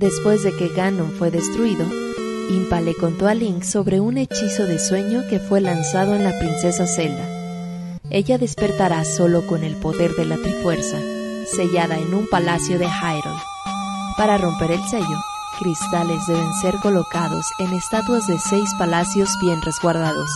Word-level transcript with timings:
Después 0.00 0.42
de 0.42 0.56
que 0.56 0.68
Ganon 0.68 1.12
fue 1.12 1.30
destruido, 1.30 1.84
Impa 2.48 2.80
le 2.80 2.94
contó 2.94 3.28
a 3.28 3.34
Link 3.34 3.64
sobre 3.64 4.00
un 4.00 4.16
hechizo 4.16 4.64
de 4.64 4.78
sueño 4.78 5.24
que 5.28 5.38
fue 5.38 5.60
lanzado 5.60 6.14
en 6.14 6.24
la 6.24 6.38
princesa 6.38 6.86
Zelda. 6.86 7.28
Ella 8.08 8.38
despertará 8.38 9.04
solo 9.04 9.46
con 9.46 9.62
el 9.62 9.76
poder 9.76 10.16
de 10.16 10.24
la 10.24 10.38
Trifuerza, 10.38 10.96
sellada 11.54 11.98
en 11.98 12.14
un 12.14 12.26
palacio 12.26 12.78
de 12.78 12.86
Hyrule. 12.86 13.42
Para 14.16 14.38
romper 14.38 14.70
el 14.70 14.82
sello, 14.88 15.18
cristales 15.58 16.26
deben 16.26 16.54
ser 16.62 16.76
colocados 16.76 17.44
en 17.58 17.70
estatuas 17.74 18.26
de 18.26 18.38
seis 18.38 18.70
palacios 18.78 19.28
bien 19.42 19.60
resguardados. 19.60 20.30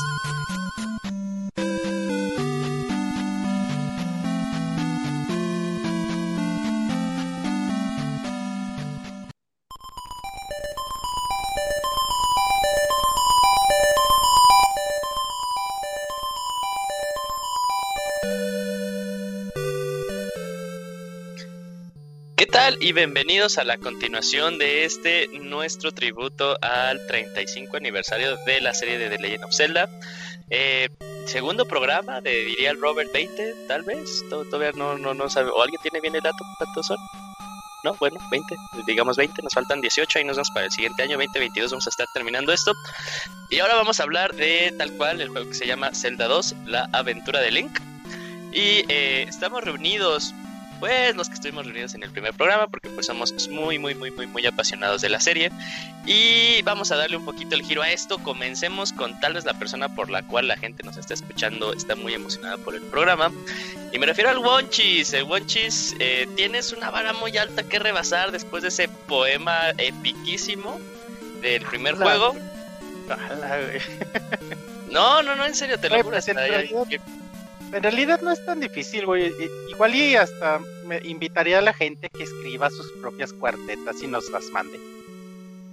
Y 22.84 22.92
bienvenidos 22.92 23.56
a 23.56 23.64
la 23.64 23.78
continuación 23.78 24.58
de 24.58 24.84
este 24.84 25.28
nuestro 25.40 25.90
tributo 25.92 26.58
al 26.60 27.00
35 27.06 27.78
aniversario 27.78 28.36
de 28.44 28.60
la 28.60 28.74
serie 28.74 28.98
de 28.98 29.08
The 29.08 29.18
Legend 29.20 29.44
of 29.44 29.54
Zelda. 29.54 29.88
Eh, 30.50 30.90
segundo 31.24 31.64
programa 31.64 32.20
de 32.20 32.44
diría 32.44 32.70
el 32.72 32.78
Robert 32.78 33.10
20, 33.10 33.54
tal 33.68 33.84
vez. 33.84 34.22
Todavía 34.28 34.72
no, 34.72 34.98
no, 34.98 35.14
no 35.14 35.30
sabe. 35.30 35.48
¿O 35.48 35.62
alguien 35.62 35.80
tiene 35.80 36.02
bien 36.02 36.14
el 36.14 36.20
dato? 36.20 36.44
¿Cuántos 36.58 36.88
son? 36.88 36.98
No, 37.84 37.94
bueno, 37.94 38.18
20, 38.30 38.54
digamos 38.86 39.16
20, 39.16 39.40
nos 39.40 39.54
faltan 39.54 39.80
18 39.80 40.18
y 40.18 40.24
nos 40.24 40.36
vamos 40.36 40.50
para 40.50 40.66
el 40.66 40.72
siguiente 40.72 41.02
año, 41.02 41.16
2022, 41.16 41.70
vamos 41.70 41.86
a 41.86 41.90
estar 41.90 42.06
terminando 42.12 42.52
esto. 42.52 42.74
Y 43.48 43.60
ahora 43.60 43.76
vamos 43.76 43.98
a 43.98 44.02
hablar 44.02 44.34
de 44.34 44.74
tal 44.76 44.92
cual 44.92 45.22
el 45.22 45.30
juego 45.30 45.48
que 45.48 45.54
se 45.54 45.66
llama 45.66 45.94
Zelda 45.94 46.28
2, 46.28 46.54
la 46.66 46.90
aventura 46.92 47.40
de 47.40 47.50
Link. 47.50 47.80
Y 48.52 48.84
eh, 48.92 49.24
estamos 49.26 49.64
reunidos 49.64 50.34
pues 50.84 51.16
los 51.16 51.30
que 51.30 51.36
estuvimos 51.36 51.64
reunidos 51.64 51.94
en 51.94 52.02
el 52.02 52.10
primer 52.10 52.34
programa, 52.34 52.66
porque 52.66 52.90
pues 52.90 53.06
somos 53.06 53.32
muy, 53.48 53.78
muy, 53.78 53.94
muy, 53.94 54.10
muy, 54.10 54.26
muy 54.26 54.44
apasionados 54.44 55.00
de 55.00 55.08
la 55.08 55.18
serie. 55.18 55.50
Y 56.04 56.60
vamos 56.60 56.92
a 56.92 56.96
darle 56.96 57.16
un 57.16 57.24
poquito 57.24 57.54
el 57.54 57.62
giro 57.62 57.80
a 57.80 57.90
esto. 57.90 58.18
Comencemos 58.18 58.92
con 58.92 59.18
tal 59.18 59.32
vez 59.32 59.46
la 59.46 59.54
persona 59.54 59.94
por 59.94 60.10
la 60.10 60.22
cual 60.22 60.46
la 60.46 60.58
gente 60.58 60.82
nos 60.82 60.98
está 60.98 61.14
escuchando 61.14 61.72
está 61.72 61.96
muy 61.96 62.12
emocionada 62.12 62.58
por 62.58 62.74
el 62.74 62.82
programa. 62.82 63.32
Y 63.94 63.98
me 63.98 64.04
refiero 64.04 64.28
al 64.28 64.40
Wonchis. 64.40 65.14
El 65.14 65.22
Wonchis, 65.22 65.96
eh, 66.00 66.28
tienes 66.36 66.70
una 66.74 66.90
vara 66.90 67.14
muy 67.14 67.34
alta 67.38 67.62
que 67.62 67.78
rebasar 67.78 68.30
después 68.30 68.62
de 68.62 68.68
ese 68.68 68.86
poema 68.86 69.70
epiquísimo 69.78 70.78
del 71.40 71.62
primer 71.62 71.94
juego. 71.94 72.36
no, 74.90 75.22
no, 75.22 75.34
no, 75.34 75.46
en 75.46 75.54
serio, 75.54 75.80
te 75.80 75.88
lo 75.88 76.02
juro. 76.02 76.10
Pues, 76.10 76.28
en 76.28 77.82
realidad 77.82 78.20
no 78.20 78.30
es 78.30 78.44
tan 78.44 78.60
difícil, 78.60 79.06
güey. 79.06 79.32
Igual 79.70 79.94
y 79.94 80.14
hasta 80.14 80.60
me 80.86 81.00
invitaría 81.04 81.58
a 81.58 81.62
la 81.62 81.72
gente 81.72 82.08
que 82.10 82.22
escriba 82.22 82.70
sus 82.70 82.90
propias 83.00 83.32
cuartetas 83.32 84.02
y 84.02 84.06
nos 84.06 84.30
las 84.30 84.46
mande. 84.50 84.80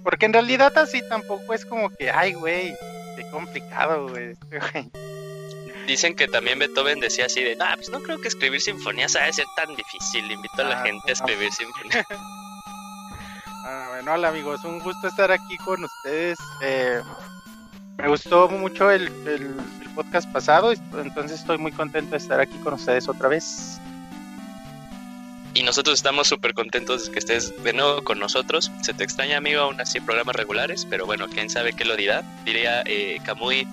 Porque 0.02 0.26
en 0.26 0.32
realidad 0.32 0.76
así 0.78 1.00
tampoco 1.08 1.54
es 1.54 1.64
como 1.64 1.90
que, 1.90 2.10
ay, 2.10 2.32
güey, 2.34 2.74
qué 3.16 3.28
complicado, 3.30 4.08
güey. 4.08 4.34
Dicen 5.86 6.14
que 6.14 6.28
también 6.28 6.58
Beethoven 6.58 7.00
decía 7.00 7.26
así 7.26 7.42
de, 7.42 7.56
ah, 7.60 7.74
pues 7.74 7.90
no 7.90 8.00
creo 8.00 8.20
que 8.20 8.28
escribir 8.28 8.60
sinfonías 8.60 9.16
haya 9.16 9.26
de 9.26 9.32
ser 9.32 9.46
tan 9.56 9.74
difícil. 9.74 10.30
Invito 10.30 10.62
a 10.62 10.64
la 10.64 10.80
ah, 10.80 10.84
gente 10.84 11.10
a 11.10 11.12
escribir 11.12 11.52
sinfonías. 11.52 12.06
ah, 13.64 13.86
bueno, 13.90 14.12
hola 14.12 14.28
amigos, 14.28 14.64
un 14.64 14.78
gusto 14.78 15.08
estar 15.08 15.30
aquí 15.32 15.56
con 15.58 15.82
ustedes. 15.84 16.38
Eh, 16.62 17.00
me 17.98 18.08
gustó 18.08 18.48
mucho 18.48 18.90
el, 18.90 19.10
podcast 19.94 20.30
pasado, 20.32 20.72
entonces 20.72 21.40
estoy 21.40 21.58
muy 21.58 21.70
contento 21.70 22.12
de 22.12 22.16
estar 22.16 22.40
aquí 22.40 22.56
con 22.58 22.74
ustedes 22.74 23.08
otra 23.08 23.28
vez. 23.28 23.78
Y 25.54 25.62
nosotros 25.64 25.98
estamos 25.98 26.28
súper 26.28 26.54
contentos 26.54 27.06
de 27.06 27.12
que 27.12 27.18
estés 27.18 27.52
de 27.62 27.72
nuevo 27.74 28.02
con 28.02 28.18
nosotros. 28.18 28.70
Se 28.82 28.94
te 28.94 29.04
extraña, 29.04 29.36
amigo, 29.36 29.60
aún 29.60 29.80
así 29.80 30.00
programas 30.00 30.34
regulares, 30.36 30.86
pero 30.88 31.04
bueno, 31.04 31.26
quién 31.28 31.50
sabe 31.50 31.74
qué 31.74 31.84
lo 31.84 31.94
dirá. 31.94 32.22
Diría 32.46 32.82
eh, 32.86 33.18
Kamui, 33.24 33.66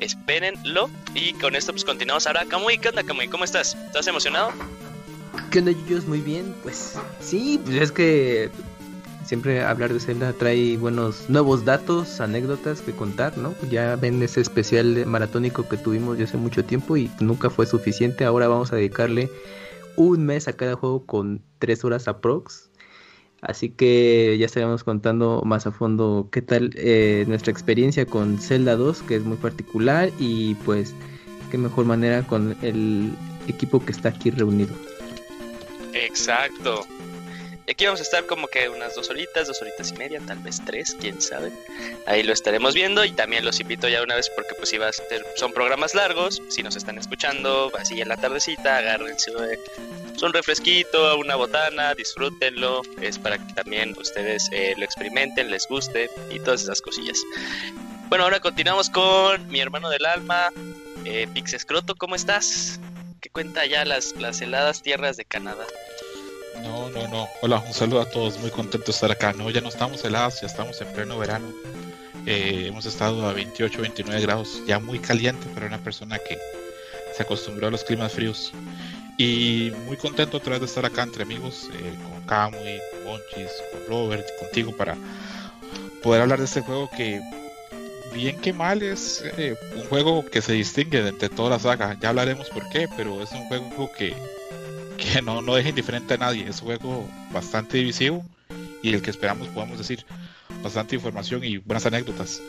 espérenlo. 0.00 0.90
Y 1.14 1.34
con 1.34 1.54
esto 1.54 1.72
pues 1.72 1.84
continuamos 1.84 2.26
ahora. 2.26 2.44
Kamui, 2.46 2.78
¿qué 2.78 2.88
onda, 2.88 3.04
Kamui? 3.04 3.28
¿Cómo 3.28 3.44
estás? 3.44 3.76
¿Estás 3.86 4.08
emocionado? 4.08 4.50
¿Qué 5.52 5.60
onda, 5.60 5.70
Yuyos? 5.70 6.06
Muy 6.06 6.20
bien, 6.20 6.52
pues 6.64 6.98
sí, 7.20 7.60
pues 7.64 7.76
es 7.76 7.92
que 7.92 8.50
siempre 9.24 9.62
hablar 9.62 9.92
de 9.92 10.00
Zelda 10.00 10.32
trae 10.32 10.76
buenos 10.76 11.30
nuevos 11.30 11.64
datos, 11.64 12.20
anécdotas 12.20 12.80
que 12.80 12.90
contar, 12.90 13.38
¿no? 13.38 13.54
Ya 13.70 13.94
ven 13.94 14.20
ese 14.24 14.40
especial 14.40 15.06
maratónico 15.06 15.68
que 15.68 15.76
tuvimos 15.76 16.18
ya 16.18 16.24
hace 16.24 16.36
mucho 16.36 16.64
tiempo 16.64 16.96
y 16.96 17.08
nunca 17.20 17.50
fue 17.50 17.66
suficiente. 17.66 18.24
Ahora 18.24 18.48
vamos 18.48 18.72
a 18.72 18.76
dedicarle 18.76 19.30
un 19.96 20.24
mes 20.26 20.48
a 20.48 20.54
cada 20.54 20.76
juego 20.76 21.06
con 21.06 21.42
tres 21.58 21.84
horas 21.84 22.08
aprox. 22.08 22.70
Así 23.42 23.70
que 23.70 24.36
ya 24.38 24.46
estaremos 24.46 24.84
contando 24.84 25.42
más 25.46 25.66
a 25.66 25.72
fondo 25.72 26.28
qué 26.30 26.42
tal 26.42 26.72
eh, 26.74 27.24
nuestra 27.26 27.50
experiencia 27.50 28.04
con 28.04 28.38
Zelda 28.38 28.76
2, 28.76 29.02
que 29.02 29.16
es 29.16 29.24
muy 29.24 29.38
particular, 29.38 30.10
y 30.18 30.54
pues 30.56 30.94
qué 31.50 31.56
mejor 31.56 31.86
manera 31.86 32.26
con 32.26 32.54
el 32.62 33.12
equipo 33.48 33.82
que 33.84 33.92
está 33.92 34.10
aquí 34.10 34.30
reunido. 34.30 34.74
Exacto 35.94 36.86
aquí 37.70 37.84
vamos 37.84 38.00
a 38.00 38.02
estar 38.02 38.26
como 38.26 38.48
que 38.48 38.68
unas 38.68 38.94
dos 38.94 39.10
horitas, 39.10 39.46
dos 39.46 39.60
horitas 39.62 39.92
y 39.92 39.94
media, 39.94 40.20
tal 40.26 40.38
vez 40.38 40.60
tres, 40.64 40.96
quién 41.00 41.20
sabe. 41.20 41.52
Ahí 42.06 42.22
lo 42.22 42.32
estaremos 42.32 42.74
viendo 42.74 43.04
y 43.04 43.12
también 43.12 43.44
los 43.44 43.60
invito 43.60 43.88
ya 43.88 44.02
una 44.02 44.16
vez 44.16 44.30
porque 44.30 44.54
pues 44.54 44.72
iba 44.72 44.88
a 44.88 44.92
son 45.36 45.52
programas 45.52 45.94
largos, 45.94 46.42
si 46.48 46.62
nos 46.62 46.76
están 46.76 46.98
escuchando 46.98 47.70
así 47.78 48.00
en 48.00 48.08
la 48.08 48.16
tardecita, 48.16 48.76
agárrense 48.78 49.30
pues, 49.32 50.22
un 50.22 50.32
refresquito, 50.32 51.16
una 51.18 51.36
botana, 51.36 51.94
disfrútenlo, 51.94 52.82
es 53.00 53.18
para 53.18 53.38
que 53.38 53.52
también 53.54 53.96
ustedes 53.98 54.48
eh, 54.52 54.74
lo 54.76 54.84
experimenten, 54.84 55.50
les 55.50 55.66
guste 55.68 56.10
y 56.30 56.40
todas 56.40 56.62
esas 56.62 56.80
cosillas. 56.80 57.18
Bueno, 58.08 58.24
ahora 58.24 58.40
continuamos 58.40 58.90
con 58.90 59.46
mi 59.48 59.60
hermano 59.60 59.88
del 59.88 60.04
alma, 60.04 60.50
eh, 61.04 61.28
Pixescroto, 61.32 61.94
¿cómo 61.94 62.16
estás? 62.16 62.80
¿Qué 63.20 63.30
cuenta 63.30 63.64
ya 63.66 63.84
las, 63.84 64.16
las 64.16 64.40
heladas 64.40 64.82
tierras 64.82 65.16
de 65.16 65.24
Canadá? 65.24 65.64
No, 66.62 66.90
no, 66.90 67.08
no. 67.08 67.28
Hola, 67.42 67.58
un 67.66 67.72
saludo 67.72 68.00
a 68.00 68.08
todos. 68.08 68.38
Muy 68.38 68.50
contento 68.50 68.86
de 68.86 68.92
estar 68.92 69.10
acá. 69.10 69.32
No, 69.32 69.50
ya 69.50 69.60
no 69.60 69.68
estamos 69.68 70.04
helados, 70.04 70.40
ya 70.40 70.46
estamos 70.46 70.80
en 70.80 70.88
pleno 70.92 71.18
verano. 71.18 71.46
Eh, 72.26 72.66
hemos 72.68 72.86
estado 72.86 73.26
a 73.26 73.32
28, 73.32 73.80
29 73.80 74.20
grados, 74.20 74.62
ya 74.66 74.78
muy 74.78 74.98
caliente 74.98 75.46
para 75.54 75.66
una 75.66 75.78
persona 75.78 76.18
que 76.18 76.38
se 77.16 77.22
acostumbró 77.22 77.68
a 77.68 77.70
los 77.70 77.84
climas 77.84 78.12
fríos. 78.12 78.52
Y 79.16 79.72
muy 79.86 79.96
contento 79.96 80.36
otra 80.36 80.52
vez 80.52 80.60
de 80.60 80.66
estar 80.66 80.84
acá 80.84 81.02
entre 81.02 81.22
amigos, 81.22 81.68
eh, 81.74 81.94
con 82.02 82.22
Kamui, 82.26 82.80
con 82.90 83.04
Monchis, 83.04 83.50
con 83.70 83.86
Robert, 83.88 84.26
contigo 84.38 84.76
para 84.76 84.96
poder 86.02 86.22
hablar 86.22 86.38
de 86.38 86.46
este 86.46 86.62
juego 86.62 86.88
que, 86.96 87.20
bien 88.14 88.38
que 88.40 88.52
mal, 88.52 88.82
es 88.82 89.22
eh, 89.36 89.56
un 89.76 89.84
juego 89.84 90.24
que 90.24 90.40
se 90.40 90.52
distingue 90.52 91.02
de 91.02 91.10
entre 91.10 91.28
toda 91.28 91.50
la 91.50 91.58
saga. 91.58 91.96
Ya 92.00 92.10
hablaremos 92.10 92.48
por 92.48 92.68
qué, 92.70 92.88
pero 92.96 93.22
es 93.22 93.30
un 93.32 93.46
juego 93.46 93.90
que 93.92 94.14
que 95.00 95.22
no, 95.22 95.42
no 95.42 95.54
deja 95.54 95.70
indiferente 95.70 96.14
a 96.14 96.18
nadie. 96.18 96.46
Es 96.48 96.60
un 96.60 96.68
juego 96.68 97.08
bastante 97.32 97.78
divisivo 97.78 98.24
y 98.82 98.94
el 98.94 99.02
que 99.02 99.10
esperamos 99.10 99.48
podamos 99.48 99.78
decir 99.78 100.04
bastante 100.62 100.96
información 100.96 101.42
y 101.44 101.58
buenas 101.58 101.86
anécdotas. 101.86 102.42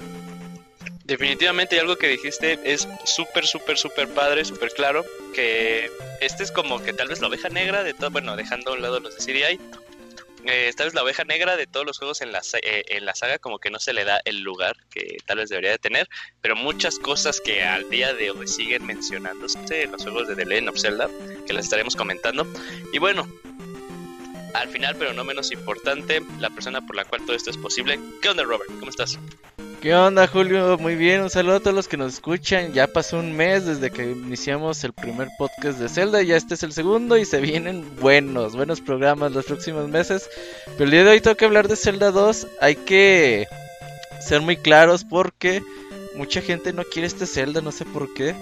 Definitivamente 1.05 1.79
algo 1.79 1.97
que 1.97 2.07
dijiste 2.07 2.59
es 2.63 2.87
súper, 3.05 3.45
súper, 3.45 3.77
súper 3.77 4.07
padre, 4.09 4.45
súper 4.45 4.71
claro, 4.71 5.03
que 5.33 5.89
este 6.21 6.43
es 6.43 6.51
como 6.51 6.81
que 6.81 6.93
tal 6.93 7.09
vez 7.09 7.19
la 7.19 7.27
oveja 7.27 7.49
negra 7.49 7.83
de 7.83 7.93
todo, 7.93 8.11
bueno, 8.11 8.35
dejando 8.35 8.71
a 8.71 8.75
un 8.75 8.81
lado 8.81 8.99
los 8.99 9.17
de 9.17 9.21
CDI, 9.21 9.59
eh, 10.45 10.71
tal 10.75 10.87
vez 10.87 10.93
la 10.93 11.03
oveja 11.03 11.23
negra 11.23 11.55
de 11.55 11.67
todos 11.67 11.85
los 11.85 11.97
juegos 11.97 12.21
en 12.21 12.31
la, 12.31 12.41
eh, 12.61 12.83
en 12.87 13.05
la 13.05 13.15
saga 13.15 13.39
como 13.39 13.59
que 13.59 13.69
no 13.69 13.79
se 13.79 13.93
le 13.93 14.03
da 14.05 14.21
el 14.25 14.41
lugar 14.41 14.75
que 14.89 15.17
tal 15.25 15.37
vez 15.37 15.49
debería 15.49 15.71
de 15.71 15.77
tener, 15.77 16.09
pero 16.41 16.55
muchas 16.55 16.99
cosas 16.99 17.39
que 17.41 17.63
al 17.63 17.89
día 17.89 18.13
de 18.13 18.31
hoy 18.31 18.47
siguen 18.47 18.85
mencionándose 18.85 19.83
en 19.83 19.91
los 19.91 20.03
juegos 20.03 20.27
de 20.27 20.35
The 20.35 20.45
Legend 20.45 20.69
of 20.69 20.79
Zelda, 20.79 21.09
que 21.45 21.53
las 21.53 21.65
estaremos 21.65 21.95
comentando. 21.95 22.45
Y 22.93 22.99
bueno, 22.99 23.27
al 24.53 24.69
final, 24.69 24.95
pero 24.97 25.13
no 25.13 25.23
menos 25.23 25.51
importante, 25.51 26.21
la 26.39 26.49
persona 26.49 26.85
por 26.85 26.95
la 26.95 27.05
cual 27.05 27.25
todo 27.25 27.35
esto 27.35 27.49
es 27.49 27.57
posible. 27.57 27.99
¿Qué 28.21 28.29
onda, 28.29 28.43
Robert? 28.43 28.69
¿Cómo 28.79 28.89
estás? 28.89 29.17
¿Qué 29.81 29.95
onda, 29.95 30.27
Julio? 30.27 30.77
Muy 30.77 30.95
bien, 30.95 31.21
un 31.21 31.31
saludo 31.31 31.55
a 31.55 31.59
todos 31.59 31.75
los 31.75 31.87
que 31.87 31.97
nos 31.97 32.13
escuchan. 32.13 32.71
Ya 32.71 32.85
pasó 32.85 33.17
un 33.17 33.35
mes 33.35 33.65
desde 33.65 33.89
que 33.89 34.11
iniciamos 34.11 34.83
el 34.83 34.93
primer 34.93 35.29
podcast 35.39 35.79
de 35.79 35.89
Zelda, 35.89 36.21
ya 36.21 36.37
este 36.37 36.53
es 36.53 36.61
el 36.61 36.71
segundo 36.71 37.17
y 37.17 37.25
se 37.25 37.41
vienen 37.41 37.83
buenos, 37.99 38.55
buenos 38.55 38.79
programas 38.79 39.31
los 39.31 39.45
próximos 39.45 39.89
meses. 39.89 40.29
Pero 40.65 40.83
el 40.83 40.91
día 40.91 41.03
de 41.03 41.09
hoy 41.09 41.21
tengo 41.21 41.35
que 41.35 41.45
hablar 41.45 41.67
de 41.67 41.75
Zelda 41.75 42.11
2. 42.11 42.47
Hay 42.61 42.75
que 42.75 43.47
ser 44.19 44.41
muy 44.41 44.55
claros 44.55 45.03
porque 45.03 45.63
mucha 46.15 46.41
gente 46.41 46.73
no 46.73 46.83
quiere 46.83 47.07
este 47.07 47.25
Zelda, 47.25 47.61
no 47.61 47.71
sé 47.71 47.83
por 47.83 48.13
qué. 48.13 48.35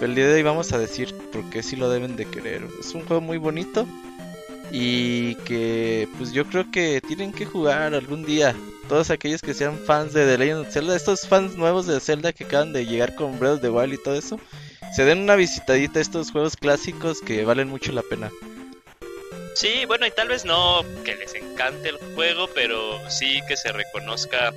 Pero 0.00 0.06
el 0.06 0.16
día 0.16 0.26
de 0.26 0.34
hoy 0.34 0.42
vamos 0.42 0.72
a 0.72 0.78
decir 0.78 1.14
por 1.32 1.48
qué 1.50 1.62
sí 1.62 1.76
lo 1.76 1.88
deben 1.88 2.16
de 2.16 2.26
querer. 2.26 2.66
Es 2.80 2.96
un 2.96 3.06
juego 3.06 3.20
muy 3.20 3.38
bonito, 3.38 3.86
y 4.70 5.34
que 5.36 6.08
pues 6.16 6.32
yo 6.32 6.46
creo 6.46 6.70
que 6.70 7.00
tienen 7.00 7.32
que 7.32 7.46
jugar 7.46 7.94
algún 7.94 8.24
día. 8.24 8.54
Todos 8.88 9.10
aquellos 9.10 9.40
que 9.40 9.54
sean 9.54 9.78
fans 9.78 10.12
de 10.12 10.26
The 10.26 10.38
Legend 10.38 10.60
of 10.60 10.72
Zelda, 10.72 10.96
estos 10.96 11.26
fans 11.26 11.56
nuevos 11.56 11.86
de 11.86 12.00
Zelda 12.00 12.32
que 12.32 12.44
acaban 12.44 12.72
de 12.72 12.86
llegar 12.86 13.14
con 13.14 13.38
Breath 13.38 13.54
of 13.54 13.60
the 13.60 13.70
Wild 13.70 13.94
y 13.94 14.02
todo 14.02 14.14
eso, 14.14 14.40
se 14.94 15.04
den 15.04 15.20
una 15.20 15.36
visitadita 15.36 15.98
a 15.98 16.02
estos 16.02 16.32
juegos 16.32 16.56
clásicos 16.56 17.20
que 17.20 17.44
valen 17.44 17.68
mucho 17.68 17.92
la 17.92 18.02
pena. 18.02 18.30
Sí, 19.54 19.84
bueno, 19.86 20.06
y 20.06 20.10
tal 20.10 20.28
vez 20.28 20.44
no 20.44 20.82
que 21.04 21.16
les 21.16 21.34
encante 21.34 21.90
el 21.90 21.98
juego, 22.14 22.48
pero 22.54 22.98
sí 23.10 23.40
que 23.46 23.56
se 23.56 23.72
reconozca, 23.72 24.54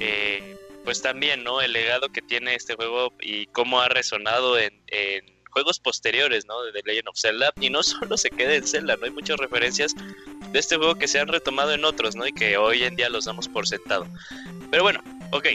eh, 0.00 0.56
pues 0.84 1.02
también, 1.02 1.44
¿no? 1.44 1.60
El 1.60 1.72
legado 1.72 2.08
que 2.08 2.22
tiene 2.22 2.54
este 2.54 2.74
juego 2.74 3.12
y 3.20 3.46
cómo 3.46 3.80
ha 3.80 3.88
resonado 3.88 4.58
en, 4.58 4.82
en 4.86 5.33
juegos 5.54 5.78
posteriores, 5.78 6.44
¿no? 6.46 6.60
De 6.62 6.72
The 6.72 6.82
Legend 6.84 7.08
of 7.08 7.18
Zelda. 7.18 7.52
Y 7.60 7.70
no 7.70 7.82
solo 7.82 8.16
se 8.18 8.30
queda 8.30 8.54
en 8.54 8.66
Zelda, 8.66 8.96
¿no? 8.96 9.06
Hay 9.06 9.12
muchas 9.12 9.38
referencias 9.38 9.94
de 10.52 10.58
este 10.58 10.76
juego 10.76 10.96
que 10.96 11.08
se 11.08 11.18
han 11.18 11.28
retomado 11.28 11.72
en 11.72 11.84
otros, 11.84 12.14
¿no? 12.14 12.26
Y 12.26 12.32
que 12.32 12.58
hoy 12.58 12.82
en 12.84 12.96
día 12.96 13.08
los 13.08 13.24
damos 13.24 13.48
por 13.48 13.66
sentado. 13.66 14.06
Pero 14.70 14.82
bueno, 14.82 15.02
ok. 15.30 15.46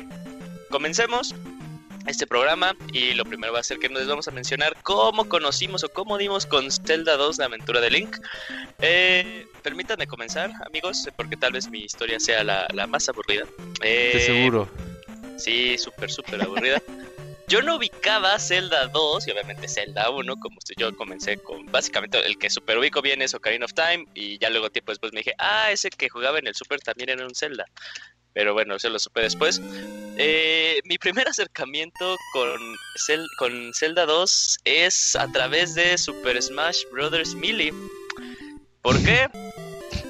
Comencemos 0.72 1.36
este 2.08 2.26
programa 2.26 2.76
y 2.92 3.14
lo 3.14 3.26
primero 3.26 3.54
va 3.54 3.60
a 3.60 3.64
ser 3.64 3.78
que 3.80 3.90
nos 3.90 4.08
vamos 4.08 4.28
a 4.28 4.32
mencionar 4.32 4.76
cómo 4.84 5.28
conocimos 5.28 5.84
o 5.84 5.90
cómo 5.90 6.18
dimos 6.18 6.46
con 6.46 6.72
Zelda 6.72 7.18
2 7.18 7.38
la 7.38 7.46
aventura 7.46 7.82
de 7.82 7.92
Link. 7.92 8.18
Eh, 8.80 9.48
permítanme 9.62 10.08
comenzar, 10.08 10.52
amigos, 10.66 11.08
porque 11.16 11.36
tal 11.38 11.54
vez 11.54 11.70
mi 11.70 11.80
historia 11.80 12.20
sea 12.20 12.44
la, 12.44 12.68
la 12.74 12.88
más 12.88 13.10
aburrida. 13.10 13.46
Eh, 13.82 14.12
De 14.14 14.20
seguro. 14.22 14.70
Sí, 15.38 15.78
súper, 15.78 16.12
súper 16.12 16.42
aburrida. 16.42 16.82
Yo 17.50 17.64
no 17.64 17.78
ubicaba 17.78 18.38
Zelda 18.38 18.86
2 18.90 19.28
y 19.28 19.32
obviamente 19.32 19.68
Zelda 19.68 20.12
1, 20.12 20.40
como 20.40 20.60
yo 20.78 20.96
comencé 20.96 21.38
con 21.38 21.66
básicamente 21.66 22.24
el 22.24 22.38
que 22.38 22.48
super 22.48 22.78
ubico 22.78 23.02
bien 23.02 23.24
es 23.24 23.34
Ocarina 23.34 23.66
of 23.66 23.74
Time 23.74 24.06
y 24.14 24.38
ya 24.38 24.52
luego 24.52 24.70
tiempo 24.70 24.92
después 24.92 25.12
me 25.14 25.22
dije, 25.22 25.34
ah, 25.40 25.72
ese 25.72 25.90
que 25.90 26.10
jugaba 26.10 26.38
en 26.38 26.46
el 26.46 26.54
Super 26.54 26.80
también 26.80 27.10
era 27.10 27.26
un 27.26 27.34
Zelda. 27.34 27.66
Pero 28.34 28.54
bueno, 28.54 28.76
eso 28.76 28.90
lo 28.90 29.00
supe 29.00 29.22
después. 29.22 29.60
Eh, 30.18 30.80
mi 30.84 31.00
primer 31.00 31.28
acercamiento 31.28 32.16
con 33.40 33.74
Zelda 33.74 34.06
2 34.06 34.60
es 34.66 35.16
a 35.16 35.28
través 35.32 35.74
de 35.74 35.98
Super 35.98 36.40
Smash 36.40 36.84
Bros. 36.92 37.34
Melee. 37.34 37.74
¿Por 38.84 39.04
qué? 39.04 39.28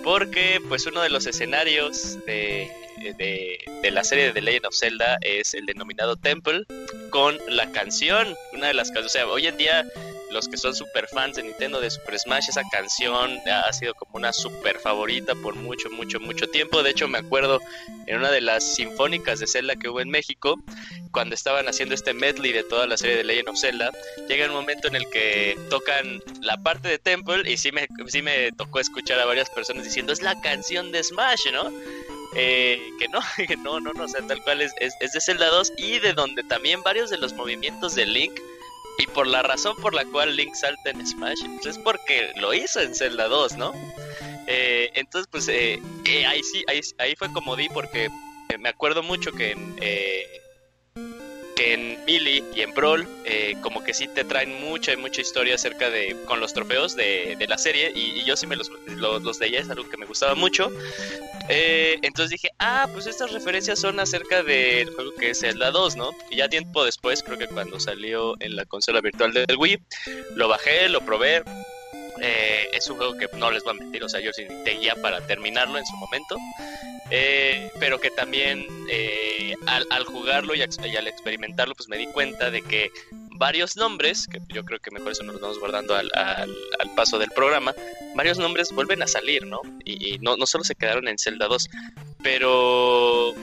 Porque 0.04 0.60
pues 0.68 0.86
uno 0.88 1.02
de 1.02 1.10
los 1.10 1.26
escenarios 1.26 2.18
de, 2.26 2.70
de, 3.00 3.60
de, 3.82 3.92
la 3.92 4.04
serie 4.04 4.26
de 4.26 4.34
The 4.34 4.42
Legend 4.42 4.66
of 4.68 4.76
Zelda 4.76 5.18
es 5.22 5.54
el 5.54 5.66
denominado 5.66 6.16
Temple 6.16 6.66
con 7.10 7.38
la 7.48 7.72
canción, 7.72 8.36
una 8.54 8.68
de 8.68 8.74
las 8.74 8.92
canciones, 8.92 9.12
o 9.12 9.14
sea, 9.14 9.28
hoy 9.28 9.48
en 9.48 9.58
día 9.58 9.86
los 10.32 10.48
que 10.48 10.58
son 10.58 10.76
super 10.76 11.08
fans 11.08 11.36
de 11.36 11.44
Nintendo 11.44 11.82
de 11.82 11.90
Super 11.90 12.20
Smash, 12.20 12.50
esa 12.50 12.64
canción 12.72 13.40
ha 13.48 13.72
sido 13.74 13.94
como 13.96 14.18
una 14.18 14.32
super 14.34 14.80
favorita 14.80 15.36
por 15.36 15.56
mucho, 15.56 15.90
mucho, 15.90 16.20
mucho 16.20 16.48
tiempo. 16.48 16.84
De 16.84 16.92
hecho, 16.92 17.08
me 17.08 17.18
acuerdo 17.18 17.60
en 18.06 18.18
una 18.18 18.30
de 18.32 18.42
las 18.42 18.64
sinfónicas 18.64 19.40
de 19.40 19.48
Zelda 19.48 19.76
que 19.76 19.90
hubo 19.90 20.02
en 20.02 20.10
México, 20.10 20.56
cuando 21.12 21.34
estaban 21.34 21.68
haciendo 21.68 21.96
este 21.96 22.14
medley 22.14 22.52
de 22.52 22.64
toda 22.64 22.86
la 22.86 22.98
serie 22.98 23.18
de 23.18 23.24
Legend 23.24 23.50
of 23.50 23.60
Zelda, 23.60 23.92
llega 24.28 24.46
un 24.46 24.54
momento 24.54 24.88
en 24.88 24.96
el 24.96 25.10
que 25.10 25.58
tocan 25.70 26.22
la 26.42 26.58
parte 26.58 26.88
de 26.88 27.00
Temple 27.00 27.50
y 27.50 27.58
sí 27.58 27.72
me, 27.72 27.88
sí 28.08 28.22
me 28.22 28.52
tocó 28.52 28.80
escuchar 28.80 29.20
a 29.20 29.26
varias 29.26 29.50
personas 29.50 29.84
diciendo 29.84 30.14
es 30.14 30.22
la 30.22 30.40
canción 30.42 30.92
de 30.92 31.04
Smash, 31.04 31.52
¿no? 31.52 31.72
Eh, 32.36 32.92
que 33.00 33.08
no, 33.08 33.20
que 33.48 33.58
no, 33.58 33.80
no, 33.80 33.94
no, 33.94 34.04
o 34.04 34.08
sea, 34.08 34.22
tal 34.28 34.42
cual 34.44 34.62
es, 34.62 34.74
es, 34.80 34.94
es 35.00 35.14
de 35.14 35.22
Zelda 35.22 35.48
2 35.48 35.74
y 35.78 36.00
de 36.00 36.14
donde 36.14 36.44
también 36.44 36.84
varios 36.84 37.10
de 37.10 37.18
los 37.18 37.34
movimientos 37.34 37.96
de 37.96 38.06
Link 38.06 38.40
y 39.00 39.08
por 39.08 39.28
la 39.28 39.42
razón 39.42 39.76
por 39.78 39.94
la 39.94 40.06
cual 40.06 40.36
Link 40.36 40.54
salta 40.54 40.90
en 40.90 41.06
Smash, 41.08 41.40
pues 41.56 41.66
es 41.66 41.78
porque 41.78 42.34
lo 42.36 42.54
hizo 42.54 42.82
en 42.82 42.94
Zelda 42.94 43.30
2, 43.30 43.58
¿no? 43.58 43.74
Eh, 44.46 44.92
entonces, 44.96 45.28
pues 45.32 45.48
eh, 45.48 45.82
eh, 46.06 46.26
ahí 46.26 46.44
sí, 46.44 46.66
ahí, 46.68 46.82
ahí, 46.98 47.16
fue 47.16 47.32
como 47.32 47.56
di, 47.56 47.70
porque 47.70 48.10
me 48.60 48.68
acuerdo 48.68 49.02
mucho 49.02 49.32
que 49.32 49.52
en, 49.52 49.76
que 51.60 51.74
en 51.74 52.06
Melee 52.06 52.42
y 52.56 52.62
en 52.62 52.74
Brawl, 52.74 53.06
como 53.62 53.84
que 53.84 53.94
sí 53.94 54.08
te 54.08 54.24
traen 54.24 54.62
mucha 54.62 54.94
y 54.94 54.98
mucha 54.98 55.20
historia 55.20 55.56
acerca 55.56 55.90
de, 55.90 56.16
con 56.26 56.40
los 56.40 56.54
trofeos 56.54 56.96
de, 56.96 57.36
de 57.38 57.48
la 57.48 57.58
serie, 57.58 57.92
y, 57.94 58.22
y, 58.22 58.24
yo 58.24 58.38
sí 58.38 58.48
me 58.48 58.56
los, 58.56 58.72
los, 58.88 59.22
los 59.22 59.40
leía, 59.42 59.60
es 59.60 59.70
algo 59.70 59.90
que 59.90 59.98
me 59.98 60.06
gustaba 60.06 60.36
mucho. 60.36 60.72
Eh, 61.50 62.00
entonces 62.04 62.30
dije, 62.30 62.50
ah, 62.60 62.88
pues 62.94 63.08
estas 63.08 63.34
referencias 63.34 63.80
son 63.80 64.00
acerca 64.00 64.42
del 64.42 64.90
juego 64.94 65.12
que 65.16 65.32
es 65.32 65.40
Zelda 65.42 65.72
2, 65.72 65.98
¿no? 65.98 66.12
Y 66.30 66.38
ya 66.38 66.48
tiempo 66.48 66.86
después, 66.86 67.24
creo 67.24 67.38
que 67.38 67.48
cuando 67.48 67.78
salió 67.80 68.36
en 68.40 68.56
la 68.56 68.64
consola 68.64 69.02
virtual 69.02 69.34
del 69.34 69.58
Wii, 69.58 69.80
lo 70.36 70.48
bajé, 70.48 70.88
lo 70.88 71.02
probé. 71.02 71.44
Eh, 72.22 72.70
es 72.74 72.90
un 72.90 72.98
juego 72.98 73.18
que 73.18 73.28
no 73.38 73.52
les 73.52 73.64
voy 73.64 73.72
a 73.72 73.84
mentir, 73.84 74.04
o 74.04 74.10
sea, 74.10 74.20
yo 74.20 74.32
sí 74.34 74.46
guía 74.66 74.96
para 75.02 75.26
terminarlo 75.26 75.78
en 75.78 75.86
su 75.86 75.96
momento. 75.98 76.38
Eh, 77.12 77.72
pero 77.80 78.00
que 78.00 78.12
también 78.12 78.68
eh, 78.88 79.56
al, 79.66 80.04
jugarlo 80.06 80.54
y, 80.54 80.62
al 80.62 81.08
experimentarlo, 81.08 81.74
pues 81.74 81.90
me 81.90 81.98
di 81.98 82.06
cuenta 82.08 82.52
de 82.52 82.62
que 82.62 82.92
varios 83.32 83.76
nombres, 83.76 84.28
que 84.28 84.40
yo 84.50 84.64
creo 84.64 84.80
que 84.80 84.92
mejor 84.92 85.14
eso 85.14 85.24
nos 85.24 85.40
vamos 85.40 85.60
guardando 85.60 85.96
al, 85.96 86.12
paso 86.96 87.18
del 87.18 87.32
programa, 87.32 87.74
varios 88.16 88.38
nombres 88.38 88.72
vuelven 88.72 89.02
a 89.02 89.08
salir, 89.08 89.46
¿no? 89.46 89.62
Y, 89.86 90.14
y 90.14 90.20
no, 90.20 90.38
no, 90.38 90.46
solo 90.46 90.64
se 90.64 90.76
quedaron 90.76 91.08
en 91.08 91.18
Zelda 91.18 91.48
2, 91.48 91.70
pero 92.22 93.34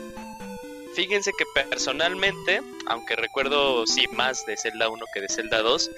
fíjense 0.95 1.33
que 1.37 1.45
personalmente, 1.55 2.61
aunque 2.87 3.17
recuerdo 3.17 3.87
sí 3.87 4.07
más 4.13 4.47
de 4.47 4.57
Zelda 4.57 4.89
1 4.89 5.05
que 5.13 5.23
de 5.23 5.29
Zelda 5.29 5.63
2, 5.63 5.91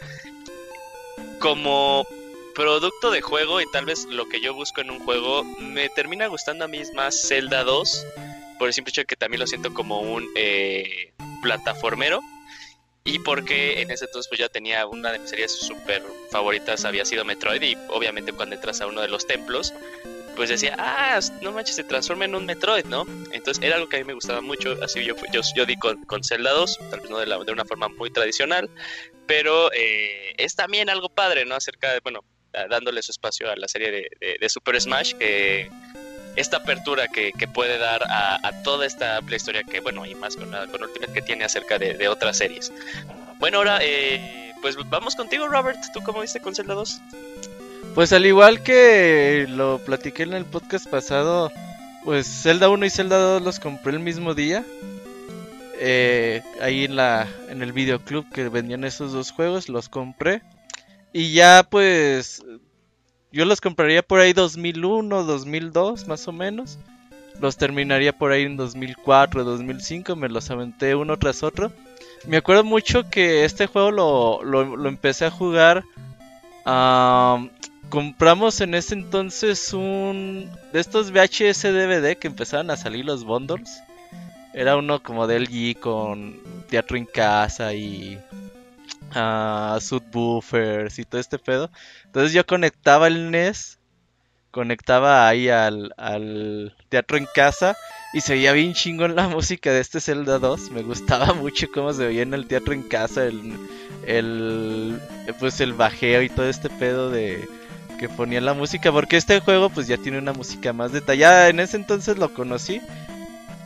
como 1.38 2.06
producto 2.58 3.12
de 3.12 3.20
juego 3.20 3.60
y 3.60 3.70
tal 3.70 3.84
vez 3.84 4.06
lo 4.06 4.28
que 4.28 4.40
yo 4.40 4.52
busco 4.52 4.80
en 4.80 4.90
un 4.90 4.98
juego, 4.98 5.44
me 5.44 5.88
termina 5.90 6.26
gustando 6.26 6.64
a 6.64 6.68
mí 6.68 6.82
más 6.92 7.28
Zelda 7.28 7.62
2, 7.62 8.06
por 8.58 8.66
el 8.66 8.74
simple 8.74 8.90
hecho 8.90 9.02
de 9.02 9.06
que 9.06 9.14
también 9.14 9.38
lo 9.38 9.46
siento 9.46 9.72
como 9.72 10.00
un 10.00 10.28
eh, 10.34 11.14
plataformero 11.40 12.20
y 13.04 13.20
porque 13.20 13.80
en 13.80 13.92
ese 13.92 14.06
entonces 14.06 14.28
pues 14.28 14.40
ya 14.40 14.48
tenía 14.48 14.86
una 14.88 15.12
de 15.12 15.20
mis 15.20 15.30
series 15.30 15.52
súper 15.52 16.02
favoritas 16.32 16.84
había 16.84 17.04
sido 17.04 17.24
Metroid 17.24 17.62
y 17.62 17.76
obviamente 17.90 18.32
cuando 18.32 18.56
entras 18.56 18.80
a 18.80 18.88
uno 18.88 19.02
de 19.02 19.08
los 19.08 19.24
templos 19.24 19.72
pues 20.34 20.48
decía, 20.48 20.74
ah, 20.78 21.20
no 21.42 21.52
manches, 21.52 21.76
se 21.76 21.84
transforma 21.84 22.24
en 22.24 22.34
un 22.34 22.44
Metroid, 22.44 22.86
¿no? 22.86 23.06
Entonces 23.30 23.62
era 23.62 23.76
algo 23.76 23.88
que 23.88 23.96
a 23.96 23.98
mí 24.00 24.04
me 24.04 24.14
gustaba 24.14 24.40
mucho, 24.40 24.76
así 24.82 25.04
yo 25.04 25.14
yo, 25.32 25.42
yo 25.54 25.64
di 25.64 25.76
con, 25.76 26.04
con 26.06 26.24
Zelda 26.24 26.50
2, 26.50 26.78
tal 26.90 27.00
vez 27.00 27.10
no 27.10 27.18
de, 27.18 27.26
la, 27.26 27.38
de 27.38 27.52
una 27.52 27.64
forma 27.64 27.88
muy 27.88 28.10
tradicional, 28.10 28.68
pero 29.28 29.72
eh, 29.72 30.34
es 30.38 30.56
también 30.56 30.90
algo 30.90 31.08
padre, 31.08 31.44
¿no? 31.44 31.54
Acerca 31.54 31.92
de, 31.92 32.00
bueno, 32.00 32.24
dándole 32.66 33.02
su 33.02 33.12
espacio 33.12 33.50
a 33.50 33.56
la 33.56 33.68
serie 33.68 33.90
de, 33.90 34.48
Super 34.48 34.80
Smash, 34.80 35.14
que 35.14 35.70
esta 36.36 36.58
apertura 36.58 37.08
que, 37.08 37.32
puede 37.52 37.78
dar 37.78 38.02
a, 38.08 38.62
toda 38.62 38.86
esta 38.86 39.16
amplia 39.16 39.36
historia 39.36 39.64
que, 39.64 39.80
bueno, 39.80 40.06
y 40.06 40.14
más 40.14 40.36
con, 40.36 40.50
con 40.50 40.82
Ultimate 40.82 41.12
que 41.12 41.22
tiene 41.22 41.44
acerca 41.44 41.78
de, 41.78 41.94
de 41.94 42.08
otras 42.08 42.38
series. 42.38 42.72
Bueno, 43.38 43.58
ahora, 43.58 43.78
eh, 43.82 44.54
pues 44.60 44.76
vamos 44.88 45.14
contigo, 45.14 45.46
Robert. 45.48 45.78
¿Tú 45.92 46.00
cómo 46.02 46.20
viste 46.20 46.40
con 46.40 46.54
Zelda 46.54 46.74
2? 46.74 47.00
Pues 47.94 48.12
al 48.12 48.26
igual 48.26 48.62
que 48.62 49.46
lo 49.48 49.78
platiqué 49.78 50.24
en 50.24 50.34
el 50.34 50.44
podcast 50.44 50.88
pasado, 50.88 51.50
pues 52.04 52.26
Zelda 52.26 52.68
1 52.68 52.86
y 52.86 52.90
Zelda 52.90 53.18
2 53.18 53.42
los 53.42 53.60
compré 53.60 53.92
el 53.92 54.00
mismo 54.00 54.34
día. 54.34 54.64
Eh, 55.80 56.42
ahí 56.60 56.84
en 56.84 56.96
la 56.96 57.28
en 57.48 57.62
el 57.62 57.72
videoclub 57.72 58.28
que 58.32 58.48
vendían 58.48 58.82
esos 58.82 59.12
dos 59.12 59.30
juegos 59.30 59.68
los 59.68 59.88
compré 59.88 60.42
y 61.12 61.32
ya 61.32 61.66
pues 61.68 62.42
yo 63.32 63.44
los 63.44 63.60
compraría 63.60 64.02
por 64.02 64.20
ahí 64.20 64.32
2001, 64.32 65.24
2002 65.24 66.08
más 66.08 66.26
o 66.28 66.32
menos. 66.32 66.78
Los 67.40 67.56
terminaría 67.56 68.12
por 68.12 68.32
ahí 68.32 68.42
en 68.42 68.56
2004, 68.56 69.44
2005, 69.44 70.16
me 70.16 70.28
los 70.28 70.50
aventé 70.50 70.94
uno 70.94 71.16
tras 71.18 71.42
otro. 71.42 71.70
Me 72.26 72.38
acuerdo 72.38 72.64
mucho 72.64 73.08
que 73.10 73.44
este 73.44 73.66
juego 73.66 73.92
lo, 73.92 74.42
lo, 74.42 74.76
lo 74.76 74.88
empecé 74.88 75.26
a 75.26 75.30
jugar. 75.30 75.84
Um, 76.66 77.50
compramos 77.88 78.60
en 78.60 78.74
ese 78.74 78.94
entonces 78.94 79.72
un 79.72 80.50
de 80.72 80.80
estos 80.80 81.12
VHS 81.12 81.62
DVD 81.62 82.16
que 82.16 82.26
empezaban 82.26 82.70
a 82.70 82.76
salir 82.76 83.04
los 83.04 83.24
bundles. 83.24 83.82
Era 84.52 84.76
uno 84.76 85.02
como 85.02 85.26
del 85.26 85.44
LG 85.44 85.78
con 85.78 86.40
teatro 86.68 86.96
en 86.96 87.04
casa 87.06 87.72
y 87.74 88.18
uh, 89.14 89.80
subwoofers 89.80 90.98
y 90.98 91.04
todo 91.04 91.20
este 91.20 91.38
pedo. 91.38 91.70
Entonces 92.04 92.32
yo 92.32 92.46
conectaba 92.46 93.06
el 93.06 93.30
NES, 93.30 93.78
conectaba 94.50 95.28
ahí 95.28 95.48
al, 95.48 96.74
teatro 96.88 97.16
en 97.16 97.26
casa 97.34 97.76
y 98.12 98.20
se 98.20 98.34
veía 98.34 98.52
bien 98.52 98.74
chingón 98.74 99.14
la 99.14 99.28
música 99.28 99.72
de 99.72 99.80
este 99.80 100.00
Zelda 100.00 100.38
2. 100.38 100.70
Me 100.70 100.82
gustaba 100.82 101.34
mucho 101.34 101.68
cómo 101.72 101.92
se 101.92 102.06
veía 102.06 102.22
en 102.22 102.34
el 102.34 102.46
teatro 102.46 102.72
en 102.72 102.82
casa, 102.82 103.24
el, 103.24 103.54
el 104.06 105.00
pues 105.38 105.60
el 105.60 105.74
bajeo 105.74 106.22
y 106.22 106.28
todo 106.28 106.48
este 106.48 106.70
pedo 106.70 107.10
de 107.10 107.48
que 107.98 108.08
ponía 108.08 108.40
la 108.40 108.54
música, 108.54 108.92
porque 108.92 109.16
este 109.16 109.40
juego 109.40 109.70
pues 109.70 109.88
ya 109.88 109.98
tiene 109.98 110.18
una 110.18 110.32
música 110.32 110.72
más 110.72 110.92
detallada. 110.92 111.48
En 111.48 111.60
ese 111.60 111.76
entonces 111.76 112.16
lo 112.16 112.32
conocí. 112.32 112.80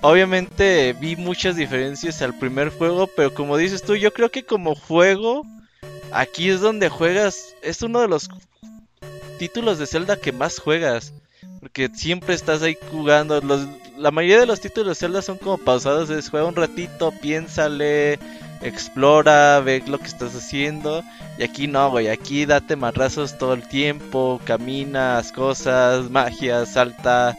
Obviamente 0.02 0.94
vi 0.94 1.14
muchas 1.16 1.56
diferencias 1.56 2.20
al 2.22 2.36
primer 2.36 2.70
juego, 2.70 3.06
pero 3.06 3.32
como 3.32 3.56
dices 3.56 3.82
tú, 3.82 3.94
yo 3.94 4.12
creo 4.12 4.30
que 4.30 4.44
como 4.44 4.74
juego 4.74 5.46
aquí 6.12 6.50
es 6.50 6.60
donde 6.60 6.88
juegas, 6.88 7.54
es 7.62 7.82
uno 7.82 8.00
de 8.00 8.08
los 8.08 8.28
títulos 9.38 9.78
de 9.78 9.86
Zelda 9.86 10.16
que 10.16 10.32
más 10.32 10.58
juegas. 10.58 11.12
Porque 11.60 11.88
siempre 11.94 12.34
estás 12.34 12.62
ahí 12.62 12.76
jugando. 12.90 13.40
Los, 13.40 13.68
la 13.96 14.10
mayoría 14.10 14.40
de 14.40 14.46
los 14.46 14.60
títulos 14.60 14.98
de 14.98 15.06
Zelda 15.06 15.22
son 15.22 15.38
como 15.38 15.58
pausados. 15.58 16.10
Es 16.10 16.28
juega 16.28 16.46
un 16.46 16.56
ratito, 16.56 17.12
piénsale, 17.22 18.18
explora, 18.62 19.60
ve 19.60 19.82
lo 19.86 19.98
que 19.98 20.06
estás 20.06 20.34
haciendo. 20.34 21.04
Y 21.38 21.44
aquí 21.44 21.68
no, 21.68 21.90
güey. 21.90 22.08
Aquí 22.08 22.44
date 22.44 22.74
marrazos 22.74 23.38
todo 23.38 23.54
el 23.54 23.66
tiempo. 23.68 24.40
Caminas, 24.44 25.30
cosas, 25.30 26.10
magia, 26.10 26.66
salta. 26.66 27.36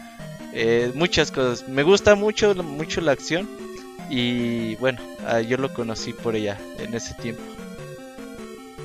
Eh, 0.54 0.92
muchas 0.94 1.32
cosas. 1.32 1.68
Me 1.68 1.84
gusta 1.84 2.16
mucho, 2.16 2.54
mucho 2.56 3.02
la 3.02 3.12
acción. 3.12 3.50
Y 4.10 4.76
bueno, 4.76 5.02
ah, 5.26 5.42
yo 5.42 5.58
lo 5.58 5.74
conocí 5.74 6.14
por 6.14 6.36
ella 6.36 6.60
en 6.78 6.94
ese 6.94 7.14
tiempo. 7.16 7.42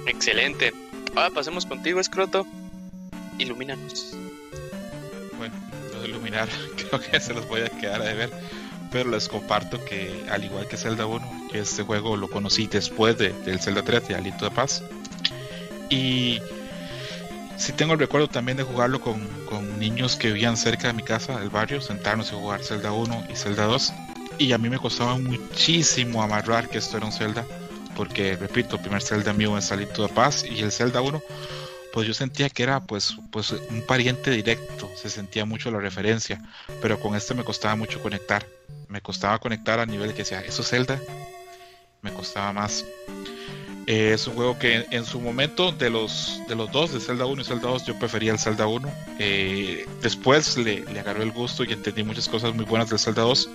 Excelente. 0.06 0.72
Ahora 1.14 1.30
pasemos 1.30 1.66
contigo, 1.66 2.00
Escroto. 2.00 2.46
Ilumínanos. 3.38 4.16
Bueno, 5.36 5.54
lo 5.92 6.00
de 6.00 6.08
iluminar 6.08 6.48
creo 6.76 7.00
que 7.00 7.20
se 7.20 7.34
los 7.34 7.46
voy 7.46 7.60
a 7.60 7.68
quedar 7.68 8.00
a 8.00 8.14
ver. 8.14 8.30
Pero 8.90 9.10
les 9.10 9.28
comparto 9.28 9.84
que, 9.84 10.24
al 10.30 10.44
igual 10.44 10.66
que 10.66 10.78
Zelda 10.78 11.04
1, 11.04 11.50
este 11.52 11.82
juego 11.82 12.16
lo 12.16 12.28
conocí 12.30 12.66
después 12.66 13.18
de, 13.18 13.34
del 13.44 13.60
Zelda 13.60 13.82
3 13.82 14.08
de 14.08 14.14
Alito 14.14 14.46
de 14.46 14.50
Paz. 14.50 14.82
Y 15.90 16.40
sí 17.58 17.72
tengo 17.72 17.94
el 17.94 17.98
recuerdo 17.98 18.28
también 18.28 18.56
de 18.56 18.64
jugarlo 18.64 19.00
con, 19.00 19.26
con 19.46 19.78
niños 19.78 20.16
que 20.16 20.28
vivían 20.28 20.56
cerca 20.56 20.88
de 20.88 20.94
mi 20.94 21.02
casa, 21.02 21.38
del 21.38 21.50
barrio, 21.50 21.80
sentarnos 21.80 22.32
y 22.32 22.34
jugar 22.34 22.62
Zelda 22.62 22.92
1 22.92 23.26
y 23.30 23.36
Zelda 23.36 23.64
2. 23.64 23.92
Y 24.38 24.52
a 24.52 24.58
mí 24.58 24.70
me 24.70 24.78
costaba 24.78 25.18
muchísimo 25.18 26.22
amarrar 26.22 26.68
que 26.68 26.78
esto 26.78 26.96
era 26.96 27.06
un 27.06 27.12
Zelda. 27.12 27.44
Porque, 27.96 28.36
repito, 28.36 28.76
el 28.76 28.82
primer 28.82 29.02
Zelda 29.02 29.32
mío 29.32 29.58
es 29.58 29.72
Alito 29.72 30.06
de 30.06 30.08
Paz 30.14 30.44
y 30.44 30.60
el 30.60 30.70
Zelda 30.70 31.00
1 31.00 31.20
pues 31.92 32.06
yo 32.06 32.14
sentía 32.14 32.48
que 32.48 32.62
era 32.62 32.80
pues, 32.80 33.16
pues 33.32 33.50
un 33.50 33.82
pariente 33.82 34.30
directo, 34.30 34.90
se 34.94 35.10
sentía 35.10 35.44
mucho 35.44 35.70
la 35.70 35.80
referencia, 35.80 36.40
pero 36.80 37.00
con 37.00 37.16
este 37.16 37.34
me 37.34 37.44
costaba 37.44 37.74
mucho 37.76 38.00
conectar, 38.02 38.46
me 38.88 39.00
costaba 39.00 39.38
conectar 39.38 39.80
a 39.80 39.86
nivel 39.86 40.12
que 40.12 40.18
decía, 40.18 40.40
eso 40.40 40.62
es 40.62 40.68
Zelda, 40.68 41.00
me 42.02 42.12
costaba 42.12 42.52
más. 42.52 42.84
Eh, 43.90 44.12
es 44.12 44.26
un 44.26 44.34
juego 44.34 44.58
que 44.58 44.86
en 44.90 45.06
su 45.06 45.18
momento 45.18 45.72
de 45.72 45.88
los, 45.88 46.42
de 46.46 46.54
los 46.54 46.70
dos, 46.70 46.92
de 46.92 47.00
Zelda 47.00 47.24
1 47.24 47.40
y 47.40 47.44
Zelda 47.44 47.70
2, 47.70 47.86
yo 47.86 47.98
prefería 47.98 48.32
el 48.32 48.38
Zelda 48.38 48.66
1. 48.66 48.92
Eh, 49.18 49.86
después 50.02 50.58
le, 50.58 50.84
le 50.84 51.00
agarró 51.00 51.22
el 51.22 51.32
gusto 51.32 51.64
y 51.64 51.72
entendí 51.72 52.02
muchas 52.02 52.28
cosas 52.28 52.54
muy 52.54 52.66
buenas 52.66 52.90
del 52.90 52.98
Zelda 52.98 53.22
2 53.22 53.48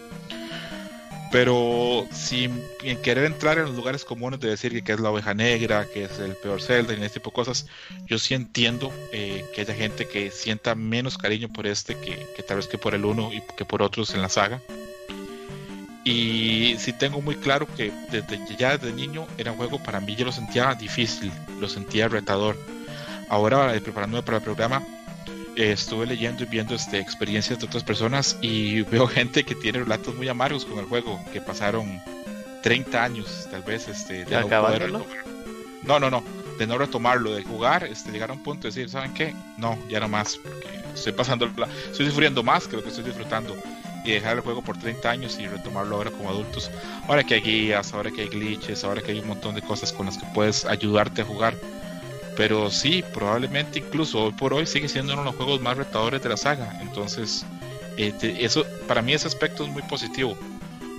pero 1.33 2.05
sin 2.11 2.61
querer 3.01 3.25
entrar 3.25 3.57
en 3.57 3.65
los 3.65 3.73
lugares 3.73 4.05
comunes 4.05 4.39
de 4.39 4.49
decir 4.49 4.83
que 4.83 4.91
es 4.91 4.99
la 4.99 5.09
oveja 5.09 5.33
negra, 5.33 5.87
que 5.91 6.03
es 6.03 6.19
el 6.19 6.35
peor 6.35 6.61
Zelda 6.61 6.93
y 6.93 6.97
ese 6.97 7.15
tipo 7.15 7.31
de 7.31 7.33
cosas, 7.33 7.65
yo 8.05 8.19
sí 8.19 8.35
entiendo 8.35 8.93
eh, 9.11 9.43
que 9.55 9.61
haya 9.61 9.73
gente 9.73 10.07
que 10.07 10.29
sienta 10.29 10.75
menos 10.75 11.17
cariño 11.17 11.49
por 11.49 11.65
este 11.65 11.97
que, 11.97 12.43
tal 12.47 12.57
vez 12.57 12.67
que 12.67 12.77
por 12.77 12.93
el 12.93 13.03
uno 13.03 13.33
y 13.33 13.41
que 13.57 13.65
por 13.65 13.81
otros 13.81 14.13
en 14.13 14.21
la 14.21 14.29
saga. 14.29 14.61
Y 16.03 16.75
sí 16.79 16.91
tengo 16.91 17.21
muy 17.21 17.35
claro 17.35 17.65
que 17.77 17.91
desde 18.11 18.39
ya 18.57 18.77
desde 18.77 18.93
niño 18.93 19.25
era 19.37 19.51
un 19.51 19.57
juego 19.57 19.79
para 19.79 20.01
mí 20.01 20.15
yo 20.15 20.25
lo 20.25 20.31
sentía 20.31 20.73
difícil, 20.75 21.31
lo 21.59 21.69
sentía 21.69 22.09
retador. 22.09 22.57
Ahora 23.29 23.73
eh, 23.73 23.79
preparándome 23.79 24.21
para 24.21 24.37
el 24.37 24.43
programa 24.43 24.83
eh, 25.55 25.71
estuve 25.71 26.05
leyendo 26.05 26.43
y 26.43 26.47
viendo 26.47 26.75
este, 26.75 26.99
experiencias 26.99 27.59
de 27.59 27.65
otras 27.65 27.83
personas 27.83 28.37
y 28.41 28.81
veo 28.91 29.07
gente 29.07 29.45
que 29.45 29.55
tiene 29.55 29.79
relatos 29.79 30.13
muy 30.15 30.27
amargos 30.27 30.65
con 30.65 30.77
el 30.79 30.85
juego, 30.85 31.21
que 31.31 31.39
pasaron 31.39 32.01
30 32.63 33.03
años 33.03 33.47
tal 33.49 33.63
vez 33.63 33.87
este, 33.87 34.25
de 34.25 34.41
no 34.41 35.05
No, 35.83 35.99
no, 35.99 36.09
no, 36.09 36.23
de 36.57 36.67
no 36.67 36.77
retomarlo, 36.77 37.33
de 37.33 37.43
jugar, 37.43 37.85
este, 37.85 38.11
llegar 38.11 38.29
a 38.29 38.33
un 38.33 38.43
punto 38.43 38.63
de 38.63 38.73
decir, 38.73 38.89
¿saben 38.89 39.13
qué? 39.13 39.33
No, 39.57 39.77
ya 39.87 40.01
no 40.01 40.09
más, 40.09 40.37
porque 40.37 40.67
estoy 40.93 41.13
pasando, 41.13 41.49
estoy 41.91 42.07
sufriendo 42.07 42.43
más 42.43 42.67
que 42.67 42.75
lo 42.75 42.83
que 42.83 42.89
estoy 42.89 43.05
disfrutando 43.05 43.55
y 44.03 44.11
dejar 44.11 44.37
el 44.37 44.41
juego 44.41 44.61
por 44.61 44.77
30 44.77 45.09
años 45.09 45.39
y 45.39 45.47
retomarlo 45.47 45.95
ahora 45.95 46.11
como 46.11 46.29
adultos. 46.29 46.69
Ahora 47.07 47.23
que 47.23 47.35
hay 47.35 47.41
guías, 47.41 47.93
ahora 47.93 48.11
que 48.11 48.21
hay 48.21 48.27
glitches, 48.27 48.83
ahora 48.83 49.01
que 49.01 49.11
hay 49.11 49.19
un 49.19 49.27
montón 49.27 49.55
de 49.55 49.61
cosas 49.61 49.91
con 49.91 50.05
las 50.05 50.17
que 50.17 50.25
puedes 50.33 50.65
ayudarte 50.65 51.21
a 51.21 51.25
jugar 51.25 51.55
pero 52.35 52.71
sí, 52.71 53.03
probablemente 53.13 53.79
incluso 53.79 54.23
hoy 54.23 54.31
por 54.31 54.53
hoy 54.53 54.65
sigue 54.65 54.89
siendo 54.89 55.13
uno 55.13 55.23
de 55.23 55.27
los 55.27 55.35
juegos 55.35 55.61
más 55.61 55.77
retadores 55.77 56.21
de 56.23 56.29
la 56.29 56.37
saga. 56.37 56.79
Entonces, 56.81 57.45
este, 57.97 58.43
eso 58.43 58.65
para 58.87 59.01
mí 59.01 59.13
ese 59.13 59.27
aspecto 59.27 59.63
es 59.63 59.69
muy 59.69 59.83
positivo. 59.83 60.37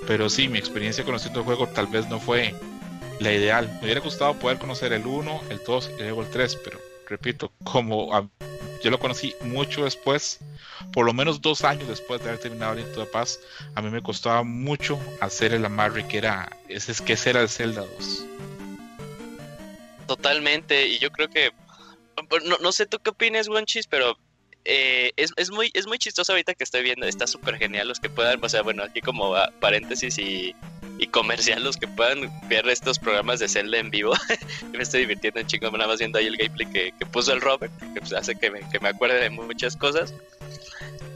Pero 0.07 0.29
sí, 0.29 0.49
mi 0.49 0.59
experiencia 0.59 1.05
conociendo 1.05 1.41
el 1.41 1.47
juego 1.47 1.67
tal 1.69 1.87
vez 1.87 2.09
no 2.09 2.21
fue 2.21 2.55
la 3.21 3.33
ideal. 3.33 3.69
Me 3.81 3.87
hubiera 3.87 4.01
gustado 4.01 4.35
poder 4.35 4.59
conocer 4.59 4.93
el 4.93 5.07
1, 5.07 5.41
el 5.51 5.61
2 5.67 5.91
y 5.97 6.03
luego 6.03 6.23
el 6.23 6.29
3, 6.29 6.59
pero 6.63 6.79
repito, 7.09 7.53
como 7.65 8.31
yo 8.83 8.91
lo 8.91 8.99
conocí 8.99 9.35
mucho 9.41 9.85
después, 9.85 10.41
por 10.93 11.07
lo 11.07 11.15
menos 11.15 11.41
dos 11.41 11.65
años 11.65 11.89
después 11.89 12.21
de 12.21 12.29
haber 12.29 12.41
terminado 12.41 12.75
el 12.75 12.95
de 12.95 13.07
Paz, 13.07 13.41
a 13.75 13.83
mí 13.83 13.91
me 13.91 14.03
costaba 14.03 14.43
mucho 14.43 14.99
hacer 15.21 15.55
el 15.55 15.65
amarre 15.65 16.07
que 16.07 16.19
era, 16.19 16.51
ese 16.69 16.93
es 16.93 17.01
que 17.01 17.17
era 17.25 17.41
el 17.41 17.49
Zelda 17.49 17.83
2. 17.83 18.27
Totalmente, 20.07 20.87
y 20.87 20.99
yo 20.99 21.11
creo 21.11 21.29
que, 21.29 21.51
no, 22.45 22.59
no 22.59 22.73
sé 22.73 22.87
tú 22.87 22.99
qué 22.99 23.11
opinas, 23.11 23.49
Wonchis, 23.49 23.87
pero 23.87 24.19
eh, 24.67 25.13
es, 25.17 25.33
es, 25.37 25.51
muy, 25.51 25.71
es 25.75 25.87
muy 25.87 25.99
chistoso 25.99 26.33
ahorita 26.33 26.55
que 26.55 26.65
estoy 26.65 26.83
viendo, 26.83 27.07
está 27.07 27.27
súper 27.27 27.57
genial 27.57 27.89
los 27.89 28.01
que 28.01 28.09
puedan, 28.09 28.43
o 28.43 28.49
sea, 28.49 28.63
bueno, 28.63 28.83
aquí 28.83 29.01
como 29.01 29.35
paréntesis 29.61 30.19
y, 30.19 30.55
y 30.99 31.07
comercial, 31.09 31.65
los 31.65 31.77
que 31.77 31.89
puedan 31.89 32.31
ver 32.49 32.69
estos 32.69 32.99
programas 32.99 33.41
de 33.41 33.49
Zelda 33.49 33.79
en 33.79 33.91
vivo, 33.91 34.13
me 34.73 34.83
estoy 34.83 35.01
divirtiendo 35.01 35.41
en 35.41 35.47
chingo, 35.47 35.71
nada 35.71 35.89
más 35.89 35.99
viendo 35.99 36.19
ahí 36.19 36.27
el 36.27 36.37
gameplay 36.37 36.67
que, 36.71 37.07
puso 37.07 37.33
el 37.33 37.41
Robert, 37.41 37.73
que 37.95 38.01
pues, 38.01 38.13
hace 38.13 38.35
que 38.37 38.51
me, 38.51 38.61
que 38.71 38.81
me 38.81 38.89
acuerde 38.89 39.21
de 39.21 39.31
muchas 39.31 39.77
cosas. 39.77 40.15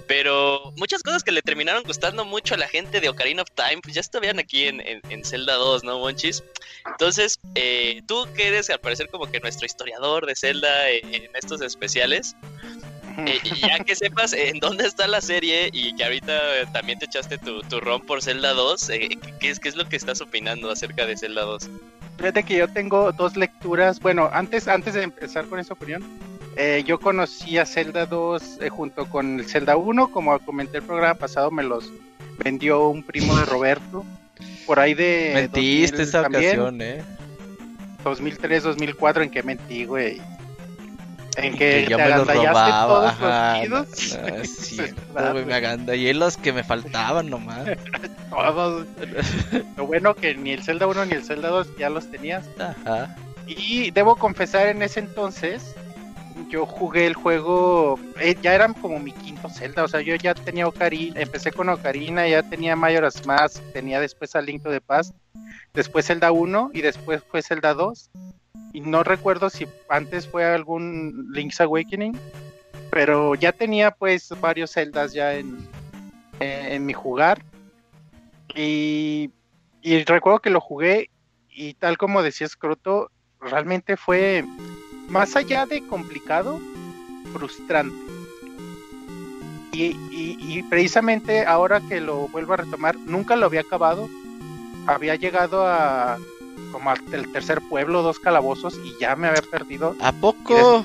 Pero 0.08 0.72
muchas 0.76 1.02
cosas 1.02 1.22
que 1.22 1.32
le 1.32 1.42
terminaron 1.42 1.82
gustando 1.82 2.24
mucho 2.24 2.54
a 2.54 2.56
la 2.56 2.66
gente 2.66 2.98
de 2.98 3.10
Ocarina 3.10 3.42
of 3.42 3.50
Time, 3.54 3.82
pues 3.82 3.94
ya 3.94 4.00
estaban 4.00 4.38
aquí 4.38 4.64
en, 4.64 4.80
en, 4.80 5.24
Zelda 5.24 5.54
2, 5.56 5.84
¿no, 5.84 5.98
Monchis? 5.98 6.42
Entonces, 6.86 7.38
eh, 7.54 8.00
tú 8.08 8.26
que 8.34 8.48
eres 8.48 8.70
al 8.70 8.80
parecer 8.80 9.08
como 9.10 9.30
que 9.30 9.38
nuestro 9.40 9.66
historiador 9.66 10.24
de 10.24 10.34
Zelda 10.34 10.88
en, 10.88 11.28
estos 11.34 11.60
especiales, 11.60 12.34
eh, 13.26 13.40
ya 13.60 13.84
que 13.84 13.94
sepas 13.94 14.32
en 14.32 14.58
dónde 14.60 14.86
está 14.86 15.06
la 15.06 15.20
serie 15.20 15.70
y 15.72 15.94
que 15.96 16.04
ahorita 16.04 16.72
también 16.72 16.98
te 16.98 17.06
echaste 17.06 17.38
tu, 17.38 17.62
tu 17.62 17.80
ron 17.80 18.00
por 18.02 18.22
Zelda 18.22 18.52
2, 18.52 18.90
eh, 18.90 19.08
¿qué, 19.40 19.50
es, 19.50 19.60
¿qué 19.60 19.68
es 19.68 19.76
lo 19.76 19.88
que 19.88 19.96
estás 19.96 20.20
opinando 20.20 20.70
acerca 20.70 21.06
de 21.06 21.16
Zelda 21.16 21.42
2? 21.42 21.70
Fíjate 22.18 22.42
que 22.42 22.56
yo 22.56 22.68
tengo 22.68 23.12
dos 23.12 23.36
lecturas, 23.36 24.00
bueno, 24.00 24.28
antes, 24.32 24.66
antes 24.66 24.94
de 24.94 25.02
empezar 25.02 25.46
con 25.46 25.60
esa 25.60 25.74
opinión, 25.74 26.02
eh, 26.56 26.82
yo 26.84 26.98
conocí 26.98 27.56
a 27.56 27.64
Zelda 27.64 28.04
2 28.06 28.58
eh, 28.60 28.68
junto 28.68 29.08
con 29.08 29.38
el 29.38 29.46
Zelda 29.46 29.76
1, 29.76 30.10
como 30.10 30.36
comenté 30.40 30.78
el 30.78 30.82
programa 30.82 31.14
pasado, 31.14 31.52
me 31.52 31.62
los 31.62 31.92
vendió 32.42 32.88
un 32.88 33.04
primo 33.04 33.36
de 33.36 33.44
Roberto. 33.44 34.04
Por 34.66 34.80
ahí 34.80 34.94
de. 34.94 35.30
Mentiste 35.34 36.02
esa 36.02 36.22
ocasión, 36.22 36.82
¿eh? 36.82 37.04
2003, 38.02 38.64
2004, 38.64 39.22
en 39.22 39.30
que 39.30 39.42
mentí, 39.44 39.84
güey. 39.84 40.20
En 41.38 41.56
que, 41.56 41.86
yo 41.88 41.98
me 41.98 42.08
los 42.08 42.26
robaba. 42.26 43.08
Ajá, 43.08 43.64
los 43.64 43.88
no, 43.88 44.44
sí, 44.44 44.80
me 45.46 45.54
agandallé 45.54 46.12
los 46.14 46.36
que 46.36 46.52
me 46.52 46.64
faltaban 46.64 47.30
nomás. 47.30 47.66
todos. 48.30 48.86
Lo 49.76 49.86
bueno 49.86 50.14
que 50.14 50.34
ni 50.34 50.52
el 50.52 50.62
Zelda 50.62 50.86
1 50.86 51.06
ni 51.06 51.12
el 51.12 51.24
Zelda 51.24 51.48
2 51.48 51.76
ya 51.78 51.90
los 51.90 52.10
tenías. 52.10 52.48
Ajá. 52.58 53.16
Y 53.46 53.90
debo 53.92 54.16
confesar 54.16 54.66
en 54.68 54.82
ese 54.82 55.00
entonces 55.00 55.74
yo 56.48 56.66
jugué 56.66 57.06
el 57.06 57.14
juego, 57.14 57.98
eh, 58.20 58.36
ya 58.40 58.54
era 58.54 58.72
como 58.72 58.98
mi 58.98 59.12
quinto 59.12 59.48
Zelda, 59.48 59.84
o 59.84 59.88
sea, 59.88 60.00
yo 60.00 60.14
ya 60.14 60.34
tenía 60.34 60.66
Ocarina, 60.66 61.20
empecé 61.20 61.52
con 61.52 61.68
Ocarina, 61.68 62.26
ya 62.26 62.42
tenía 62.42 62.76
Majora's 62.76 63.26
Mask, 63.26 63.62
tenía 63.72 64.00
después 64.00 64.34
a 64.34 64.40
Link 64.40 64.62
to 64.62 64.70
the 64.70 64.80
Past, 64.80 65.14
después 65.74 66.06
Zelda 66.06 66.32
1 66.32 66.70
y 66.72 66.80
después 66.80 67.22
fue 67.28 67.42
Zelda 67.42 67.74
2. 67.74 68.10
Y 68.72 68.80
no 68.80 69.02
recuerdo 69.02 69.50
si 69.50 69.66
antes 69.88 70.26
fue 70.26 70.44
algún 70.44 71.28
Link's 71.32 71.60
Awakening, 71.60 72.18
pero 72.90 73.34
ya 73.34 73.52
tenía 73.52 73.90
pues 73.90 74.28
varios 74.40 74.72
Zeldas 74.72 75.12
ya 75.12 75.34
en, 75.34 75.58
en, 76.40 76.84
mi 76.86 76.92
jugar. 76.92 77.42
Y, 78.54 79.30
y 79.82 80.04
recuerdo 80.04 80.40
que 80.40 80.50
lo 80.50 80.60
jugué 80.60 81.10
y 81.50 81.74
tal 81.74 81.98
como 81.98 82.22
decía 82.22 82.48
Scroto, 82.48 83.10
realmente 83.40 83.96
fue 83.96 84.44
más 85.08 85.34
allá 85.36 85.66
de 85.66 85.84
complicado, 85.86 86.60
frustrante. 87.32 87.96
Y, 89.72 90.62
precisamente 90.70 91.46
ahora 91.46 91.80
que 91.80 92.00
lo 92.00 92.28
vuelvo 92.28 92.54
a 92.54 92.58
retomar, 92.58 92.96
nunca 92.96 93.36
lo 93.36 93.46
había 93.46 93.60
acabado. 93.60 94.08
Había 94.86 95.14
llegado 95.14 95.66
a 95.66 96.18
como 96.72 96.90
al 96.90 97.02
tercer 97.32 97.60
pueblo, 97.68 98.02
dos 98.02 98.18
calabozos, 98.18 98.78
y 98.84 98.96
ya 99.00 99.16
me 99.16 99.28
había 99.28 99.42
perdido. 99.42 99.96
¿A 100.00 100.12
poco? 100.12 100.84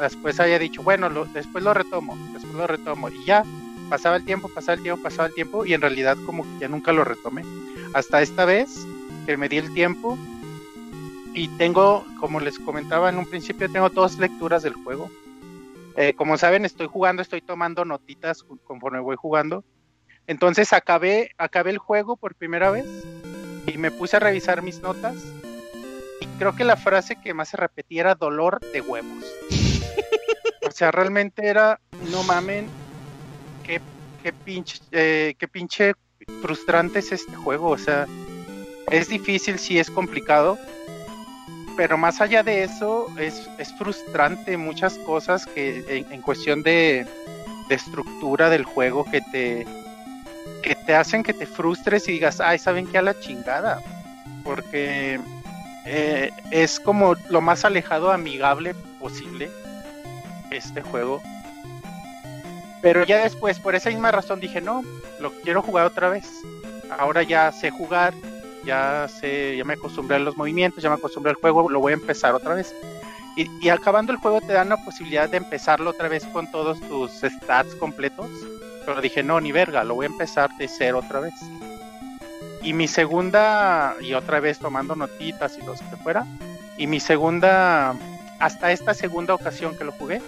Después, 0.00 0.40
había, 0.40 0.58
dicho, 0.58 0.82
bueno, 0.82 1.08
después 1.32 1.64
lo 1.64 1.72
retomo, 1.72 2.16
después 2.32 2.54
lo 2.54 2.66
retomo. 2.66 3.08
Y 3.08 3.24
ya 3.24 3.44
pasaba 3.88 4.16
el 4.16 4.24
tiempo, 4.24 4.48
pasaba 4.48 4.74
el 4.74 4.82
tiempo, 4.82 5.02
pasaba 5.02 5.28
el 5.28 5.34
tiempo, 5.34 5.64
y 5.64 5.72
en 5.72 5.80
realidad 5.80 6.16
como 6.26 6.42
que 6.42 6.60
ya 6.60 6.68
nunca 6.68 6.92
lo 6.92 7.04
retomé. 7.04 7.42
Hasta 7.94 8.20
esta 8.20 8.44
vez 8.44 8.86
que 9.24 9.36
me 9.36 9.48
di 9.48 9.56
el 9.56 9.72
tiempo 9.72 10.18
y 11.32 11.48
tengo, 11.48 12.04
como 12.20 12.40
les 12.40 12.58
comentaba 12.58 13.08
en 13.08 13.18
un 13.18 13.26
principio, 13.26 13.70
tengo 13.70 13.88
dos 13.88 14.18
lecturas 14.18 14.62
del 14.62 14.74
juego. 14.74 15.10
Eh, 15.96 16.12
como 16.14 16.36
saben, 16.36 16.64
estoy 16.64 16.88
jugando, 16.88 17.22
estoy 17.22 17.40
tomando 17.40 17.84
notitas 17.84 18.44
conforme 18.64 19.00
voy 19.00 19.16
jugando. 19.16 19.64
Entonces 20.26 20.72
acabé, 20.72 21.30
acabé 21.38 21.70
el 21.70 21.78
juego 21.78 22.16
por 22.16 22.34
primera 22.34 22.70
vez 22.70 22.84
y 23.66 23.78
me 23.78 23.90
puse 23.90 24.16
a 24.16 24.20
revisar 24.20 24.62
mis 24.62 24.80
notas. 24.80 25.16
Y 26.20 26.26
creo 26.38 26.54
que 26.54 26.64
la 26.64 26.76
frase 26.76 27.16
que 27.16 27.34
más 27.34 27.48
se 27.48 27.56
repetía 27.56 28.02
era 28.02 28.14
dolor 28.14 28.60
de 28.72 28.80
huevos. 28.80 29.24
o 30.66 30.70
sea, 30.70 30.90
realmente 30.90 31.46
era, 31.46 31.80
no 32.10 32.22
mamen, 32.22 32.68
qué, 33.62 33.80
qué 34.22 34.32
pinche, 34.32 34.78
eh, 34.92 35.34
qué 35.38 35.48
pinche 35.48 35.94
frustrante 36.40 37.00
es 37.00 37.12
este 37.12 37.34
juego. 37.34 37.70
O 37.70 37.78
sea, 37.78 38.06
es 38.90 39.08
difícil, 39.08 39.58
sí 39.58 39.78
es 39.78 39.90
complicado. 39.90 40.58
Pero 41.76 41.98
más 41.98 42.22
allá 42.22 42.42
de 42.42 42.62
eso, 42.62 43.06
es, 43.18 43.50
es 43.58 43.76
frustrante 43.76 44.56
muchas 44.56 44.96
cosas 44.98 45.44
que 45.46 45.84
en, 45.88 46.10
en 46.10 46.22
cuestión 46.22 46.62
de, 46.62 47.06
de 47.68 47.74
estructura 47.74 48.48
del 48.48 48.64
juego 48.64 49.04
que 49.04 49.20
te, 49.20 49.66
que 50.62 50.74
te 50.74 50.94
hacen 50.94 51.22
que 51.22 51.32
te 51.32 51.46
frustres 51.46 52.08
y 52.08 52.12
digas, 52.12 52.40
ay, 52.40 52.58
¿saben 52.58 52.86
qué? 52.86 52.98
A 52.98 53.02
la 53.02 53.18
chingada. 53.18 53.80
Porque 54.44 55.20
eh, 55.84 56.30
es 56.50 56.80
como 56.80 57.14
lo 57.28 57.40
más 57.40 57.64
alejado 57.64 58.10
amigable 58.10 58.74
posible 58.98 59.50
este 60.50 60.82
juego. 60.82 61.22
Pero 62.82 63.04
ya 63.04 63.22
después, 63.22 63.58
por 63.58 63.74
esa 63.74 63.90
misma 63.90 64.10
razón, 64.10 64.40
dije, 64.40 64.60
no, 64.60 64.82
lo 65.20 65.32
quiero 65.42 65.62
jugar 65.62 65.86
otra 65.86 66.08
vez. 66.08 66.28
Ahora 66.98 67.22
ya 67.22 67.50
sé 67.52 67.70
jugar, 67.70 68.14
ya 68.64 69.08
sé, 69.08 69.56
ya 69.56 69.64
me 69.64 69.74
acostumbré 69.74 70.16
a 70.16 70.20
los 70.20 70.36
movimientos, 70.36 70.82
ya 70.82 70.88
me 70.88 70.96
acostumbré 70.96 71.30
al 71.30 71.36
juego, 71.36 71.68
lo 71.70 71.80
voy 71.80 71.92
a 71.92 71.96
empezar 71.96 72.34
otra 72.34 72.54
vez. 72.54 72.74
Y, 73.36 73.48
y 73.60 73.68
acabando 73.68 74.12
el 74.12 74.18
juego 74.18 74.40
te 74.40 74.52
dan 74.52 74.68
la 74.68 74.76
posibilidad 74.78 75.28
de 75.28 75.36
empezarlo 75.36 75.90
otra 75.90 76.08
vez 76.08 76.24
con 76.26 76.50
todos 76.50 76.80
tus 76.80 77.12
stats 77.12 77.74
completos. 77.76 78.28
Pero 78.86 79.00
dije, 79.00 79.22
no, 79.22 79.40
ni 79.40 79.50
verga, 79.50 79.82
lo 79.84 79.96
voy 79.96 80.06
a 80.06 80.08
empezar 80.08 80.48
de 80.56 80.68
cero 80.68 81.02
otra 81.04 81.20
vez. 81.20 81.34
Y 82.62 82.72
mi 82.72 82.88
segunda, 82.88 83.96
y 84.00 84.14
otra 84.14 84.40
vez 84.40 84.58
tomando 84.60 84.94
notitas 84.94 85.58
y 85.58 85.66
los 85.66 85.80
que 85.82 85.96
fuera, 85.96 86.24
y 86.78 86.86
mi 86.86 87.00
segunda, 87.00 87.94
hasta 88.38 88.70
esta 88.72 88.94
segunda 88.94 89.34
ocasión 89.34 89.76
que 89.76 89.84
lo 89.84 89.92
jugué, 89.92 90.22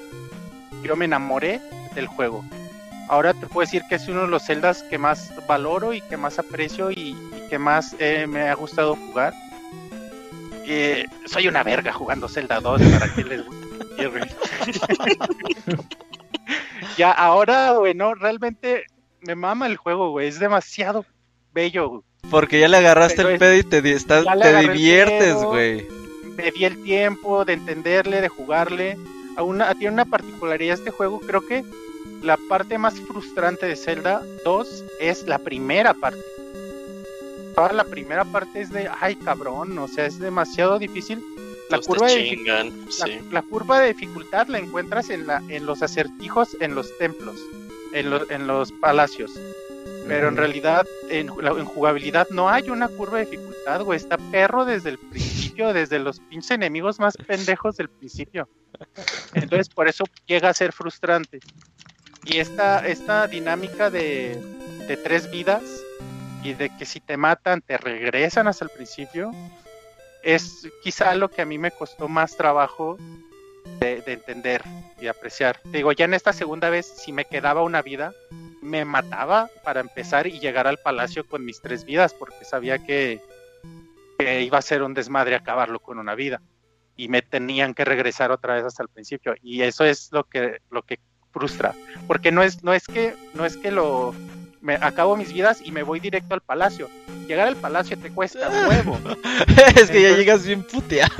yo 0.83 0.97
me 0.97 1.05
enamoré 1.05 1.61
del 1.95 2.09
juego. 2.09 2.45
Ahora 3.09 3.33
te 3.33 3.47
puedo 3.47 3.65
decir 3.65 3.83
que 3.89 3.95
es 3.95 4.09
uno 4.09 4.23
de 4.23 4.29
los 4.29 4.43
celdas 4.43 4.83
que 4.83 4.99
más 4.99 5.33
valoro 5.47 5.95
y 5.95 6.01
que 6.03 6.17
más 6.17 6.39
aprecio 6.39 6.91
y, 6.91 7.17
que 7.49 7.59
más 7.59 7.97
eh, 7.99 8.27
me 8.27 8.49
ha 8.49 8.55
gustado 8.55 8.97
jugar. 8.97 9.33
Eh, 10.67 11.07
soy 11.25 11.49
una 11.49 11.63
verga 11.63 11.93
jugando 11.93 12.29
Zelda 12.29 12.61
2 12.61 12.83
para 12.83 13.15
que 13.15 13.25
les 13.25 13.47
guste. 13.47 13.69
ya 16.97 17.11
ahora, 17.13 17.73
güey, 17.73 17.95
no, 17.95 18.15
realmente 18.15 18.85
me 19.21 19.35
mama 19.35 19.67
el 19.67 19.77
juego, 19.77 20.11
güey, 20.11 20.29
es 20.29 20.39
demasiado 20.39 21.05
bello. 21.53 21.89
güey. 21.89 22.03
Porque 22.31 22.61
ya 22.61 22.69
le 22.69 22.77
agarraste 22.77 23.17
Pero 23.17 23.29
el 23.31 23.39
pedo 23.39 23.55
y 23.55 23.63
te, 23.63 23.93
estás- 23.95 24.25
te 24.41 24.59
diviertes, 24.59 25.35
güey. 25.37 25.87
me 26.37 26.51
di 26.51 26.65
el 26.65 26.83
tiempo 26.83 27.45
de 27.45 27.55
entenderle, 27.55 28.21
de 28.21 28.29
jugarle. 28.29 28.97
A 29.37 29.43
una, 29.45 29.73
tiene 29.75 29.95
una 29.95 30.05
particularidad 30.05 30.75
este 30.75 30.91
juego, 30.91 31.21
creo 31.21 31.47
que 31.47 31.65
la 32.23 32.37
parte 32.49 32.77
más 32.77 32.99
frustrante 33.01 33.67
de 33.67 33.77
Zelda 33.77 34.21
2 34.45 34.85
es 35.01 35.29
la 35.29 35.39
primera 35.39 35.95
parte. 35.95 36.19
Toda 37.55 37.73
la 37.73 37.85
primera 37.85 38.25
parte 38.25 38.61
es 38.61 38.71
de, 38.71 38.89
ay 39.01 39.15
cabrón, 39.17 39.79
o 39.79 39.87
sea, 39.89 40.07
es 40.07 40.19
demasiado 40.19 40.79
difícil. 40.79 41.23
La 41.71 41.79
curva, 41.81 42.07
de, 42.09 42.31
chingan, 42.31 42.73
la, 42.99 43.07
sí. 43.07 43.21
la 43.31 43.43
curva 43.43 43.81
de 43.81 43.89
dificultad 43.93 44.47
la 44.49 44.59
encuentras 44.59 45.11
en, 45.11 45.27
la, 45.27 45.43
en 45.49 45.67
los 45.67 45.83
acertijos, 45.83 46.57
en 46.61 46.75
los 46.75 46.97
templos, 46.99 47.37
en, 47.93 48.11
lo- 48.11 48.31
en 48.31 48.47
los 48.47 48.73
palacios. 48.73 49.33
Pero 50.07 50.29
en 50.29 50.37
realidad, 50.39 50.87
en 51.11 51.29
jugabilidad 51.29 52.27
no 52.31 52.49
hay 52.49 52.71
una 52.71 52.89
curva 52.89 53.19
de 53.19 53.27
dificultad, 53.27 53.83
güey. 53.83 53.99
Está 53.99 54.17
perro 54.17 54.65
desde 54.65 54.89
el 54.89 54.99
principio, 54.99 55.75
desde 55.75 55.99
los 55.99 56.21
pinches 56.21 56.53
enemigos 56.53 56.99
más 56.99 57.15
pendejos 57.19 57.77
del 57.77 57.91
principio. 57.91 58.49
Entonces, 59.35 59.69
por 59.69 59.87
eso 59.87 60.05
llega 60.27 60.49
a 60.49 60.55
ser 60.55 60.73
frustrante. 60.73 61.41
Y 62.25 62.39
esta, 62.39 62.87
esta 62.87 63.27
dinámica 63.27 63.91
de, 63.91 64.41
de 64.87 64.97
tres 64.97 65.31
vidas 65.31 65.63
y 66.43 66.55
de 66.55 66.71
que 66.79 66.87
si 66.87 67.01
te 67.01 67.19
matan 67.19 67.61
te 67.61 67.77
regresan 67.77 68.49
hasta 68.49 68.65
el 68.65 68.71
principio, 68.71 69.31
es 70.35 70.69
quizá 70.83 71.15
lo 71.15 71.31
que 71.31 71.41
a 71.41 71.47
mí 71.47 71.57
me 71.57 71.71
costó 71.71 72.07
más 72.07 72.37
trabajo 72.37 72.99
de, 73.81 74.03
de 74.03 74.13
entender 74.13 74.63
y 75.01 75.07
apreciar. 75.07 75.59
Te 75.63 75.79
digo, 75.79 75.93
ya 75.93 76.05
en 76.05 76.13
esta 76.13 76.35
segunda 76.35 76.69
vez, 76.69 76.87
si 76.87 77.13
me 77.13 77.25
quedaba 77.25 77.63
una 77.63 77.81
vida, 77.81 78.13
me 78.61 78.85
mataba 78.85 79.49
para 79.65 79.81
empezar 79.81 80.27
y 80.27 80.39
llegar 80.39 80.67
al 80.67 80.77
palacio 80.79 81.27
con 81.27 81.47
mis 81.47 81.63
tres 81.63 81.85
vidas, 81.85 82.13
porque 82.13 82.45
sabía 82.45 82.79
que, 82.79 83.23
que 84.19 84.43
iba 84.43 84.59
a 84.59 84.63
ser 84.63 84.83
un 84.83 84.93
desmadre 84.93 85.35
acabarlo 85.35 85.81
con 85.81 85.99
una 85.99 86.15
vida. 86.15 86.43
Y 86.95 87.09
me 87.09 87.23
tenían 87.23 87.73
que 87.73 87.87
regresar 87.87 88.31
otra 88.31 88.55
vez 88.55 88.65
hasta 88.65 88.83
el 88.83 88.91
principio. 88.91 89.35
Y 89.43 89.63
eso 89.63 89.85
es 89.85 90.11
lo 90.13 90.25
que, 90.25 90.61
lo 90.71 90.83
que 90.83 90.99
frustra. 91.33 91.75
Porque 92.07 92.33
no 92.33 92.43
es, 92.43 92.63
no 92.63 92.75
es 92.75 92.87
que, 92.87 93.15
no 93.33 93.47
es 93.47 93.57
que 93.57 93.71
lo 93.71 94.15
me 94.61 94.75
acabo 94.75 95.17
mis 95.17 95.33
vidas 95.33 95.61
y 95.65 95.73
me 95.73 95.83
voy 95.83 96.01
directo 96.01 96.35
al 96.35 96.41
palacio. 96.41 96.91
Llegar 97.27 97.49
al 97.49 97.57
palacio 97.57 97.99
te 97.99 98.11
cuesta 98.11 98.51
huevo. 98.69 98.99
es 99.77 99.91
que 99.91 100.03
ya 100.03 100.13
llegas 100.13 100.45
bien 100.47 100.63
puteado. 100.65 101.13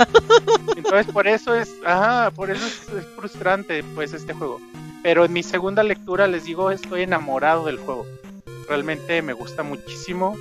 Entonces 0.75 1.07
por 1.11 1.27
eso 1.27 1.53
es, 1.55 1.69
ajá, 1.85 2.31
por 2.31 2.49
eso 2.51 2.65
es, 2.65 2.87
es 2.93 3.05
frustrante 3.15 3.83
pues 3.95 4.13
este 4.13 4.33
juego. 4.33 4.61
Pero 5.01 5.25
en 5.25 5.33
mi 5.33 5.43
segunda 5.43 5.83
lectura 5.83 6.27
les 6.27 6.43
digo, 6.43 6.71
estoy 6.71 7.03
enamorado 7.03 7.65
del 7.65 7.77
juego. 7.77 8.05
Realmente 8.67 9.21
me 9.21 9.33
gusta 9.33 9.63
muchísimo. 9.63 10.35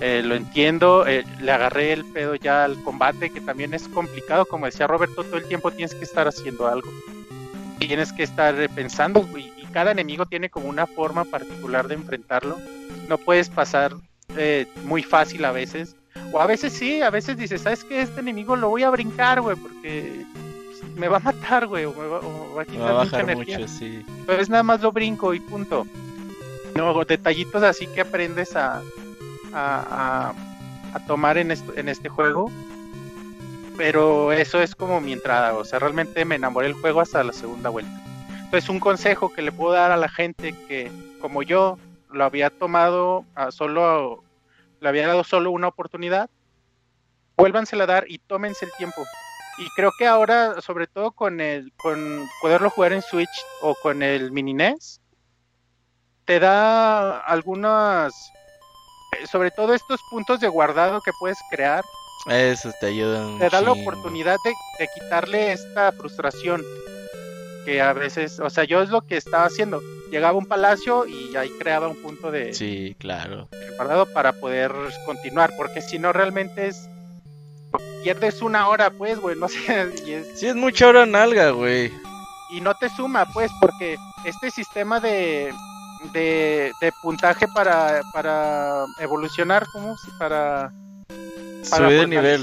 eh, 0.00 0.22
lo 0.24 0.34
entiendo, 0.34 1.06
eh, 1.06 1.24
le 1.40 1.52
agarré 1.52 1.92
el 1.92 2.04
pedo 2.04 2.34
ya 2.34 2.64
al 2.64 2.82
combate, 2.82 3.30
que 3.30 3.40
también 3.40 3.74
es 3.74 3.88
complicado, 3.88 4.46
como 4.46 4.66
decía 4.66 4.86
Roberto, 4.86 5.24
todo 5.24 5.36
el 5.38 5.46
tiempo 5.48 5.70
tienes 5.72 5.94
que 5.94 6.04
estar 6.04 6.26
haciendo 6.28 6.66
algo. 6.66 6.90
Tienes 7.78 8.12
que 8.12 8.22
estar 8.22 8.58
eh, 8.60 8.68
pensando 8.68 9.28
y, 9.36 9.52
y 9.53 9.53
cada 9.74 9.90
enemigo 9.90 10.24
tiene 10.24 10.48
como 10.48 10.68
una 10.70 10.86
forma 10.86 11.24
particular 11.24 11.86
de 11.88 11.96
enfrentarlo. 11.96 12.56
No 13.08 13.18
puedes 13.18 13.50
pasar 13.50 13.92
eh, 14.38 14.66
muy 14.84 15.02
fácil 15.02 15.44
a 15.44 15.52
veces. 15.52 15.96
O 16.32 16.40
a 16.40 16.46
veces 16.46 16.72
sí, 16.72 17.02
a 17.02 17.10
veces 17.10 17.36
dices, 17.36 17.60
¿sabes 17.62 17.84
qué? 17.84 18.00
Este 18.00 18.20
enemigo 18.20 18.56
lo 18.56 18.70
voy 18.70 18.84
a 18.84 18.90
brincar, 18.90 19.40
güey, 19.42 19.56
porque 19.56 20.24
me 20.96 21.08
va 21.08 21.16
a 21.18 21.20
matar, 21.20 21.66
güey, 21.66 21.84
o 21.84 21.92
me 21.92 22.06
va, 22.06 22.20
o 22.20 22.48
me 22.48 22.54
va 22.54 22.62
a 22.62 22.64
Me 22.64 22.70
quitar 22.70 22.80
va 22.94 23.00
a 23.00 23.04
mucha 23.04 23.16
bajar 23.18 23.30
energía. 23.30 23.58
mucho, 23.58 23.68
sí. 23.68 24.04
Entonces 24.20 24.48
nada 24.48 24.62
más 24.62 24.80
lo 24.80 24.92
brinco 24.92 25.34
y 25.34 25.40
punto. 25.40 25.86
No, 26.76 27.04
detallitos 27.04 27.62
así 27.62 27.86
que 27.88 28.00
aprendes 28.00 28.56
a, 28.56 28.76
a, 29.52 30.32
a- 30.32 30.34
a 30.94 31.06
tomar 31.06 31.36
en, 31.38 31.50
en 31.76 31.88
este 31.88 32.08
juego. 32.08 32.50
Pero 33.76 34.30
eso 34.32 34.62
es 34.62 34.76
como 34.76 35.00
mi 35.00 35.12
entrada, 35.12 35.54
o 35.54 35.64
sea, 35.64 35.80
realmente 35.80 36.24
me 36.24 36.36
enamoré 36.36 36.68
del 36.68 36.76
juego 36.76 37.00
hasta 37.00 37.24
la 37.24 37.32
segunda 37.32 37.70
vuelta. 37.70 38.00
Entonces 38.54 38.70
un 38.70 38.78
consejo 38.78 39.32
que 39.32 39.42
le 39.42 39.50
puedo 39.50 39.72
dar 39.72 39.90
a 39.90 39.96
la 39.96 40.08
gente 40.08 40.54
que, 40.68 40.88
como 41.20 41.42
yo, 41.42 41.76
lo 42.08 42.24
había 42.24 42.50
tomado 42.50 43.24
a 43.34 43.50
solo, 43.50 44.22
le 44.78 44.88
había 44.88 45.08
dado 45.08 45.24
solo 45.24 45.50
una 45.50 45.66
oportunidad, 45.66 46.30
vuélvansela 47.36 47.82
a 47.82 47.88
dar 47.88 48.04
y 48.06 48.18
tómense 48.18 48.64
el 48.64 48.70
tiempo. 48.78 49.02
Y 49.58 49.68
creo 49.74 49.90
que 49.98 50.06
ahora, 50.06 50.60
sobre 50.60 50.86
todo 50.86 51.10
con 51.10 51.40
el, 51.40 51.72
con 51.78 52.28
poderlo 52.40 52.70
jugar 52.70 52.92
en 52.92 53.02
Switch 53.02 53.44
o 53.60 53.74
con 53.82 54.04
el 54.04 54.30
mini 54.30 54.54
NES, 54.54 55.00
te 56.24 56.38
da 56.38 57.18
algunas, 57.18 58.14
eh, 59.18 59.26
sobre 59.26 59.50
todo 59.50 59.74
estos 59.74 60.00
puntos 60.12 60.38
de 60.38 60.46
guardado 60.46 61.00
que 61.00 61.10
puedes 61.18 61.38
crear, 61.50 61.82
Eso 62.28 62.70
te 62.78 62.86
ayuda 62.86 63.36
te 63.36 63.50
da 63.50 63.60
la 63.60 63.72
oportunidad 63.72 64.36
de, 64.44 64.54
de 64.78 64.88
quitarle 64.94 65.50
esta 65.50 65.90
frustración 65.90 66.62
que 67.64 67.80
a 67.80 67.92
veces, 67.92 68.40
o 68.40 68.50
sea, 68.50 68.64
yo 68.64 68.82
es 68.82 68.90
lo 68.90 69.02
que 69.02 69.16
estaba 69.16 69.44
haciendo. 69.46 69.80
Llegaba 70.10 70.34
a 70.34 70.38
un 70.38 70.46
palacio 70.46 71.06
y 71.06 71.34
ahí 71.36 71.50
creaba 71.58 71.88
un 71.88 71.96
punto 71.96 72.30
de, 72.30 72.54
Sí, 72.54 72.94
claro. 72.98 73.48
de 73.50 73.70
guardado 73.76 74.06
para 74.12 74.32
poder 74.32 74.72
continuar, 75.06 75.52
porque 75.56 75.80
si 75.82 75.98
no 75.98 76.12
realmente 76.12 76.68
es 76.68 76.88
pierdes 78.02 78.42
una 78.42 78.68
hora, 78.68 78.90
pues, 78.90 79.18
güey, 79.18 79.36
no 79.36 79.48
sé, 79.48 79.90
y, 80.06 80.12
es- 80.12 80.38
Sí, 80.38 80.46
es 80.46 80.54
mucha 80.54 80.86
hora 80.88 81.06
nalga, 81.06 81.50
güey. 81.50 81.90
y 82.50 82.60
no 82.60 82.74
te 82.74 82.88
suma, 82.90 83.26
pues, 83.32 83.50
porque 83.60 83.96
este 84.24 84.50
sistema 84.50 85.00
de 85.00 85.52
de, 86.12 86.70
de 86.82 86.92
puntaje 87.02 87.46
para 87.48 88.02
para 88.12 88.84
evolucionar, 89.00 89.64
¿cómo? 89.72 89.96
Para 90.18 90.70
Para 91.70 91.86
Subir 91.88 92.00
de 92.00 92.06
nivel, 92.08 92.42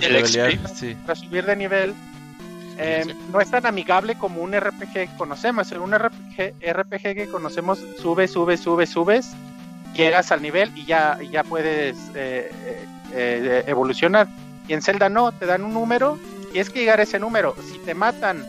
para 1.05 1.15
subir 1.15 1.45
de 1.45 1.55
nivel 1.55 1.93
eh, 2.77 3.15
no 3.31 3.41
es 3.41 3.51
tan 3.51 3.65
amigable 3.65 4.15
como 4.17 4.41
un 4.41 4.53
RPG 4.53 4.93
que 4.93 5.09
conocemos. 5.17 5.71
En 5.71 5.81
un 5.81 5.93
RPG, 5.93 6.55
RPG 6.61 7.15
que 7.15 7.27
conocemos, 7.31 7.79
subes, 7.99 8.31
subes, 8.31 8.59
subes, 8.59 8.89
subes, 8.89 9.31
llegas 9.93 10.31
al 10.31 10.41
nivel 10.41 10.71
y 10.75 10.85
ya, 10.85 11.19
ya 11.31 11.43
puedes 11.43 11.97
eh, 12.15 12.51
eh, 12.53 12.85
eh, 13.13 13.63
evolucionar. 13.67 14.27
Y 14.67 14.73
en 14.73 14.81
Zelda 14.81 15.09
no, 15.09 15.31
te 15.31 15.45
dan 15.45 15.63
un 15.63 15.73
número 15.73 16.17
y 16.53 16.59
es 16.59 16.69
que 16.69 16.79
llegar 16.79 16.99
a 16.99 17.03
ese 17.03 17.19
número. 17.19 17.55
Si 17.69 17.77
te 17.79 17.93
matan 17.93 18.45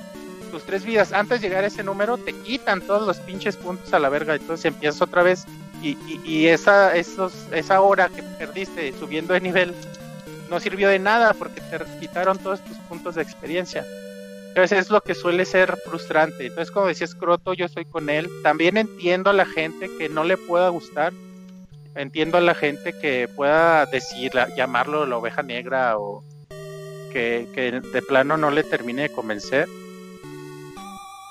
tus 0.50 0.64
tres 0.64 0.85
vidas. 0.85 1.12
Antes 1.12 1.40
de 1.40 1.48
llegar 1.48 1.64
a 1.64 1.68
ese 1.68 1.82
número, 1.82 2.18
te 2.18 2.32
quitan 2.32 2.82
todos 2.82 3.06
los 3.06 3.18
pinches 3.18 3.56
puntos 3.56 3.92
a 3.94 3.98
la 3.98 4.08
verga. 4.08 4.35
Entonces 4.35 4.66
empiezas 4.66 5.00
otra 5.00 5.22
vez. 5.22 5.46
Y, 5.82 5.98
y, 6.06 6.20
y 6.24 6.46
esa, 6.46 6.94
esos, 6.94 7.35
esa 7.52 7.80
hora 7.80 8.08
que 8.08 8.22
perdiste 8.22 8.92
subiendo 9.00 9.35
de 9.35 9.40
nivel 9.40 9.74
no 10.48 10.61
sirvió 10.61 10.88
de 10.88 11.00
nada 11.00 11.35
porque 11.35 11.61
te 11.61 11.78
quitaron 11.98 12.38
todos 12.38 12.61
tus 12.61 12.76
puntos 12.76 13.16
de 13.16 13.22
experiencia. 13.22 13.85
Entonces 14.52 14.80
es 14.80 14.90
lo 14.90 15.00
que 15.00 15.14
suele 15.14 15.46
ser 15.46 15.78
frustrante. 15.78 16.44
Entonces, 16.44 16.70
como 16.70 16.86
decía 16.86 17.06
Scroto, 17.06 17.54
yo 17.54 17.64
estoy 17.64 17.86
con 17.86 18.10
él. 18.10 18.28
También 18.42 18.76
entiendo 18.76 19.30
a 19.30 19.32
la 19.32 19.46
gente 19.46 19.90
que 19.96 20.10
no 20.10 20.24
le 20.24 20.36
pueda 20.36 20.68
gustar. 20.68 21.14
Entiendo 21.94 22.36
a 22.36 22.42
la 22.42 22.54
gente 22.54 22.92
que 23.00 23.28
pueda 23.34 23.86
decir, 23.86 24.30
llamarlo 24.54 25.06
la 25.06 25.16
oveja 25.16 25.42
negra 25.42 25.96
o 25.96 26.22
que, 27.14 27.48
que 27.54 27.80
de 27.80 28.02
plano 28.02 28.36
no 28.36 28.50
le 28.50 28.62
termine 28.62 29.02
de 29.02 29.12
convencer. 29.12 29.70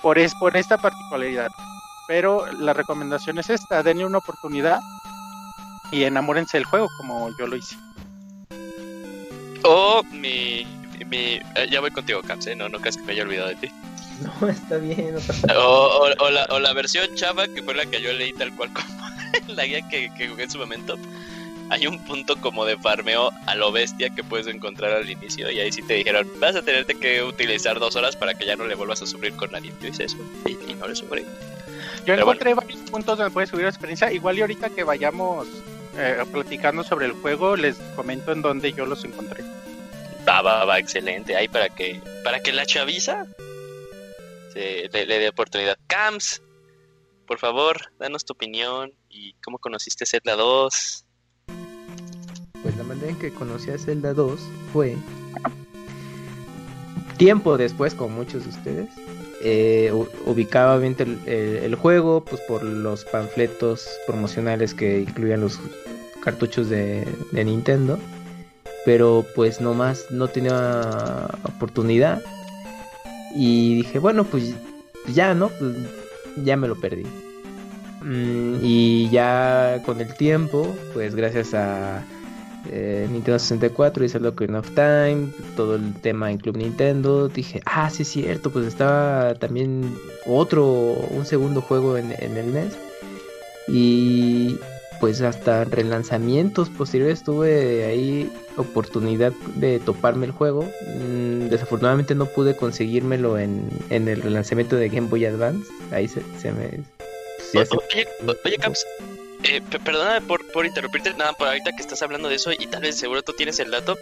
Por, 0.01 0.17
es, 0.17 0.33
por 0.33 0.57
esta 0.57 0.79
particularidad. 0.79 1.51
Pero 2.07 2.51
la 2.53 2.73
recomendación 2.73 3.37
es 3.37 3.51
esta, 3.51 3.83
denle 3.83 4.03
una 4.03 4.17
oportunidad 4.17 4.79
y 5.91 6.05
enamórense 6.05 6.57
del 6.57 6.65
juego 6.65 6.87
como 6.97 7.29
yo 7.37 7.45
lo 7.45 7.55
hice. 7.55 7.75
O 9.63 10.01
mi, 10.11 10.65
mi 11.05 11.39
eh, 11.55 11.67
ya 11.69 11.79
voy 11.81 11.91
contigo, 11.91 12.21
Cams, 12.21 12.47
¿eh? 12.47 12.55
no, 12.55 12.69
no 12.69 12.79
creas 12.79 12.97
que 12.97 13.03
me 13.03 13.13
haya 13.13 13.23
olvidado 13.23 13.49
de 13.49 13.55
ti. 13.55 13.71
No, 14.41 14.47
está 14.49 14.77
bien. 14.77 15.15
No 15.15 15.19
pasa 15.19 15.59
O, 15.59 16.05
o- 16.05 16.25
o 16.25 16.29
la, 16.29 16.45
o 16.51 16.59
la 16.59 16.73
versión 16.73 17.07
chava, 17.15 17.47
que 17.47 17.63
fue 17.63 17.73
la 17.73 17.87
que 17.87 17.99
yo 18.01 18.13
leí 18.13 18.31
tal 18.33 18.55
cual 18.55 18.69
como 18.71 18.87
la 19.55 19.65
guía 19.65 19.81
que, 19.89 20.11
que 20.15 20.27
jugué 20.27 20.43
en 20.43 20.51
su 20.51 20.59
momento. 20.59 20.95
Hay 21.71 21.87
un 21.87 21.97
punto 22.05 22.35
como 22.35 22.63
de 22.65 22.77
farmeo 22.77 23.31
a 23.47 23.55
lo 23.55 23.71
bestia 23.71 24.09
que 24.11 24.23
puedes 24.23 24.45
encontrar 24.45 24.91
al 24.91 25.09
inicio. 25.09 25.49
Y 25.49 25.59
ahí 25.59 25.71
sí 25.71 25.81
te 25.81 25.95
dijeron, 25.95 26.27
vas 26.39 26.55
a 26.55 26.61
tenerte 26.61 26.93
que 26.95 27.23
utilizar 27.23 27.79
dos 27.79 27.95
horas 27.95 28.15
para 28.15 28.33
que 28.35 28.45
ya 28.45 28.55
no 28.55 28.65
le 28.67 28.75
vuelvas 28.75 29.01
a 29.01 29.07
sufrir 29.07 29.33
con 29.33 29.51
nadie. 29.53 29.71
Yo 29.81 29.87
hice 29.87 30.03
eso 30.03 30.17
y, 30.45 30.51
y 30.69 30.75
no 30.75 30.87
le 30.87 30.95
sufrí. 30.95 31.21
Yo 31.21 31.27
Pero 32.05 32.21
encontré 32.23 32.53
varios 32.53 32.79
puntos 32.91 33.17
donde 33.17 33.31
puedes 33.33 33.49
subir 33.49 33.63
la 33.63 33.69
experiencia. 33.69 34.11
Igual 34.11 34.37
y 34.37 34.41
ahorita 34.41 34.69
que 34.69 34.83
vayamos 34.83 35.47
eh, 35.97 36.17
platicando 36.31 36.83
sobre 36.83 37.05
el 37.07 37.13
juego, 37.13 37.55
les 37.55 37.77
comento 37.95 38.33
en 38.33 38.41
dónde 38.43 38.71
yo 38.73 38.85
los 38.85 39.03
encontré. 39.05 39.43
Va, 40.27 40.41
va, 40.41 40.65
va, 40.65 40.79
excelente. 40.79 41.35
Ahí 41.35 41.47
para 41.47 41.69
que, 41.69 41.99
para 42.23 42.39
que 42.41 42.51
la 42.53 42.65
chaviza 42.65 43.25
se, 44.53 44.89
le, 44.91 45.05
le 45.05 45.19
dé 45.19 45.29
oportunidad. 45.29 45.77
Cams, 45.87 46.41
por 47.27 47.39
favor, 47.39 47.77
danos 47.99 48.23
tu 48.25 48.33
opinión 48.33 48.93
y 49.09 49.33
cómo 49.43 49.57
conociste 49.59 50.05
Zelda 50.05 50.35
2. 50.35 51.05
Pues 52.61 52.77
la 52.77 52.83
manera 52.83 53.09
en 53.09 53.17
que 53.19 53.33
conocí 53.33 53.71
a 53.71 53.77
Zelda 53.77 54.13
2 54.13 54.39
fue 54.71 54.95
tiempo 57.17 57.57
después, 57.57 57.93
como 57.95 58.15
muchos 58.17 58.43
de 58.43 58.49
ustedes. 58.49 58.89
eh, 59.43 59.91
ubicaba 60.25 60.75
el, 60.85 61.63
el- 61.63 61.75
juego, 61.75 62.23
pues 62.23 62.39
por 62.41 62.61
los 62.63 63.05
panfletos 63.05 63.87
promocionales 64.05 64.75
que 64.75 64.99
incluían 64.99 65.41
los 65.41 65.59
cartuchos 66.23 66.69
de 66.69 67.07
Nintendo. 67.31 67.97
Pero 68.85 69.25
pues 69.35 69.61
nomás 69.61 70.05
no 70.09 70.27
tenía 70.27 71.27
oportunidad. 71.43 72.21
Y 73.35 73.75
dije, 73.75 73.99
bueno, 73.99 74.23
pues 74.23 74.53
ya, 75.13 75.33
¿no? 75.33 75.49
Pues 75.49 75.75
ya 76.43 76.57
me 76.57 76.67
lo 76.67 76.79
perdí. 76.79 77.05
Mm, 78.01 78.55
y 78.61 79.09
ya 79.09 79.81
con 79.85 80.01
el 80.01 80.13
tiempo, 80.15 80.75
pues 80.93 81.15
gracias 81.15 81.53
a 81.53 82.03
eh, 82.69 83.07
Nintendo 83.11 83.39
64 83.39 84.05
y 84.05 84.09
Zelda 84.09 84.29
Ocarina 84.29 84.59
of 84.59 84.69
Time, 84.71 85.29
todo 85.55 85.75
el 85.75 85.93
tema 85.95 86.31
en 86.31 86.37
Club 86.37 86.57
Nintendo, 86.57 87.27
dije, 87.27 87.61
ah, 87.65 87.89
sí 87.89 88.03
es 88.03 88.09
cierto, 88.09 88.51
pues 88.51 88.65
estaba 88.65 89.35
también 89.35 89.95
otro, 90.25 90.65
un 90.65 91.25
segundo 91.25 91.61
juego 91.61 91.97
en, 91.97 92.13
en 92.19 92.37
el 92.37 92.53
NES. 92.53 92.77
Y 93.67 94.57
pues 95.01 95.19
hasta 95.21 95.63
relanzamientos 95.65 96.69
posteriores 96.69 97.23
tuve 97.23 97.85
ahí 97.85 98.31
oportunidad 98.55 99.33
de 99.55 99.79
toparme 99.79 100.27
el 100.27 100.31
juego. 100.31 100.63
Mm, 100.95 101.49
desafortunadamente 101.49 102.15
no 102.15 102.27
pude 102.27 102.55
conseguírmelo 102.55 103.37
en, 103.39 103.67
en 103.89 104.07
el 104.07 104.21
relanzamiento 104.21 104.75
de 104.77 104.87
Game 104.89 105.07
Boy 105.09 105.25
Advance. 105.25 105.69
Ahí 105.91 106.07
se, 106.07 106.21
me... 106.53 106.69
se- 107.51 107.57
Oye, 107.59 108.07
oye, 108.45 108.57
Caps, 108.57 108.85
eh, 109.43 109.59
pe- 109.71 109.79
perdóname 109.79 110.21
por, 110.27 110.45
por 110.51 110.65
interrumpirte, 110.67 111.13
nada, 111.15 111.33
por 111.33 111.47
ahorita 111.47 111.71
que 111.75 111.81
estás 111.81 112.01
hablando 112.03 112.29
de 112.29 112.35
eso 112.35 112.51
y 112.51 112.67
tal 112.67 112.83
vez 112.83 112.95
seguro 112.95 113.23
tú 113.23 113.33
tienes 113.33 113.59
el 113.59 113.71
dato. 113.71 113.97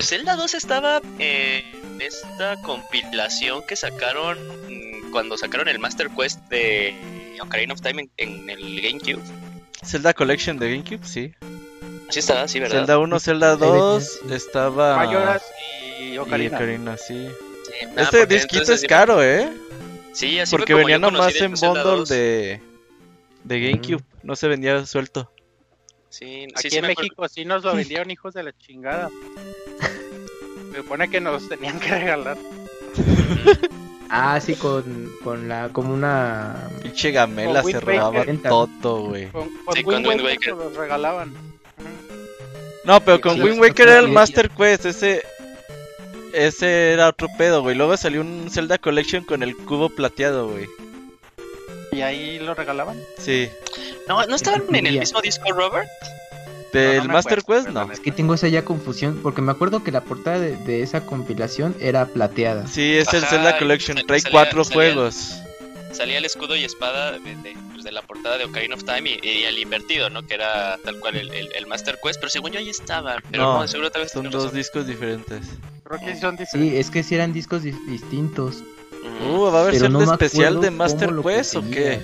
Zelda 0.00 0.34
2 0.36 0.54
estaba 0.54 1.00
en 1.20 2.00
esta 2.00 2.56
compilación 2.62 3.62
que 3.66 3.76
sacaron 3.76 4.36
mm, 4.68 5.12
cuando 5.12 5.38
sacaron 5.38 5.68
el 5.68 5.78
Master 5.78 6.08
Quest 6.10 6.40
de 6.50 6.94
Ocarina 7.40 7.72
of 7.74 7.80
Time 7.80 8.08
en 8.16 8.50
el 8.50 8.80
GameCube. 8.82 9.22
Zelda 9.86 10.12
Collection 10.14 10.58
de 10.58 10.70
GameCube, 10.70 11.06
sí. 11.06 11.32
Sí 12.10 12.18
estaba, 12.20 12.46
sí, 12.48 12.60
¿verdad? 12.60 12.78
Zelda 12.78 12.98
1, 12.98 13.20
Zelda 13.20 13.56
2, 13.56 14.20
estaba... 14.30 14.96
Mayoras 14.96 15.42
y 16.00 16.14
y 16.14 16.18
Ocarina. 16.18 16.96
Sí. 16.96 17.28
Sí, 17.64 17.86
nada, 17.86 18.02
Este 18.02 18.18
porque 18.18 18.34
disquito 18.34 18.62
entonces 18.62 18.82
es 18.82 18.88
caro, 18.88 19.22
¿eh? 19.22 19.50
Sí, 20.12 20.38
así 20.38 20.56
Porque 20.56 20.72
venía 20.74 20.98
nomás 20.98 21.34
de 21.34 21.40
en 21.40 21.52
bundle 21.54 21.82
2. 21.82 22.08
de, 22.08 22.60
de 23.44 23.60
GameCube. 23.60 24.02
No 24.22 24.34
se 24.36 24.48
vendía 24.48 24.86
suelto. 24.86 25.30
Sí, 26.08 26.46
Aquí 26.54 26.70
sí 26.70 26.76
en. 26.78 26.86
México 26.86 27.28
sí 27.28 27.44
nos 27.44 27.64
lo 27.64 27.74
vendieron 27.76 28.10
hijos 28.10 28.32
de 28.34 28.42
la 28.44 28.52
chingada. 28.56 29.10
Se 30.72 30.78
supone 30.78 31.10
que 31.10 31.20
nos 31.20 31.48
tenían 31.48 31.78
que 31.80 31.88
regalar. 31.90 32.38
Ah, 34.08 34.40
sí, 34.40 34.54
con, 34.54 35.10
con 35.24 35.48
la, 35.48 35.68
como 35.72 35.92
una... 35.92 36.68
Pinche 36.82 37.10
gamela 37.10 37.62
Con 37.62 37.70
se 37.72 37.78
Wind 37.78 37.88
robaba 37.88 38.18
Waker. 38.20 38.40
todo, 38.42 39.00
güey. 39.08 39.26
Con, 39.30 39.48
con 39.64 39.74
Sí, 39.74 39.82
Wind 39.84 40.04
con 40.04 40.06
Wind 40.14 40.24
Waker 40.24 40.54
los 40.54 40.74
regalaban. 40.76 41.34
No, 42.84 43.00
pero 43.00 43.20
con 43.20 43.34
Sí, 43.36 43.42
Wind 43.42 43.60
Waker 43.60 43.88
era 43.88 43.98
el. 44.00 44.08
Master 44.08 44.50
Quest, 44.50 44.86
ese... 44.86 45.22
Ese 46.32 46.92
era 46.92 47.08
otro 47.08 47.28
pedo, 47.38 47.62
güey. 47.62 47.74
Luego 47.74 47.96
salió 47.96 48.20
un 48.20 48.48
Zelda 48.50 48.76
Collection 48.78 49.24
con 49.24 49.42
el 49.42 49.56
cubo 49.56 49.88
plateado, 49.88 50.50
güey. 50.50 50.66
Y 51.92 52.02
ahí 52.02 52.38
lo 52.38 52.54
regalaban. 52.54 53.00
Sí. 53.18 53.48
No, 54.06 54.24
¿no 54.26 54.36
estaban 54.36 54.62
en 54.74 54.86
el 54.86 54.98
mismo 54.98 55.20
disco, 55.22 55.50
Robert? 55.52 55.88
Del 56.72 57.06
No, 57.06 57.12
Master 57.14 57.38
acuerdo, 57.38 57.64
Quest, 57.64 57.74
no. 57.74 57.92
Es 57.92 58.00
que 58.00 58.12
tengo 58.12 58.34
esa 58.34 58.48
ya 58.48 58.64
confusión, 58.64 59.20
porque 59.22 59.40
me 59.42 59.52
acuerdo 59.52 59.82
que 59.82 59.92
la 59.92 60.02
portada 60.02 60.38
de, 60.38 60.56
de 60.56 60.82
esa 60.82 61.06
compilación 61.06 61.74
era 61.80 62.06
plateada. 62.06 62.66
Sí, 62.66 62.94
es 62.96 63.12
el 63.14 63.22
Ajá, 63.24 63.30
Zelda 63.36 63.58
Collection. 63.58 63.96
Trae 64.06 64.20
salía- 64.20 64.30
cuatro 64.32 64.64
salía- 64.64 64.74
juegos. 64.92 65.34
Salía 65.92 66.18
el 66.18 66.26
escudo 66.26 66.56
y 66.56 66.64
espada 66.64 67.12
de, 67.12 67.20
de, 67.20 67.56
pues, 67.72 67.82
de 67.84 67.92
la 67.92 68.02
portada 68.02 68.36
de 68.36 68.44
Ocarina 68.44 68.74
of 68.74 68.84
Time 68.84 69.08
y, 69.22 69.26
y 69.26 69.44
el 69.44 69.58
invertido, 69.58 70.10
¿no? 70.10 70.26
Que 70.26 70.34
era 70.34 70.76
tal 70.84 71.00
cual 71.00 71.16
el, 71.16 71.30
el, 71.32 71.48
el 71.54 71.66
Master 71.66 71.98
Quest, 72.02 72.20
pero 72.20 72.28
según 72.28 72.50
yo 72.52 72.58
ahí 72.58 72.68
estaba. 72.68 73.16
Pero 73.30 73.42
No, 73.44 73.60
no, 73.60 73.68
seguro 73.68 73.90
tal 73.90 74.02
vez 74.02 74.12
Son 74.12 74.28
dos 74.28 74.44
razón. 74.44 74.56
discos 74.58 74.86
diferentes. 74.86 75.46
Creo 75.84 76.00
que 76.00 76.14
sí 76.14 76.20
son 76.20 76.36
diferentes. 76.36 76.72
Sí, 76.74 76.76
es 76.76 76.90
que 76.90 77.02
sí 77.02 77.14
eran 77.14 77.32
discos 77.32 77.62
dis- 77.62 77.82
distintos. 77.86 78.62
Uh, 79.26 79.44
¿va 79.50 79.60
a 79.60 79.62
haber 79.62 79.74
Pero 79.74 79.88
no 79.88 80.02
especial 80.02 80.46
acuerdo 80.56 80.60
de 80.60 80.70
Master 80.72 81.10
Quest 81.22 81.54
o 81.56 81.62
qué? 81.62 82.02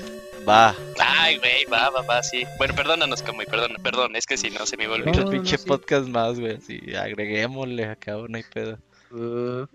Va. 0.48 0.74
Ay, 0.98 1.38
güey, 1.38 1.64
va, 1.72 1.90
va, 1.90 2.02
va, 2.02 2.22
sí. 2.22 2.44
Bueno, 2.58 2.74
perdónanos, 2.74 3.22
Camuy, 3.22 3.46
perdón, 3.46 3.76
perdón, 3.82 4.16
es 4.16 4.26
que 4.26 4.36
si 4.36 4.50
no 4.50 4.66
se 4.66 4.76
me 4.76 4.84
iba 4.84 4.94
a 4.94 4.96
olvidar. 4.96 5.14
Otro 5.14 5.24
No, 5.24 5.30
no, 5.30 5.36
pinche 5.42 5.58
sí. 5.58 5.66
podcast 5.66 6.08
más, 6.08 6.38
güey. 6.40 6.60
Sí, 6.60 6.80
agreguémosle 6.94 7.86
acá, 7.86 8.12
no 8.28 8.36
hay 8.36 8.44
pedo. 8.52 8.78
Uh, 9.12 9.66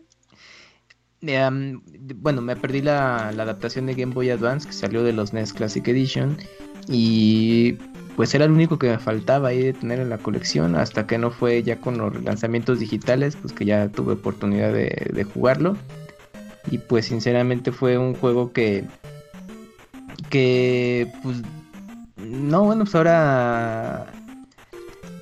em, 1.21 1.81
bueno, 2.15 2.41
me 2.41 2.55
perdí 2.55 2.81
la, 2.81 3.31
la 3.35 3.43
adaptación 3.43 3.85
de 3.85 3.93
Game 3.93 4.13
Boy 4.13 4.29
Advance 4.29 4.67
que 4.67 4.73
salió 4.73 5.03
de 5.03 5.13
los 5.13 5.33
NES 5.33 5.53
Classic 5.53 5.87
Edition 5.87 6.37
y 6.89 7.73
pues 8.15 8.33
era 8.33 8.45
el 8.45 8.51
único 8.51 8.79
que 8.79 8.89
me 8.89 8.97
faltaba 8.97 9.49
ahí 9.49 9.61
de 9.61 9.73
tener 9.73 9.99
en 9.99 10.09
la 10.09 10.17
colección 10.17 10.75
hasta 10.75 11.05
que 11.05 11.17
no 11.17 11.29
fue 11.31 11.61
ya 11.63 11.79
con 11.79 11.97
los 11.97 12.23
lanzamientos 12.23 12.79
digitales 12.79 13.35
pues 13.35 13.53
que 13.53 13.65
ya 13.65 13.89
tuve 13.89 14.13
oportunidad 14.13 14.73
de, 14.73 15.09
de 15.13 15.23
jugarlo 15.23 15.77
y 16.71 16.79
pues 16.79 17.05
sinceramente 17.05 17.71
fue 17.71 17.97
un 17.97 18.15
juego 18.15 18.53
que 18.53 18.85
que 20.29 21.11
pues 21.23 21.41
no 22.17 22.63
bueno 22.63 22.83
pues 22.85 22.95
ahora 22.95 24.07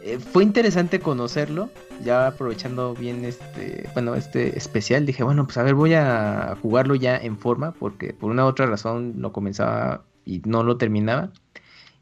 eh, 0.03 0.19
fue 0.19 0.43
interesante 0.43 0.99
conocerlo 0.99 1.69
ya 2.03 2.27
aprovechando 2.27 2.93
bien 2.93 3.25
este, 3.25 3.89
bueno, 3.93 4.15
este 4.15 4.57
especial, 4.57 5.05
dije, 5.05 5.23
bueno, 5.23 5.45
pues 5.45 5.57
a 5.57 5.63
ver, 5.63 5.75
voy 5.75 5.93
a 5.93 6.57
jugarlo 6.61 6.95
ya 6.95 7.17
en 7.17 7.37
forma, 7.37 7.73
porque 7.73 8.13
por 8.13 8.31
una 8.31 8.45
u 8.45 8.47
otra 8.47 8.65
razón 8.65 9.15
lo 9.17 9.31
comenzaba 9.31 10.03
y 10.25 10.41
no 10.45 10.63
lo 10.63 10.77
terminaba. 10.77 11.31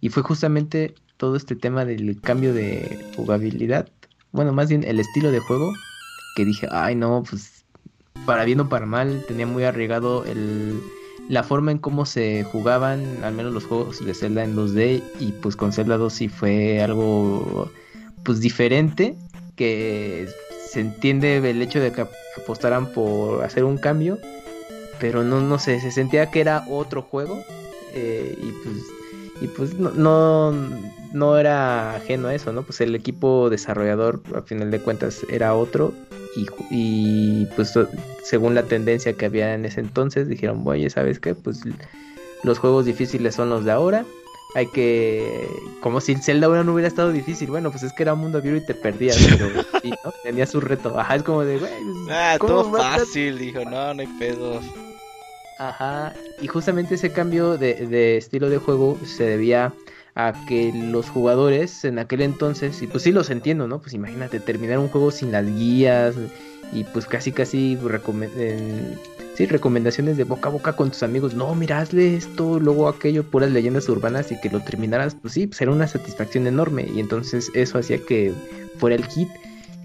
Y 0.02 0.10
fue 0.10 0.24
justamente 0.24 0.96
todo 1.18 1.36
este 1.36 1.56
tema 1.56 1.86
del 1.86 2.20
cambio 2.22 2.54
de 2.54 3.12
jugabilidad, 3.16 3.90
bueno, 4.32 4.52
más 4.52 4.70
bien 4.70 4.84
el 4.84 5.00
estilo 5.00 5.32
de 5.32 5.40
juego, 5.40 5.74
que 6.36 6.46
dije, 6.46 6.68
ay 6.72 6.96
no, 6.96 7.24
pues 7.30 7.66
para 8.26 8.46
bien 8.46 8.60
o 8.62 8.70
para 8.70 8.86
mal, 8.86 9.24
tenía 9.28 9.46
muy 9.46 9.64
arraigado 9.64 10.26
el, 10.26 10.82
la 11.30 11.44
forma 11.44 11.72
en 11.72 11.78
cómo 11.78 12.06
se 12.06 12.44
jugaban, 12.44 13.24
al 13.24 13.34
menos 13.34 13.54
los 13.54 13.66
juegos 13.66 14.06
de 14.06 14.14
Zelda 14.14 14.44
en 14.44 14.56
2D, 14.56 15.04
y 15.20 15.32
pues 15.34 15.56
con 15.56 15.72
Zelda 15.72 15.98
2 15.98 16.14
sí 16.14 16.30
fue 16.30 16.82
algo 16.82 17.72
pues 18.24 18.40
diferente 18.40 19.16
que 19.56 20.28
se 20.70 20.80
entiende 20.80 21.38
el 21.38 21.62
hecho 21.62 21.80
de 21.80 21.92
que 21.92 22.08
apostaran 22.38 22.92
por 22.92 23.44
hacer 23.44 23.64
un 23.64 23.78
cambio, 23.78 24.18
pero 25.00 25.24
no, 25.24 25.42
no 25.42 25.60
sé, 25.60 25.80
se 25.80 25.92
sentía 25.92 26.32
que 26.32 26.42
era 26.42 26.66
otro 26.70 27.02
juego 27.02 27.44
eh, 27.94 28.38
y 28.42 28.52
pues 28.64 28.78
y 29.42 29.48
pues 29.48 29.74
no, 29.74 29.92
no, 29.92 30.54
no 31.14 31.38
era 31.38 31.96
ajeno 31.96 32.28
a 32.28 32.36
eso, 32.36 32.52
¿no? 32.52 32.64
Pues 32.64 32.82
el 32.82 32.96
equipo 32.96 33.50
desarrollador, 33.50 34.22
a 34.36 34.42
final 34.42 34.72
de 34.72 34.80
cuentas, 34.80 35.22
era 35.30 35.56
otro. 35.56 35.94
Y, 36.36 36.48
y 36.72 37.46
pues 37.56 37.74
según 38.24 38.56
la 38.56 38.64
tendencia 38.64 39.14
que 39.14 39.26
había 39.26 39.54
en 39.54 39.66
ese 39.66 39.80
entonces, 39.80 40.28
dijeron, 40.28 40.64
oye, 40.66 40.90
¿sabes 40.90 41.20
qué? 41.20 41.36
Pues 41.36 41.62
los 42.44 42.60
juegos 42.60 42.86
difíciles 42.86 43.36
son 43.36 43.50
los 43.50 43.64
de 43.64 43.72
ahora. 43.72 44.06
Hay 44.56 44.68
que. 44.68 45.48
Como 45.82 46.00
si 46.02 46.12
el 46.12 46.22
Zelda 46.22 46.46
ahora 46.48 46.64
no 46.64 46.74
hubiera 46.74 46.88
estado 46.88 47.12
difícil. 47.12 47.50
Bueno, 47.50 47.72
pues 47.72 47.84
es 47.84 47.94
que 47.94 48.04
era 48.04 48.14
un 48.14 48.20
mundo 48.20 48.38
abierto 48.40 48.64
y 48.64 48.66
te 48.68 48.76
perdías, 48.76 49.18
pero 49.38 49.64
sí, 49.82 49.92
¿no? 50.04 50.12
Tenía 50.24 50.46
su 50.46 50.60
reto. 50.62 51.00
Ajá, 51.00 51.16
es 51.16 51.24
como 51.24 51.44
de, 51.44 51.58
güey. 51.58 51.72
Pues, 51.72 52.08
Ah, 52.12 52.36
¿cómo 52.40 52.54
todo 52.64 52.74
fácil, 52.78 53.38
dijo, 53.40 53.64
no, 53.66 53.94
no 53.94 54.02
hay 54.02 54.08
pedo. 54.20 54.60
Ajá, 55.60 56.14
y 56.42 56.48
justamente 56.48 56.96
ese 56.96 57.12
cambio 57.12 57.58
de, 57.58 57.76
de 57.88 58.18
estilo 58.18 58.50
de 58.50 58.58
juego 58.58 58.98
se 59.06 59.24
debía 59.24 59.72
a 60.16 60.34
que 60.48 60.72
los 60.74 61.10
jugadores 61.10 61.84
en 61.86 61.98
aquel 62.00 62.22
entonces, 62.22 62.82
y 62.82 62.88
pues 62.88 63.04
sí 63.04 63.12
los 63.12 63.30
entiendo, 63.30 63.68
¿no? 63.68 63.80
Pues 63.80 63.94
imagínate 63.94 64.40
terminar 64.40 64.80
un 64.80 64.88
juego 64.90 65.10
sin 65.12 65.32
las 65.32 65.46
guías 65.46 66.16
y 66.72 66.84
pues 66.84 67.06
casi 67.06 67.32
casi 67.32 67.78
recomendaciones 69.50 70.18
de 70.18 70.24
boca 70.24 70.50
a 70.50 70.52
boca 70.52 70.74
con 70.74 70.90
tus 70.92 71.04
amigos, 71.04 71.34
no, 71.34 71.54
mira, 71.56 71.80
hazle 71.80 72.16
esto, 72.16 72.60
luego 72.60 72.88
aquello, 72.88 73.24
puras 73.24 73.52
leyendas 73.52 73.90
urbanas 73.90 74.32
y 74.32 74.40
que 74.40 74.50
lo 74.50 74.60
terminaras, 74.60 75.16
pues 75.16 75.34
sí, 75.34 75.48
pues 75.48 75.62
era 75.62 75.72
una 75.72 75.88
satisfacción 75.88 76.48
enorme 76.48 76.88
y 76.94 77.00
entonces 77.00 77.50
eso 77.54 77.78
hacía 77.80 77.98
que 77.98 78.34
fuera 78.78 78.96
el 78.96 79.06
hit. 79.06 79.28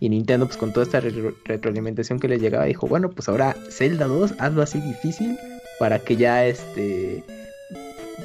Y 0.01 0.11
Nintendo, 0.11 0.47
pues 0.47 0.57
con 0.57 0.73
toda 0.73 0.85
esta 0.87 1.01
re- 1.01 1.35
retroalimentación 1.45 2.21
que 2.21 2.29
le 2.29 2.39
llegaba, 2.39 2.67
dijo, 2.67 2.87
bueno, 2.87 3.11
pues 3.11 3.29
ahora 3.29 3.57
Zelda 3.69 4.07
2, 4.07 4.35
hazlo 4.39 4.63
así 4.63 4.81
difícil 4.81 5.37
para 5.81 5.99
que 5.99 6.15
ya 6.17 6.47
este 6.47 7.25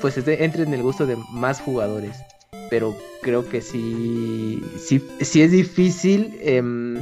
pues 0.03 0.17
entre 0.17 0.63
en 0.63 0.73
el 0.73 0.83
gusto 0.83 1.05
de 1.05 1.15
más 1.29 1.61
jugadores 1.61 2.17
pero 2.69 2.93
creo 3.21 3.47
que 3.47 3.61
sí 3.61 4.61
sí, 4.77 5.01
sí 5.21 5.41
es 5.41 5.51
difícil 5.51 6.37
em, 6.41 7.01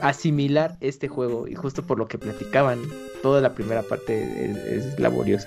asimilar 0.00 0.74
este 0.80 1.06
juego 1.06 1.46
y 1.46 1.54
justo 1.54 1.86
por 1.86 1.98
lo 1.98 2.08
que 2.08 2.18
platicaban 2.18 2.82
toda 3.22 3.40
la 3.40 3.54
primera 3.54 3.82
parte 3.82 4.50
es, 4.50 4.56
es 4.56 4.98
laboriosa 4.98 5.46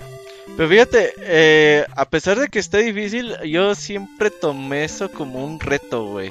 Pero 0.56 0.70
fíjate, 0.70 1.12
eh, 1.18 1.86
a 1.98 2.06
pesar 2.06 2.40
de 2.40 2.48
que 2.48 2.60
está 2.60 2.78
difícil, 2.78 3.36
yo 3.46 3.76
siempre 3.76 4.32
tomé 4.32 4.86
eso 4.86 5.12
como 5.12 5.46
un 5.46 5.60
reto, 5.60 6.06
güey. 6.06 6.30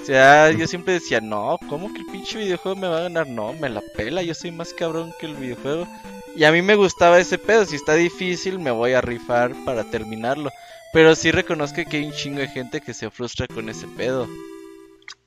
O 0.00 0.04
sea, 0.04 0.50
yo 0.50 0.66
siempre 0.66 0.94
decía, 0.94 1.20
no, 1.20 1.58
¿cómo 1.68 1.92
que 1.92 2.00
el 2.00 2.06
pinche 2.06 2.38
videojuego 2.38 2.78
me 2.78 2.88
va 2.88 2.98
a 2.98 3.02
ganar? 3.02 3.26
No, 3.26 3.52
me 3.54 3.68
la 3.68 3.82
pela, 3.96 4.22
yo 4.22 4.34
soy 4.34 4.50
más 4.50 4.72
cabrón 4.72 5.12
que 5.20 5.26
el 5.26 5.34
videojuego. 5.34 5.86
Y 6.34 6.44
a 6.44 6.52
mí 6.52 6.62
me 6.62 6.76
gustaba 6.76 7.18
ese 7.18 7.36
pedo, 7.36 7.64
si 7.64 7.76
está 7.76 7.94
difícil 7.94 8.58
me 8.58 8.70
voy 8.70 8.92
a 8.92 9.00
rifar 9.00 9.52
para 9.64 9.84
terminarlo. 9.84 10.50
Pero 10.92 11.14
sí 11.14 11.30
reconozco 11.30 11.82
que 11.88 11.98
hay 11.98 12.04
un 12.06 12.12
chingo 12.12 12.38
de 12.38 12.48
gente 12.48 12.80
que 12.80 12.94
se 12.94 13.10
frustra 13.10 13.46
con 13.46 13.68
ese 13.68 13.86
pedo. 13.88 14.26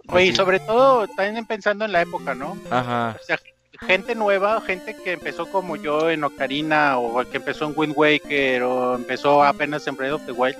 Oye, 0.07 0.27
y 0.27 0.35
sobre 0.35 0.59
todo 0.59 1.07
también 1.07 1.45
pensando 1.45 1.85
en 1.85 1.91
la 1.91 2.01
época, 2.01 2.33
¿no? 2.33 2.57
Ajá. 2.71 3.17
O 3.21 3.23
sea, 3.23 3.39
gente 3.85 4.15
nueva, 4.15 4.61
gente 4.61 4.95
que 4.95 5.13
empezó 5.13 5.45
como 5.47 5.75
yo 5.75 6.09
en 6.09 6.23
Ocarina 6.23 6.97
o 6.97 7.23
que 7.29 7.37
empezó 7.37 7.65
en 7.65 7.73
Wind 7.75 7.93
Waker 7.95 8.63
o 8.63 8.95
empezó 8.95 9.43
apenas 9.43 9.85
en 9.87 9.95
Breath 9.95 10.13
of 10.13 10.25
the 10.25 10.31
Wild. 10.31 10.57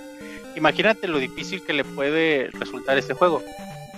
Imagínate 0.56 1.08
lo 1.08 1.18
difícil 1.18 1.64
que 1.64 1.74
le 1.74 1.84
puede 1.84 2.50
resultar 2.54 2.98
este 2.98 3.14
juego. 3.14 3.44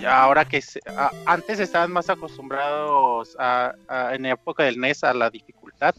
Ahora 0.07 0.45
que 0.45 0.61
se- 0.61 0.79
a- 0.97 1.11
antes 1.25 1.59
estaban 1.59 1.91
más 1.91 2.09
acostumbrados 2.09 3.35
a, 3.39 3.73
en 4.13 4.25
época 4.25 4.63
del 4.63 4.79
NES 4.79 5.03
a 5.03 5.13
la 5.13 5.29
dificultad, 5.29 5.95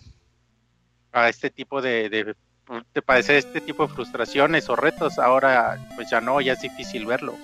a 1.12 1.28
este 1.28 1.50
tipo 1.50 1.80
de, 1.80 2.08
de, 2.10 2.24
de 2.24 3.38
este 3.38 3.60
tipo 3.60 3.86
de 3.86 3.94
frustraciones 3.94 4.68
o 4.68 4.76
retos. 4.76 5.18
Ahora 5.18 5.78
pues 5.94 6.10
ya 6.10 6.20
no, 6.20 6.40
ya 6.40 6.54
es 6.54 6.60
difícil 6.60 7.06
verlo. 7.06 7.36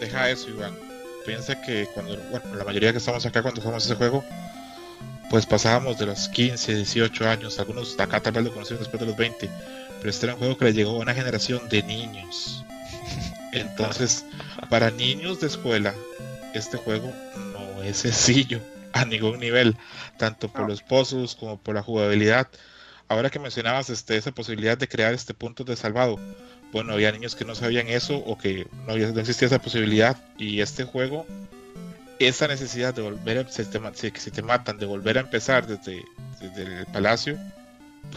Deja 0.00 0.30
eso, 0.30 0.50
Iván. 0.50 0.74
Piensa 1.26 1.60
que 1.62 1.86
cuando, 1.94 2.16
bueno, 2.30 2.54
la 2.56 2.64
mayoría 2.64 2.90
que 2.92 2.98
estamos 2.98 3.24
acá 3.26 3.42
cuando 3.42 3.60
jugamos 3.60 3.84
ese 3.84 3.94
juego, 3.94 4.24
pues 5.30 5.46
pasábamos 5.46 5.98
de 5.98 6.06
los 6.06 6.28
15, 6.28 6.74
18 6.74 7.28
años, 7.28 7.58
algunos 7.60 7.98
acá 7.98 8.20
tal 8.20 8.32
vez 8.32 8.44
lo 8.44 8.52
conocieron 8.52 8.80
después 8.82 9.00
de 9.00 9.06
los 9.06 9.16
20, 9.16 9.48
pero 9.98 10.10
este 10.10 10.26
era 10.26 10.34
un 10.34 10.40
juego 10.40 10.56
que 10.58 10.64
le 10.66 10.72
llegó 10.72 10.90
a 10.90 10.98
una 10.98 11.14
generación 11.14 11.68
de 11.68 11.82
niños. 11.84 12.64
Entonces, 13.52 14.24
para 14.70 14.90
niños 14.90 15.40
de 15.40 15.46
escuela, 15.48 15.94
este 16.54 16.76
juego 16.78 17.12
no 17.52 17.82
es 17.82 17.96
sencillo 17.98 18.60
a 18.92 19.04
ningún 19.04 19.38
nivel, 19.38 19.76
tanto 20.18 20.48
por 20.48 20.62
No. 20.62 20.68
los 20.68 20.82
pozos 20.82 21.34
como 21.34 21.58
por 21.58 21.74
la 21.74 21.82
jugabilidad. 21.82 22.48
Ahora 23.08 23.30
que 23.30 23.38
mencionabas 23.38 23.90
este, 23.90 24.16
esa 24.16 24.32
posibilidad 24.32 24.76
de 24.78 24.88
crear 24.88 25.12
este 25.14 25.34
punto 25.34 25.64
de 25.64 25.76
salvado, 25.76 26.18
bueno, 26.72 26.92
había 26.94 27.12
niños 27.12 27.34
que 27.34 27.44
no 27.44 27.54
sabían 27.54 27.88
eso 27.88 28.16
o 28.16 28.38
que 28.38 28.66
no, 28.86 28.92
había- 28.92 29.10
no 29.12 29.20
existía 29.20 29.46
esa 29.46 29.58
posibilidad 29.60 30.16
y 30.38 30.60
este 30.60 30.84
juego, 30.84 31.26
esa 32.18 32.48
necesidad 32.48 32.94
de 32.94 33.02
volver 33.02 33.38
a, 33.38 33.48
si 33.50 33.64
te, 33.64 33.80
si 34.18 34.42
matan, 34.42 34.78
de 34.78 34.86
volver 34.86 35.18
a 35.18 35.22
empezar 35.22 35.66
desde, 35.66 36.02
desde 36.40 36.80
el 36.80 36.86
palacio, 36.86 37.38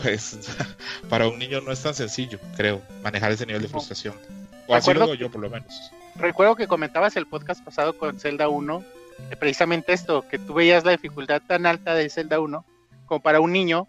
pues 0.01 0.37
para 1.09 1.27
un 1.27 1.39
niño 1.39 1.59
no 1.61 1.71
es 1.71 1.81
tan 1.81 1.93
sencillo, 1.95 2.39
creo, 2.55 2.81
manejar 3.03 3.31
ese 3.31 3.45
nivel 3.45 3.61
de 3.61 3.67
frustración. 3.67 4.15
O 4.67 4.75
así 4.75 4.91
Recuerdo 4.91 5.13
yo 5.13 5.29
por 5.29 5.41
lo 5.41 5.49
menos. 5.49 5.91
recuerdo 6.15 6.55
que 6.55 6.67
comentabas 6.67 7.15
el 7.15 7.27
podcast 7.27 7.63
pasado 7.63 7.97
con 7.97 8.19
Zelda 8.19 8.49
1, 8.49 8.83
eh, 9.31 9.35
precisamente 9.35 9.93
esto, 9.93 10.27
que 10.27 10.39
tú 10.39 10.53
veías 10.53 10.83
la 10.83 10.91
dificultad 10.91 11.41
tan 11.45 11.65
alta 11.65 11.93
de 11.93 12.09
Zelda 12.09 12.39
1 12.39 12.65
como 13.05 13.21
para 13.21 13.39
un 13.39 13.51
niño, 13.51 13.87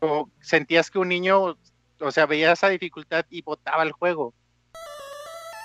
o 0.00 0.28
sentías 0.40 0.90
que 0.90 0.98
un 0.98 1.08
niño, 1.08 1.56
o 2.00 2.10
sea, 2.10 2.26
veía 2.26 2.52
esa 2.52 2.68
dificultad 2.68 3.26
y 3.30 3.42
botaba 3.42 3.82
el 3.82 3.92
juego. 3.92 4.32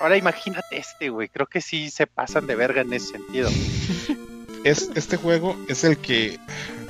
Ahora 0.01 0.17
imagínate 0.17 0.77
este, 0.77 1.09
güey, 1.09 1.27
creo 1.29 1.47
que 1.47 1.61
sí 1.61 1.89
se 1.89 2.07
pasan 2.07 2.47
de 2.47 2.55
verga 2.55 2.81
en 2.81 2.93
ese 2.93 3.07
sentido. 3.07 3.49
Es, 4.63 4.89
este 4.95 5.15
juego 5.15 5.57
es 5.69 5.85
el 5.85 5.97
que, 5.97 6.37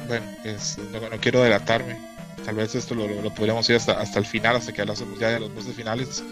bueno, 0.08 0.26
es, 0.44 0.80
no, 0.92 1.08
no 1.08 1.18
quiero 1.20 1.44
delatarme, 1.44 2.00
tal 2.44 2.56
vez 2.56 2.74
esto 2.74 2.96
lo, 2.96 3.08
lo, 3.08 3.22
lo 3.22 3.30
podríamos 3.32 3.70
ir 3.70 3.76
hasta, 3.76 4.00
hasta 4.00 4.18
el 4.18 4.26
final, 4.26 4.56
hasta 4.56 4.74
que 4.74 4.82
hablamos 4.82 5.04
ya 5.20 5.30
de 5.30 5.40
los 5.40 5.54
bosses 5.54 5.76
finales, 5.76 6.24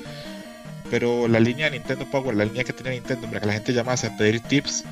pero 0.90 1.28
la 1.28 1.40
línea 1.40 1.66
de 1.70 1.78
Nintendo 1.80 2.06
Power, 2.10 2.36
la 2.36 2.46
línea 2.46 2.64
que 2.64 2.74
tenía 2.74 2.94
Nintendo, 2.94 3.28
para 3.28 3.40
que 3.42 3.48
la 3.48 3.54
gente 3.54 3.74
llamase 3.74 4.08
a 4.08 4.18
pedir 4.18 4.42
tips, 4.42 4.84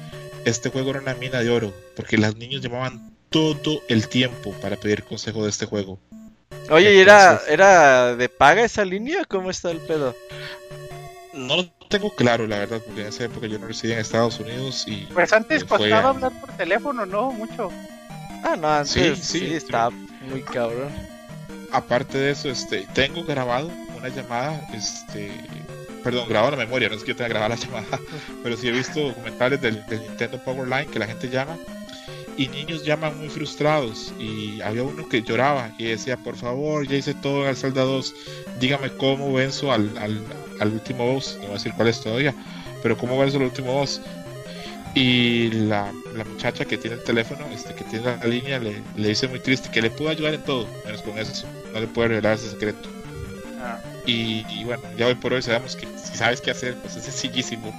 este 0.46 0.70
juego 0.70 0.92
era 0.92 1.00
una 1.02 1.16
mina 1.16 1.40
de 1.42 1.50
oro, 1.50 1.74
porque 1.96 2.18
los 2.18 2.36
niños 2.36 2.62
llamaban 2.62 3.12
todo 3.30 3.82
el 3.88 4.08
tiempo 4.08 4.54
para 4.62 4.76
pedir 4.78 5.04
consejo 5.04 5.44
de 5.44 5.50
este 5.50 5.66
juego. 5.66 6.00
Oye, 6.70 6.94
¿y 6.96 7.00
era, 7.00 7.42
era 7.48 8.16
de 8.16 8.30
paga 8.30 8.64
esa 8.64 8.86
línea? 8.86 9.26
¿Cómo 9.28 9.50
está 9.50 9.72
el 9.72 9.80
pedo? 9.80 10.16
No 11.34 11.58
lo 11.58 11.66
tengo 11.90 12.16
claro, 12.16 12.48
la 12.48 12.60
verdad, 12.60 12.82
porque 12.86 13.02
en 13.02 13.08
esa 13.08 13.26
época 13.26 13.48
yo 13.48 13.60
no 13.60 13.68
residía 13.68 13.96
en 13.96 14.02
Estados 14.02 14.40
Unidos 14.40 14.86
y 14.88 15.06
Pues 15.14 15.34
antes 15.34 15.64
costaba 15.66 15.98
a- 16.08 16.10
hablar 16.10 16.32
por 16.40 16.52
teléfono, 16.54 17.06
¿no? 17.06 17.32
Mucho. 17.32 17.70
Ah, 18.44 18.56
no, 18.56 18.70
antes 18.70 18.92
Sí, 18.92 19.16
sí, 19.16 19.40
sí, 19.40 19.54
está 19.54 19.90
muy 19.90 20.42
cabrón. 20.44 20.90
aparte 21.72 22.18
de 22.18 22.32
eso, 22.32 22.50
este, 22.50 22.88
tengo 22.94 23.24
grabado 23.24 23.70
una 23.98 24.08
llamada, 24.10 24.66
este, 24.74 25.32
perdón, 26.06 26.30
grabado 26.30 26.54
en 26.54 26.60
la 26.60 26.66
memoria, 26.66 26.88
no 26.88 26.96
es 26.96 27.02
que 27.02 27.10
yo 27.10 27.16
tenga 27.16 27.30
grabada 27.30 27.56
la 27.56 27.56
llamada, 27.62 28.00
pero 28.44 28.56
sí 28.56 28.68
he 28.68 28.72
visto 28.72 29.08
documentales 29.08 29.60
del, 29.60 29.84
del 29.88 30.02
Nintendo 30.02 30.38
Power 30.38 30.68
Line 30.68 30.86
que 30.86 31.00
la 31.00 31.08
gente 31.08 31.30
llama 31.30 31.58
y 32.38 32.48
niños 32.48 32.84
llaman 32.84 33.18
muy 33.18 33.28
frustrados 33.28 34.14
y 34.20 34.62
había 34.62 34.84
uno 34.84 35.10
que 35.10 35.24
lloraba 35.24 35.72
y 35.80 35.86
decía, 35.86 36.16
por 36.18 36.36
favor, 36.36 36.88
ya 36.88 36.98
hice 36.98 37.16
todo 37.16 37.42
en 37.44 37.50
el 37.50 37.56
Zelda 37.56 37.82
2, 37.82 38.14
dígame 38.60 38.92
cómo 38.92 39.34
venzo 39.34 39.72
al, 39.72 39.98
al, 39.98 40.22
al 40.60 40.74
último 40.74 41.12
boss, 41.12 41.38
no 41.38 41.44
voy 41.44 41.52
a 41.52 41.54
decir 41.54 41.74
cuál 41.76 41.88
es 41.88 42.00
todavía, 42.02 42.36
pero 42.84 42.96
cómo 42.98 43.18
venzo 43.18 43.38
al 43.38 43.44
último 43.44 43.74
boss. 43.74 44.00
Y 44.94 45.50
la, 45.52 45.92
la 46.16 46.24
muchacha 46.24 46.66
que 46.66 46.78
tiene 46.78 46.98
el 46.98 47.04
teléfono, 47.04 47.46
este, 47.52 47.74
que 47.74 47.84
tiene 47.84 48.06
la 48.06 48.26
línea, 48.26 48.60
le, 48.60 48.82
le 48.96 49.10
dice 49.10 49.28
muy 49.28 49.40
triste 49.40 49.70
que 49.72 49.82
le 49.82 49.90
puedo 49.90 50.12
ayudar 50.12 50.36
en 50.36 50.44
todo, 50.44 50.68
menos 50.86 51.02
con 51.02 51.18
eso, 51.18 51.48
no 51.74 51.80
le 51.80 51.88
puede 51.88 52.10
revelar 52.10 52.36
ese 52.36 52.52
secreto. 52.52 52.88
Ah, 53.60 53.80
Y, 54.06 54.46
y 54.50 54.64
bueno, 54.64 54.84
ya 54.98 55.08
hoy 55.08 55.16
por 55.16 55.34
hoy 55.34 55.42
sabemos 55.42 55.76
que 55.76 55.88
si 55.98 56.16
sabes 56.18 56.42
qué 56.42 56.52
hacer, 56.52 56.76
pues 56.76 56.96
es 56.96 57.04
sencillísimo. 57.04 57.74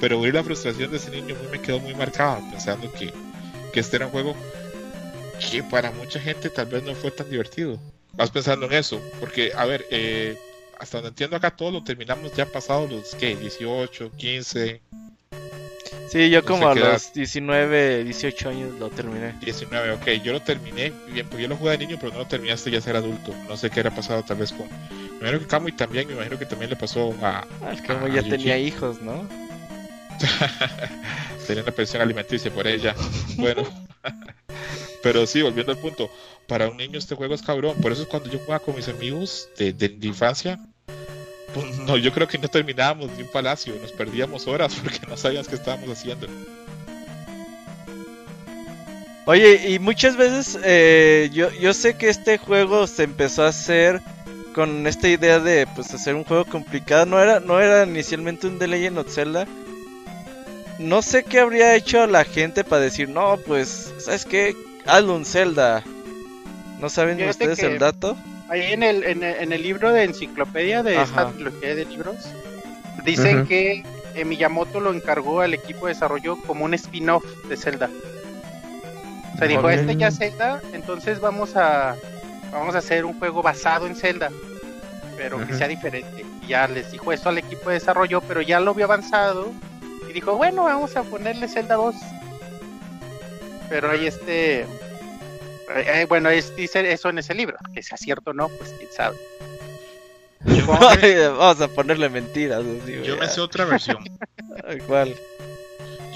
Pero 0.00 0.20
oír 0.20 0.34
la 0.34 0.44
frustración 0.44 0.90
de 0.90 0.98
ese 0.98 1.10
niño 1.10 1.36
me 1.50 1.60
quedó 1.60 1.80
muy 1.80 1.94
marcada, 1.94 2.40
pensando 2.50 2.92
que, 2.92 3.12
que 3.72 3.80
este 3.80 3.96
era 3.96 4.06
un 4.06 4.12
juego 4.12 4.34
que 5.50 5.62
para 5.62 5.90
mucha 5.92 6.18
gente 6.20 6.50
tal 6.50 6.66
vez 6.66 6.82
no 6.82 6.94
fue 6.94 7.10
tan 7.10 7.28
divertido. 7.30 7.78
Vas 8.12 8.30
pensando 8.30 8.66
en 8.66 8.72
eso, 8.72 9.00
porque, 9.20 9.52
a 9.54 9.64
ver, 9.66 9.86
eh, 9.90 10.36
hasta 10.78 10.98
donde 10.98 11.08
entiendo 11.10 11.36
acá 11.36 11.54
todos 11.54 11.72
lo 11.72 11.82
terminamos 11.84 12.32
ya 12.34 12.46
pasados 12.46 12.90
los, 12.90 13.14
¿qué? 13.14 13.36
18, 13.36 14.12
15, 14.16 14.80
Sí, 16.08 16.30
yo 16.30 16.42
No 16.42 16.46
como 16.46 16.68
a 16.68 16.74
qué 16.74 16.80
edad. 16.80 16.92
los 16.92 17.12
19, 17.12 18.04
18 18.04 18.48
años 18.48 18.78
lo 18.78 18.90
terminé. 18.90 19.34
19, 19.40 19.92
ok, 19.92 20.06
yo 20.22 20.32
lo 20.32 20.40
terminé 20.40 20.92
bien, 21.08 21.26
porque 21.28 21.42
yo 21.42 21.48
lo 21.48 21.56
jugué 21.56 21.72
de 21.72 21.78
niño, 21.78 21.96
pero 22.00 22.12
no 22.12 22.20
lo 22.20 22.26
terminé 22.26 22.52
hasta 22.52 22.70
ya 22.70 22.80
ser 22.80 22.96
adulto. 22.96 23.34
No 23.48 23.56
sé 23.56 23.70
qué 23.70 23.80
era 23.80 23.90
pasado 23.90 24.22
tal 24.22 24.36
vez 24.38 24.52
con... 24.52 24.68
Me 25.26 25.30
imagino 25.30 25.48
que 25.48 25.50
Kamui 25.50 25.72
también, 25.72 26.06
me 26.06 26.14
imagino 26.14 26.38
que 26.38 26.46
también 26.46 26.70
le 26.70 26.76
pasó 26.76 27.12
a... 27.20 27.44
Ah, 27.60 28.08
ya 28.14 28.22
tenía 28.22 28.56
hijos, 28.58 29.02
¿no? 29.02 29.26
Tenía 31.48 31.64
una 31.64 31.72
pensión 31.72 32.00
alimenticia 32.00 32.48
por 32.52 32.64
ella. 32.68 32.94
Bueno, 33.36 33.64
Pero 35.02 35.26
sí, 35.26 35.42
volviendo 35.42 35.72
al 35.72 35.78
punto, 35.78 36.08
para 36.46 36.68
un 36.68 36.76
niño 36.76 36.96
este 36.96 37.16
juego 37.16 37.34
es 37.34 37.42
cabrón. 37.42 37.76
Por 37.82 37.90
eso 37.90 38.02
es 38.02 38.08
cuando 38.08 38.30
yo 38.30 38.38
jugaba 38.38 38.64
con 38.64 38.76
mis 38.76 38.86
amigos 38.86 39.48
de, 39.58 39.72
de, 39.72 39.88
de 39.88 40.06
infancia, 40.06 40.60
pues 41.52 41.76
no, 41.80 41.96
yo 41.96 42.12
creo 42.12 42.28
que 42.28 42.38
no 42.38 42.46
terminábamos 42.46 43.10
ni 43.16 43.24
un 43.24 43.28
palacio, 43.28 43.74
nos 43.82 43.90
perdíamos 43.90 44.46
horas 44.46 44.76
porque 44.80 45.00
no 45.08 45.16
sabíamos 45.16 45.48
qué 45.48 45.56
estábamos 45.56 45.90
haciendo. 45.90 46.28
Oye, 49.24 49.70
y 49.70 49.80
muchas 49.80 50.16
veces 50.16 50.56
eh, 50.62 51.30
yo, 51.32 51.50
yo 51.50 51.74
sé 51.74 51.96
que 51.96 52.08
este 52.08 52.38
juego 52.38 52.86
se 52.86 53.02
empezó 53.02 53.42
a 53.42 53.48
hacer 53.48 54.00
con 54.56 54.86
esta 54.86 55.06
idea 55.06 55.38
de 55.38 55.66
pues 55.66 55.92
hacer 55.92 56.14
un 56.14 56.24
juego 56.24 56.46
complicado. 56.46 57.04
No 57.04 57.20
era, 57.20 57.40
no 57.40 57.60
era 57.60 57.84
inicialmente 57.84 58.46
un 58.46 58.58
The 58.58 58.66
Legend 58.66 58.98
of 58.98 59.14
Zelda. 59.14 59.46
No 60.78 61.02
sé 61.02 61.24
qué 61.24 61.40
habría 61.40 61.74
hecho 61.74 62.06
la 62.06 62.24
gente 62.24 62.64
para 62.64 62.80
decir, 62.80 63.10
no, 63.10 63.36
pues, 63.46 63.92
¿sabes 63.98 64.24
qué? 64.24 64.56
Hazlo 64.86 65.14
un 65.14 65.26
Zelda. 65.26 65.84
¿No 66.80 66.88
saben 66.88 67.18
Fíjate 67.18 67.30
ustedes 67.32 67.58
el 67.58 67.78
dato? 67.78 68.16
Ahí 68.48 68.72
en 68.72 68.82
el, 68.82 69.04
en 69.04 69.22
el, 69.22 69.36
en 69.36 69.52
el 69.52 69.62
libro 69.62 69.92
de 69.92 70.04
enciclopedia 70.04 70.82
de 70.82 71.02
esta 71.02 71.30
trilogía 71.32 71.74
de 71.74 71.84
libros, 71.84 72.16
dicen 73.04 73.46
que 73.46 73.84
eh, 74.14 74.24
Miyamoto 74.24 74.80
lo 74.80 74.94
encargó 74.94 75.42
al 75.42 75.52
equipo 75.52 75.86
de 75.86 75.92
desarrollo 75.92 76.36
como 76.46 76.64
un 76.64 76.72
spin-off 76.72 77.24
de 77.46 77.58
Zelda. 77.58 77.90
O 79.34 79.38
sea, 79.38 79.48
dijo, 79.48 79.68
este 79.68 79.96
ya 79.96 80.08
es 80.08 80.16
Zelda, 80.16 80.62
entonces 80.72 81.20
vamos 81.20 81.56
a 81.56 81.96
vamos 82.52 82.74
a 82.74 82.78
hacer 82.78 83.04
un 83.04 83.18
juego 83.18 83.42
basado 83.42 83.86
en 83.86 83.96
Zelda, 83.96 84.30
pero 85.16 85.44
que 85.46 85.54
sea 85.54 85.68
diferente. 85.68 86.24
Y 86.42 86.48
ya 86.48 86.68
les 86.68 86.92
dijo 86.92 87.12
eso 87.12 87.28
al 87.28 87.38
equipo 87.38 87.68
de 87.68 87.74
desarrollo, 87.74 88.20
pero 88.22 88.42
ya 88.42 88.60
lo 88.60 88.74
vio 88.74 88.84
avanzado 88.86 89.52
y 90.08 90.12
dijo, 90.12 90.36
bueno, 90.36 90.64
vamos 90.64 90.96
a 90.96 91.02
ponerle 91.02 91.48
Zelda 91.48 91.76
2. 91.76 91.94
Pero 93.68 93.90
ahí 93.90 94.06
este... 94.06 94.60
eh, 94.60 94.66
eh, 95.68 96.06
bueno, 96.08 96.30
es, 96.30 96.54
dice 96.54 96.92
eso 96.92 97.08
en 97.08 97.18
ese 97.18 97.34
libro, 97.34 97.56
que 97.74 97.82
sea 97.82 97.96
cierto 97.96 98.30
o 98.30 98.34
no, 98.34 98.48
pues 98.48 98.74
quién 98.78 98.90
sabe. 98.92 99.16
Vamos 100.66 101.60
a 101.60 101.68
ponerle 101.68 102.08
mentiras. 102.08 102.64
así, 102.82 103.02
Yo 103.02 103.16
me 103.16 103.26
sé 103.28 103.40
otra 103.40 103.64
versión. 103.64 103.98
¿Cuál? 104.86 105.16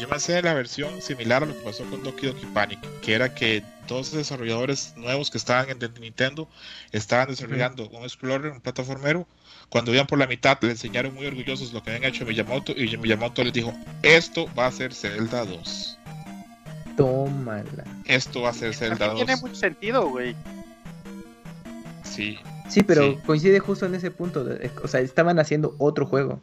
Yo 0.00 0.08
me 0.08 0.18
sé 0.18 0.40
la 0.40 0.54
versión 0.54 1.02
similar 1.02 1.42
a 1.42 1.46
lo 1.46 1.54
que 1.54 1.62
pasó 1.62 1.84
con 1.84 2.02
Doki 2.02 2.26
Doki 2.26 2.46
Panic, 2.46 2.78
que 3.02 3.12
era 3.14 3.34
que 3.34 3.62
dos 3.86 4.12
desarrolladores 4.12 4.94
nuevos 4.96 5.30
que 5.30 5.36
estaban 5.36 5.68
en 5.68 5.78
de 5.78 5.88
Nintendo 6.00 6.48
estaban 6.90 7.28
desarrollando 7.28 7.86
un 7.90 8.02
Explorer, 8.04 8.50
un 8.52 8.60
plataformero. 8.60 9.26
Cuando 9.68 9.92
iban 9.92 10.06
por 10.06 10.18
la 10.18 10.26
mitad, 10.26 10.56
le 10.62 10.70
enseñaron 10.70 11.14
muy 11.14 11.26
orgullosos 11.26 11.72
lo 11.74 11.82
que 11.82 11.90
habían 11.90 12.04
hecho 12.12 12.24
Miyamoto 12.24 12.72
y 12.72 12.96
Miyamoto 12.96 13.44
les 13.44 13.52
dijo: 13.52 13.74
Esto 14.02 14.46
va 14.58 14.66
a 14.68 14.72
ser 14.72 14.94
Zelda 14.94 15.44
2. 15.44 15.98
Tómala. 16.96 17.84
Esto 18.06 18.40
va 18.42 18.50
a 18.50 18.54
ser 18.54 18.74
Zelda 18.74 19.06
Así 19.06 19.16
tiene 19.16 19.32
2. 19.32 19.42
mucho 19.42 19.54
sentido, 19.54 20.08
güey. 20.08 20.34
Sí, 22.04 22.38
Sí, 22.68 22.84
pero 22.84 23.02
Sí. 23.02 23.18
coincide 23.26 23.58
justo 23.58 23.84
en 23.86 23.96
ese 23.96 24.10
punto. 24.12 24.44
de- 24.44 24.70
o 24.82 24.86
sea, 24.88 25.00
estaban 25.00 25.38
haciendo 25.40 25.74
otro 25.78 26.06
juego. 26.06 26.40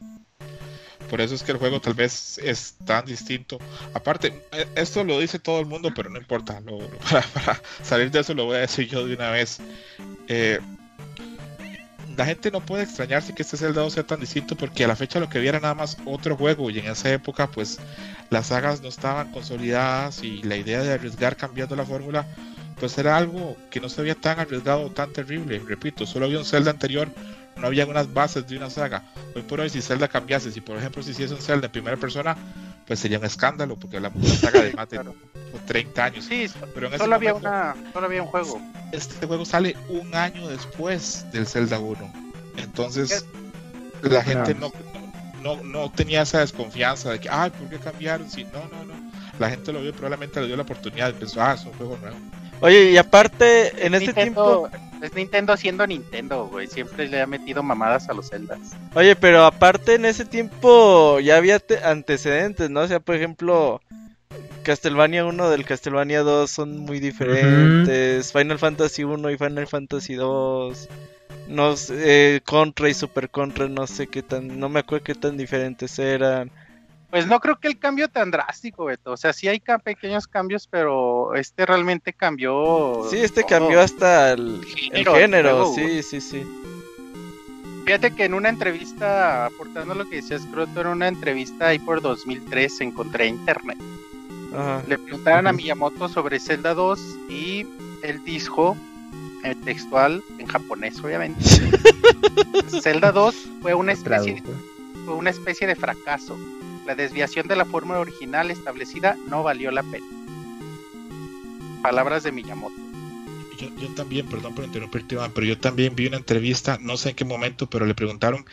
Por 1.09 1.21
eso 1.21 1.35
es 1.35 1.43
que 1.43 1.51
el 1.51 1.57
juego 1.57 1.79
tal 1.81 1.93
vez 1.93 2.37
es 2.37 2.75
tan 2.85 3.05
distinto. 3.05 3.57
Aparte, 3.93 4.43
eh, 4.51 4.67
esto 4.75 5.03
lo 5.03 5.19
dice 5.19 5.39
todo 5.39 5.59
el 5.59 5.65
mundo, 5.65 5.91
pero 5.95 6.09
no 6.09 6.17
importa. 6.17 6.61
para, 7.33 7.61
salir 7.83 8.11
de 8.11 8.19
eso 8.19 8.33
lo 8.33 8.45
voy 8.45 8.57
a 8.57 8.59
decir 8.59 8.87
yo 8.87 9.05
de 9.05 9.15
una 9.15 9.31
vez. 9.31 9.59
Eh, 10.27 10.59
la 12.15 12.25
gente 12.25 12.49
no 12.49 12.61
puede 12.61 12.83
extrañarse 12.83 13.33
que 13.35 13.43
este 13.43 13.57
Zelda 13.57 13.81
2 13.81 13.93
sea 13.93 14.03
tan 14.03 14.19
distinto 14.19 14.55
porque 14.55 14.83
a 14.83 14.87
la 14.87 14.95
fecha 14.95 15.19
lo 15.19 15.29
que 15.29 15.39
viera 15.39 15.59
nada 15.59 15.75
más 15.75 15.97
otro 16.05 16.35
juego 16.35 16.71
y 16.71 16.79
en 16.79 16.87
esa 16.87 17.13
época 17.13 17.45
pues 17.45 17.77
las 18.31 18.47
sagas 18.47 18.81
no 18.81 18.89
estaban 18.89 19.31
consolidadas 19.31 20.23
y 20.23 20.41
la 20.41 20.57
idea 20.57 20.81
de 20.81 20.93
arriesgar 20.93 21.37
cambiando 21.37 21.75
la 21.75 21.85
fórmula 21.85 22.25
pues 22.79 22.97
era 22.97 23.17
algo 23.17 23.55
que 23.69 23.79
no 23.79 23.89
se 23.89 24.01
había 24.01 24.15
tan 24.15 24.39
arriesgado 24.39 24.89
tan 24.91 25.11
terrible. 25.11 25.61
Repito, 25.65 26.05
solo 26.05 26.25
había 26.25 26.39
un 26.39 26.45
Zelda 26.45 26.71
anterior, 26.71 27.09
no 27.59 27.67
había 27.67 27.85
unas 27.85 28.13
bases 28.13 28.47
de 28.47 28.57
una 28.57 28.69
saga. 28.69 29.03
Hoy 29.35 29.41
por 29.43 29.59
hoy 29.59 29.69
si 29.69 29.81
Zelda 29.81 30.07
cambiase, 30.07 30.51
si 30.51 30.61
por 30.61 30.77
ejemplo 30.77 31.01
si 31.03 31.11
hiciese 31.11 31.33
un 31.33 31.41
Zelda 31.41 31.65
en 31.67 31.71
primera 31.71 31.97
persona, 31.97 32.35
pues 32.85 32.99
sería 32.99 33.19
un 33.19 33.25
escándalo 33.25 33.75
porque 33.75 33.97
hablamos 33.97 34.21
de 34.21 34.27
una 34.29 34.37
saga 34.39 34.61
de 34.61 34.73
más 34.73 34.89
de 34.89 34.97
Claro. 34.97 35.15
30 35.65 36.03
años. 36.05 36.25
Sí, 36.25 36.47
Pero 36.73 36.87
en 36.87 36.93
ese 36.93 37.03
solo 37.03 37.15
había, 37.15 37.33
momento- 37.33 37.49
una, 37.49 37.75
solo 37.93 38.05
había 38.05 38.21
un 38.21 38.27
juego. 38.29 38.61
este 38.91 39.25
juego 39.27 39.45
sale 39.45 39.75
un 39.89 40.13
año 40.15 40.47
después 40.47 41.25
del 41.31 41.47
Zelda 41.47 41.79
1. 41.79 42.13
Entonces, 42.57 43.25
la 44.01 44.23
gente 44.23 44.53
no, 44.55 44.71
no, 45.41 45.61
no 45.63 45.91
tenía 45.91 46.21
esa 46.21 46.39
desconfianza 46.39 47.11
de 47.11 47.19
que, 47.19 47.29
ay, 47.29 47.49
¿por 47.51 47.69
qué 47.69 47.77
cambiaron? 47.79 48.29
Sí, 48.29 48.45
no, 48.45 48.59
no, 48.75 48.85
no. 48.85 48.93
La 49.39 49.49
gente 49.49 49.71
lo 49.73 49.81
vio, 49.81 49.91
probablemente 49.93 50.39
le 50.41 50.47
dio 50.47 50.55
la 50.55 50.63
oportunidad 50.63 51.09
y 51.09 51.13
pensó, 51.13 51.41
ah, 51.41 51.53
es 51.53 51.63
un 51.65 51.73
juego 51.73 51.97
nuevo. 51.97 52.17
Oye, 52.61 52.91
y 52.91 52.97
aparte, 52.97 53.85
en 53.85 53.93
este 53.93 54.13
tiempo. 54.13 54.69
Nintendo, 54.99 55.05
es 55.05 55.13
Nintendo 55.15 55.53
haciendo 55.53 55.87
Nintendo, 55.87 56.47
güey. 56.47 56.67
Siempre 56.67 57.07
le 57.07 57.21
ha 57.21 57.27
metido 57.27 57.63
mamadas 57.63 58.09
a 58.09 58.13
los 58.13 58.29
Zeldas. 58.29 58.59
Oye, 58.95 59.15
pero 59.15 59.45
aparte 59.45 59.95
en 59.95 60.05
ese 60.05 60.25
tiempo 60.25 61.19
ya 61.19 61.37
había 61.37 61.59
te- 61.59 61.83
antecedentes, 61.83 62.69
¿no? 62.69 62.81
O 62.81 62.87
sea, 62.87 62.99
por 62.99 63.15
ejemplo, 63.15 63.81
Castlevania 64.63 65.25
1 65.25 65.49
del 65.49 65.65
Castlevania 65.65 66.21
2 66.21 66.49
son 66.51 66.79
muy 66.79 66.99
diferentes. 66.99 68.31
Final 68.31 68.59
Fantasy 68.59 69.03
1 69.03 69.29
y 69.31 69.37
Final 69.37 69.67
Fantasy 69.67 70.15
2. 70.15 70.89
No 71.47 71.77
sé, 71.77 72.35
eh, 72.35 72.41
Contra 72.41 72.89
y 72.89 72.93
Super 72.93 73.29
Contra, 73.29 73.69
no 73.69 73.87
sé 73.87 74.07
qué 74.07 74.21
tan, 74.21 74.59
no 74.59 74.67
me 74.67 74.81
acuerdo 74.81 75.05
qué 75.05 75.15
tan 75.15 75.37
diferentes 75.37 75.97
eran. 75.97 76.51
Pues 77.09 77.25
no 77.25 77.39
creo 77.39 77.57
que 77.57 77.69
el 77.69 77.79
cambio 77.79 78.09
tan 78.09 78.31
drástico, 78.31 78.85
Beto. 78.85 79.13
O 79.13 79.17
sea, 79.17 79.31
sí 79.31 79.47
hay 79.47 79.61
pequeños 79.83 80.27
cambios, 80.27 80.67
pero 80.67 81.35
este 81.35 81.65
realmente 81.65 82.11
cambió. 82.11 83.07
Sí, 83.09 83.17
este 83.17 83.41
todo. 83.41 83.49
cambió 83.49 83.81
hasta 83.81 84.33
el, 84.33 84.61
el 84.91 85.05
Género 85.05 85.13
del 85.13 85.21
género, 85.21 85.49
juego, 85.67 85.75
sí, 85.75 86.03
sí, 86.03 86.21
sí. 86.21 86.43
Fíjate 87.85 88.11
que 88.11 88.25
en 88.25 88.33
una 88.33 88.49
entrevista, 88.49 89.45
aportando 89.45 89.95
lo 89.95 90.09
que 90.09 90.17
decías, 90.17 90.41
creo 90.51 90.65
que 90.65 90.77
era 90.77 90.89
una 90.89 91.07
entrevista 91.07 91.67
ahí 91.67 91.79
por 91.79 92.01
2003, 92.01 92.81
encontré 92.81 93.27
en 93.27 93.35
internet. 93.35 93.77
Ajá. 94.53 94.83
Le 94.87 94.97
preguntaron 94.97 95.47
a. 95.47 95.53
Miyamoto 95.53 96.09
sobre 96.09 96.41
Zelda 96.41 96.73
2 96.73 96.99
y 97.29 97.65
él 98.03 98.21
dijo, 98.25 98.75
eh, 99.45 99.55
textual, 99.63 100.21
en 100.37 100.47
japonés 100.47 100.99
obviamente, 100.99 101.41
Zelda 102.81 103.13
2 103.13 103.35
fue 103.61 103.73
una 103.73 103.93
especie 103.93 104.33
de 104.35 104.43
fue 105.05 105.15
una 105.15 105.29
especie 105.29 105.65
de 105.65 105.75
fracaso. 105.75 106.37
La 106.87 106.95
desviación 106.95 107.49
de 107.49 107.57
la 107.57 107.65
fórmula 107.65 107.99
original 107.99 108.49
establecida 108.49 109.17
no 109.27 109.43
valió 109.43 109.71
la 109.71 109.83
pena. 109.83 110.05
Palabras 111.81 112.23
de 112.23 112.31
Miyamoto. 112.31 112.77
Yo, 113.59 113.67
yo 113.75 113.93
también, 113.93 114.25
perdón 114.27 114.55
por 114.55 114.63
interrumpirte, 114.63 115.15
Iván, 115.15 115.33
pero 115.33 115.45
yo 115.45 115.59
también 115.59 115.97
vi 115.97 116.07
una 116.07 116.15
entrevista, 116.15 116.77
no 116.79 116.95
sé 116.95 117.09
en 117.09 117.15
qué 117.17 117.25
momento, 117.25 117.69
pero 117.69 117.85
le 117.85 117.93
preguntaron 117.93 118.45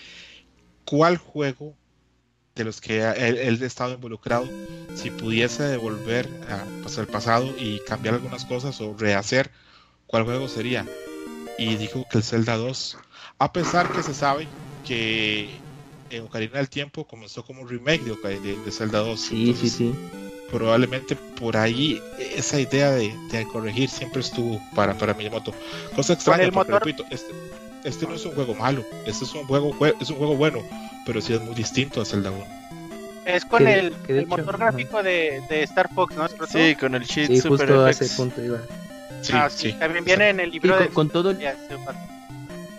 cuál 0.85 1.17
juego 1.17 1.77
de 2.57 2.65
los 2.65 2.81
que 2.81 3.03
él, 3.03 3.63
ha 3.63 3.67
estado 3.67 3.95
involucrado, 3.95 4.49
si 4.97 5.11
pudiese 5.11 5.63
devolver 5.63 6.29
pues, 6.83 6.99
al 6.99 7.07
pasado 7.07 7.55
y 7.57 7.79
cambiar 7.87 8.17
algunas 8.17 8.45
cosas 8.45 8.81
o 8.81 8.97
rehacer, 8.99 9.53
cuál 10.09 10.25
juego 10.25 10.49
sería. 10.49 10.85
Y 11.57 11.77
dijo 11.77 12.05
que 12.11 12.19
el 12.19 12.25
Zelda 12.25 12.57
2, 12.57 12.99
a 13.39 13.53
pesar 13.53 13.93
que 13.93 14.03
se 14.03 14.13
sabe 14.13 14.49
que 14.85 15.63
en 16.17 16.25
Ocarina 16.25 16.59
del 16.59 16.69
Tiempo 16.69 17.05
comenzó 17.05 17.45
como 17.45 17.63
un 17.63 17.69
remake 17.69 18.03
de, 18.05 18.13
Oca- 18.13 18.29
de- 18.29 18.57
de 18.65 18.71
Zelda 18.71 19.01
2. 19.01 19.21
Sí, 19.21 19.29
sí, 19.29 19.41
Entonces, 19.51 19.73
sí. 19.73 19.95
probablemente 20.51 21.17
por 21.17 21.57
ahí 21.57 22.01
esa 22.37 22.61
idea 22.61 22.91
de, 22.93 23.13
de 23.31 23.45
corregir 23.47 23.89
siempre 23.89 24.21
estuvo 24.21 24.61
para, 24.75 24.95
para 24.95 25.15
Miyamoto. 25.15 25.53
Cosa 25.97 26.13
extraña, 26.15 26.45
el 26.45 26.53
porque, 26.53 26.73
motor- 26.73 26.85
repito, 26.85 27.05
este, 27.11 27.33
este 27.85 28.07
no 28.07 28.15
es 28.15 28.25
un 28.25 28.33
juego 28.33 28.55
malo, 28.55 28.85
este 29.07 29.25
es 29.25 29.33
un 29.35 29.45
juego 29.47 29.73
jue- 29.75 29.95
es 30.01 30.11
un 30.11 30.17
juego 30.17 30.37
bueno, 30.37 30.63
pero 31.07 31.21
sí 31.21 31.33
es 31.35 31.41
muy 31.41 31.55
distinto 31.55 32.01
a 32.01 32.05
Zelda 32.05 32.31
1. 32.31 32.45
Es 33.27 33.45
con 33.47 33.67
el, 33.67 33.95
el 34.09 34.19
hecho, 34.19 34.29
motor 34.29 34.59
gráfico 34.59 35.03
de, 35.03 35.43
de 35.49 35.63
Star 35.63 35.89
Fox, 35.95 36.15
¿no? 36.15 36.29
Sí, 36.47 36.75
con 36.77 36.95
el 36.95 37.07
cheat 37.07 37.29
Sí, 37.29 37.41
Super 37.41 37.69
justo 37.69 37.85
a 37.87 37.91
ese 37.91 38.09
punto 38.17 38.45
iba. 38.45 38.59
Sí, 39.23 39.33
Ah, 39.35 39.49
sí, 39.49 39.71
sí. 39.71 39.79
También 39.79 40.05
viene 40.05 40.29
en 40.29 40.41
el 40.41 40.51
libro 40.51 40.75
con, 40.77 40.83
de... 40.85 40.89
con 40.91 41.09
todo 41.09 41.31
el, 41.31 41.39
sí. 41.39 41.45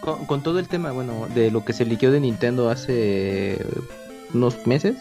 Con, 0.05 0.41
todo 0.41 0.59
el 0.59 0.67
tema, 0.67 0.91
bueno, 0.91 1.27
de 1.33 1.51
lo 1.51 1.65
que 1.65 1.73
se 1.73 1.85
liqueó 1.85 2.11
de 2.11 2.19
Nintendo 2.19 2.69
hace 2.69 3.57
unos 4.33 4.65
meses, 4.67 4.95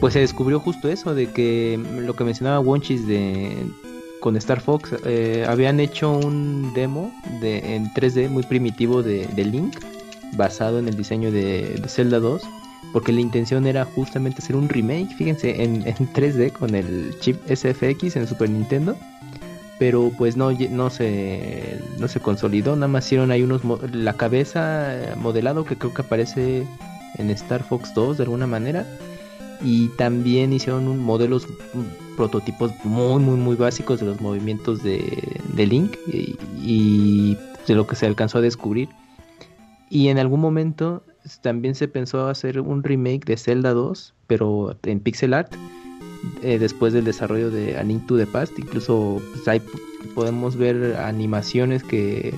pues 0.00 0.14
se 0.14 0.20
descubrió 0.20 0.60
justo 0.60 0.88
eso, 0.88 1.14
de 1.14 1.26
que 1.28 1.78
lo 2.00 2.14
que 2.14 2.24
mencionaba 2.24 2.60
Wonchis 2.60 3.06
de 3.06 3.66
con 4.20 4.36
Star 4.36 4.60
Fox, 4.60 4.94
eh, 5.06 5.46
habían 5.48 5.80
hecho 5.80 6.12
un 6.12 6.72
demo 6.74 7.10
de, 7.40 7.74
en 7.74 7.86
3D 7.94 8.28
muy 8.28 8.42
primitivo 8.42 9.02
de, 9.02 9.26
de 9.26 9.44
Link, 9.44 9.78
basado 10.34 10.78
en 10.78 10.88
el 10.88 10.96
diseño 10.96 11.32
de, 11.32 11.80
de 11.80 11.88
Zelda 11.88 12.20
2, 12.20 12.42
porque 12.92 13.12
la 13.12 13.20
intención 13.20 13.66
era 13.66 13.86
justamente 13.86 14.42
hacer 14.42 14.56
un 14.56 14.68
remake, 14.68 15.14
fíjense, 15.16 15.62
en, 15.62 15.86
en 15.86 15.94
3D 16.12 16.52
con 16.52 16.74
el 16.74 17.18
chip 17.20 17.36
SFX 17.46 18.16
en 18.16 18.26
Super 18.26 18.50
Nintendo 18.50 18.94
pero 19.80 20.12
pues 20.18 20.36
no 20.36 20.52
no 20.52 20.90
se 20.90 21.80
no 21.98 22.06
se 22.06 22.20
consolidó 22.20 22.76
nada 22.76 22.86
más 22.86 23.06
hicieron 23.06 23.30
ahí 23.30 23.42
unos 23.42 23.62
la 23.94 24.12
cabeza 24.12 24.94
eh, 24.94 25.14
modelado 25.16 25.64
que 25.64 25.74
creo 25.74 25.94
que 25.94 26.02
aparece 26.02 26.66
en 27.16 27.30
Star 27.30 27.64
Fox 27.64 27.94
2 27.94 28.18
de 28.18 28.24
alguna 28.24 28.46
manera 28.46 28.86
y 29.62 29.88
también 29.96 30.52
hicieron 30.52 30.86
un, 30.86 30.98
modelos 30.98 31.48
prototipos 32.14 32.72
muy 32.84 33.22
muy 33.22 33.36
muy 33.36 33.56
básicos 33.56 34.00
de 34.00 34.06
los 34.06 34.20
movimientos 34.20 34.82
de, 34.82 35.40
de 35.54 35.66
Link 35.66 35.96
y, 36.06 36.36
y 36.62 37.38
de 37.66 37.74
lo 37.74 37.86
que 37.86 37.96
se 37.96 38.06
alcanzó 38.06 38.38
a 38.38 38.40
descubrir. 38.42 38.90
Y 39.88 40.08
en 40.08 40.18
algún 40.18 40.40
momento 40.40 41.02
también 41.40 41.74
se 41.74 41.88
pensó 41.88 42.28
hacer 42.28 42.60
un 42.60 42.82
remake 42.82 43.24
de 43.24 43.36
Zelda 43.36 43.72
2 43.72 44.14
pero 44.26 44.76
en 44.82 45.00
pixel 45.00 45.34
art 45.34 45.54
eh, 46.42 46.58
después 46.58 46.92
del 46.92 47.04
desarrollo 47.04 47.50
de 47.50 47.76
A 47.76 47.82
Link 47.82 48.06
to 48.06 48.16
the 48.16 48.26
Past 48.26 48.58
incluso 48.58 49.20
pues, 49.32 49.48
ahí 49.48 49.62
podemos 50.14 50.56
ver 50.56 50.96
animaciones 50.96 51.82
que 51.82 52.34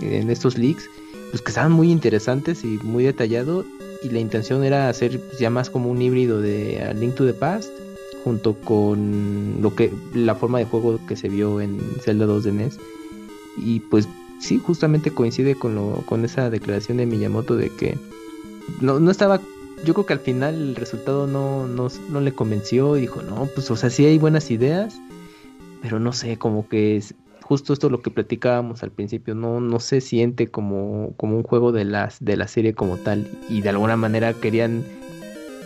en 0.00 0.30
estos 0.30 0.58
leaks 0.58 0.88
pues 1.30 1.42
que 1.42 1.48
estaban 1.48 1.72
muy 1.72 1.90
interesantes 1.90 2.64
y 2.64 2.78
muy 2.82 3.04
detallado 3.04 3.64
y 4.02 4.10
la 4.10 4.20
intención 4.20 4.64
era 4.64 4.88
hacer 4.88 5.20
pues, 5.20 5.38
ya 5.38 5.50
más 5.50 5.70
como 5.70 5.90
un 5.90 6.00
híbrido 6.00 6.40
de 6.40 6.82
A 6.82 6.92
Link 6.92 7.14
to 7.14 7.26
the 7.26 7.34
Past 7.34 7.70
junto 8.22 8.54
con 8.54 9.58
lo 9.60 9.74
que 9.74 9.92
la 10.14 10.34
forma 10.34 10.58
de 10.58 10.64
juego 10.64 10.98
que 11.06 11.16
se 11.16 11.28
vio 11.28 11.60
en 11.60 11.78
Zelda 12.00 12.26
2 12.26 12.44
de 12.44 12.52
NES 12.52 12.78
y 13.58 13.80
pues 13.80 14.08
sí 14.40 14.58
justamente 14.58 15.10
coincide 15.10 15.54
con 15.54 15.74
lo 15.74 16.02
con 16.06 16.24
esa 16.24 16.50
declaración 16.50 16.98
de 16.98 17.06
Miyamoto 17.06 17.56
de 17.56 17.70
que 17.70 17.98
no, 18.80 18.98
no 18.98 19.10
estaba 19.10 19.40
yo 19.84 19.94
creo 19.94 20.06
que 20.06 20.12
al 20.12 20.20
final 20.20 20.54
el 20.54 20.76
resultado 20.76 21.26
no, 21.26 21.66
no, 21.66 21.88
no 22.10 22.20
le 22.20 22.32
convenció 22.32 22.96
y 22.96 23.02
dijo 23.02 23.22
no 23.22 23.48
pues 23.54 23.70
o 23.70 23.76
sea 23.76 23.90
sí 23.90 24.04
hay 24.06 24.18
buenas 24.18 24.50
ideas 24.50 24.94
pero 25.82 26.00
no 26.00 26.12
sé 26.12 26.38
como 26.38 26.68
que 26.68 26.96
es, 26.96 27.14
justo 27.44 27.74
esto 27.74 27.90
lo 27.90 28.00
que 28.00 28.10
platicábamos 28.10 28.82
al 28.82 28.90
principio, 28.90 29.34
no, 29.34 29.60
no 29.60 29.78
se 29.78 30.00
siente 30.00 30.50
como, 30.50 31.12
como 31.16 31.36
un 31.36 31.42
juego 31.42 31.72
de, 31.72 31.84
las, 31.84 32.24
de 32.24 32.38
la 32.38 32.48
serie 32.48 32.74
como 32.74 32.96
tal 32.96 33.28
y 33.50 33.60
de 33.60 33.68
alguna 33.68 33.96
manera 33.96 34.32
querían 34.32 34.82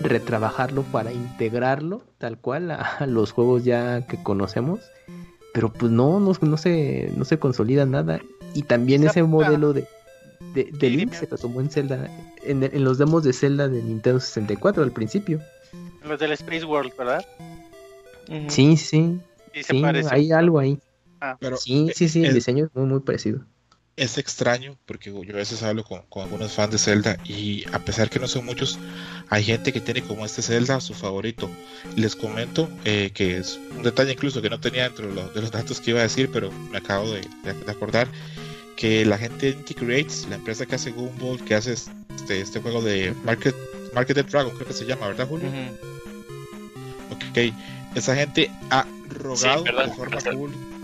retrabajarlo 0.01 0.83
para 0.83 1.13
integrarlo 1.13 2.03
tal 2.19 2.37
cual 2.39 2.73
a, 2.73 3.07
los 3.07 3.31
juegos 3.31 3.65
ya 3.65 4.07
que 4.07 4.21
conocemos, 4.21 4.81
pero 5.55 5.73
pues 5.73 5.93
no, 5.93 6.19
no, 6.19 6.33
no, 6.41 6.57
se, 6.57 7.13
no 7.17 7.25
se 7.25 7.39
consolida 7.39 7.87
nada 7.87 8.21
y 8.55 8.63
también 8.63 9.05
ese 9.05 9.23
modelo 9.23 9.73
de, 9.73 9.87
de, 10.53 10.91
Link 10.91 11.13
se 11.13 11.29
tomó 11.29 11.61
en 11.61 11.71
Zelda, 11.71 12.11
en, 12.43 12.63
en, 12.63 12.85
los 12.85 12.99
demos 12.99 13.25
de 13.25 13.33
Zelda 13.33 13.69
de 13.69 13.83
Nintendo 13.83 14.21
64 14.21 14.83
al 14.83 14.93
principio. 14.93 15.41
Los 16.05 16.19
del 16.19 16.33
Space 16.33 16.65
World, 16.65 16.93
¿verdad? 16.97 17.25
Sí, 18.49 18.77
sí. 18.77 19.19
Sí, 19.55 19.83
hay 20.11 20.33
algo 20.33 20.59
ahí. 20.59 20.79
Ah. 21.21 21.37
Pero 21.41 21.57
sí, 21.57 21.91
sí, 21.95 22.09
sí, 22.09 22.25
el, 22.25 22.35
diseño 22.35 22.67
es 22.67 22.75
muy, 22.75 22.87
muy 22.87 23.01
parecido. 23.01 23.41
Es 23.97 24.17
extraño 24.17 24.77
porque 24.87 25.11
yo 25.11 25.35
a 25.35 25.39
veces 25.39 25.65
hablo 25.65 25.83
con, 25.83 26.03
algunos 26.23 26.53
fans 26.53 26.71
de 26.71 26.79
Zelda 26.79 27.19
y 27.25 27.65
a 27.73 27.81
pesar 27.81 28.09
que 28.09 28.21
no 28.21 28.29
son 28.29 28.45
muchos, 28.45 28.79
hay 29.29 29.43
gente 29.43 29.73
que 29.73 29.81
tiene 29.81 30.03
como 30.03 30.25
este 30.25 30.41
Zelda 30.41 30.81
su 30.81 30.95
favorito. 30.95 31.51
Les 31.97 32.15
comento 32.15 32.69
eh, 32.85 33.11
que 33.13 33.39
es 33.39 33.59
un 33.77 33.83
detalle 33.83 34.13
incluso 34.13 34.41
que 34.41 34.51
no 34.51 34.61
tenía 34.61 34.85
dentro 34.85 35.09
de 35.09 35.41
los, 35.41 35.51
datos 35.51 35.81
que 35.81 35.91
iba 35.91 36.01
a 36.01 36.05
decir, 36.05 36.31
pero 36.33 36.53
me 36.71 36.79
acabo 36.79 37.11
de, 37.11 37.27
acordar 37.67 38.07
que 38.79 39.05
la 39.05 39.19
gente 39.19 39.47
de 39.47 39.59
Inti 39.59 39.75
Creates, 39.75 40.27
la 40.31 40.37
empresa 40.37 40.65
que 40.65 40.77
hace 40.77 40.93
Gumball, 40.93 41.45
que 41.45 41.57
hace 41.57 41.73
este, 41.73 42.41
este 42.41 42.61
juego 42.61 42.81
de 42.81 43.13
Market, 43.25 43.55
Market 43.93 44.25
Dragon, 44.31 44.55
creo 44.55 44.69
que 44.69 44.73
se 44.73 44.87
llama, 44.87 45.09
¿verdad, 45.09 45.27
Julio? 45.27 45.49
Ok, 47.11 47.53
esa 47.97 48.15
gente 48.15 48.49
ha 48.71 48.87
rogado 49.09 49.65
de 49.65 49.73
forma 49.95 50.19
pública 50.21 50.79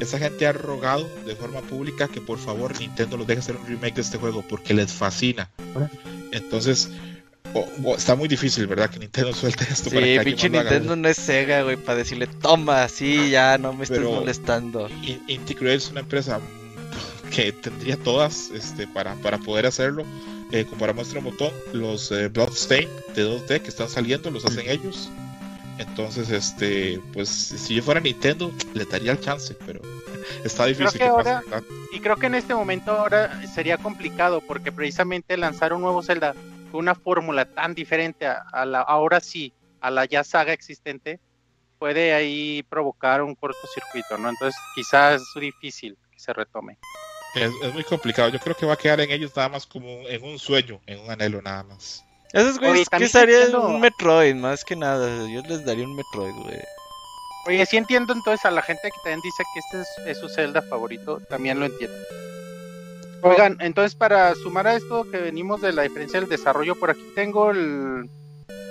esa 0.00 0.18
gente 0.18 0.46
ha 0.46 0.52
rogado 0.52 1.08
de 1.26 1.36
forma 1.36 1.60
pública 1.60 2.08
que 2.08 2.20
por 2.20 2.38
favor 2.38 2.78
Nintendo 2.78 3.16
los 3.16 3.26
deje 3.26 3.40
hacer 3.40 3.56
un 3.56 3.66
remake 3.66 3.96
de 3.96 4.00
este 4.00 4.16
juego 4.16 4.42
porque 4.48 4.74
les 4.74 4.92
fascina. 4.92 5.50
Entonces, 6.32 6.90
está 7.96 8.14
muy 8.16 8.28
difícil, 8.28 8.66
¿verdad? 8.66 8.90
Que 8.90 8.98
Nintendo 8.98 9.32
suelte 9.34 9.64
esto. 9.70 9.90
Sí, 9.90 10.16
pinche 10.24 10.48
Nintendo 10.48 10.96
no 10.96 11.08
es 11.08 11.18
Sega, 11.18 11.62
güey, 11.62 11.76
para 11.76 11.98
decirle, 11.98 12.26
toma, 12.26 12.88
sí, 12.88 13.30
ya 13.30 13.58
no 13.58 13.72
me 13.74 13.84
estés 13.84 14.00
molestando. 14.00 14.88
Inti 15.28 15.56
es 15.66 15.90
una 15.90 16.00
empresa 16.00 16.40
que 17.30 17.52
tendría 17.52 17.96
todas 17.96 18.50
este, 18.50 18.86
para, 18.86 19.14
para 19.16 19.38
poder 19.38 19.66
hacerlo. 19.66 20.04
Eh, 20.52 20.64
como 20.64 20.80
para 20.80 20.92
muestra 20.92 21.20
un 21.20 21.26
botón, 21.26 21.52
los 21.72 22.10
eh, 22.10 22.28
Bloodstain 22.28 22.88
de 23.14 23.24
2D 23.24 23.62
que 23.62 23.68
están 23.68 23.88
saliendo 23.88 24.30
los 24.30 24.44
hacen 24.44 24.68
ellos. 24.68 25.08
Entonces, 25.78 26.28
este, 26.30 27.00
pues 27.12 27.28
si 27.28 27.76
yo 27.76 27.82
fuera 27.82 28.00
Nintendo, 28.00 28.52
le 28.74 28.84
daría 28.84 29.12
el 29.12 29.20
chance, 29.20 29.56
pero 29.64 29.80
está 30.44 30.66
difícil. 30.66 31.00
y 31.92 32.00
creo 32.00 32.16
que 32.16 32.26
en 32.26 32.34
este 32.34 32.54
momento 32.54 32.92
ahora 32.92 33.40
sería 33.46 33.78
complicado 33.78 34.40
porque 34.40 34.72
precisamente 34.72 35.36
lanzar 35.36 35.72
un 35.72 35.82
nuevo 35.82 36.02
Zelda 36.02 36.34
con 36.70 36.80
una 36.80 36.94
fórmula 36.94 37.44
tan 37.46 37.74
diferente 37.74 38.26
a, 38.26 38.66
la 38.66 38.80
ahora 38.80 39.20
sí, 39.20 39.54
a 39.80 39.90
la 39.90 40.04
ya 40.04 40.24
saga 40.24 40.52
existente, 40.52 41.20
puede 41.78 42.12
ahí 42.12 42.62
provocar 42.68 43.22
un 43.22 43.34
cortocircuito, 43.34 44.18
¿no? 44.18 44.28
Entonces 44.28 44.60
quizás 44.74 45.22
es 45.22 45.40
difícil 45.40 45.96
que 46.10 46.18
se 46.18 46.32
retome. 46.32 46.76
Es, 47.34 47.52
es 47.62 47.74
muy 47.74 47.84
complicado. 47.84 48.28
Yo 48.28 48.38
creo 48.38 48.56
que 48.56 48.66
va 48.66 48.74
a 48.74 48.76
quedar 48.76 49.00
en 49.00 49.10
ellos 49.10 49.32
nada 49.36 49.48
más 49.48 49.66
como 49.66 50.08
en 50.08 50.22
un 50.24 50.38
sueño, 50.38 50.80
en 50.86 51.00
un 51.00 51.10
anhelo 51.10 51.40
nada 51.42 51.62
más. 51.62 52.04
Esos 52.32 52.58
güeyes 52.58 52.88
que 52.88 53.04
estaría 53.04 53.46
un 53.58 53.80
Metroid, 53.80 54.34
más 54.34 54.64
que 54.64 54.76
nada. 54.76 55.08
Yo 55.28 55.42
les 55.42 55.64
daría 55.64 55.84
un 55.84 55.96
Metroid, 55.96 56.34
güey. 56.34 56.60
Oye, 57.46 57.64
sí 57.66 57.76
entiendo 57.76 58.12
entonces 58.12 58.44
a 58.44 58.50
la 58.50 58.62
gente 58.62 58.82
que 58.90 58.96
también 59.02 59.20
dice 59.22 59.42
que 59.52 59.60
este 59.60 60.10
es, 60.10 60.18
su 60.18 60.28
Zelda 60.28 60.62
favorito, 60.62 61.20
también 61.28 61.58
lo 61.58 61.66
entiendo. 61.66 61.96
Oigan, 63.22 63.56
entonces 63.60 63.94
para 63.94 64.34
sumar 64.34 64.66
a 64.66 64.76
esto 64.76 65.10
que 65.10 65.18
venimos 65.18 65.60
de 65.60 65.72
la 65.72 65.82
diferencia 65.82 66.20
del 66.20 66.28
desarrollo, 66.28 66.74
por 66.76 66.90
aquí 66.90 67.04
tengo 67.14 67.50
el, 67.50 68.08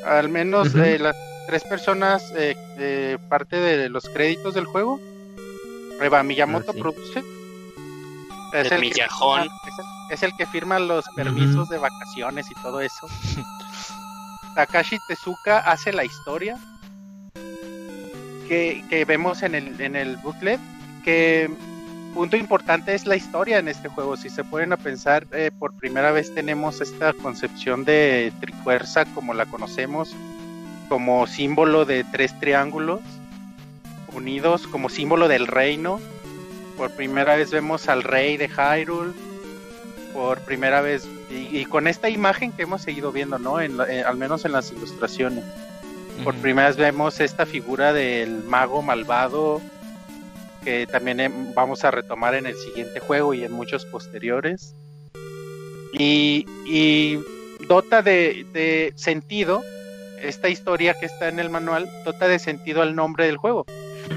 al 0.05 0.30
menos 0.30 0.74
eh, 0.76 0.97
las 0.99 1.16
tres 1.47 1.64
personas 1.64 2.32
eh, 2.36 3.18
parte 3.28 3.57
de 3.57 3.89
los 3.89 4.05
créditos 4.05 4.53
del 4.53 4.66
juego. 4.66 4.99
Eva 6.01 6.24
Miyamoto 6.24 6.72
ah, 6.72 6.80
produce. 6.80 7.24
Es 8.53 8.71
el, 8.71 8.81
Millajón. 8.81 9.47
es, 10.09 10.23
el, 10.23 10.35
que 10.35 10.45
firma 10.45 10.79
los 10.79 11.05
permisos 11.15 11.69
de 11.69 11.77
vacaciones 11.77 12.49
y 12.49 12.55
todo 12.55 12.81
eso. 12.81 13.07
Takashi 14.55 14.97
Tezuka 15.07 15.59
hace 15.59 15.93
la 15.93 16.03
historia 16.03 16.57
que, 18.47 18.83
que, 18.89 19.05
vemos 19.05 19.43
en 19.43 19.55
el, 19.55 19.79
en 19.79 19.95
el 19.95 20.17
booklet. 20.17 20.59
Que 21.03 21.49
punto 22.13 22.35
importante 22.35 22.93
es 22.95 23.05
la 23.05 23.15
historia 23.15 23.59
en 23.59 23.67
este 23.67 23.87
juego. 23.89 24.17
Si 24.17 24.29
se 24.29 24.43
ponen 24.43 24.73
a 24.73 24.77
pensar, 24.77 25.27
eh, 25.31 25.51
por 25.57 25.73
primera 25.73 26.11
vez 26.11 26.33
tenemos 26.33 26.81
esta 26.81 27.13
concepción 27.13 27.85
de 27.85 28.33
trifuerza 28.39 29.05
como 29.05 29.33
la 29.33 29.45
conocemos, 29.45 30.15
como 30.89 31.27
símbolo 31.27 31.85
de 31.85 32.03
tres 32.03 32.37
triángulos 32.39 33.01
unidos, 34.13 34.67
como 34.67 34.89
símbolo 34.89 35.27
del 35.27 35.47
reino 35.47 35.99
por 36.80 36.91
primera 36.91 37.36
vez 37.36 37.51
vemos 37.51 37.89
al 37.89 38.03
rey 38.03 38.38
de 38.38 38.47
Hyrule. 38.47 39.11
Por 40.13 40.39
primera 40.39 40.80
vez, 40.80 41.07
y, 41.30 41.65
con 41.65 41.88
esta 41.88 42.09
imagen 42.09 42.53
que 42.53 42.63
hemos 42.63 42.82
seguido 42.82 43.11
viendo, 43.11 43.38
¿no? 43.38 43.59
En, 43.59 43.77
eh, 43.88 44.01
al 44.01 44.15
menos 44.15 44.45
en 44.45 44.53
las 44.53 44.71
ilustraciones. 44.71 45.43
Por 46.23 46.36
primera 46.36 46.69
vez 46.69 46.77
vemos 46.77 47.19
esta 47.19 47.45
figura 47.45 47.91
del 47.93 48.43
mago 48.45 48.82
malvado 48.82 49.61
que 50.63 50.88
también 50.88 51.19
em, 51.19 51.53
vamos 51.53 51.84
a 51.84 51.91
retomar 51.91 52.34
en 52.34 52.45
el 52.45 52.55
siguiente 52.55 52.99
juego 52.99 53.34
y 53.34 53.43
en 53.43 53.51
muchos 53.51 53.86
posteriores. 53.86 54.73
Y, 55.93 56.45
y 56.65 57.19
dota 57.67 58.01
de, 58.01 58.45
de, 58.53 58.93
sentido 58.95 59.61
esta 60.21 60.47
historia 60.47 60.93
que 60.93 61.05
está 61.07 61.27
en 61.27 61.39
el 61.39 61.49
manual, 61.49 61.89
dota 62.05 62.27
de 62.27 62.39
sentido 62.39 62.82
al 62.82 62.95
nombre 62.95 63.25
del 63.25 63.38
juego. 63.38 63.65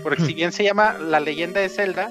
Porque 0.02 0.22
si 0.26 0.32
bien 0.32 0.52
se 0.52 0.62
llama 0.62 0.96
La 0.98 1.20
leyenda 1.20 1.60
de 1.60 1.68
Zelda, 1.68 2.10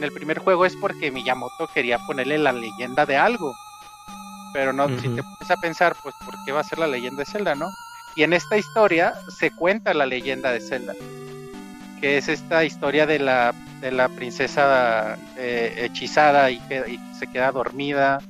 en 0.00 0.04
el 0.04 0.12
primer 0.12 0.38
juego 0.38 0.64
es 0.64 0.74
porque 0.76 1.10
Miyamoto 1.10 1.68
quería 1.74 1.98
ponerle 1.98 2.38
la 2.38 2.52
leyenda 2.52 3.04
de 3.04 3.18
algo. 3.18 3.54
Pero 4.54 4.72
no, 4.72 4.88
si 4.98 5.08
te 5.08 5.22
pones 5.22 5.50
a 5.50 5.56
pensar, 5.58 5.94
pues, 6.02 6.14
¿por 6.24 6.34
qué 6.44 6.52
va 6.52 6.60
a 6.60 6.64
ser 6.64 6.78
la 6.78 6.86
leyenda 6.86 7.18
de 7.18 7.26
Zelda, 7.26 7.54
no? 7.54 7.68
Y 8.16 8.22
en 8.22 8.32
esta 8.32 8.56
historia 8.56 9.12
se 9.38 9.50
cuenta 9.50 9.92
la 9.92 10.06
leyenda 10.06 10.50
de 10.52 10.60
Zelda, 10.60 10.94
que 12.00 12.16
es 12.16 12.28
esta 12.28 12.64
historia 12.64 13.06
de 13.06 13.18
la, 13.18 13.54
de 13.80 13.92
la 13.92 14.08
princesa 14.08 15.18
eh, 15.36 15.74
hechizada 15.84 16.50
y 16.50 16.58
que 16.60 16.98
se 17.18 17.26
queda 17.26 17.52
dormida, 17.52 18.20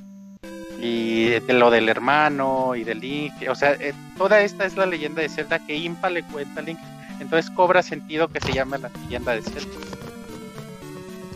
y 0.79 1.29
de 1.29 1.53
lo 1.53 1.71
del 1.71 1.87
hermano 1.87 2.75
y 2.75 2.83
del 2.83 2.99
Link, 2.99 3.33
o 3.49 3.55
sea, 3.55 3.73
eh, 3.73 3.93
toda 4.17 4.41
esta 4.41 4.65
es 4.65 4.75
la 4.75 4.85
leyenda 4.85 5.21
de 5.21 5.29
Zelda 5.29 5.59
que 5.59 5.75
Impa 5.75 6.09
le 6.09 6.23
cuenta 6.23 6.59
a 6.59 6.63
Link, 6.63 6.79
entonces 7.19 7.49
cobra 7.51 7.81
sentido 7.81 8.27
que 8.27 8.41
se 8.41 8.51
llame 8.51 8.77
la 8.77 8.89
leyenda 8.89 9.33
de 9.33 9.41
Zelda. 9.41 10.10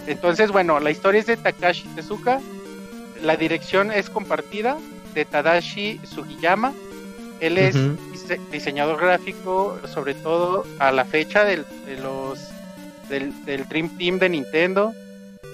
Entonces, 0.07 0.51
bueno, 0.51 0.79
la 0.79 0.91
historia 0.91 1.19
es 1.19 1.25
de 1.25 1.37
Takashi 1.37 1.87
Tezuka, 1.89 2.39
la 3.21 3.37
dirección 3.37 3.91
es 3.91 4.09
compartida 4.09 4.77
de 5.13 5.25
Tadashi 5.25 5.99
Sugiyama. 6.03 6.73
Él 7.39 7.57
es 7.57 7.75
diseñador 8.51 8.99
gráfico, 8.99 9.79
sobre 9.93 10.13
todo 10.13 10.65
a 10.79 10.91
la 10.91 11.05
fecha 11.05 11.43
del, 11.43 11.65
de 11.85 11.97
los, 11.97 12.39
del, 13.09 13.33
Dream 13.67 13.97
Team 13.97 14.19
de 14.19 14.29
Nintendo. 14.29 14.93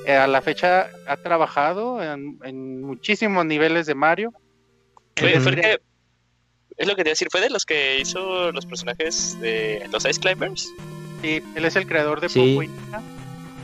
Eh, 0.06 0.14
a 0.14 0.28
la 0.28 0.42
fecha 0.42 0.90
ha 1.08 1.18
trabajado 1.18 2.02
en, 2.02 2.82
muchísimos 2.82 3.46
niveles 3.46 3.86
de 3.86 3.96
Mario. 3.96 4.34
fue, 5.16 5.34
Es 6.78 6.88
lo 6.88 6.96
que 6.96 7.04
te 7.04 7.10
iba 7.10 7.12
a 7.12 7.16
decir, 7.16 7.28
¿fue 7.32 7.42
de 7.42 7.50
los 7.50 7.66
que 7.66 8.00
hizo 8.00 8.52
los 8.52 8.66
personajes 8.66 9.40
de 9.40 9.88
los 9.92 10.06
Ice 10.06 10.20
Climbers? 10.20 10.68
Sí, 11.22 11.42
él 11.56 11.66
es 11.66 11.76
el 11.76 11.88
creador 11.88 12.20
de 12.20 12.30
Sí. 12.30 12.60
Inca. 12.62 13.02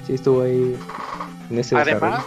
Sí, 0.08 0.14
estuvo 0.14 0.42
ahí 0.44 0.78
en 1.50 1.60
ese 1.60 1.76
Además, 1.76 2.24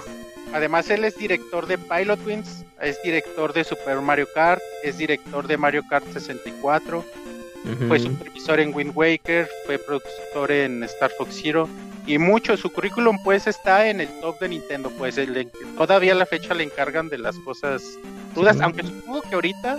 además 0.52 0.90
él 0.90 1.04
es 1.04 1.16
director 1.16 1.66
de 1.66 1.78
Pilot 1.78 2.24
Wings, 2.26 2.64
es 2.82 3.02
director 3.02 3.52
de 3.54 3.64
Super 3.64 4.00
Mario 4.02 4.28
Kart, 4.34 4.60
es 4.84 4.98
director 4.98 5.46
de 5.46 5.56
Mario 5.56 5.82
Kart 5.88 6.04
64, 6.12 7.02
desarrollo. 7.64 7.88
fue 7.88 7.98
Ujú. 7.98 8.06
supervisor 8.08 8.60
en 8.60 8.74
Wind 8.74 8.92
Waker, 8.94 9.48
fue 9.64 9.78
productor 9.78 10.52
en 10.52 10.82
Star 10.84 11.10
Fox 11.16 11.40
Zero 11.42 11.68
y 12.06 12.18
mucho 12.18 12.56
su 12.58 12.70
currículum 12.70 13.16
pues 13.24 13.46
está 13.46 13.88
en 13.88 14.00
el 14.00 14.08
top 14.20 14.38
de 14.40 14.48
Nintendo, 14.50 14.90
pues 14.98 15.16
el- 15.18 15.50
todavía 15.78 16.12
a 16.12 16.16
la 16.16 16.26
fecha 16.26 16.52
le 16.54 16.64
encargan 16.64 17.08
de 17.08 17.16
las 17.18 17.36
cosas 17.38 17.82
dudas, 18.34 18.56
Sí. 18.56 18.62
aunque 18.62 18.82
supongo 18.82 19.22
que 19.22 19.34
ahorita 19.34 19.78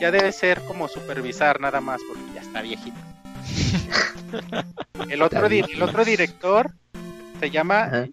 ya 0.00 0.10
debe 0.10 0.32
ser 0.32 0.60
como 0.62 0.88
supervisar 0.88 1.60
nada 1.60 1.80
más 1.82 2.00
porque 2.08 2.34
ya 2.34 2.40
está 2.40 2.62
viejito. 2.62 2.96
el 5.10 5.20
otro 5.22 5.48
di- 5.48 5.64
el 5.74 5.82
otro 5.82 6.04
director 6.04 6.70
se 7.42 7.50
llama 7.50 7.82
Ajá. 7.86 8.08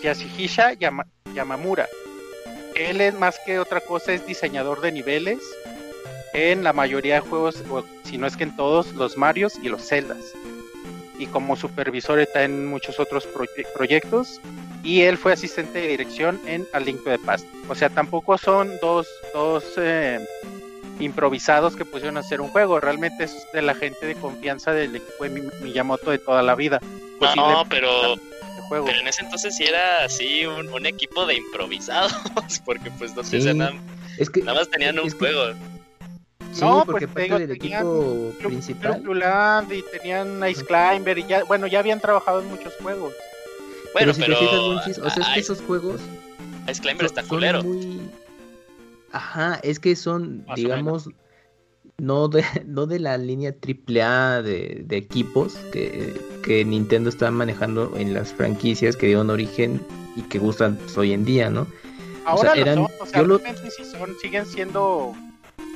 Yasuhisa 0.00 0.74
Yama- 0.74 1.06
Yamamura. 1.34 1.88
Él 2.76 3.00
es 3.00 3.14
más 3.14 3.36
que 3.44 3.58
otra 3.58 3.80
cosa, 3.80 4.12
es 4.12 4.24
diseñador 4.26 4.80
de 4.80 4.92
niveles 4.92 5.38
en 6.34 6.62
la 6.62 6.72
mayoría 6.72 7.16
de 7.16 7.20
juegos, 7.20 7.62
o 7.68 7.84
si 8.04 8.16
no 8.16 8.28
es 8.28 8.36
que 8.36 8.44
en 8.44 8.54
todos, 8.54 8.92
los 8.94 9.16
Marios 9.16 9.54
y 9.60 9.68
los 9.68 9.88
Zeldas. 9.88 10.18
Y 11.18 11.26
como 11.26 11.56
supervisor 11.56 12.20
está 12.20 12.44
en 12.44 12.66
muchos 12.66 13.00
otros 13.00 13.26
proye- 13.32 13.66
proyectos. 13.74 14.40
Y 14.84 15.00
él 15.02 15.16
fue 15.18 15.32
asistente 15.32 15.80
de 15.80 15.88
dirección 15.88 16.40
en 16.46 16.64
A 16.72 16.78
Link 16.78 17.02
the 17.04 17.18
Past. 17.18 17.46
O 17.68 17.74
sea, 17.74 17.88
tampoco 17.88 18.38
son 18.38 18.70
dos, 18.80 19.08
dos 19.32 19.64
eh, 19.78 20.24
improvisados 21.00 21.76
que 21.76 21.84
pusieron 21.84 22.16
a 22.16 22.20
hacer 22.20 22.40
un 22.40 22.48
juego. 22.48 22.80
Realmente 22.80 23.24
es 23.24 23.46
de 23.52 23.62
la 23.62 23.74
gente 23.74 24.06
de 24.06 24.14
confianza 24.14 24.72
del 24.72 24.96
equipo 24.96 25.24
de 25.24 25.30
Mi- 25.30 25.48
Miyamoto 25.62 26.10
de 26.10 26.18
toda 26.18 26.42
la 26.42 26.54
vida. 26.54 26.80
No, 26.82 27.18
Posiblemente 27.18 27.66
pero, 27.70 28.14
este 28.14 28.62
juego. 28.68 28.84
pero 28.86 29.00
en 29.00 29.08
ese 29.08 29.22
entonces 29.22 29.56
sí 29.56 29.64
era 29.64 30.04
así 30.04 30.46
un, 30.46 30.68
un 30.72 30.86
equipo 30.86 31.26
de 31.26 31.34
improvisados, 31.36 32.12
porque 32.64 32.90
pues 32.92 33.14
no 33.16 33.22
sé, 33.24 33.40
Sí. 33.40 33.54
nada, 33.54 33.72
Es 34.18 34.30
que, 34.30 34.40
nada 34.42 34.58
más 34.58 34.68
tenían 34.70 34.98
un 34.98 35.10
que- 35.10 35.16
juego. 35.18 35.54
Sí, 36.52 36.60
No, 36.60 36.84
porque 36.86 37.08
pues, 37.08 37.26
te 37.26 37.30
parte 37.30 37.42
digo, 37.44 37.48
del 37.52 37.58
tenían 37.58 37.80
equipo 37.82 38.32
Club- 38.38 38.48
principal. 38.48 39.02
Club 39.02 39.14
Land 39.14 39.72
y 39.72 39.82
tenían 39.90 40.48
Ice 40.48 40.64
Climber 40.64 41.18
y 41.18 41.24
ya, 41.26 41.42
bueno, 41.44 41.66
ya 41.66 41.80
habían 41.80 42.00
trabajado 42.00 42.40
en 42.40 42.48
muchos 42.48 42.72
juegos. 42.80 43.12
Bueno, 43.92 44.12
pero 44.12 44.14
si 44.14 44.20
pero, 44.22 44.38
te 44.38 44.44
fijas, 44.46 44.60
Monchis, 44.60 44.98
o 44.98 45.10
sea, 45.10 45.22
es 45.24 45.28
que 45.30 45.40
esos 45.40 45.60
juegos 45.62 46.00
Ice 46.68 46.80
Climber 46.80 47.06
está 47.06 47.22
son 47.22 47.28
culero. 47.30 47.62
muy... 47.64 48.00
Ajá, 49.14 49.60
es 49.62 49.78
que 49.78 49.94
son, 49.94 50.44
Más 50.46 50.56
digamos, 50.56 51.08
no 51.98 52.28
de, 52.28 52.42
no 52.66 52.86
de 52.86 52.98
la 52.98 53.16
línea 53.16 53.54
AAA 53.54 54.42
de, 54.42 54.82
de 54.86 54.96
equipos 54.96 55.54
que, 55.72 56.20
que 56.42 56.64
Nintendo 56.64 57.08
está 57.08 57.30
manejando 57.30 57.92
en 57.96 58.12
las 58.12 58.32
franquicias 58.32 58.96
que 58.96 59.06
dieron 59.06 59.30
origen 59.30 59.80
y 60.16 60.22
que 60.22 60.38
gustan 60.40 60.76
pues, 60.76 60.98
hoy 60.98 61.12
en 61.12 61.24
día, 61.24 61.48
¿no? 61.48 61.66
Ahora 62.26 62.54
eran- 62.54 62.80
lo 62.80 62.88
son, 62.88 63.00
o 63.00 63.06
sea, 63.06 63.20
yo 63.20 63.26
lo- 63.26 63.38
sí 63.38 63.84
son, 63.84 64.16
siguen 64.20 64.46
siendo 64.46 65.12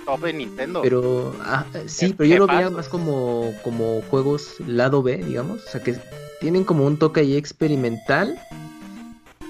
top 0.05 0.21
de 0.23 0.33
Nintendo. 0.33 0.83
Pero, 0.83 1.33
ah, 1.43 1.65
sí, 1.87 2.13
pero 2.15 2.29
yo 2.29 2.39
lo 2.39 2.47
veía 2.49 2.71
más 2.71 2.89
como, 2.89 3.55
como 3.63 4.03
juegos 4.11 4.57
lado 4.67 5.03
B, 5.03 5.19
digamos, 5.19 5.65
o 5.65 5.69
sea, 5.69 5.81
que 5.81 5.95
tienen 6.41 6.65
como 6.65 6.85
un 6.87 6.97
toque 6.99 7.21
ahí 7.21 7.37
experimental. 7.37 8.37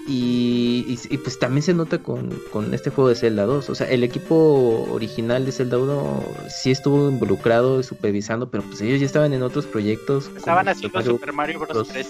Y, 0.08 0.86
y- 0.88 1.14
y, 1.14 1.18
pues 1.18 1.38
también 1.38 1.62
se 1.62 1.74
nota 1.74 1.98
con, 1.98 2.30
con 2.50 2.72
este 2.72 2.88
juego 2.88 3.10
de 3.10 3.14
Zelda 3.14 3.44
2. 3.44 3.68
O 3.68 3.74
sea, 3.74 3.88
el 3.90 4.02
equipo 4.02 4.88
original 4.90 5.44
de 5.44 5.52
Zelda 5.52 5.76
1 5.78 6.24
sí 6.48 6.70
estuvo 6.70 7.10
involucrado, 7.10 7.82
supervisando, 7.82 8.48
pero 8.48 8.62
pues 8.64 8.80
ellos 8.80 9.00
ya 9.00 9.06
estaban 9.06 9.34
en 9.34 9.42
otros 9.42 9.66
proyectos. 9.66 10.30
Estaban 10.34 10.66
haciendo 10.66 11.02
Super 11.02 11.32
Mario 11.34 11.58
Bros. 11.58 11.68
Bros. 11.70 11.88
3. 11.88 12.06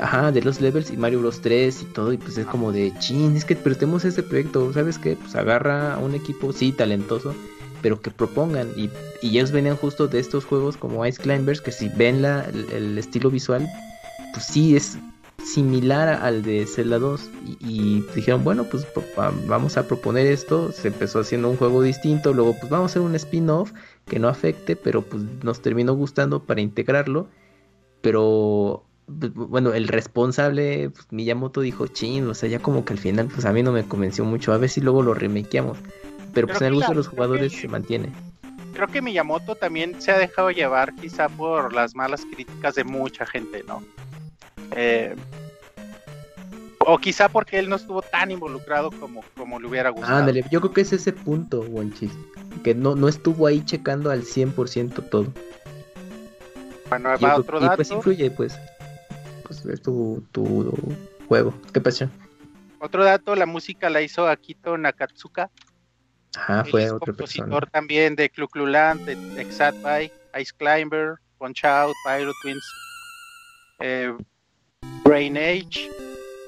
Ajá, 0.00 0.32
de 0.32 0.40
los 0.40 0.60
levels 0.62 0.90
y 0.90 0.96
Mario 0.96 1.20
Bros 1.20 1.40
3 1.42 1.82
y 1.82 1.84
todo, 1.86 2.12
y 2.14 2.16
pues 2.16 2.38
es 2.38 2.46
como 2.46 2.72
de 2.72 2.92
chin, 3.00 3.36
es 3.36 3.44
que 3.44 3.54
pero 3.56 3.76
tenemos 3.76 4.04
este 4.06 4.22
proyecto, 4.22 4.72
¿sabes 4.72 4.98
qué? 4.98 5.16
Pues 5.16 5.34
agarra 5.36 5.94
a 5.94 5.98
un 5.98 6.14
equipo, 6.14 6.52
sí, 6.54 6.72
talentoso, 6.72 7.34
pero 7.82 8.00
que 8.00 8.10
propongan, 8.10 8.68
y, 8.76 8.88
y 9.20 9.36
ellos 9.36 9.50
venían 9.52 9.76
justo 9.76 10.06
de 10.06 10.18
estos 10.20 10.46
juegos 10.46 10.78
como 10.78 11.04
Ice 11.04 11.20
Climbers, 11.20 11.60
que 11.60 11.72
si 11.72 11.90
ven 11.90 12.22
la, 12.22 12.44
el, 12.44 12.70
el 12.72 12.98
estilo 12.98 13.30
visual, 13.30 13.68
pues 14.32 14.46
sí, 14.46 14.74
es 14.76 14.96
similar 15.44 16.08
al 16.22 16.42
de 16.42 16.66
Zelda 16.66 16.98
2, 16.98 17.30
y, 17.46 17.56
y 17.60 18.06
dijeron, 18.14 18.44
bueno, 18.44 18.64
pues 18.64 18.86
vamos 19.46 19.76
a 19.76 19.86
proponer 19.86 20.26
esto, 20.26 20.72
se 20.72 20.88
empezó 20.88 21.20
haciendo 21.20 21.48
un 21.50 21.56
juego 21.56 21.82
distinto, 21.82 22.32
luego 22.32 22.54
pues 22.58 22.70
vamos 22.70 22.90
a 22.90 22.92
hacer 22.92 23.02
un 23.02 23.14
spin-off 23.14 23.72
que 24.06 24.18
no 24.18 24.28
afecte, 24.28 24.76
pero 24.76 25.02
pues 25.02 25.22
nos 25.42 25.60
terminó 25.60 25.94
gustando 25.94 26.42
para 26.44 26.60
integrarlo, 26.60 27.28
pero 28.00 28.84
pues, 29.18 29.32
bueno, 29.34 29.72
el 29.74 29.88
responsable, 29.88 30.90
pues, 30.90 31.06
Miyamoto 31.10 31.60
dijo, 31.60 31.86
chin, 31.88 32.28
o 32.28 32.34
sea, 32.34 32.48
ya 32.48 32.60
como 32.60 32.84
que 32.84 32.92
al 32.92 32.98
final, 32.98 33.26
pues 33.32 33.44
a 33.44 33.52
mí 33.52 33.62
no 33.62 33.72
me 33.72 33.84
convenció 33.84 34.24
mucho, 34.24 34.52
a 34.52 34.58
ver 34.58 34.68
si 34.70 34.80
luego 34.80 35.02
lo 35.02 35.14
remakeamos. 35.14 35.78
Pero 36.32 36.46
pues 36.46 36.60
en 36.60 36.68
el 36.68 36.74
gusto 36.74 36.90
de 36.92 36.96
los 36.96 37.08
jugadores 37.08 37.52
que- 37.52 37.58
se 37.62 37.68
mantiene. 37.68 38.12
Creo 38.72 38.86
que 38.86 39.02
Miyamoto 39.02 39.56
también 39.56 40.00
se 40.00 40.12
ha 40.12 40.16
dejado 40.18 40.52
llevar 40.52 40.94
quizá 40.94 41.28
por 41.28 41.74
las 41.74 41.96
malas 41.96 42.24
críticas 42.24 42.76
de 42.76 42.84
mucha 42.84 43.26
gente, 43.26 43.64
¿no? 43.66 43.82
Eh, 44.76 45.14
o 46.78 46.98
quizá 46.98 47.28
porque 47.28 47.58
él 47.58 47.68
no 47.68 47.76
estuvo 47.76 48.02
tan 48.02 48.30
involucrado 48.30 48.90
como, 48.90 49.22
como 49.36 49.60
le 49.60 49.66
hubiera 49.66 49.90
gustado. 49.90 50.16
Ándale, 50.18 50.44
yo 50.50 50.60
creo 50.60 50.72
que 50.72 50.80
es 50.80 50.92
ese 50.92 51.12
punto, 51.12 51.60
Wonchis, 51.62 52.10
que 52.64 52.74
no, 52.74 52.94
no 52.96 53.06
estuvo 53.08 53.46
ahí 53.46 53.64
checando 53.64 54.10
al 54.10 54.22
100% 54.24 55.02
todo. 55.10 55.32
Bueno, 56.88 57.10
va 57.10 57.16
creo- 57.18 57.36
otro 57.36 57.58
y 57.58 57.62
dato. 57.62 57.76
pues 57.76 57.90
influye, 57.90 58.30
pues, 58.30 58.58
pues 59.44 59.64
es 59.66 59.82
tu, 59.82 60.24
tu 60.32 60.72
juego. 61.28 61.54
¿Qué 61.72 61.80
pasó? 61.80 62.08
Otro 62.80 63.04
dato, 63.04 63.36
la 63.36 63.46
música 63.46 63.90
la 63.90 64.00
hizo 64.00 64.26
Akito 64.26 64.76
Nakatsuka. 64.78 65.50
Ajá, 66.34 66.62
Él 66.64 66.70
fue 66.70 66.84
es 66.84 66.92
otra 66.92 67.06
compositor 67.12 67.46
persona. 67.48 67.66
también 67.70 68.16
de 68.16 68.30
Clu 68.30 68.48
Clu 68.48 68.66
Land, 68.66 69.04
de 69.04 69.40
Exatbike, 69.42 70.12
Ice 70.40 70.52
Climber, 70.56 71.16
Punch 71.38 71.64
Out, 71.64 71.94
Pilot 72.06 72.34
Twins, 72.42 72.64
eh, 73.80 74.12
Brain 75.10 75.36
Age 75.36 75.90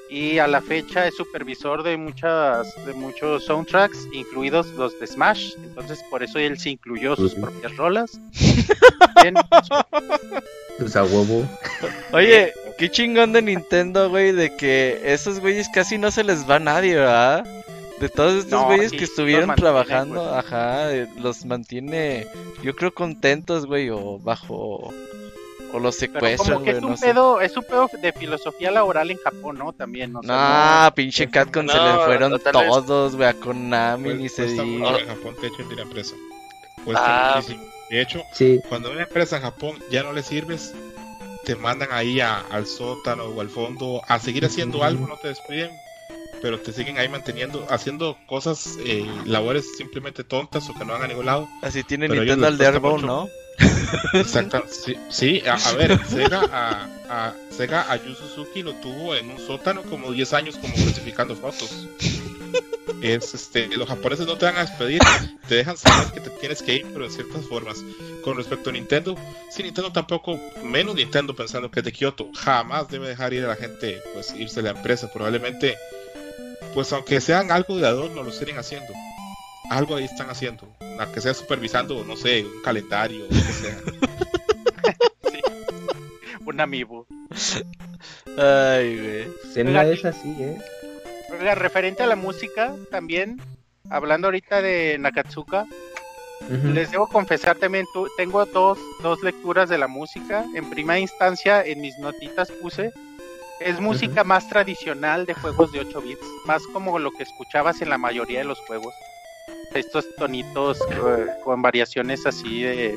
y 0.08 0.38
a 0.38 0.46
la 0.46 0.60
fecha 0.60 1.08
es 1.08 1.16
supervisor 1.16 1.82
de 1.82 1.96
muchas 1.96 2.68
de 2.86 2.92
muchos 2.92 3.44
soundtracks, 3.44 4.06
incluidos 4.12 4.68
los 4.74 4.98
de 5.00 5.06
Smash. 5.08 5.54
Entonces 5.64 5.98
por 6.10 6.22
eso 6.22 6.38
él 6.38 6.56
se 6.60 6.70
incluyó 6.70 7.16
sus 7.16 7.34
propias 7.34 7.76
rolas. 7.76 8.20
Bien, 9.22 9.34
Pues 10.78 10.94
a 10.94 11.02
huevo. 11.02 11.44
Oye, 12.12 12.52
qué 12.78 12.88
chingón 12.88 13.32
de 13.32 13.42
Nintendo, 13.42 14.10
güey, 14.10 14.30
de 14.30 14.54
que 14.56 15.00
esos 15.04 15.40
güeyes 15.40 15.68
casi 15.74 15.98
no 15.98 16.12
se 16.12 16.22
les 16.22 16.48
va 16.48 16.56
a 16.56 16.60
nadie, 16.60 16.94
¿verdad? 16.94 17.44
De 18.00 18.08
todos 18.08 18.34
estos 18.44 18.52
No, 18.60 18.66
güeyes 18.66 18.90
sí, 18.92 18.98
que 18.98 19.04
estuvieron 19.04 19.48
mantiene, 19.48 19.70
trabajando, 19.70 20.22
pues. 20.22 20.44
ajá, 20.44 20.92
eh, 20.94 21.08
los 21.18 21.44
mantiene, 21.46 22.26
yo 22.62 22.76
creo 22.76 22.92
contentos, 22.94 23.66
güey, 23.66 23.90
o 23.90 24.18
bajo, 24.18 24.92
o 25.72 25.78
los 25.78 25.96
secuestran, 25.96 26.36
como 26.54 26.64
que 26.64 26.72
güey, 26.72 26.76
es 26.78 26.82
un 26.84 26.90
no 26.90 26.96
sé. 26.96 27.06
pedo, 27.06 27.40
es 27.40 27.56
un 27.56 27.64
pedo 27.64 27.90
de 28.00 28.12
filosofía 28.12 28.70
laboral 28.70 29.10
en 29.10 29.18
Japón, 29.18 29.58
¿no? 29.58 29.72
También, 29.72 30.14
o 30.16 30.22
sea, 30.22 30.36
Nah, 30.36 30.90
pinche 30.90 31.28
Catcon 31.28 31.68
se 31.68 31.76
No, 31.76 31.84
le 31.98 32.04
fueron 32.04 32.40
todos, 32.52 33.16
güey, 33.16 33.28
a 33.28 33.34
Konami, 33.34 34.04
Pues, 34.04 34.18
ni 34.18 34.28
se 34.28 34.46
diga. 34.46 34.98
en 34.98 35.06
Japón, 35.06 35.34
de 35.40 35.48
hecho, 35.48 35.62
empresa. 35.80 36.14
Cuesta 36.84 37.38
Ah. 37.38 37.42
De 37.90 38.00
hecho, 38.00 38.22
Sí, 38.32 38.60
cuando 38.68 38.90
una 38.90 39.02
empresa 39.02 39.36
en 39.36 39.42
Japón 39.42 39.76
ya 39.90 40.02
no 40.02 40.12
le 40.12 40.22
sirves, 40.22 40.74
te 41.44 41.56
mandan 41.56 41.88
ahí 41.92 42.20
a- 42.20 42.38
al 42.50 42.66
sótano 42.66 43.24
o 43.24 43.40
al 43.40 43.50
fondo 43.50 44.00
a 44.08 44.18
seguir 44.18 44.44
haciendo 44.46 44.82
algo, 44.84 45.06
no 45.06 45.16
te 45.16 45.28
despiden, 45.28 45.70
pero 46.40 46.58
te 46.58 46.72
siguen 46.72 46.98
ahí 46.98 47.08
manteniendo, 47.08 47.66
haciendo 47.68 48.16
cosas, 48.26 48.78
eh, 48.86 49.06
labores 49.26 49.76
simplemente 49.76 50.24
tontas 50.24 50.68
o 50.70 50.74
que 50.74 50.84
no 50.84 50.92
van 50.94 51.02
a 51.02 51.06
ningún 51.08 51.26
lado. 51.26 51.48
Así 51.62 51.82
tiene 51.84 52.08
Pero 52.08 52.22
Nintendo 52.24 52.46
al 52.46 52.80
mucho. 52.80 53.06
¿no? 53.06 53.28
Exacto, 54.14 54.64
sí, 55.10 55.42
a, 55.46 55.54
a 55.54 55.72
ver, 55.74 55.98
Sega 56.06 56.42
a, 56.50 56.88
a 57.08 57.34
Sega 57.50 57.90
a 57.90 57.96
Yu 57.96 58.14
Suzuki 58.14 58.62
lo 58.62 58.74
tuvo 58.74 59.14
en 59.14 59.30
un 59.30 59.38
sótano 59.38 59.82
como 59.82 60.10
10 60.10 60.32
años 60.32 60.56
como 60.56 60.74
clasificando 60.74 61.36
fotos. 61.36 61.88
Es 63.02 63.34
este, 63.34 63.66
los 63.76 63.88
japoneses 63.88 64.26
no 64.26 64.38
te 64.38 64.46
van 64.46 64.56
a 64.56 64.60
despedir, 64.60 65.00
te 65.48 65.56
dejan 65.56 65.76
saber 65.76 66.12
que 66.12 66.20
te 66.20 66.30
tienes 66.30 66.62
que 66.62 66.76
ir, 66.76 66.86
pero 66.92 67.04
de 67.04 67.10
ciertas 67.10 67.44
formas. 67.46 67.78
Con 68.22 68.36
respecto 68.36 68.70
a 68.70 68.72
Nintendo, 68.72 69.16
sí, 69.50 69.64
Nintendo 69.64 69.90
tampoco, 69.92 70.38
menos 70.62 70.94
Nintendo 70.94 71.34
pensando 71.34 71.70
que 71.70 71.80
es 71.80 71.84
de 71.84 71.92
Kioto, 71.92 72.30
jamás 72.32 72.88
debe 72.88 73.08
dejar 73.08 73.32
ir 73.34 73.44
a 73.44 73.48
la 73.48 73.56
gente, 73.56 74.00
pues 74.14 74.32
irse 74.36 74.62
de 74.62 74.72
la 74.72 74.78
empresa. 74.78 75.10
Probablemente, 75.12 75.76
pues 76.74 76.92
aunque 76.92 77.20
sean 77.20 77.50
algo 77.50 77.76
de 77.76 77.88
adorno, 77.88 78.22
lo 78.22 78.30
siguen 78.30 78.58
haciendo. 78.58 78.92
Algo 79.70 79.96
ahí 79.96 80.04
están 80.04 80.28
haciendo, 80.28 80.68
aunque 80.98 81.20
sea 81.20 81.32
supervisando, 81.34 82.04
no 82.04 82.16
sé, 82.16 82.44
un 82.44 82.62
calendario, 82.62 83.24
o 83.24 83.28
lo 83.28 83.28
que 83.28 83.52
sea. 83.52 83.78
un 86.44 86.60
amiibo. 86.60 87.06
Ay, 88.36 88.98
güey. 88.98 89.28
en 89.56 89.68
una 89.68 89.84
de 89.84 89.94
esas 89.94 90.16
sí, 90.16 90.34
¿eh? 90.38 90.58
Oiga, 91.30 91.54
referente 91.54 92.02
a 92.02 92.06
la 92.06 92.16
música, 92.16 92.74
también, 92.90 93.40
hablando 93.88 94.26
ahorita 94.28 94.60
de 94.62 94.96
Nakatsuka. 94.98 95.66
Les 96.64 96.90
debo 96.90 97.06
confesar 97.06 97.56
también, 97.56 97.86
tu- 97.94 98.08
tengo 98.16 98.44
dos, 98.46 98.76
dos 99.00 99.22
lecturas 99.22 99.68
de 99.68 99.78
la 99.78 99.86
música. 99.86 100.44
En 100.56 100.68
primera 100.68 100.98
instancia, 100.98 101.64
en 101.64 101.80
mis 101.80 101.96
notitas 101.98 102.50
puse, 102.50 102.92
es 103.60 103.80
música 103.80 104.24
más 104.24 104.48
tradicional 104.48 105.24
de 105.24 105.34
juegos 105.34 105.70
de 105.70 105.78
8 105.80 106.02
bits, 106.02 106.26
más 106.46 106.66
como 106.72 106.98
lo 106.98 107.12
que 107.12 107.22
escuchabas 107.22 107.80
en 107.80 107.90
la 107.90 107.96
mayoría 107.96 108.40
de 108.40 108.44
los 108.44 108.58
juegos. 108.58 108.92
Estos 109.74 110.06
tonitos 110.16 110.78
con 111.44 111.62
variaciones 111.62 112.26
así 112.26 112.62
de 112.62 112.96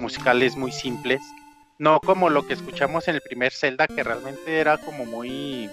musicales 0.00 0.56
muy 0.56 0.72
simples. 0.72 1.20
No 1.78 2.00
como 2.00 2.30
lo 2.30 2.46
que 2.46 2.54
escuchamos 2.54 3.08
en 3.08 3.16
el 3.16 3.20
primer 3.20 3.52
Zelda, 3.52 3.86
que 3.86 4.02
realmente 4.02 4.58
era 4.58 4.78
como 4.78 5.04
muy, 5.04 5.70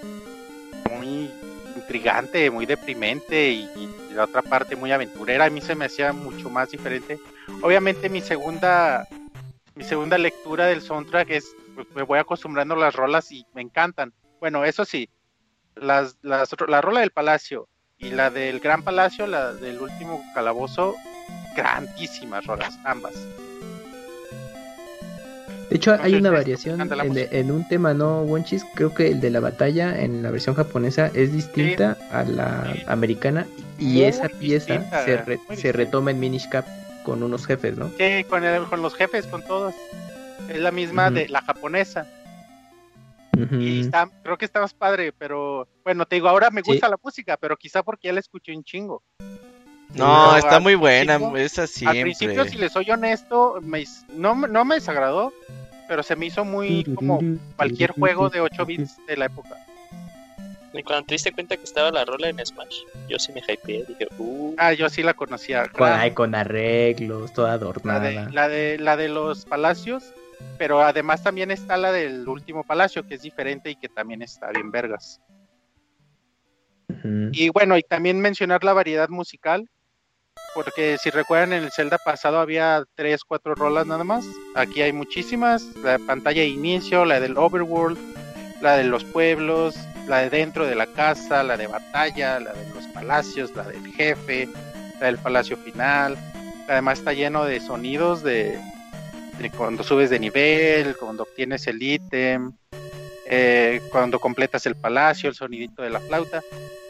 muy 0.92 1.32
intrigante, 1.76 2.50
muy 2.52 2.66
deprimente 2.66 3.52
y, 3.52 3.70
y 3.76 4.14
la 4.14 4.26
otra 4.26 4.42
parte 4.42 4.76
muy 4.76 4.92
aventurera. 4.92 5.46
A 5.46 5.50
mí 5.50 5.62
se 5.62 5.76
me 5.76 5.86
hacía 5.86 6.14
mucho 6.14 6.50
más 6.50 6.72
diferente. 6.72 7.20
Obviamente 7.62 8.10
mi 8.10 8.22
segunda, 8.22 9.08
mi 9.76 9.84
segunda 9.84 10.18
lectura 10.18 10.66
del 10.66 10.82
soundtrack 10.82 11.30
es, 11.30 11.56
pues, 11.76 11.88
me 11.96 12.04
voy 12.04 12.20
acostumbrando 12.20 12.76
a 12.76 12.80
las 12.80 12.96
rolas 12.96 13.32
y 13.32 13.46
me 13.54 13.62
encantan. 13.62 14.14
Bueno, 14.40 14.66
eso 14.66 14.86
sí, 14.86 15.10
las, 15.76 16.18
las, 16.22 16.50
la 16.68 16.82
rola 16.82 17.02
del 17.02 17.12
palacio 17.12 17.68
y 18.06 18.12
la 18.12 18.30
del 18.30 18.60
gran 18.60 18.84
palacio, 18.84 19.26
la 19.28 19.54
del 19.54 19.80
último 19.82 20.24
calabozo, 20.34 20.96
grandísimas 21.56 22.46
rolas, 22.46 22.78
ambas. 22.84 23.14
De 25.70 25.78
hecho, 25.78 25.98
hay 26.00 26.14
una 26.16 26.30
variación 26.30 26.80
en, 26.80 26.88
música. 27.08 27.28
en 27.36 27.52
un 27.52 27.68
tema, 27.68 27.94
¿no, 27.94 28.22
Wonchis? 28.22 28.64
Creo 28.76 28.94
que 28.94 29.08
el 29.08 29.20
de 29.20 29.32
la 29.32 29.40
batalla 29.40 30.00
en 30.00 30.22
la 30.22 30.30
versión 30.30 30.56
japonesa 30.56 31.10
es 31.14 31.34
distinta 31.34 31.98
a 32.12 32.24
la 32.24 32.72
Sí. 32.74 32.84
americana 32.88 33.48
y 33.80 33.86
Muy 33.86 34.04
esa 34.04 34.30
pieza 34.30 34.74
distinta, 34.74 35.04
se, 35.06 35.18
re- 35.18 35.40
se 35.56 35.72
retoma 35.72 36.12
en 36.12 36.20
Minish 36.20 36.48
Cap 36.50 36.66
con 37.04 37.24
unos 37.24 37.46
jefes, 37.48 37.78
¿no? 37.78 37.90
Sí, 37.98 38.24
con, 38.26 38.44
el- 38.44 38.66
con 38.66 38.82
los 38.84 38.94
jefes, 38.96 39.26
con 39.26 39.42
todos. 39.44 39.74
Es 40.50 40.60
la 40.60 40.72
misma 40.72 41.10
de 41.10 41.28
la 41.30 41.42
japonesa. 41.42 42.06
Ujú. 43.44 43.56
Y 43.56 43.82
está, 43.82 44.10
creo 44.24 44.38
que 44.38 44.46
está 44.46 44.62
más 44.62 44.74
padre, 44.74 45.12
pero 45.12 45.68
bueno, 45.84 46.06
te 46.06 46.16
digo, 46.16 46.28
ahora 46.30 46.50
me 46.50 46.62
Sí. 46.62 46.72
gusta 46.72 46.90
la 46.90 46.98
música, 47.04 47.38
pero 47.38 47.58
quizá 47.58 47.84
porque 47.84 48.08
ya 48.08 48.14
la 48.14 48.20
escuché 48.20 48.56
un 48.56 48.64
chingo. 48.64 49.04
No, 49.94 50.36
está 50.36 50.60
muy 50.60 50.76
buena, 50.76 51.18
principio- 51.18 51.38
esa 51.64 51.90
Al 51.90 52.02
principio, 52.02 52.46
si 52.46 52.58
le 52.58 52.70
soy 52.70 52.90
honesto, 52.92 53.60
me 53.62 53.84
no, 54.14 54.36
me- 54.36 54.48
no 54.48 54.66
me 54.66 54.76
desagradó, 54.76 55.32
pero 55.88 56.04
se 56.04 56.16
me 56.16 56.26
hizo 56.26 56.44
muy 56.44 56.84
como 56.96 57.20
cualquier 57.56 57.92
juego 57.92 58.30
de 58.30 58.42
8 58.42 58.66
bits 58.66 58.98
de 59.08 59.16
la 59.18 59.26
época. 59.26 59.56
Y 60.74 60.84
cuando 60.84 61.06
te 61.06 61.16
diste 61.16 61.32
cuenta 61.32 61.56
que 61.56 61.64
estaba 61.64 61.90
la 61.92 62.04
rola 62.04 62.28
en 62.28 62.46
Smash, 62.46 62.80
yo 63.08 63.18
sí 63.18 63.32
me 63.32 63.40
hypeé. 63.40 63.86
Dije, 63.88 64.08
uh, 64.18 64.56
Ah, 64.58 64.74
yo 64.74 64.90
sí 64.90 65.04
la 65.04 65.14
conocía. 65.14 65.62
Con, 65.64 65.72
claro. 65.72 65.96
ay, 66.02 66.12
con 66.12 66.36
arreglos, 66.36 67.32
toda 67.32 67.50
La 67.50 67.54
adornada. 67.54 68.02
de, 68.10 68.32
la, 68.32 68.48
de, 68.50 68.78
la 68.80 68.98
de 68.98 69.08
los 69.08 69.46
palacios, 69.46 70.04
pero 70.58 70.82
además 70.82 71.24
también 71.24 71.52
está 71.52 71.78
la 71.78 71.92
del 71.92 72.28
último 72.28 72.64
palacio, 72.64 73.08
que 73.08 73.16
es 73.16 73.22
diferente 73.22 73.70
y 73.70 73.76
que 73.76 73.90
también 73.90 74.22
está 74.22 74.50
bien 74.52 74.72
vergas. 74.72 75.22
Y 77.32 77.50
bueno, 77.50 77.78
y 77.78 77.84
también 77.84 78.20
mencionar 78.20 78.64
la 78.64 78.74
variedad 78.74 79.10
musical, 79.10 79.70
porque 80.56 80.98
si 80.98 81.10
recuerdan 81.10 81.54
en 81.54 81.64
el 81.64 81.72
Zelda 81.72 81.98
pasado 81.98 82.40
había 82.40 82.84
tres, 82.96 83.24
cuatro 83.24 83.54
rolas 83.56 83.86
nada 83.86 84.04
más. 84.04 84.26
Aquí 84.56 84.82
hay 84.82 84.94
muchísimas, 84.94 85.64
la 85.84 86.00
pantalla 86.00 86.42
de 86.42 86.48
inicio, 86.48 87.06
la 87.06 87.20
del 87.20 87.38
overworld, 87.38 87.98
la 88.62 88.78
de 88.78 88.86
los 88.86 89.04
pueblos, 89.04 89.76
la 90.08 90.20
de 90.20 90.30
dentro 90.30 90.66
de 90.66 90.76
la 90.76 90.88
casa, 90.88 91.44
la 91.44 91.58
de 91.58 91.68
batalla, 91.68 92.40
la 92.40 92.54
de 92.54 92.70
los 92.74 92.86
palacios, 92.88 93.56
la 93.56 93.64
del 93.64 93.86
jefe, 93.94 94.48
la 95.00 95.08
del 95.08 95.18
palacio 95.18 95.58
final. 95.58 96.18
Además 96.68 97.00
está 97.00 97.14
lleno 97.14 97.46
de 97.46 97.60
sonidos 97.60 98.24
de, 98.24 98.60
cuando 99.56 99.84
subes 99.84 100.10
de 100.10 100.20
nivel, 100.20 100.96
cuando 100.98 101.24
obtienes 101.24 101.68
el 101.68 101.82
ítem, 101.82 102.52
eh, 103.28 103.82
cuando 103.92 104.20
completas 104.20 104.66
el 104.66 104.76
palacio, 104.76 105.30
el 105.30 105.36
sonidito 105.36 105.82
de 105.82 105.90
la 105.90 106.00
flauta. 106.00 106.42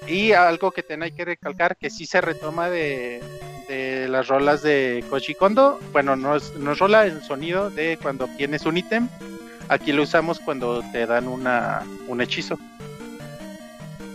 Y 0.07 0.33
algo 0.33 0.71
que 0.71 0.83
ten 0.83 1.03
hay 1.03 1.11
que 1.11 1.25
recalcar 1.25 1.77
que 1.77 1.89
sí 1.89 2.05
se 2.05 2.21
retoma 2.21 2.69
de, 2.69 3.21
de 3.67 4.07
las 4.07 4.27
rolas 4.27 4.61
de 4.61 5.03
Koji 5.09 5.35
Kondo. 5.35 5.79
Bueno, 5.91 6.15
no 6.15 6.35
es, 6.35 6.53
no 6.55 6.75
rola 6.75 7.05
el 7.05 7.21
sonido 7.23 7.69
de 7.69 7.97
cuando 8.01 8.25
obtienes 8.25 8.65
un 8.65 8.77
ítem. 8.77 9.07
Aquí 9.67 9.91
lo 9.91 10.03
usamos 10.03 10.39
cuando 10.39 10.83
te 10.91 11.07
dan 11.07 11.27
una, 11.27 11.81
un 12.07 12.21
hechizo. 12.21 12.59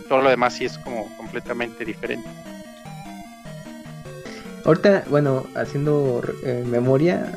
Todo 0.07 0.21
lo 0.21 0.29
demás 0.29 0.53
sí 0.53 0.65
es 0.65 0.77
como 0.77 1.15
completamente 1.17 1.83
diferente. 1.83 2.27
Ahorita, 4.63 5.03
bueno, 5.09 5.47
haciendo 5.55 6.21
eh, 6.43 6.63
memoria 6.65 7.33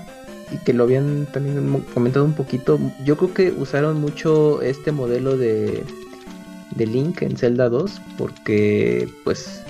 y 0.50 0.58
que 0.58 0.72
lo 0.72 0.84
habían 0.84 1.26
también 1.32 1.84
comentado 1.94 2.24
un 2.24 2.34
poquito, 2.34 2.78
yo 3.04 3.16
creo 3.16 3.34
que 3.34 3.50
usaron 3.52 4.00
mucho 4.00 4.62
este 4.62 4.92
modelo 4.92 5.36
de, 5.36 5.84
de 6.74 6.86
Link 6.86 7.22
en 7.22 7.36
Zelda 7.36 7.68
2 7.68 8.00
porque 8.18 9.08
pues 9.24 9.62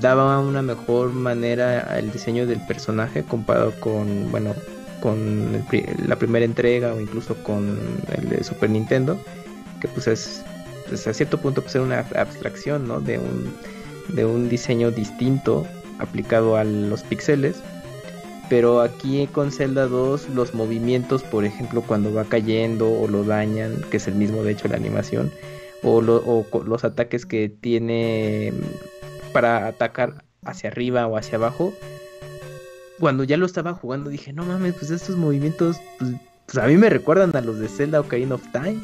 daba 0.00 0.40
una 0.40 0.62
mejor 0.62 1.12
manera 1.12 1.80
al 1.80 2.10
diseño 2.10 2.46
del 2.46 2.60
personaje 2.66 3.22
comparado 3.22 3.72
con, 3.80 4.30
bueno, 4.30 4.54
con 5.00 5.64
la 6.06 6.16
primera 6.16 6.44
entrega 6.44 6.94
o 6.94 7.00
incluso 7.00 7.34
con 7.42 7.78
el 8.16 8.28
de 8.28 8.44
Super 8.44 8.70
Nintendo, 8.70 9.18
que 9.80 9.88
pues 9.88 10.06
es 10.06 10.42
pues, 10.88 11.06
a 11.06 11.14
cierto 11.14 11.38
punto 11.38 11.62
pues 11.62 11.74
era 11.74 11.84
una 11.84 12.00
abstracción, 12.16 12.88
¿no? 12.88 13.00
De 13.00 13.18
un, 13.18 13.54
de 14.08 14.24
un 14.24 14.48
diseño 14.48 14.90
distinto 14.90 15.66
aplicado 15.98 16.56
a 16.56 16.64
los 16.64 17.02
píxeles. 17.02 17.62
Pero 18.48 18.80
aquí 18.80 19.26
con 19.26 19.50
Zelda 19.50 19.86
2 19.86 20.28
los 20.30 20.54
movimientos, 20.54 21.22
por 21.24 21.44
ejemplo, 21.44 21.82
cuando 21.82 22.14
va 22.14 22.24
cayendo 22.24 22.90
o 22.90 23.08
lo 23.08 23.24
dañan, 23.24 23.82
que 23.90 23.96
es 23.96 24.06
el 24.06 24.14
mismo 24.14 24.44
de 24.44 24.52
hecho 24.52 24.68
la 24.68 24.76
animación, 24.76 25.32
o, 25.82 26.00
los 26.00 26.84
ataques 26.84 27.26
que 27.26 27.48
tiene 27.48 28.52
mm, 28.52 29.32
para 29.32 29.66
atacar 29.66 30.24
hacia 30.44 30.70
arriba 30.70 31.06
o 31.06 31.16
hacia 31.16 31.38
abajo, 31.38 31.72
cuando 32.98 33.24
ya 33.24 33.36
lo 33.36 33.46
estaba 33.46 33.74
jugando 33.74 34.10
dije, 34.10 34.32
no 34.32 34.44
mames, 34.44 34.74
pues 34.74 34.90
estos 34.90 35.16
movimientos, 35.16 35.76
pues, 35.98 36.12
pues 36.46 36.58
a 36.58 36.66
mí 36.66 36.76
me 36.76 36.88
recuerdan 36.88 37.34
a 37.34 37.40
los 37.40 37.58
de 37.58 37.68
Zelda 37.68 38.00
Ocarina 38.00 38.36
of 38.36 38.42
Time. 38.52 38.80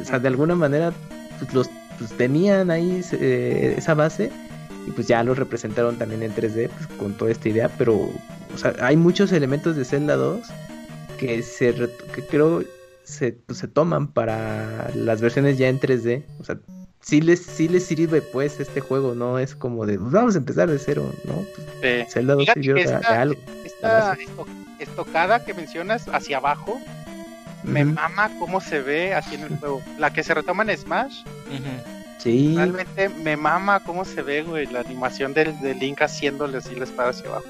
O 0.00 0.04
sea, 0.04 0.18
de 0.18 0.28
alguna 0.28 0.54
manera, 0.54 0.92
pues 1.38 1.54
los 1.54 1.70
pues, 1.98 2.12
tenían 2.12 2.70
ahí 2.70 3.02
eh, 3.12 3.74
esa 3.78 3.94
base 3.94 4.30
y 4.86 4.90
pues 4.90 5.06
ya 5.08 5.22
los 5.24 5.38
representaron 5.38 5.96
también 5.96 6.22
en 6.22 6.34
3D 6.34 6.68
pues, 6.68 6.86
con 6.98 7.14
toda 7.14 7.30
esta 7.30 7.48
idea, 7.48 7.68
pero 7.78 7.94
o 8.54 8.58
sea, 8.58 8.74
hay 8.80 8.96
muchos 8.96 9.32
elementos 9.32 9.76
de 9.76 9.84
Zelda 9.84 10.16
2 10.16 10.40
que 11.18 11.42
se 11.42 11.74
que 12.14 12.26
creo 12.28 12.62
se, 13.04 13.32
pues, 13.32 13.58
se 13.58 13.68
toman 13.68 14.08
para 14.08 14.90
las 14.94 15.20
versiones 15.20 15.58
ya 15.58 15.68
en 15.68 15.78
3D, 15.80 16.24
o 16.40 16.44
sea, 16.44 16.56
sí 17.00 17.20
les 17.20 17.40
sí 17.44 17.68
les 17.68 17.84
sirve 17.84 18.22
pues 18.22 18.60
este 18.60 18.80
juego, 18.80 19.14
no 19.14 19.38
es 19.38 19.54
como 19.54 19.84
de 19.86 19.98
"Pues, 19.98 20.12
vamos 20.12 20.34
a 20.34 20.38
empezar 20.38 20.70
de 20.70 20.78
cero, 20.78 21.12
¿no? 21.24 21.34
Pues, 21.54 21.66
Eh, 21.82 22.06
Zelda 22.08 22.34
2 22.34 22.42
Fíjate 22.44 22.62
sirvió 22.62 22.76
esta- 22.82 23.20
algo. 23.20 23.40
esta 23.64 24.16
estocada 24.78 25.44
que 25.44 25.54
mencionas 25.54 26.08
hacia 26.08 26.38
abajo, 26.38 26.80
me 27.62 27.84
mama 27.84 28.30
cómo 28.38 28.60
se 28.60 28.80
ve 28.80 29.14
aquí 29.14 29.34
en 29.36 29.42
el 29.42 29.56
juego. 29.58 29.82
La 29.98 30.12
que 30.12 30.22
se 30.22 30.34
retoma 30.34 30.62
en 30.64 30.76
Smash, 30.76 31.22
Ujú. 31.48 31.93
Sí, 32.24 32.54
realmente 32.56 33.10
me 33.10 33.36
mama 33.36 33.80
cómo 33.84 34.04
se 34.06 34.22
ve, 34.22 34.42
güey, 34.42 34.66
la 34.66 34.80
animación 34.80 35.34
del, 35.34 35.60
de 35.60 35.74
Link 35.74 36.00
haciéndole 36.00 36.56
así 36.58 36.74
la 36.74 36.84
espada 36.84 37.10
hacia 37.10 37.26
abajo. 37.28 37.44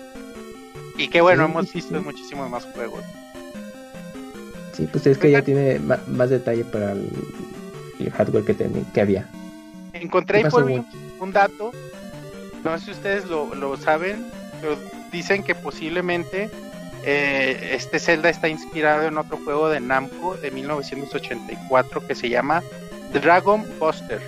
Y 0.99 1.09
que 1.09 1.20
bueno, 1.20 1.47
Sí, 1.47 1.51
hemos 1.53 1.72
visto 1.72 1.99
sí. 1.99 2.05
muchísimos 2.05 2.51
más 2.51 2.64
juegos. 2.66 3.05
sí, 4.72 4.89
pues 4.91 5.07
es 5.07 5.16
que 5.16 5.31
ya 5.31 5.43
tiene 5.43 5.79
más 5.79 6.31
detalle 6.31 6.64
para 6.64 6.93
el, 6.93 7.09
el 8.01 8.11
hardware 8.11 8.45
que, 8.45 8.55
tenía, 8.55 8.83
que 8.93 9.01
había. 9.01 9.29
Encontré 9.93 10.41
¿Qué 10.41 10.47
ahí 10.47 10.51
por 10.51 10.64
un 11.20 11.33
dato, 11.33 11.70
no 12.64 12.77
sé 12.79 12.87
si 12.87 12.91
ustedes 12.91 13.27
lo, 13.27 13.55
lo 13.55 13.77
saben, 13.77 14.27
pero 14.61 14.77
dicen 15.12 15.45
que 15.45 15.55
posiblemente 15.55 16.51
eh, 17.05 17.70
este 17.75 18.01
Zelda 18.01 18.29
está 18.29 18.49
inspirado 18.49 19.07
en 19.07 19.18
otro 19.18 19.39
juego 19.45 19.68
de 19.68 19.79
Namco 19.79 20.37
de 20.37 20.51
1984 20.51 22.07
que 22.07 22.14
se 22.16 22.29
llama 22.29 22.62
Dragon 23.12 23.64
Buster. 23.79 24.20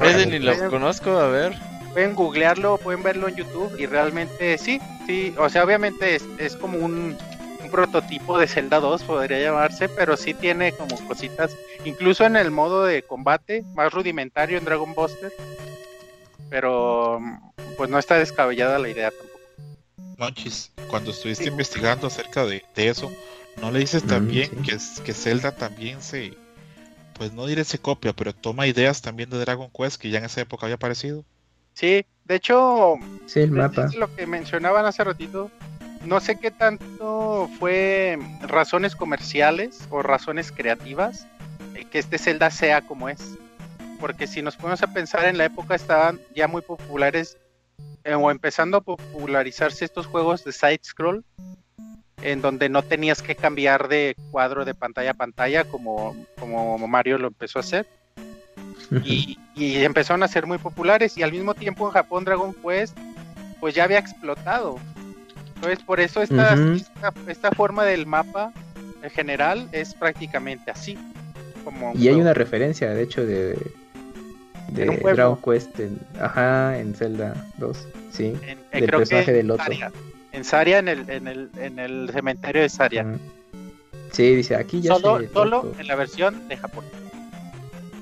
Ese 0.00 0.26
ni 0.26 0.38
lo 0.38 0.68
conozco, 0.68 1.10
a 1.10 1.28
ver. 1.28 1.54
Pueden 1.92 2.14
googlearlo, 2.14 2.78
pueden 2.78 3.02
verlo 3.02 3.28
en 3.28 3.36
YouTube 3.36 3.78
y 3.78 3.86
realmente 3.86 4.58
sí, 4.58 4.80
sí, 5.06 5.34
o 5.38 5.48
sea, 5.48 5.64
obviamente 5.64 6.16
es, 6.16 6.24
es 6.38 6.56
como 6.56 6.78
un, 6.78 7.16
un 7.62 7.70
prototipo 7.70 8.36
de 8.36 8.48
Zelda 8.48 8.80
2, 8.80 9.04
podría 9.04 9.38
llamarse, 9.40 9.88
pero 9.88 10.16
sí 10.16 10.34
tiene 10.34 10.72
como 10.72 10.96
cositas, 11.06 11.56
incluso 11.84 12.24
en 12.24 12.34
el 12.36 12.50
modo 12.50 12.84
de 12.84 13.02
combate, 13.02 13.62
más 13.76 13.92
rudimentario 13.92 14.58
en 14.58 14.64
Dragon 14.64 14.92
Buster, 14.92 15.32
pero 16.50 17.20
pues 17.76 17.90
no 17.90 17.98
está 17.98 18.18
descabellada 18.18 18.78
la 18.78 18.88
idea 18.88 19.10
tampoco. 19.10 19.40
Monchis, 20.18 20.70
cuando 20.88 21.10
estuviste 21.10 21.44
Sí. 21.44 21.50
investigando 21.50 22.06
acerca 22.06 22.44
de, 22.44 22.64
de 22.74 22.88
eso, 22.88 23.10
¿no 23.60 23.70
le 23.70 23.80
dices 23.80 24.04
Mm, 24.04 24.08
también 24.08 24.50
sí. 24.50 24.56
que, 24.62 24.78
que 25.04 25.12
Zelda 25.12 25.52
también 25.52 26.00
se, 26.02 26.34
pues 27.16 27.32
no 27.32 27.46
diré 27.46 27.64
se 27.64 27.78
copia, 27.78 28.12
pero 28.12 28.34
toma 28.34 28.66
ideas 28.66 29.02
también 29.02 29.30
de 29.30 29.38
Dragon 29.38 29.70
Quest 29.70 30.00
que 30.00 30.10
ya 30.10 30.18
en 30.18 30.24
esa 30.26 30.40
época 30.40 30.66
había 30.66 30.76
aparecido? 30.76 31.24
Sí, 31.74 32.04
De 32.24 32.36
hecho, 32.36 32.94
Sí, 33.26 33.40
el 33.40 33.50
mapa. 33.50 33.84
es 33.86 33.94
lo 33.96 34.14
que 34.14 34.26
mencionaban 34.26 34.86
hace 34.86 35.04
ratito, 35.04 35.50
no 36.04 36.20
sé 36.20 36.38
qué 36.38 36.50
tanto 36.50 37.48
fue 37.58 38.18
razones 38.42 38.94
comerciales 38.96 39.80
o 39.90 40.02
razones 40.02 40.52
creativas 40.52 41.26
eh, 41.74 41.84
que 41.90 41.98
este 41.98 42.18
Zelda 42.18 42.50
sea 42.50 42.82
como 42.82 43.08
es. 43.08 43.20
Porque 44.00 44.26
si 44.26 44.42
nos 44.42 44.56
ponemos 44.56 44.82
a 44.82 44.92
pensar 44.92 45.24
en 45.24 45.38
la 45.38 45.46
época 45.46 45.74
estaban 45.74 46.20
ya 46.34 46.46
muy 46.46 46.62
populares 46.62 47.38
eh, 48.04 48.14
o 48.14 48.30
empezando 48.30 48.76
a 48.76 48.80
popularizarse 48.82 49.84
estos 49.84 50.06
juegos 50.06 50.44
de 50.44 50.52
side 50.52 50.80
scroll 50.84 51.24
en 52.24 52.40
donde 52.40 52.68
no 52.68 52.82
tenías 52.82 53.22
que 53.22 53.36
cambiar 53.36 53.88
de 53.88 54.16
cuadro 54.30 54.64
de 54.64 54.74
pantalla 54.74 55.12
a 55.12 55.14
pantalla 55.14 55.64
como, 55.64 56.16
como 56.38 56.78
Mario 56.88 57.18
lo 57.18 57.28
empezó 57.28 57.58
a 57.58 57.60
hacer 57.60 57.86
y, 59.04 59.38
y 59.54 59.76
empezaron 59.84 60.22
a 60.22 60.28
ser 60.28 60.46
muy 60.46 60.58
populares 60.58 61.16
y 61.16 61.22
al 61.22 61.32
mismo 61.32 61.54
tiempo 61.54 61.86
en 61.86 61.92
Japón 61.92 62.24
Dragon 62.24 62.54
Quest 62.54 62.96
pues 63.60 63.74
ya 63.74 63.84
había 63.84 63.98
explotado 63.98 64.78
entonces 65.54 65.84
por 65.84 66.00
eso 66.00 66.22
esta, 66.22 66.54
esta, 66.54 67.12
esta 67.28 67.50
forma 67.52 67.84
del 67.84 68.06
mapa 68.06 68.52
en 69.02 69.10
general 69.10 69.68
es 69.72 69.94
prácticamente 69.94 70.70
así 70.70 70.98
como 71.64 71.92
Y 71.96 72.08
hay 72.08 72.14
una 72.14 72.34
referencia, 72.34 72.90
de 72.90 73.02
hecho, 73.02 73.24
de. 73.24 73.58
Dragon 74.68 75.40
Quest 75.40 75.78
en, 75.80 75.98
ajá, 76.20 76.78
en 76.78 76.94
Zelda 76.94 77.46
2, 77.58 77.88
sí. 78.10 78.34
en, 78.42 78.58
eh, 78.58 78.58
del 78.72 78.86
creo 78.86 78.98
personaje 79.00 79.32
de 79.32 79.40
en 79.40 79.48
Loto. 79.48 79.62
Saria, 79.62 79.92
en 80.34 80.44
Saria 80.44 80.78
en 80.78 80.88
el, 80.88 81.08
en 81.08 81.26
el, 81.28 81.50
en 81.58 81.78
el 81.78 82.10
cementerio 82.12 82.62
de 82.62 82.68
Saria. 82.68 83.06
Sí, 84.12 84.34
dice, 84.36 84.54
aquí 84.56 84.80
ya 84.80 84.94
solo, 84.94 85.20
se 85.20 85.28
solo 85.32 85.72
en 85.78 85.86
la 85.86 85.96
versión 85.96 86.46
de 86.48 86.56
Japón 86.56 86.84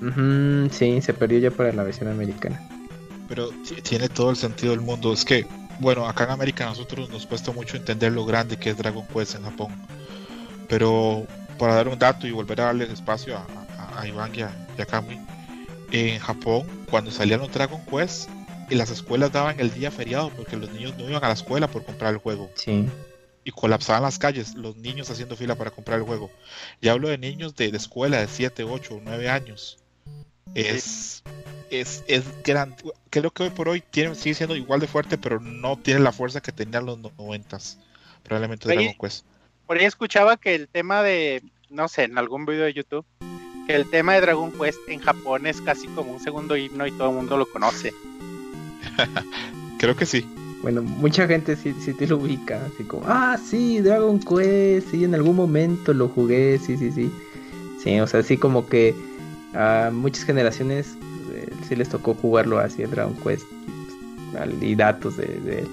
Ujú, 0.03 0.68
sí, 0.72 1.01
se 1.01 1.14
perdió 1.14 1.39
ya 1.39 1.51
para 1.51 1.72
la 1.72 1.85
versión 1.85 2.09
americana. 2.11 2.61
Pero 3.28 3.51
ti- 3.51 3.80
tiene 3.83 4.09
todo 4.09 4.30
el 4.30 4.37
sentido 4.37 4.72
del 4.72 4.80
mundo. 4.80 5.12
Es 5.12 5.24
que, 5.24 5.47
bueno, 5.78 6.07
acá 6.09 6.24
en 6.24 6.30
América 6.30 6.64
a 6.64 6.70
nosotros 6.70 7.09
nos 7.09 7.24
cuesta 7.26 7.53
mucho 7.53 7.76
entender 7.76 8.12
lo 8.12 8.24
grande 8.26 8.57
que 8.57 8.70
es 8.70 8.76
Dragon 8.76 9.07
Quest 9.07 9.37
en 9.37 9.45
Japón. 9.45 9.72
Pero 10.68 11.24
para 11.59 11.74
dar 11.76 11.87
un 11.89 11.99
dato 11.99 12.26
y 12.26 12.33
volver 12.33 12.61
a 12.61 12.64
darle 12.66 12.93
espacio 12.93 13.37
a, 13.37 13.47
a- 13.78 14.01
a 14.01 14.07
Iván 14.09 14.33
y 14.35 14.43
a, 14.43 14.51
y 14.76 14.83
a 14.83 14.87
Kamui, 14.87 15.20
en 15.93 16.18
Japón, 16.18 16.66
cuando 16.91 17.11
salían 17.12 17.41
los 17.41 17.53
Dragon 17.53 17.80
Quest, 17.87 18.28
y 18.72 18.76
las 18.76 18.90
escuelas 18.90 19.30
daban 19.32 19.60
el 19.60 19.72
día 19.72 19.90
feriado 19.90 20.30
porque 20.30 20.56
los 20.56 20.70
niños 20.72 20.96
no 20.96 21.08
iban 21.08 21.22
a 21.24 21.28
la 21.28 21.34
escuela 21.34 21.68
por 21.68 21.84
comprar 21.84 22.12
el 22.12 22.18
juego. 22.18 22.50
Sí. 22.54 22.88
y 23.44 23.50
colapsaban 23.50 24.02
las 24.04 24.18
calles, 24.20 24.54
los 24.54 24.76
niños 24.76 25.10
haciendo 25.10 25.36
fila 25.36 25.56
para 25.56 25.70
comprar 25.72 25.98
el 25.98 26.04
juego. 26.04 26.30
Y 26.80 26.88
hablo 26.88 27.08
de 27.08 27.18
niños 27.18 27.56
de, 27.56 27.70
de 27.72 27.76
escuela 27.76 28.20
de 28.20 28.28
7, 28.28 28.62
8, 28.64 29.00
9 29.02 29.28
años. 29.28 29.78
Es, 30.54 31.22
es, 31.70 32.04
es 32.06 32.24
grande. 32.44 32.76
Creo 33.10 33.30
que 33.30 33.42
hoy 33.44 33.50
por 33.50 33.68
hoy 33.68 33.80
tiene, 33.90 34.14
sigue 34.14 34.34
siendo 34.34 34.54
igual 34.56 34.80
de 34.80 34.86
fuerte, 34.86 35.18
pero 35.18 35.40
no 35.40 35.76
tiene 35.76 36.00
la 36.00 36.12
fuerza 36.12 36.40
que 36.40 36.52
tenía 36.52 36.78
en 36.80 36.86
los 36.86 36.98
no- 36.98 37.10
noventas. 37.18 37.78
Probablemente 38.22 38.68
Oye, 38.68 38.76
Dragon 38.76 38.94
Quest. 39.00 39.24
por 39.66 39.76
ahí 39.78 39.84
escuchaba 39.86 40.36
que 40.36 40.54
el 40.54 40.68
tema 40.68 41.02
de 41.02 41.42
no 41.68 41.88
sé 41.88 42.04
en 42.04 42.18
algún 42.18 42.44
video 42.46 42.64
de 42.66 42.74
YouTube 42.74 43.04
que 43.66 43.74
el 43.74 43.88
tema 43.90 44.14
de 44.14 44.20
Dragon 44.20 44.52
Quest 44.52 44.78
en 44.88 45.00
Japón 45.00 45.46
es 45.46 45.60
casi 45.60 45.86
como 45.88 46.12
un 46.12 46.20
segundo 46.20 46.56
himno 46.56 46.86
y 46.86 46.92
todo 46.92 47.10
el 47.10 47.16
mundo 47.16 47.36
lo 47.36 47.46
conoce 47.50 47.92
Creo 49.78 49.97
que 49.97 50.07
sí. 50.07 50.26
Bueno, 50.62 50.83
mucha 50.83 51.26
gente 51.26 51.57
sí, 51.57 51.74
sí 51.80 51.93
te 51.93 52.07
lo 52.07 52.18
ubica, 52.18 52.66
así 52.66 52.85
como, 52.85 53.03
ah, 53.07 53.37
sí, 53.37 53.80
Dragon 53.80 54.20
Quest, 54.20 54.91
sí, 54.93 55.03
en 55.03 55.14
algún 55.14 55.35
momento 55.35 55.93
lo 55.93 56.09
jugué, 56.09 56.59
sí, 56.59 56.76
sí, 56.76 56.93
sí. 56.93 57.12
Sí, 57.83 57.99
o 57.99 58.07
sea, 58.07 58.20
así 58.20 58.37
como 58.37 58.68
que 58.68 58.95
a 59.55 59.91
muchas 59.93 60.24
generaciones 60.24 60.97
eh, 61.35 61.53
sí 61.68 61.74
les 61.74 61.89
tocó 61.89 62.14
jugarlo 62.14 62.61
así, 62.61 62.85
Dragon 62.85 63.16
Quest, 63.16 63.45
y, 63.51 64.37
pues, 64.37 64.76
datos 64.76 65.16
de, 65.16 65.26
de 65.26 65.59
él. 65.61 65.68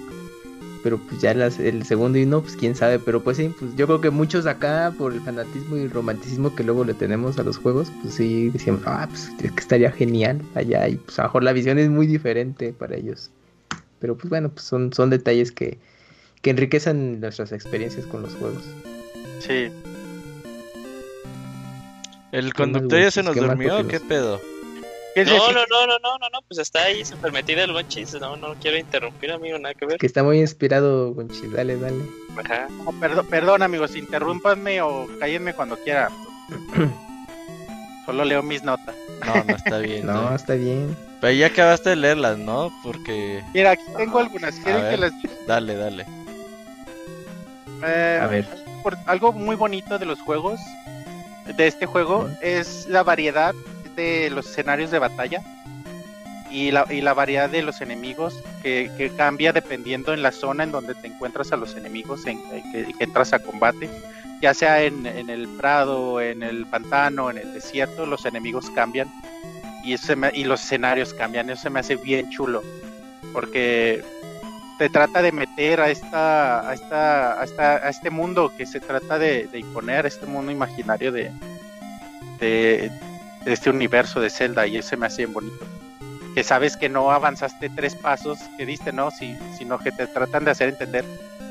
Pero 0.84 0.98
pues 0.98 1.22
ya 1.22 1.34
las- 1.34 1.60
el 1.60 1.84
segundo 1.86 2.18
y 2.18 2.26
no, 2.26 2.42
pues 2.42 2.56
quién 2.56 2.74
sabe, 2.76 3.00
pero 3.00 3.22
pues 3.22 3.36
sí, 3.38 3.54
pues 3.60 3.76
yo 3.76 3.86
creo 3.86 4.00
que 4.00 4.10
muchos 4.12 4.46
acá, 4.46 4.94
por 4.98 5.14
el 5.14 5.20
fanatismo 5.22 5.76
y 5.78 5.88
romanticismo 5.88 6.56
que 6.56 6.64
luego 6.64 6.86
le 6.86 6.94
tenemos 6.94 7.38
a 7.38 7.44
los 7.44 7.58
juegos, 7.58 7.92
pues 8.02 8.14
sí 8.16 8.50
decíamos, 8.50 8.82
ah, 8.86 9.06
pues 9.10 9.30
es 9.44 9.52
que 9.52 9.60
estaría 9.60 9.92
genial 9.92 10.42
allá, 10.56 10.88
y 10.88 10.96
pues 10.96 11.20
a 11.20 11.24
lo 11.24 11.28
mejor 11.30 11.44
la 11.44 11.52
visión 11.54 11.78
es 11.80 11.90
muy 11.90 12.08
diferente 12.08 12.72
para 12.74 12.96
ellos. 12.96 13.30
Pero 14.00 14.16
pues 14.16 14.30
bueno, 14.30 14.50
pues 14.50 14.64
son, 14.64 14.94
son 14.94 15.10
detalles 15.10 15.52
que, 15.52 15.78
que 16.42 16.52
enriquecen 16.52 17.20
nuestras 17.20 17.52
experiencias 17.52 18.06
con 18.06 18.22
los 18.22 18.34
juegos. 18.36 18.64
sí 19.40 19.70
¿El 22.32 22.54
¿Qué 22.54 22.66
más, 22.66 22.72
conductor 22.74 23.00
ya 23.02 23.12
se 23.12 23.24
nos 23.24 23.34
¿Qué 23.34 23.42
más, 23.42 23.50
durmió 23.50 23.88
qué 23.88 24.00
pedo? 24.00 24.40
¿Qué 25.16 25.22
es 25.22 25.28
No, 25.28 25.38
no, 25.52 25.52
no, 25.52 25.88
no, 25.88 26.00
no, 26.00 26.18
no, 26.20 26.30
no, 26.32 26.40
pues 26.48 26.60
está 26.60 26.84
ahí 26.84 27.04
súper 27.04 27.32
metido 27.32 27.64
el 27.64 27.74
Gonchis. 27.74 28.14
No, 28.22 28.38
no 28.38 28.54
quiero 28.56 28.78
interrumpir, 28.78 29.32
amigo, 29.32 29.58
nada 29.58 29.74
que 29.74 29.86
ver. 29.86 29.98
Que 29.98 30.06
está 30.06 30.24
muy 30.24 30.40
inspirado, 30.40 31.14
Gonchis, 31.14 31.52
dale, 31.52 31.78
dale. 31.78 32.02
Ajá. 32.38 32.68
No, 32.70 32.92
perdón, 33.00 33.28
perdón 33.28 33.62
amigos, 33.64 33.96
interrúmpanme 33.96 34.82
o 34.82 35.08
cállenme 35.20 35.54
cuando 35.54 35.78
quieran. 35.78 36.12
Solo 38.06 38.26
leo 38.26 38.42
mis 38.44 38.64
notas. 38.64 38.96
No, 39.26 39.44
no 39.44 39.56
está 39.56 39.78
bien. 39.80 40.06
No, 40.06 40.14
¿no? 40.30 40.36
está 40.36 40.54
bien. 40.54 40.96
Pero 41.22 41.34
ya 41.34 41.48
acabaste 41.48 41.90
de 41.90 41.96
leerlas, 41.98 42.38
¿no? 42.38 42.72
Porque... 42.84 43.44
Mira, 43.54 43.72
aquí 43.72 43.84
tengo 43.98 44.20
algunas. 44.20 44.56
¿Quieren 44.56 44.82
ver. 44.82 44.92
que 44.92 44.98
las 44.98 45.14
Dale, 45.48 45.76
dale. 45.76 46.06
eh, 47.84 48.20
A 48.22 48.28
ver. 48.28 48.48
por- 48.84 48.98
algo 49.06 49.32
muy 49.34 49.56
bonito 49.56 50.00
de 50.00 50.06
los 50.06 50.20
juegos, 50.22 50.60
de 51.56 51.68
este 51.68 51.86
juego, 51.86 52.30
es 52.42 52.88
la 52.88 53.04
variedad 53.04 53.54
los 54.30 54.50
escenarios 54.50 54.92
de 54.92 55.00
batalla 55.00 55.42
y 56.50 56.72
la, 56.72 56.86
y 56.90 57.02
la 57.02 57.14
variedad 57.14 57.50
de 57.50 57.62
los 57.62 57.82
enemigos 57.82 58.42
que, 58.64 58.92
que 58.98 59.10
cambia 59.12 59.54
dependiendo 59.54 60.14
en 60.14 60.24
la 60.24 60.32
zona 60.32 60.64
en 60.64 60.72
donde 60.72 60.96
te 60.96 61.08
encuentras 61.08 61.52
a 61.52 61.58
los 61.58 61.76
enemigos 61.76 62.26
en, 62.26 62.40
que, 62.72 62.88
entras 63.00 63.34
a 63.34 63.40
combate. 63.40 63.90
Ya 64.42 64.54
sea 64.54 64.84
en, 64.84 65.06
en 65.06 65.30
el 65.30 65.48
prado, 65.48 66.22
en 66.22 66.44
el 66.44 66.66
pantano, 66.66 67.30
en 67.30 67.38
el 67.38 67.54
desierto, 67.54 68.06
los 68.06 68.26
enemigos 68.26 68.70
cambian 68.70 69.12
y, 69.84 69.94
eso 69.94 70.14
y 70.34 70.44
los 70.46 70.64
escenarios 70.64 71.14
cambian. 71.14 71.50
Eso 71.50 71.70
me 71.70 71.82
hace 71.82 71.96
bien 71.98 72.30
chulo 72.30 72.64
porque 73.34 74.02
te 74.78 74.90
trata 74.90 75.22
de 75.22 75.34
meter 75.34 75.82
a 75.82 75.90
esta 75.90 76.70
a 76.70 76.74
esta 76.74 77.42
a, 77.42 77.44
esta, 77.44 77.76
a 77.76 77.90
este 77.90 78.10
mundo 78.10 78.52
que 78.58 78.66
se 78.66 78.80
trata 78.80 79.20
de, 79.20 79.48
de 79.48 79.60
imponer 79.60 80.06
este 80.06 80.26
mundo 80.26 80.54
imaginario 80.54 81.12
de 81.12 81.32
de 83.50 83.56
este 83.56 83.72
universo 83.72 84.22
de 84.22 84.30
Zelda 84.30 84.68
y 84.68 84.78
eso 84.78 84.90
se 84.90 84.98
me 84.98 85.08
hace 85.08 85.24
bien 85.24 85.34
bonito. 85.34 85.66
Que 86.36 86.44
sabes 86.44 86.78
que 86.78 86.88
no 86.88 87.10
avanzaste 87.10 87.72
tres 87.72 87.96
pasos 87.96 88.38
que 88.58 88.66
diste 88.68 88.94
no 88.94 89.10
si, 89.10 89.36
sino 89.58 89.80
que 89.80 89.92
te 89.92 90.06
tratan 90.06 90.46
de 90.46 90.52
hacer 90.52 90.70
entender 90.70 91.04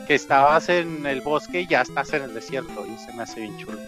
que 0.06 0.14
estabas 0.14 0.68
en 0.68 1.04
el 1.06 1.22
bosque 1.22 1.62
y 1.62 1.66
ya 1.66 1.82
estás 1.82 2.12
en 2.12 2.22
el 2.22 2.34
desierto 2.34 2.86
y 2.86 2.96
se 2.98 3.12
me 3.14 3.24
hace 3.24 3.40
bien 3.40 3.58
chulo. 3.58 3.80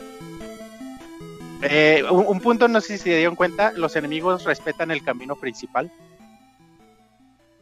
Eh, 1.63 2.03
un, 2.11 2.27
un 2.27 2.41
punto 2.41 2.67
no 2.67 2.81
sé 2.81 2.99
si 2.99 3.05
se 3.05 3.17
dieron 3.17 3.37
cuenta 3.37 3.71
los 3.71 3.95
enemigos 3.95 4.43
respetan 4.43 4.91
el 4.91 5.05
camino 5.05 5.37
principal. 5.37 5.93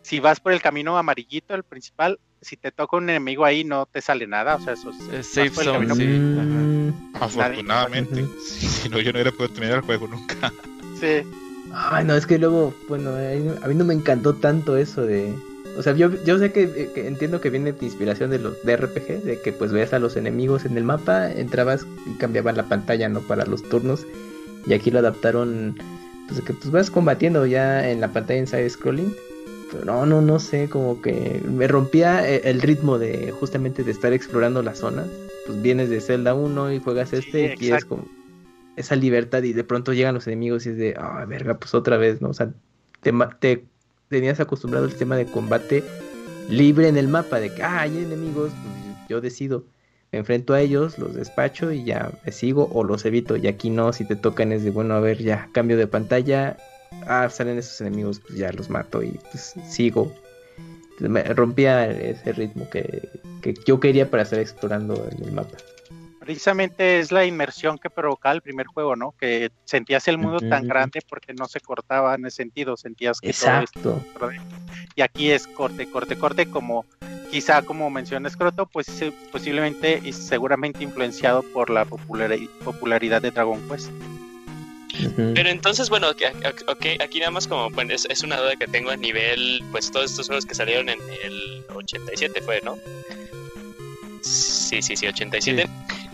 Si 0.00 0.18
vas 0.18 0.40
por 0.40 0.52
el 0.52 0.62
camino 0.62 0.96
amarillito, 0.96 1.54
el 1.54 1.62
principal, 1.62 2.18
si 2.40 2.56
te 2.56 2.70
toca 2.70 2.96
un 2.96 3.10
enemigo 3.10 3.44
ahí 3.44 3.64
no 3.64 3.86
te 3.86 4.00
sale 4.00 4.26
nada, 4.26 4.56
o 4.56 4.60
sea, 4.60 4.74
eso 4.74 4.90
es, 5.12 5.26
safe 5.26 5.50
zone, 5.50 5.94
sí. 5.94 6.94
Afortunadamente. 7.14 8.26
Si, 8.48 8.88
no, 8.88 9.00
yo 9.00 9.12
no 9.12 9.18
hubiera 9.18 9.32
podido 9.32 9.54
terminar 9.54 9.78
el 9.78 9.84
juego 9.84 10.06
nunca. 10.06 10.52
Sí, 11.00 11.22
Ay, 11.72 12.04
no, 12.04 12.14
es 12.14 12.26
que 12.26 12.38
luego, 12.38 12.74
bueno, 12.88 13.10
a 13.12 13.68
mí 13.68 13.74
no 13.74 13.84
me 13.84 13.94
encantó 13.94 14.34
tanto 14.34 14.76
eso 14.76 15.02
de... 15.02 15.34
O 15.76 15.82
sea, 15.82 15.94
yo, 15.94 16.10
yo 16.24 16.38
sé 16.38 16.50
que, 16.50 16.62
eh, 16.62 16.90
que 16.94 17.06
entiendo 17.06 17.40
que 17.40 17.50
viene 17.50 17.72
de 17.72 17.84
inspiración 17.84 18.30
de 18.30 18.38
los 18.38 18.60
de 18.64 18.76
RPG, 18.76 19.22
de 19.22 19.40
que 19.40 19.52
pues 19.52 19.70
veas 19.70 19.92
a 19.92 19.98
los 19.98 20.16
enemigos 20.16 20.64
en 20.64 20.76
el 20.76 20.82
mapa, 20.82 21.30
entrabas 21.30 21.86
y 22.06 22.18
cambiaban 22.18 22.56
la 22.56 22.64
pantalla, 22.64 23.08
¿no? 23.08 23.20
Para 23.20 23.46
los 23.46 23.62
turnos. 23.62 24.04
Y 24.66 24.72
aquí 24.72 24.90
lo 24.90 24.98
adaptaron, 24.98 25.76
pues 26.26 26.38
de 26.38 26.44
que 26.44 26.52
pues 26.52 26.70
vas 26.72 26.90
combatiendo 26.90 27.46
ya 27.46 27.88
en 27.88 28.00
la 28.00 28.08
pantalla 28.08 28.40
en 28.40 28.46
side 28.48 28.70
scrolling. 28.70 29.14
Pero 29.70 29.84
no, 29.84 30.06
no, 30.06 30.20
no 30.20 30.38
sé, 30.38 30.68
como 30.68 31.02
que 31.02 31.42
me 31.44 31.68
rompía 31.68 32.28
eh, 32.28 32.42
el 32.44 32.62
ritmo 32.62 32.98
de 32.98 33.32
justamente 33.32 33.84
de 33.84 33.90
estar 33.90 34.12
explorando 34.12 34.62
las 34.62 34.78
zonas. 34.78 35.06
Pues 35.46 35.60
vienes 35.62 35.90
de 35.90 36.00
Zelda 36.00 36.34
1 36.34 36.72
y 36.72 36.78
juegas 36.78 37.10
Sí, 37.10 37.16
este 37.16 37.56
y 37.58 37.66
exacto. 37.68 37.88
como 37.88 38.18
esa 38.76 38.94
libertad 38.94 39.42
y 39.42 39.52
de 39.52 39.64
pronto 39.64 39.92
llegan 39.92 40.14
los 40.14 40.26
enemigos 40.26 40.64
y 40.66 40.70
es 40.70 40.78
de, 40.78 40.94
ah, 40.96 41.24
verga, 41.26 41.58
pues 41.58 41.74
otra 41.74 41.96
vez, 41.96 42.22
¿no? 42.22 42.28
O 42.28 42.34
sea, 42.34 42.52
te, 43.00 43.12
te 43.40 43.64
tenías 44.08 44.38
acostumbrado 44.38 44.84
al 44.84 44.90
sistema 44.90 45.16
de 45.16 45.26
combate 45.26 45.82
libre 46.48 46.88
en 46.88 46.96
el 46.96 47.08
mapa, 47.08 47.40
de 47.40 47.52
que, 47.52 47.62
ah, 47.62 47.80
hay 47.80 47.98
enemigos, 47.98 48.52
pues 48.52 49.08
yo 49.08 49.20
decido, 49.20 49.64
me 50.12 50.20
enfrento 50.20 50.54
a 50.54 50.60
ellos, 50.60 50.96
los 50.98 51.14
despacho 51.14 51.72
y 51.72 51.84
ya 51.84 52.12
me 52.24 52.32
sigo 52.32 52.70
o 52.72 52.84
los 52.84 53.04
evito. 53.04 53.36
Y 53.36 53.48
aquí 53.48 53.68
no, 53.68 53.92
si 53.92 54.06
te 54.06 54.16
tocan 54.16 54.52
es 54.52 54.62
de, 54.62 54.70
bueno, 54.70 54.94
a 54.94 55.00
ver, 55.00 55.18
ya 55.18 55.48
cambio 55.52 55.76
de 55.76 55.86
pantalla, 55.86 56.56
ah, 57.06 57.28
salen 57.30 57.58
esos 57.58 57.80
enemigos, 57.80 58.20
pues 58.20 58.34
ya 58.38 58.52
los 58.52 58.68
mato 58.70 59.02
y 59.02 59.18
pues 59.30 59.54
sigo. 59.68 60.12
Me 61.00 61.22
rompía 61.22 61.88
ese 61.90 62.32
ritmo 62.32 62.68
que, 62.70 63.08
que 63.40 63.54
yo 63.64 63.78
quería 63.78 64.10
para 64.10 64.24
estar 64.24 64.38
explorando 64.40 65.08
en 65.12 65.24
el 65.24 65.32
mapa. 65.32 65.56
Precisamente 66.18 66.98
es 66.98 67.12
la 67.12 67.24
inmersión 67.24 67.78
que 67.78 67.88
provocaba 67.88 68.34
el 68.34 68.42
primer 68.42 68.66
juego, 68.66 68.96
¿no? 68.96 69.14
Que 69.18 69.50
sentías 69.64 70.08
el 70.08 70.18
mundo 70.18 70.40
tan 70.40 70.66
grande 70.66 71.00
porque 71.08 71.32
no 71.32 71.46
se 71.46 71.60
cortaba 71.60 72.14
en 72.16 72.26
ese 72.26 72.36
sentido, 72.38 72.76
sentías 72.76 73.20
que 73.20 73.32
todo 73.32 73.50
Exacto. 73.50 74.02
esto- 74.04 74.30
y 74.96 75.00
aquí 75.02 75.30
es 75.30 75.46
corte, 75.46 75.88
corte, 75.90 76.16
corte, 76.16 76.50
como 76.50 76.84
quizá 77.30 77.62
como 77.62 77.88
menciona 77.90 78.28
Scroto, 78.28 78.66
pues 78.66 78.86
sí, 78.86 79.12
posiblemente 79.30 80.00
y 80.04 80.12
seguramente 80.12 80.82
influenciado 80.82 81.42
por 81.54 81.70
la 81.70 81.86
populari- 81.86 82.48
popularidad 82.64 83.22
de 83.22 83.30
Dragon 83.30 83.60
Quest. 83.68 83.90
Pero 85.34 85.48
entonces, 85.48 85.88
bueno, 85.90 86.10
ok, 86.10 86.22
ok, 86.68 86.86
aquí 87.00 87.18
nada 87.20 87.30
más 87.30 87.46
como, 87.46 87.70
bueno, 87.70 87.94
es, 87.94 88.06
es 88.10 88.22
una 88.22 88.36
duda 88.38 88.56
que 88.56 88.66
tengo 88.66 88.90
a 88.90 88.96
nivel, 88.96 89.62
pues 89.70 89.90
todos 89.90 90.10
estos 90.10 90.26
juegos 90.26 90.44
que 90.46 90.54
salieron 90.54 90.88
en 90.88 90.98
el 91.24 91.64
87 91.74 92.40
fue, 92.42 92.60
¿no? 92.62 92.76
Sí, 94.22 94.82
sí, 94.82 94.96
sí, 94.96 95.06
87. 95.06 95.62
Sí, 95.66 95.70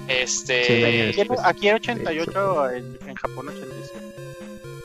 Este... 0.08 1.10
Aquí, 1.10 1.22
aquí 1.42 1.70
88, 1.70 2.70
en, 2.70 2.98
en 3.06 3.14
Japón 3.14 3.48
87. 3.48 4.06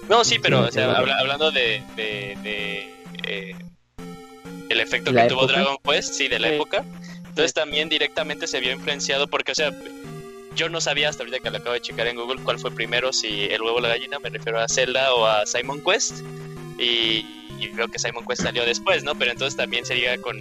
No, 0.09 0.23
sí, 0.23 0.39
pero, 0.39 0.63
Sí, 0.63 0.69
o 0.69 0.71
sea, 0.71 0.91
habla- 0.97 1.17
hablando 1.19 1.51
de... 1.51 1.81
de, 1.95 2.37
de, 2.41 2.93
eh, 3.27 3.55
el 4.69 4.79
efecto 4.79 5.11
que 5.11 5.15
¿La 5.17 5.27
tuvo? 5.27 5.47
Dragon 5.47 5.77
Quest, 5.83 6.13
sí, 6.13 6.27
de 6.27 6.39
la 6.39 6.49
Sí. 6.49 6.53
época. 6.55 6.83
Entonces 7.27 7.53
también 7.53 7.89
directamente 7.89 8.47
se 8.47 8.59
vio 8.59 8.71
influenciado 8.71 9.27
porque, 9.27 9.51
o 9.51 9.55
sea, 9.55 9.71
yo 10.59 10.67
no 10.67 10.81
sabía 10.81 11.07
hasta 11.07 11.23
ahorita 11.23 11.39
que 11.39 11.51
lo 11.51 11.57
acabo 11.57 11.73
de 11.73 11.79
checar 11.79 12.07
en 12.07 12.17
Google 12.17 12.41
cuál 12.43 12.59
fue 12.59 12.69
primero, 12.69 13.13
si 13.13 13.45
el 13.45 13.61
huevo 13.61 13.77
o 13.77 13.79
la 13.79 13.87
gallina, 13.87 14.19
me 14.19 14.29
refiero 14.29 14.59
a 14.59 14.67
Zelda 14.67 15.13
o 15.13 15.25
a 15.25 15.45
Simon 15.45 15.81
Quest. 15.81 16.21
Y, 16.77 17.25
y 17.57 17.69
veo 17.69 17.87
que 17.87 17.97
Simon 17.97 18.25
Quest 18.25 18.43
salió 18.43 18.65
después, 18.65 19.05
¿no? 19.05 19.15
Pero 19.15 19.31
entonces 19.31 19.55
también 19.55 19.85
sería 19.85 20.21
con... 20.21 20.37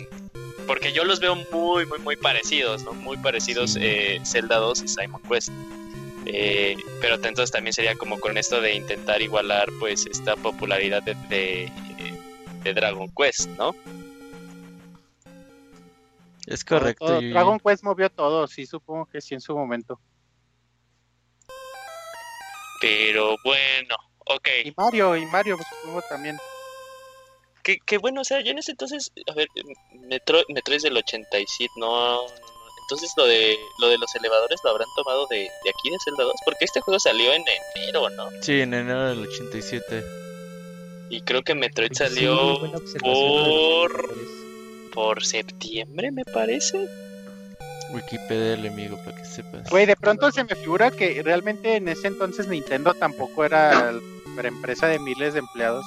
Porque 0.66 0.92
yo 0.92 1.04
los 1.04 1.20
veo 1.20 1.36
muy, 1.52 1.86
muy, 1.86 2.00
muy 2.00 2.16
parecidos, 2.16 2.82
¿no? 2.82 2.94
Muy 2.94 3.16
parecidos 3.18 3.76
eh, 3.80 4.20
Zelda 4.24 4.56
2 4.56 4.82
y 4.82 4.88
Simon 4.88 5.22
Quest. 5.22 5.50
Eh, 6.26 6.76
pero 7.00 7.14
entonces 7.14 7.52
también 7.52 7.72
sería 7.72 7.94
como 7.94 8.18
con 8.18 8.36
esto 8.38 8.60
de 8.60 8.74
intentar 8.74 9.22
igualar 9.22 9.68
pues 9.78 10.04
esta 10.06 10.34
popularidad 10.34 11.00
de, 11.04 11.14
de, 11.28 11.72
de 12.64 12.74
Dragon 12.74 13.08
Quest, 13.16 13.48
¿no? 13.50 13.72
Es 16.48 16.64
correcto. 16.64 17.06
Todo-. 17.06 17.20
Dragon 17.20 17.60
Quest 17.60 17.84
movió 17.84 18.10
todo, 18.10 18.46
sí, 18.46 18.66
supongo 18.66 19.06
que 19.06 19.20
sí 19.20 19.34
en 19.34 19.40
su 19.40 19.54
momento. 19.56 20.00
Pero 22.80 23.36
bueno, 23.44 23.96
ok. 24.26 24.48
Y 24.64 24.72
Mario, 24.76 25.16
y 25.16 25.26
Mario 25.26 25.56
pues, 25.56 25.68
supongo 25.68 26.00
también. 26.08 26.36
Qué, 27.62 27.78
qué 27.84 27.98
bueno, 27.98 28.22
o 28.22 28.24
sea, 28.24 28.40
yo 28.40 28.52
en 28.52 28.58
ese 28.58 28.70
entonces, 28.70 29.12
a 29.30 29.34
ver, 29.34 29.48
Metroid, 29.92 30.44
Metroid 30.48 30.76
es 30.76 30.82
del 30.84 30.96
87, 30.96 31.70
no. 31.76 32.22
Entonces 32.82 33.12
lo 33.18 33.26
de 33.26 33.58
lo 33.80 33.88
de 33.88 33.98
los 33.98 34.14
elevadores 34.14 34.58
lo 34.64 34.70
habrán 34.70 34.88
tomado 34.96 35.26
de, 35.26 35.36
de 35.36 35.70
aquí 35.70 35.90
de 35.90 35.98
Zelda 36.02 36.24
2, 36.24 36.34
porque 36.46 36.64
este 36.64 36.80
juego 36.80 36.98
salió 36.98 37.30
en 37.34 37.44
enero, 37.74 38.08
¿no? 38.10 38.30
Sí, 38.40 38.62
en 38.62 38.72
enero 38.72 39.08
del 39.08 39.26
87. 39.26 40.02
Y 41.10 41.20
creo 41.22 41.42
que 41.42 41.54
Metroid 41.54 41.90
Sí, 41.90 41.96
salió 41.96 42.58
por. 43.00 44.14
Por 44.98 45.24
septiembre, 45.24 46.10
me 46.10 46.24
parece. 46.24 46.88
Wikipedia 47.94 48.54
el 48.54 48.66
amigo, 48.66 48.96
para 49.04 49.16
que 49.16 49.24
sepas. 49.24 49.70
Güey, 49.70 49.86
de 49.86 49.94
pronto 49.94 50.32
se 50.32 50.42
me 50.42 50.56
figura 50.56 50.90
que 50.90 51.22
realmente 51.22 51.76
en 51.76 51.86
ese 51.86 52.08
entonces 52.08 52.48
Nintendo 52.48 52.92
tampoco 52.94 53.44
era 53.44 53.92
la 53.92 54.48
empresa 54.48 54.88
de 54.88 54.98
miles 54.98 55.34
de 55.34 55.38
empleados. 55.38 55.84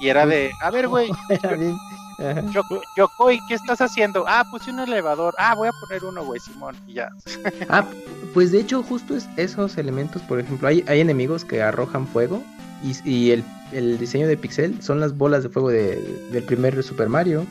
Y 0.00 0.08
era 0.08 0.24
de, 0.24 0.50
a 0.62 0.70
ver, 0.70 0.88
güey, 0.88 1.10
Yokoi, 2.96 3.38
¿qué 3.46 3.54
estás 3.56 3.82
haciendo? 3.82 4.24
Ah, 4.26 4.46
puse 4.50 4.70
un 4.70 4.80
elevador. 4.80 5.34
Ah, 5.36 5.54
voy 5.54 5.68
a 5.68 5.72
poner 5.86 6.02
uno, 6.02 6.24
güey, 6.24 6.40
Simón. 6.40 6.74
Y 6.86 6.94
ya. 6.94 7.10
Ah, 7.68 7.84
pues 8.32 8.52
de 8.52 8.60
hecho 8.60 8.82
justo 8.82 9.14
es 9.16 9.28
esos 9.36 9.76
elementos, 9.76 10.22
por 10.22 10.40
ejemplo, 10.40 10.66
hay, 10.66 10.82
hay 10.88 11.00
enemigos 11.00 11.44
que 11.44 11.60
arrojan 11.60 12.06
fuego 12.06 12.42
y, 12.82 12.96
y 13.06 13.30
el, 13.32 13.44
el 13.72 13.98
diseño 13.98 14.26
de 14.26 14.38
pixel 14.38 14.82
son 14.82 14.98
las 14.98 15.14
bolas 15.14 15.42
de 15.42 15.50
fuego 15.50 15.68
de- 15.68 16.00
del 16.32 16.42
primer 16.44 16.82
Super 16.82 17.10
Mario. 17.10 17.44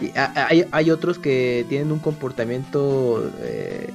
Y 0.00 0.16
a- 0.16 0.46
hay, 0.48 0.64
hay 0.70 0.90
otros 0.90 1.18
que 1.18 1.64
tienen 1.68 1.92
un 1.92 1.98
comportamiento 1.98 3.30
eh, 3.42 3.90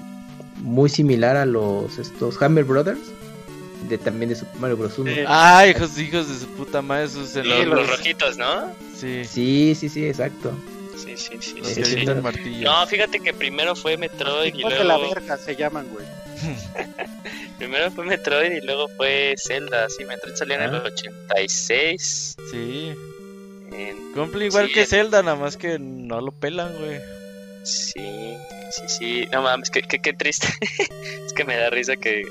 muy 0.58 0.90
similar 0.90 1.38
a 1.38 1.46
los 1.46 1.98
estos 1.98 2.42
Hammer 2.42 2.64
Brothers 2.64 3.00
de 3.90 3.98
también 3.98 4.30
de 4.30 4.36
Super 4.36 4.58
Mario 4.60 4.78
Bros. 4.78 4.98
1. 5.00 5.12
Sí. 5.14 5.20
Ah, 5.28 5.66
hijos, 5.68 5.98
hijos 5.98 6.28
de 6.30 6.40
su 6.40 6.48
puta 6.54 6.82
madre, 6.82 7.06
esos 7.06 7.30
Sí, 7.30 7.42
los, 7.44 7.90
rojitos, 7.90 8.38
¿no? 8.38 8.72
sí, 8.96 9.24
Sí, 9.26 9.74
sí, 9.76 9.90
sí, 9.90 10.06
exacto. 10.06 10.52
Sí, 10.96 11.16
sí, 11.18 11.38
sí, 11.42 11.56
los. 12.06 12.62
No, 12.62 12.86
fíjate 12.88 13.20
que 13.20 13.34
primero 13.34 13.76
fue 13.76 13.98
Metroid 13.98 14.54
y 14.54 14.62
de 14.80 14.84
la 14.84 14.98
luego 14.98 15.14
verga 15.16 15.38
se 15.38 15.56
llaman, 15.56 15.88
güey. 15.92 16.06
primero 17.58 17.90
fue 17.92 18.06
Metroid 18.06 18.52
y 18.52 18.62
luego 18.62 18.88
fue 18.98 19.34
Zelda, 19.38 19.88
sí, 19.90 20.06
Metroid 20.06 20.36
salió 20.36 20.56
en 20.56 20.62
el 20.64 20.76
Ah. 20.76 20.84
86. 20.86 22.36
Sí, 22.52 22.94
en- 23.72 24.12
cumple 24.14 24.46
igual 24.46 24.68
Sí, 24.68 24.74
que 24.74 24.86
Zelda, 24.86 25.24
nada 25.24 25.38
más 25.38 25.58
que 25.58 25.80
no 25.80 26.22
lo 26.22 26.32
pelan, 26.32 26.74
güey. 26.78 27.00
Sí, 27.64 28.36
sí, 28.72 28.82
sí. 28.88 29.28
No 29.32 29.42
mames, 29.44 29.70
qué, 29.70 29.82
qué, 29.84 30.00
qué 30.00 30.14
triste. 30.14 30.48
es 31.26 31.34
que 31.34 31.46
me 31.46 31.56
da 31.56 31.70
risa 31.70 31.96
que, 31.96 32.24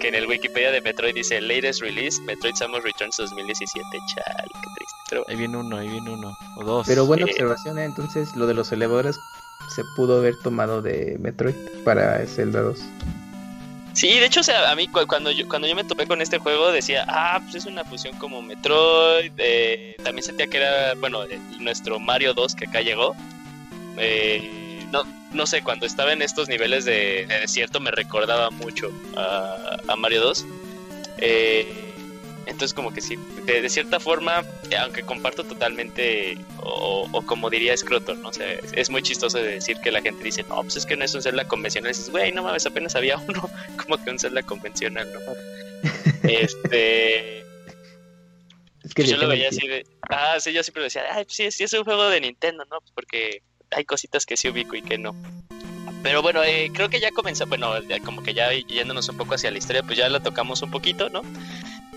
que 0.00 0.08
en 0.08 0.14
el 0.14 0.26
Wikipedia 0.26 0.70
de 0.70 0.80
Metroid 0.80 1.14
dice 1.14 1.40
latest 1.40 1.80
release 1.82 2.20
Metroid 2.22 2.54
Samus 2.54 2.82
Returns 2.84 3.16
2017. 3.16 3.84
Chale, 4.14 4.48
qué 4.52 4.68
triste. 4.76 4.96
Pero 5.10 5.24
Ahí 5.28 5.36
viene 5.36 5.56
uno, 5.56 5.76
ahí 5.76 5.88
viene 5.88 6.10
uno, 6.10 6.36
o 6.56 6.64
dos. 6.64 6.86
Pero 6.86 7.04
buena 7.06 7.26
Sí. 7.26 7.32
observación, 7.32 7.78
¿eh? 7.78 7.84
entonces 7.84 8.34
lo 8.36 8.46
de 8.46 8.54
los 8.54 8.70
elevadores 8.72 9.16
se 9.74 9.82
pudo 9.96 10.18
haber 10.18 10.36
tomado 10.42 10.82
de 10.82 11.16
Metroid 11.18 11.54
para 11.84 12.24
Zelda 12.26 12.60
2. 12.62 12.78
Sí, 13.96 14.08
de 14.18 14.26
hecho, 14.26 14.40
o 14.40 14.42
sea, 14.42 14.70
a 14.70 14.76
mí 14.76 14.88
cu- 14.88 15.06
cuando 15.06 15.30
yo, 15.30 15.48
cuando 15.48 15.66
yo 15.66 15.74
me 15.74 15.82
topé 15.82 16.06
con 16.06 16.20
este 16.20 16.36
juego 16.36 16.70
decía, 16.70 17.06
ah, 17.08 17.40
pues 17.42 17.54
es 17.54 17.64
una 17.64 17.82
fusión 17.82 18.14
como 18.18 18.42
Metroid. 18.42 19.32
eh, 19.38 19.96
también 20.04 20.22
sentía 20.22 20.46
que 20.48 20.58
era, 20.58 20.92
bueno, 20.96 21.24
eh, 21.24 21.38
nuestro 21.60 21.98
Mario 21.98 22.34
2 22.34 22.54
que 22.54 22.66
acá 22.66 22.82
llegó. 22.82 23.16
Eh, 23.96 24.84
no, 24.92 25.04
no 25.32 25.46
sé, 25.46 25.62
cuando 25.62 25.86
estaba 25.86 26.12
en 26.12 26.20
estos 26.20 26.46
niveles 26.46 26.84
de, 26.84 27.24
de 27.26 27.40
desierto 27.40 27.80
me 27.80 27.90
recordaba 27.90 28.50
mucho 28.50 28.90
a, 29.16 29.78
a 29.88 29.96
Mario 29.96 30.20
2. 30.20 30.44
Eh, 31.16 31.85
entonces 32.46 32.72
como 32.72 32.92
que 32.92 33.00
sí, 33.00 33.18
de, 33.44 33.60
de 33.60 33.68
cierta 33.68 33.98
forma, 33.98 34.44
eh, 34.70 34.76
aunque 34.76 35.02
comparto 35.02 35.44
totalmente, 35.44 36.38
o, 36.60 37.08
o 37.10 37.22
como 37.22 37.50
diría 37.50 37.76
Scrotor, 37.76 38.16
¿no? 38.18 38.28
O 38.28 38.32
sea, 38.32 38.50
es, 38.52 38.72
es 38.72 38.90
muy 38.90 39.02
chistoso 39.02 39.38
de 39.38 39.54
decir 39.54 39.78
que 39.80 39.90
la 39.90 40.00
gente 40.00 40.22
dice, 40.22 40.44
no, 40.44 40.62
pues 40.62 40.76
es 40.76 40.86
que 40.86 40.96
no 40.96 41.04
es 41.04 41.14
un 41.14 41.22
Zelda 41.22 41.46
convencional. 41.46 41.90
Y 41.90 41.94
dices, 41.94 42.10
güey, 42.10 42.32
no 42.32 42.44
mames, 42.44 42.64
apenas 42.64 42.94
había 42.94 43.18
uno, 43.28 43.50
como 43.76 44.02
que 44.02 44.10
un 44.10 44.18
Zelda 44.18 44.42
convencional, 44.42 45.12
¿no? 45.12 45.20
este... 46.22 47.40
Es 48.84 48.94
que 48.94 49.02
Pues 49.02 49.10
yo 49.10 49.16
lo 49.16 49.26
veía 49.26 49.48
así 49.48 49.66
de... 49.66 49.84
Ah, 50.08 50.36
sí, 50.38 50.52
yo 50.52 50.62
siempre 50.62 50.84
decía, 50.84 51.02
ay, 51.10 51.24
pues 51.24 51.36
sí, 51.36 51.50
sí 51.50 51.64
es 51.64 51.72
un 51.72 51.82
juego 51.82 52.08
de 52.08 52.20
Nintendo, 52.20 52.64
¿no? 52.70 52.80
Pues 52.80 52.92
porque 52.94 53.42
hay 53.72 53.84
cositas 53.84 54.24
que 54.24 54.36
sí 54.36 54.48
ubico 54.48 54.76
y 54.76 54.82
que 54.82 54.96
no. 54.96 55.14
Pero 56.04 56.22
bueno, 56.22 56.44
eh, 56.44 56.70
creo 56.72 56.88
que 56.88 57.00
ya 57.00 57.10
comenzó, 57.10 57.46
bueno, 57.46 57.72
como 58.04 58.22
que 58.22 58.32
ya 58.32 58.52
yéndonos 58.52 59.08
un 59.08 59.16
poco 59.16 59.34
hacia 59.34 59.50
la 59.50 59.58
historia, 59.58 59.82
pues 59.82 59.98
ya 59.98 60.08
la 60.08 60.20
tocamos 60.20 60.62
un 60.62 60.70
poquito, 60.70 61.08
¿no? 61.08 61.22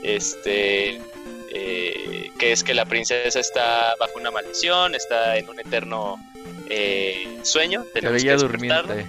Este... 0.03 1.01
eh, 1.51 2.31
que 2.39 2.51
es 2.53 2.63
que 2.63 2.73
la 2.73 2.85
princesa 2.85 3.39
está 3.39 3.95
bajo 3.99 4.17
una 4.17 4.31
maldición, 4.31 4.95
está 4.95 5.37
en 5.37 5.49
un 5.49 5.59
eterno 5.59 6.15
eh, 6.69 7.39
sueño. 7.43 7.83
Tenemos 7.93 8.23
que 8.23 8.33
durmiente. 8.35 9.05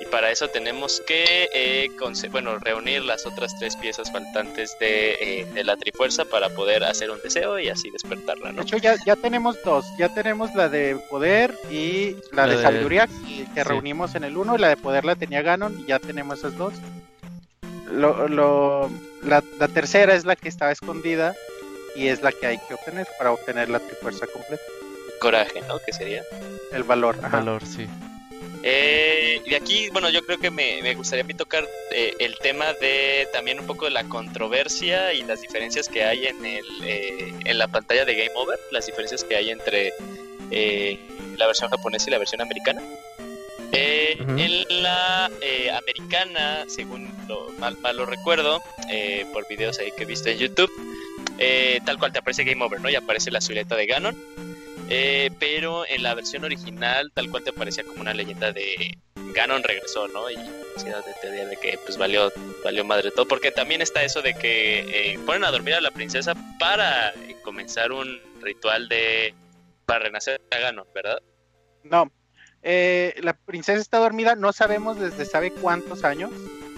Y 0.00 0.06
para 0.06 0.30
eso 0.30 0.48
tenemos 0.48 1.02
que 1.06 1.50
eh, 1.52 1.90
bueno, 2.30 2.58
reunir 2.58 3.02
las 3.04 3.26
otras 3.26 3.54
tres 3.58 3.76
piezas 3.76 4.10
faltantes 4.10 4.74
de, 4.80 5.12
eh, 5.20 5.44
de 5.52 5.62
la 5.64 5.76
Trifuerza 5.76 6.24
para 6.24 6.48
poder 6.48 6.82
hacer 6.84 7.10
un 7.10 7.20
deseo 7.20 7.58
y 7.58 7.68
así 7.68 7.90
despertarla, 7.90 8.48
De 8.48 8.52
¿no? 8.54 8.62
hecho, 8.62 8.78
ya, 8.78 8.96
ya 9.04 9.14
tenemos 9.16 9.62
dos. 9.62 9.84
Ya 9.98 10.08
tenemos 10.08 10.54
la 10.54 10.70
de 10.70 10.96
poder 11.10 11.54
y 11.70 12.12
la, 12.32 12.46
La 12.46 12.46
de 12.46 12.56
de- 12.56 12.62
sabiduría 12.62 13.06
que, 13.06 13.44
que 13.54 13.62
sí. 13.62 13.68
reunimos 13.68 14.14
en 14.14 14.24
el 14.24 14.38
uno. 14.38 14.56
Y 14.56 14.58
la 14.58 14.68
de 14.70 14.78
poder 14.78 15.04
la 15.04 15.16
tenía 15.16 15.42
Ganon 15.42 15.78
y 15.78 15.86
ya 15.86 15.98
tenemos 15.98 16.38
esas 16.38 16.56
dos. 16.56 16.72
Lo, 17.90 18.28
lo, 18.28 18.90
la, 19.22 19.42
la 19.58 19.68
tercera 19.68 20.14
es 20.14 20.24
la 20.24 20.36
que 20.36 20.48
estaba 20.48 20.72
escondida 20.72 21.34
y 21.96 22.08
es 22.08 22.22
la 22.22 22.32
que 22.32 22.46
hay 22.46 22.58
que 22.68 22.74
obtener 22.74 23.06
para 23.18 23.32
obtener 23.32 23.68
la 23.68 23.80
trifuerza 23.80 24.26
completa. 24.26 24.62
Coraje, 25.20 25.60
¿no? 25.68 25.78
Que 25.84 25.92
sería. 25.92 26.22
El 26.72 26.82
valor. 26.84 27.16
ajá. 27.22 27.38
Valor, 27.38 27.62
sí. 27.66 27.86
Eh, 28.62 29.40
y 29.46 29.54
aquí, 29.54 29.88
bueno, 29.90 30.10
yo 30.10 30.22
creo 30.22 30.38
que 30.38 30.50
me, 30.50 30.80
me 30.82 30.94
gustaría 30.94 31.24
a 31.24 31.26
mí 31.26 31.34
tocar 31.34 31.66
eh, 31.92 32.14
el 32.18 32.36
tema 32.38 32.72
de 32.74 33.26
también 33.32 33.58
un 33.58 33.66
poco 33.66 33.86
de 33.86 33.90
la 33.90 34.04
controversia 34.04 35.14
y 35.14 35.22
las 35.22 35.40
diferencias 35.40 35.88
que 35.88 36.04
hay 36.04 36.26
en, 36.26 36.44
el, 36.44 36.66
eh, 36.84 37.34
en 37.44 37.58
la 37.58 37.68
pantalla 37.68 38.04
de 38.04 38.14
Game 38.14 38.32
Over, 38.34 38.58
las 38.70 38.86
diferencias 38.86 39.24
que 39.24 39.36
hay 39.36 39.50
entre 39.50 39.94
eh, 40.50 40.98
la 41.38 41.46
versión 41.46 41.70
japonesa 41.70 42.08
y 42.08 42.10
la 42.12 42.18
versión 42.18 42.42
americana. 42.42 42.82
Eh. 43.72 44.16
En 44.18 44.82
la 44.82 45.30
eh, 45.40 45.70
americana, 45.70 46.64
según 46.68 47.08
lo, 47.28 47.48
mal, 47.58 47.76
mal 47.78 47.96
lo 47.96 48.06
recuerdo, 48.06 48.60
eh, 48.90 49.26
por 49.32 49.46
videos 49.48 49.78
ahí 49.78 49.90
que 49.96 50.02
he 50.02 50.06
visto 50.06 50.28
en 50.28 50.38
YouTube, 50.38 50.70
eh, 51.38 51.80
tal 51.84 51.98
cual 51.98 52.12
te 52.12 52.18
aparece 52.18 52.44
Game 52.44 52.62
Over, 52.64 52.80
¿no? 52.80 52.90
Y 52.90 52.96
aparece 52.96 53.30
la 53.30 53.40
silueta 53.40 53.76
de 53.76 53.86
Ganon. 53.86 54.16
Eh, 54.92 55.30
pero 55.38 55.86
en 55.86 56.02
la 56.02 56.14
versión 56.14 56.44
original, 56.44 57.12
tal 57.14 57.30
cual 57.30 57.44
te 57.44 57.50
aparecía 57.50 57.84
como 57.84 58.00
una 58.00 58.12
leyenda 58.12 58.52
de 58.52 58.98
Ganon 59.34 59.62
regresó, 59.62 60.08
¿no? 60.08 60.28
Y 60.28 60.34
de 60.34 61.46
de 61.46 61.56
que 61.56 61.78
pues 61.84 61.96
valió, 61.96 62.32
valió 62.64 62.84
madre 62.84 63.12
todo, 63.12 63.26
porque 63.26 63.52
también 63.52 63.82
está 63.82 64.02
eso 64.02 64.20
de 64.20 64.34
que 64.34 65.12
eh, 65.12 65.18
ponen 65.24 65.44
a 65.44 65.50
dormir 65.52 65.74
a 65.74 65.80
la 65.80 65.92
princesa 65.92 66.34
para 66.58 67.14
comenzar 67.44 67.92
un 67.92 68.20
ritual 68.40 68.88
de 68.88 69.32
para 69.86 70.00
renacer 70.00 70.40
a 70.50 70.58
Ganon, 70.58 70.86
¿verdad? 70.92 71.22
No, 71.84 72.10
eh, 72.62 73.14
la 73.22 73.32
princesa 73.32 73.80
está 73.80 73.98
dormida, 73.98 74.34
no 74.36 74.52
sabemos 74.52 74.98
desde 74.98 75.24
sabe 75.24 75.50
cuántos 75.50 76.04
años. 76.04 76.30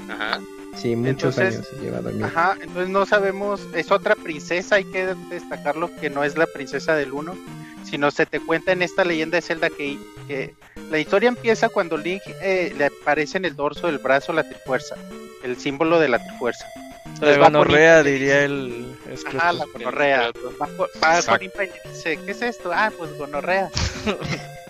Ajá. 0.08 0.40
Sí, 0.76 0.96
muchos 0.96 1.38
Entonces, 1.38 1.54
años 1.54 1.68
se 1.68 1.76
lleva 1.76 2.00
dormida. 2.00 2.26
Ajá, 2.26 2.56
entonces 2.60 2.88
no 2.88 3.04
sabemos, 3.04 3.60
es 3.74 3.90
otra 3.90 4.14
princesa, 4.14 4.76
hay 4.76 4.84
que 4.84 5.14
destacarlo 5.28 5.90
que 6.00 6.08
no 6.08 6.24
es 6.24 6.36
la 6.36 6.46
princesa 6.46 6.94
del 6.94 7.12
1, 7.12 7.36
sino 7.84 8.10
se 8.10 8.24
te 8.24 8.40
cuenta 8.40 8.72
en 8.72 8.82
esta 8.82 9.04
leyenda 9.04 9.36
de 9.36 9.42
Zelda 9.42 9.68
que, 9.68 9.98
que 10.26 10.54
la 10.90 10.98
historia 10.98 11.28
empieza 11.28 11.68
cuando 11.68 11.98
Link 11.98 12.22
eh, 12.40 12.74
le 12.76 12.86
aparece 12.86 13.36
en 13.36 13.44
el 13.44 13.54
dorso 13.54 13.86
del 13.86 13.98
brazo 13.98 14.32
la 14.32 14.48
trifuerza, 14.48 14.96
el 15.42 15.58
símbolo 15.58 16.00
de 16.00 16.08
la 16.08 16.18
trifuerza. 16.18 16.66
Entonces 17.06 17.38
gonorrea, 17.38 18.02
diría 18.02 18.44
el. 18.44 18.96
Ajá, 19.26 19.52
la 19.52 19.66
gonorrea. 19.66 20.32
Va, 20.60 21.22
con 21.22 21.38
dice, 21.38 22.18
¿qué 22.24 22.30
es 22.30 22.42
esto? 22.42 22.72
Ah, 22.72 22.90
pues 22.96 23.16
gonorrea. 23.18 23.68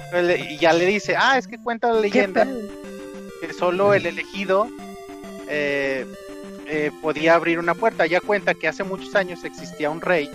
Y 0.51 0.59
ya 0.59 0.73
le 0.73 0.87
dice, 0.87 1.15
ah, 1.17 1.39
es 1.39 1.47
que 1.47 1.59
cuenta 1.59 1.93
la 1.93 2.01
leyenda 2.01 2.47
que 3.41 3.53
solo 3.53 3.95
el 3.95 4.07
elegido 4.07 4.69
eh, 5.49 6.07
eh, 6.67 6.91
podía 7.01 7.35
abrir 7.35 7.59
una 7.59 7.75
puerta. 7.75 8.07
Ya 8.07 8.21
cuenta 8.21 8.55
que 8.55 8.69
hace 8.69 8.85
muchos 8.85 9.15
años 9.15 9.43
existía 9.45 9.91
un 9.91 10.01
rey 10.01 10.31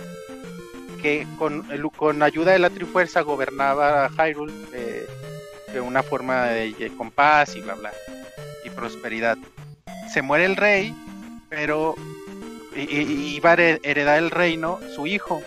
que 1.00 1.26
con, 1.38 1.64
con 1.96 2.22
ayuda 2.22 2.52
de 2.52 2.58
la 2.58 2.70
Trifuerza 2.70 3.20
gobernaba 3.20 4.10
Hyrule 4.10 4.52
eh, 4.72 5.06
de 5.72 5.80
una 5.80 6.02
forma 6.02 6.46
de, 6.46 6.90
con 6.96 7.10
paz 7.12 7.54
y 7.54 7.60
bla 7.60 7.74
bla 7.74 7.92
y 8.64 8.70
prosperidad. 8.70 9.38
Se 10.12 10.22
muere 10.22 10.44
el 10.44 10.56
rey, 10.56 10.92
pero 11.48 11.94
iba 12.74 13.52
a 13.52 13.56
here- 13.56 13.80
heredar 13.84 14.18
el 14.18 14.30
reino 14.30 14.80
su 14.94 15.06
hijo, 15.06 15.40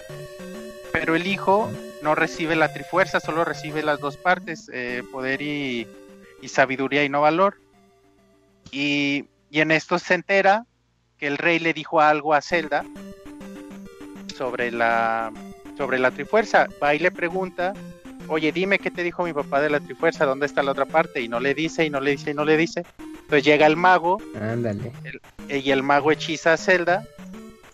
pero 0.93 1.15
el 1.15 1.27
hijo 1.27 1.69
no 2.02 2.16
recibe 2.16 2.56
la 2.56 2.74
Trifuerza, 2.74 3.20
solo 3.20 3.45
recibe 3.45 3.84
las 3.84 3.99
dos 3.99 4.18
partes, 4.18 4.70
eh, 4.74 5.04
poder 5.12 5.41
y, 5.41 5.88
y 6.41 6.47
sabiduría 6.47 7.04
y 7.04 7.10
no 7.10 7.22
valor. 7.22 7.58
Y, 8.72 9.26
y 9.49 9.60
en 9.62 9.72
esto 9.72 9.99
se 9.99 10.14
entera 10.16 10.66
que 11.18 11.28
el 11.28 11.38
rey 11.38 11.60
le 11.60 11.74
dijo 11.74 12.02
algo 12.02 12.34
a 12.34 12.41
Zelda 12.41 12.84
sobre 14.36 14.72
la 14.72 15.32
sobre 15.78 15.99
la 15.99 16.12
Trifuerza. 16.12 16.68
Va 16.82 16.93
y 16.95 16.99
le 16.99 17.12
pregunta, 17.12 17.74
oye, 18.28 18.52
dime 18.52 18.80
qué 18.80 18.91
te 18.91 19.04
dijo 19.04 19.24
mi 19.24 19.34
papá 19.34 19.62
de 19.62 19.70
la 19.70 19.80
Trifuerza, 19.80 20.26
¿dónde 20.26 20.45
está 20.45 20.64
la 20.64 20.72
otra 20.72 20.86
parte? 20.86 21.22
Y 21.22 21.28
no 21.28 21.39
le 21.39 21.54
dice, 21.54 21.86
y 21.86 21.89
no 21.89 21.99
le 21.99 22.12
dice, 22.12 22.32
y 22.32 22.34
no 22.34 22.45
le 22.45 22.58
dice. 22.58 22.84
Entonces 22.99 23.43
llega 23.43 23.66
el 23.66 23.78
mago 23.78 24.18
Ándale. 24.39 24.91
y 25.49 25.72
el 25.72 25.84
mago 25.84 26.12
hechiza 26.12 26.54
a 26.54 26.58
Zelda 26.58 27.04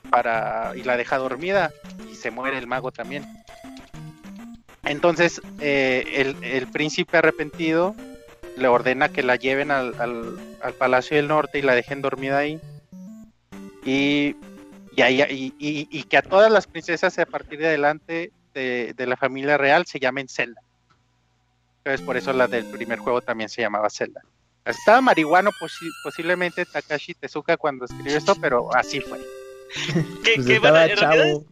para 0.09 0.73
y 0.75 0.83
la 0.83 0.95
deja 0.97 1.17
dormida 1.17 1.71
y 2.11 2.15
se 2.15 2.31
muere 2.31 2.57
el 2.57 2.67
mago 2.67 2.91
también. 2.91 3.25
Entonces 4.85 5.41
eh, 5.59 6.03
el, 6.15 6.35
el 6.43 6.67
príncipe 6.67 7.17
arrepentido 7.17 7.95
le 8.57 8.67
ordena 8.67 9.09
que 9.09 9.23
la 9.23 9.35
lleven 9.35 9.71
al, 9.71 9.93
al- 9.99 10.39
al 10.61 10.73
Palacio 10.73 11.17
del 11.17 11.27
Norte 11.27 11.59
y 11.59 11.61
la 11.61 11.75
dejen 11.75 12.01
dormida 12.01 12.39
ahí. 12.39 12.59
Y, 13.85 14.35
y, 14.95 15.01
ahí- 15.01 15.21
y- 15.29 15.53
y- 15.59 15.87
y 15.91 16.03
que 16.03 16.17
a 16.17 16.21
todas 16.21 16.51
las 16.51 16.67
princesas 16.67 17.17
a 17.19 17.25
partir 17.25 17.59
de 17.59 17.67
adelante 17.67 18.31
de, 18.53 18.93
de 18.95 19.07
la 19.07 19.15
familia 19.17 19.57
real 19.57 19.85
se 19.85 19.99
llamen 19.99 20.27
Zelda. 20.27 20.61
Entonces 21.83 22.05
por 22.05 22.17
eso 22.17 22.33
la 22.33 22.47
del 22.47 22.65
primer 22.65 22.99
juego 22.99 23.21
también 23.21 23.49
se 23.49 23.61
llamaba 23.61 23.89
Zelda. 23.89 24.21
Estaba 24.65 24.99
marihuano 24.99 25.51
posi- 25.51 25.93
posiblemente 26.01 26.65
Takashi 26.65 27.13
Tezuka 27.13 27.55
cuando 27.55 27.85
escribió 27.85 28.17
esto, 28.17 28.35
pero 28.41 28.73
así 28.73 28.99
fue. 28.99 29.19
Que, 30.23 30.35
Pues 30.35 30.47
que, 30.47 30.59
bueno, 30.59 30.79
en 30.81 30.97
realidad, 30.97 31.23
chavo. 31.25 31.45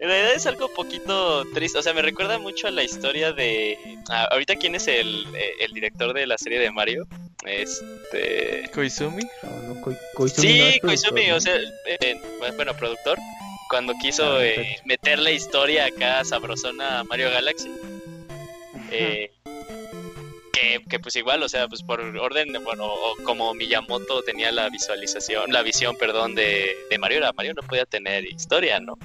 En 0.00 0.08
realidad 0.08 0.32
es 0.34 0.46
algo 0.46 0.68
poquito 0.72 1.44
triste. 1.54 1.78
O 1.78 1.82
sea, 1.82 1.92
me 1.94 2.02
recuerda 2.02 2.38
mucho 2.38 2.66
a 2.66 2.70
la 2.70 2.82
historia 2.82 3.32
de. 3.32 3.78
ah, 4.08 4.28
ahorita, 4.32 4.56
¿quién 4.56 4.74
es 4.74 4.88
el, 4.88 5.26
eh, 5.34 5.52
el 5.60 5.72
director 5.72 6.12
de 6.14 6.26
la 6.26 6.38
serie 6.38 6.58
de 6.58 6.70
Mario? 6.70 7.06
Este. 7.46 8.68
Koizumi. 8.74 9.22
No, 9.42 9.74
no, 9.74 9.80
Koi- 9.80 9.96
Koizumi 10.14 10.46
no 10.48 10.52
Sí, 10.54 10.60
es 10.74 10.80
Koizumi, 10.80 11.26
¿no? 11.28 11.36
o 11.36 11.40
sea, 11.40 11.56
eh, 11.86 12.20
bueno, 12.56 12.74
productor. 12.74 13.18
Cuando 13.68 13.92
quiso 14.00 14.36
Ah, 14.36 14.44
eh, 14.44 14.54
perfecto. 14.56 14.82
meterle 14.86 15.32
historia 15.34 15.86
acá 15.86 16.24
sabrosona 16.24 17.00
a 17.00 17.04
Mario 17.04 17.30
Galaxy. 17.30 17.70
Eh, 18.90 19.30
que, 20.52 20.82
que 20.88 20.98
pues 20.98 21.14
igual, 21.16 21.42
o 21.42 21.48
sea, 21.48 21.68
pues 21.68 21.82
por 21.82 22.00
orden, 22.00 22.52
bueno, 22.64 22.86
o 22.86 23.14
como 23.24 23.54
Miyamoto 23.54 24.22
tenía 24.22 24.50
la 24.50 24.68
visualización, 24.68 25.52
la 25.52 25.62
visión, 25.62 25.96
perdón, 25.96 26.34
de, 26.34 26.74
de 26.90 26.98
Mario, 26.98 27.18
era 27.18 27.32
Mario 27.32 27.54
no 27.54 27.62
podía 27.62 27.84
tener 27.86 28.24
historia, 28.26 28.80
¿no? 28.80 28.98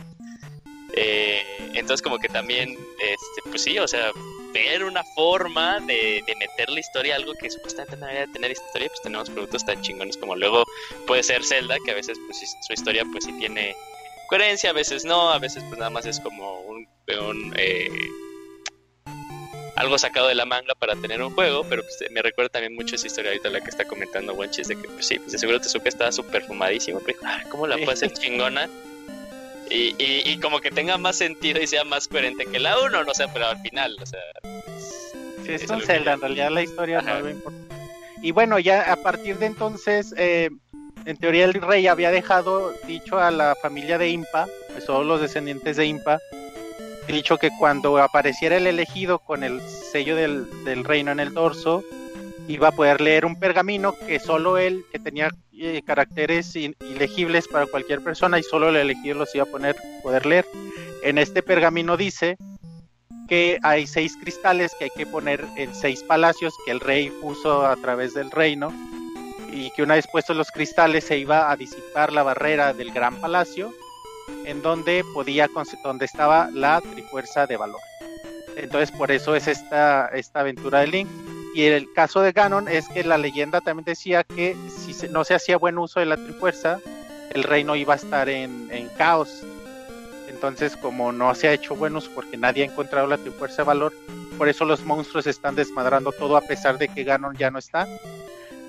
Eh, 0.95 1.43
entonces 1.73 2.01
como 2.01 2.17
que 2.17 2.29
también, 2.29 2.71
este, 2.99 3.49
pues 3.49 3.61
sí, 3.61 3.77
o 3.79 3.87
sea, 3.87 4.11
ver 4.53 4.85
una 4.85 5.03
forma 5.03 5.79
de, 5.81 6.23
de 6.25 6.35
meterle 6.35 6.79
historia 6.79 7.15
a 7.15 7.17
algo 7.17 7.33
que 7.33 7.49
supuestamente 7.49 7.97
no 7.97 8.05
debería 8.05 8.31
tener 8.31 8.51
historia, 8.51 8.87
pues 8.87 9.01
tenemos 9.01 9.29
productos 9.29 9.65
tan 9.65 9.81
chingones 9.81 10.15
como 10.15 10.35
luego 10.35 10.63
puede 11.05 11.23
ser 11.23 11.43
Zelda, 11.43 11.75
que 11.83 11.91
a 11.91 11.95
veces 11.95 12.17
pues 12.25 12.55
su 12.65 12.73
historia 12.73 13.03
pues 13.11 13.25
sí 13.25 13.33
tiene 13.37 13.75
coherencia, 14.29 14.69
a 14.69 14.73
veces 14.73 15.03
no, 15.03 15.29
a 15.31 15.39
veces 15.39 15.63
pues 15.67 15.77
nada 15.77 15.89
más 15.89 16.05
es 16.05 16.19
como 16.21 16.61
un, 16.61 16.87
un, 17.19 17.53
eh, 17.57 17.89
algo 19.75 19.97
sacado 19.97 20.29
de 20.29 20.35
la 20.35 20.45
manga 20.45 20.73
para 20.79 20.95
tener 20.95 21.21
un 21.21 21.33
juego, 21.33 21.65
pero 21.69 21.81
pues, 21.81 22.09
me 22.11 22.21
recuerda 22.21 22.49
también 22.49 22.75
mucho 22.75 22.95
esa 22.95 23.07
historia 23.07 23.31
ahorita 23.31 23.49
la 23.49 23.59
que 23.59 23.69
está 23.69 23.83
comentando 23.83 24.33
Wenchis 24.33 24.69
de 24.69 24.77
que 24.77 24.87
pues 24.87 25.05
sí, 25.05 25.19
pues 25.19 25.33
de 25.33 25.39
seguro 25.39 25.59
Tezuka 25.59 25.89
estaba 25.89 26.13
súper 26.13 26.43
fumadísimo, 26.45 27.01
pero 27.01 27.17
dijo, 27.17 27.25
"Ah, 27.27 27.43
¿cómo 27.51 27.67
la 27.67 27.75
puede 27.75 27.91
hacer 27.91 28.13
chingona? 28.13 28.69
Y, 29.69 29.95
y, 29.97 30.21
y 30.25 30.39
como 30.39 30.59
que 30.59 30.69
tenga 30.71 30.97
más 30.97 31.17
sentido 31.17 31.61
y 31.61 31.67
sea 31.67 31.83
más 31.83 32.07
coherente 32.07 32.45
que 32.45 32.59
la 32.59 32.79
1, 32.79 33.03
no 33.03 33.13
sé, 33.13 33.25
pero 33.33 33.47
al 33.47 33.59
final, 33.61 33.95
o 34.01 34.05
sea, 34.05 34.21
Sí, 35.45 35.53
es 35.53 35.69
un 35.69 35.81
Zelda, 35.81 36.13
en 36.13 36.21
realidad 36.21 36.49
la 36.49 36.63
historia 36.63 36.99
Ajá. 36.99 37.19
no 37.19 37.29
importa. 37.29 37.59
Y 38.21 38.31
bueno, 38.31 38.57
ya 38.57 38.91
a 38.91 38.95
partir 38.95 39.37
de 39.37 39.45
entonces, 39.45 40.13
eh, 40.17 40.49
en 41.05 41.17
teoría 41.17 41.45
el 41.45 41.53
rey 41.53 41.85
había 41.85 42.09
dejado 42.09 42.73
dicho 42.87 43.19
a 43.19 43.29
la 43.29 43.55
familia 43.61 43.97
de 43.99 44.09
Impa, 44.09 44.47
pues 44.71 44.85
todos 44.85 45.05
los 45.05 45.21
descendientes 45.21 45.77
de 45.77 45.85
Impa, 45.85 46.19
dicho 47.07 47.37
que 47.37 47.51
cuando 47.59 47.97
apareciera 47.99 48.57
el 48.57 48.65
elegido 48.65 49.19
con 49.19 49.43
el 49.43 49.61
sello 49.61 50.15
del, 50.15 50.65
del 50.65 50.83
reino 50.83 51.11
en 51.11 51.19
el 51.19 51.33
dorso, 51.33 51.83
iba 52.47 52.69
a 52.69 52.71
poder 52.71 53.01
leer 53.01 53.25
un 53.25 53.39
pergamino 53.39 53.93
que 54.07 54.19
solo 54.19 54.57
él, 54.57 54.85
que 54.91 54.99
tenía 54.99 55.29
eh, 55.53 55.81
caracteres 55.85 56.55
ilegibles 56.55 57.47
para 57.47 57.65
cualquier 57.65 58.01
persona 58.03 58.39
y 58.39 58.43
solo 58.43 58.69
el 58.69 58.75
elegido 58.75 59.19
los 59.19 59.33
iba 59.35 59.43
a 59.43 59.47
poner, 59.47 59.75
poder 60.03 60.25
leer. 60.25 60.45
En 61.03 61.17
este 61.17 61.41
pergamino 61.43 61.97
dice 61.97 62.37
que 63.27 63.57
hay 63.63 63.87
seis 63.87 64.15
cristales 64.21 64.73
que 64.77 64.85
hay 64.85 64.91
que 64.95 65.05
poner 65.05 65.45
en 65.55 65.73
seis 65.73 66.03
palacios 66.03 66.53
que 66.65 66.71
el 66.71 66.79
rey 66.79 67.09
puso 67.21 67.65
a 67.65 67.75
través 67.77 68.13
del 68.13 68.31
reino 68.31 68.71
y 69.51 69.71
que 69.71 69.83
una 69.83 69.95
vez 69.95 70.05
puestos 70.11 70.35
los 70.35 70.51
cristales 70.51 71.05
se 71.05 71.17
iba 71.17 71.51
a 71.51 71.55
disipar 71.55 72.11
la 72.11 72.23
barrera 72.23 72.73
del 72.73 72.91
gran 72.91 73.15
palacio 73.15 73.73
en 74.45 74.61
donde 74.61 75.03
podía 75.13 75.47
donde 75.83 76.05
estaba 76.05 76.49
la 76.51 76.81
trifuerza 76.81 77.47
de 77.47 77.57
valor. 77.57 77.79
Entonces 78.55 78.91
por 78.91 79.11
eso 79.11 79.35
es 79.35 79.47
esta, 79.47 80.07
esta 80.07 80.41
aventura 80.41 80.79
de 80.79 80.87
Link. 80.87 81.09
Y 81.55 81.67
el 81.67 81.93
caso 81.93 82.19
de 82.19 82.33
Ganon 82.33 82.67
es 82.67 82.89
que 82.89 83.05
la 83.05 83.17
leyenda 83.17 83.61
también 83.61 83.85
decía 83.85 84.25
que 84.25 84.57
si 84.67 85.07
no 85.07 85.23
se 85.23 85.35
hacía 85.35 85.55
buen 85.55 85.77
uso 85.77 86.01
de 86.01 86.05
la 86.05 86.17
trifuerza, 86.17 86.81
el 87.33 87.43
reino 87.43 87.77
iba 87.77 87.93
a 87.93 87.95
estar 87.95 88.27
en, 88.27 88.67
en 88.71 88.89
caos. 88.89 89.41
Entonces, 90.27 90.75
como 90.75 91.13
no 91.13 91.33
se 91.33 91.47
ha 91.47 91.53
hecho 91.53 91.77
buen 91.77 91.95
uso 91.95 92.11
porque 92.13 92.35
nadie 92.35 92.63
ha 92.63 92.65
encontrado 92.65 93.07
la 93.07 93.17
trifuerza 93.17 93.61
de 93.61 93.67
valor, 93.67 93.93
por 94.37 94.49
eso 94.49 94.65
los 94.65 94.83
monstruos 94.83 95.27
están 95.27 95.55
desmadrando 95.55 96.11
todo 96.11 96.35
a 96.35 96.41
pesar 96.41 96.77
de 96.77 96.89
que 96.89 97.05
Ganon 97.05 97.37
ya 97.37 97.49
no 97.51 97.59
está. 97.59 97.87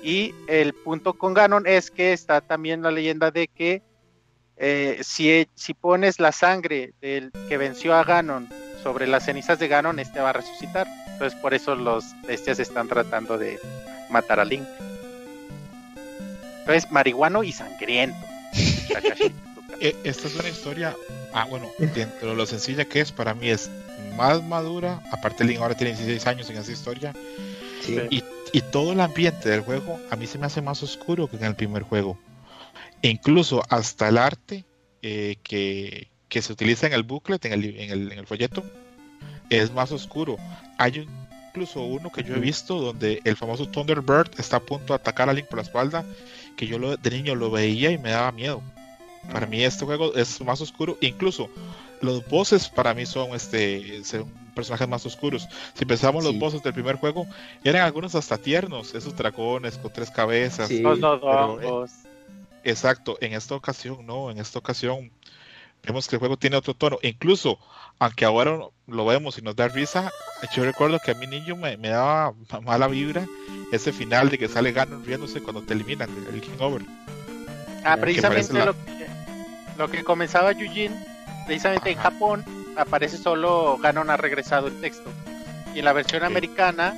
Y 0.01 0.33
el 0.47 0.73
punto 0.73 1.15
con 1.15 1.33
Ganon 1.33 1.67
es 1.67 1.91
que 1.91 2.13
está 2.13 2.39
también 2.39 2.83
la 2.83 2.91
leyenda 2.91 3.31
de 3.31 3.49
que 3.49 3.81
eh, 4.59 4.99
si, 5.03 5.47
si 5.55 5.73
pones 5.73 6.19
la 6.19 6.31
sangre 6.31 6.93
del 7.01 7.31
que 7.47 7.57
venció 7.57 7.95
a 7.95 8.03
Ganon 8.03 8.49
sobre 8.81 9.07
las 9.07 9.25
cenizas 9.25 9.59
de 9.59 9.67
Ganon, 9.67 9.99
este 9.99 10.19
va 10.19 10.31
a 10.31 10.33
resucitar. 10.33 10.87
Entonces 11.11 11.39
por 11.39 11.53
eso 11.53 11.75
los 11.75 12.05
bestias 12.25 12.59
están 12.59 12.87
tratando 12.87 13.37
de 13.37 13.59
matar 14.09 14.39
a 14.39 14.45
Link. 14.45 14.65
Entonces, 16.59 16.91
marihuano 16.91 17.43
y 17.43 17.51
sangriento. 17.51 18.17
Eh, 19.79 19.95
esta 20.05 20.27
es 20.27 20.33
una 20.33 20.49
historia, 20.49 20.95
ah, 21.33 21.45
bueno, 21.47 21.69
dentro 21.77 22.29
de 22.29 22.35
lo 22.35 22.47
sencilla 22.47 22.85
que 22.85 22.99
es, 22.99 23.11
para 23.11 23.35
mí 23.35 23.51
es 23.51 23.69
más 24.15 24.43
madura. 24.43 25.03
Aparte, 25.11 25.43
Link 25.43 25.59
ahora 25.59 25.75
tiene 25.75 25.93
16 25.93 26.25
años 26.25 26.49
en 26.49 26.57
esa 26.57 26.71
historia. 26.71 27.13
Sí. 27.83 27.99
Y, 28.09 28.23
y 28.53 28.61
todo 28.61 28.93
el 28.93 28.99
ambiente 29.01 29.49
del 29.49 29.61
juego 29.61 29.99
a 30.09 30.15
mí 30.15 30.25
se 30.25 30.39
me 30.39 30.47
hace 30.47 30.63
más 30.63 30.81
oscuro 30.81 31.27
que 31.27 31.37
en 31.37 31.43
el 31.43 31.55
primer 31.55 31.83
juego. 31.83 32.17
E 33.01 33.09
incluso 33.09 33.63
hasta 33.69 34.09
el 34.09 34.17
arte 34.17 34.65
eh, 35.01 35.37
que, 35.43 36.09
que 36.29 36.41
se 36.41 36.53
utiliza 36.53 36.87
en 36.87 36.93
el 36.93 37.03
booklet, 37.03 37.45
en 37.45 37.53
el, 37.53 37.65
en 37.79 37.91
el, 37.91 38.11
en 38.11 38.19
el 38.19 38.27
folleto, 38.27 38.63
es 39.49 39.71
más 39.71 39.91
oscuro. 39.91 40.37
Hay 40.77 40.99
un 40.99 41.27
incluso 41.57 41.81
uno 41.81 42.11
que 42.11 42.23
yo 42.23 42.35
he 42.35 42.39
visto 42.39 42.79
donde 42.79 43.19
el 43.23 43.35
famoso 43.35 43.67
Thunderbird 43.67 44.29
está 44.39 44.57
a 44.57 44.59
punto 44.59 44.93
de 44.93 44.97
atacar 44.97 45.27
a 45.27 45.33
Link 45.33 45.47
por 45.47 45.57
la 45.57 45.63
espalda, 45.63 46.05
que 46.55 46.67
yo 46.67 46.77
lo, 46.77 46.97
de 46.97 47.09
niño 47.09 47.33
lo 47.33 47.49
veía 47.49 47.89
y 47.89 47.97
me 47.97 48.11
daba 48.11 48.31
miedo. 48.31 48.61
Para 49.31 49.47
mí 49.47 49.63
este 49.63 49.83
juego 49.83 50.13
es 50.13 50.39
más 50.41 50.61
oscuro, 50.61 50.97
incluso 51.01 51.49
los 52.01 52.25
bosses 52.27 52.69
para 52.69 52.93
mí 52.93 53.07
son 53.07 53.33
este 53.33 54.03
son 54.03 54.31
personajes 54.53 54.87
más 54.87 55.05
oscuros. 55.05 55.47
Si 55.73 55.85
pensamos 55.85 56.23
los 56.23 56.33
Sí. 56.33 56.39
bosses 56.39 56.61
del 56.63 56.73
primer 56.73 56.95
juego, 56.97 57.25
eran 57.63 57.81
algunos 57.83 58.13
hasta 58.13 58.37
tiernos, 58.37 58.93
esos 58.93 59.15
dragones 59.15 59.77
con 59.79 59.91
tres 59.91 60.11
cabezas. 60.11 60.67
Sí. 60.67 60.81
Los 60.81 60.99
pero, 60.99 61.17
dodongos. 61.17 61.91
Exacto, 62.69 63.17
en 63.21 63.33
esta 63.33 63.55
ocasión 63.55 64.05
no, 64.05 64.29
en 64.29 64.39
esta 64.39 64.59
ocasión 64.59 65.11
vemos 65.83 66.07
que 66.07 66.15
el 66.15 66.19
juego 66.19 66.37
tiene 66.37 66.57
otro 66.57 66.73
tono. 66.73 66.99
Incluso, 67.01 67.59
aunque 67.97 68.25
ahora 68.25 68.59
lo 68.87 69.05
vemos 69.05 69.37
y 69.37 69.41
nos 69.41 69.55
da 69.55 69.67
risa, 69.69 70.11
yo 70.53 70.65
recuerdo 70.65 70.99
que 70.99 71.11
a 71.11 71.13
mi 71.13 71.27
niño 71.27 71.55
me, 71.55 71.77
me 71.77 71.89
daba 71.89 72.33
ma- 72.51 72.61
mala 72.61 72.87
vibra 72.87 73.25
ese 73.71 73.93
final 73.93 74.29
de 74.29 74.37
que 74.37 74.47
sale 74.47 74.71
Ganon 74.73 75.05
riéndose 75.05 75.41
cuando 75.41 75.61
te 75.61 75.73
eliminan 75.73 76.09
el, 76.33 76.41
King 76.41 76.59
Over. 76.59 76.81
Ah, 77.85 77.95
precisamente 77.97 78.53
la- 78.53 78.65
lo, 78.65 78.73
que, 78.73 79.07
lo 79.77 79.89
que 79.89 80.03
comenzaba 80.03 80.51
Yujin, 80.51 80.93
precisamente 81.45 81.91
en. 81.91 81.97
Japón 81.97 82.43
aparece 82.75 83.17
solo 83.17 83.77
Ganon 83.77 84.09
ha 84.09 84.17
regresado 84.17 84.67
el 84.67 84.79
texto. 84.81 85.09
Y 85.73 85.79
en 85.79 85.85
la 85.85 85.93
versión 85.93 86.23
americana 86.23 86.93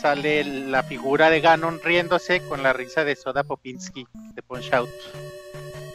sale 0.00 0.44
la 0.44 0.82
figura 0.82 1.30
de 1.30 1.40
Ganon 1.40 1.80
riéndose 1.82 2.40
con 2.42 2.62
la 2.62 2.72
risa 2.72 3.04
de 3.04 3.16
Soda 3.16 3.42
Popinski 3.44 4.06
de 4.34 4.42
Punch 4.42 4.72
Out. 4.72 4.88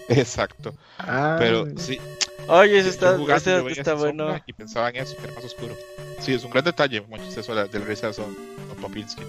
Exacto, 0.10 0.74
Ah, 1.00 1.36
pero 1.40 1.66
sí, 1.78 2.00
Oye, 2.48 2.80
eso 2.80 2.90
está, 2.90 3.18
jugando, 3.18 3.70
está 3.70 3.94
bueno. 3.94 4.40
y 4.46 4.54
pensaba 4.54 4.90
en 4.90 4.98
eso, 4.98 5.16
que 5.16 5.24
era 5.26 5.34
más 5.36 5.46
oscuro. 5.46 5.76
Sí, 6.20 6.34
es 6.34 6.44
un 6.44 6.52
gran 6.52 6.64
detalle, 6.66 7.02
muchachos, 7.02 7.38
eso 7.38 7.56
de 7.56 7.80
la 7.80 7.86
risa 7.86 8.08
de 8.08 8.14
Son 8.14 8.36
Popinski. 8.82 9.22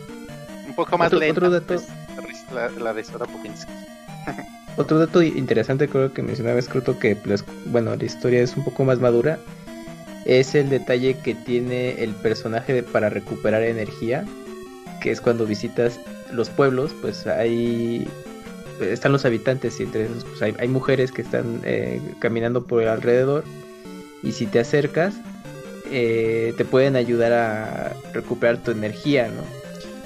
Un 0.67 0.75
poco 0.75 0.97
más 0.99 1.09
Otro- 1.09 1.19
lenta, 1.21 1.39
otro 1.41 1.51
dato. 1.51 1.67
pues, 1.67 1.89
la 2.17 2.23
risa- 2.23 2.53
la, 2.55 2.69
la 2.85 2.95
de 2.95 3.05
Soda 3.05 3.27
Popinski. 3.27 3.71
Otro 4.79 4.99
dato 4.99 5.21
interesante 5.23 5.87
creo 5.87 6.15
que 6.15 6.23
mencionaba 6.23 6.61
Scruto 6.63 6.99
que 6.99 7.15
pues, 7.15 7.45
bueno 7.67 7.95
la 7.95 8.05
historia 8.05 8.41
es 8.43 8.57
un 8.57 8.65
poco 8.65 8.85
más 8.85 8.99
madura 9.01 9.39
es 10.25 10.55
el 10.55 10.71
detalle 10.71 11.19
que 11.19 11.35
tiene 11.35 12.03
el 12.03 12.15
personaje 12.15 12.73
de- 12.73 12.83
para 12.83 13.11
recuperar 13.11 13.63
energía 13.65 14.25
que 15.03 15.11
es 15.11 15.21
cuando 15.21 15.45
visitas 15.47 15.99
los 16.33 16.49
pueblos 16.49 16.95
pues 17.01 17.27
hay 17.27 18.07
están 18.81 19.13
los 19.13 19.25
habitantes 19.25 19.79
y 19.81 19.83
entre 19.83 20.05
esos 20.05 20.25
pues, 20.25 20.43
hay, 20.43 20.55
hay 20.59 20.69
mujeres 20.69 21.13
que 21.13 21.23
están 21.23 21.61
eh, 21.65 22.01
caminando 22.21 22.65
por 22.65 22.85
alrededor 22.85 23.45
y 24.23 24.33
si 24.33 24.47
te 24.47 24.61
acercas 24.61 25.15
eh, 25.91 26.55
te 26.57 26.65
pueden 26.65 26.97
ayudar 26.97 27.33
a 27.33 27.93
recuperar 28.15 28.59
tu 28.59 28.71
energía 28.71 29.29
no 29.29 29.43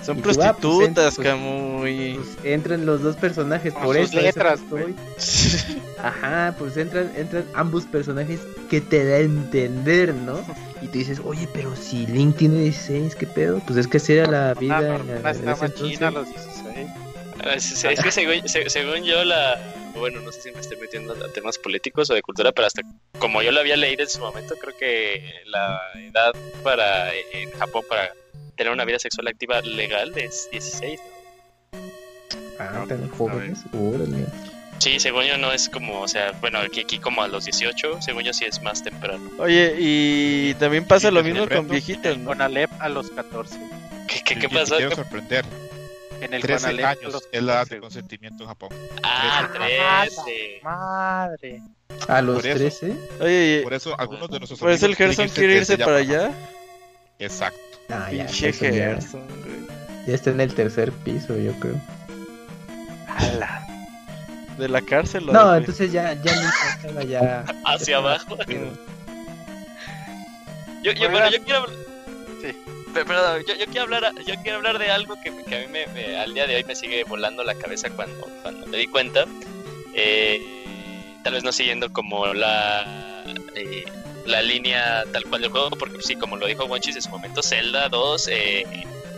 Son 0.05 0.19
Y 0.19 0.23
tú, 0.23 0.31
ah, 0.31 0.33
pues, 0.33 0.59
prostitutas, 0.59 1.15
pues, 1.17 1.29
Camuy. 1.29 2.15
pues 2.15 2.45
entran 2.45 2.87
los 2.87 3.03
dos 3.03 3.17
personajes 3.17 3.75
Con 3.75 3.85
por 3.85 3.97
sus 3.97 4.09
eso 4.09 4.19
eso 4.19 4.27
letras, 4.27 4.61
estoy. 4.61 4.95
Ajá, 6.03 6.55
pues 6.59 6.77
entran, 6.77 7.13
entran 7.17 7.45
ambos 7.55 7.85
personajes 7.85 8.41
que 8.71 8.81
te 8.81 9.05
da 9.05 9.17
a 9.17 9.21
entender, 9.21 10.15
¿no? 10.15 10.41
Y 10.83 10.87
tú 10.89 10.99
dices, 10.99 11.21
oye, 11.25 11.49
pero 11.53 11.75
si 11.75 12.07
Link 12.07 12.37
tiene 12.37 12.61
16, 12.61 13.17
¿qué 13.17 13.27
pedo? 13.27 13.61
Pues 13.67 13.79
es 13.79 13.89
que 13.89 13.97
así 13.97 14.13
era 14.13 14.31
la 14.31 14.55
vida 14.55 14.77
Ah, 14.79 14.83
no, 14.83 15.31
en 15.31 15.49
ese 15.49 15.73
china 15.75 16.11
los 16.11 16.29
16. 16.29 16.89
Ah, 17.45 17.55
Es, 17.55 18.01
que 18.03 18.11
según, 18.11 18.49
se- 18.49 18.69
según 18.71 19.03
yo 19.05 19.25
la... 19.25 19.59
Bueno, 19.95 20.21
no 20.21 20.31
sé 20.31 20.43
si 20.43 20.53
me 20.53 20.61
estoy 20.61 20.77
metiendo 20.77 21.15
a 21.15 21.33
temas 21.33 21.57
políticos 21.57 22.11
o 22.11 22.15
de 22.15 22.21
cultura, 22.21 22.53
pero 22.53 22.67
hasta 22.67 22.83
como 23.19 23.41
yo 23.43 23.51
lo 23.51 23.61
había 23.61 23.79
leído 23.79 24.03
en 24.03 24.11
su 24.11 24.21
momento, 24.21 24.55
creo 24.61 24.77
que 24.77 25.23
la 25.47 25.81
edad 25.99 26.35
para 26.63 27.15
en 27.15 27.51
Japón 27.53 27.83
para 27.89 28.13
tener 28.57 28.73
una 28.75 28.85
vida 28.85 28.99
sexual 28.99 29.29
activa 29.29 29.63
legal 29.63 30.13
es 30.17 30.49
16. 30.53 31.01
¿no? 31.73 31.79
Ah, 32.59 32.85
tan 32.87 33.09
jóvenes. 33.09 33.65
Órale. 33.73 34.27
Sí, 34.79 35.01
según 35.01 35.25
yo 35.25 35.39
no 35.39 35.53
es 35.53 35.69
como, 35.69 36.01
o 36.03 36.09
sea, 36.09 36.33
bueno, 36.41 36.59
aquí, 36.59 36.81
aquí 36.81 36.99
como 36.99 37.23
a 37.23 37.29
los 37.29 37.45
18, 37.47 38.03
según 38.03 38.23
yo 38.25 38.33
sí 38.33 38.45
es 38.45 38.61
más 38.63 38.83
temprano. 38.85 39.31
Oye, 39.39 39.75
y 39.79 40.55
también 40.55 40.85
pasa 40.85 41.09
Sí, 41.09 41.15
lo 41.15 41.23
mismo 41.25 41.49
con 41.49 41.69
viejitas, 41.69 42.19
¿no? 42.19 42.27
Con 42.27 42.43
Alep 42.43 42.71
a 42.81 42.89
los 42.89 43.11
14. 43.11 43.59
¿Qué, 44.07 44.21
qué, 44.23 44.35
qué 44.39 44.49
te 44.49 44.55
¿Qué- 44.65 44.95
sorprender, 44.95 45.45
En 46.21 46.33
el 46.35 46.43
13 46.43 46.67
Conalep 46.67 46.85
a 46.85 46.91
años 46.91 47.13
los 47.15 47.29
es 47.33 47.43
la 47.43 47.53
edad 47.53 47.59
14. 47.63 47.75
de 47.75 47.81
consentimiento 47.81 48.43
en 48.45 48.49
Japón. 48.49 48.69
Ah, 49.03 49.49
13. 49.53 50.61
Madre. 50.63 51.63
A 52.09 52.21
los 52.23 52.37
Por 52.37 52.47
eso. 52.47 52.59
13. 52.59 52.97
Oye, 53.21 53.61
Por 53.65 53.75
eso 53.75 53.99
algunos 53.99 54.29
de 54.31 54.39
nuestros 54.39 54.61
por 54.61 54.71
eso 54.71 54.87
el 54.87 54.95
Gerson 54.97 55.29
quiere 55.31 55.57
irse 55.57 55.79
para 55.79 55.97
allá. 55.97 56.31
Exacto. 57.19 57.59
Ah, 57.89 58.11
ya, 58.13 58.27
Pinche 58.27 58.53
ya, 58.53 58.59
Gerson, 58.71 59.27
güey. 59.27 60.07
ya 60.07 60.15
está 60.15 60.31
en 60.31 60.41
el 60.43 60.55
tercer 60.55 60.93
piso, 60.93 61.37
yo 61.39 61.53
creo. 61.61 61.81
Ala. 63.09 63.63
De 64.59 64.69
la 64.69 64.81
cárcel. 64.81 65.29
¿o 65.29 65.33
No, 65.33 65.53
de 65.53 65.59
entonces 65.59 65.93
ya, 65.93 66.15
ya 66.23 66.33
estaba 66.33 67.03
ya. 67.05 67.45
Hacia 67.65 67.99
abajo. 67.99 68.37
Yo, 70.83 70.93
yo, 70.93 71.11
Bueno, 71.11 71.31
yo 71.31 71.43
quiero 71.43 71.61
hablar. 71.61 71.77
Sí. 72.41 72.57
Pe- 72.95 73.05
Perdón, 73.05 73.43
yo, 73.47 73.55
yo 73.57 73.67
quiero 73.67 73.83
hablar, 73.83 74.13
yo 74.27 74.35
quiero 74.43 74.57
hablar 74.59 74.79
de 74.79 74.91
algo 74.91 75.17
que, 75.21 75.31
que 75.45 75.57
a 75.57 75.61
mí 75.61 75.67
me, 75.71 75.87
me- 75.89 76.17
al 76.19 76.33
día 76.33 76.47
de 76.47 76.57
hoy 76.57 76.65
me 76.65 76.75
sigue 76.75 77.05
volando 77.05 77.43
la 77.45 77.55
cabeza 77.55 77.91
cuando, 77.91 78.27
cuando 78.43 78.67
me 78.67 78.77
di 78.79 78.87
cuenta. 78.87 79.25
Eh, 79.95 80.41
tal 81.23 81.35
vez 81.35 81.43
no 81.45 81.53
siguiendo 81.53 81.93
como 81.93 82.27
la 82.33 83.25
eh, 83.55 83.85
la 84.27 84.43
línea 84.43 85.05
tal 85.13 85.25
cual 85.25 85.43
del 85.43 85.51
juego, 85.51 85.71
porque 85.71 86.03
sí, 86.03 86.17
como 86.17 86.37
lo 86.37 86.47
dijo 86.47 86.65
Wanchis 86.65 86.97
en 86.97 87.03
su 87.03 87.11
momento, 87.11 87.43
Zelda 87.43 87.89
2 87.89 88.29
eh, 88.33 88.65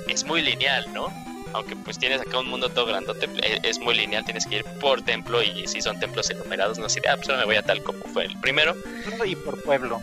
es 0.07 0.25
muy 0.25 0.43
lineal, 0.43 0.87
¿no? 0.93 1.13
Aunque 1.53 1.77
pues 1.77 1.99
tienes 1.99 2.21
acá 2.21 2.39
un 2.39 2.49
mundo 2.49 2.69
todo 2.69 2.87
grandote, 2.87 3.29
eh, 3.43 3.59
es 3.63 3.79
muy 3.79 3.95
lineal, 3.95 4.25
tienes 4.25 4.47
que 4.47 4.57
ir 4.57 4.65
por 4.81 5.03
templo 5.03 5.43
y 5.43 5.67
si 5.67 5.81
son 5.81 5.99
templos 5.99 6.31
enumerados, 6.31 6.79
no 6.79 6.89
sé, 6.89 7.01
ah, 7.09 7.17
pues 7.17 7.29
ahora 7.29 7.41
me 7.41 7.47
voy 7.47 7.57
a 7.57 7.63
tal 7.63 7.83
como 7.83 8.05
fue 8.05 8.25
el 8.25 8.39
primero. 8.41 8.77
Y 9.25 9.35
por 9.37 9.63
pueblo. 9.63 10.01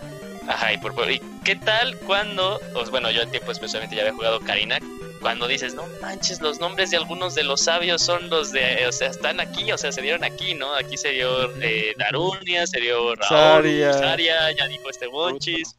Ajá, 0.48 0.74
y 0.74 0.78
por 0.78 0.93
pueblo. 0.93 1.14
¿Y 1.14 1.22
qué 1.43 1.56
tal 1.56 1.98
cuando, 2.00 2.60
pues 2.74 2.89
bueno, 2.89 3.10
yo 3.12 3.22
en 3.22 3.32
tiempo 3.32 3.52
especialmente 3.52 3.96
ya 3.96 4.04
había 4.04 4.14
jugado 4.14 4.39
Karina, 4.39 4.80
cuando 5.26 5.48
dices, 5.48 5.74
no 5.74 5.88
manches, 6.02 6.39
los 6.39 6.60
nombres 6.60 6.91
de 6.91 6.98
algunos 6.98 7.34
de 7.34 7.43
los 7.43 7.62
sabios 7.62 8.04
son 8.04 8.30
los 8.30 8.52
de, 8.52 8.86
o 8.88 8.92
sea, 8.92 9.09
están 9.09 9.39
aquí, 9.39 9.72
o 9.72 9.78
sea, 9.78 9.92
se 9.92 10.04
dieron 10.04 10.24
aquí, 10.24 10.54
¿no? 10.54 10.76
Aquí 10.76 10.97
se 10.97 11.13
dio 11.13 11.51
eh, 11.62 11.96
Darunia, 11.97 12.67
se 12.67 12.80
dio 12.80 13.16
Raúl, 13.16 13.28
Saria. 13.28 13.93
Saria, 13.93 14.51
ya 14.51 14.67
dijo 14.67 14.88
este 14.88 15.08
Bonchis, 15.08 15.76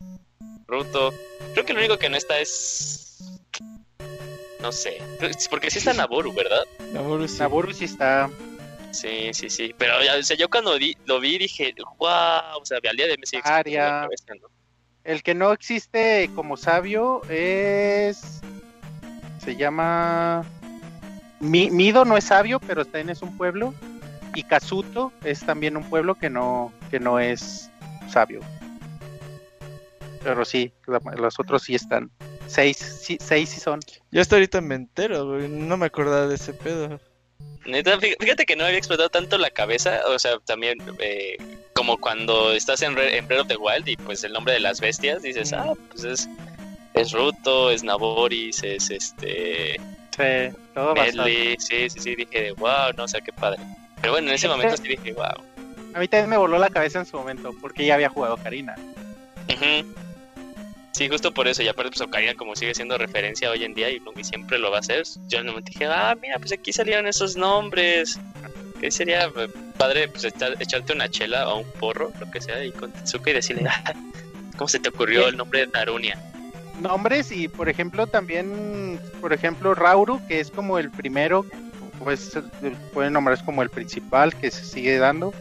Ruto. 0.67 1.15
Creo 1.53 1.65
que 1.65 1.73
lo 1.75 1.79
único 1.79 1.97
que 1.97 2.09
no 2.09 2.17
está 2.17 2.41
es... 2.41 3.36
No 4.61 4.73
sé, 4.73 4.99
porque 5.51 5.71
sí 5.71 5.79
está 5.79 5.93
Naboru, 5.93 6.33
¿verdad? 6.33 6.63
Naboru 6.93 7.29
sí. 7.29 7.39
Naburu 7.39 7.73
sí 7.73 7.85
está. 7.85 8.31
Sí, 8.91 9.31
sí, 9.33 9.51
sí. 9.51 9.75
Pero 9.77 10.03
ya, 10.03 10.17
o 10.17 10.23
sea, 10.23 10.37
yo 10.37 10.49
cuando 10.49 10.79
di- 10.79 10.97
lo 11.05 11.21
vi 11.21 11.37
dije, 11.39 11.75
wow, 11.99 12.59
o 12.61 12.65
sea, 12.65 12.79
al 12.89 12.97
día 12.97 13.07
de 13.07 13.13
hoy 13.13 13.19
me 13.21 13.27
sigue 13.27 13.41
explotando 13.41 13.71
la 13.71 13.85
Saria. 13.85 14.01
cabeza, 14.03 14.35
¿no? 14.41 14.49
El 15.05 15.23
que 15.23 15.35
no 15.35 15.53
existe 15.53 16.31
como 16.35 16.57
sabio 16.57 17.23
es. 17.29 18.41
Se 19.45 19.55
llama. 19.57 20.45
Mi- 21.39 21.71
Mido 21.71 22.05
no 22.05 22.17
es 22.17 22.25
sabio, 22.25 22.59
pero 22.59 22.85
también 22.85 23.11
es 23.11 23.23
un 23.23 23.37
pueblo. 23.37 23.75
Y 24.35 24.43
Kazuto 24.43 25.13
es 25.23 25.41
también 25.45 25.77
un 25.77 25.89
pueblo 25.89 26.15
que 26.15 26.31
no, 26.31 26.73
que 26.91 26.99
no 26.99 27.21
es 27.21 27.71
sabio. 28.09 28.41
Pero 30.25 30.45
sí, 30.45 30.73
la- 30.87 31.01
los 31.17 31.39
otros 31.39 31.63
sí 31.63 31.75
están. 31.75 32.11
Seis, 32.47 32.77
sí, 32.77 33.19
seis 33.21 33.49
sí 33.51 33.61
son. 33.61 33.81
Yo 34.11 34.21
hasta 34.21 34.37
ahorita 34.37 34.61
me 34.61 34.75
entero, 34.77 35.27
güey. 35.27 35.49
No 35.49 35.77
me 35.77 35.87
acordaba 35.87 36.27
de 36.27 36.37
ese 36.37 36.53
pedo. 36.53 37.01
Neta, 37.67 37.99
fíjate 37.99 38.47
que 38.47 38.55
no 38.55 38.63
me 38.63 38.69
había 38.69 38.79
explotado 38.79 39.09
tanto 39.09 39.37
la 39.39 39.51
cabeza, 39.51 40.01
o 40.09 40.19
sea, 40.21 40.39
también 40.45 40.79
eh, 41.01 41.37
como 41.75 41.99
cuando 41.99 42.53
estás 42.53 42.81
en, 42.83 42.95
Re- 42.95 43.19
en 43.19 43.27
Breath 43.27 43.41
of 43.43 43.49
the 43.49 43.57
Wild 43.57 43.89
y 43.89 43.97
pues 43.97 44.23
el 44.23 44.33
nombre 44.33 44.55
de 44.55 44.61
las 44.61 44.81
bestias, 44.81 45.23
dices, 45.23 45.53
ah, 45.53 45.73
pues 45.91 46.05
es, 46.05 46.29
es 46.95 47.11
Ruto, 47.11 47.73
es 47.73 47.83
Naboris, 47.83 48.63
es 48.63 48.89
este, 48.91 49.81
Sí, 50.17 50.57
todo. 50.75 50.95
Medley, 50.95 51.57
sí, 51.59 51.91
sí, 51.91 51.99
sí, 51.99 52.15
dije, 52.15 52.53
wow, 52.53 52.93
no, 52.97 53.05
o 53.05 53.09
sea, 53.09 53.21
qué 53.21 53.33
padre. 53.33 53.59
Pero 54.01 54.13
bueno, 54.13 54.29
en 54.29 54.35
ese 54.35 54.47
momento 54.47 54.77
sí 54.77 54.89
dije, 54.89 55.13
wow. 55.13 55.45
A 55.95 55.99
mí 55.99 56.07
también 56.07 56.31
me 56.31 56.37
voló 56.37 56.59
la 56.59 56.71
cabeza 56.71 57.01
en 57.01 57.07
su 57.07 57.17
momento, 57.17 57.53
porque 57.61 57.85
ya 57.85 57.95
había 57.95 58.09
jugado 58.09 58.37
Karina. 58.37 58.77
Ujú. 59.49 59.93
Sí, 60.97 61.11
justo 61.11 61.31
por 61.35 61.47
eso, 61.47 61.63
y 61.63 61.69
aparte 61.69 61.91
pues 61.91 62.01
Ocarina 62.01 62.33
como 62.35 62.57
sigue 62.57 62.75
siendo 62.75 62.97
referencia 62.97 63.51
hoy 63.51 63.65
en 63.65 63.75
día 63.75 63.91
y, 63.91 64.01
y 64.17 64.25
siempre 64.25 64.59
lo 64.59 64.71
va 64.71 64.79
a 64.79 64.81
hacer, 64.81 65.03
yo 65.29 65.37
en 65.39 65.43
un 65.45 65.49
momento 65.51 65.71
dije, 65.71 65.85
ah, 65.85 66.17
mira, 66.23 66.39
pues 66.39 66.53
aquí 66.53 66.73
salieron 66.73 67.07
esos 67.07 67.37
nombres, 67.37 68.19
que 68.81 68.91
sería 68.91 69.27
eh, 69.27 69.49
padre 69.77 70.09
pues 70.09 70.25
echar- 70.25 70.57
echarte 70.59 70.95
una 70.95 71.07
chela 71.11 71.51
o 71.51 71.59
un 71.59 71.71
porro, 71.73 72.11
lo 72.19 72.31
que 72.31 72.41
sea, 72.41 72.65
y 72.65 72.73
con 72.73 72.91
Tetsuka 72.93 73.29
y 73.29 73.35
decirle, 73.35 73.69
ah, 73.69 73.93
¿cómo 74.57 74.69
se 74.69 74.79
te 74.79 74.89
ocurrió 74.89 75.29
el 75.29 75.37
nombre 75.37 75.61
de 75.61 75.67
Darunia? 75.67 76.19
nombres 76.81 77.31
y 77.31 77.49
por 77.49 77.69
ejemplo 77.71 78.07
también 78.07 78.99
por 79.23 79.33
ejemplo 79.33 79.75
Rauru 79.75 80.21
que 80.27 80.41
es 80.41 80.51
como 80.51 80.79
el 80.79 80.91
primero 80.91 81.47
pues 81.99 82.39
pueden 82.93 83.15
nombrar 83.15 83.43
como 83.47 83.63
el 83.63 83.71
principal 83.71 84.35
que 84.35 84.51
se 84.51 84.63
sigue 84.63 84.99
dando 84.99 85.33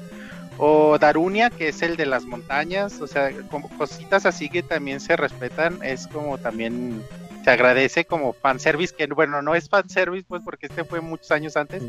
o 0.57 0.97
Darunia 0.97 1.49
que 1.49 1.69
es 1.69 1.81
el 1.81 1.97
de 1.97 2.05
las 2.05 2.25
montañas 2.25 3.01
o 3.01 3.07
sea 3.07 3.31
como 3.49 3.69
cositas 3.77 4.25
así 4.25 4.49
que 4.49 4.63
también 4.63 4.99
se 4.99 5.15
respetan 5.15 5.79
es 5.83 6.07
como 6.07 6.37
también 6.37 7.03
se 7.45 7.51
agradece 7.51 8.05
como 8.05 8.33
fanservice, 8.33 8.95
que 8.95 9.05
bueno, 9.05 9.39
no 9.43 9.53
es 9.53 9.69
fanservice, 9.69 10.25
pues 10.27 10.41
porque 10.43 10.65
este 10.65 10.83
fue 10.83 10.99
muchos 10.99 11.29
años 11.29 11.55
antes, 11.55 11.83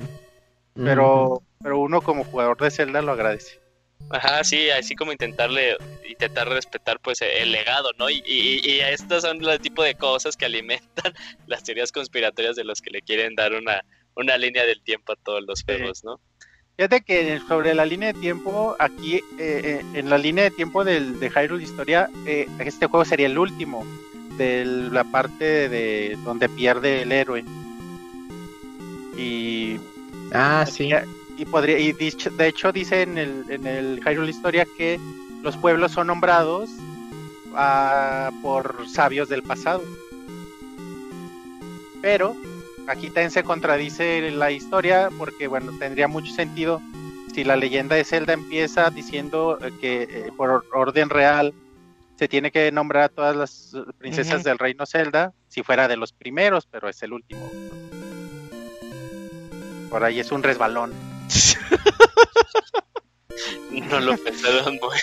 pero, 0.74 1.42
pero 1.62 1.78
uno 1.78 2.02
como 2.02 2.24
jugador 2.24 2.58
de 2.58 2.70
Zelda 2.70 3.00
lo 3.00 3.12
agradece. 3.12 3.58
Ajá, 4.10 4.44
sí, 4.44 4.68
así 4.68 4.94
como 4.94 5.12
intentarle, 5.12 5.78
intentar 6.06 6.46
respetar 6.46 7.00
pues 7.00 7.22
el 7.22 7.52
legado, 7.52 7.88
¿no? 7.98 8.10
Y, 8.10 8.22
y, 8.26 8.60
y 8.68 8.80
estos 8.80 9.22
son 9.22 9.38
los 9.40 9.58
tipo 9.60 9.82
de 9.82 9.94
cosas 9.94 10.36
que 10.36 10.44
alimentan 10.44 11.14
las 11.46 11.64
teorías 11.64 11.90
conspiratorias 11.90 12.54
de 12.54 12.64
los 12.64 12.82
que 12.82 12.90
le 12.90 13.00
quieren 13.00 13.34
dar 13.34 13.54
una, 13.54 13.82
una 14.14 14.36
línea 14.36 14.66
del 14.66 14.82
tiempo 14.82 15.14
a 15.14 15.16
todos 15.16 15.42
los 15.46 15.62
juegos, 15.62 16.04
¿no? 16.04 16.20
Fíjate 16.76 17.00
que 17.00 17.40
sobre 17.48 17.74
la 17.74 17.86
línea 17.86 18.12
de 18.12 18.20
tiempo, 18.20 18.76
aquí 18.78 19.22
eh, 19.38 19.82
en 19.94 20.10
la 20.10 20.18
línea 20.18 20.44
de 20.44 20.50
tiempo 20.50 20.84
del, 20.84 21.18
de 21.18 21.30
Hyrule 21.30 21.62
Historia, 21.62 22.10
eh, 22.26 22.46
este 22.58 22.86
juego 22.86 23.04
sería 23.06 23.28
el 23.28 23.38
último 23.38 23.82
de 24.36 24.66
la 24.66 25.04
parte 25.04 25.70
de 25.70 26.18
donde 26.22 26.50
pierde 26.50 27.02
el 27.02 27.12
héroe. 27.12 27.44
Y. 29.16 29.80
Ah, 30.34 30.66
sí. 30.70 30.90
Y, 31.38 31.46
podría, 31.46 31.78
y 31.78 31.92
de 31.92 32.46
hecho 32.46 32.72
dice 32.72 33.02
en 33.02 33.16
el, 33.16 33.44
en 33.48 33.66
el 33.66 34.00
Hyrule 34.04 34.30
Historia 34.30 34.66
que 34.76 35.00
los 35.42 35.56
pueblos 35.56 35.92
son 35.92 36.08
nombrados 36.08 36.68
ah, 37.54 38.30
por 38.42 38.86
sabios 38.86 39.30
del 39.30 39.42
pasado. 39.42 39.82
Pero 42.02 42.36
aquí 42.88 43.06
también 43.06 43.30
se 43.30 43.42
contradice 43.42 44.30
la 44.30 44.50
historia 44.50 45.10
porque, 45.18 45.46
bueno, 45.46 45.72
tendría 45.78 46.08
mucho 46.08 46.32
sentido 46.32 46.80
si 47.34 47.44
la 47.44 47.56
leyenda 47.56 47.96
de 47.96 48.04
Zelda 48.04 48.32
empieza 48.32 48.90
diciendo 48.90 49.58
eh, 49.60 49.72
que 49.80 50.02
eh, 50.02 50.32
por 50.36 50.64
orden 50.72 51.10
real 51.10 51.52
se 52.16 52.28
tiene 52.28 52.50
que 52.50 52.72
nombrar 52.72 53.04
a 53.04 53.08
todas 53.10 53.36
las 53.36 53.76
princesas 53.98 54.42
del 54.42 54.58
reino 54.58 54.86
Zelda, 54.86 55.34
si 55.48 55.62
fuera 55.62 55.86
de 55.86 55.98
los 55.98 56.12
primeros, 56.12 56.66
pero 56.66 56.88
es 56.88 57.02
el 57.02 57.12
último. 57.12 57.50
Por 59.90 60.02
ahí 60.02 60.18
es 60.18 60.32
un 60.32 60.42
resbalón. 60.42 60.94
no 63.70 64.00
lo 64.00 64.16
pensaron 64.16 64.78
muy 64.80 64.96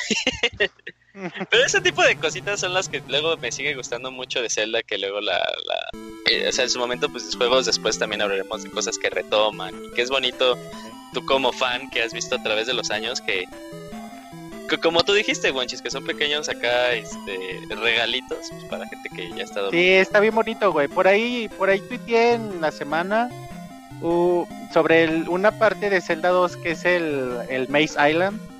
Pero 1.13 1.65
ese 1.65 1.79
tipo 1.81 2.01
de 2.01 2.15
cositas 2.15 2.59
son 2.59 2.73
las 2.73 2.89
que 2.89 3.01
luego 3.07 3.37
me 3.37 3.51
sigue 3.51 3.75
gustando 3.75 4.11
mucho 4.11 4.41
de 4.41 4.49
Zelda, 4.49 4.81
que 4.81 4.97
luego 4.97 5.21
la... 5.21 5.37
la 5.37 5.99
eh, 6.29 6.47
o 6.47 6.51
sea, 6.51 6.63
en 6.63 6.69
su 6.69 6.79
momento, 6.79 7.09
pues 7.09 7.35
juegos 7.35 7.65
después 7.65 7.99
también 7.99 8.21
hablaremos 8.21 8.63
de 8.63 8.71
cosas 8.71 8.97
que 8.97 9.09
retoman. 9.09 9.73
Y 9.85 9.91
que 9.91 10.01
es 10.01 10.09
bonito, 10.09 10.57
tú 11.13 11.23
como 11.25 11.51
fan 11.51 11.89
que 11.91 12.01
has 12.01 12.13
visto 12.13 12.35
a 12.35 12.43
través 12.43 12.65
de 12.65 12.73
los 12.73 12.89
años, 12.89 13.21
que, 13.21 13.45
como 14.81 15.03
tú 15.03 15.13
dijiste, 15.13 15.51
Guanchis, 15.51 15.83
que 15.83 15.91
son 15.91 16.03
pequeños 16.03 16.49
acá 16.49 16.93
este, 16.93 17.61
regalitos 17.69 18.49
pues, 18.49 18.63
para 18.65 18.87
gente 18.87 19.09
que 19.15 19.29
ya 19.29 19.41
ha 19.41 19.43
estado... 19.43 19.69
Sí, 19.69 19.89
está 19.89 20.19
bien 20.19 20.33
bonito, 20.33 20.71
güey. 20.71 20.87
Por 20.87 21.07
ahí, 21.07 21.47
por 21.57 21.69
ahí 21.69 21.79
tuiteé 21.79 22.33
en 22.33 22.59
la 22.59 22.71
semana 22.71 23.29
uh, 24.01 24.47
sobre 24.73 25.07
una 25.29 25.59
parte 25.59 25.91
de 25.91 26.01
Zelda 26.01 26.29
2 26.29 26.57
que 26.57 26.71
es 26.71 26.85
el, 26.85 27.37
el 27.49 27.69
Maze 27.69 28.09
Island 28.09 28.52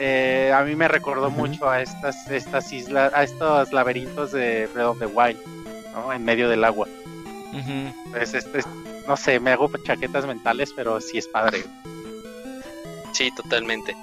eh, 0.00 0.50
a 0.54 0.62
mí 0.62 0.74
me 0.74 0.88
recordó 0.88 1.30
mucho 1.30 1.68
a 1.68 1.82
estas, 1.82 2.26
estas 2.30 2.72
islas, 2.72 3.12
a 3.14 3.22
estos 3.22 3.72
laberintos 3.72 4.32
de 4.32 4.66
Breath 4.72 4.86
of 4.86 4.98
the 4.98 5.06
Wild, 5.06 5.38
¿no? 5.92 6.12
En 6.12 6.24
medio 6.24 6.48
del 6.48 6.64
agua. 6.64 6.88
Pues 8.10 8.34
este, 8.34 8.60
no 9.06 9.16
sé, 9.16 9.38
me 9.38 9.50
hago 9.52 9.70
chaquetas 9.84 10.26
mentales, 10.26 10.72
pero 10.74 11.00
sí 11.00 11.18
es 11.18 11.28
padre. 11.28 11.62
Sí, 13.12 13.30
totalmente. 13.36 13.94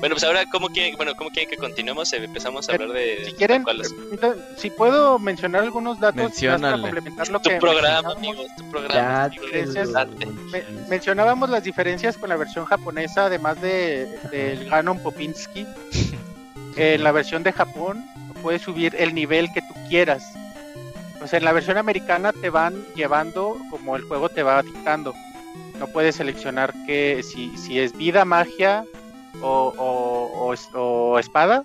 Bueno, 0.00 0.16
pues 0.16 0.24
ahora, 0.24 0.44
¿cómo 0.50 0.68
quieren, 0.68 0.96
bueno, 0.96 1.14
¿cómo 1.16 1.30
quieren 1.30 1.48
que 1.48 1.56
continuemos? 1.56 2.12
Eh, 2.12 2.24
empezamos 2.24 2.68
a 2.68 2.72
hablar 2.72 2.90
de... 2.90 3.24
Si 3.26 3.32
quieren, 3.32 3.64
eh, 3.66 4.34
si 4.56 4.70
puedo 4.70 5.18
mencionar 5.18 5.62
algunos 5.62 5.98
datos 5.98 6.32
para 6.40 6.72
complementar 6.72 7.28
lo 7.28 7.40
tu 7.40 7.48
que... 7.48 7.56
Programa, 7.56 8.12
amigos, 8.12 8.46
tu 8.56 8.70
programa, 8.70 9.30
mencionábamos 10.88 11.48
las 11.48 11.64
diferencias 11.64 12.18
con 12.18 12.28
la 12.28 12.36
versión 12.36 12.64
japonesa, 12.64 13.26
además 13.26 13.60
de 13.62 14.06
del 14.30 14.68
Ganon 14.68 14.98
Popinski. 14.98 15.66
en 16.76 17.04
la 17.04 17.12
versión 17.12 17.42
de 17.42 17.52
Japón 17.52 18.04
puedes 18.44 18.60
subir 18.60 18.94
el 18.98 19.14
nivel 19.14 19.50
que 19.54 19.62
tú 19.62 19.74
quieras. 19.88 20.34
O 21.22 21.26
sea, 21.26 21.38
en 21.38 21.46
la 21.46 21.52
versión 21.52 21.78
americana 21.78 22.32
te 22.32 22.50
van 22.50 22.84
llevando 22.94 23.56
como 23.70 23.96
el 23.96 24.02
juego 24.02 24.28
te 24.28 24.42
va 24.42 24.62
dictando. 24.62 25.14
No 25.78 25.86
puedes 25.86 26.16
seleccionar 26.16 26.74
que 26.86 27.22
si, 27.22 27.56
si 27.56 27.80
es 27.80 27.96
vida, 27.96 28.26
magia, 28.26 28.84
o, 29.42 30.54
o, 30.74 31.18
espada, 31.18 31.64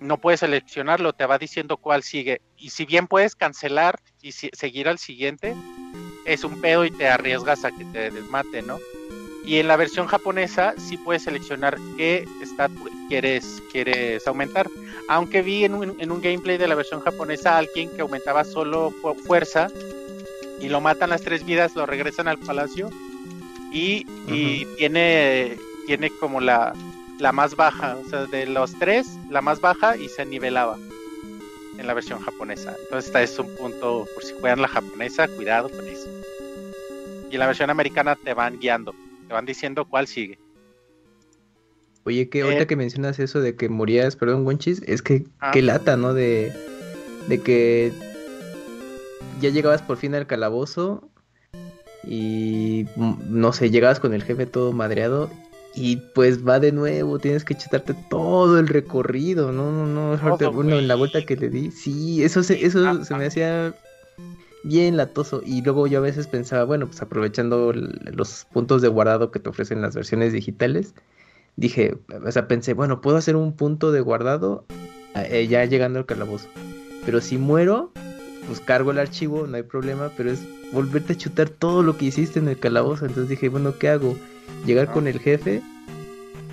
no 0.00 0.18
puedes 0.18 0.40
seleccionarlo, 0.40 1.12
te 1.12 1.26
va 1.26 1.38
diciendo 1.38 1.76
cuál 1.76 2.02
sigue. 2.02 2.40
Y 2.56 2.70
si 2.70 2.84
bien 2.84 3.06
puedes 3.06 3.36
cancelar 3.36 4.00
y 4.20 4.32
seguir 4.32 4.88
al 4.88 4.98
siguiente, 4.98 5.54
es 6.24 6.44
un 6.44 6.60
pedo 6.60 6.84
y 6.84 6.90
te 6.90 7.08
arriesgas 7.08 7.64
a 7.64 7.70
que 7.70 7.84
te 7.86 8.10
desmate, 8.10 8.62
¿no? 8.62 8.78
Y 9.44 9.58
en 9.58 9.68
la 9.68 9.76
versión 9.76 10.06
japonesa 10.06 10.74
sí 10.78 10.96
puedes 10.96 11.24
seleccionar 11.24 11.76
qué 11.96 12.24
estatus 12.40 12.90
quieres, 13.08 13.62
quieres 13.72 14.26
aumentar. 14.26 14.68
Aunque 15.08 15.42
vi 15.42 15.64
en 15.64 15.74
un, 15.74 16.00
en 16.00 16.12
un 16.12 16.20
gameplay 16.20 16.58
de 16.58 16.68
la 16.68 16.76
versión 16.76 17.00
japonesa 17.00 17.54
a 17.54 17.58
alguien 17.58 17.90
que 17.90 18.02
aumentaba 18.02 18.44
solo 18.44 18.92
fuerza 19.26 19.68
y 20.60 20.68
lo 20.68 20.80
matan 20.80 21.10
las 21.10 21.22
tres 21.22 21.44
vidas, 21.44 21.74
lo 21.74 21.86
regresan 21.86 22.28
al 22.28 22.38
palacio 22.38 22.88
y, 23.72 24.06
y 24.28 24.64
tiene 24.76 25.58
tiene 25.86 26.10
como 26.10 26.40
la, 26.40 26.74
la 27.18 27.32
más 27.32 27.56
baja, 27.56 27.96
o 27.96 28.08
sea, 28.08 28.26
de 28.26 28.46
los 28.46 28.78
tres, 28.78 29.06
la 29.30 29.40
más 29.40 29.60
baja 29.60 29.96
y 29.96 30.08
se 30.08 30.24
nivelaba 30.26 30.76
en 31.78 31.86
la 31.86 31.94
versión 31.94 32.20
japonesa. 32.20 32.74
Entonces, 32.84 33.06
este 33.06 33.22
es 33.22 33.38
un 33.38 33.54
punto, 33.56 34.06
por 34.14 34.24
si 34.24 34.34
juegan 34.34 34.60
la 34.60 34.68
japonesa, 34.68 35.28
cuidado 35.28 35.68
con 35.68 35.86
eso. 35.86 36.08
Y 37.30 37.34
en 37.34 37.38
la 37.38 37.46
versión 37.46 37.70
americana 37.70 38.16
te 38.16 38.34
van 38.34 38.58
guiando, 38.58 38.94
te 39.26 39.34
van 39.34 39.46
diciendo 39.46 39.84
cuál 39.84 40.06
sigue. 40.06 40.38
Oye, 42.04 42.28
que 42.28 42.42
ahorita 42.42 42.62
eh, 42.62 42.66
que 42.66 42.76
mencionas 42.76 43.18
eso 43.20 43.40
de 43.40 43.54
que 43.54 43.68
morías, 43.68 44.16
perdón, 44.16 44.44
Wonchis, 44.44 44.82
es 44.86 45.02
que 45.02 45.24
ah. 45.38 45.52
qué 45.52 45.62
lata, 45.62 45.96
¿no? 45.96 46.14
De, 46.14 46.52
de 47.28 47.40
que 47.40 47.92
ya 49.40 49.50
llegabas 49.50 49.82
por 49.82 49.96
fin 49.96 50.14
al 50.14 50.26
calabozo 50.26 51.08
y 52.04 52.86
mm, 52.96 53.14
no 53.28 53.52
sé, 53.52 53.70
llegabas 53.70 54.00
con 54.00 54.14
el 54.14 54.24
jefe 54.24 54.46
todo 54.46 54.72
madreado 54.72 55.30
y 55.74 55.96
pues 55.96 56.46
va 56.46 56.60
de 56.60 56.72
nuevo, 56.72 57.18
tienes 57.18 57.44
que 57.44 57.54
echarte 57.54 57.94
todo 58.10 58.58
el 58.58 58.68
recorrido, 58.68 59.52
no, 59.52 59.70
no, 59.72 59.86
no, 59.86 60.52
bueno, 60.52 60.78
en 60.78 60.88
la 60.88 60.94
vuelta 60.94 61.24
que 61.24 61.36
le 61.36 61.48
di, 61.48 61.70
sí, 61.70 62.22
eso 62.22 62.42
se, 62.42 62.64
eso 62.64 63.04
se 63.04 63.14
me 63.14 63.26
hacía 63.26 63.74
bien 64.64 64.96
latoso 64.96 65.42
y 65.44 65.62
luego 65.62 65.86
yo 65.86 65.98
a 65.98 66.02
veces 66.02 66.26
pensaba, 66.26 66.64
bueno, 66.64 66.86
pues 66.86 67.00
aprovechando 67.00 67.72
los 67.72 68.46
puntos 68.52 68.82
de 68.82 68.88
guardado 68.88 69.30
que 69.30 69.40
te 69.40 69.48
ofrecen 69.48 69.80
las 69.80 69.94
versiones 69.94 70.32
digitales, 70.32 70.94
dije, 71.56 71.96
o 72.24 72.30
sea, 72.30 72.48
pensé, 72.48 72.74
bueno, 72.74 73.00
puedo 73.00 73.16
hacer 73.16 73.36
un 73.36 73.54
punto 73.54 73.92
de 73.92 74.00
guardado 74.00 74.66
eh, 75.14 75.46
ya 75.48 75.64
llegando 75.64 75.98
al 75.98 76.06
calabozo, 76.06 76.48
pero 77.06 77.20
si 77.20 77.38
muero, 77.38 77.92
pues 78.46 78.60
cargo 78.60 78.90
el 78.90 78.98
archivo, 78.98 79.46
no 79.46 79.56
hay 79.56 79.62
problema, 79.62 80.10
pero 80.16 80.30
es 80.30 80.42
volverte 80.72 81.14
a 81.14 81.16
chutar 81.16 81.48
todo 81.48 81.82
lo 81.82 81.96
que 81.96 82.06
hiciste 82.06 82.38
en 82.38 82.48
el 82.48 82.58
calabozo, 82.58 83.06
entonces 83.06 83.30
dije, 83.30 83.48
bueno, 83.48 83.78
¿qué 83.78 83.88
hago? 83.88 84.16
Llegar 84.64 84.92
con 84.92 85.06
el 85.06 85.18
jefe 85.18 85.62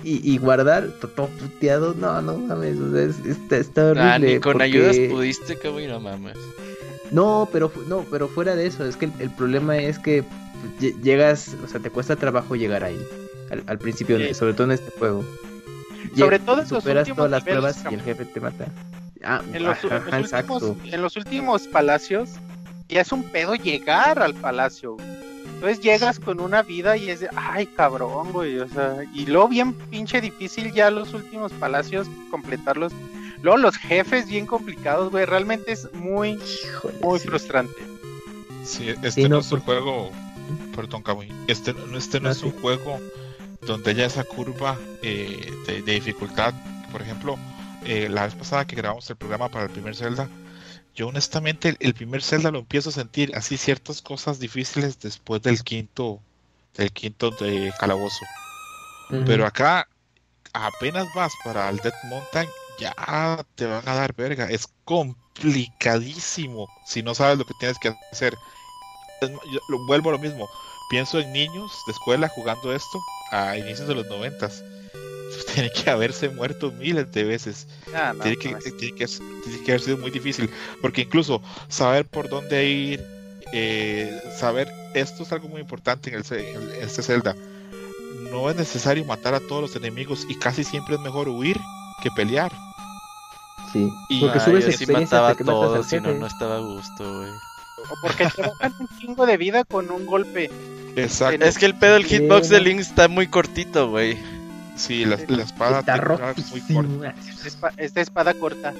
y, 0.02 0.38
guardar 0.38 0.88
todo 1.00 1.28
puteado. 1.28 1.94
No, 1.94 2.22
no 2.22 2.38
mames, 2.38 2.78
está, 3.26 3.58
está 3.58 3.86
horrible. 3.86 4.10
Ah, 4.10 4.18
ni 4.18 4.40
con 4.40 4.60
ayudas 4.62 4.96
pudiste, 5.10 5.56
cabrón, 5.56 5.88
no 5.88 6.00
mames. 6.00 6.36
No, 7.10 7.48
pero 7.52 7.72
no, 7.88 8.04
pero 8.10 8.28
fuera 8.28 8.54
de 8.54 8.66
eso, 8.66 8.84
es 8.84 8.96
que 8.96 9.10
el, 9.18 9.30
problema 9.30 9.76
es 9.76 9.98
que 9.98 10.24
llegas, 11.02 11.56
o 11.64 11.68
sea, 11.68 11.80
te 11.80 11.90
cuesta 11.90 12.16
trabajo 12.16 12.54
llegar 12.54 12.84
ahí 12.84 13.00
al, 13.66 13.78
principio, 13.78 14.32
sobre 14.34 14.54
todo 14.54 14.64
en 14.64 14.72
este 14.72 14.90
juego. 14.98 15.24
Sobre 16.16 16.38
todo 16.38 16.60
en 16.60 16.68
superas 16.68 17.08
todas 17.08 17.30
las 17.30 17.42
pruebas 17.42 17.84
y 17.90 17.94
el 17.94 18.02
jefe 18.02 18.24
te 18.24 18.40
mata. 18.40 18.66
Ah, 19.22 19.42
en 19.52 19.64
los, 19.64 19.84
últimos, 19.84 20.62
en 20.84 21.02
los 21.02 21.16
últimos 21.16 21.66
palacios 21.66 22.30
ya 22.88 23.02
es 23.02 23.12
un 23.12 23.22
pedo 23.24 23.54
llegar 23.54 24.22
al 24.22 24.34
palacio. 24.34 24.96
Entonces 25.54 25.80
llegas 25.80 26.18
con 26.18 26.40
una 26.40 26.62
vida 26.62 26.96
y 26.96 27.10
es 27.10 27.20
de, 27.20 27.28
ay 27.36 27.66
cabrón, 27.66 28.32
güey, 28.32 28.58
o 28.58 28.68
sea, 28.68 28.96
y 29.14 29.26
luego 29.26 29.48
bien 29.48 29.74
pinche 29.74 30.20
difícil 30.20 30.72
ya 30.72 30.90
los 30.90 31.12
últimos 31.12 31.52
palacios 31.52 32.08
completarlos. 32.30 32.92
Luego 33.42 33.58
los 33.58 33.76
jefes 33.76 34.28
bien 34.28 34.46
complicados, 34.46 35.10
güey, 35.10 35.24
realmente 35.24 35.72
es 35.72 35.92
muy, 35.94 36.38
muy 37.02 37.18
frustrante. 37.18 37.74
Sí, 38.64 38.90
este 39.02 39.28
no, 39.28 39.38
es 39.38 39.50
un 39.52 39.60
juego, 39.60 40.10
perdón, 40.76 41.02
Camuy, 41.02 41.32
este, 41.46 41.74
este 41.94 42.20
no 42.20 42.30
es 42.30 42.42
un 42.42 42.52
juego 42.52 43.00
donde 43.66 43.90
haya 43.90 44.06
esa 44.06 44.24
curva 44.24 44.78
eh, 45.02 45.50
de, 45.66 45.82
dificultad. 45.82 46.54
Por 46.92 47.02
ejemplo, 47.02 47.38
eh, 47.84 48.08
la 48.10 48.24
vez 48.24 48.34
pasada 48.34 48.66
que 48.66 48.76
grabamos 48.76 49.08
el 49.10 49.16
programa 49.16 49.48
para 49.48 49.64
el 49.64 49.70
primer 49.70 49.96
Zelda, 49.96 50.28
yo 50.94 51.08
honestamente 51.08 51.76
el 51.78 51.94
primer 51.94 52.22
Zelda 52.22 52.50
lo 52.50 52.58
empiezo 52.58 52.90
a 52.90 52.92
sentir 52.92 53.32
así 53.34 53.56
ciertas 53.56 54.02
cosas 54.02 54.38
difíciles 54.38 54.98
después 55.00 55.42
del 55.42 55.62
quinto 55.62 56.20
del 56.76 56.92
quinto 56.92 57.30
de 57.30 57.72
calabozo. 57.78 58.24
Pero 59.26 59.44
acá 59.44 59.88
apenas 60.52 61.12
vas 61.14 61.32
para 61.44 61.68
el 61.68 61.78
Dead 61.78 61.92
Mountain 62.04 62.48
ya 62.78 63.44
te 63.54 63.66
van 63.66 63.88
a 63.88 63.94
dar 63.94 64.14
verga. 64.14 64.48
Es 64.48 64.68
complicadísimo 64.84 66.68
si 66.86 67.02
no 67.02 67.14
sabes 67.14 67.38
lo 67.38 67.44
que 67.44 67.54
tienes 67.58 67.78
que 67.78 67.94
hacer. 68.10 68.36
Yo 69.20 69.60
lo, 69.68 69.86
vuelvo 69.86 70.10
a 70.10 70.12
lo 70.12 70.18
mismo. 70.18 70.48
Pienso 70.88 71.20
en 71.20 71.32
niños 71.32 71.72
de 71.86 71.92
escuela 71.92 72.28
jugando 72.28 72.72
esto 72.72 73.00
a 73.30 73.56
inicios 73.56 73.86
de 73.86 73.94
los 73.94 74.06
noventas. 74.06 74.64
Tiene 75.54 75.70
que 75.70 75.90
haberse 75.90 76.28
muerto 76.28 76.72
miles 76.72 77.10
de 77.12 77.24
veces. 77.24 77.66
Ah, 77.94 78.12
no, 78.16 78.22
tiene, 78.22 78.36
que, 78.38 78.50
no 78.52 78.58
es- 78.58 78.64
tiene, 78.76 78.94
que, 78.96 79.06
tiene 79.06 79.64
que 79.64 79.72
haber 79.72 79.80
sido 79.80 79.98
muy 79.98 80.10
difícil. 80.10 80.50
Porque 80.80 81.02
incluso 81.02 81.42
saber 81.68 82.04
por 82.06 82.28
dónde 82.28 82.66
ir, 82.68 83.04
eh, 83.52 84.20
saber, 84.38 84.68
esto 84.94 85.22
es 85.22 85.32
algo 85.32 85.48
muy 85.48 85.60
importante 85.60 86.10
en, 86.10 86.16
el, 86.16 86.32
en 86.38 86.82
este 86.82 87.02
Zelda. 87.02 87.34
No 88.30 88.48
es 88.50 88.56
necesario 88.56 89.04
matar 89.04 89.34
a 89.34 89.40
todos 89.40 89.62
los 89.62 89.76
enemigos 89.76 90.26
y 90.28 90.36
casi 90.36 90.62
siempre 90.64 90.94
es 90.94 91.00
mejor 91.00 91.28
huir 91.28 91.56
que 92.02 92.10
pelear. 92.12 92.52
Sí, 93.72 93.88
Y- 94.08 94.20
porque 94.20 94.38
Ah, 94.38 94.44
subes 94.44 94.66
yo 94.66 94.72
sí 94.72 94.86
mataba 94.86 95.34
que 95.36 95.44
todos, 95.44 95.86
si 95.86 96.00
no, 96.00 96.12
no 96.14 96.26
estaba 96.26 96.56
a 96.56 96.60
gusto, 96.60 97.18
güey. 97.18 97.30
O 97.30 97.94
porque 98.02 98.26
te 98.34 98.42
bajan 98.42 98.74
un 98.78 98.88
chingo 98.98 99.26
de 99.26 99.36
vida 99.36 99.64
con 99.64 99.90
un 99.90 100.06
golpe. 100.06 100.50
Exacto. 100.96 101.44
Es 101.44 101.56
que 101.56 101.66
el 101.66 101.74
pedo 101.78 101.94
del 101.94 102.04
hitbox 102.04 102.48
de. 102.50 102.60
Link 102.60 102.80
está 102.80 103.08
muy 103.08 103.26
cortito, 103.28 103.88
güey. 103.90 104.18
Sí, 104.80 105.04
la, 105.04 105.18
la 105.28 105.42
espada 105.42 105.80
Está 105.80 105.96
muy 105.96 106.04
rotísimo. 106.16 107.04
Esta 107.04 107.48
espa- 107.48 107.72
Esta 107.76 108.00
espada 108.00 108.34
corta. 108.34 108.72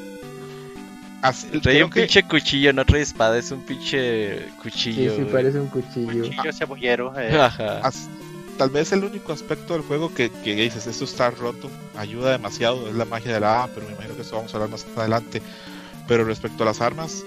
Así- 1.23 1.47
Trae 1.49 1.61
creo 1.61 1.87
un 1.87 1.93
que- 1.93 2.01
pinche 2.01 2.23
cuchillo, 2.23 2.73
no 2.73 2.85
trae 2.87 3.03
espada, 3.03 3.39
es 3.39 3.51
un 3.51 3.61
pinche 3.61 4.39
Sí, 4.39 4.45
cuchillo. 4.63 5.11
sí, 5.17 5.21
güey. 5.23 5.33
parece 5.33 5.61
un 5.61 5.67
cuchillo. 5.69 6.23
Cuchillo 6.25 6.53
cebollero. 6.53 7.19
eh. 7.21 7.39
Ajá. 7.39 7.81
as- 7.81 8.09
tal 8.57 8.71
vez 8.71 8.93
el 8.93 9.05
único 9.05 9.33
aspecto 9.33 9.75
del 9.75 9.83
juego 9.83 10.13
que, 10.15 10.31
que 10.31 10.55
dices, 10.55 10.87
esto 10.87 11.05
está 11.05 11.31
roto, 11.31 11.71
ayuda 11.97 12.31
demasiado, 12.33 12.89
es 12.89 12.95
la 12.95 13.05
magia 13.07 13.33
de 13.35 13.41
la 13.41 13.65
A, 13.65 13.67
pero 13.69 13.87
me 13.87 13.93
imagino 13.93 14.15
que 14.17 14.23
eso 14.23 14.37
vamos 14.37 14.53
a 14.53 14.57
hablar 14.57 14.71
más 14.71 14.87
adelante. 14.97 15.43
Pero 16.09 16.25
respecto 16.25 16.63
a 16.63 16.67
las 16.67 16.81
armas, 16.81 17.23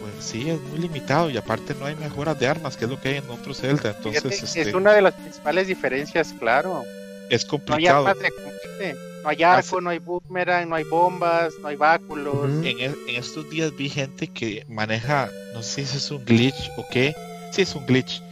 pues 0.00 0.12
sí, 0.24 0.48
es 0.48 0.60
muy 0.62 0.78
limitado 0.78 1.28
y 1.30 1.36
aparte 1.36 1.74
no 1.78 1.86
hay 1.86 1.94
mejoras 1.96 2.38
de 2.38 2.46
armas, 2.48 2.76
que 2.76 2.84
es 2.84 2.90
lo 2.90 3.00
que 3.00 3.08
hay 3.10 3.16
en 3.16 3.28
otros 3.30 3.58
Zelda. 3.60 3.90
Entonces, 3.96 4.22
Fíjate, 4.22 4.44
este, 4.44 4.60
Es 4.70 4.74
una 4.74 4.92
de 4.92 5.02
las 5.02 5.14
principales 5.14 5.66
diferencias, 5.66 6.32
claro. 6.38 6.82
Es 7.30 7.44
No 7.46 7.52
hay 7.54 7.60
complicado. 7.60 8.06
armas 8.06 8.22
de 8.22 8.30
combate. 8.30 8.96
No 9.22 9.30
hay 9.30 9.42
arco, 9.42 9.80
no 9.80 9.90
hay 9.90 9.98
boomerang, 9.98 10.68
no 10.68 10.76
hay 10.76 10.84
bombas, 10.84 11.54
no 11.60 11.66
hay 11.68 11.74
báculos. 11.76 12.44
En, 12.64 12.78
e- 12.78 12.84
en 13.08 13.16
estos 13.16 13.48
días 13.50 13.74
vi 13.76 13.88
gente 13.88 14.28
que 14.28 14.64
maneja, 14.68 15.28
no 15.52 15.62
sé 15.64 15.84
si 15.84 15.96
es 15.96 16.10
un 16.12 16.24
glitch 16.24 16.70
o 16.76 16.86
qué, 16.92 17.14
sí 17.50 17.62
es 17.62 17.74
un 17.74 17.84
glitch, 17.86 18.22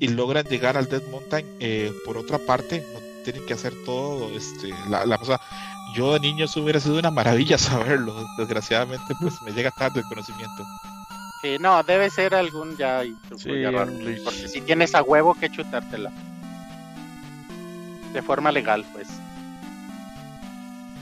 y 0.00 0.08
logran 0.08 0.44
llegar 0.46 0.76
al 0.76 0.88
Dead 0.88 1.02
Mountain 1.12 1.46
eh, 1.60 1.92
por 2.04 2.16
otra 2.18 2.38
parte, 2.38 2.84
no 2.92 2.98
tienen 3.22 3.46
que 3.46 3.54
hacer 3.54 3.72
todo, 3.84 4.36
este, 4.36 4.70
la, 4.90 5.06
la 5.06 5.16
cosa. 5.16 5.40
Yo 5.94 6.14
de 6.14 6.18
niño 6.20 6.46
eso 6.46 6.60
hubiera 6.60 6.80
sido 6.80 6.98
una 6.98 7.12
maravilla 7.12 7.56
saberlo, 7.58 8.12
desgraciadamente 8.36 9.14
pues 9.20 9.34
me 9.42 9.52
llega 9.52 9.70
tarde 9.70 10.00
el 10.00 10.06
conocimiento. 10.06 10.64
Sí, 11.40 11.56
no, 11.60 11.80
debe 11.84 12.10
ser 12.10 12.34
algún 12.34 12.76
ya, 12.76 13.04
y- 13.04 13.14
Sí. 13.36 13.50
Porque 14.24 14.48
si 14.48 14.60
tienes 14.60 14.94
a 14.96 15.02
huevo 15.02 15.34
que 15.34 15.50
chutártela. 15.50 16.10
De 18.12 18.22
forma 18.22 18.52
legal, 18.52 18.84
pues. 18.92 19.08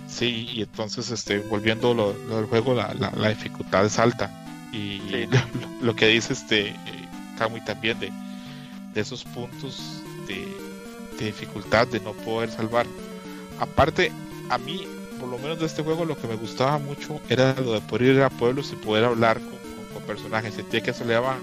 Sí, 0.08 0.48
y 0.52 0.62
entonces 0.62 1.10
este, 1.10 1.38
volviendo 1.38 1.94
lo, 1.94 2.12
lo 2.28 2.36
del 2.38 2.46
juego, 2.46 2.74
la, 2.74 2.92
la, 2.94 3.10
la 3.16 3.28
dificultad 3.28 3.84
es 3.86 3.98
alta. 3.98 4.30
Y 4.72 5.00
Sí. 5.10 5.26
lo, 5.30 5.38
lo 5.86 5.96
que 5.96 6.08
dice 6.08 6.32
este 6.32 6.68
eh, 6.68 6.76
Kamui 7.38 7.60
también 7.64 7.98
de, 8.00 8.12
de 8.94 9.00
esos 9.00 9.24
puntos 9.24 10.02
de, 10.26 10.46
de 11.18 11.26
dificultad 11.26 11.86
de 11.88 12.00
no 12.00 12.12
poder 12.12 12.50
salvar. 12.50 12.86
Aparte, 13.60 14.10
a 14.48 14.58
mí, 14.58 14.86
por 15.18 15.28
lo 15.28 15.38
menos 15.38 15.58
de 15.60 15.66
este 15.66 15.82
juego, 15.82 16.04
lo 16.04 16.16
que 16.16 16.26
me 16.28 16.36
gustaba 16.36 16.78
mucho 16.78 17.20
era 17.28 17.54
lo 17.60 17.72
de 17.74 17.80
poder 17.80 18.16
ir 18.16 18.22
a 18.22 18.30
pueblos 18.30 18.72
y 18.72 18.76
poder 18.76 19.04
hablar 19.04 19.38
con, 19.38 19.50
con- 19.50 19.94
con 19.94 20.02
personajes. 20.04 20.54
Sentía 20.54 20.80
que 20.80 20.90
eso 20.90 21.04
le 21.04 21.14
daba 21.14 21.38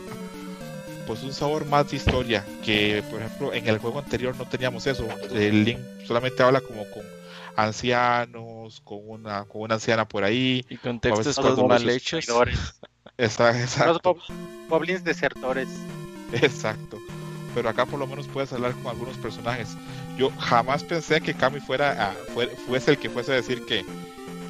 pues 1.07 1.23
un 1.23 1.33
sabor 1.33 1.65
más 1.65 1.89
de 1.89 1.97
historia 1.97 2.45
que 2.63 3.01
por 3.09 3.21
ejemplo 3.21 3.53
en 3.53 3.67
el 3.67 3.79
juego 3.79 3.99
anterior 3.99 4.35
no 4.37 4.45
teníamos 4.47 4.85
eso. 4.85 5.07
El 5.33 5.63
Link 5.65 5.79
solamente 6.05 6.43
habla 6.43 6.61
como 6.61 6.83
con 6.91 7.03
ancianos 7.55 8.81
con 8.83 8.99
una 9.07 9.43
con 9.45 9.61
una 9.63 9.75
anciana 9.75 10.07
por 10.07 10.23
ahí 10.23 10.65
Y 10.69 10.77
con 10.77 10.99
textos 10.99 11.25
veces 11.25 11.35
todos 11.35 11.67
mal 11.67 11.83
los 11.83 11.95
hechos. 11.95 12.27
Los 13.17 13.39
exacto. 13.39 14.13
Gob- 14.15 14.67
goblins 14.69 15.03
desertores. 15.03 15.67
exacto. 16.33 16.99
Pero 17.55 17.69
acá 17.69 17.87
por 17.87 17.97
lo 17.99 18.05
menos 18.05 18.27
puedes 18.27 18.53
hablar 18.53 18.73
con 18.73 18.87
algunos 18.87 19.17
personajes. 19.17 19.69
Yo 20.17 20.29
jamás 20.37 20.83
pensé 20.83 21.21
que 21.21 21.33
Kami 21.33 21.59
fuera 21.59 22.09
a- 22.09 22.13
fue- 22.35 22.47
fuese 22.67 22.91
el 22.91 22.97
que 22.99 23.09
fuese 23.09 23.31
a 23.31 23.35
decir 23.35 23.65
que 23.65 23.83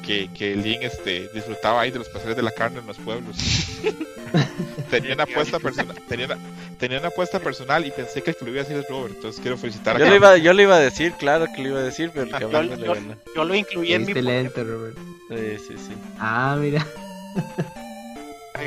que, 0.08 0.28
que 0.32 0.56
Link 0.56 0.78
este, 0.82 1.28
disfrutaba 1.34 1.82
ahí 1.82 1.90
de 1.90 1.98
los 1.98 2.08
placeres 2.08 2.34
de 2.36 2.42
la 2.42 2.50
carne 2.50 2.80
en 2.80 2.86
los 2.86 2.96
pueblos 2.96 3.36
tenía 4.90 5.14
una 5.14 5.24
apuesta 5.24 5.58
personal 5.58 5.96
tenía 6.08 6.26
una, 6.26 6.38
tenía 6.78 6.98
una 6.98 7.08
apuesta 7.08 7.38
personal 7.38 7.84
y 7.86 7.90
pensé 7.90 8.22
que 8.22 8.30
el 8.30 8.36
que 8.36 8.44
lo 8.46 8.50
iba 8.52 8.60
a 8.60 8.64
decir 8.64 8.78
es 8.82 8.88
Robert 8.88 9.14
entonces 9.16 9.40
quiero 9.40 9.58
felicitar 9.58 9.96
a 9.96 9.98
Yo 9.98 10.06
le, 10.08 10.16
iba, 10.16 10.36
yo 10.38 10.52
le 10.54 10.62
iba 10.62 10.76
a 10.76 10.80
decir, 10.80 11.12
claro 11.18 11.46
que 11.54 11.62
le 11.62 11.68
iba 11.68 11.80
a 11.80 11.82
decir, 11.82 12.10
pero 12.14 12.26
el 12.26 12.34
Ah, 12.34 12.38
cabrón 12.38 12.68
yo- 12.70 12.94
yo-. 12.94 12.94
Yo 13.36 13.44
lo 13.44 13.54
incluí 13.54 13.92
en 13.92 14.06
mi 14.06 14.14
lento, 14.14 14.64
Robert. 14.64 14.96
Sí, 15.28 15.58
sí, 15.68 15.74
sí. 15.78 15.92
Ah, 16.18 16.56
mira. 16.58 16.86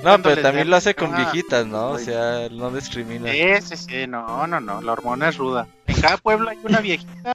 No, 0.03 0.21
pero 0.21 0.41
también 0.41 0.69
lo 0.69 0.75
hace 0.77 0.95
con 0.95 1.15
viejitas, 1.15 1.65
¿no? 1.65 1.89
O 1.89 1.97
sea, 1.99 2.47
no 2.51 2.71
discrimina. 2.71 3.31
Sí, 3.31 3.41
sí, 3.61 3.77
sí, 3.77 4.07
no, 4.07 4.47
no, 4.47 4.59
no, 4.61 4.81
la 4.81 4.93
hormona 4.93 5.29
es 5.29 5.37
ruda. 5.37 5.67
En 6.01 6.07
cada 6.07 6.17
pueblo 6.17 6.49
hay 6.49 6.57
una 6.63 6.79
viejita 6.81 7.33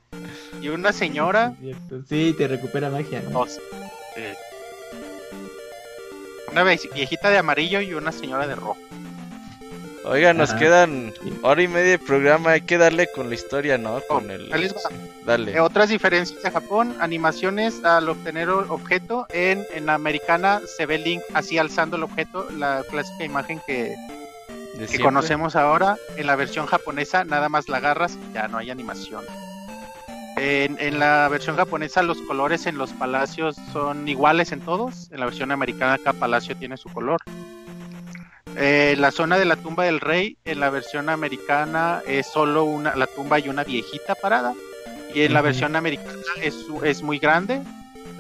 y 0.60 0.68
una 0.70 0.93
señora. 0.93 1.55
Sí, 2.09 2.34
te 2.36 2.48
recupera 2.48 2.90
magia. 2.90 3.22
¿no? 3.22 3.30
dos. 3.30 3.60
Sí. 4.16 4.22
Una 6.51 6.64
viejita 6.64 7.30
de 7.30 7.38
amarillo 7.38 7.80
y 7.80 7.94
una 7.94 8.10
señora 8.10 8.47
de 8.48 8.56
rojo. 8.56 8.76
Oiga, 10.05 10.32
nos 10.32 10.51
Ajá. 10.51 10.59
quedan 10.59 11.12
hora 11.43 11.62
y 11.62 11.68
media 11.68 11.90
de 11.93 11.98
programa, 11.98 12.51
hay 12.52 12.60
que 12.62 12.76
darle 12.78 13.09
con 13.12 13.28
la 13.28 13.34
historia, 13.36 13.76
¿no? 13.78 14.01
Con 14.09 14.28
Oh, 14.30 14.32
el... 14.32 14.48
les 14.51 14.72
va. 14.74 14.80
Dale. 15.24 15.52
Eh, 15.52 15.60
otras 15.60 15.88
diferencias 15.88 16.43
de 16.43 16.51
Japón, 16.51 16.97
animaciones 17.01 17.84
al 17.84 18.09
obtener 18.09 18.48
o- 18.51 18.72
objeto. 18.72 19.26
En, 19.30 19.64
en 19.74 19.86
la 19.86 19.94
americana 19.94 20.60
se 20.76 20.86
ve 20.86 20.98
Link 20.98 21.22
así 21.34 21.59
alzando 21.59 21.97
el 21.97 22.02
objeto, 22.05 22.48
la 22.56 22.82
clásica 22.88 23.24
imagen 23.24 23.60
que, 23.66 23.94
que 24.78 24.89
siempre. 24.89 25.05
conocemos 25.05 25.57
ahora. 25.57 25.97
En 26.16 26.27
la 26.27 26.36
versión 26.36 26.66
japonesa 26.66 27.24
nada 27.24 27.48
más 27.48 27.69
la 27.69 27.78
agarras 27.78 28.19
y 28.31 28.35
ya 28.35 28.48
no 28.48 28.59
hay 28.59 28.70
animación. 28.70 29.24
En, 30.36 30.77
en 30.78 30.98
la 30.98 31.28
versión 31.28 31.57
japonesa 31.57 32.03
los 32.03 32.20
colores 32.23 32.66
en 32.66 32.77
los 32.77 32.93
palacios 32.93 33.57
son 33.73 34.07
iguales 34.09 34.53
en 34.53 34.61
todos. 34.61 35.11
En 35.12 35.20
la 35.20 35.27
versión 35.27 35.51
americana 35.51 35.98
cada 35.98 36.19
palacio 36.19 36.57
tiene 36.57 36.77
su 36.77 36.89
color. 36.90 37.20
Eh, 38.59 38.97
la 38.98 39.11
zona 39.11 39.36
de 39.36 39.44
la 39.44 39.57
tumba 39.57 39.85
del 39.85 40.01
rey 40.01 40.39
en 40.47 40.61
la 40.61 40.70
versión 40.70 41.11
americana 41.11 42.01
es 42.07 42.27
solo 42.27 42.65
una, 42.65 42.97
la 42.97 43.07
tumba 43.07 43.39
y 43.39 43.48
una 43.48 43.65
viejita 43.65 44.15
parada. 44.15 44.55
Y 45.15 45.23
en 45.23 45.35
la 45.35 45.43
versión 45.43 45.77
americana 45.77 46.19
es, 46.43 46.66
es 46.82 47.03
muy 47.03 47.19
grande 47.19 47.62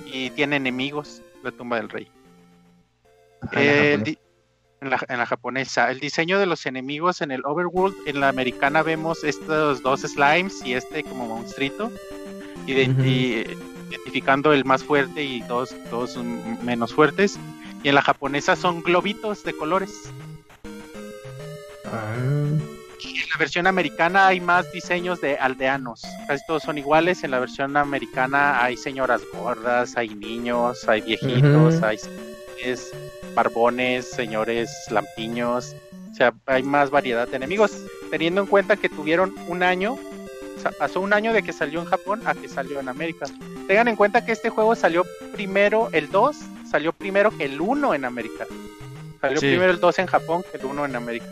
y 0.06 0.30
tiene 0.30 0.56
enemigos 0.56 1.22
la 1.42 1.52
tumba 1.52 1.76
del 1.76 1.88
rey. 1.88 2.08
Eh, 3.52 4.16
en, 4.86 4.90
la, 4.90 5.04
en 5.08 5.18
la 5.18 5.26
japonesa. 5.26 5.90
El 5.90 6.00
diseño 6.00 6.38
de 6.38 6.46
los 6.46 6.66
enemigos 6.66 7.20
en 7.20 7.30
el 7.30 7.42
Overworld, 7.44 7.94
en 8.06 8.20
la 8.20 8.28
americana 8.28 8.82
vemos 8.82 9.22
estos 9.24 9.82
dos 9.82 10.00
slimes 10.00 10.64
y 10.64 10.74
este 10.74 11.02
como 11.04 11.26
monstruito, 11.26 11.90
ide- 12.66 12.90
Ujú. 12.90 13.04
y- 13.04 13.46
identificando 13.90 14.52
el 14.52 14.64
más 14.64 14.82
fuerte 14.82 15.22
y 15.22 15.40
dos, 15.42 15.74
dos 15.90 16.16
menos 16.62 16.92
fuertes. 16.94 17.38
Y 17.82 17.88
en 17.88 17.94
la 17.94 18.02
japonesa 18.02 18.56
son 18.56 18.82
globitos 18.82 19.44
de 19.44 19.52
colores. 19.52 20.10
Ah, 21.84 22.14
En 22.18 22.58
la 23.30 23.38
versión 23.38 23.66
americana 23.66 24.26
hay 24.26 24.40
más 24.40 24.70
diseños 24.72 25.20
de 25.20 25.36
aldeanos. 25.36 26.02
Casi 26.26 26.42
todos 26.46 26.62
son 26.64 26.78
iguales. 26.78 27.22
En 27.22 27.30
la 27.30 27.38
versión 27.38 27.76
americana 27.76 28.62
hay 28.64 28.76
señoras 28.76 29.22
gordas, 29.32 29.96
hay 29.96 30.08
niños, 30.08 30.88
hay 30.88 31.02
viejitos, 31.02 31.74
Ujú. 31.76 31.84
hay 31.84 31.98
señores 32.56 32.92
barbones, 33.34 34.10
señores 34.10 34.70
lampiños. 34.90 35.74
O 36.12 36.14
sea, 36.14 36.32
hay 36.46 36.62
más 36.62 36.90
variedad 36.90 37.28
de 37.28 37.36
enemigos. 37.36 37.72
Teniendo 38.10 38.40
en 38.40 38.46
cuenta 38.46 38.76
que 38.76 38.88
tuvieron 38.88 39.34
un 39.48 39.62
año, 39.62 39.94
o 39.94 40.60
sea, 40.60 40.70
pasó 40.72 41.00
un 41.00 41.12
año 41.12 41.32
de 41.32 41.42
que 41.42 41.52
salió 41.52 41.80
en 41.80 41.86
Japón 41.86 42.22
a 42.24 42.34
que 42.34 42.48
salió 42.48 42.80
en 42.80 42.88
América. 42.88 43.26
Tengan 43.66 43.88
en 43.88 43.96
cuenta 43.96 44.24
que 44.24 44.32
este 44.32 44.48
juego 44.50 44.74
salió 44.74 45.04
primero, 45.32 45.90
el 45.92 46.10
2 46.10 46.36
salió 46.70 46.92
primero 46.92 47.36
que 47.36 47.44
el 47.44 47.60
1 47.60 47.94
en 47.94 48.04
América. 48.04 48.46
Salió 49.20 49.40
Sí. 49.40 49.46
primero 49.48 49.70
el 49.72 49.80
2 49.80 49.98
en 49.98 50.06
Japón 50.06 50.42
que 50.50 50.58
el 50.58 50.64
1 50.64 50.84
en 50.86 50.96
América. 50.96 51.26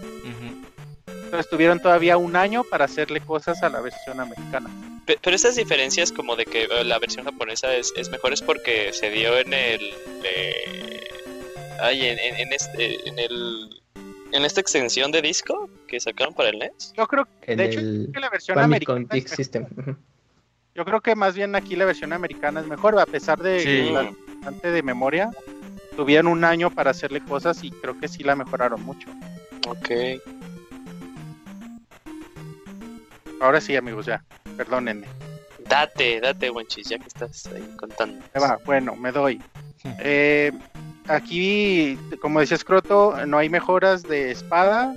Entonces 1.07 1.51
tuvieron 1.51 1.81
todavía 1.81 2.17
un 2.17 2.37
año 2.37 2.63
para 2.65 2.85
hacerle 2.85 3.21
cosas 3.21 3.63
a 3.63 3.69
la 3.69 3.81
versión 3.81 4.21
americana. 4.21 4.71
Pe- 5.05 5.19
Pero 5.21 5.35
esas 5.35 5.57
diferencias 5.57 6.13
como 6.13 6.37
de 6.37 6.45
que 6.47 6.65
eh, 6.65 6.85
la 6.85 6.99
versión 7.01 7.25
japonesa 7.25 7.75
es, 7.75 7.93
es 7.97 8.09
mejor 8.11 8.33
es 8.33 8.41
porque 8.43 8.93
se 8.93 9.11
dio 9.11 9.37
en 9.39 9.53
el... 9.53 9.95
eh, 10.23 11.01
ay, 11.81 12.07
en, 12.07 12.19
en- 12.19 12.37
en 12.37 12.53
este, 12.53 13.09
en 13.09 13.19
el... 13.19 13.83
En 14.33 14.45
esta 14.45 14.61
extensión 14.61 15.13
de 15.13 15.23
disco 15.23 15.71
que 15.87 16.01
sacaron 16.01 16.35
para 16.35 16.49
el 16.49 16.59
NES. 16.59 16.93
Yo 16.97 17.07
creo 17.07 17.29
en 17.43 17.57
de 17.57 17.65
hecho, 17.67 17.81
que 18.13 18.19
la 18.21 18.29
versión 18.31 18.57
Famicom 18.57 18.97
americana 18.97 19.09
mejor. 19.13 19.37
System. 19.37 19.67
Yo 20.75 20.85
creo 20.85 21.01
que 21.01 21.15
más 21.15 21.37
bien 21.37 21.55
aquí 21.55 21.77
la 21.77 21.85
versión 21.85 22.13
americana 22.13 22.59
es 22.61 22.67
mejor, 22.67 22.99
a 22.99 23.07
pesar 23.07 23.41
de 23.41 23.61
Sí. 23.61 23.91
la- 23.93 24.13
bastante 24.35 24.73
de 24.73 24.83
memoria, 24.83 25.31
tuvieron 25.97 26.27
un 26.27 26.43
año 26.43 26.69
para 26.71 26.91
hacerle 26.91 27.21
cosas 27.21 27.63
y 27.63 27.71
creo 27.71 27.97
que 28.01 28.09
sí 28.09 28.25
la 28.25 28.35
mejoraron 28.35 28.83
mucho. 28.83 29.09
Ok. 29.69 29.91
Ahora 33.41 33.61
sí, 33.61 33.77
amigos, 33.77 34.07
ya, 34.07 34.25
perdónenme. 34.57 35.07
Date, 35.69 36.21
date, 36.21 36.51
Wenchis, 36.51 36.89
ya 36.89 36.99
que 36.99 37.07
estás 37.07 37.47
ahí 37.47 37.63
contando. 37.79 38.25
Bueno, 38.65 38.97
me 38.97 39.13
doy. 39.13 39.41
Eh, 40.01 40.51
aquí, 41.09 41.99
como 42.21 42.41
decía 42.41 42.57
Scroto, 42.57 43.27
no 43.27 43.39
hay 43.39 43.49
mejoras 43.49 44.03
de 44.03 44.31
espada 44.31 44.95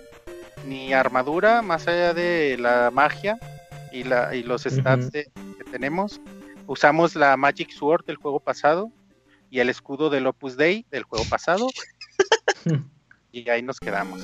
ni 0.65 0.93
armadura 0.93 1.61
más 1.61 1.87
allá 1.87 2.13
de 2.13 2.57
la 2.59 2.91
magia 2.91 3.37
y, 3.91 4.03
la, 4.03 4.35
y 4.35 4.43
los 4.43 4.63
stats 4.63 5.11
de- 5.11 5.25
que 5.57 5.63
tenemos. 5.71 6.19
Usamos 6.65 7.15
la 7.15 7.37
Magic 7.37 7.69
Sword 7.71 8.05
del 8.05 8.17
juego 8.17 8.39
pasado 8.39 8.91
y 9.49 9.59
el 9.59 9.69
escudo 9.69 10.09
del 10.09 10.27
Opus 10.27 10.57
Dei 10.57 10.85
del 10.91 11.03
juego 11.03 11.23
pasado. 11.29 11.67
y 13.31 13.49
ahí 13.49 13.61
nos 13.61 13.79
quedamos. 13.79 14.21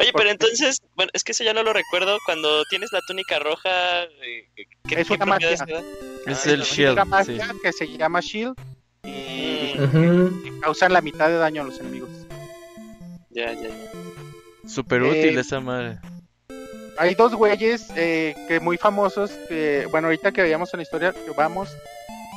Oye, 0.00 0.12
pero 0.14 0.30
entonces, 0.30 0.80
bueno, 0.94 1.10
es 1.12 1.24
que 1.24 1.32
eso 1.32 1.42
ya 1.44 1.52
no 1.52 1.62
lo 1.62 1.72
recuerdo. 1.72 2.18
Cuando 2.24 2.64
tienes 2.70 2.90
la 2.92 3.00
túnica 3.06 3.38
roja, 3.40 4.04
eh, 4.04 4.48
¿qué, 4.88 5.00
Es 5.00 5.10
una 5.10 5.26
magia. 5.26 5.50
Es 5.52 5.60
Ah, 5.62 6.50
el 6.50 6.58
la 6.60 6.64
shield. 6.64 6.90
Otra 6.98 7.04
sí. 7.04 7.10
magia 7.10 7.54
que 7.62 7.72
se 7.72 7.86
llama 7.96 8.20
Shield 8.20 8.54
y, 9.04 10.60
causan 10.60 10.92
la 10.92 11.00
mitad 11.00 11.28
de 11.28 11.36
daño 11.36 11.62
a 11.62 11.64
los 11.64 11.78
enemigos. 11.80 12.10
ya, 13.30 13.52
ya, 13.52 13.68
ya. 13.68 13.74
Súper 14.68 15.02
Eh, 15.02 15.10
útil 15.10 15.38
esa 15.38 15.60
madre. 15.60 15.98
Hay 16.98 17.14
dos 17.14 17.34
güeyes 17.34 17.86
eh, 17.96 18.34
que 18.48 18.58
muy 18.60 18.76
famosos, 18.76 19.30
que, 19.48 19.86
bueno, 19.90 20.08
ahorita 20.08 20.32
que 20.32 20.42
veíamos 20.42 20.74
en 20.74 20.78
la 20.78 20.82
historia, 20.82 21.12
que 21.12 21.30
vamos, 21.36 21.70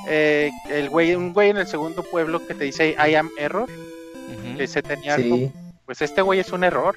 eh, 0.08 0.52
el 0.70 0.90
güey, 0.90 1.16
un 1.16 1.34
güey 1.34 1.50
en 1.50 1.58
el 1.58 1.68
segundo 1.68 2.04
pueblo 2.04 2.46
que 2.46 2.54
te 2.54 2.66
dice 2.66 2.92
I 2.98 3.16
am 3.16 3.30
error, 3.38 3.68
que 4.58 4.68
se 4.68 4.82
tenía 4.84 5.16
Sí. 5.18 5.52
pues 5.86 6.02
este 6.02 6.22
güey 6.22 6.40
es 6.40 6.52
un 6.52 6.64
error, 6.64 6.96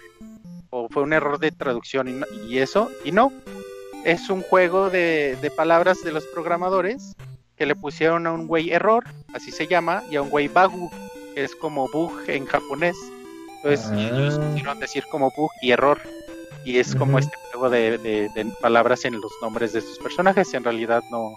o 0.71 0.89
fue 0.91 1.03
un 1.03 1.13
error 1.15 1.39
de 1.39 1.51
traducción 1.53 2.09
y, 2.09 2.13
no- 2.13 2.27
y 2.47 2.59
eso, 2.59 2.91
y 3.05 3.13
no, 3.13 3.33
es 4.05 4.29
un 4.29 4.43
juego 4.43 4.91
de, 4.91 5.37
de 5.41 5.51
palabras 5.51 6.03
de 6.05 6.13
los 6.13 6.25
programadores 6.27 7.15
que 7.65 7.69
le 7.69 7.75
pusieron 7.77 8.27
a 8.27 8.33
un 8.33 8.47
güey 8.47 8.71
error, 8.73 9.05
así 9.33 9.51
se 9.51 9.67
llama, 9.67 10.03
y 10.11 10.17
a 10.17 10.23
un 10.23 10.29
güey 10.29 10.49
bagu, 10.49 10.91
que 11.35 11.45
es 11.45 11.57
como 11.57 11.89
bug 11.89 12.13
en 12.29 12.45
japonés. 12.45 12.95
Entonces 13.57 13.87
Ah. 13.91 13.99
ellos 13.99 14.39
quisieron 14.53 14.79
decir 14.81 15.05
como 15.11 15.33
bug 15.35 15.51
y 15.63 15.71
error. 15.71 15.99
Y 16.67 16.79
es 16.79 16.95
como 16.95 17.19
este 17.19 17.35
juego 17.53 17.71
de, 17.71 17.97
de- 17.99 18.29
de 18.35 18.45
palabras 18.61 19.07
en 19.07 19.19
los 19.19 19.33
nombres 19.41 19.73
de 19.73 19.81
sus 19.81 19.99
personajes. 19.99 20.53
En 20.53 20.63
realidad 20.65 21.03
no, 21.11 21.37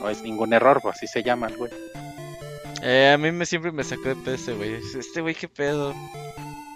no 0.00 0.08
es 0.10 0.20
ningún 0.22 0.52
error, 0.52 0.80
pues 0.82 0.96
así 0.96 1.06
se 1.06 1.22
llama 1.22 1.46
el 1.46 1.56
güey. 1.56 1.70
Eh, 2.82 3.12
a 3.14 3.18
mí 3.18 3.30
me 3.30 3.46
siempre 3.46 3.70
me 3.70 3.84
sacó 3.84 4.08
de 4.08 4.16
pedo 4.16 4.34
ese 4.34 4.52
güey. 4.54 4.74
Este 4.74 5.20
güey, 5.20 5.34
qué 5.36 5.46
pedo. 5.48 5.94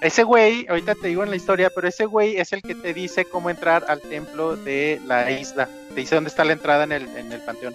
Ese 0.01 0.23
güey, 0.23 0.67
ahorita 0.69 0.95
te 0.95 1.09
digo 1.09 1.25
en 1.25 1.31
la 1.31 1.37
historia, 1.37 1.71
pero 1.75 1.89
ese 1.89 2.05
güey 2.07 2.37
es 2.37 2.53
el 2.53 2.63
que 2.63 2.75
te 2.77 2.95
dice 2.95 3.25
cómo 3.25 3.51
entrar 3.51 3.85
al 3.89 4.01
templo 4.01 4.55
de 4.57 5.01
la 5.07 5.31
isla. 5.33 5.69
Te 5.89 6.01
dice 6.03 6.15
dónde 6.15 6.29
está 6.31 6.45
la 6.45 6.53
entrada 6.53 6.85
en 6.85 6.93
el, 6.93 7.09
en 7.17 7.33
el 7.33 7.41
panteón. 7.41 7.75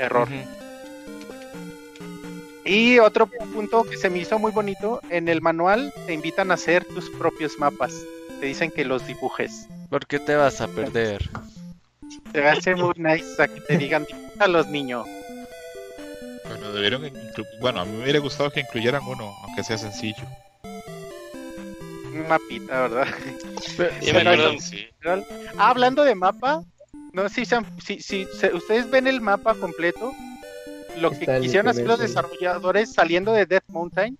Error. 0.00 0.28
Y 2.64 2.98
otro 2.98 3.26
punto 3.26 3.84
que 3.84 3.96
se 3.96 4.10
me 4.10 4.18
hizo 4.18 4.38
muy 4.38 4.52
bonito, 4.52 5.00
en 5.10 5.28
el 5.28 5.40
manual 5.40 5.92
te 6.06 6.14
invitan 6.14 6.50
a 6.50 6.54
hacer 6.54 6.84
tus 6.84 7.10
propios 7.10 7.58
mapas. 7.58 7.94
Te 8.40 8.46
dicen 8.46 8.70
que 8.70 8.84
los 8.84 9.06
dibujes. 9.06 9.66
¿Por 9.88 10.06
qué 10.06 10.18
te 10.18 10.36
vas 10.36 10.60
a 10.60 10.68
perder? 10.68 11.28
Te 12.32 12.46
hace 12.46 12.74
muy 12.74 12.94
nice 12.96 13.42
a 13.42 13.48
que 13.48 13.60
te 13.60 13.76
digan, 13.76 14.06
los 14.48 14.68
niños. 14.68 15.06
Bueno, 16.48 16.72
debieron 16.72 17.10
bueno, 17.60 17.80
a 17.80 17.84
mí 17.84 17.96
me 17.96 18.04
hubiera 18.04 18.18
gustado 18.20 18.50
que 18.50 18.60
incluyeran 18.60 19.02
uno, 19.06 19.34
aunque 19.42 19.62
sea 19.64 19.76
sencillo. 19.76 20.22
Un 20.62 22.26
mapita, 22.28 22.82
¿verdad? 22.82 23.08
Me 23.78 23.90
Pero 24.12 24.58
sí. 24.60 24.86
Ah, 25.04 25.70
hablando 25.70 26.04
de 26.04 26.14
mapa, 26.14 26.62
no 27.12 27.28
sé 27.28 27.44
si, 27.44 27.54
si, 27.84 28.00
si 28.00 28.26
se- 28.38 28.52
ustedes 28.54 28.90
ven 28.90 29.06
el 29.06 29.20
mapa 29.20 29.54
completo, 29.54 30.12
lo 30.98 31.10
que 31.10 31.16
Está 31.20 31.40
quisieron 31.40 31.68
hacer 31.68 31.86
los 31.86 31.98
desarrolladores 32.08 32.92
saliendo 32.92 33.32
de 33.32 33.46
Death 33.46 33.64
Mountain, 33.68 34.18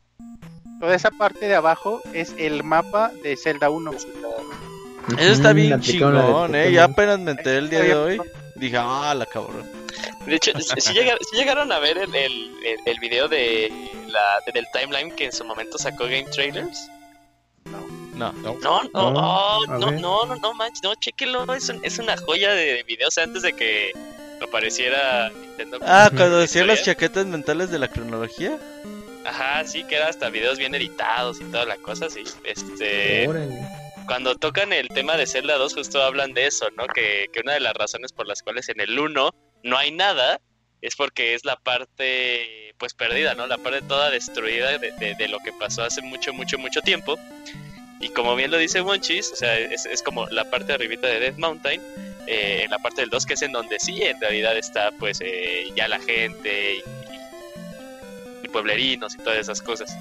toda 0.81 0.95
esa 0.95 1.11
parte 1.11 1.47
de 1.47 1.55
abajo 1.55 2.01
es 2.13 2.35
el 2.39 2.63
mapa 2.65 3.11
de 3.23 3.37
Zelda 3.37 3.71
1. 3.71 3.91
Eso 3.93 5.33
está 5.33 5.53
bien 5.53 5.81
chingón, 5.81 6.55
eh. 6.55 6.73
Ya 6.73 6.85
apenas 6.85 7.19
me 7.19 7.33
enteré 7.33 7.59
el 7.59 7.71
día 7.71 7.81
de 7.81 7.95
hoy. 7.95 8.21
Dije, 8.57 8.77
ah, 8.79 9.15
la 9.17 9.27
cabrón. 9.27 9.65
De 10.27 10.35
hecho, 10.37 10.53
si 10.61 10.93
llegaron 11.35 11.73
a 11.73 11.79
ver 11.79 11.97
el, 11.99 12.15
el, 12.15 12.33
el, 12.65 12.77
el 12.85 13.01
video 13.01 13.27
de 13.27 13.73
la, 14.09 14.21
de- 14.47 14.53
del 14.53 14.67
timeline 14.73 15.11
que 15.17 15.25
en 15.25 15.33
su 15.33 15.45
momento 15.45 15.79
sacó 15.79 16.05
Game 16.05 16.27
Trailers. 16.33 16.89
No. 18.33 18.33
No, 18.33 18.59
No, 18.61 18.83
no, 18.93 19.11
No, 19.11 19.59
oh, 19.59 19.67
no, 19.67 19.79
no, 19.91 20.27
no, 20.27 20.37
no, 20.37 20.55
manches, 20.55 20.83
no, 20.83 20.95
chéquenlo, 20.95 21.53
es, 21.55 21.69
un- 21.69 21.81
es 21.85 21.99
una 21.99 22.17
joya 22.17 22.53
de, 22.53 22.75
de 22.75 22.83
videos 22.85 23.17
antes 23.19 23.43
de 23.43 23.53
que 23.53 23.93
apareciera 24.41 25.31
Nintendo. 25.31 25.79
Ah, 25.83 26.11
cuando 26.15 26.39
decía 26.39 26.65
las 26.65 26.83
chaquetas 26.85 27.27
mentales 27.27 27.71
de 27.71 27.79
la 27.79 27.89
cronología. 27.89 28.59
Ajá, 29.25 29.65
sí, 29.65 29.85
que 29.85 29.97
era 29.97 30.09
hasta 30.09 30.31
videos 30.31 30.59
bien 30.59 30.75
editados 30.75 31.41
y 31.41 31.45
toda 31.45 31.67
la 31.67 31.77
cosa, 31.77 32.09
sí. 32.09 32.23
Este, 32.45 33.29
Órale. 33.29 33.61
cuando 34.07 34.35
tocan 34.35 34.73
el 34.73 34.89
tema 34.89 35.17
de 35.17 35.27
Zelda 35.27 35.57
2, 35.59 35.75
justo 35.75 36.03
hablan 36.03 36.33
de 36.33 36.47
eso, 36.47 36.67
¿no? 36.77 36.87
Que, 36.87 37.27
que 37.33 37.41
una 37.41 37.53
de 37.53 37.61
las 37.61 37.75
razones 37.75 38.13
por 38.13 38.27
las 38.27 38.43
cuales 38.43 38.69
en 38.71 38.81
el 38.81 38.99
1 38.99 39.31
no 39.63 39.77
hay 39.79 39.93
nada 39.93 40.41
es 40.81 40.97
porque 40.97 41.35
es 41.35 41.45
la 41.45 41.57
parte, 41.57 42.75
pues, 42.79 42.95
perdida, 42.95 43.35
¿no? 43.35 43.47
La 43.47 43.59
parte 43.59 43.83
toda 43.83 44.09
destruida 44.09 44.79
de, 44.79 44.91
de- 44.93 45.15
de 45.15 45.29
lo 45.29 45.39
que 45.41 45.53
pasó 45.53 45.83
hace 45.83 46.01
mucho, 46.01 46.33
mucho, 46.33 46.57
mucho 46.59 46.81
tiempo. 46.81 47.19
Y 48.01 48.09
como 48.11 48.35
bien 48.35 48.51
lo 48.51 48.57
dice 48.57 48.83
Monchis, 48.83 49.31
o 49.33 49.37
sea, 49.37 49.59
es, 49.59 49.85
es 49.87 50.03
como 50.03 50.27
la 50.29 50.49
parte 50.51 50.73
arribita 50.73 51.07
de 51.07 51.21
Death 51.21 51.37
Mountain, 51.39 51.81
eh, 52.27 52.63
en 52.65 52.71
la 52.71 52.79
parte 52.79 53.03
del 53.03 53.11
2, 53.11 53.27
que 53.27 53.35
es 53.35 53.43
en 53.43 53.53
donde 53.53 53.79
sí, 53.79 54.03
en 54.03 54.19
realidad 54.21 54.57
está, 54.57 54.91
pues, 54.99 55.21
eh, 55.21 55.65
ya 55.77 55.87
la 55.89 55.99
gente 56.01 56.77
y, 56.77 56.79
y- 56.79 58.45
y 58.45 58.49
pueblerinos 58.49 59.15
y 59.15 59.19
todas 59.19 59.39
esas 59.39 59.61
cosas. 59.61 59.95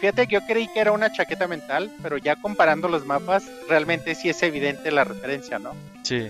Fíjate 0.00 0.26
que 0.26 0.34
yo 0.34 0.40
creí 0.46 0.66
que 0.68 0.80
era 0.80 0.90
una 0.92 1.12
chaqueta 1.12 1.46
mental, 1.46 1.90
pero 2.02 2.18
ya 2.18 2.34
comparando 2.36 2.88
los 2.88 3.06
mapas, 3.06 3.44
realmente 3.68 4.14
sí 4.16 4.28
es 4.28 4.42
evidente 4.42 4.90
la 4.90 5.04
referencia, 5.04 5.58
¿no? 5.60 5.74
Sí. 6.02 6.28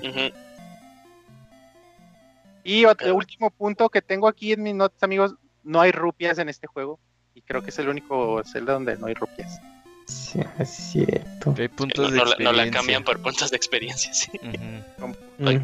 Y 2.63 2.85
otro 2.85 3.15
último 3.15 3.51
punto 3.51 3.89
que 3.89 4.01
tengo 4.03 4.29
aquí 4.29 4.53
en 4.53 4.63
mis 4.63 4.75
notas, 4.75 5.03
amigos, 5.03 5.35
no 5.63 5.81
hay 5.81 5.91
rupias 5.93 6.39
en 6.39 6.49
este 6.49 6.67
juego. 6.67 6.99
Y 7.35 7.43
creo 7.43 7.63
que 7.63 7.71
es 7.71 7.79
el 7.79 7.89
único 7.89 8.43
Zelda 8.45 8.75
donde 8.75 8.97
no 8.97 9.07
hay 9.07 9.15
rupias. 9.15 9.59
Sí, 10.07 10.41
es 10.59 10.71
cierto. 10.71 11.55
Hay 11.59 11.69
No, 11.69 11.77
puntos 11.77 12.11
de 12.13 12.19
no 12.19 12.25
la- 12.25 12.37
no 12.39 12.53
la 12.53 12.71
cambian 12.71 13.05
por 13.05 13.21
puntos 13.23 13.51
de 13.51 13.57
experiencia, 13.57 14.13
sí. 14.13 14.31
Ay. 15.45 15.61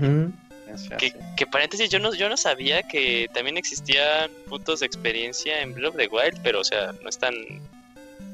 Que, 0.99 1.13
que 1.37 1.47
paréntesis, 1.49 1.91
yo 1.91 1.99
no, 1.99 2.15
yo 2.15 2.29
no 2.29 2.37
sabía 2.37 2.83
que 2.85 3.29
también 3.35 3.57
existían 3.57 4.31
puntos 4.49 4.81
de 4.81 4.87
experiencia 4.87 5.61
en 5.63 5.75
Breath 5.75 5.91
of 5.91 5.97
the 5.97 6.07
Wild, 6.07 6.41
pero 6.45 6.61
o 6.61 6.65
sea, 6.65 6.93
no 7.03 7.09
es 7.09 7.19
tan... 7.19 7.35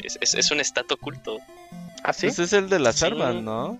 Es, 0.03 0.19
es, 0.21 0.35
es 0.35 0.51
un 0.51 0.61
estatus 0.61 0.99
oculto. 0.99 1.39
¿Ah, 2.05 2.13
sí? 2.13 2.27
Ese 2.27 2.43
es 2.45 2.53
el 2.53 2.69
de 2.69 2.79
las 2.79 2.97
Sí. 2.97 3.07
armas, 3.07 3.35
¿no? 3.37 3.79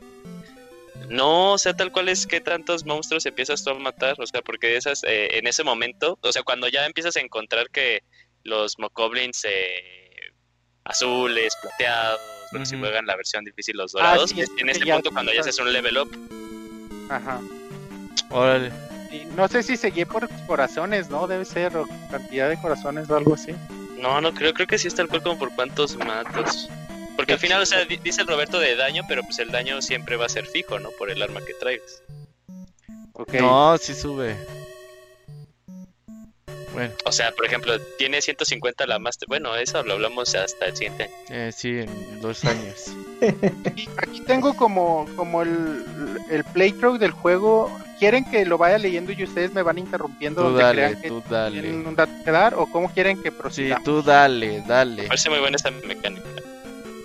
No, 1.11 1.53
o 1.53 1.59
sea, 1.59 1.75
tal 1.75 1.93
cual 1.93 2.09
es 2.09 2.27
que 2.27 2.41
tantos 2.41 2.85
monstruos 2.87 3.27
empiezas 3.27 3.63
tú 3.63 3.71
a 3.71 3.75
matar, 3.75 4.17
o 4.19 4.27
sea, 4.27 4.41
porque 4.43 4.77
esas, 4.77 5.05
eh, 5.05 5.37
en 5.39 5.47
ese 5.47 5.63
momento, 5.63 6.19
o 6.23 6.33
sea, 6.33 6.43
cuando 6.43 6.67
ya 6.69 6.87
empiezas 6.87 7.17
a 7.17 7.21
encontrar 7.21 7.69
que 7.71 8.03
los 8.43 8.79
mokoblins 8.79 9.45
eh, 9.45 10.06
azules, 10.87 11.55
plateados, 11.61 12.21
bueno, 12.51 12.65
si 12.67 12.75
Ujú. 12.77 12.85
juegan 12.85 13.07
la 13.07 13.17
versión 13.17 13.45
difícil 13.45 13.77
los 13.77 13.93
dorados, 13.93 14.31
sí, 14.31 14.41
es- 14.41 14.49
es 14.51 14.63
en 14.63 14.69
este 14.71 14.85
ya 14.87 14.95
punto 14.95 15.11
cuando 15.11 15.33
ya 15.33 15.41
haces 15.41 15.59
un 15.59 15.73
level 15.73 15.99
up, 15.99 16.11
Ajá. 17.11 17.41
Órale. 18.31 18.73
Y 19.13 19.25
no 19.37 19.47
sé 19.49 19.63
si 19.63 19.77
seguí 19.77 20.05
por 20.05 20.29
corazones, 20.47 21.09
¿no? 21.11 21.27
Debe 21.29 21.45
ser, 21.45 21.77
o 21.77 21.87
cantidad 22.11 22.49
de 22.49 22.61
corazones 22.61 23.09
o 23.09 23.17
algo 23.17 23.35
así. 23.35 23.53
No, 23.99 24.21
no 24.21 24.35
creo, 24.35 24.53
creo 24.53 24.67
que 24.67 24.79
sí 24.79 24.89
es 24.89 24.95
tal 24.95 25.09
cual 25.09 25.23
como 25.23 25.39
por 25.39 25.55
cuántos 25.55 25.97
matas. 25.97 26.69
Porque 27.17 27.33
al 27.35 27.39
final, 27.39 27.63
o 27.63 27.67
sea, 27.67 27.85
di- 27.85 27.97
dice 27.99 28.23
el 28.23 28.27
Roberto 28.27 28.59
de 28.59 28.75
daño, 28.77 29.03
pero 29.09 29.23
pues 29.23 29.39
el 29.39 29.51
daño 29.51 29.81
siempre 29.81 30.17
va 30.17 30.27
a 30.27 30.29
ser 30.29 30.45
fijo, 30.47 30.79
¿no? 30.81 30.91
Por 30.91 31.11
el 31.11 31.23
arma 31.23 31.41
que 31.47 31.55
traigas. 31.55 32.03
No, 33.41 33.79
sí 33.79 33.95
sube. 33.95 34.37
Bueno, 36.77 36.95
O 37.05 37.13
sea, 37.13 37.33
por 37.33 37.45
ejemplo, 37.47 37.79
tiene 37.99 38.21
150 38.21 38.87
la 38.87 38.99
Master. 38.99 39.27
Bueno, 39.29 39.55
eso 39.57 39.83
lo 39.83 39.95
hablamos 39.95 40.35
hasta 40.35 40.67
el 40.67 40.77
siguiente 40.77 41.05
año. 41.05 41.13
eh, 41.31 41.51
sí, 41.55 41.71
en 41.79 42.21
dos 42.21 42.45
años. 42.45 42.93
Aquí, 43.65 43.89
aquí 43.97 44.21
tengo 44.21 44.55
como, 44.55 45.07
como 45.17 45.43
el, 45.43 45.85
el 46.31 46.45
playthrough 46.45 46.99
del 46.99 47.11
juego. 47.13 47.71
¿Quieren 47.99 48.25
que 48.31 48.45
lo 48.45 48.59
vaya 48.59 48.77
leyendo 48.77 49.13
y 49.13 49.25
ustedes 49.25 49.55
me 49.55 49.63
van 49.63 49.79
interrumpiendo 49.79 50.43
Tú 50.43 50.49
donde 50.49 50.63
dale, 50.63 50.75
crean 50.83 51.01
que 51.01 51.09
tú 51.09 51.23
tienen 51.23 51.31
dale. 51.63 51.89
un 51.89 51.97
dato 51.97 52.13
que 52.25 52.31
dar? 52.31 52.55
¿O 52.55 52.67
cómo 52.67 52.91
quieren 52.93 53.23
que 53.23 53.31
Sí, 53.31 53.37
prosigamos? 53.39 53.85
tú 53.85 54.03
dale, 54.03 54.63
dale. 54.67 55.03
Me 55.03 55.09
parece 55.09 55.31
muy 55.31 55.39
buena 55.39 55.57
esta 55.57 55.71
mecánica. 55.71 56.27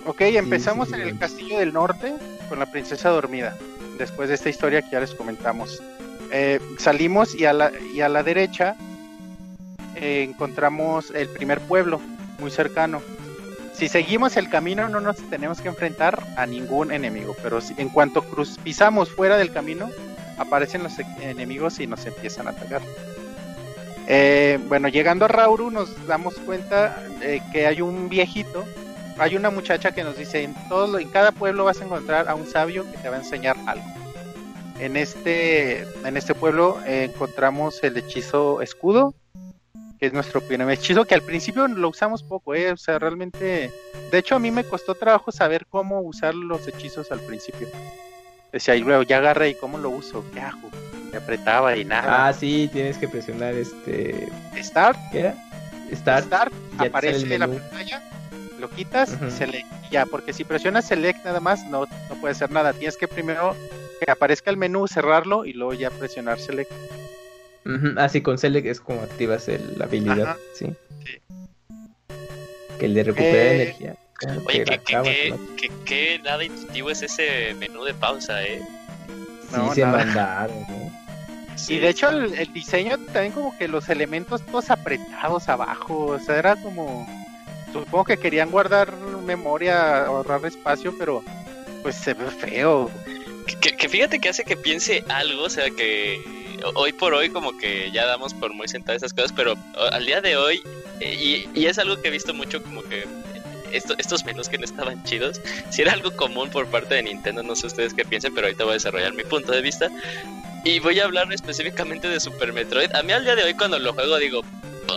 Ok, 0.04 0.20
empezamos 0.22 0.88
sí, 0.88 0.94
en 0.96 1.02
sí. 1.02 1.08
el 1.08 1.18
castillo 1.18 1.58
del 1.60 1.72
norte 1.72 2.12
con 2.50 2.58
la 2.58 2.66
princesa 2.66 3.08
dormida. 3.08 3.56
Después 3.96 4.28
de 4.28 4.34
esta 4.34 4.50
historia 4.50 4.82
que 4.82 4.90
ya 4.90 5.00
les 5.00 5.14
comentamos. 5.14 5.80
Eh, 6.30 6.60
salimos 6.78 7.34
y 7.34 7.44
a 7.46 7.52
la, 7.52 7.72
y 7.94 8.00
a 8.02 8.08
la 8.10 8.22
derecha 8.22 8.74
eh, 9.96 10.26
encontramos 10.28 11.10
el 11.10 11.28
primer 11.28 11.60
pueblo 11.60 12.00
muy 12.38 12.50
cercano. 12.50 13.02
Si 13.72 13.88
seguimos 13.88 14.36
el 14.36 14.50
camino 14.50 14.88
no 14.88 15.00
nos 15.00 15.16
tenemos 15.30 15.60
que 15.60 15.68
enfrentar 15.68 16.22
a 16.36 16.46
ningún 16.46 16.92
enemigo, 16.92 17.34
pero 17.42 17.60
si- 17.60 17.74
en 17.78 17.88
cuanto 17.88 18.22
cruz 18.22 18.58
pisamos 18.62 19.10
fuera 19.10 19.36
del 19.36 19.52
camino, 19.52 19.88
aparecen 20.38 20.82
los 20.82 20.98
e- 20.98 21.06
enemigos 21.22 21.80
y 21.80 21.86
nos 21.86 22.04
empiezan 22.06 22.46
a 22.48 22.50
atacar. 22.50 22.82
Eh, 24.08 24.58
bueno, 24.68 24.88
llegando 24.88 25.24
a 25.24 25.28
Rauru 25.28 25.70
nos 25.70 26.06
damos 26.06 26.34
cuenta 26.34 27.02
que 27.52 27.66
hay 27.66 27.80
un 27.80 28.08
viejito, 28.08 28.64
hay 29.18 29.36
una 29.36 29.50
muchacha 29.50 29.92
que 29.92 30.02
nos 30.02 30.16
dice, 30.18 30.42
en, 30.42 30.54
todo, 30.68 30.98
en 30.98 31.08
cada 31.08 31.30
pueblo 31.32 31.64
vas 31.64 31.80
a 31.80 31.84
encontrar 31.84 32.28
a 32.28 32.34
un 32.34 32.46
sabio 32.46 32.90
que 32.90 32.98
te 32.98 33.08
va 33.08 33.16
a 33.16 33.20
enseñar 33.20 33.56
algo. 33.66 33.84
En 34.80 34.96
este, 34.96 35.82
en 36.04 36.16
este 36.16 36.34
pueblo 36.34 36.78
eh, 36.84 37.10
encontramos 37.12 37.82
el 37.84 37.96
hechizo 37.96 38.60
escudo, 38.60 39.14
que 40.02 40.06
es 40.06 40.12
nuestro 40.12 40.40
primer 40.40 40.68
hechizo, 40.68 41.04
que 41.04 41.14
al 41.14 41.22
principio 41.22 41.68
lo 41.68 41.88
usamos 41.88 42.24
poco, 42.24 42.56
eh, 42.56 42.72
o 42.72 42.76
sea, 42.76 42.98
realmente, 42.98 43.70
de 44.10 44.18
hecho 44.18 44.34
a 44.34 44.40
mí 44.40 44.50
me 44.50 44.64
costó 44.64 44.96
trabajo 44.96 45.30
saber 45.30 45.64
cómo 45.70 46.00
usar 46.00 46.34
los 46.34 46.66
hechizos 46.66 47.12
al 47.12 47.20
principio. 47.20 47.68
Decía, 48.50 48.74
y 48.74 48.80
luego 48.80 49.04
ya 49.04 49.18
agarré 49.18 49.50
y 49.50 49.54
cómo 49.54 49.78
lo 49.78 49.90
uso, 49.90 50.24
qué 50.34 50.40
hago, 50.40 50.70
me 51.12 51.18
apretaba 51.18 51.76
y 51.76 51.84
nada. 51.84 52.26
Ah, 52.26 52.32
sí, 52.32 52.68
tienes 52.72 52.98
que 52.98 53.06
presionar 53.06 53.54
este. 53.54 54.28
Start, 54.60 54.98
¿Qué 55.12 55.20
era? 55.20 55.36
Start. 55.94 56.52
Aparece 56.78 57.32
en 57.32 57.38
la 57.38 57.46
pantalla, 57.46 58.02
lo 58.58 58.68
quitas 58.70 59.12
Ujú. 59.12 59.26
y 59.26 59.30
select. 59.30 59.66
y 59.88 59.92
Ya, 59.92 60.04
porque 60.04 60.32
si 60.32 60.42
presionas 60.42 60.84
select 60.84 61.24
nada 61.24 61.38
más, 61.38 61.64
no, 61.66 61.86
no 62.08 62.14
puede 62.20 62.32
hacer 62.32 62.50
nada. 62.50 62.72
Tienes 62.72 62.96
que 62.96 63.06
primero 63.06 63.54
que 64.04 64.10
aparezca 64.10 64.50
el 64.50 64.56
menú, 64.56 64.88
cerrarlo 64.88 65.44
y 65.44 65.52
luego 65.52 65.74
ya 65.74 65.90
presionar 65.90 66.40
select. 66.40 66.72
Ujú, 67.64 67.94
Ah, 67.96 68.08
sí, 68.08 68.20
con 68.22 68.38
Select 68.38 68.66
es 68.66 68.80
como 68.80 69.02
activas 69.02 69.48
el- 69.48 69.78
la 69.78 69.84
habilidad. 69.84 70.22
Ajá. 70.22 70.36
Sí. 70.54 70.66
Sí. 71.04 71.18
Que 72.78 72.86
el 72.86 72.94
de 72.94 73.04
recuperar 73.04 73.34
Eh, 73.36 73.54
energía. 73.62 73.96
Oye, 74.46 74.64
que 74.64 74.78
que, 74.78 75.34
que, 75.56 75.70
que, 75.84 76.18
nada 76.20 76.44
intuitivo 76.44 76.90
es 76.90 77.02
ese 77.02 77.54
menú 77.54 77.82
de 77.84 77.92
pausa, 77.94 78.42
¿eh? 78.44 78.60
Sí, 79.50 79.56
No, 79.56 79.74
se 79.74 79.84
mandaron, 79.84 80.60
¿no? 80.68 80.92
Y 81.68 81.78
de 81.78 81.88
hecho 81.88 82.08
el, 82.08 82.32
el 82.34 82.52
diseño 82.52 82.98
también 83.12 83.32
como 83.32 83.56
que 83.58 83.68
los 83.68 83.88
elementos 83.88 84.42
todos 84.46 84.70
apretados 84.70 85.48
abajo, 85.48 86.06
o 86.06 86.18
sea, 86.18 86.38
era 86.38 86.56
como... 86.56 87.06
Supongo 87.72 88.04
que 88.04 88.16
querían 88.18 88.50
guardar 88.50 88.92
memoria, 89.24 90.04
ahorrar 90.04 90.44
espacio, 90.46 90.94
pero 90.98 91.22
pues 91.82 91.94
se 91.96 92.14
ve 92.14 92.26
feo. 92.30 92.90
Que, 93.46 93.56
que- 93.58 93.76
que 93.76 93.88
fíjate 93.88 94.18
que 94.18 94.28
hace 94.28 94.44
que 94.44 94.56
piense 94.56 95.02
algo, 95.08 95.44
o 95.44 95.50
sea, 95.50 95.70
que 95.70 96.20
hoy 96.74 96.92
por 96.92 97.14
hoy 97.14 97.28
como 97.30 97.56
que 97.56 97.90
ya 97.92 98.06
damos 98.06 98.34
por 98.34 98.52
muy 98.54 98.68
sentadas 98.68 99.02
esas 99.02 99.12
cosas, 99.14 99.32
pero 99.34 99.52
o- 99.52 99.92
al 99.92 100.04
día 100.06 100.20
de 100.20 100.36
hoy, 100.36 100.62
eh, 101.00 101.46
y, 101.54 101.60
y 101.60 101.66
es 101.66 101.78
algo 101.78 102.00
que 102.00 102.08
he 102.08 102.10
visto 102.10 102.32
mucho 102.34 102.62
como 102.62 102.82
que 102.82 103.06
esto- 103.72 103.94
estos 103.98 104.24
menús 104.24 104.48
que 104.48 104.58
no 104.58 104.64
estaban 104.64 105.02
chidos, 105.04 105.40
si 105.70 105.82
era 105.82 105.92
algo 105.92 106.10
común 106.16 106.50
por 106.50 106.66
parte 106.68 106.94
de 106.94 107.02
Nintendo, 107.04 107.42
no 107.42 107.56
sé 107.56 107.66
ustedes 107.66 107.94
qué 107.94 108.04
piensen, 108.04 108.34
pero 108.34 108.46
ahorita 108.46 108.64
voy 108.64 108.72
a 108.72 108.74
desarrollar 108.74 109.12
mi 109.14 109.24
punto 109.24 109.52
de 109.52 109.62
vista. 109.62 109.88
Y 110.64 110.78
voy 110.78 111.00
a 111.00 111.04
hablar 111.04 111.32
específicamente 111.32 112.08
de 112.08 112.20
Super 112.20 112.52
Metroid. 112.52 112.94
A 112.94 113.02
mí 113.02 113.12
al 113.12 113.24
día 113.24 113.34
de 113.34 113.42
hoy 113.42 113.54
cuando 113.54 113.78
lo 113.80 113.92
juego 113.94 114.16
digo, 114.18 114.42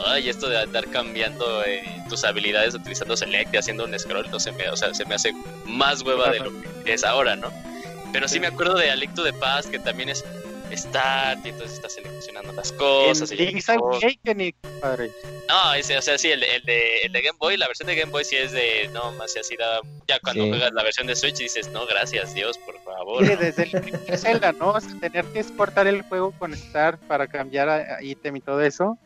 ay, 0.07 0.29
esto 0.29 0.47
de 0.47 0.59
andar 0.61 0.87
cambiando 0.91 1.63
eh, 1.63 1.81
tus 2.07 2.23
habilidades 2.23 2.75
utilizando 2.75 3.17
Select 3.17 3.51
y 3.53 3.57
haciendo 3.57 3.85
un 3.85 3.97
scroll, 3.97 4.29
no 4.29 4.39
se 4.39 4.51
me, 4.51 4.69
o 4.69 4.75
sea, 4.75 4.93
se 4.93 5.05
me 5.05 5.15
hace 5.15 5.33
más 5.65 6.01
hueva 6.03 6.29
de 6.29 6.39
lo 6.41 6.51
que 6.83 6.93
es 6.93 7.03
ahora, 7.03 7.35
¿no? 7.35 7.49
Pero 8.13 8.27
sí 8.27 8.39
me 8.39 8.47
acuerdo 8.47 8.75
de 8.75 8.91
Alecto 8.91 9.23
de 9.23 9.33
Paz, 9.33 9.65
que 9.65 9.79
también 9.79 10.09
es 10.09 10.23
Start, 10.73 11.45
y 11.45 11.49
entonces 11.49 11.77
está 11.77 11.89
seleccionando 11.89 12.51
las 12.53 12.71
cosas. 12.73 13.31
en 13.31 13.57
y- 13.57 13.59
Awakening, 13.67 14.53
padre. 14.81 15.11
no, 15.47 15.73
ese, 15.73 15.97
o 15.97 16.01
sea, 16.01 16.17
sí, 16.17 16.29
el, 16.31 16.39
de- 16.39 16.55
el, 16.55 16.63
de, 16.63 16.97
el 17.03 17.11
de 17.11 17.21
Game 17.21 17.37
Boy, 17.39 17.57
la 17.57 17.67
versión 17.67 17.87
de 17.87 17.95
Game 17.95 18.11
Boy 18.11 18.23
sí 18.25 18.35
es 18.35 18.51
de, 18.51 18.89
no, 18.93 19.11
más 19.13 19.31
si 19.33 19.39
así 19.39 19.55
da, 19.55 19.79
ya 20.07 20.19
cuando 20.19 20.43
Sí. 20.43 20.49
juegas 20.49 20.71
la 20.73 20.83
versión 20.83 21.07
de 21.07 21.15
Switch 21.15 21.37
dices, 21.37 21.67
no, 21.69 21.85
gracias 21.85 22.33
Dios, 22.33 22.57
por 22.59 22.79
favor. 22.83 23.21
Mire, 23.21 23.37
desde 23.37 23.63
el 23.63 24.17
Zelda, 24.17 24.51
¿no? 24.53 24.69
O 24.71 24.81
sea, 24.81 24.89
tener 24.99 25.25
que 25.25 25.39
exportar 25.39 25.87
el 25.87 26.01
juego 26.03 26.31
con 26.37 26.55
Start 26.55 26.99
para 27.07 27.27
cambiar 27.27 27.69
a, 27.69 27.97
a 27.97 28.03
ítem 28.03 28.35
y 28.37 28.41
todo 28.41 28.61
eso. 28.61 28.97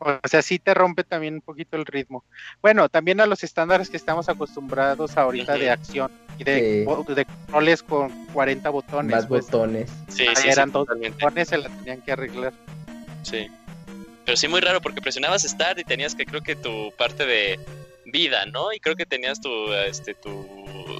O 0.00 0.28
sea, 0.28 0.42
sí 0.42 0.58
te 0.58 0.74
rompe 0.74 1.02
también 1.04 1.34
un 1.34 1.40
poquito 1.40 1.76
el 1.76 1.84
ritmo. 1.84 2.24
Bueno, 2.62 2.88
también 2.88 3.20
a 3.20 3.26
los 3.26 3.42
estándares 3.42 3.90
que 3.90 3.96
estamos 3.96 4.28
acostumbrados 4.28 5.16
ahorita 5.16 5.58
de 5.58 5.70
acción 5.70 6.10
y 6.38 6.44
de, 6.44 6.78
Sí. 6.80 6.84
bo- 6.84 7.04
de 7.04 7.24
controles 7.24 7.82
con 7.82 8.10
40 8.32 8.70
botones. 8.70 9.10
Más 9.16 9.26
pues, 9.26 9.46
botones. 9.46 9.90
Sí, 10.08 10.26
ahí 10.26 10.36
sí, 10.36 10.42
sí, 10.42 10.48
eran 10.50 10.70
dos 10.70 10.86
totalmente, 10.86 11.24
botones, 11.24 11.48
se 11.48 11.58
la 11.58 11.68
tenían 11.68 12.00
que 12.02 12.12
arreglar. 12.12 12.52
sí. 13.22 13.48
Pero 14.24 14.36
sí 14.36 14.46
muy 14.46 14.60
raro 14.60 14.82
porque 14.82 15.00
presionabas 15.00 15.42
Start 15.44 15.78
y 15.78 15.84
tenías 15.84 16.14
que 16.14 16.26
creo 16.26 16.42
que 16.42 16.54
tu 16.54 16.92
parte 16.98 17.24
de 17.24 17.58
vida, 18.10 18.46
¿no? 18.46 18.72
Y 18.72 18.80
creo 18.80 18.96
que 18.96 19.06
tenías 19.06 19.40
tu, 19.40 19.72
este, 19.72 20.14
tu, 20.14 20.30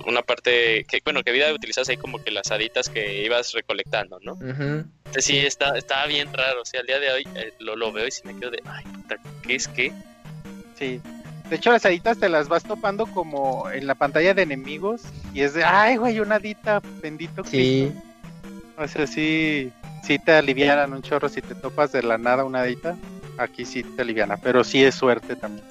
una 0.06 0.22
parte 0.22 0.84
que, 0.84 1.00
bueno, 1.04 1.22
que 1.22 1.32
vida 1.32 1.52
utilizabas 1.52 1.88
ahí 1.88 1.96
como 1.96 2.22
que 2.22 2.30
las 2.30 2.50
haditas 2.50 2.88
que 2.88 3.24
ibas 3.24 3.52
recolectando, 3.52 4.18
¿no? 4.22 4.34
Ujú. 4.34 4.84
Entonces, 5.06 5.24
sí, 5.24 5.38
está, 5.38 5.76
estaba 5.76 6.06
bien 6.06 6.32
raro. 6.32 6.62
O 6.62 6.64
sea, 6.64 6.80
al 6.80 6.86
día 6.86 6.98
de 6.98 7.10
hoy 7.10 7.28
eh, 7.34 7.52
lo, 7.60 7.76
lo 7.76 7.92
veo 7.92 8.06
y 8.06 8.10
sí 8.10 8.22
me 8.24 8.38
quedo 8.38 8.50
de, 8.50 8.62
ay, 8.64 8.84
puta, 8.84 9.16
¿qué 9.46 9.54
es 9.54 9.68
qué? 9.68 9.92
Sí. 10.78 11.00
De 11.48 11.56
hecho, 11.56 11.72
las 11.72 11.84
haditas 11.86 12.18
te 12.18 12.28
las 12.28 12.48
vas 12.48 12.62
topando 12.62 13.06
como 13.06 13.70
en 13.70 13.86
la 13.86 13.94
pantalla 13.94 14.34
de 14.34 14.42
enemigos 14.42 15.02
y 15.32 15.40
es 15.40 15.54
de, 15.54 15.64
ay, 15.64 15.96
güey, 15.96 16.20
una 16.20 16.36
hadita, 16.36 16.80
bendito 17.02 17.42
Sí. 17.44 17.92
O 18.76 18.86
sea, 18.86 19.06
sí, 19.06 19.72
sí 20.04 20.18
te 20.18 20.32
alivianan 20.32 20.92
un 20.92 21.02
chorro 21.02 21.28
si 21.28 21.42
te 21.42 21.54
topas 21.54 21.90
de 21.92 22.02
la 22.02 22.16
nada 22.16 22.44
una 22.44 22.60
hadita. 22.60 22.96
Aquí 23.38 23.64
sí 23.64 23.82
te 23.82 24.02
aliviana, 24.02 24.36
pero 24.36 24.62
sí 24.62 24.84
es 24.84 24.94
suerte 24.94 25.36
también. 25.36 25.64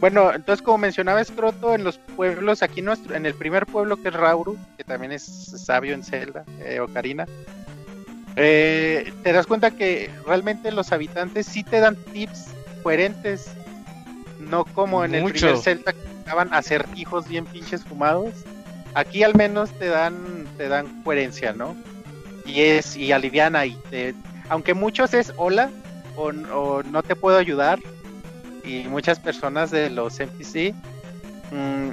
Bueno, 0.00 0.34
entonces 0.34 0.62
como 0.62 0.78
mencionaba 0.78 1.24
Scroto, 1.24 1.74
en 1.74 1.84
los 1.84 1.98
pueblos, 1.98 2.62
aquí 2.62 2.82
nuestro, 2.82 3.14
en 3.14 3.26
el 3.26 3.34
primer 3.34 3.64
pueblo 3.66 3.96
que 3.96 4.08
es 4.08 4.14
Rauru, 4.14 4.58
que 4.76 4.84
también 4.84 5.12
es 5.12 5.24
sabio 5.24 5.94
en 5.94 6.02
Zelda, 6.02 6.44
eh, 6.60 6.80
Ocarina, 6.80 7.26
eh, 8.36 9.12
te 9.22 9.32
das 9.32 9.46
cuenta 9.46 9.70
que 9.70 10.10
realmente 10.26 10.72
los 10.72 10.92
habitantes 10.92 11.46
sí 11.46 11.62
te 11.62 11.80
dan 11.80 11.96
tips 11.96 12.48
coherentes, 12.82 13.50
no 14.40 14.64
como 14.64 15.04
en 15.04 15.14
el 15.14 15.32
primer 15.32 15.56
Zelda 15.56 15.92
que 15.92 16.00
daban 16.26 16.52
acertijos 16.52 17.28
bien 17.28 17.46
pinches 17.46 17.82
fumados. 17.84 18.34
Aquí 18.94 19.22
al 19.22 19.34
menos 19.34 19.70
te 19.78 19.86
dan, 19.86 20.46
te 20.56 20.68
dan 20.68 21.02
coherencia, 21.02 21.52
¿no? 21.52 21.74
Y 22.44 22.60
es, 22.60 22.96
y 22.96 23.12
aliviana, 23.12 23.64
y 23.66 23.76
te, 23.90 24.14
aunque 24.48 24.74
muchos 24.74 25.14
es 25.14 25.32
hola, 25.36 25.70
o, 26.16 26.28
o 26.28 26.82
no 26.82 27.02
te 27.02 27.16
puedo 27.16 27.38
ayudar, 27.38 27.78
y 28.64 28.84
muchas 28.88 29.18
personas 29.20 29.70
de 29.70 29.90
los 29.90 30.18
NPC, 30.20 30.74
mm, 31.52 31.90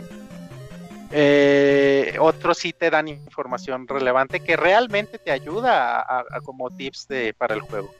eh, 1.13 2.15
otros 2.19 2.57
sí 2.57 2.71
te 2.73 2.89
dan 2.89 3.07
información 3.07 3.87
relevante 3.87 4.39
que 4.39 4.55
realmente 4.55 5.17
te 5.17 5.31
ayuda 5.31 5.99
a, 5.99 6.19
a- 6.19 6.25
a 6.31 6.41
como 6.41 6.69
tips 6.69 7.07
de, 7.07 7.33
para 7.33 7.55
el 7.55 7.61
juego. 7.61 7.93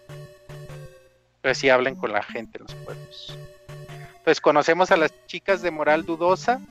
Pues 1.42 1.58
sí 1.58 1.70
hablen 1.70 1.96
con 1.96 2.14
la 2.14 2.24
gente 2.24 2.58
en 2.60 2.64
los 2.64 2.76
pueblos. 2.76 3.38
Pues 4.24 4.40
conocemos 4.40 4.92
a 4.92 4.98
las 4.98 5.12
chicas 5.28 5.62
de 5.62 5.72
moral 5.72 6.06
dudosa. 6.06 6.62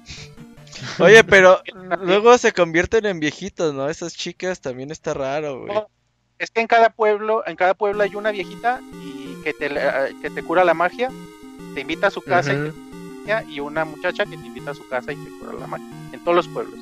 Oye, 1.00 1.24
pero 1.24 1.60
luego 2.02 2.38
se 2.38 2.52
convierten 2.52 3.04
en 3.06 3.20
viejitos, 3.20 3.74
¿no? 3.74 3.88
Esas 3.90 4.14
chicas 4.14 4.60
también 4.60 4.90
está 4.90 5.12
raro, 5.12 5.60
güey. 5.62 5.76
Es 6.38 6.50
que 6.50 6.60
en 6.62 6.68
cada 6.68 6.88
pueblo, 6.88 7.42
en 7.46 7.56
cada 7.56 7.74
pueblo 7.74 8.02
hay 8.02 8.14
una 8.14 8.30
viejita 8.30 8.80
y 9.02 9.34
que 9.42 9.52
te, 9.52 9.66
eh, 9.66 10.14
que 10.22 10.30
te 10.30 10.42
cura 10.42 10.64
la 10.64 10.72
magia, 10.72 11.10
te 11.74 11.80
invita 11.80 12.08
a 12.08 12.10
su 12.10 12.22
casa 12.22 12.52
y 12.54 12.72
te 13.54 13.60
una 13.60 13.84
muchacha 13.84 14.24
que 14.24 14.36
te 14.36 14.46
invita 14.46 14.72
a 14.72 14.74
su 14.74 14.86
casa 14.88 15.12
y 15.12 15.16
te 15.16 15.30
cura 15.38 15.52
la 15.58 15.66
magia. 15.66 15.86
En 16.12 16.20
todos 16.20 16.34
los 16.36 16.48
pueblos. 16.48 16.78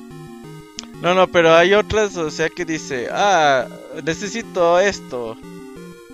No, 1.01 1.13
no, 1.13 1.27
pero 1.27 1.53
hay 1.55 1.73
otras, 1.73 2.17
o 2.17 2.29
sea, 2.29 2.49
que 2.49 2.65
dice, 2.65 3.07
ah, 3.11 3.67
necesito 4.03 4.79
esto. 4.79 5.37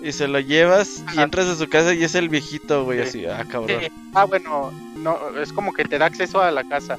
Y 0.02 0.12
se 0.12 0.28
lo 0.28 0.38
llevas 0.38 1.02
y 1.16 1.20
entras 1.20 1.46
a 1.48 1.56
su 1.56 1.68
casa 1.68 1.92
y 1.94 2.04
es 2.04 2.14
el 2.14 2.28
viejito, 2.28 2.84
güey, 2.84 2.98
Sí. 3.02 3.24
así, 3.24 3.26
ah, 3.26 3.44
cabrón. 3.50 3.80
Eh, 3.82 3.90
ah, 4.14 4.24
bueno, 4.24 4.70
no, 4.96 5.18
es 5.40 5.52
como 5.52 5.72
que 5.72 5.84
te 5.84 5.98
da 5.98 6.06
acceso 6.06 6.40
a 6.40 6.50
la 6.50 6.62
casa. 6.64 6.96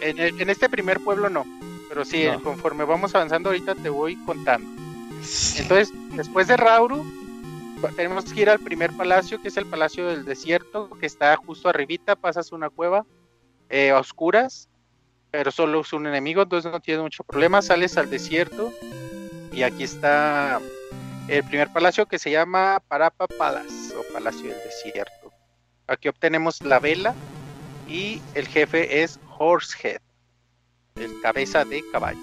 En, 0.00 0.18
en 0.40 0.48
este 0.50 0.68
primer 0.68 1.00
pueblo 1.00 1.28
no, 1.28 1.44
pero 1.88 2.04
sí, 2.04 2.24
No. 2.24 2.40
conforme 2.42 2.84
vamos 2.84 3.14
avanzando 3.14 3.48
ahorita 3.50 3.74
te 3.74 3.88
voy 3.88 4.16
contando. 4.24 4.68
Entonces, 5.56 5.90
después 6.14 6.46
de 6.48 6.56
Rauru, 6.56 7.04
tenemos 7.90 8.32
que 8.32 8.42
ir 8.42 8.50
al 8.50 8.60
primer 8.60 8.92
palacio, 8.92 9.40
que 9.40 9.48
es 9.48 9.56
el 9.56 9.66
Palacio 9.66 10.06
del 10.06 10.24
Desierto, 10.24 10.90
que 10.98 11.06
está 11.06 11.36
justo 11.36 11.68
arribita, 11.68 12.16
pasas 12.16 12.52
una 12.52 12.70
cueva 12.70 13.04
eh, 13.68 13.90
a 13.90 13.98
oscuras, 13.98 14.68
pero 15.30 15.50
solo 15.50 15.80
es 15.80 15.92
un 15.92 16.06
enemigo, 16.06 16.42
entonces 16.42 16.70
no 16.70 16.80
tienes 16.80 17.02
mucho 17.02 17.24
problema, 17.24 17.62
sales 17.62 17.96
al 17.96 18.10
desierto 18.10 18.72
y 19.50 19.62
aquí 19.62 19.84
está 19.84 20.60
el 21.28 21.44
primer 21.44 21.72
palacio 21.72 22.06
que 22.06 22.18
se 22.18 22.30
llama 22.30 22.82
Parapa 22.88 23.26
Palace 23.26 23.96
o 23.96 24.12
Palacio 24.12 24.50
del 24.50 24.62
Desierto. 24.64 25.32
Aquí 25.86 26.08
obtenemos 26.08 26.62
la 26.62 26.78
vela 26.78 27.14
y 27.88 28.20
el 28.34 28.46
jefe 28.46 29.02
es 29.02 29.18
Horsehead, 29.38 30.00
el 30.96 31.20
cabeza 31.20 31.64
de 31.64 31.82
caballo. 31.90 32.20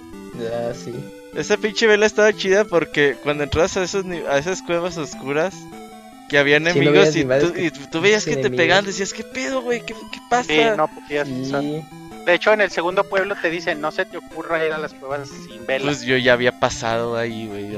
Ah, 0.53 0.73
sí. 0.73 0.93
Esa 1.35 1.57
pinche 1.57 1.87
vela 1.87 2.05
estaba 2.05 2.33
chida 2.33 2.65
porque 2.65 3.15
cuando 3.21 3.43
entras 3.43 3.77
a, 3.77 3.83
esos, 3.83 4.05
a 4.05 4.37
esas 4.37 4.61
cuevas 4.61 4.97
oscuras, 4.97 5.53
Que 6.29 6.37
Sí, 6.37 6.43
no 6.43 6.69
enemigos 6.69 7.15
y, 7.15 7.23
tú, 7.23 7.53
que 7.53 7.65
y 7.65 7.71
tú 7.71 8.01
veías 8.01 8.25
que 8.25 8.37
te 8.37 8.49
pegaban, 8.49 8.85
decías, 8.85 9.13
¿qué 9.13 9.23
pedo, 9.23 9.61
güey? 9.61 9.81
¿Qué, 9.85 9.93
qué 9.93 10.19
pasa? 10.29 10.43
Sí, 10.43 10.61
no 10.75 10.87
podías 10.87 11.27
usar. 11.27 11.61
Sí. 11.61 11.81
De 12.25 12.35
hecho, 12.35 12.53
en 12.53 12.61
el 12.61 12.69
segundo 12.69 13.03
pueblo 13.05 13.35
te 13.41 13.49
dicen, 13.49 13.81
no 13.81 13.91
se 13.91 14.05
te 14.05 14.17
ocurra 14.17 14.63
ir 14.63 14.71
a 14.71 14.77
las 14.77 14.93
cuevas 14.93 15.29
sin 15.29 15.65
velas. 15.65 15.85
Pues 15.85 16.01
yo 16.03 16.17
ya 16.17 16.33
había 16.33 16.59
pasado 16.59 17.17
ahí, 17.17 17.47
güey. 17.47 17.75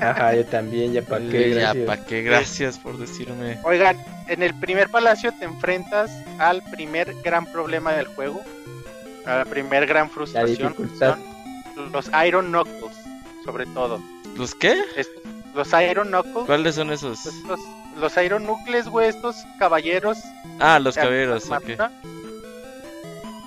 Ajá, 0.00 0.34
yo 0.36 0.44
también, 0.44 0.92
ya 0.92 1.02
para 1.02 1.28
qué, 1.28 1.50
ya, 1.50 1.72
gracias. 1.72 1.86
¿pa' 1.86 2.04
qué? 2.04 2.22
Gracias 2.22 2.78
por 2.78 2.98
decirme. 2.98 3.58
Oigan, 3.64 3.96
en 4.28 4.44
el 4.44 4.54
primer 4.54 4.88
palacio 4.88 5.32
te 5.32 5.46
enfrentas 5.46 6.10
al 6.38 6.62
primer 6.62 7.12
gran 7.24 7.46
problema 7.46 7.92
del 7.94 8.06
juego, 8.06 8.44
a 9.24 9.38
la 9.38 9.44
primer 9.44 9.86
gran 9.86 10.10
frustración. 10.10 10.74
dificultad. 10.74 11.16
Los 11.76 12.10
Iron 12.26 12.46
Knuckles, 12.48 12.96
sobre 13.44 13.66
todo. 13.66 14.00
¿Los 14.36 14.54
qué? 14.54 14.82
Estos- 14.96 15.22
los 15.54 15.68
Iron 15.88 16.08
Knuckles, 16.08 16.46
¿Cuáles 16.46 16.74
son 16.74 16.92
esos? 16.92 17.24
estos- 17.24 17.60
los 17.98 18.16
Iron 18.18 18.44
Knuckles, 18.44 18.88
güey, 18.88 19.08
estos 19.08 19.36
caballeros. 19.58 20.18
Ah, 20.60 20.78
los 20.78 20.94
caballeros, 20.94 21.44
ok. 21.46 21.52
armadura, 21.52 21.90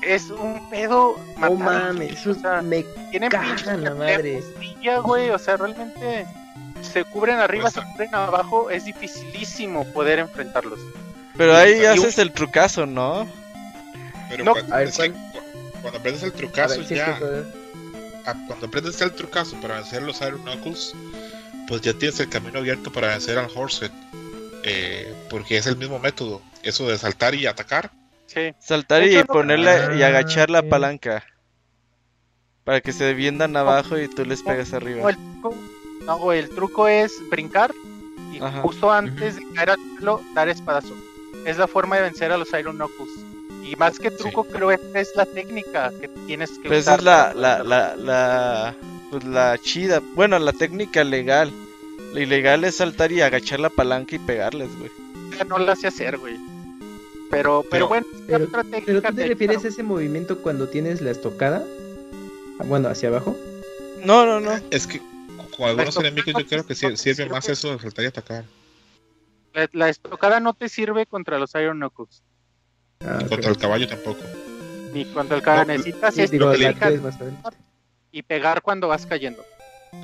Es 0.02 0.30
un 0.30 0.70
pedo 0.70 1.18
No 1.38 1.52
matar, 1.56 1.94
mames, 1.94 2.26
o 2.26 2.34
sea, 2.34 2.62
me 2.62 2.84
tienen 3.12 3.30
cagan 3.30 3.56
pinches 3.58 3.80
la 3.80 3.94
madre. 3.94 4.42
reflejos, 4.58 5.04
güey, 5.04 5.30
o 5.30 5.38
sea, 5.38 5.58
realmente 5.58 6.26
se 6.82 7.04
cubren 7.04 7.38
arriba, 7.38 7.64
Pues, 7.64 7.74
se 7.74 7.82
cubren 7.92 8.16
abajo, 8.16 8.70
es 8.70 8.86
dificilísimo 8.86 9.84
poder 9.92 10.20
enfrentarlos. 10.20 10.80
Pero 11.38 11.54
ahí 11.56 11.74
Y 11.74 11.80
un- 11.82 11.88
haces 11.88 12.18
el 12.18 12.32
trucazo, 12.32 12.86
¿no? 12.86 13.28
Pero 14.30 14.46
No, 14.46 14.54
cuando, 14.54 14.74
ver, 14.76 14.88
aprendes 14.88 15.00
el, 15.00 15.12
cu- 15.12 15.20
cuando 15.82 16.00
aprendes 16.00 16.24
el 16.24 16.32
trucazo 16.32 16.78
ver, 16.80 16.88
ya, 16.88 17.18
sí. 17.18 17.24
Ah, 18.32 18.44
cuando 18.48 18.68
aprendes 18.68 19.00
el 19.02 19.14
trucazo 19.14 19.60
para 19.62 19.76
vencer 19.76 20.02
los 20.04 20.20
Iron 20.22 20.42
Knuckles, 20.44 20.94
pues 21.68 21.82
ya 21.82 21.94
tienes 21.94 22.20
el 22.20 22.30
camino 22.30 22.60
abierto 22.60 22.92
para 22.92 23.10
vencer 23.10 23.38
al 23.38 23.50
Horsehead. 23.54 23.92
Eh, 24.64 25.14
porque 25.30 25.58
es 25.58 25.68
el 25.68 25.78
mismo 25.78 26.00
método, 26.00 26.42
eso 26.64 26.88
de 26.88 26.98
saltar 26.98 27.34
y 27.36 27.46
atacar. 27.46 27.92
Sí. 28.28 28.54
Saltar 28.60 29.04
y 29.08 29.16
no- 29.16 29.26
ponerle 29.26 29.98
y 29.98 30.04
Ah, 30.04 30.08
agachar 30.08 30.50
la 30.50 30.62
palanca. 30.62 31.24
Para 32.64 32.82
que 32.82 32.92
se 32.92 33.04
deviendan 33.06 33.56
abajo 33.56 33.98
y 33.98 34.08
tú 34.08 34.26
les 34.26 34.44
pegas 34.44 34.74
arriba. 34.74 35.10
el 35.10 35.16
truco, 35.16 35.56
no, 36.06 36.18
güey, 36.20 36.40
el 36.40 36.50
truco 36.50 36.88
es 36.88 37.14
brincar 37.32 37.72
y 38.34 38.38
Ajá. 38.40 38.62
justo 38.62 38.92
antes 38.92 39.38
de 39.38 39.44
caer 39.56 39.72
al 39.72 39.80
suelo, 39.98 40.22
dar 40.36 40.50
espadazo. 40.50 40.94
Es 41.46 41.58
la 41.58 41.68
forma 41.68 41.96
de 41.96 42.04
vencer 42.04 42.32
a 42.32 42.38
los 42.38 42.50
Iron 42.54 42.76
Knuckles. 42.76 43.10
Y 43.72 43.76
más 43.76 44.00
que 44.00 44.10
truco, 44.12 44.44
creo 44.46 44.70
que 44.70 45.00
es 45.00 45.16
la 45.16 45.26
técnica 45.26 45.92
que 46.02 46.08
tienes 46.28 46.52
que 46.60 46.68
esa 46.78 46.96
usar. 46.96 47.00
es 47.00 47.06
la, 47.06 47.34
la, 47.36 47.64
la, 47.64 47.96
la, 47.96 48.76
pues 49.12 49.24
la 49.26 49.58
chida. 49.62 50.02
Bueno, 50.16 50.40
la 50.40 50.54
técnica 50.54 51.04
legal. 51.04 51.52
Lo 52.14 52.20
ilegal 52.20 52.64
es 52.64 52.76
saltar 52.78 53.12
y 53.12 53.22
agachar 53.22 53.60
la 53.60 53.70
palanca 53.70 54.16
y 54.16 54.20
pegarles, 54.20 54.70
güey. 54.80 54.90
No 55.48 55.60
la 55.60 55.76
sé 55.76 55.88
hacer, 55.88 56.18
güey. 56.18 56.38
Pero, 57.30 57.64
pero, 57.70 57.70
Pero- 57.70 57.88
bueno, 57.88 58.08
Pero, 58.28 58.46
otra 58.46 58.64
técnica 58.64 58.86
pero 58.88 59.02
tú 59.02 59.08
te 59.16 59.22
te 59.22 59.28
refieres 59.28 59.64
a 59.64 59.68
ese 59.68 59.84
movimiento 59.84 60.40
cuando 60.42 60.68
tienes 60.68 61.02
la 61.02 61.12
estocada. 61.12 61.64
Bueno, 62.66 62.90
hacia 62.90 63.10
abajo. 63.10 63.38
No, 64.04 64.26
no, 64.26 64.40
no. 64.40 64.60
Es 64.72 64.88
que 64.88 65.00
con 65.56 65.70
algunos 65.70 65.96
enemigos 65.98 66.34
yo 66.38 66.48
creo 66.48 66.66
que 66.66 66.74
sí- 66.74 66.98
sirve 66.98 67.28
más 67.30 67.48
eso 67.50 67.72
de 67.74 67.80
saltar 67.80 68.06
y 68.06 68.08
atacar. 68.08 68.46
La, 69.54 69.70
la 69.74 69.90
estocada 69.90 70.40
no 70.40 70.54
te 70.56 70.70
sirve 70.70 71.06
contra 71.06 71.38
los 71.38 71.54
Iron 71.56 71.78
Knuckles. 71.78 72.24
Ah. 73.06 73.20
Contra 73.30 73.50
el 73.50 73.58
caballo 73.58 73.88
tampoco. 73.88 74.20
Ni 74.94 75.06
contra 75.06 75.38
el 75.38 75.42
caballo. 75.44 75.66
No, 75.68 75.74
Necesitas 75.78 76.16
Sí, 76.16 76.28
digo, 76.28 76.52
y 78.12 78.22
pegar 78.24 78.62
cuando 78.62 78.88
vas 78.88 79.06
cayendo. 79.06 79.46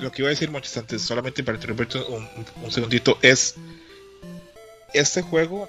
Lo 0.00 0.10
que 0.10 0.22
iba 0.22 0.28
a 0.28 0.30
decir, 0.30 0.50
Monchis, 0.50 0.76
antes, 0.78 1.02
solamente 1.02 1.42
para 1.44 1.56
interrumpirte 1.56 1.98
un, 1.98 2.22
un- 2.36 2.46
un 2.64 2.70
segundito, 2.72 3.18
es 3.20 3.54
este 4.94 5.22
juego, 5.22 5.68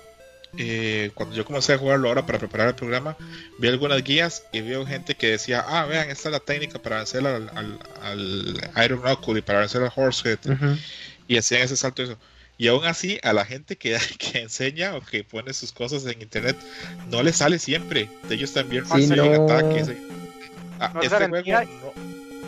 eh, 0.58 1.12
cuando 1.16 1.36
yo 1.36 1.44
comencé 1.46 1.74
a 1.74 1.78
jugarlo 1.78 2.08
ahora 2.08 2.26
para 2.26 2.40
preparar 2.40 2.70
el 2.70 2.76
programa, 2.76 3.18
vi 3.60 3.68
algunas 3.68 4.02
guías 4.04 4.44
y 4.54 4.62
veo 4.62 4.86
gente 4.86 5.16
que 5.16 5.32
decía, 5.32 5.66
ah, 5.68 5.86
vean, 5.86 6.10
esta 6.10 6.30
es 6.30 6.34
la 6.34 6.40
técnica 6.40 6.80
para 6.80 6.98
vencer 6.98 7.26
al, 7.28 7.50
al, 7.56 7.80
al 8.02 8.86
Iron 8.86 9.02
Knuckle 9.02 9.40
y 9.40 9.42
para 9.42 9.60
vencer 9.60 9.82
al 9.84 9.92
Horsehead, 9.94 10.40
Ujú. 10.46 10.78
y 11.28 11.38
hacían 11.38 11.64
ese 11.64 11.76
salto 11.76 12.04
y 12.04 12.06
eso. 12.06 12.18
Y 12.58 12.68
aún 12.70 12.86
así, 12.86 13.20
a 13.24 13.34
la 13.34 13.46
gente 13.46 13.78
que, 13.78 13.98
que 14.18 14.40
enseña 14.40 14.96
o 14.96 15.02
que 15.02 15.24
pone 15.24 15.54
sus 15.54 15.72
cosas 15.72 16.06
en 16.06 16.22
internet, 16.22 16.58
no 17.10 17.22
le 17.24 17.32
sale 17.34 17.60
siempre. 17.60 18.10
De 18.28 18.36
ellos 18.36 18.54
también 18.54 18.86
Sí, 18.86 18.94
reciben 18.94 19.32
no. 19.34 19.44
ataques. 19.44 19.92
Ah, 20.80 20.92
No 20.94 21.02
es 21.02 21.12
este 21.12 21.20
garantía. 21.28 21.58
juego 21.66 21.94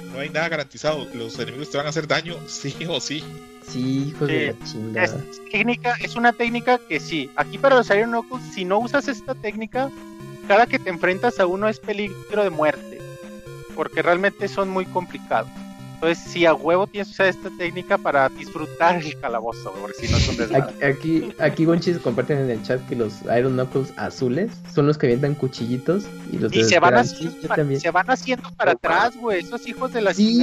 no, 0.06 0.14
no 0.14 0.20
hay 0.20 0.30
nada 0.30 0.50
garantizado. 0.50 1.08
Los 1.14 1.38
enemigos 1.40 1.70
te 1.70 1.78
van 1.78 1.86
a 1.86 1.90
hacer 1.90 2.08
daño, 2.08 2.36
sí 2.48 2.76
o 2.88 3.00
sí. 3.00 3.24
Sí, 3.68 4.10
hijos 4.10 4.28
de 4.28 4.48
la 4.60 4.66
chingada. 4.66 5.06
Es 5.30 5.42
técnica, 5.52 5.94
es 6.02 6.16
una 6.16 6.34
técnica 6.34 6.80
que 6.90 7.00
sí. 7.00 7.30
Aquí 7.36 7.60
para 7.60 7.76
los 7.76 7.88
Iron 7.92 8.10
Knuckles, 8.10 8.54
si 8.56 8.66
no 8.66 8.80
usas 8.80 9.08
esta 9.08 9.36
técnica, 9.36 9.92
cada 10.48 10.66
que 10.66 10.80
te 10.80 10.90
enfrentas 10.90 11.40
a 11.40 11.46
uno 11.46 11.70
es 11.70 11.80
peligro 11.80 12.44
de 12.44 12.50
muerte. 12.50 12.98
Porque 13.76 14.02
realmente 14.02 14.48
son 14.48 14.70
muy 14.70 14.86
complicados. 14.86 15.50
Entonces, 16.02 16.32
si 16.32 16.46
a 16.46 16.54
huevo 16.54 16.88
tienes 16.88 17.10
que 17.10 17.14
usar 17.14 17.26
esta 17.28 17.50
técnica 17.58 17.98
para 17.98 18.30
disfrutar 18.30 19.04
el 19.04 19.20
calabozo, 19.20 19.74
porque 19.82 20.06
si 20.06 20.10
no 20.12 20.18
es 20.18 20.30
un 20.30 20.38
desmadre. 20.38 20.86
Aquí, 20.88 21.34
aquí, 21.40 21.66
Gonchis 21.66 21.98
comparten 21.98 22.38
en 22.40 22.50
el 22.52 22.64
chat 22.64 22.80
que 22.88 22.96
los 22.96 23.16
Iron 23.38 23.54
Knuckles 23.54 23.92
azules 23.98 24.50
son 24.74 24.88
los 24.88 24.98
que 24.98 25.08
avientan 25.08 25.36
cuchillitos 25.36 26.06
y 26.32 26.38
los 26.38 26.54
Y 26.56 26.64
se 26.64 26.80
van, 26.80 26.96
haciendo, 26.96 27.32
Sí, 27.36 27.40
yo 27.42 27.48
pa- 27.50 27.56
también. 27.56 27.82
se 27.82 27.92
van 27.92 28.10
haciendo 28.10 28.50
para 28.56 28.72
atrás, 28.72 29.18
güey. 29.18 29.42
Esos 29.42 29.68
hijos 29.68 29.92
de 29.92 30.02
la 30.02 30.14
Sí. 30.14 30.42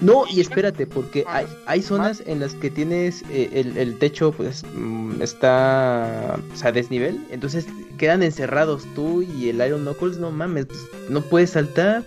No, 0.00 0.24
y 0.30 0.40
espérate, 0.40 0.86
porque 0.86 1.26
hay, 1.28 1.44
hay 1.66 1.82
zonas 1.82 2.22
en 2.24 2.40
las 2.40 2.54
que 2.54 2.70
tienes 2.70 3.22
eh, 3.30 3.50
el, 3.52 3.76
el 3.76 3.98
techo, 3.98 4.32
pues 4.32 4.64
mm, 4.74 5.20
está 5.20 6.38
o 6.54 6.56
sea, 6.56 6.68
a 6.70 6.72
desnivel, 6.72 7.22
entonces 7.30 7.66
quedan 7.98 8.22
encerrados 8.22 8.86
tú 8.94 9.20
y 9.20 9.50
el 9.50 9.56
Iron 9.56 9.82
Knuckles, 9.82 10.16
no 10.16 10.30
mames, 10.30 10.64
pues, 10.64 10.80
no 11.10 11.20
puedes 11.20 11.50
saltar, 11.50 12.02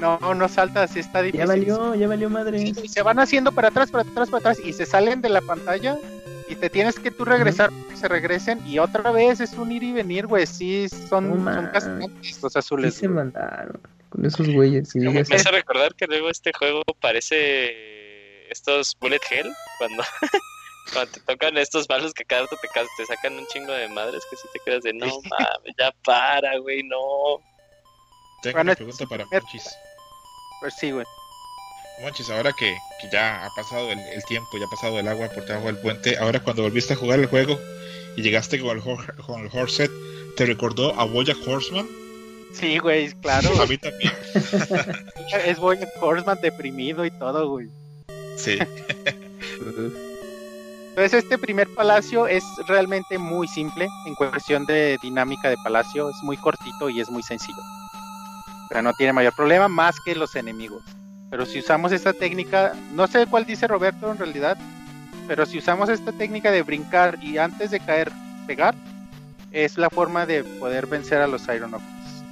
No, 0.00 0.18
no 0.34 0.48
saltas, 0.48 0.94
está 0.96 1.22
difícil. 1.22 1.40
ya 1.40 1.46
valió, 1.46 1.94
ya 1.94 2.06
valió 2.08 2.30
madre. 2.30 2.58
Sí, 2.58 2.72
y 2.82 2.88
se 2.88 3.02
van 3.02 3.18
haciendo 3.18 3.52
para 3.52 3.68
atrás, 3.68 3.90
para 3.90 4.08
atrás, 4.08 4.28
para 4.30 4.38
atrás 4.50 4.58
y 4.64 4.72
se 4.72 4.86
salen 4.86 5.20
de 5.20 5.28
la 5.28 5.40
pantalla 5.40 5.98
y 6.48 6.54
te 6.56 6.70
tienes 6.70 6.98
que 6.98 7.10
tú 7.10 7.24
regresar 7.24 7.70
para 7.70 7.88
que 7.90 7.96
se 7.96 8.08
regresen 8.08 8.66
y 8.66 8.78
otra 8.78 9.10
vez 9.10 9.40
es 9.40 9.52
un 9.54 9.70
ir 9.72 9.82
y 9.82 9.92
venir, 9.92 10.26
güey. 10.26 10.46
Sí, 10.46 10.88
son, 10.88 11.28
No 11.28 11.34
son 11.34 11.44
mames. 11.44 11.70
castigantes 11.72 12.42
los 12.42 12.52
Sí 12.52 12.58
azules. 12.58 12.94
se 12.94 13.06
güey. 13.06 13.16
mandaron 13.16 13.80
con 14.08 14.24
esos 14.24 14.48
güeyes. 14.48 14.88
sí, 14.90 15.00
Me 15.00 15.20
hace 15.20 15.50
recordar 15.50 15.94
que 15.94 16.06
luego 16.06 16.30
este 16.30 16.52
juego 16.52 16.82
parece 17.00 18.50
estos 18.50 18.96
Bullet 19.00 19.20
Hell 19.30 19.52
cuando, 19.78 20.02
cuando 20.92 21.12
te 21.12 21.20
tocan 21.20 21.56
estos 21.58 21.86
malos 21.88 22.14
que 22.14 22.24
cada 22.24 22.42
rato 22.42 22.56
te, 22.62 22.68
te 22.96 23.04
sacan 23.06 23.36
un 23.36 23.46
chingo 23.48 23.72
de 23.72 23.88
madres 23.88 24.22
que 24.30 24.36
si 24.36 24.48
te 24.52 24.60
quedas 24.64 24.82
de 24.84 24.92
no 24.94 25.06
mames, 25.06 25.74
ya 25.78 25.92
para, 26.04 26.56
güey, 26.58 26.82
no. 26.84 26.96
Tengo 28.42 28.54
Bueno, 28.58 28.70
una 28.70 28.76
pregunta 28.76 29.04
para 29.06 29.24
er- 29.24 29.42
Pues 30.60 30.74
güey. 30.80 31.06
Monchis, 32.00 32.30
ahora 32.30 32.52
que, 32.52 32.76
que 33.00 33.08
ya 33.10 33.44
ha 33.44 33.50
pasado 33.56 33.90
el, 33.90 33.98
el 33.98 34.24
tiempo, 34.24 34.56
ya 34.58 34.66
ha 34.66 34.70
pasado 34.70 34.98
el 34.98 35.08
agua 35.08 35.28
por 35.28 35.44
debajo 35.44 35.66
del 35.66 35.78
puente, 35.78 36.16
ahora 36.16 36.40
cuando 36.40 36.62
volviste 36.62 36.92
a 36.94 36.96
jugar 36.96 37.18
el 37.18 37.26
juego 37.26 37.58
y 38.16 38.22
llegaste 38.22 38.60
con 38.60 38.76
el, 38.76 38.82
con 38.82 39.40
el 39.40 39.50
Horsehead, 39.52 39.90
¿te 40.36 40.46
recordó 40.46 40.98
a 40.98 41.04
Bojack 41.04 41.38
Horseman? 41.46 41.86
Sí, 42.52 42.78
güey, 42.78 43.12
claro. 43.20 43.50
A 43.60 43.66
mí 43.66 43.76
también. 43.78 44.12
es 45.46 45.58
Boy 45.58 45.78
Horseman 46.00 46.38
deprimido 46.40 47.04
y 47.04 47.10
todo, 47.10 47.48
güey. 47.48 47.68
Sí. 48.36 48.58
Entonces 50.90 51.12
este 51.24 51.38
primer 51.38 51.68
palacio 51.74 52.26
es 52.26 52.44
realmente 52.66 53.18
muy 53.18 53.46
simple 53.48 53.88
en 54.06 54.14
cuestión 54.14 54.64
de 54.66 54.98
dinámica 55.02 55.50
de 55.50 55.56
palacio, 55.58 56.10
es 56.10 56.16
muy 56.22 56.36
cortito 56.36 56.88
y 56.88 57.00
es 57.00 57.10
muy 57.10 57.22
sencillo. 57.22 57.62
Pero 58.68 58.82
no 58.82 58.92
tiene 58.92 59.12
mayor 59.12 59.34
problema 59.34 59.68
más 59.68 59.96
que 60.04 60.14
los 60.14 60.34
enemigos. 60.36 60.82
Pero 61.30 61.44
si 61.46 61.58
usamos 61.60 61.92
esta 61.92 62.12
técnica, 62.12 62.72
no 62.94 63.06
sé 63.06 63.26
cuál 63.26 63.44
dice 63.46 63.66
Roberto 63.66 64.10
en 64.10 64.18
realidad, 64.18 64.56
pero 65.26 65.44
si 65.46 65.58
usamos 65.58 65.88
esta 65.88 66.12
técnica 66.12 66.50
de 66.50 66.62
brincar 66.62 67.18
y 67.22 67.38
antes 67.38 67.70
de 67.70 67.80
caer 67.80 68.10
pegar, 68.46 68.74
es 69.52 69.76
la 69.78 69.90
forma 69.90 70.24
de 70.26 70.44
poder 70.44 70.86
vencer 70.86 71.20
a 71.20 71.26
los 71.26 71.42
Iron 71.48 71.70
Knuckles. 71.70 72.24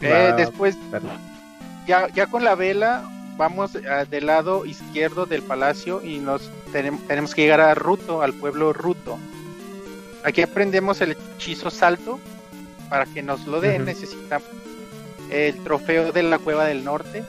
Eh, 0.00 0.34
después 0.36 0.76
ya, 1.86 2.08
ya 2.08 2.26
con 2.26 2.44
la 2.44 2.54
vela 2.54 3.02
vamos 3.36 3.72
ah, 3.90 4.04
del 4.04 4.26
lado 4.26 4.64
izquierdo 4.66 5.24
del 5.26 5.42
palacio 5.42 6.02
y 6.04 6.18
nos 6.18 6.50
tenem- 6.72 6.98
tenemos 7.06 7.34
que 7.34 7.42
llegar 7.42 7.60
a 7.60 7.74
Ruto, 7.74 8.20
al 8.22 8.34
pueblo 8.34 8.72
Ruto. 8.72 9.18
Aquí 10.24 10.42
aprendemos 10.42 11.00
el 11.00 11.12
hechizo 11.12 11.70
salto. 11.70 12.20
Para 12.90 13.06
que 13.06 13.22
nos 13.22 13.46
lo 13.46 13.60
den 13.62 13.76
Ujú. 13.82 13.84
necesitamos 13.86 14.46
el 15.30 15.62
trofeo 15.62 16.12
de 16.12 16.22
la 16.22 16.38
cueva 16.38 16.64
del 16.64 16.84
norte. 16.84 17.24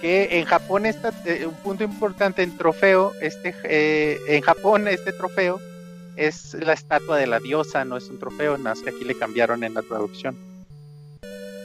Que 0.00 0.38
en 0.38 0.44
Japón 0.44 0.84
está 0.84 1.12
eh, 1.24 1.46
un 1.46 1.54
punto 1.54 1.84
importante 1.84 2.42
en 2.42 2.56
trofeo. 2.56 3.12
Este 3.20 3.54
eh, 3.64 4.18
en 4.28 4.42
Japón 4.42 4.86
este 4.88 5.12
trofeo 5.12 5.60
es 6.16 6.54
la 6.54 6.74
estatua 6.74 7.16
de 7.16 7.26
la 7.26 7.40
diosa, 7.40 7.84
no 7.84 7.96
es 7.96 8.08
un 8.08 8.18
trofeo, 8.18 8.56
nada 8.58 8.74
más 8.74 8.80
que 8.80 8.90
aquí 8.90 9.04
le 9.04 9.16
cambiaron 9.16 9.64
en 9.64 9.74
la 9.74 9.82
traducción. 9.82 10.36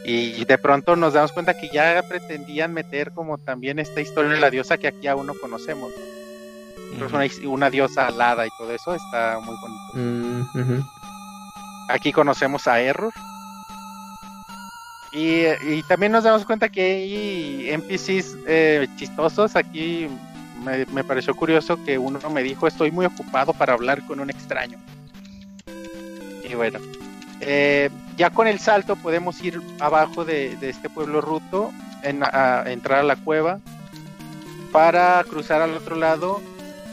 Y 0.05 0.43
de 0.45 0.57
pronto 0.57 0.95
nos 0.95 1.13
damos 1.13 1.33
cuenta 1.33 1.59
que 1.59 1.69
ya 1.69 2.01
pretendían 2.07 2.73
meter 2.73 3.11
como 3.11 3.37
también 3.37 3.77
esta 3.77 4.01
historia 4.01 4.31
de 4.31 4.39
la 4.39 4.49
diosa 4.49 4.77
que 4.77 4.87
aquí 4.87 5.07
aún 5.07 5.27
no 5.27 5.33
conocemos. 5.35 5.91
Es 6.95 7.13
una, 7.13 7.51
una 7.51 7.69
diosa 7.69 8.07
alada 8.07 8.47
y 8.47 8.49
todo 8.57 8.71
eso 8.71 8.95
está 8.95 9.39
muy 9.39 9.55
bonito. 9.61 10.47
Mm. 10.55 10.81
Aquí 11.89 12.11
conocemos 12.11 12.67
a 12.67 12.79
Error. 12.81 13.13
Y, 15.11 15.81
también 15.83 16.11
nos 16.11 16.23
damos 16.23 16.45
cuenta 16.45 16.69
que 16.69 16.81
hay 16.81 17.69
NPCs 17.71 18.37
eh, 18.47 18.87
chistosos. 18.95 19.55
Aquí 19.55 20.07
me, 20.63 21.03
pareció 21.03 21.35
curioso 21.35 21.83
que 21.83 21.97
uno 21.97 22.19
me 22.29 22.43
dijo: 22.43 22.67
Estoy 22.67 22.91
muy 22.91 23.05
ocupado 23.05 23.53
para 23.53 23.73
hablar 23.73 24.05
con 24.05 24.19
un 24.19 24.29
extraño. 24.29 24.77
Y 26.47 26.53
bueno, 26.53 26.79
eh, 27.41 27.89
ya 28.17 28.29
con 28.29 28.47
el 28.47 28.59
salto 28.59 28.95
podemos 28.95 29.41
ir 29.43 29.61
abajo 29.79 30.25
de, 30.25 30.57
este 30.61 30.89
pueblo 30.89 31.21
ruto, 31.21 31.71
en, 32.03 32.23
a, 32.23 32.61
a 32.61 32.71
entrar 32.71 32.99
a 32.99 33.03
la 33.03 33.15
cueva 33.15 33.59
para 34.71 35.23
cruzar 35.23 35.61
al 35.61 35.75
otro 35.75 35.95
lado. 35.95 36.41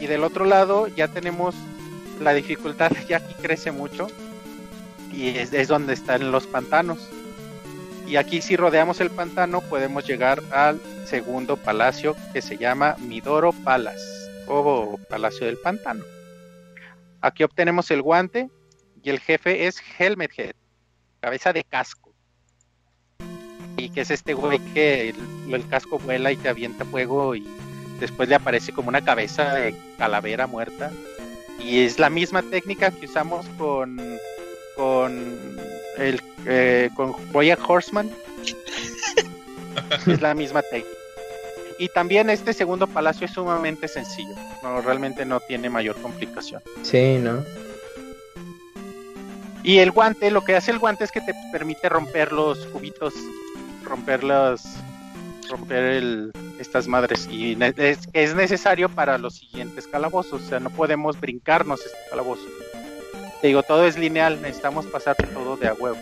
Y 0.00 0.06
del 0.06 0.24
otro 0.24 0.44
lado 0.44 0.88
ya 0.88 1.08
tenemos 1.08 1.54
la 2.20 2.32
dificultad, 2.32 2.92
ya 3.08 3.18
aquí 3.18 3.34
crece 3.40 3.72
mucho 3.72 4.08
y 5.16 5.28
es, 5.28 5.52
es, 5.52 5.68
donde 5.68 5.94
están 5.94 6.30
los 6.30 6.46
pantanos. 6.46 6.98
Y 8.06 8.16
aquí 8.16 8.40
si 8.40 8.56
rodeamos 8.56 9.00
el 9.00 9.10
pantano 9.10 9.60
podemos 9.62 10.06
llegar 10.06 10.40
al 10.52 10.80
segundo 11.06 11.56
palacio 11.56 12.14
que 12.32 12.40
se 12.40 12.56
llama 12.56 12.96
Midoro 13.00 13.52
Palace 13.52 14.04
o 14.46 14.98
Palacio 15.08 15.46
del 15.46 15.58
Pantano. 15.58 16.04
Aquí 17.20 17.42
obtenemos 17.42 17.90
el 17.90 18.02
guante 18.02 18.48
y 19.02 19.10
el 19.10 19.18
jefe 19.18 19.66
es 19.66 19.82
Helmet 19.98 20.30
Head, 20.38 20.54
cabeza 21.20 21.52
de 21.52 21.64
casco. 21.64 22.14
Y 23.76 23.90
que 23.90 24.02
es 24.02 24.10
este 24.12 24.34
güey 24.34 24.60
que 24.72 25.08
el, 25.10 25.54
el 25.54 25.68
casco 25.68 25.98
vuela 25.98 26.30
y 26.30 26.36
te 26.36 26.48
avienta 26.48 26.84
fuego 26.84 27.34
y 27.34 27.44
después 27.98 28.28
le 28.28 28.36
aparece 28.36 28.72
como 28.72 28.88
una 28.88 29.02
cabeza 29.02 29.52
de 29.54 29.74
calavera 29.98 30.46
muerta. 30.46 30.92
Y 31.58 31.80
es 31.80 31.98
la 31.98 32.08
misma 32.08 32.42
técnica 32.42 32.92
que 32.92 33.06
usamos 33.06 33.46
con 33.58 33.98
con 34.76 35.58
el 35.98 36.20
eh, 36.46 36.90
con 36.94 37.14
Boya 37.32 37.58
Horseman. 37.66 38.10
Es 40.06 40.22
la 40.22 40.34
misma 40.34 40.62
técnica. 40.62 40.96
Y 41.78 41.88
también 41.88 42.30
este 42.30 42.54
segundo 42.54 42.86
palacio 42.86 43.26
es 43.26 43.32
sumamente 43.32 43.88
sencillo. 43.88 44.34
No 44.62 44.80
realmente 44.80 45.26
no 45.26 45.38
tiene 45.40 45.68
mayor 45.68 46.00
complicación. 46.00 46.62
Sí, 46.82 47.18
¿no? 47.18 47.44
y 49.62 49.78
el 49.78 49.90
guante 49.90 50.30
lo 50.30 50.44
que 50.44 50.54
hace 50.54 50.70
el 50.70 50.78
guante 50.78 51.02
es 51.02 51.10
que 51.10 51.20
te 51.20 51.34
permite 51.50 51.88
romper 51.88 52.30
los 52.30 52.66
cubitos 52.66 53.12
romper 53.82 54.22
las 54.22 54.62
romper 55.50 55.82
el, 55.82 56.32
estas 56.58 56.86
madres. 56.86 57.28
Y 57.30 57.58
es 58.12 58.34
necesario 58.34 58.88
para 58.88 59.18
los 59.18 59.34
siguientes 59.34 59.86
calabozos. 59.86 60.42
O 60.42 60.46
sea 60.46 60.60
no 60.60 60.70
podemos 60.70 61.20
brincarnos 61.20 61.80
este 61.84 61.98
calabozo 62.10 62.44
te 63.40 63.48
digo, 63.48 63.62
todo 63.62 63.86
es 63.86 63.96
lineal, 63.98 64.40
necesitamos 64.42 64.86
pasar 64.86 65.16
todo 65.34 65.56
de 65.56 65.68
a 65.68 65.74
huevo. 65.74 65.98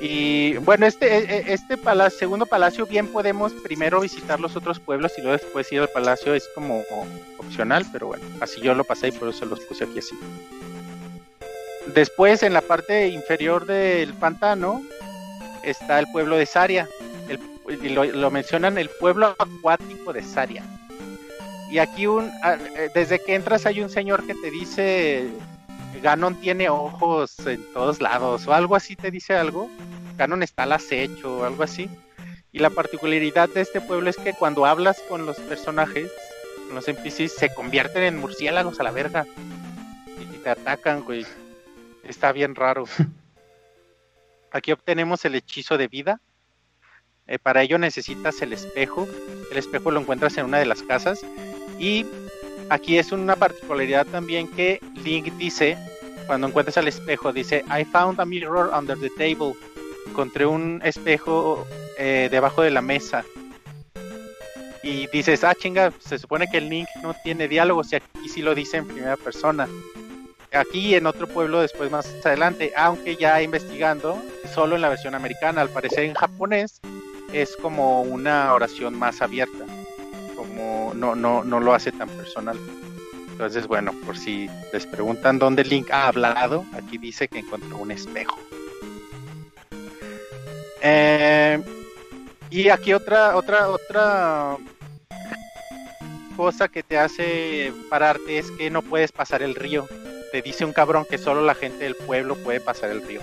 Y 0.00 0.56
bueno, 0.58 0.86
este, 0.86 1.06
e- 1.16 1.36
e- 1.38 1.52
este 1.54 1.76
palacio, 1.78 2.18
segundo 2.18 2.44
palacio, 2.46 2.86
bien 2.86 3.06
podemos 3.08 3.52
primero 3.54 4.00
visitar 4.00 4.38
los 4.38 4.54
otros 4.54 4.78
pueblos 4.78 5.12
y 5.16 5.22
luego 5.22 5.38
después 5.38 5.72
ir 5.72 5.80
al 5.80 5.88
palacio, 5.88 6.34
es 6.34 6.46
como 6.54 6.82
opcional, 7.38 7.84
pero 7.92 8.08
bueno, 8.08 8.24
así 8.40 8.60
yo 8.60 8.74
lo 8.74 8.84
pasé 8.84 9.08
y 9.08 9.12
por 9.12 9.28
eso 9.28 9.46
los 9.46 9.60
puse 9.60 9.84
aquí 9.84 9.98
así. 10.00 10.14
Después, 11.94 12.42
en 12.42 12.52
la 12.52 12.60
parte 12.60 13.08
inferior 13.08 13.64
del 13.64 14.12
pantano, 14.14 14.82
está 15.62 15.98
el 15.98 16.06
pueblo 16.12 16.36
de 16.36 16.46
Saria. 16.46 16.88
El- 17.28 17.94
lo, 17.94 18.04
lo 18.04 18.30
mencionan 18.30 18.78
el 18.78 18.88
pueblo 18.90 19.34
acuático 19.38 20.12
de 20.12 20.22
Saria. 20.22 20.62
Y 21.70 21.78
aquí 21.78 22.06
un, 22.06 22.26
eh, 22.44 22.90
desde 22.94 23.18
que 23.18 23.34
entras 23.34 23.66
hay 23.66 23.80
un 23.80 23.90
señor 23.90 24.24
que 24.26 24.34
te 24.34 24.50
dice 24.50 25.26
Ganon 26.02 26.34
tiene 26.40 26.68
ojos 26.68 27.38
en 27.46 27.62
todos 27.72 28.00
lados 28.00 28.46
o 28.46 28.52
algo 28.52 28.76
así 28.76 28.96
te 28.96 29.10
dice 29.10 29.34
algo. 29.34 29.70
Ganon 30.16 30.42
está 30.42 30.64
al 30.64 30.72
acecho 30.72 31.38
o 31.38 31.44
algo 31.44 31.62
así. 31.62 31.88
Y 32.52 32.58
la 32.60 32.70
particularidad 32.70 33.48
de 33.48 33.60
este 33.60 33.80
pueblo 33.80 34.08
es 34.08 34.16
que 34.16 34.32
cuando 34.32 34.64
hablas 34.64 35.00
con 35.08 35.26
los 35.26 35.36
personajes, 35.40 36.10
con 36.66 36.74
los 36.74 36.88
NPCs, 36.88 37.32
se 37.32 37.54
convierten 37.54 38.02
en 38.02 38.18
murciélagos 38.18 38.80
a 38.80 38.82
la 38.82 38.92
verga. 38.92 39.26
Y 40.18 40.38
te 40.38 40.50
atacan, 40.50 41.02
güey. 41.02 41.26
Está 42.02 42.32
bien 42.32 42.54
raro. 42.54 42.84
Aquí 44.52 44.72
obtenemos 44.72 45.24
el 45.24 45.34
hechizo 45.34 45.76
de 45.76 45.88
vida. 45.88 46.20
Eh, 47.26 47.38
para 47.38 47.62
ello 47.62 47.78
necesitas 47.78 48.40
el 48.40 48.52
espejo. 48.52 49.06
El 49.50 49.58
espejo 49.58 49.90
lo 49.90 50.00
encuentras 50.00 50.38
en 50.38 50.46
una 50.46 50.58
de 50.58 50.66
las 50.66 50.82
casas. 50.82 51.26
Y 51.78 52.06
aquí 52.70 52.98
es 52.98 53.12
una 53.12 53.36
particularidad 53.36 54.06
también 54.06 54.48
que 54.48 54.80
Link 55.02 55.32
dice 55.34 55.76
cuando 56.26 56.48
encuentras 56.48 56.76
al 56.76 56.88
espejo, 56.88 57.32
dice, 57.32 57.64
I 57.70 57.84
found 57.84 58.20
a 58.20 58.24
mirror 58.24 58.70
under 58.76 58.98
the 58.98 59.10
table. 59.10 59.54
Encontré 60.08 60.44
un 60.44 60.80
espejo 60.84 61.66
eh, 61.98 62.28
debajo 62.30 62.62
de 62.62 62.70
la 62.70 62.82
mesa. 62.82 63.24
Y 64.82 65.06
dices, 65.08 65.44
ah, 65.44 65.54
chinga, 65.54 65.92
se 65.98 66.18
supone 66.18 66.46
que 66.48 66.58
el 66.58 66.68
Link 66.68 66.88
no 67.02 67.14
tiene 67.24 67.48
diálogos 67.48 67.92
y 67.92 67.96
aquí 67.96 68.28
sí 68.28 68.42
lo 68.42 68.54
dice 68.54 68.78
en 68.78 68.86
primera 68.86 69.16
persona. 69.16 69.68
Aquí 70.52 70.94
en 70.94 71.06
otro 71.06 71.26
pueblo 71.26 71.60
después 71.60 71.90
más 71.90 72.06
adelante, 72.24 72.72
aunque 72.76 73.16
ya 73.16 73.42
investigando, 73.42 74.22
solo 74.54 74.76
en 74.76 74.82
la 74.82 74.88
versión 74.88 75.14
americana, 75.14 75.60
al 75.60 75.70
parecer 75.70 76.04
en 76.04 76.14
japonés 76.14 76.80
es 77.32 77.56
como 77.56 78.02
una 78.02 78.54
oración 78.54 78.96
más 78.96 79.20
abierta, 79.20 79.65
no, 80.96 81.14
no, 81.14 81.44
no 81.44 81.60
lo 81.60 81.74
hace 81.74 81.92
tan 81.92 82.08
personal. 82.08 82.58
Entonces, 83.30 83.66
bueno, 83.66 83.92
por 84.04 84.16
si 84.16 84.48
les 84.72 84.86
preguntan 84.86 85.38
dónde 85.38 85.62
Link 85.62 85.90
ha 85.90 86.08
hablado, 86.08 86.64
aquí 86.72 86.96
dice 86.96 87.28
que 87.28 87.40
encontró 87.40 87.76
un 87.76 87.90
espejo. 87.90 88.38
Eh, 90.80 91.62
y 92.48 92.68
aquí 92.68 92.94
otra, 92.94 93.36
otra, 93.36 93.68
otra 93.68 94.56
cosa 96.36 96.68
que 96.68 96.82
te 96.82 96.98
hace 96.98 97.72
pararte 97.90 98.38
es 98.38 98.50
que 98.52 98.70
no 98.70 98.82
puedes 98.82 99.12
pasar 99.12 99.42
el 99.42 99.54
río. 99.54 99.86
Te 100.32 100.42
dice 100.42 100.64
un 100.64 100.72
cabrón 100.72 101.06
que 101.08 101.18
solo 101.18 101.42
la 101.42 101.54
gente 101.54 101.84
del 101.84 101.94
pueblo 101.94 102.36
puede 102.36 102.60
pasar 102.60 102.90
el 102.90 103.02
río. 103.02 103.20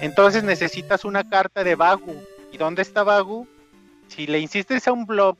Entonces 0.00 0.42
necesitas 0.42 1.04
una 1.04 1.28
carta 1.28 1.64
de 1.64 1.76
Bagu. 1.76 2.16
¿Y 2.52 2.58
dónde 2.58 2.82
está 2.82 3.04
Bagu? 3.04 3.46
Si 4.08 4.26
le 4.26 4.38
insistes 4.38 4.88
a 4.88 4.92
un 4.92 5.06
blog 5.06 5.38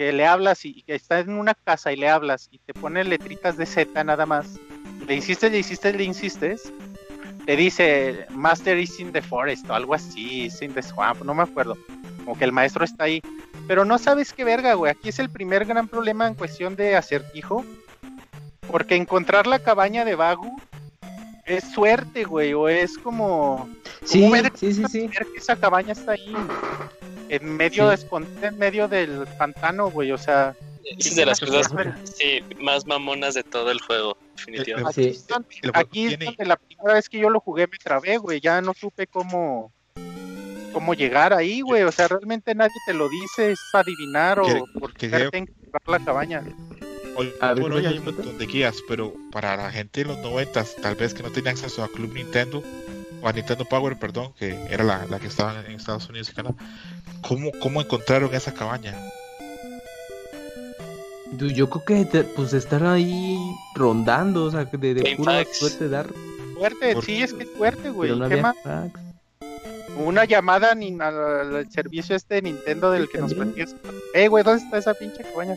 que, 0.00 0.12
le 0.12 0.26
hablas 0.26 0.64
y 0.64 0.82
que 0.82 0.94
está 0.94 1.18
en 1.18 1.34
una 1.34 1.54
casa 1.54 1.92
y 1.92 1.96
le 1.96 2.08
hablas 2.08 2.48
y 2.50 2.58
te 2.58 2.72
pone 2.72 3.04
letritas 3.04 3.58
de 3.58 3.66
Z 3.66 4.02
nada 4.02 4.24
más, 4.24 4.58
le 5.06 5.14
insistes, 5.14 5.52
le 5.52 5.58
insistes, 5.58 5.94
le 5.94 6.04
insistes, 6.04 6.72
te 7.44 7.54
dice 7.54 8.26
Master 8.30 8.78
is 8.78 8.98
in 8.98 9.12
the 9.12 9.20
forest 9.20 9.68
o 9.68 9.74
algo 9.74 9.92
así, 9.92 10.44
is 10.46 10.62
in 10.62 10.72
the 10.72 10.82
swamp, 10.82 11.22
no 11.22 11.34
me 11.34 11.42
acuerdo. 11.42 11.76
Como 12.24 12.38
que 12.38 12.44
el 12.44 12.52
maestro 12.52 12.82
está 12.82 13.04
ahí. 13.04 13.20
Pero 13.66 13.84
no 13.84 13.98
sabes 13.98 14.32
qué 14.32 14.42
verga, 14.42 14.72
güey. 14.72 14.90
Aquí 14.90 15.10
es 15.10 15.18
el 15.18 15.28
primer 15.28 15.66
gran 15.66 15.86
problema 15.86 16.26
en 16.26 16.34
cuestión 16.34 16.76
de 16.76 16.96
acertijo. 16.96 17.64
Porque 18.70 18.96
encontrar 18.96 19.46
la 19.46 19.58
cabaña 19.58 20.04
de 20.04 20.14
Bagu 20.14 20.60
es 21.44 21.64
suerte, 21.72 22.24
güey. 22.24 22.54
O 22.54 22.68
es 22.68 22.96
como. 22.98 23.68
Sí, 24.04 24.20
¿Cómo 24.20 24.32
verga 24.32 24.52
sí, 24.54 24.72
sí, 24.72 24.84
sí. 24.88 25.08
que 25.08 25.38
esa 25.38 25.56
cabaña 25.56 25.92
está 25.92 26.12
ahí. 26.12 26.34
En 27.30 27.56
medio, 27.56 27.96
Sí. 27.96 28.06
en 28.42 28.58
medio 28.58 28.88
del 28.88 29.26
pantano, 29.38 29.90
güey. 29.90 30.12
O 30.12 30.18
sea, 30.18 30.54
Es 30.84 31.14
de 31.14 31.24
las 31.26 31.38
cosas 31.40 31.72
Bueno. 31.72 31.94
sí, 32.04 32.40
más 32.58 32.84
mamonas 32.86 33.34
de 33.34 33.44
todo 33.44 33.70
el 33.70 33.80
juego, 33.80 34.16
definitivamente. 34.36 34.90
aquí, 34.90 35.02
Sí. 35.04 35.08
es 35.10 35.26
donde, 35.28 35.48
El 35.62 35.70
juego 35.70 35.78
aquí 35.88 36.06
es 36.06 36.18
donde 36.18 36.44
la 36.46 36.56
primera 36.56 36.94
vez 36.94 37.08
que 37.08 37.18
yo 37.18 37.30
lo 37.30 37.38
jugué 37.40 37.66
me 37.68 37.78
trabé, 37.78 38.16
güey. 38.18 38.40
Ya 38.40 38.60
no 38.60 38.72
supe 38.74 39.06
cómo 39.06 39.72
cómo 40.72 40.94
llegar 40.94 41.32
ahí, 41.32 41.60
güey. 41.62 41.82
O 41.82 41.90
sea, 41.92 42.06
realmente 42.08 42.54
nadie 42.54 42.76
te 42.86 42.94
lo 42.94 43.08
dice, 43.08 43.50
es 43.52 43.58
para 43.72 43.82
adivinar 43.82 44.38
o 44.38 44.44
Que- 44.44 44.62
por 44.78 44.92
que 44.94 45.10
qué 45.10 45.28
en 45.38 45.48
la 45.86 45.98
cabaña. 45.98 46.44
Hoy 47.16 47.32
por 47.60 47.72
hoy 47.72 47.86
hay 47.86 47.98
un 47.98 48.04
¿cuál 48.04 48.14
es 48.14 48.16
montón 48.24 48.38
de 48.38 48.46
guías, 48.46 48.76
pero 48.88 49.12
para 49.32 49.56
la 49.56 49.70
gente 49.72 50.02
de 50.02 50.06
los 50.06 50.18
90 50.18 50.64
tal 50.80 50.94
vez 50.94 51.12
que 51.12 51.24
no 51.24 51.30
tenía 51.30 51.50
acceso 51.50 51.82
a 51.82 51.88
Club 51.88 52.12
Nintendo 52.14 52.62
a 53.24 53.32
Nintendo 53.32 53.64
Power, 53.64 53.96
perdón, 53.98 54.32
que 54.38 54.58
era 54.70 54.84
la, 54.84 55.06
la 55.06 55.18
que 55.18 55.26
estaba 55.28 55.60
en 55.66 55.72
Estados 55.72 56.08
Unidos 56.08 56.30
y 56.30 56.34
Canadá, 56.34 56.54
¿cómo, 57.20 57.50
cómo 57.60 57.80
encontraron 57.80 58.34
esa 58.34 58.52
cabaña? 58.52 58.94
Yo- 61.36 61.46
Yo 61.46 61.70
creo 61.70 61.84
que 61.84 62.04
te- 62.04 62.24
pues 62.24 62.52
estar 62.52 62.84
ahí 62.84 63.38
rondando, 63.74 64.44
o 64.44 64.50
sea, 64.50 64.64
de, 64.64 64.94
de 64.94 65.16
pura 65.16 65.44
suerte 65.52 65.88
dar. 65.88 66.08
Suerte, 66.54 66.94
Por- 66.94 67.04
sí, 67.04 67.22
es 67.22 67.32
que 67.32 67.44
es 67.44 67.48
suerte, 67.56 67.90
güey. 67.90 68.10
Una 69.96 70.24
llamada 70.24 70.74
ni 70.74 70.92
al, 71.00 71.56
al 71.56 71.70
servicio 71.70 72.14
este 72.16 72.36
de 72.36 72.42
Nintendo 72.42 72.90
del 72.90 73.04
Sí, 73.06 73.12
que 73.12 73.18
nos 73.18 73.34
platicas. 73.34 73.74
Eh, 74.14 74.28
güey, 74.28 74.44
¿dónde 74.44 74.62
está 74.64 74.78
esa 74.78 74.94
pinche 74.94 75.22
cabaña? 75.22 75.56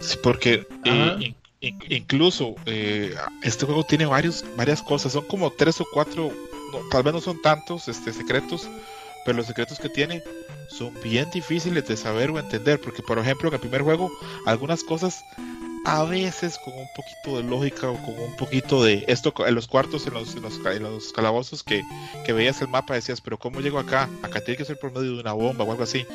Sí, 0.00 0.16
porque 0.22 0.66
eh, 0.84 0.90
Ajá. 0.90 1.16
in- 1.20 1.34
in- 1.60 1.78
incluso 1.88 2.54
eh, 2.66 3.14
este 3.42 3.66
juego 3.66 3.84
tiene 3.84 4.06
varios, 4.06 4.44
varias 4.56 4.82
cosas, 4.82 5.12
son 5.12 5.26
como 5.26 5.50
tres 5.50 5.80
o 5.80 5.86
cuatro, 5.92 6.32
tal 6.90 7.02
vez 7.02 7.14
no 7.14 7.20
son 7.20 7.40
tantos 7.42 7.88
este, 7.88 8.12
secretos, 8.12 8.68
pero 9.24 9.38
los 9.38 9.46
secretos 9.46 9.78
que 9.78 9.88
tiene 9.88 10.22
son 10.68 10.94
bien 11.02 11.28
difíciles 11.30 11.86
de 11.86 11.96
saber 11.96 12.30
o 12.30 12.38
entender, 12.38 12.80
porque 12.80 13.02
por 13.02 13.18
ejemplo 13.18 13.48
en 13.48 13.54
el 13.54 13.60
primer 13.60 13.82
juego 13.82 14.10
algunas 14.46 14.84
cosas 14.84 15.24
a 15.84 16.04
veces 16.04 16.58
con 16.58 16.74
un 16.74 16.88
poquito 16.94 17.36
de 17.36 17.42
lógica 17.42 17.88
o 17.88 17.96
con 18.02 18.18
un 18.18 18.36
poquito 18.36 18.84
de 18.84 19.04
esto 19.08 19.32
en 19.46 19.54
los 19.54 19.66
cuartos, 19.66 20.06
en 20.06 20.14
los, 20.14 20.34
en 20.36 20.42
los, 20.42 20.58
en 20.64 20.82
los 20.82 21.12
calabozos 21.12 21.62
que, 21.62 21.82
que 22.24 22.32
veías 22.32 22.60
el 22.60 22.68
mapa 22.68 22.94
decías, 22.94 23.20
pero 23.20 23.38
¿cómo 23.38 23.60
llego 23.60 23.78
acá? 23.78 24.08
Acá 24.22 24.40
tiene 24.40 24.58
que 24.58 24.64
ser 24.64 24.78
por 24.78 24.92
medio 24.92 25.14
de 25.14 25.20
una 25.20 25.32
bomba 25.32 25.64
o 25.64 25.70
algo 25.70 25.82
así. 25.82 26.06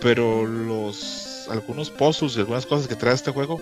Pero 0.00 0.46
los 0.46 1.48
algunos 1.50 1.90
pozos 1.90 2.36
y 2.36 2.40
algunas 2.40 2.66
cosas 2.66 2.88
que 2.88 2.96
trae 2.96 3.14
este 3.14 3.30
juego 3.30 3.60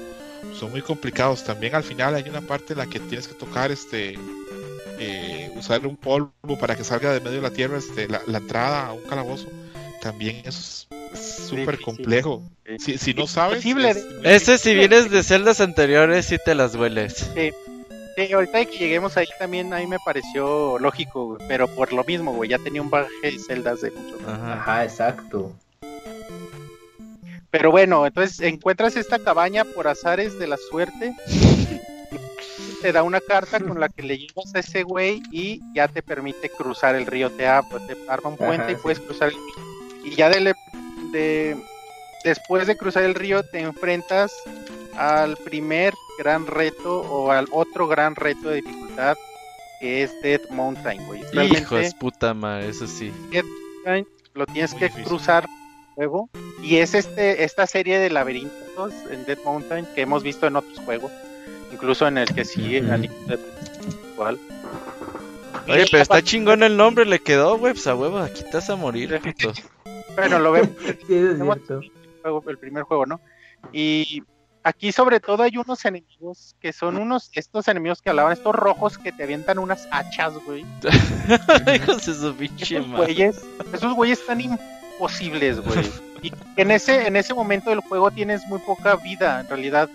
son 0.59 0.70
muy 0.70 0.82
complicados. 0.82 1.45
También 1.45 1.74
al 1.74 1.85
final 1.85 2.15
hay 2.15 2.28
una 2.28 2.41
parte 2.41 2.73
en 2.73 2.81
la 2.81 2.86
que 2.86 3.01
tienes 3.01 3.28
que 3.28 3.35
tocar 3.35 3.70
este 3.70 4.19
eh, 4.98 5.52
usar 5.56 5.86
un 5.86 5.96
polvo 5.96 6.30
para 6.60 6.76
que 6.76 6.84
salga 6.84 7.12
de 7.12 7.20
medio 7.20 7.36
de 7.36 7.42
la 7.42 7.50
tierra 7.50 7.78
este, 7.78 8.08
la, 8.08 8.22
la 8.26 8.38
entrada 8.38 8.86
a 8.86 8.92
un 8.92 9.02
calabozo. 9.02 9.48
También 10.00 10.42
es 10.44 10.86
súper 11.14 11.80
complejo. 11.80 12.42
Si, 12.78 12.98
si 12.98 13.14
no 13.14 13.26
sabes. 13.26 13.64
Imposible. 13.64 13.90
es 13.90 14.04
muy 14.04 14.20
Ese 14.24 14.58
si 14.58 14.74
vienes 14.74 15.10
de 15.10 15.22
celdas 15.22 15.60
anteriores 15.60 16.26
sí 16.26 16.36
te 16.44 16.54
las 16.54 16.74
hueles. 16.74 17.30
Sí, 17.34 18.32
ahorita 18.32 18.64
que 18.64 18.78
lleguemos 18.78 19.16
ahí 19.16 19.26
también 19.38 19.72
ahí 19.72 19.86
me 19.86 19.98
pareció 20.04 20.78
lógico, 20.78 21.26
güey, 21.26 21.48
pero 21.48 21.68
por 21.68 21.92
lo 21.92 22.04
mismo, 22.04 22.32
güey, 22.32 22.50
ya 22.50 22.58
tenía 22.58 22.80
un 22.80 22.90
baje 22.90 23.08
de 23.22 23.38
celdas 23.38 23.80
de 23.80 23.90
mucho. 23.90 24.18
Ajá. 24.26 24.54
Ajá, 24.54 24.84
exacto. 24.84 25.52
Pero 27.50 27.70
bueno, 27.70 28.06
entonces 28.06 28.40
encuentras 28.40 28.96
esta 28.96 29.18
cabaña 29.18 29.64
por 29.64 29.88
azares 29.88 30.38
de 30.38 30.46
la 30.46 30.56
suerte. 30.56 31.14
Te 32.85 32.93
da 32.93 33.02
una 33.02 33.23
carta 33.23 33.61
con 33.61 33.81
la 33.81 33.89
que 33.89 34.02
le 34.02 34.19
llevas 34.19 34.55
a 34.55 34.59
ese 34.59 34.82
güey 34.82 35.23
y 35.32 35.62
ya 35.74 35.89
te 35.89 36.02
permite 36.02 36.51
cruzar 36.51 36.94
el 36.94 37.06
río. 37.06 37.31
Te, 37.31 37.47
ab- 37.48 37.86
te 37.86 37.97
arma 38.11 38.28
un 38.28 38.36
puente 38.36 38.65
Ajá, 38.65 38.73
y 38.73 38.74
sí. 38.74 38.81
puedes 38.82 39.01
cruzar 39.01 39.28
el 39.28 39.35
río. 39.36 40.05
Y 40.05 40.15
ya 40.15 40.28
de, 40.28 40.52
de- 41.11 41.56
después 42.24 42.66
de 42.66 42.77
cruzar 42.77 43.05
el 43.05 43.15
río 43.15 43.43
te 43.43 43.61
enfrentas 43.61 44.35
al 44.98 45.39
primer 45.39 45.94
gran 46.19 46.47
reto 46.47 47.01
o 47.01 47.31
al 47.31 47.47
otro 47.52 47.89
gran 47.89 48.16
reto 48.16 48.51
de 48.51 48.56
dificultad 48.56 49.16
que 49.81 50.02
es 50.02 50.20
Dead 50.20 50.43
Mountain, 50.51 51.06
güey. 51.06 51.23
Realmente 51.32 51.62
Hijo 51.62 51.77
de 51.77 51.90
puta 51.93 52.35
madre, 52.35 52.69
eso 52.69 52.86
sí. 52.86 53.11
lo 54.35 54.44
tienes 54.44 54.73
Muy 54.73 54.78
que 54.81 54.85
difícil. 54.89 55.05
cruzar 55.06 55.47
luego 55.97 56.28
y 56.62 56.77
es 56.77 56.93
este 56.93 57.44
esta 57.44 57.66
serie 57.66 57.98
de 57.98 58.11
laberintos 58.11 58.93
en 59.11 59.24
Dead 59.24 59.39
Mountain 59.43 59.86
que 59.94 60.02
hemos 60.02 60.23
visto 60.23 60.47
en 60.47 60.56
otros 60.56 60.78
juegos 60.81 61.11
incluso 61.74 62.06
en 62.06 62.18
el 62.18 62.32
que 62.32 62.42
Ujú. 62.42 62.92
al 62.92 63.10
igual 64.12 64.38
Oye, 65.66 65.86
pero 65.90 66.02
está 66.02 66.22
chingón 66.22 66.62
el 66.62 66.76
nombre, 66.76 67.06
le 67.06 67.20
quedó, 67.20 67.56
güey. 67.56 67.72
Pues 67.72 67.86
a 67.86 67.94
huevo, 67.94 68.18
aquí 68.18 68.44
vas 68.52 68.68
a 68.68 68.76
morir, 68.76 69.18
puto. 69.20 69.52
bueno 70.14 70.38
lo 70.38 70.52
vemos 70.52 70.70
Sí, 71.06 71.14
el, 71.14 72.59
primer 72.59 72.84
juego 72.84 73.06
no 73.06 73.20
y 73.72 74.22
aquí 74.62 74.92
sobre 74.92 75.20
todo 75.20 75.42
hay 75.42 75.56
unos 75.56 75.84
enemigos 75.84 76.55
que 76.60 76.72
son 76.72 76.96
unos 76.96 77.30
estos 77.34 77.68
enemigos 77.68 78.02
que 78.02 78.10
hablaban 78.10 78.32
estos 78.32 78.55
rojos 78.55 78.98
que 78.98 79.12
te 79.12 79.24
avientan 79.24 79.59
unas 79.59 79.88
hachas 79.90 80.34
güey 80.44 80.64
Hijos 81.74 82.06
de 82.06 82.14
su 82.14 82.34
pinche 82.34 82.76
esos 82.76 82.88
madre. 82.88 83.05
güeyes, 83.05 83.42
esos 83.72 83.94
güeyes 83.94 84.20
están 84.20 84.40
imposibles, 84.40 85.60
güey. 85.60 85.90
Y 86.22 86.32
en 86.56 86.70
ese, 86.70 87.06
en 87.06 87.16
ese 87.16 87.34
momento 87.34 87.70
del 87.70 87.80
juego 87.80 88.10
tienes 88.10 88.46
muy 88.46 88.59
poca 88.60 88.96
vida, 88.96 89.40
en 89.40 89.48
realidad. 89.48 89.90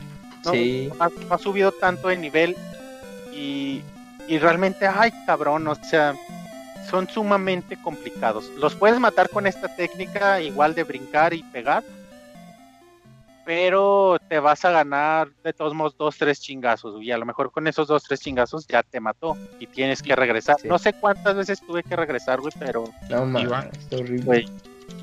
No, 0.49 0.53
Sí. 0.53 0.89
ha, 0.99 1.09
ha 1.33 1.37
subido 1.37 1.71
tanto 1.71 2.07
de 2.09 2.17
nivel 2.17 2.55
y, 3.33 3.81
y 4.27 4.37
realmente, 4.37 4.87
ay, 4.87 5.11
cabrón, 5.25 5.67
o 5.67 5.75
sea, 5.75 6.15
son 6.89 7.07
sumamente 7.07 7.77
complicados. 7.81 8.49
Los 8.57 8.75
puedes 8.75 8.99
matar 8.99 9.29
con 9.29 9.45
esta 9.47 9.67
técnica 9.75 10.41
igual 10.41 10.73
de 10.75 10.83
brincar 10.83 11.33
y 11.33 11.43
pegar, 11.43 11.83
pero 13.45 14.17
te 14.27 14.39
vas 14.39 14.63
a 14.65 14.69
ganar 14.71 15.29
de 15.43 15.53
todos 15.53 15.73
modos 15.73 15.95
dos, 15.97 16.17
tres 16.17 16.39
chingazos, 16.39 17.01
y 17.01 17.11
a 17.11 17.17
lo 17.17 17.25
mejor 17.25 17.51
con 17.51 17.67
esos 17.67 17.87
dos, 17.87 18.03
tres 18.03 18.19
chingazos 18.21 18.67
ya 18.67 18.83
te 18.83 18.99
mató 18.99 19.35
y 19.59 19.65
tienes 19.65 20.03
que 20.03 20.15
regresar. 20.15 20.57
Sí. 20.61 20.67
No 20.67 20.77
sé 20.77 20.93
cuántas 20.93 21.35
veces 21.35 21.59
tuve 21.65 21.81
que 21.83 21.95
regresar, 21.95 22.39
güey, 22.41 22.53
pero 22.59 22.85
No 23.09 23.25
está 23.71 23.95
horrible. 23.95 24.23
Güey. 24.23 24.45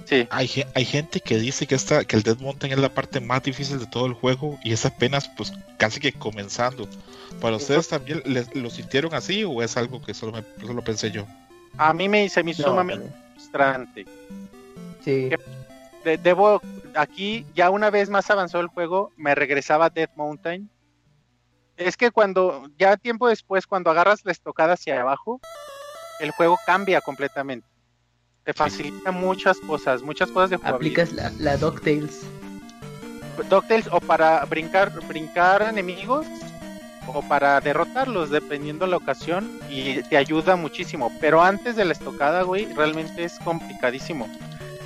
Sí, 0.06 0.26
Hay, 0.30 0.46
ge- 0.46 0.66
hay 0.74 0.84
gente 0.84 1.20
que 1.20 1.36
dice 1.36 1.66
que 1.66 1.74
esta, 1.74 2.04
que 2.04 2.14
el 2.16 2.22
Dead 2.22 2.38
Mountain 2.38 2.72
es 2.72 2.78
la 2.78 2.94
parte 2.94 3.20
más 3.20 3.42
difícil 3.42 3.78
de 3.80 3.86
todo 3.86 4.06
el 4.06 4.12
juego 4.14 4.58
y 4.62 4.72
es 4.72 4.86
apenas 4.86 5.28
pues 5.36 5.52
casi 5.78 5.98
que 6.00 6.12
comenzando. 6.12 6.88
¿Para 7.40 7.56
ustedes 7.56 7.88
también 7.88 8.22
les- 8.24 8.54
lo 8.54 8.70
sintieron 8.70 9.12
así 9.14 9.42
o 9.44 9.62
es 9.62 9.76
algo 9.76 10.00
que 10.00 10.14
solo, 10.14 10.32
me, 10.32 10.44
solo 10.64 10.82
pensé 10.82 11.10
yo? 11.10 11.26
a 11.78 11.92
mí 11.92 12.08
me, 12.08 12.26
se 12.28 12.42
me 12.42 12.52
hizo 12.52 12.62
No, 12.62 12.68
sumamente 12.70 13.10
frustrante. 13.34 14.06
Sí. 15.04 15.28
De- 16.04 16.16
debo, 16.18 16.62
aquí, 16.94 17.44
ya 17.54 17.68
una 17.70 17.90
vez 17.90 18.08
más 18.08 18.30
avanzó 18.30 18.60
el 18.60 18.68
juego, 18.68 19.12
me 19.16 19.34
regresaba 19.34 19.86
a 19.86 19.90
Dead 19.90 20.08
Mountain. 20.16 20.70
Es 21.76 21.96
que 21.96 22.10
cuando, 22.12 22.70
ya 22.78 22.96
tiempo 22.96 23.28
después, 23.28 23.66
cuando 23.66 23.90
agarras 23.90 24.24
la 24.24 24.32
estocada 24.32 24.74
hacia 24.74 25.00
abajo, 25.00 25.40
el 26.20 26.30
juego 26.30 26.56
cambia 26.64 27.00
completamente. 27.02 27.66
Te 28.46 28.54
facilita 28.54 29.10
muchas 29.10 29.58
cosas, 29.58 30.02
muchas 30.02 30.30
cosas 30.30 30.50
de 30.50 30.56
jugabilidad. 30.56 31.02
Aplicas 31.02 31.34
la, 31.40 31.50
la 31.52 31.56
DuckTales. 31.56 32.20
DuckTales 33.50 33.88
o 33.90 34.00
para 34.00 34.44
brincar, 34.44 34.92
brincar 35.08 35.62
enemigos 35.62 36.24
o 37.08 37.22
para 37.22 37.60
derrotarlos, 37.60 38.30
dependiendo 38.30 38.86
la 38.86 38.98
ocasión, 38.98 39.50
y 39.68 40.00
te 40.04 40.16
ayuda 40.16 40.54
muchísimo. 40.54 41.10
Pero 41.20 41.42
antes 41.42 41.74
de 41.74 41.84
la 41.84 41.92
estocada, 41.92 42.42
güey, 42.42 42.72
realmente 42.72 43.24
es 43.24 43.36
complicadísimo. 43.40 44.28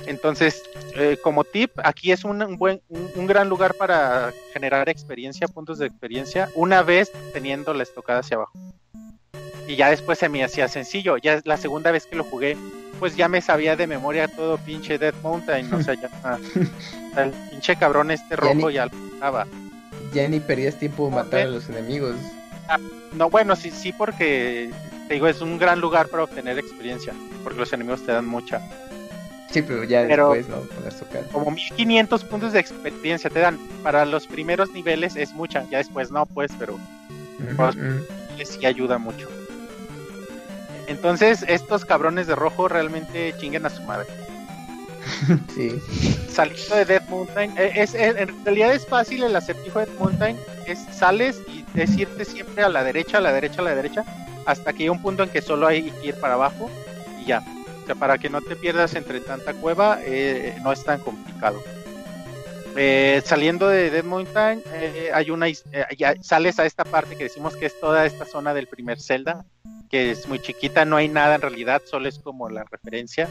Entonces, 0.07 0.63
eh, 0.95 1.19
como 1.21 1.43
tip, 1.43 1.71
aquí 1.83 2.11
es 2.11 2.23
un, 2.23 2.57
buen, 2.57 2.81
un, 2.89 3.11
un 3.15 3.27
gran 3.27 3.47
lugar 3.47 3.75
para 3.75 4.33
generar 4.53 4.89
experiencia, 4.89 5.47
puntos 5.47 5.77
de 5.77 5.85
experiencia, 5.85 6.49
una 6.55 6.81
vez 6.81 7.11
teniendo 7.31 7.75
la 7.75 7.83
estocada 7.83 8.21
hacia 8.21 8.37
abajo. 8.37 8.53
Y 9.67 9.75
ya 9.75 9.91
después 9.91 10.17
se 10.17 10.29
me 10.29 10.43
hacía 10.43 10.67
sencillo. 10.67 11.17
Ya 11.17 11.41
la 11.45 11.57
segunda 11.57 11.91
vez 11.91 12.07
que 12.07 12.15
lo 12.15 12.23
jugué, 12.23 12.57
pues 13.01 13.15
ya 13.15 13.27
me 13.27 13.41
sabía 13.41 13.75
de 13.75 13.87
memoria 13.87 14.27
todo 14.27 14.59
pinche 14.59 14.99
Dead 14.99 15.15
Mountain. 15.23 15.73
O 15.73 15.81
sea, 15.81 15.95
ya 15.95 16.07
ah, 16.23 16.37
el 17.17 17.31
pinche 17.49 17.75
cabrón 17.75 18.11
este 18.11 18.29
Ya 18.29 18.35
rojo 18.37 18.67
ni- 18.69 18.73
ya 18.75 18.85
lo 18.85 18.91
estaba. 19.13 19.47
Ya 20.13 20.27
ni 20.27 20.39
perdías 20.39 20.75
tiempo 20.77 21.09
No, 21.09 21.15
matar 21.17 21.41
a 21.41 21.45
los 21.45 21.67
enemigos. 21.67 22.15
No, 23.13 23.29
bueno, 23.31 23.55
sí, 23.55 23.71
sí, 23.71 23.91
porque 23.91 24.69
te 25.07 25.15
digo, 25.15 25.27
es 25.27 25.41
un 25.41 25.57
gran 25.57 25.81
lugar 25.81 26.09
para 26.09 26.23
obtener 26.23 26.59
experiencia. 26.59 27.11
Porque 27.43 27.57
los 27.59 27.73
enemigos 27.73 28.05
te 28.05 28.11
dan 28.11 28.27
mucha. 28.27 28.61
Sí, 29.49 29.63
pero 29.63 29.83
ya 29.83 30.05
Pero- 30.07 30.31
después, 30.33 30.47
¿no? 30.47 30.87
Estocada. 30.87 31.25
Como 31.31 31.49
1500 31.51 32.23
puntos 32.25 32.53
de 32.53 32.59
experiencia 32.59 33.31
te 33.31 33.39
dan. 33.39 33.57
Para 33.81 34.05
los 34.05 34.27
primeros 34.27 34.71
niveles 34.73 35.15
es 35.15 35.33
mucha. 35.33 35.65
Ya 35.71 35.79
después 35.79 36.11
no, 36.11 36.27
pues, 36.27 36.51
pero 36.59 36.75
Ujú, 36.75 37.63
ujú. 37.63 38.05
que 38.37 38.45
sí 38.45 38.63
ayuda 38.65 38.99
mucho. 38.99 39.27
Entonces, 40.91 41.43
estos 41.47 41.85
cabrones 41.85 42.27
de 42.27 42.35
rojo 42.35 42.67
realmente 42.67 43.33
chinguen 43.39 43.65
a 43.65 43.69
su 43.69 43.81
madre. 43.83 44.07
Sí. 45.55 45.79
Saliendo 46.29 46.75
de 46.75 46.85
Dead 46.85 47.01
Mountain, 47.09 47.51
eh, 47.57 47.71
es, 47.75 47.93
es- 47.95 48.15
en 48.17 48.43
realidad 48.45 48.73
es 48.73 48.85
fácil 48.85 49.23
el 49.23 49.35
acertijo 49.35 49.79
de 49.79 49.85
Dead 49.87 49.95
Mountain. 49.99 50.37
Es 50.67 50.79
sales 50.93 51.41
y 51.47 51.65
es 51.79 51.97
irte 51.97 52.23
siempre 52.25 52.63
a 52.63 52.69
la 52.69 52.83
derecha, 52.83 53.17
a 53.17 53.21
la 53.21 53.31
derecha, 53.33 53.61
a 53.61 53.65
la 53.65 53.75
derecha, 53.75 54.03
hasta 54.45 54.73
que 54.73 54.79
llega 54.79 54.91
un 54.91 55.01
punto 55.01 55.23
en 55.23 55.29
que 55.29 55.41
solo 55.41 55.67
hay 55.67 55.89
que 55.91 56.07
ir 56.07 56.15
para 56.15 56.35
abajo 56.35 56.69
y 57.21 57.25
ya. 57.25 57.43
O 57.83 57.85
sea, 57.85 57.95
para 57.95 58.17
que 58.17 58.29
no 58.29 58.41
te 58.41 58.55
pierdas 58.55 58.93
entre 58.95 59.19
tanta 59.21 59.53
cueva, 59.53 59.99
eh, 60.03 60.55
no 60.63 60.71
es 60.71 60.83
tan 60.83 60.99
complicado. 60.99 61.61
Eh, 62.75 63.21
saliendo 63.25 63.67
de 63.67 63.89
Dead 63.89 64.03
Mountain, 64.03 64.63
eh, 64.73 65.11
hay 65.13 65.29
una 65.29 65.47
eh, 65.49 65.57
ya 65.97 66.15
sales 66.21 66.57
a 66.59 66.65
esta 66.65 66.85
parte 66.85 67.15
que 67.17 67.25
decimos 67.25 67.55
que 67.57 67.65
es 67.65 67.79
toda 67.79 68.05
esta 68.05 68.25
zona 68.25 68.53
del 68.53 68.67
primer 68.67 68.99
Zelda, 69.01 69.43
que 69.91 70.11
es 70.11 70.27
muy 70.27 70.39
chiquita, 70.39 70.85
no 70.85 70.95
hay 70.95 71.09
nada 71.09 71.35
en 71.35 71.41
realidad, 71.41 71.81
solo 71.85 72.07
es 72.07 72.17
como 72.17 72.49
la 72.49 72.63
referencia 72.63 73.29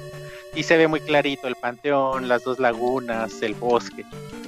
y 0.55 0.63
se 0.63 0.77
ve 0.77 0.87
muy 0.87 1.01
clarito 1.01 1.49
el 1.49 1.57
panteón, 1.57 2.29
las 2.29 2.45
dos 2.45 2.59
lagunas, 2.59 3.41
el 3.43 3.55
bosque, 3.55 4.05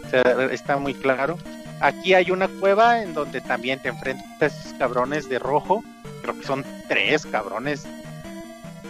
o 0.06 0.10
sea, 0.10 0.22
está 0.52 0.76
muy 0.76 0.94
claro. 0.94 1.39
Aquí 1.80 2.14
hay 2.14 2.30
una 2.30 2.47
cueva 2.47 3.02
en 3.02 3.14
donde 3.14 3.40
también 3.40 3.80
te 3.80 3.89
enfrentas 3.89 4.40
a 4.40 4.47
esos 4.47 4.72
cabrones 4.74 5.28
de 5.28 5.39
rojo, 5.39 5.82
creo 6.22 6.39
que 6.39 6.47
son 6.47 6.64
tres 6.86 7.26
cabrones. 7.26 7.86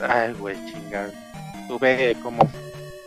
Ay, 0.07 0.35
güey, 0.35 0.57
chingada. 0.67 1.11
Tuve 1.69 2.17
como 2.23 2.51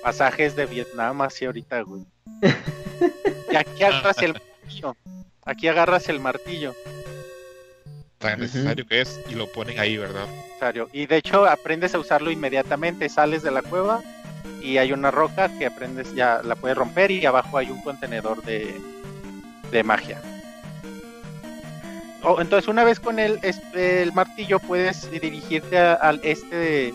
pasajes 0.01 0.55
de 0.55 0.65
Vietnam 0.65 1.21
así 1.21 1.45
ahorita, 1.45 1.81
güey. 1.81 2.05
Y 3.51 3.55
aquí 3.57 3.83
agarras 3.83 4.17
el 4.17 4.33
martillo. 4.33 4.95
Aquí 5.45 5.67
agarras 5.67 6.09
el 6.09 6.19
martillo. 6.19 6.73
Tan 8.19 8.39
necesario 8.39 8.85
que 8.87 9.01
es 9.01 9.19
y 9.29 9.35
lo 9.35 9.51
ponen 9.51 9.79
ahí, 9.79 9.97
¿verdad? 9.97 10.25
Y 10.93 11.05
de 11.05 11.17
hecho 11.17 11.45
aprendes 11.45 11.93
a 11.95 11.99
usarlo 11.99 12.31
inmediatamente, 12.31 13.09
sales 13.09 13.43
de 13.43 13.51
la 13.51 13.61
cueva 13.61 14.01
y 14.61 14.77
hay 14.77 14.93
una 14.93 15.11
roca 15.11 15.49
que 15.59 15.65
aprendes, 15.65 16.13
ya 16.15 16.41
la 16.43 16.55
puedes 16.55 16.77
romper 16.77 17.11
y 17.11 17.25
abajo 17.25 17.57
hay 17.57 17.69
un 17.69 17.81
contenedor 17.81 18.41
de, 18.43 18.73
de 19.71 19.83
magia. 19.83 20.21
Oh, 22.23 22.41
entonces 22.41 22.67
una 22.67 22.83
vez 22.83 22.99
con 22.99 23.19
el, 23.19 23.39
el 23.73 24.11
martillo 24.13 24.59
puedes 24.59 25.11
dirigirte 25.11 25.77
a- 25.77 25.93
al 25.93 26.19
este 26.23 26.55
de- 26.55 26.93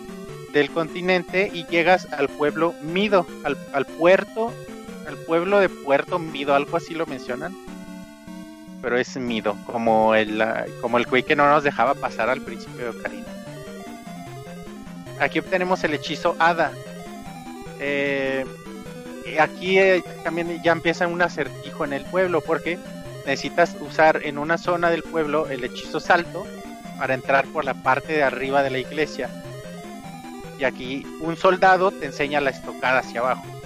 del 0.51 0.69
continente 0.71 1.49
y 1.53 1.65
llegas 1.67 2.11
al 2.11 2.27
pueblo 2.27 2.73
Mido, 2.81 3.25
al, 3.45 3.55
al 3.71 3.85
puerto, 3.85 4.51
al 5.07 5.15
pueblo 5.25 5.59
de 5.59 5.69
Puerto 5.69 6.19
Mido, 6.19 6.53
algo 6.55 6.75
así 6.75 6.93
lo 6.93 7.05
mencionan. 7.05 7.55
Pero 8.81 8.97
es 8.97 9.15
Mido, 9.17 9.55
como 9.65 10.15
el, 10.15 10.41
ah, 10.41 10.65
como 10.81 10.97
el 10.97 11.05
que 11.07 11.35
no 11.35 11.49
nos 11.49 11.63
dejaba 11.63 11.93
pasar 11.93 12.29
al 12.29 12.41
principio 12.41 12.83
de 12.83 12.89
Ocarina. 12.89 13.27
Aquí 15.19 15.39
obtenemos 15.39 15.83
el 15.83 15.93
hechizo 15.93 16.35
Hada. 16.39 16.71
Eh, 17.79 18.45
aquí 19.39 19.77
eh, 19.77 20.03
también 20.23 20.61
ya 20.63 20.71
empieza 20.71 21.07
un 21.07 21.21
acertijo 21.21 21.85
en 21.85 21.93
el 21.93 22.05
pueblo 22.05 22.41
porque 22.41 22.79
necesitas 23.25 23.75
usar 23.79 24.21
en 24.23 24.37
una 24.37 24.57
zona 24.57 24.89
del 24.89 25.03
pueblo 25.03 25.47
el 25.49 25.63
hechizo 25.63 25.99
salto 25.99 26.45
para 26.97 27.13
entrar 27.13 27.45
por 27.47 27.65
la 27.65 27.75
parte 27.75 28.13
de 28.13 28.23
arriba 28.23 28.63
de 28.63 28.71
la 28.71 28.79
iglesia. 28.79 29.29
Y 30.57 30.63
aquí 30.63 31.05
un 31.19 31.37
soldado 31.37 31.91
te 31.91 32.05
enseña 32.05 32.41
la 32.41 32.51
estocada 32.51 32.99
hacia 32.99 33.19
abajo. 33.19 33.60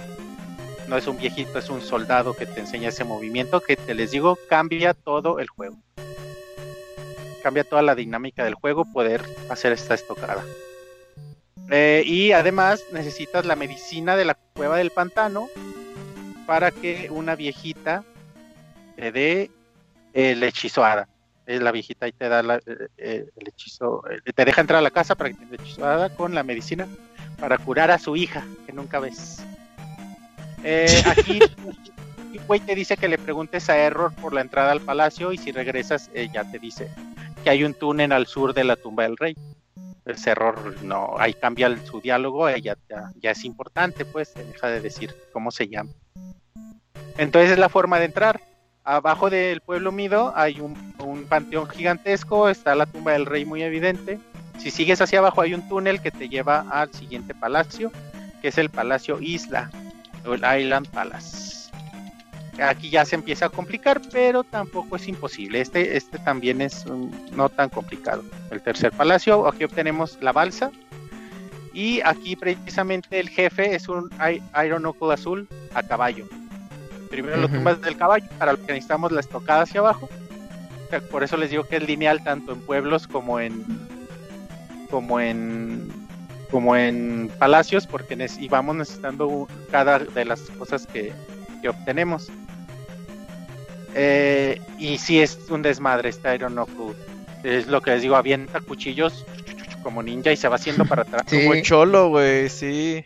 No 0.88 0.96
es 0.96 1.06
un 1.06 1.18
viejito, 1.18 1.58
es 1.58 1.68
un 1.68 1.82
soldado 1.82 2.34
que 2.34 2.46
te 2.46 2.60
enseña 2.60 2.90
ese 2.90 3.04
movimiento 3.04 3.60
que 3.60 3.76
te 3.76 3.94
les 3.94 4.12
digo 4.12 4.38
cambia 4.48 4.94
todo 4.94 5.40
el 5.40 5.48
juego. 5.48 5.76
Cambia 7.42 7.64
toda 7.64 7.82
la 7.82 7.94
dinámica 7.94 8.44
del 8.44 8.54
juego 8.54 8.84
poder 8.84 9.24
hacer 9.48 9.72
esta 9.72 9.94
estocada. 9.94 10.44
Eh, 11.70 12.04
y 12.06 12.32
además 12.32 12.84
necesitas 12.92 13.44
la 13.44 13.56
medicina 13.56 14.16
de 14.16 14.24
la 14.24 14.34
cueva 14.54 14.76
del 14.76 14.90
pantano 14.90 15.48
para 16.46 16.70
que 16.70 17.08
una 17.10 17.34
viejita 17.34 18.04
te 18.94 19.10
dé 19.10 19.50
el 20.12 20.42
hechizo 20.44 20.84
hada. 20.84 21.08
Es 21.46 21.60
la 21.60 21.72
viejita 21.72 22.06
y 22.06 22.12
te 22.12 22.28
da 22.28 22.42
la, 22.42 22.56
eh, 22.56 22.88
eh, 22.96 23.28
el 23.36 23.48
hechizo, 23.48 24.02
te 24.34 24.44
deja 24.44 24.60
entrar 24.60 24.78
a 24.78 24.82
la 24.82 24.90
casa 24.90 25.16
para 25.16 25.30
que 25.30 25.36
te 25.36 25.44
el 25.44 25.54
hechizo 25.54 25.84
con 26.16 26.34
la 26.34 26.44
medicina 26.44 26.86
para 27.40 27.58
curar 27.58 27.90
a 27.90 27.98
su 27.98 28.16
hija 28.16 28.44
que 28.66 28.72
nunca 28.72 29.00
ves. 29.00 29.44
aquí 31.06 31.40
güey 32.46 32.60
te 32.60 32.74
dice 32.74 32.96
que 32.96 33.08
le 33.08 33.18
preguntes 33.18 33.68
a 33.70 33.76
Error 33.76 34.12
por 34.14 34.32
la 34.32 34.40
entrada 34.40 34.70
al 34.72 34.80
palacio 34.80 35.32
y 35.32 35.38
si 35.38 35.52
regresas 35.52 36.10
ya 36.32 36.44
te 36.50 36.58
dice 36.58 36.90
que 37.42 37.50
hay 37.50 37.64
un 37.64 37.74
túnel 37.74 38.12
al 38.12 38.26
sur 38.26 38.54
de 38.54 38.64
la 38.64 38.76
tumba 38.76 39.02
del 39.02 39.16
rey 39.16 39.36
ese 40.06 40.30
error 40.30 40.82
no, 40.82 41.16
ahí 41.18 41.34
cambia 41.34 41.76
su 41.84 42.00
diálogo, 42.00 42.48
ella 42.48 42.76
ya, 42.88 43.30
es 43.30 43.44
importante, 43.44 44.04
pues, 44.04 44.32
deja 44.34 44.68
de 44.68 44.80
decir 44.80 45.14
cómo 45.32 45.50
se 45.50 45.68
llama. 45.68 45.90
Entonces 47.18 47.52
es 47.52 47.58
la 47.58 47.68
forma 47.68 47.98
de 47.98 48.06
entrar. 48.06 48.40
Abajo 48.84 49.30
del 49.30 49.60
pueblo 49.62 49.90
Mido 49.90 50.32
hay 50.36 50.60
un, 50.60 50.76
panteón 51.28 51.68
gigantesco, 51.68 52.48
está 52.48 52.76
la 52.76 52.86
tumba 52.86 53.12
del 53.12 53.26
rey 53.26 53.44
muy 53.44 53.62
evidente. 53.62 54.20
Si 54.58 54.70
sigues 54.70 55.00
hacia 55.00 55.18
abajo 55.18 55.40
hay 55.40 55.54
un 55.54 55.68
túnel 55.68 56.00
que 56.00 56.12
te 56.12 56.28
lleva 56.28 56.64
al 56.70 56.92
siguiente 56.92 57.34
palacio, 57.34 57.90
que 58.40 58.48
es 58.48 58.58
el 58.58 58.70
Palacio 58.70 59.20
Isla, 59.20 59.70
Island 60.34 60.88
Palace 60.88 61.56
aquí 62.62 62.90
ya 62.90 63.04
se 63.04 63.16
empieza 63.16 63.46
a 63.46 63.48
complicar, 63.48 64.00
pero 64.12 64.44
tampoco 64.44 64.96
es 64.96 65.08
imposible. 65.08 65.60
Este, 65.60 65.96
este 65.96 66.18
también 66.18 66.60
es 66.60 66.84
no 67.32 67.48
tan 67.48 67.68
complicado. 67.68 68.24
El 68.50 68.62
tercer 68.62 68.92
palacio, 68.92 69.46
aquí 69.46 69.64
obtenemos 69.64 70.18
la 70.20 70.32
balsa. 70.32 70.70
Y 71.72 72.00
aquí 72.02 72.36
precisamente 72.36 73.20
el 73.20 73.28
jefe 73.28 73.74
es 73.74 73.88
un 73.88 74.10
Iron 74.64 74.86
Ocle 74.86 75.12
azul 75.12 75.46
a 75.74 75.82
caballo. 75.82 76.26
Primero 77.10 77.36
lo 77.36 77.48
tumbas 77.48 77.80
del 77.82 77.96
caballo, 77.96 78.26
para 78.38 78.52
lo 78.52 78.58
que 78.58 78.72
necesitamos 78.72 79.12
la 79.12 79.20
estocada 79.20 79.62
hacia 79.62 79.80
abajo. 79.80 80.08
Por 81.10 81.22
eso 81.22 81.36
les 81.36 81.50
digo 81.50 81.64
que 81.64 81.76
es 81.76 81.86
lineal 81.86 82.24
tanto 82.24 82.52
en 82.52 82.60
pueblos 82.60 83.06
como 83.06 83.40
en 83.40 83.64
como 84.90 85.20
en 85.20 85.90
como 86.50 86.76
en 86.76 87.30
palacios 87.38 87.86
porque 87.86 88.16
y 88.38 88.48
vamos 88.48 88.76
necesitando 88.76 89.48
cada 89.70 89.98
de 89.98 90.24
las 90.24 90.40
cosas 90.58 90.86
que, 90.86 91.12
que 91.62 91.68
obtenemos. 91.68 92.30
Eh, 93.94 94.60
y 94.78 94.98
si 94.98 95.20
es 95.20 95.38
un 95.48 95.62
desmadre 95.62 96.10
este 96.10 96.34
Iron 96.34 96.58
Oku. 96.58 96.94
Es 97.42 97.66
lo 97.66 97.80
que 97.80 97.92
les 97.92 98.02
digo, 98.02 98.16
avienta 98.16 98.60
cuchillos 98.60 99.24
como 99.82 100.02
ninja 100.02 100.32
y 100.32 100.36
se 100.36 100.48
va 100.48 100.56
haciendo 100.56 100.84
para 100.84 101.02
atrás. 101.02 101.22
Como 101.30 101.60
cholo, 101.62 102.08
güey, 102.08 102.48
sí. 102.48 103.04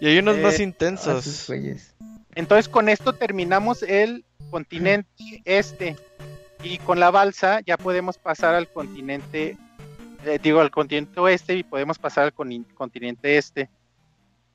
Y 0.00 0.06
hay 0.06 0.18
unos 0.18 0.36
más 0.36 0.60
eh, 0.60 0.64
intensos. 0.64 1.50
Entonces 2.34 2.68
con 2.68 2.90
esto 2.90 3.14
terminamos 3.14 3.82
el 3.82 4.24
continente 4.50 5.42
este. 5.46 5.96
Y 6.62 6.76
con 6.76 7.00
la 7.00 7.10
balsa 7.10 7.60
ya 7.64 7.78
podemos 7.78 8.18
pasar 8.18 8.54
al 8.54 8.68
continente, 8.68 9.56
eh, 10.24 10.38
digo, 10.42 10.60
al 10.60 10.70
continente 10.70 11.18
oeste 11.20 11.54
y 11.56 11.62
podemos 11.62 11.98
pasar 11.98 12.24
al 12.24 12.32
continente 12.74 13.38
este. 13.38 13.68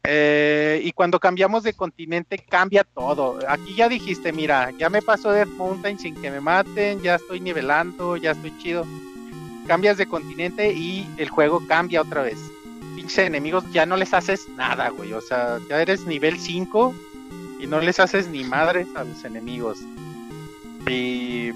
Eh, 0.07 0.81
y 0.83 0.91
cuando 0.91 1.19
cambiamos 1.19 1.63
de 1.63 1.73
continente 1.73 2.37
cambia 2.37 2.83
todo. 2.83 3.39
Aquí 3.47 3.75
ya 3.75 3.89
dijiste, 3.89 4.31
mira, 4.31 4.71
ya 4.77 4.89
me 4.89 5.01
paso 5.01 5.31
de 5.31 5.45
Mountain 5.45 5.97
sin 5.97 6.21
que 6.21 6.29
me 6.29 6.39
maten, 6.39 7.01
ya 7.01 7.15
estoy 7.15 7.39
nivelando, 7.39 8.15
ya 8.15 8.31
estoy 8.31 8.55
chido. 8.59 8.85
Cambias 9.67 9.97
de 9.97 10.05
continente 10.05 10.71
y 10.73 11.09
el 11.17 11.29
juego 11.29 11.65
cambia 11.67 12.01
otra 12.01 12.21
vez. 12.21 12.37
Pinches 12.95 13.17
enemigos 13.17 13.63
ya 13.71 13.85
no 13.85 13.97
les 13.97 14.13
haces 14.13 14.47
nada, 14.49 14.89
güey. 14.89 15.13
O 15.13 15.21
sea, 15.21 15.59
ya 15.69 15.81
eres 15.81 16.05
nivel 16.05 16.39
5 16.39 16.93
y 17.59 17.67
no 17.67 17.79
les 17.81 17.99
haces 17.99 18.27
ni 18.27 18.43
madres 18.43 18.87
a 18.95 19.03
los 19.03 19.25
enemigos. 19.25 19.79
Y 20.87 21.51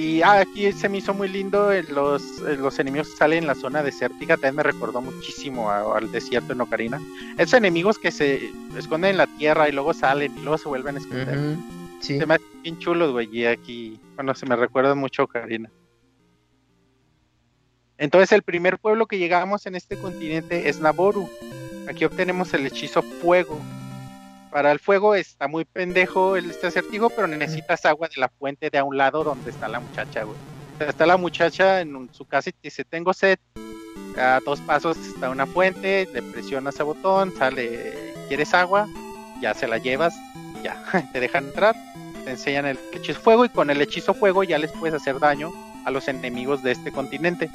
y 0.00 0.22
ah, 0.22 0.40
aquí 0.40 0.72
se 0.72 0.88
me 0.88 0.98
hizo 0.98 1.12
muy 1.12 1.28
lindo 1.28 1.70
eh, 1.70 1.82
los, 1.82 2.22
eh, 2.40 2.56
los 2.56 2.78
enemigos 2.78 3.10
que 3.10 3.16
salen 3.16 3.40
en 3.40 3.46
la 3.46 3.54
zona 3.54 3.82
desértica. 3.82 4.36
También 4.36 4.56
me 4.56 4.62
recordó 4.62 5.02
muchísimo 5.02 5.70
al 5.70 6.10
desierto 6.10 6.54
en 6.54 6.62
Ocarina. 6.62 6.98
Esos 7.36 7.54
enemigos 7.54 7.98
que 7.98 8.10
se 8.10 8.50
esconden 8.78 9.10
en 9.10 9.16
la 9.18 9.26
tierra 9.26 9.68
y 9.68 9.72
luego 9.72 9.92
salen 9.92 10.34
y 10.38 10.40
luego 10.40 10.56
se 10.56 10.68
vuelven 10.68 10.96
a 10.96 11.00
esconder. 11.00 11.56
Se 12.00 12.24
me 12.24 12.34
hacen 12.34 12.62
bien 12.62 12.78
chulos, 12.78 13.12
güey. 13.12 13.28
Y 13.30 13.44
aquí, 13.44 14.00
bueno, 14.14 14.34
se 14.34 14.46
me 14.46 14.56
recuerda 14.56 14.94
mucho 14.94 15.20
a 15.20 15.24
Ocarina. 15.26 15.70
Entonces, 17.98 18.32
el 18.32 18.42
primer 18.42 18.78
pueblo 18.78 19.04
que 19.04 19.18
llegamos 19.18 19.66
en 19.66 19.74
este 19.74 19.98
continente 19.98 20.70
es 20.70 20.80
Naboru. 20.80 21.28
Aquí 21.86 22.06
obtenemos 22.06 22.54
el 22.54 22.64
hechizo 22.64 23.02
fuego 23.02 23.60
para 24.50 24.72
el 24.72 24.78
fuego 24.78 25.14
está 25.14 25.48
muy 25.48 25.64
pendejo 25.64 26.36
el 26.36 26.50
este 26.50 26.66
acertijo, 26.66 27.10
pero 27.10 27.26
necesitas 27.26 27.84
agua 27.86 28.08
de 28.08 28.20
la 28.20 28.28
fuente 28.28 28.70
de 28.70 28.78
a 28.78 28.84
un 28.84 28.96
lado 28.96 29.24
donde 29.24 29.50
está 29.50 29.68
la 29.68 29.80
muchacha, 29.80 30.24
güey. 30.24 30.36
está 30.80 31.06
la 31.06 31.16
muchacha 31.16 31.80
en 31.80 32.08
su 32.12 32.24
casa 32.24 32.50
y 32.50 32.54
dice, 32.62 32.84
tengo 32.84 33.12
sed. 33.12 33.38
A 34.18 34.40
dos 34.44 34.60
pasos 34.62 34.96
está 34.98 35.30
una 35.30 35.46
fuente, 35.46 36.08
le 36.12 36.20
presionas 36.20 36.80
a 36.80 36.84
botón, 36.84 37.32
sale, 37.36 38.12
¿quieres 38.28 38.52
agua? 38.54 38.88
Ya 39.40 39.54
se 39.54 39.68
la 39.68 39.78
llevas, 39.78 40.14
ya, 40.64 40.82
te 41.12 41.20
dejan 41.20 41.46
entrar, 41.46 41.76
te 42.24 42.32
enseñan 42.32 42.66
el 42.66 42.78
hechizo 42.92 43.20
fuego 43.20 43.44
y 43.44 43.48
con 43.50 43.70
el 43.70 43.80
hechizo 43.80 44.12
fuego 44.12 44.42
ya 44.42 44.58
les 44.58 44.72
puedes 44.72 45.00
hacer 45.00 45.20
daño 45.20 45.52
a 45.84 45.90
los 45.92 46.08
enemigos 46.08 46.62
de 46.62 46.72
este 46.72 46.90
continente 46.90 47.50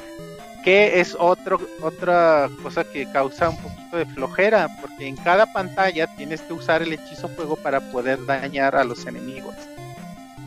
que 0.65 0.99
es 0.99 1.15
otro, 1.19 1.61
otra 1.83 2.49
cosa 2.63 2.83
que 2.83 3.07
causa 3.11 3.49
un 3.49 3.57
poquito 3.57 3.97
de 3.97 4.05
flojera, 4.07 4.67
porque 4.81 5.07
en 5.07 5.15
cada 5.15 5.45
pantalla 5.53 6.07
tienes 6.17 6.41
que 6.41 6.53
usar 6.53 6.81
el 6.81 6.91
hechizo 6.91 7.27
fuego 7.29 7.55
para 7.55 7.79
poder 7.91 8.25
dañar 8.25 8.75
a 8.75 8.83
los 8.83 9.05
enemigos. 9.05 9.53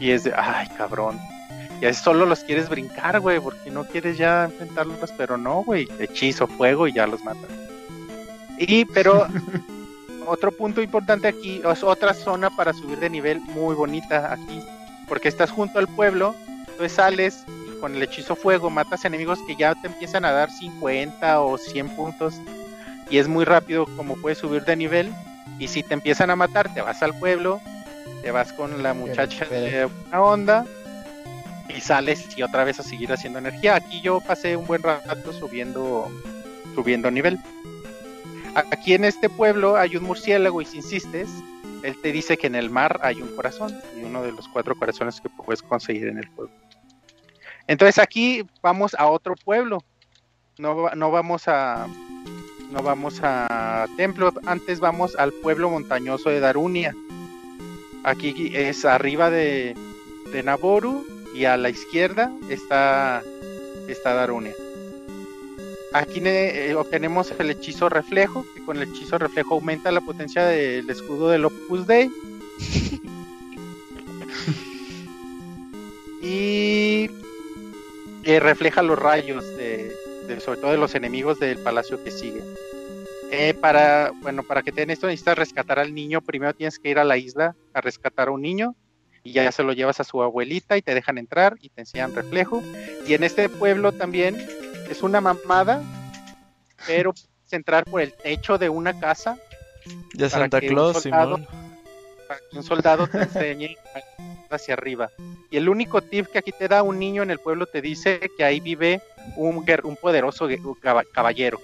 Y 0.00 0.10
es 0.10 0.24
de, 0.24 0.32
ay, 0.36 0.66
cabrón. 0.76 1.20
Ya 1.80 1.94
solo 1.94 2.26
los 2.26 2.40
quieres 2.40 2.68
brincar, 2.68 3.20
güey, 3.20 3.38
porque 3.38 3.70
no 3.70 3.84
quieres 3.84 4.18
ya 4.18 4.46
enfrentarlos, 4.46 5.12
pero 5.16 5.36
no, 5.38 5.62
güey, 5.62 5.88
hechizo 6.00 6.48
fuego 6.48 6.88
y 6.88 6.94
ya 6.94 7.06
los 7.06 7.22
matas. 7.22 7.50
Y, 8.58 8.86
pero, 8.86 9.28
otro 10.26 10.50
punto 10.50 10.82
importante 10.82 11.28
aquí 11.28 11.62
es 11.64 11.84
otra 11.84 12.12
zona 12.12 12.50
para 12.50 12.72
subir 12.72 12.98
de 12.98 13.08
nivel 13.08 13.40
muy 13.40 13.76
bonita 13.76 14.32
aquí, 14.32 14.60
porque 15.06 15.28
estás 15.28 15.52
junto 15.52 15.78
al 15.78 15.86
pueblo, 15.86 16.34
entonces 16.66 16.90
sales 16.90 17.44
con 17.80 17.94
el 17.94 18.02
hechizo 18.02 18.36
fuego 18.36 18.70
matas 18.70 19.05
enemigos 19.05 19.38
que 19.46 19.56
ya 19.56 19.74
te 19.74 19.86
empiezan 19.86 20.24
a 20.24 20.32
dar 20.32 20.50
50 20.50 21.40
o 21.40 21.59
100 21.59 21.88
puntos 21.90 22.34
y 23.10 23.18
es 23.18 23.28
muy 23.28 23.44
rápido 23.44 23.86
como 23.96 24.16
puedes 24.16 24.38
subir 24.38 24.64
de 24.64 24.76
nivel 24.76 25.12
y 25.59 25.68
si 25.68 25.82
te 25.82 25.94
empiezan 25.94 26.30
a 26.30 26.36
matar 26.36 26.72
te 26.72 26.80
vas 26.80 27.02
al 27.02 27.18
pueblo, 27.18 27.60
te 28.22 28.30
vas 28.30 28.52
con 28.52 28.82
la 28.82 28.94
muchacha 28.94 29.44
de 29.46 29.88
una 30.09 30.22
onda 30.22 30.66
y 31.68 31.80
sales 31.80 32.36
y 32.36 32.42
otra 32.42 32.64
vez 32.64 32.80
a 32.80 32.82
seguir 32.82 33.12
haciendo 33.12 33.38
energía. 33.38 33.76
Aquí 33.76 34.00
yo 34.00 34.20
pasé 34.20 34.56
un 34.56 34.66
buen 34.66 34.82
rato 34.82 35.32
subiendo 35.32 36.10
subiendo 36.74 37.10
nivel. 37.10 37.38
Aquí 38.55 38.94
en 38.94 39.05
este 39.05 39.28
pueblo 39.28 39.76
hay 39.76 39.96
un 39.96 40.05
murciélago 40.05 40.62
y 40.62 40.64
si 40.64 40.78
insistes, 40.78 41.28
él 41.82 41.96
te 42.02 42.12
dice 42.12 42.36
que 42.36 42.46
en 42.46 42.55
el 42.55 42.70
mar 42.70 42.98
hay 43.02 43.20
un 43.20 43.34
corazón 43.36 43.78
y 43.96 44.05
uno 44.05 44.22
de 44.22 44.32
los 44.32 44.48
cuatro 44.48 44.74
corazones 44.76 45.20
que 45.20 45.28
puedes 45.28 45.62
conseguir 45.62 46.09
en 46.09 46.18
el 46.18 46.26
juego. 46.28 46.50
Entonces 47.68 47.98
aquí 47.98 48.44
vamos 48.62 48.94
a 48.98 49.06
otro 49.06 49.34
pueblo. 49.36 49.84
No, 50.58 50.90
no 50.96 51.10
vamos 51.12 51.46
a 51.46 51.86
no 52.72 52.82
vamos 52.82 53.20
a 53.22 53.86
templo, 53.96 54.32
antes 54.44 54.80
vamos 54.80 55.14
al 55.16 55.32
pueblo 55.32 55.70
montañoso 55.70 56.30
de 56.30 56.40
Darunia. 56.40 56.94
Aquí 58.02 58.50
es 58.54 58.84
arriba 58.84 59.30
de, 59.30 59.74
de 60.32 60.42
Naboru 60.42 61.06
y 61.34 61.44
a 61.44 61.56
la 61.56 61.70
izquierda 61.70 62.32
está, 62.50 63.22
está 63.88 64.14
Darunia. 64.14 64.54
Aquí 65.92 66.20
eh, 66.24 66.74
obtenemos 66.74 67.32
el 67.38 67.50
hechizo 67.50 67.88
reflejo, 67.88 68.44
que 68.54 68.62
con 68.64 68.76
el 68.76 68.90
hechizo 68.90 69.16
reflejo 69.18 69.54
aumenta 69.54 69.90
la 69.90 70.02
potencia 70.02 70.44
del 70.44 70.88
escudo 70.90 71.30
del 71.30 71.46
Opus 71.46 71.86
Dei. 71.86 72.10
y 76.22 77.08
eh, 78.30 78.40
refleja 78.40 78.82
los 78.82 78.98
rayos 78.98 79.44
de, 79.56 79.94
de- 80.26 80.40
sobre 80.40 80.60
todo 80.60 80.70
de 80.72 80.78
los 80.78 80.94
enemigos 80.94 81.38
del 81.40 81.59
palacio 81.59 82.02
que 82.02 82.10
sigue. 82.10 82.42
Eh, 83.30 83.55
para, 83.55 84.10
bueno, 84.22 84.42
para 84.42 84.62
que 84.62 84.72
te 84.72 84.80
den 84.80 84.90
esto 84.90 85.06
necesitas 85.06 85.36
rescatar 85.38 85.78
al 85.78 85.94
niño. 85.94 86.20
Primero 86.22 86.55
tienes 86.55 86.78
que 86.78 86.88
ir 86.90 86.98
a 86.98 87.05
la 87.05 87.16
isla 87.18 87.55
a 87.74 87.80
rescatar 87.80 88.28
a 88.28 88.30
un 88.30 88.40
niño 88.42 88.74
y 89.22 89.32
ya 89.32 89.50
se 89.52 89.62
lo 89.62 89.72
llevas 89.74 90.00
a 90.00 90.05
su 90.05 90.22
abuelita 90.22 90.76
y 90.78 90.82
te 90.82 90.94
dejan 90.94 91.18
entrar 91.18 91.56
y 91.60 91.68
te 91.68 91.82
enseñan 91.82 92.14
reflejo. 92.14 92.62
Y 93.06 93.14
en 93.14 93.24
este 93.24 93.48
pueblo 93.50 93.92
también 93.92 94.36
es 94.90 95.02
una 95.02 95.20
mamada, 95.20 95.82
pero 96.86 97.12
puedes 97.12 97.52
entrar 97.52 97.84
por 97.84 98.00
el 98.00 98.12
techo 98.14 98.56
de 98.56 98.68
una 98.70 98.98
casa 98.98 99.36
Para 100.16 100.30
Santa 100.30 100.60
Claus, 100.60 101.02
soldado- 101.02 101.36
Simón. 101.36 101.48
para 102.26 102.40
que 102.50 102.56
un 102.56 102.62
soldado 102.62 103.06
te 103.09 103.18
enseñe 103.22 103.76
hacia 104.56 104.74
arriba. 104.74 105.10
Y 105.50 105.56
el 105.56 105.68
único 105.68 106.02
tip 106.02 106.26
que 106.26 106.38
aquí 106.38 106.52
te 106.52 106.68
da 106.68 106.82
un 106.82 106.98
niño 106.98 107.22
en 107.22 107.30
el 107.30 107.38
pueblo 107.38 107.66
te 107.66 107.80
dice 107.80 108.30
que 108.36 108.44
ahí 108.44 108.60
vive 108.60 109.00
un, 109.36 109.64
un 109.84 109.96
poderoso 109.96 110.48
caballero, 111.12 111.60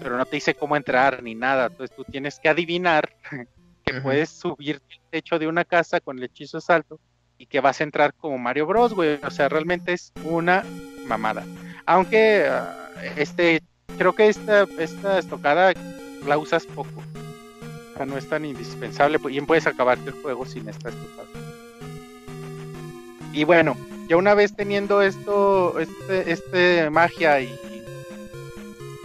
pero 0.00 0.16
no 0.16 0.26
te 0.26 0.36
dice 0.36 0.54
cómo 0.54 0.76
entrar 0.76 1.22
ni 1.22 1.34
nada. 1.34 1.66
Entonces 1.66 1.94
tú 1.94 2.04
tienes 2.04 2.38
que 2.38 2.48
adivinar 2.48 3.14
que 3.84 4.00
puedes 4.00 4.30
subir 4.30 4.80
el 4.90 5.00
techo 5.10 5.38
de 5.38 5.46
una 5.46 5.64
casa 5.64 6.00
con 6.00 6.18
el 6.18 6.24
hechizo 6.24 6.60
salto 6.60 6.98
y 7.38 7.46
que 7.46 7.60
vas 7.60 7.80
a 7.80 7.84
entrar 7.84 8.14
como 8.14 8.38
Mario 8.38 8.66
Bros, 8.66 8.94
güey. 8.94 9.18
O 9.24 9.30
sea, 9.30 9.48
realmente 9.48 9.92
es 9.92 10.12
una 10.24 10.64
mamada. 11.06 11.44
Aunque 11.86 12.46
ah, 12.48 12.90
este, 13.16 13.62
creo 13.98 14.14
que 14.14 14.28
esta, 14.28 14.66
esta 14.78 15.18
estocada 15.18 15.72
la 16.26 16.38
usas 16.38 16.66
poco. 16.66 17.02
O 17.92 17.96
sea, 17.96 18.06
no 18.06 18.16
es 18.16 18.28
tan 18.28 18.44
indispensable. 18.44 19.18
pues, 19.18 19.32
Bien 19.32 19.46
puedes 19.46 19.66
acabarte 19.66 20.10
el 20.10 20.22
juego 20.22 20.46
sin 20.46 20.68
esta 20.68 20.90
estocada. 20.90 21.28
Y 23.32 23.44
bueno, 23.44 23.76
ya 24.08 24.16
una 24.16 24.34
vez 24.34 24.54
teniendo 24.54 25.02
esto, 25.02 25.78
este, 25.78 26.32
este 26.32 26.90
magia 26.90 27.40
y, 27.40 27.58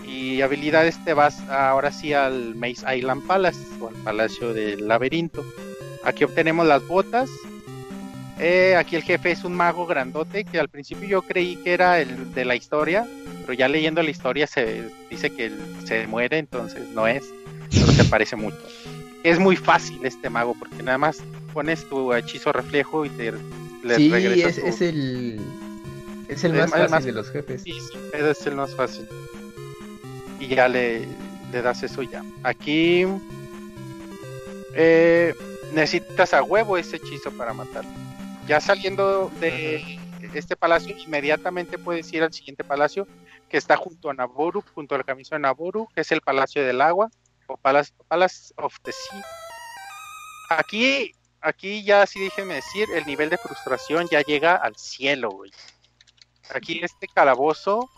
y 0.06 0.42
habilidades, 0.42 1.04
te 1.06 1.14
vas 1.14 1.40
ahora 1.50 1.92
sí 1.92 2.14
al 2.14 2.56
Maze 2.56 2.98
Island 2.98 3.26
Palace 3.26 3.60
o 3.80 3.88
al 3.88 3.96
Palacio 3.96 4.54
del 4.54 4.88
Laberinto. 4.88 5.46
Aquí 6.04 6.24
obtenemos 6.24 6.68
las 6.68 6.86
botas. 6.88 7.30
Eh, 8.40 8.76
aquí 8.76 8.96
el 8.96 9.04
jefe 9.04 9.32
es 9.32 9.44
un 9.44 9.56
mago 9.56 9.88
grandote 9.88 10.44
que 10.44 10.60
al 10.60 10.70
principio 10.70 11.08
yo 11.08 11.22
creí 11.24 11.56
que 11.56 11.74
era 11.74 12.00
el 12.00 12.34
de 12.34 12.46
la 12.46 12.56
historia, 12.56 13.08
pero 13.42 13.54
ya 13.54 13.68
leyendo 13.68 14.04
la 14.04 14.12
historia 14.12 14.46
se 14.46 14.90
dice 15.10 15.32
que 15.32 15.52
se 15.86 16.06
muere, 16.06 16.38
entonces 16.38 16.88
no 16.90 17.08
es, 17.08 17.24
pero 17.72 17.88
se 17.88 18.04
parece 18.06 18.36
mucho. 18.36 18.58
Es 19.24 19.40
muy 19.40 19.56
fácil 19.56 20.06
este 20.06 20.30
mago 20.30 20.56
porque 20.58 20.84
nada 20.84 21.00
más 21.00 21.18
pones 21.52 21.90
tu 21.90 22.14
hechizo 22.14 22.54
reflejo 22.54 23.06
y 23.06 23.10
te 23.10 23.34
sí, 23.96 24.12
es, 24.14 24.56
tu- 24.60 24.68
es 24.68 24.82
el. 24.82 25.40
Es 26.28 26.44
el 26.44 26.54
más 26.54 26.70
fácil 26.72 26.90
más- 26.92 27.06
de 27.06 27.12
los 27.14 27.30
jefes. 27.32 27.62
Sí, 27.64 27.72
sí, 27.72 27.98
ese 28.14 28.32
es 28.32 28.46
el 28.48 28.56
más 28.56 28.76
fácil. 28.76 29.08
Y 30.40 30.48
ya 30.48 30.68
le, 30.68 31.08
le 31.52 31.62
das 31.62 31.82
eso 31.84 32.02
ya. 32.04 32.24
Aquí 32.44 33.06
eh, 34.76 35.34
necesitas 35.74 36.34
a 36.34 36.44
huevo 36.44 36.78
ese 36.78 36.98
hechizo 36.98 37.32
para 37.32 37.54
matarlo. 37.54 37.90
Ya 38.48 38.60
saliendo 38.62 39.32
de 39.40 40.00
este 40.34 40.56
palacio, 40.56 40.96
inmediatamente 40.98 41.78
puedes 41.78 42.12
ir 42.14 42.24
al 42.24 42.34
siguiente 42.34 42.64
palacio 42.64 43.08
que 43.50 43.58
está 43.58 43.78
junto 43.78 44.10
a 44.10 44.14
Naboru, 44.14 44.64
junto 44.74 44.96
al 44.96 45.06
camino 45.06 45.30
de 45.32 45.40
Naboru, 45.40 45.88
que 45.96 46.02
es 46.02 46.12
el 46.12 46.22
Palacio 46.22 46.64
del 46.66 46.82
Agua 46.82 47.10
o 47.48 47.56
Palace, 47.58 47.94
Palace 48.10 48.54
of 48.58 48.76
the 48.84 48.92
Sea. 48.92 49.24
Aquí, 50.50 51.14
aquí 51.42 51.84
ya 51.84 52.06
sí 52.06 52.20
déjenme 52.20 52.56
decir, 52.56 52.88
el 52.94 53.06
nivel 53.06 53.30
de 53.30 53.38
frustración 53.38 54.08
ya 54.10 54.22
llega 54.22 54.56
al 54.56 54.76
cielo, 54.76 55.32
güey. 55.32 55.52
Aquí 56.54 56.80
este 56.84 57.08
calabozo 57.08 57.90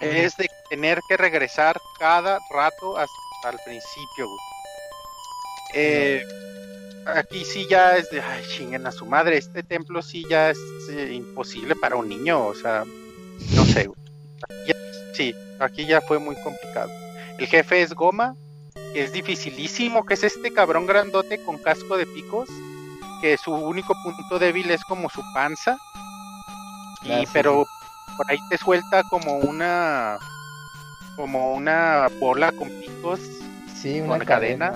es 0.00 0.36
de 0.36 0.48
tener 0.68 0.98
que 1.08 1.16
regresar 1.16 1.78
cada 1.98 2.38
rato 2.50 2.96
hasta 2.96 3.50
el 3.50 3.58
principio, 3.64 4.26
güey. 4.26 4.38
Eh, 5.74 6.24
aquí 7.06 7.44
sí 7.44 7.66
ya 7.70 7.96
es 7.96 8.10
de, 8.10 8.20
ay, 8.20 8.42
chinguen 8.56 8.86
a 8.86 8.92
su 8.92 9.06
madre, 9.06 9.36
este 9.38 9.62
templo 9.62 10.02
sí 10.02 10.24
ya 10.28 10.50
es 10.50 10.58
eh, 10.90 11.12
imposible 11.12 11.76
para 11.76 11.96
un 11.96 12.08
niño, 12.08 12.44
o 12.46 12.54
sea, 12.54 12.84
no 13.54 13.64
sé, 13.64 13.86
güey. 13.86 14.00
Aquí 14.42 14.68
ya- 14.72 15.14
sí, 15.14 15.34
aquí 15.60 15.86
ya 15.86 16.00
fue 16.00 16.18
muy 16.18 16.34
complicado. 16.42 16.90
El 17.38 17.46
jefe 17.46 17.82
es 17.82 17.94
Goma, 17.94 18.34
es 18.94 19.12
dificilísimo, 19.12 20.04
que 20.04 20.14
es 20.14 20.24
este 20.24 20.52
cabrón 20.52 20.86
grandote 20.86 21.42
con 21.44 21.58
casco 21.58 21.96
de 21.96 22.06
picos, 22.06 22.48
que 23.20 23.36
su 23.36 23.52
único 23.52 23.94
punto 24.02 24.38
débil 24.38 24.70
es 24.70 24.84
como 24.84 25.08
su 25.10 25.22
panza, 25.34 25.76
y 27.02 27.12
Ah, 27.12 27.20
sí, 27.20 27.26
pero 27.32 27.64
por 28.16 28.30
ahí 28.30 28.38
te 28.50 28.58
suelta 28.58 29.02
como 29.04 29.36
una 29.38 30.18
como 31.16 31.54
una 31.54 32.08
bola 32.20 32.52
con 32.52 32.68
picos 32.68 33.20
Sí, 33.74 34.00
con 34.06 34.18
cadena. 34.20 34.72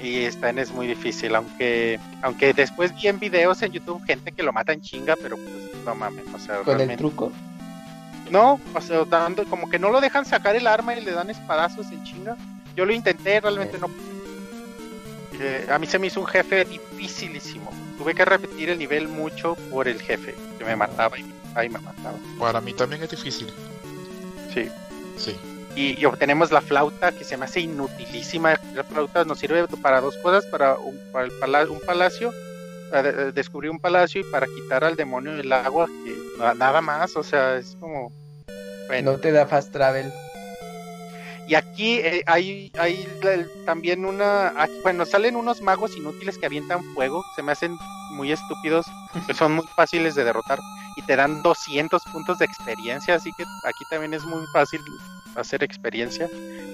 y 0.00 0.24
esta 0.24 0.50
es 0.50 0.70
muy 0.72 0.86
difícil 0.86 1.34
aunque 1.34 1.98
aunque 2.22 2.52
después 2.52 2.94
vi 2.94 3.08
en 3.08 3.18
videos 3.18 3.62
en 3.62 3.72
YouTube 3.72 4.04
gente 4.04 4.30
que 4.32 4.42
lo 4.42 4.52
mata 4.52 4.72
en 4.72 4.80
chinga 4.80 5.14
pero 5.20 5.36
pues 5.36 5.84
no 5.84 5.94
mames 5.94 6.24
o 6.34 6.38
sea 6.38 6.58
Con 6.58 6.80
el 6.80 6.96
truco. 6.96 7.32
no 8.30 8.60
o 8.74 8.80
sea 8.80 9.04
dando 9.04 9.44
como 9.44 9.68
que 9.68 9.78
no 9.78 9.90
lo 9.90 10.00
dejan 10.00 10.24
sacar 10.24 10.54
el 10.56 10.66
arma 10.66 10.94
y 10.94 11.04
le 11.04 11.12
dan 11.12 11.30
espadazos 11.30 11.90
en 11.90 12.02
chinga 12.04 12.36
yo 12.76 12.84
lo 12.86 12.92
intenté 12.92 13.40
realmente 13.40 13.78
no 13.78 13.88
Eh, 15.40 15.66
a 15.68 15.78
mí 15.80 15.86
se 15.88 15.98
me 15.98 16.06
hizo 16.06 16.20
un 16.20 16.26
jefe 16.26 16.64
dificilísimo 16.64 17.72
tuve 17.98 18.14
que 18.14 18.24
repetir 18.24 18.70
el 18.70 18.78
nivel 18.78 19.08
mucho 19.08 19.56
por 19.70 19.88
el 19.88 20.00
jefe 20.00 20.34
que 20.58 20.64
me 20.64 20.76
mataba 20.76 21.18
y 21.18 21.24
me 21.24 21.32
mataba 21.34 21.64
y 21.64 21.68
me 21.70 21.78
mataba 21.80 22.18
Para 22.38 22.60
mí 22.60 22.72
también 22.72 23.02
es 23.02 23.10
difícil. 23.10 23.48
sí 24.52 24.68
Sí. 25.18 25.36
y, 25.76 26.00
y 26.00 26.04
obtenemos 26.06 26.50
la 26.52 26.60
flauta 26.60 27.10
que 27.12 27.24
se 27.24 27.36
me 27.36 27.44
hace 27.46 27.60
inutilísima. 27.60 28.58
La 28.74 28.82
flauta 28.84 29.24
nos 29.24 29.38
sirve 29.40 29.64
para 29.82 30.00
dos 30.00 30.16
cosas, 30.18 30.44
para 30.46 30.74
un, 30.76 30.96
para 31.12 31.24
el 31.26 31.32
pala- 31.32 31.68
un 31.70 31.80
palacio, 31.80 32.32
para 32.90 33.02
de- 33.12 33.32
descubrir 33.32 33.70
un 33.70 33.78
palacio 33.80 34.20
y 34.20 34.24
para 34.24 34.46
quitar 34.46 34.82
al 34.84 34.94
demonio 34.96 35.36
del 35.36 35.52
agua, 35.52 35.86
que 36.04 36.16
na- 36.38 36.54
nada 36.54 36.80
más, 36.80 37.14
o 37.16 37.22
sea, 37.22 37.56
es 37.56 37.76
como... 37.80 38.10
Bueno, 38.88 39.12
No 39.12 39.18
te 39.18 39.30
da 39.32 39.46
fast 39.46 39.72
travel. 39.72 40.12
Y 41.48 41.54
aquí 41.54 41.94
eh, 41.98 42.22
hay, 42.26 42.72
hay 42.78 43.06
también 43.66 44.04
una... 44.04 44.48
aquí- 44.60 44.72
bueno, 44.82 45.04
salen 45.04 45.36
unos 45.36 45.60
magos 45.60 45.96
inútiles 45.96 46.38
que 46.38 46.46
avientan 46.46 46.82
fuego, 46.94 47.24
se 47.36 47.42
me 47.42 47.52
hacen 47.52 47.76
muy 48.12 48.32
estúpidos, 48.32 48.86
que 49.26 49.34
son 49.34 49.52
muy 49.56 49.64
fáciles 49.76 50.14
de 50.14 50.24
derrotar 50.24 50.58
y 50.96 51.02
te 51.02 51.16
dan 51.16 51.42
200 51.42 52.02
puntos 52.12 52.38
de 52.38 52.44
experiencia, 52.44 53.16
así 53.16 53.30
que 53.36 53.42
aquí 53.42 53.84
también 53.90 54.14
es 54.14 54.24
muy 54.24 54.44
fácil 54.52 54.80
hacer 55.34 55.62
experiencia. 55.64 56.28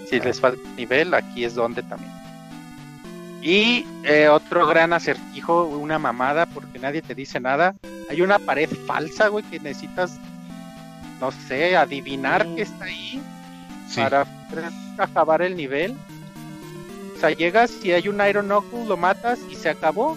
Si 0.09 0.21
les 0.21 0.41
falta 0.41 0.61
nivel, 0.77 1.15
aquí 1.15 1.45
es 1.45 1.55
donde 1.55 1.83
también. 1.83 2.13
Y 3.43 3.87
eh, 4.05 4.29
otro 4.29 4.67
gran 4.67 4.93
acertijo, 4.93 5.65
una 5.65 5.99
mamada, 5.99 6.45
porque 6.47 6.79
nadie 6.79 7.01
te 7.01 7.15
dice 7.15 7.41
nada. 7.41 7.75
Hay 8.11 8.21
una 8.21 8.39
pared 8.39 8.69
falsa, 8.87 9.29
güey, 9.29 9.43
que 9.45 9.59
necesitas, 9.61 10.19
no 11.21 11.31
sé, 11.33 11.75
adivinar 11.77 12.45
que 12.55 12.63
está 12.63 12.85
ahí 12.85 13.23
Sí. 13.91 14.01
para 14.01 14.27
acabar 14.99 15.43
el 15.43 15.57
nivel. 15.57 15.95
O 17.17 17.21
sea, 17.21 17.31
llegas 17.31 17.73
y 17.85 17.93
hay 17.93 18.09
un 18.09 18.21
Iron 18.27 18.47
Knuckle, 18.47 18.87
lo 18.87 18.97
matas 18.97 19.39
y 19.51 19.55
se 19.55 19.69
acabó. 19.69 20.17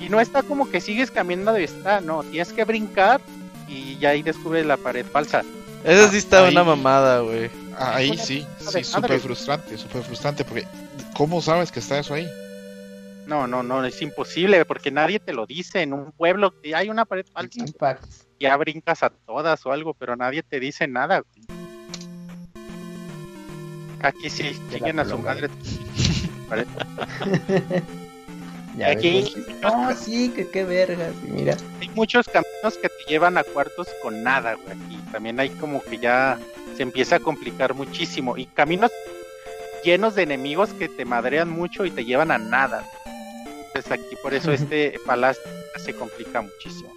Y 0.00 0.08
no 0.08 0.20
está 0.20 0.42
como 0.42 0.70
que 0.70 0.80
sigues 0.80 1.10
caminando 1.10 1.52
de 1.52 1.64
está, 1.64 2.00
no, 2.00 2.22
tienes 2.22 2.52
que 2.52 2.64
brincar 2.64 3.20
y 3.68 3.98
ya 3.98 4.10
ahí 4.10 4.22
descubres 4.22 4.64
la 4.64 4.76
pared 4.78 5.04
falsa. 5.04 5.42
Esa 5.84 6.08
sí 6.08 6.16
está 6.18 6.44
ahí- 6.46 6.52
una 6.54 6.64
mamada, 6.64 7.20
güey. 7.20 7.50
Ah, 7.78 7.96
Ahí 7.96 8.16
sí, 8.18 8.46
sí, 8.58 8.84
súper 8.84 9.18
frustrante, 9.20 9.76
súper 9.78 10.02
frustrante, 10.02 10.44
porque 10.44 10.66
¿cómo 11.16 11.40
sabes 11.40 11.70
que 11.72 11.80
está 11.80 11.98
eso 11.98 12.14
ahí? 12.14 12.26
No, 13.26 13.46
no, 13.46 13.62
no, 13.62 13.84
es 13.84 14.00
imposible 14.02 14.64
porque 14.64 14.90
nadie 14.90 15.20
te 15.20 15.32
lo 15.32 15.46
dice. 15.46 15.82
En 15.82 15.92
un 15.92 16.12
pueblo 16.12 16.58
que 16.60 16.74
hay 16.74 16.88
una 16.90 17.04
pared 17.04 17.24
falsa, 17.32 17.60
Impact. 17.60 18.04
ya 18.40 18.56
brincas 18.56 19.02
a 19.02 19.10
todas 19.10 19.64
o 19.66 19.72
algo, 19.72 19.94
pero 19.94 20.16
nadie 20.16 20.42
te 20.42 20.58
dice 20.60 20.86
nada. 20.88 21.20
güey. 21.22 21.59
Aquí 24.02 24.30
sí, 24.30 24.58
la 24.70 24.78
siguen 24.78 24.98
a 25.00 25.04
su 25.04 25.18
madre. 25.18 25.48
Ya 28.76 28.90
Aquí- 28.92 29.28
pues, 29.34 29.60
No, 29.60 29.94
sí, 29.96 30.30
que 30.30 30.48
qué 30.48 30.64
vergas. 30.64 31.12
mira. 31.28 31.56
Hay 31.80 31.88
muchos 31.90 32.26
caminos 32.28 32.78
que 32.80 32.88
te 32.88 33.10
llevan 33.10 33.36
a 33.36 33.42
cuartos 33.42 33.88
con 34.02 34.22
nada, 34.22 34.54
güey. 34.54 34.70
Aquí 34.76 34.98
también 35.10 35.40
hay 35.40 35.50
como 35.50 35.82
que 35.82 35.98
ya 35.98 36.38
se 36.76 36.84
empieza 36.84 37.16
a 37.16 37.20
complicar 37.20 37.74
muchísimo. 37.74 38.38
Y 38.38 38.46
caminos 38.46 38.92
llenos 39.84 40.14
de 40.14 40.22
enemigos 40.22 40.70
que 40.74 40.88
te 40.88 41.04
madrean 41.04 41.50
mucho 41.50 41.84
y 41.84 41.90
te 41.90 42.04
llevan 42.04 42.30
a 42.30 42.38
nada. 42.38 42.88
Entonces 43.66 43.90
aquí 43.92 44.16
por 44.22 44.34
eso 44.34 44.52
este 44.52 44.98
palacio 45.04 45.42
se 45.84 45.92
complica 45.92 46.40
muchísimo. 46.40 46.90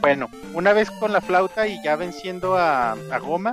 Bueno, 0.00 0.28
una 0.54 0.72
vez 0.72 0.90
con 0.92 1.12
la 1.12 1.20
flauta 1.20 1.68
y 1.68 1.82
ya 1.84 1.96
venciendo 1.96 2.56
a, 2.56 2.92
a 2.92 3.18
Goma, 3.18 3.52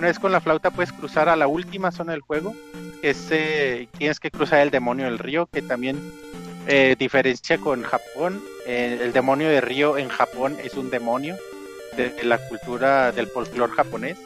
una 0.00 0.08
vez 0.08 0.18
con 0.18 0.32
la 0.32 0.40
flauta 0.40 0.70
puedes 0.70 0.92
cruzar 0.92 1.28
a 1.28 1.36
la 1.36 1.46
última 1.46 1.92
zona 1.92 2.12
del 2.12 2.22
juego, 2.22 2.54
que 3.00 3.10
es, 3.10 3.28
eh, 3.30 3.86
tienes 3.98 4.18
que 4.18 4.30
cruzar 4.30 4.60
el 4.60 4.70
demonio 4.70 5.04
del 5.04 5.18
río, 5.18 5.46
que 5.46 5.62
también 5.62 5.98
Eh, 6.66 6.94
diferencia 6.98 7.56
con 7.56 7.82
Japón, 7.82 8.40
eh, 8.66 8.98
el 9.00 9.12
demonio 9.14 9.48
de 9.48 9.62
río 9.62 9.96
en 9.96 10.08
Japón 10.10 10.56
es 10.62 10.74
un 10.74 10.90
demonio 10.90 11.36
de, 11.96 12.10
de 12.10 12.22
la 12.24 12.36
cultura 12.48 13.12
del 13.12 13.26
folclore 13.28 13.72
japonés. 13.72 14.18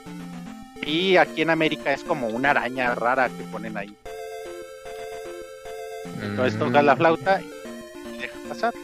Y 0.84 1.16
aquí 1.16 1.42
en 1.42 1.50
América 1.50 1.92
es 1.92 2.02
como 2.02 2.26
una 2.26 2.50
araña 2.50 2.92
rara 2.96 3.28
que 3.28 3.44
ponen 3.44 3.76
ahí. 3.76 3.96
Entonces 6.22 6.58
tocas 6.58 6.82
Mm. 6.82 6.86
la 6.86 6.96
flauta 6.96 7.40
y 7.40 8.16
te 8.18 8.22
deja 8.22 8.38
pasar. 8.48 8.74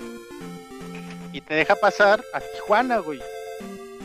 Y 1.33 1.41
te 1.41 1.55
deja 1.55 1.75
pasar 1.75 2.23
a 2.33 2.41
Tijuana, 2.41 2.99
güey. 2.99 3.21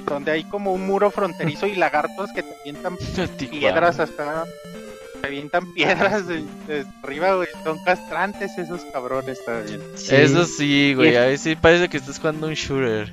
Donde 0.06 0.32
hay 0.32 0.44
como 0.44 0.74
un 0.74 0.86
muro 0.86 1.10
fronterizo 1.12 1.66
y 1.68 1.76
lagartos 1.76 2.30
que 2.34 2.44
te 2.44 2.56
avientan 2.62 2.98
piedras 3.50 4.00
hasta. 4.00 4.46
Te 5.22 5.28
avientan 5.28 5.74
piedras 5.74 6.28
de, 6.28 6.44
de 6.68 6.86
arriba, 7.04 7.36
güey. 7.36 7.48
Son 7.64 7.84
castrantes 7.84 8.58
esos 8.58 8.82
cabrones 8.94 9.44
también. 9.46 9.82
Sí. 9.96 10.16
Eso 10.16 10.46
sí, 10.46 10.94
güey. 10.96 11.16
Ahí 11.18 11.38
sí 11.38 11.56
parece 11.56 11.90
que 11.90 11.98
estás 11.98 12.20
jugando 12.20 12.48
un 12.48 12.54
shooter. 12.54 13.12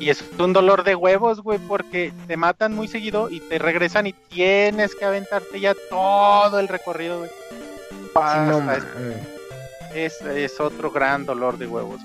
Y 0.00 0.10
es 0.10 0.24
un 0.38 0.52
dolor 0.52 0.82
de 0.82 0.96
huevos, 0.96 1.40
güey, 1.40 1.58
porque 1.60 2.12
te 2.26 2.36
matan 2.36 2.74
muy 2.74 2.88
seguido 2.88 3.30
y 3.30 3.38
te 3.40 3.58
regresan 3.60 4.08
y 4.08 4.12
tienes 4.12 4.94
que 4.96 5.04
aventarte 5.04 5.60
ya 5.60 5.74
todo 5.88 6.58
el 6.58 6.66
recorrido, 6.68 7.18
güey. 7.18 7.30
Sí, 7.30 8.10
Hasta 8.14 8.44
no 8.46 8.72
es- 8.72 8.84
es, 9.94 10.20
es 10.22 10.58
otro 10.60 10.90
gran 10.90 11.24
dolor 11.24 11.56
de 11.58 11.68
huevos. 11.68 12.00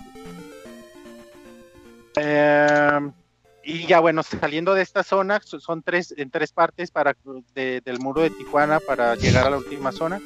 Eh, 2.16 3.00
y 3.70 3.86
ya 3.88 4.00
bueno, 4.00 4.24
saliendo 4.24 4.74
de 4.74 4.82
esta 4.82 5.04
zona, 5.04 5.40
so- 5.44 5.60
son 5.60 5.82
tres 5.84 6.14
en 6.18 6.30
tres 6.32 6.52
partes 6.52 6.92
para 6.92 7.16
de- 7.56 7.82
del 7.82 8.00
muro 8.00 8.22
de 8.22 8.30
Tijuana 8.32 8.80
para 8.80 9.16
llegar 9.16 9.46
a 9.48 9.50
la 9.52 9.58
última 9.58 9.92
zona. 9.92 10.20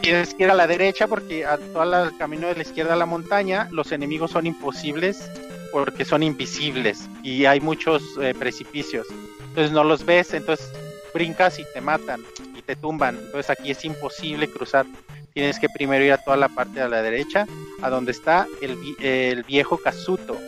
Tienes 0.00 0.34
que 0.34 0.44
ir 0.44 0.50
a 0.50 0.54
la 0.54 0.66
derecha 0.66 1.06
porque 1.08 1.46
a 1.46 1.56
todo 1.56 2.04
el 2.04 2.16
camino 2.16 2.46
de 2.48 2.56
la 2.56 2.62
izquierda 2.62 2.92
a 2.94 2.96
la 2.96 3.06
montaña 3.06 3.68
los 3.70 3.90
enemigos 3.92 4.32
son 4.32 4.46
imposibles 4.46 5.30
porque 5.72 6.04
son 6.04 6.22
invisibles 6.22 7.08
y 7.22 7.46
hay 7.46 7.60
muchos 7.60 8.02
eh, 8.20 8.34
precipicios. 8.38 9.06
Entonces 9.48 9.72
no 9.72 9.82
los 9.84 10.04
ves, 10.04 10.34
entonces 10.34 10.70
brincas 11.14 11.58
y 11.58 11.64
te 11.72 11.80
matan 11.80 12.22
y 12.56 12.62
te 12.62 12.76
tumban. 12.76 13.16
Entonces 13.16 13.50
aquí 13.50 13.70
es 13.70 13.84
imposible 13.84 14.48
cruzar 14.48 14.86
tienes 15.32 15.58
que 15.58 15.68
primero 15.68 16.04
ir 16.04 16.12
a 16.12 16.18
toda 16.18 16.36
la 16.36 16.48
parte 16.48 16.78
de 16.78 16.88
la 16.88 17.02
derecha, 17.02 17.44
a 17.82 17.90
donde 17.90 18.12
está 18.12 18.46
el, 18.60 18.78
el 19.00 19.42
viejo 19.42 19.78
Casuto. 19.78 20.38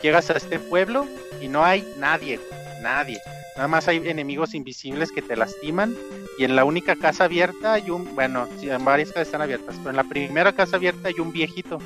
Llegas 0.00 0.30
a 0.30 0.34
este 0.34 0.60
pueblo 0.60 1.08
y 1.40 1.48
no 1.48 1.64
hay 1.64 1.86
nadie, 1.98 2.40
nadie. 2.82 3.20
Nada 3.56 3.68
más 3.68 3.88
hay 3.88 3.96
enemigos 4.08 4.54
invisibles 4.54 5.10
que 5.10 5.22
te 5.22 5.36
lastiman. 5.36 5.94
Y 6.38 6.44
en 6.44 6.54
la 6.54 6.64
única 6.64 6.94
casa 6.94 7.24
abierta 7.24 7.72
hay 7.72 7.90
un, 7.90 8.14
bueno, 8.14 8.46
sí, 8.60 8.70
en 8.70 8.84
varias 8.84 9.08
casas 9.08 9.26
están 9.28 9.42
abiertas, 9.42 9.74
pero 9.78 9.90
en 9.90 9.96
la 9.96 10.04
primera 10.04 10.52
casa 10.52 10.76
abierta 10.76 11.08
hay 11.08 11.14
un 11.18 11.32
viejito. 11.32 11.80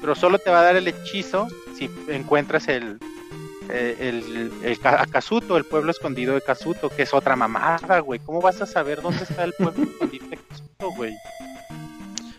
Pero 0.00 0.14
solo 0.14 0.38
te 0.38 0.50
va 0.50 0.60
a 0.60 0.64
dar 0.64 0.76
el 0.76 0.88
hechizo 0.88 1.46
si 1.76 1.90
encuentras 2.08 2.68
el, 2.68 2.98
eh, 3.68 3.96
el, 4.00 4.50
el, 4.64 4.78
a 4.86 5.04
Casuto, 5.06 5.58
el 5.58 5.64
pueblo 5.64 5.90
escondido 5.90 6.34
de 6.34 6.40
Casuto, 6.40 6.88
que 6.88 7.02
es 7.02 7.12
otra 7.12 7.36
mamada, 7.36 7.98
güey. 8.00 8.18
¿Cómo 8.20 8.40
vas 8.40 8.62
a 8.62 8.66
saber 8.66 9.02
dónde 9.02 9.24
está 9.24 9.44
el 9.44 9.52
pueblo 9.52 9.84
escondido 9.92 10.26
de 10.28 10.38
Casuto, 10.38 10.90
güey? 10.96 11.12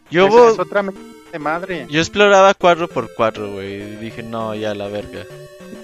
Yo, 0.09 0.25
Esa 0.27 0.35
vo- 0.35 0.51
es 0.53 0.59
otra 0.59 0.83
de 1.31 1.39
madre. 1.39 1.85
yo 1.89 1.99
exploraba 2.01 2.55
4x4, 2.55 3.53
güey. 3.53 3.75
Y 3.81 3.95
dije, 3.97 4.23
no, 4.23 4.55
ya 4.55 4.73
la 4.73 4.87
verga. 4.87 5.23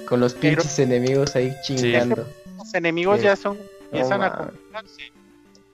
Con 0.07 0.19
los 0.19 0.33
pinches 0.33 0.79
enemigos 0.79 1.35
ahí 1.35 1.53
chingando. 1.63 2.27
Los 2.57 2.73
enemigos 2.73 3.17
Sí. 3.19 3.25
ya 3.25 3.35
son, 3.35 3.57
empiezan 3.91 4.21
a 4.23 4.33
complicarse. 4.37 5.11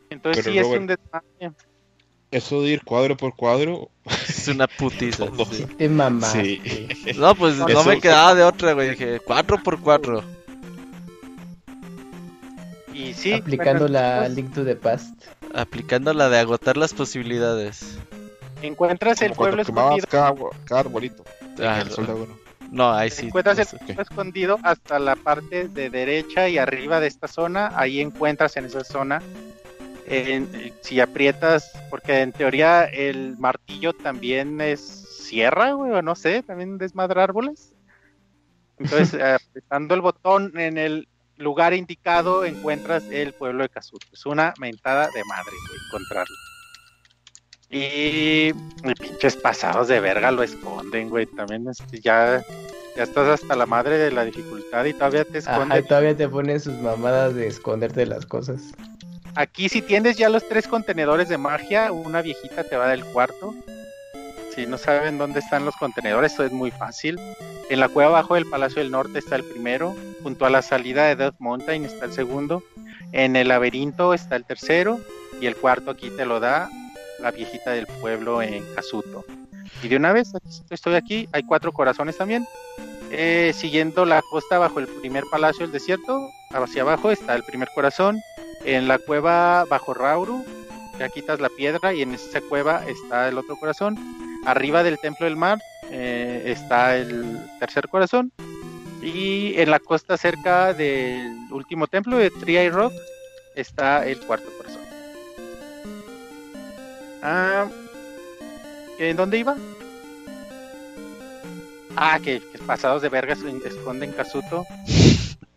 Entonces 0.10 0.44
Pero, 0.44 0.54
sí 0.54 0.60
es 0.60 0.80
un 0.80 0.88
detalle. 0.88 1.52
Eso 2.32 2.62
de 2.64 2.70
ir 2.70 2.84
cuadro 2.84 3.16
por 3.16 3.36
cuadro, 3.36 3.90
Es 4.28 4.48
una 4.48 4.68
putiza. 4.68 5.26
Sí. 5.52 5.66
Te 5.78 5.88
mamaste. 5.90 6.62
sí. 6.64 6.88
No, 7.16 7.36
pues 7.36 7.56
no 7.58 7.84
me 7.84 8.00
quedaba 8.02 8.34
de 8.36 8.44
otra, 8.44 8.74
güey. 8.74 8.92
Dije, 8.92 9.22
4x4. 9.22 10.24
Y 12.94 13.14
sí, 13.14 13.34
Aplicando 13.34 13.82
bueno, 13.82 13.94
la 13.94 14.12
entonces, 14.26 14.36
Link 14.36 14.54
to 14.54 14.64
the 14.66 14.76
Past. 14.76 15.26
Aplicando 15.54 16.14
la 16.14 16.30
de 16.30 16.40
agotar 16.40 16.78
las 16.78 16.94
posibilidades. 16.94 17.98
encuentras 18.62 19.22
el 19.22 19.30
Como 19.32 19.38
pueblo 19.38 19.62
escondido. 19.64 20.08
cada, 20.10 20.34
cada 20.66 20.80
arbolito. 20.82 21.24
Ah, 21.60 21.82
el 21.82 21.90
sol 21.92 22.06
de 22.08 22.14
uno. 22.14 22.43
No, 22.74 22.92
ahí 22.92 23.12
sí. 23.12 23.28
encuentras 23.28 23.60
el 23.88 24.00
escondido 24.00 24.58
hasta 24.64 24.98
la 24.98 25.16
parte 25.16 25.68
de 25.68 25.92
derecha 25.92 26.50
y 26.50 26.58
arriba 26.58 27.00
de 27.00 27.06
esta 27.06 27.28
zona. 27.28 27.72
Ahí 27.76 28.02
encuentras 28.02 28.58
en 28.58 28.66
esa 28.66 28.84
zona. 28.84 29.22
en- 30.06 30.74
si 30.82 31.00
aprietas, 31.00 31.72
porque 31.90 32.20
en 32.22 32.34
teoría 32.34 32.84
el 32.84 33.38
martillo 33.38 33.94
también 33.94 34.60
es 34.60 34.82
sierra, 34.82 35.72
güey, 35.72 35.94
o 35.94 36.02
no 36.02 36.14
sé, 36.16 36.44
también 36.44 36.78
desmadra 36.78 37.24
árboles. 37.24 37.74
Entonces, 38.78 39.14
apretando 39.40 39.96
el 39.96 40.02
botón 40.02 40.60
en 40.60 40.78
el 40.78 41.08
lugar 41.38 41.74
indicado, 41.74 42.44
encuentras 42.44 43.04
el 43.12 43.34
pueblo 43.34 43.64
de 43.64 43.70
Casuto. 43.70 44.06
Es 44.12 44.26
una 44.26 44.54
mentada 44.60 45.08
de 45.14 45.24
madre, 45.24 45.54
güey, 45.70 45.80
encontrarlo. 45.88 46.36
Y, 47.76 48.54
pinches 49.00 49.36
pasados 49.36 49.88
de 49.88 50.00
verga 50.00 50.30
lo 50.30 50.44
esconden, 50.44 51.10
güey. 51.10 51.26
También 51.26 51.66
ya, 52.04 52.44
ya 52.96 53.04
estás 53.04 53.42
hasta 53.42 53.56
la 53.56 53.66
madre 53.66 53.98
de 53.98 54.12
la 54.12 54.24
dificultad 54.26 54.86
y 54.86 54.94
todavía 54.94 55.26
te 55.26 55.40
Ajá, 55.40 55.54
esconden. 55.54 55.84
y 55.84 55.88
todavía 55.88 56.16
te 56.16 56.30
ponen 56.30 56.60
sus 56.60 56.76
mamadas 56.76 57.34
de 57.34 57.48
esconderte 57.48 58.06
las 58.06 58.28
cosas. 58.28 58.62
Aquí 59.34 59.70
si 59.70 59.82
tienes 59.82 60.18
ya 60.18 60.30
los 60.30 60.48
tres 60.48 60.68
contenedores 60.68 61.30
de 61.30 61.40
magia, 61.40 61.92
una 61.92 62.22
viejita 62.22 62.64
te 62.64 62.78
va 62.78 62.90
del 62.90 63.04
cuarto. 63.06 63.56
Si 64.54 64.68
no 64.68 64.78
saben 64.78 65.18
dónde 65.18 65.40
están 65.40 65.66
los 65.66 65.76
contenedores, 65.78 66.34
esto 66.34 66.44
es 66.44 66.52
muy 66.52 66.70
fácil. 66.70 67.20
En 67.72 67.80
la 67.80 67.90
cueva 67.90 68.12
abajo 68.12 68.36
del 68.36 68.46
Palacio 68.46 68.84
del 68.84 68.92
Norte 68.92 69.18
está 69.18 69.36
el 69.36 69.44
primero. 69.44 69.96
Junto 70.22 70.46
a 70.46 70.52
la 70.52 70.62
salida 70.62 71.08
de 71.08 71.16
Death 71.16 71.36
Mountain 71.40 71.86
está 71.86 72.06
el 72.06 72.14
segundo. 72.14 72.62
En 73.14 73.36
el 73.36 73.48
laberinto 73.48 74.14
está 74.14 74.36
el 74.36 74.46
tercero. 74.46 75.00
Y 75.42 75.48
el 75.48 75.56
cuarto 75.56 75.90
aquí 75.90 76.12
te 76.12 76.28
lo 76.28 76.40
da 76.40 76.70
la 77.24 77.32
viejita 77.32 77.72
del 77.72 77.88
pueblo 77.88 78.42
en 78.42 78.64
Casuto. 78.76 79.26
Y 79.82 79.88
de 79.88 79.96
una 79.96 80.12
vez, 80.12 80.32
estoy 80.70 80.96
aquí, 80.96 81.28
hay 81.32 81.44
cuatro 81.44 81.72
corazones 81.72 82.18
también. 82.18 82.46
Eh, 83.12 83.54
siguiendo 83.56 84.06
la 84.06 84.22
costa 84.30 84.58
bajo 84.60 84.80
el 84.80 84.88
primer 84.88 85.24
palacio 85.32 85.62
del 85.62 85.72
desierto, 85.72 86.30
hacia 86.52 86.82
abajo 86.82 87.12
está 87.12 87.34
el 87.36 87.44
primer 87.44 87.70
corazón. 87.74 88.20
En 88.66 88.88
la 88.88 89.00
cueva 89.00 89.66
bajo 89.70 89.94
Rauru, 89.94 90.44
ya 91.00 91.10
quitas 91.10 91.40
la 91.40 91.50
piedra 91.50 91.94
y 91.94 92.02
en 92.02 92.14
esa 92.14 92.42
cueva 92.42 92.84
está 92.88 93.30
el 93.30 93.38
otro 93.38 93.56
corazón. 93.56 93.98
Arriba 94.46 94.84
del 94.84 95.00
templo 95.00 95.26
del 95.26 95.38
mar 95.38 95.60
eh, 95.92 96.44
está 96.46 96.98
el 96.98 97.40
tercer 97.60 97.88
corazón. 97.88 98.32
Y 99.02 99.60
en 99.60 99.70
la 99.70 99.80
costa 99.80 100.18
cerca 100.18 100.74
del 100.74 101.36
último 101.52 101.88
templo 101.88 102.18
de 102.18 102.30
Triay 102.32 102.70
Rock 102.70 102.94
está 103.56 104.06
el 104.06 104.20
cuarto 104.20 104.50
corazón. 104.58 104.83
Ah, 107.26 107.68
¿En 109.00 109.16
dónde 109.16 109.38
iba? 109.38 109.56
Ah, 111.96 112.20
que, 112.22 112.42
que 112.42 112.58
pasados 112.60 113.02
de 113.02 113.10
vergas 113.10 113.40
esconden 113.66 114.12
Casuto. 114.12 114.66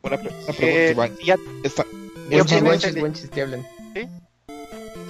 Una 0.03 0.17
pregunta, 0.19 0.53
Eh, 0.59 0.91
Iván. 0.93 1.17
ya- 1.25 1.37
Esta, 1.63 1.85
Yo 1.85 1.91
Buen 2.31 2.41
chiste, 2.47 2.55
tengo 2.55 2.67
buen 2.67 2.77
ese 2.79 2.87
chiste, 2.87 2.95
de- 2.95 3.01
buen 3.01 3.13
chiste, 3.15 3.43
hablan. 3.43 3.67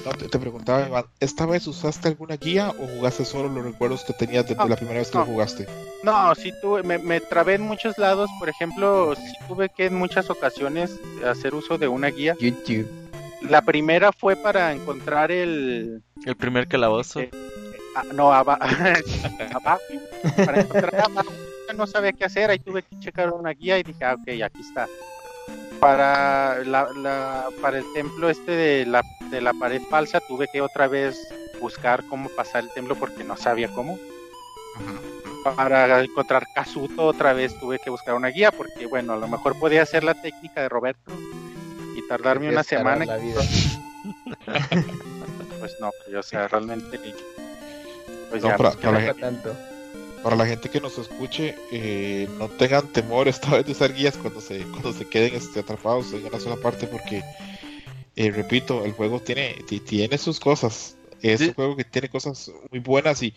no, 0.04 0.12
te, 0.12 0.28
te 0.28 0.38
preguntaba, 0.38 0.86
Iván, 0.86 1.04
¿esta 1.20 1.46
vez 1.46 1.66
usaste 1.66 2.08
alguna 2.08 2.36
guía 2.36 2.70
o 2.70 2.86
jugaste 2.86 3.24
solo 3.24 3.48
los 3.48 3.64
recuerdos 3.64 4.04
que 4.04 4.12
tenías 4.12 4.44
desde 4.46 4.62
No, 4.62 4.68
la 4.68 4.76
primera 4.76 4.98
vez 5.00 5.08
que 5.10 5.18
no. 5.18 5.24
lo 5.24 5.30
jugaste? 5.32 5.66
No, 6.04 6.34
sí 6.36 6.52
tuve, 6.62 6.82
me, 6.84 6.98
me 6.98 7.20
trabé 7.20 7.54
en 7.54 7.62
muchos 7.62 7.98
lados, 7.98 8.30
por 8.38 8.48
ejemplo, 8.48 9.14
sí 9.16 9.32
tuve 9.48 9.68
que 9.68 9.86
en 9.86 9.96
muchas 9.96 10.30
ocasiones 10.30 10.92
hacer 11.28 11.54
uso 11.54 11.76
de 11.76 11.88
una 11.88 12.08
guía. 12.08 12.36
YouTube. 12.38 12.86
La 13.42 13.62
primera 13.62 14.12
fue 14.12 14.34
para 14.36 14.72
encontrar 14.72 15.30
el... 15.30 16.02
El 16.24 16.36
primer 16.36 16.66
calabozo. 16.68 17.20
Eh, 17.20 17.30
ah, 17.94 18.04
no, 18.14 18.32
aba- 18.32 18.58
abajo. 19.54 19.80
Para 20.44 20.60
encontrar 20.60 20.94
abajo 20.96 21.30
no 21.76 21.86
sabía 21.86 22.12
qué 22.12 22.24
hacer, 22.24 22.48
ahí 22.50 22.58
tuve 22.58 22.82
que 22.82 22.98
checar 23.00 23.30
una 23.32 23.50
guía 23.50 23.78
y 23.78 23.82
dije, 23.82 24.02
ah, 24.04 24.14
ok, 24.14 24.28
aquí 24.42 24.60
está. 24.60 24.86
Para, 25.78 26.64
la, 26.64 26.88
la- 26.96 27.48
para 27.60 27.78
el 27.78 27.84
templo 27.92 28.30
este 28.30 28.52
de 28.52 28.86
la, 28.86 29.02
de 29.30 29.40
la 29.42 29.52
pared 29.52 29.82
falsa 29.90 30.20
tuve 30.20 30.48
que 30.50 30.62
otra 30.62 30.88
vez 30.88 31.16
buscar 31.60 32.02
cómo 32.08 32.28
pasar 32.30 32.64
el 32.64 32.70
templo 32.72 32.94
porque 32.96 33.24
no 33.24 33.36
sabía 33.36 33.68
cómo. 33.68 33.98
para 35.56 36.02
encontrar 36.02 36.46
Kazuto 36.54 37.04
otra 37.04 37.32
vez 37.32 37.58
tuve 37.60 37.78
que 37.78 37.90
buscar 37.90 38.14
una 38.14 38.28
guía 38.28 38.50
porque 38.50 38.86
bueno, 38.86 39.12
a 39.12 39.16
lo 39.16 39.28
mejor 39.28 39.58
podía 39.58 39.82
hacer 39.82 40.02
la 40.02 40.14
técnica 40.14 40.62
de 40.62 40.68
Roberto 40.68 41.12
tardarme 42.08 42.48
una 42.48 42.62
semana. 42.62 43.04
la 43.04 43.16
vida. 43.16 43.40
Pues 45.58 45.72
no, 45.80 45.90
o 46.18 46.22
sea, 46.22 46.46
realmente 46.48 46.98
pues 48.30 48.42
No, 48.42 48.50
ya, 48.50 48.56
para- 48.56 48.72
para 48.72 48.92
la 48.92 48.98
No 49.00 49.06
gente- 49.06 49.20
tanto. 49.20 49.56
Para 50.22 50.36
la 50.36 50.46
gente 50.46 50.68
que 50.68 50.80
nos 50.80 50.98
escuche, 50.98 51.54
eh, 51.72 52.28
no 52.38 52.48
tengan 52.48 52.88
temor 52.92 53.26
esta 53.28 53.50
vez 53.56 53.66
de 53.66 53.72
usar 53.72 53.92
guías 53.94 54.16
cuando 54.16 54.40
se, 54.40 54.60
cuando 54.64 54.92
se 54.92 55.06
queden 55.08 55.34
este, 55.34 55.60
atrapados 55.60 56.12
en 56.12 56.24
una 56.26 56.38
sola 56.40 56.56
parte 56.56 56.86
porque, 56.86 57.22
eh, 58.16 58.30
repito, 58.30 58.84
el 58.84 58.92
juego 58.92 59.20
tiene, 59.20 59.54
ti- 59.66 59.80
tiene 59.80 60.18
sus 60.18 60.38
cosas. 60.40 60.96
Es 61.22 61.40
Sí. 61.40 61.48
un 61.48 61.54
juego 61.54 61.76
que 61.76 61.84
tiene 61.84 62.08
cosas 62.08 62.50
muy 62.70 62.80
buenas 62.80 63.22
y, 63.22 63.34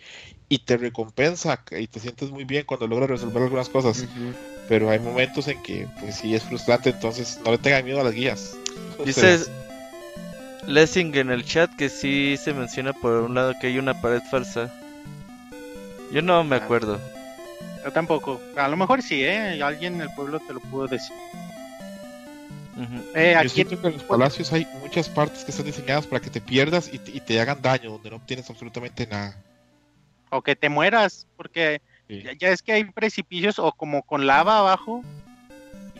y 0.49 0.59
te 0.59 0.77
recompensa 0.77 1.63
y 1.71 1.87
te 1.87 1.99
sientes 1.99 2.29
muy 2.29 2.43
bien 2.43 2.65
cuando 2.65 2.87
logras 2.87 3.09
resolver 3.09 3.43
algunas 3.43 3.69
cosas. 3.69 4.05
Pero 4.69 4.89
hay 4.89 4.99
momentos 4.99 5.47
en 5.49 5.61
que, 5.63 5.87
pues 5.99 6.15
sí, 6.15 6.33
es 6.35 6.43
frustrante, 6.43 6.91
entonces 6.91 7.39
no 7.43 7.51
le 7.51 7.57
tengan 7.57 7.83
miedo 7.83 7.99
a 7.99 8.03
las 8.05 8.13
guías. 8.13 8.55
Dices 9.03 9.49
Lessing 10.67 11.15
en 11.17 11.31
el 11.31 11.43
chat 11.43 11.75
que 11.75 11.89
sí 11.89 12.37
se 12.37 12.53
menciona 12.53 12.93
por 12.93 13.13
un 13.23 13.33
lado 13.33 13.53
que 13.59 13.67
hay 13.67 13.79
una 13.79 13.99
pared 13.99 14.21
falsa. 14.29 14.71
Yo 16.11 16.21
no 16.21 16.43
me 16.43 16.55
Ah. 16.55 16.59
acuerdo. 16.59 16.99
Yo 17.83 17.91
tampoco. 17.91 18.39
A 18.55 18.67
lo 18.67 18.77
mejor 18.77 19.01
sí, 19.01 19.23
¿eh? 19.23 19.61
Alguien 19.63 19.95
en 19.95 20.01
el 20.01 20.09
pueblo 20.13 20.39
te 20.39 20.53
lo 20.53 20.59
pudo 20.59 20.85
decir. 20.87 21.15
Eh, 23.13 23.31
Yo 23.33 23.39
aquí 23.39 23.49
siento 23.49 23.81
que 23.81 23.87
en 23.87 23.93
los 23.93 24.03
palacios 24.03 24.53
hay 24.53 24.65
muchas 24.81 25.09
partes 25.09 25.43
que 25.43 25.51
están 25.51 25.65
diseñadas 25.65 26.07
para 26.07 26.21
que 26.21 26.29
te 26.29 26.39
pierdas 26.39 26.89
y 26.93 26.97
te, 26.99 27.11
y 27.11 27.19
te 27.19 27.39
hagan 27.41 27.61
daño, 27.61 27.91
donde 27.91 28.09
no 28.09 28.15
obtienes 28.17 28.49
absolutamente 28.49 29.05
nada. 29.07 29.35
o 30.31 30.41
que 30.43 30.55
te 30.55 30.69
mueras, 30.69 31.25
porque 31.35 31.81
Sí. 32.09 32.23
ya, 32.23 32.33
ya 32.33 32.49
es 32.49 32.61
que 32.63 32.73
hay 32.73 32.83
precipicios 32.85 33.59
o 33.59 33.71
como 33.71 34.01
con 34.01 34.25
lava 34.27 34.57
abajo 34.57 35.03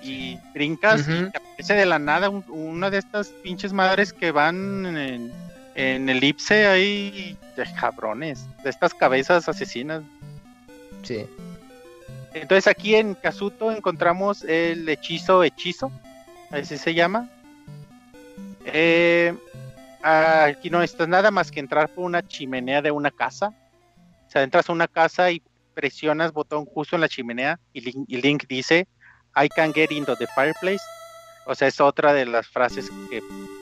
y 0.03 0.37
brincas 0.53 1.01
y 1.07 1.29
te 1.29 1.37
aparece 1.37 1.73
de 1.75 1.85
la 1.85 1.99
nada 1.99 2.29
un- 2.29 2.43
una 2.49 2.89
de 2.89 2.97
estas 2.97 3.27
pinches 3.29 3.71
madres 3.73 4.11
que 4.11 4.31
van 4.31 4.85
en, 4.97 5.31
en 5.75 6.09
elipse 6.09 6.65
ahí, 6.67 7.37
de 7.55 7.65
cabrones, 7.79 8.45
de 8.63 8.69
estas 8.71 8.93
cabezas 8.93 9.47
asesinas. 9.47 10.01
Sí. 11.03 11.25
Entonces 12.33 12.67
aquí 12.67 12.95
en 12.95 13.13
Kazuto 13.13 13.71
encontramos 13.71 14.43
el 14.43 14.87
hechizo 14.89 15.43
hechizo, 15.43 15.91
así 16.51 16.77
se 16.77 16.93
llama. 16.93 17.29
Eh, 18.65 19.35
aquí 20.01 20.69
no 20.69 20.79
necesitas 20.79 21.07
nada 21.07 21.31
más 21.31 21.51
que 21.51 21.59
entrar 21.59 21.89
por 21.89 22.05
una 22.05 22.25
chimenea 22.27 22.81
de 22.81 22.91
una 22.91 23.11
casa. 23.11 23.53
O 24.27 24.31
sea, 24.31 24.43
entras 24.43 24.69
a 24.69 24.73
una 24.73 24.87
casa 24.87 25.31
y 25.31 25.41
presionas 25.79 26.33
botón 26.33 26.65
justo 26.65 26.97
en 26.97 27.01
la 27.01 27.07
chimenea 27.07 27.57
y 27.71 27.79
Link, 27.79 28.05
y 28.09 28.17
Link 28.21 28.43
dice, 28.49 28.85
I 29.41 29.47
can 29.47 29.71
get 29.73 29.91
into 29.91 30.13
the 30.17 30.27
fireplace. 30.35 30.83
O 31.45 31.55
sea, 31.55 31.69
es 31.69 31.79
otra 31.79 32.11
de 32.13 32.25
las 32.25 32.47
frases 32.47 32.89
que 33.09 33.21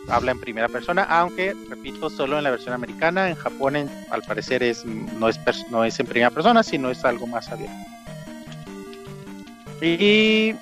habla 0.10 0.31
en 0.31 0.39
primera 0.39 0.68
persona, 0.68 1.03
aunque, 1.03 1.56
repito, 1.69 2.10
solo 2.10 2.39
en 2.39 2.44
la 2.44 2.49
versión 2.49 2.73
americana. 2.73 3.30
En 3.30 3.35
Japón, 3.35 3.76
en- 3.76 3.89
al 4.10 4.23
parecer, 4.23 4.64
es, 4.64 4.84
no, 4.84 5.30
es 5.30 5.39
no 5.69 5.85
es 5.85 5.99
en 5.99 6.07
primera 6.07 6.31
persona, 6.31 6.64
sino 6.64 6.89
es 6.89 7.06
algo 7.06 7.27
más 7.27 7.49
abierto. 7.49 7.76
Y 9.80 10.56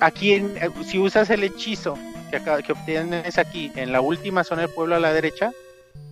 aquí, 0.00 0.32
en- 0.32 0.56
eh, 0.56 0.70
si 0.84 0.98
usas 0.98 1.30
el 1.30 1.44
hechizo 1.44 1.96
que, 2.32 2.40
que 2.64 2.72
obtienes 2.72 3.38
aquí 3.38 3.70
en 3.76 3.92
la 3.92 4.00
última 4.00 4.42
zona 4.42 4.62
del 4.62 4.70
pueblo 4.74 4.96
a 4.96 5.00
la 5.00 5.12
derecha, 5.12 5.52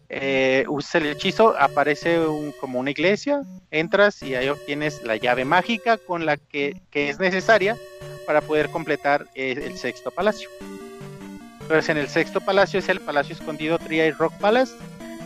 eh, 0.09 0.65
usas 0.69 0.97
el 0.97 1.07
hechizo, 1.07 1.55
aparece 1.59 2.21
un- 2.21 2.53
como 2.61 2.79
una 2.79 2.91
iglesia, 2.91 3.43
entras 3.71 4.23
y 4.23 4.35
ahí 4.35 4.49
obtienes 4.49 5.03
la 5.03 5.17
llave 5.17 5.45
mágica 5.45 5.97
con 5.99 6.27
la 6.27 6.37
que, 6.37 6.77
que 6.91 7.09
es 7.09 7.19
necesaria 7.19 7.77
para 8.27 8.41
poder 8.41 8.71
completar 8.71 9.27
eh, 9.35 9.55
el 9.65 9.77
sexto 9.77 10.11
palacio. 10.11 10.49
Entonces 11.63 11.89
en 11.89 11.97
el 11.99 12.09
sexto 12.09 12.41
palacio 12.41 12.79
es 12.79 12.89
el 12.89 13.01
palacio 13.01 13.35
escondido 13.35 13.79
Tria 13.79 14.07
y 14.07 14.11
Rock 14.11 14.35
Palace, 14.35 14.75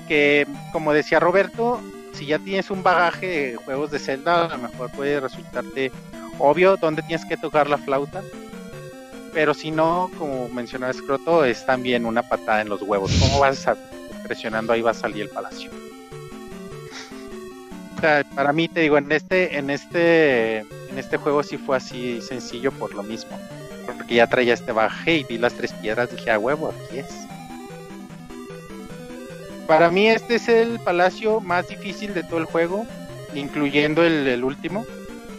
que 0.06 0.46
como 0.72 0.92
decía 0.92 1.18
Roberto, 1.20 1.80
si 2.12 2.26
ya 2.26 2.38
tienes 2.38 2.70
un 2.70 2.82
bagaje 2.82 3.26
de 3.26 3.56
juegos 3.56 3.90
de 3.90 3.98
Zelda, 3.98 4.46
a 4.46 4.56
lo 4.56 4.59
mejor 4.68 4.90
puede 4.92 5.20
resultarte 5.20 5.90
obvio 6.38 6.76
dónde 6.76 7.02
tienes 7.02 7.26
que 7.26 7.36
tocar 7.36 7.68
la 7.68 7.78
flauta. 7.78 8.22
Pero 9.34 9.52
si 9.52 9.70
no, 9.70 10.10
como 10.18 10.48
mencionaba 10.48 10.92
Scroto, 10.92 11.44
es 11.44 11.64
también 11.66 12.06
una 12.06 12.22
patada 12.22 12.60
en 12.62 12.68
los 12.68 12.82
huevos. 12.82 13.12
¿Cómo 13.20 13.40
vas 13.40 13.66
a 13.68 13.76
presionando 14.19 14.73
ahí 14.73 14.82
va 14.82 14.90
a 14.93 14.95
salir 14.95 15.23
el 15.23 15.28
palacio? 15.28 15.70
O 17.97 18.01
sea, 18.01 18.24
para 18.35 18.53
mí 18.53 18.69
te 18.69 18.81
digo, 18.81 18.97
en 18.97 19.11
este, 19.11 19.59
en 19.59 19.70
este, 19.70 20.59
en 20.59 20.99
este 20.99 21.16
juego 21.16 21.43
sí 21.43 21.59
fue 21.59 21.77
así 21.77 22.20
sencillo 22.23 22.70
por 22.70 22.95
lo 22.95 23.03
mismo. 23.03 23.39
Porque 23.86 24.16
ya 24.16 24.27
traía 24.27 24.55
este 24.55 24.70
bagaje 24.70 25.16
y 25.16 25.24
vi 25.24 25.39
las 25.39 25.55
tres 25.55 25.73
piedras, 25.73 26.11
dije 26.11 26.31
a 26.31 26.39
huevo, 26.39 26.73
aquí 26.73 26.99
es. 26.99 27.07
Para 29.66 29.90
mí 29.90 30.09
este 30.09 30.36
es 30.36 30.49
el 30.49 30.78
palacio 30.81 31.40
más 31.40 31.69
difícil 31.69 32.15
de 32.15 32.23
todo 32.23 32.39
el 32.39 32.45
juego, 32.45 32.86
incluyendo 33.35 34.05
el, 34.05 34.27
el 34.27 34.45
último. 34.45 34.86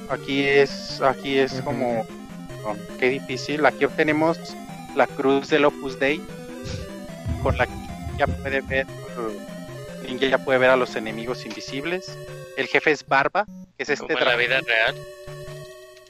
Aquí 0.09 0.43
es, 0.43 1.01
aquí 1.01 1.37
es 1.37 1.61
como, 1.61 2.05
oh, 2.65 2.75
qué 2.99 3.09
difícil. 3.09 3.65
Aquí 3.65 3.85
obtenemos 3.85 4.37
la 4.95 5.07
cruz 5.07 5.49
del 5.49 5.65
Opus 5.65 5.99
Dei, 5.99 6.21
con 7.41 7.57
la 7.57 7.67
que 7.67 7.73
ya 8.19 8.27
puede 8.27 8.61
ver, 8.61 8.85
Link 10.05 10.21
ya 10.21 10.37
puede 10.37 10.59
ver 10.59 10.69
a 10.69 10.75
los 10.75 10.95
enemigos 10.95 11.45
invisibles. 11.45 12.17
El 12.57 12.67
jefe 12.67 12.91
es 12.91 13.07
Barba, 13.07 13.45
que 13.77 13.83
es 13.83 13.89
este 13.89 14.13
en 14.13 14.25
la 14.25 14.35
vida 14.35 14.59
real. 14.59 14.95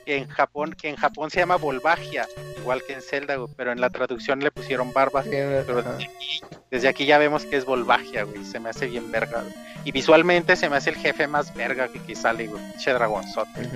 que 0.06 0.18
en 0.18 0.27
Japón, 0.27 0.73
que 0.73 0.90
en 0.90 0.95
Japón 0.95 1.30
se 1.30 1.40
llama 1.40 1.57
Volvagia, 1.57 2.27
igual 2.57 2.81
que 2.86 2.94
en 2.94 3.03
Zelda, 3.03 3.38
pero 3.56 3.72
en 3.72 3.80
la 3.80 3.91
traducción 3.91 4.40
le 4.40 4.49
pusieron 4.49 4.91
Barba. 4.91 5.23
Pero 5.23 5.84
desde 5.84 6.06
aquí, 6.06 6.41
desde 6.72 6.88
aquí 6.88 7.06
ya 7.06 7.19
vemos 7.19 7.45
que 7.45 7.57
es 7.57 7.65
Volvagia, 7.65 8.23
güey. 8.23 8.44
Se 8.44 8.60
me 8.60 8.69
hace 8.72 8.88
bien 8.88 9.11
verga, 9.11 9.41
güey. 9.41 9.53
Y 9.86 9.91
visualmente 9.91 10.56
se 10.56 10.68
me 10.68 10.77
hace 10.77 10.90
el 10.90 10.95
jefe 10.95 11.27
más 11.27 11.53
verga 11.53 11.88
que, 11.88 11.99
que 11.99 12.15
sale, 12.15 12.48
güey. 12.48 12.64
Pinche 12.72 12.91
dragonzote. 12.91 13.68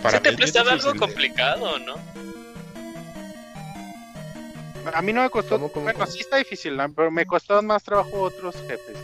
Para 0.00 0.18
Sí 0.18 0.22
te 0.22 0.32
prestaba 0.32 0.72
algo 0.72 0.94
complicado, 0.94 1.78
¿no? 1.80 1.94
A 4.94 5.02
mí 5.02 5.12
no 5.12 5.22
me 5.22 5.30
costó. 5.30 5.56
¿Cómo, 5.56 5.70
cómo, 5.70 5.84
bueno, 5.84 5.98
cómo? 5.98 6.10
sí 6.10 6.20
está 6.20 6.36
difícil, 6.36 6.76
¿no? 6.76 6.92
pero 6.92 7.10
me 7.10 7.26
costó 7.26 7.60
más 7.62 7.82
trabajo 7.82 8.22
otros 8.22 8.56
jefes. 8.56 8.96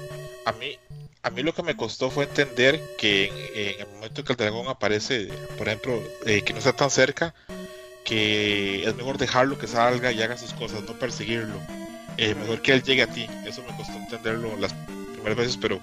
A 0.44 0.52
mí, 0.52 0.78
a 1.22 1.30
mí 1.30 1.42
lo 1.42 1.54
que 1.54 1.62
me 1.62 1.76
costó 1.76 2.10
fue 2.10 2.24
entender 2.24 2.80
que 2.98 3.26
en, 3.26 3.80
en 3.80 3.80
el 3.80 3.94
momento 3.94 4.24
que 4.24 4.32
el 4.32 4.36
dragón 4.36 4.68
aparece, 4.68 5.28
por 5.58 5.68
ejemplo, 5.68 6.02
eh, 6.24 6.42
que 6.42 6.52
no 6.52 6.58
está 6.58 6.72
tan 6.72 6.90
cerca, 6.90 7.34
que 8.04 8.84
es 8.84 8.94
mejor 8.94 9.18
dejarlo 9.18 9.58
que 9.58 9.66
salga 9.66 10.12
y 10.12 10.22
haga 10.22 10.36
sus 10.36 10.52
cosas, 10.54 10.82
no 10.82 10.98
perseguirlo. 10.98 11.60
Eh, 12.16 12.34
mejor 12.34 12.62
que 12.62 12.72
él 12.72 12.82
llegue 12.82 13.02
a 13.02 13.08
ti. 13.08 13.28
Eso 13.44 13.62
me 13.68 13.76
costó 13.76 13.92
entenderlo 13.92 14.56
las 14.56 14.72
primeras 15.12 15.36
veces, 15.36 15.58
pero 15.60 15.80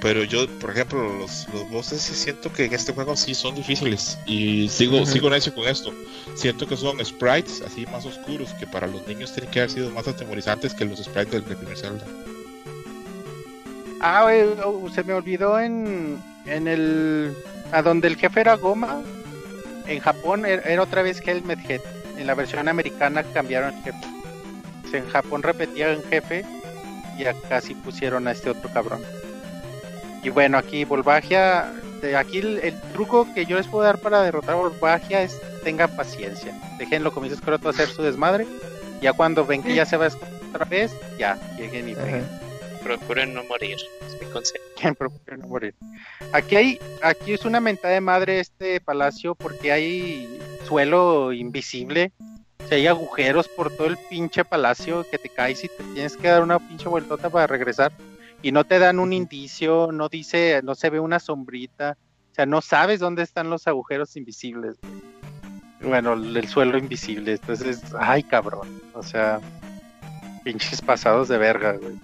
pero 0.00 0.24
yo, 0.24 0.46
por 0.58 0.70
ejemplo, 0.70 1.02
los, 1.18 1.46
los 1.52 1.68
bosses 1.70 2.00
sí 2.00 2.14
siento 2.14 2.52
que 2.52 2.66
en 2.66 2.74
este 2.74 2.92
juego 2.92 3.16
sí 3.16 3.34
son 3.34 3.54
difíciles. 3.54 4.18
Y 4.26 4.68
sigo, 4.68 5.04
sigo 5.06 5.30
necio 5.30 5.54
con 5.54 5.66
esto. 5.66 5.92
Siento 6.34 6.66
que 6.66 6.76
son 6.76 7.04
sprites 7.04 7.62
así 7.66 7.86
más 7.86 8.04
oscuros, 8.06 8.52
que 8.54 8.66
para 8.66 8.86
los 8.86 9.06
niños 9.06 9.32
tienen 9.32 9.50
que 9.50 9.60
haber 9.60 9.70
sido 9.70 9.90
más 9.90 10.06
atemorizantes 10.08 10.74
que 10.74 10.84
los 10.84 10.98
sprites 10.98 11.30
del, 11.32 11.44
del 11.44 11.56
primer 11.56 11.76
Zelda. 11.76 12.04
Ah, 14.00 14.26
oh, 14.64 14.88
se 14.94 15.02
me 15.04 15.14
olvidó 15.14 15.58
en, 15.58 16.18
en 16.44 16.68
el. 16.68 17.34
A 17.72 17.82
donde 17.82 18.08
el 18.08 18.16
jefe 18.16 18.40
era 18.40 18.54
Goma. 18.56 19.02
En 19.86 20.00
Japón 20.00 20.42
er- 20.44 20.62
era 20.64 20.82
otra 20.82 21.02
vez 21.02 21.20
Helmet 21.26 21.58
Head. 21.68 21.80
En 22.18 22.26
la 22.26 22.34
versión 22.34 22.68
americana 22.68 23.22
cambiaron 23.22 23.74
el 23.74 23.82
jefe. 23.82 23.98
En 24.92 25.08
Japón 25.08 25.42
repetían 25.42 26.02
jefe 26.04 26.44
y 27.18 27.24
acá 27.24 27.60
sí 27.60 27.74
pusieron 27.74 28.28
a 28.28 28.32
este 28.32 28.50
otro 28.50 28.70
cabrón. 28.72 29.00
Y 30.22 30.30
bueno, 30.30 30.58
aquí 30.58 30.84
Volvagia. 30.84 31.72
de- 32.00 32.16
Aquí 32.16 32.38
el, 32.38 32.58
el 32.58 32.80
truco 32.92 33.26
que 33.34 33.46
yo 33.46 33.56
les 33.56 33.66
puedo 33.66 33.84
dar 33.84 33.98
para 33.98 34.22
derrotar 34.22 34.50
a 34.52 34.58
Volvagia 34.58 35.22
es 35.22 35.40
tengan 35.64 35.94
paciencia. 35.96 36.52
Déjenlo 36.78 37.12
como 37.12 37.24
dice 37.24 37.36
Scroto 37.36 37.68
hacer 37.68 37.88
su 37.88 38.02
desmadre. 38.02 38.46
Ya 39.00 39.12
cuando 39.12 39.44
ven 39.46 39.62
que 39.62 39.74
ya 39.74 39.84
se 39.86 39.96
va 39.96 40.06
a 40.06 40.10
otra 40.50 40.64
vez, 40.64 40.94
ya 41.18 41.38
lleguen 41.58 41.88
y 41.88 41.94
peguen. 41.94 42.26
Procuren 42.82 43.34
no 43.34 43.44
morir. 43.44 43.76
Es 44.06 44.20
mi 44.20 44.26
consejo. 44.32 44.64
que 44.76 44.92
procure 44.94 45.36
no 45.38 45.46
morir. 45.48 45.74
Aquí 46.32 46.56
hay, 46.56 46.78
aquí 47.02 47.32
es 47.32 47.44
una 47.44 47.60
mentada 47.60 47.94
de 47.94 48.00
madre 48.00 48.40
este 48.40 48.80
palacio 48.80 49.34
porque 49.34 49.72
hay 49.72 50.38
suelo 50.66 51.32
invisible. 51.32 52.12
O 52.64 52.68
sea, 52.68 52.78
hay 52.78 52.86
agujeros 52.86 53.48
por 53.48 53.70
todo 53.70 53.86
el 53.86 53.96
pinche 54.10 54.44
palacio 54.44 55.06
que 55.10 55.18
te 55.18 55.28
caes 55.28 55.62
y 55.64 55.68
te 55.68 55.82
tienes 55.94 56.16
que 56.16 56.28
dar 56.28 56.42
una 56.42 56.58
pinche 56.58 56.88
vueltota 56.88 57.28
para 57.30 57.46
regresar. 57.46 57.92
Y 58.42 58.52
no 58.52 58.64
te 58.64 58.78
dan 58.78 58.98
un 58.98 59.12
indicio, 59.12 59.90
no 59.92 60.08
dice, 60.08 60.60
no 60.62 60.74
se 60.74 60.90
ve 60.90 61.00
una 61.00 61.18
sombrita. 61.18 61.96
O 62.32 62.34
sea, 62.34 62.46
no 62.46 62.60
sabes 62.60 63.00
dónde 63.00 63.22
están 63.22 63.50
los 63.50 63.66
agujeros 63.66 64.16
invisibles. 64.16 64.76
Bueno, 65.80 66.14
el, 66.14 66.36
el 66.36 66.48
suelo 66.48 66.78
invisible. 66.78 67.32
Entonces, 67.32 67.82
ay 67.98 68.22
cabrón. 68.22 68.80
O 68.94 69.02
sea, 69.02 69.40
pinches 70.44 70.80
pasados 70.80 71.28
de 71.28 71.38
verga, 71.38 71.72
güey. 71.72 71.98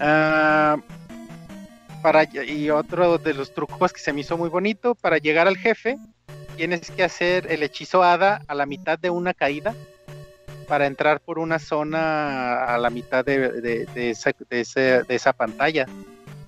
Ah, 0.00 0.76
para 2.02 2.24
y 2.24 2.68
otro 2.70 3.18
de 3.18 3.32
los 3.32 3.54
trucos 3.54 3.92
que 3.92 4.00
se 4.00 4.12
me 4.12 4.20
hizo 4.20 4.36
muy 4.36 4.48
bonito 4.48 4.94
para 4.94 5.18
llegar 5.18 5.46
al 5.46 5.56
jefe 5.56 5.96
tienes 6.56 6.90
que 6.90 7.02
hacer 7.02 7.50
el 7.50 7.62
hechizo 7.62 8.02
hada 8.02 8.42
a 8.46 8.54
la 8.54 8.66
mitad 8.66 8.98
de 8.98 9.10
una 9.10 9.32
caída 9.32 9.74
para 10.64 10.86
entrar 10.86 11.20
por 11.20 11.38
una 11.38 11.58
zona 11.58 12.64
a 12.64 12.78
la 12.78 12.90
mitad 12.90 13.24
de, 13.24 13.86
esa, 13.94 14.32
de 14.50 15.04
de 15.06 15.14
esa 15.14 15.32
pantalla 15.32 15.86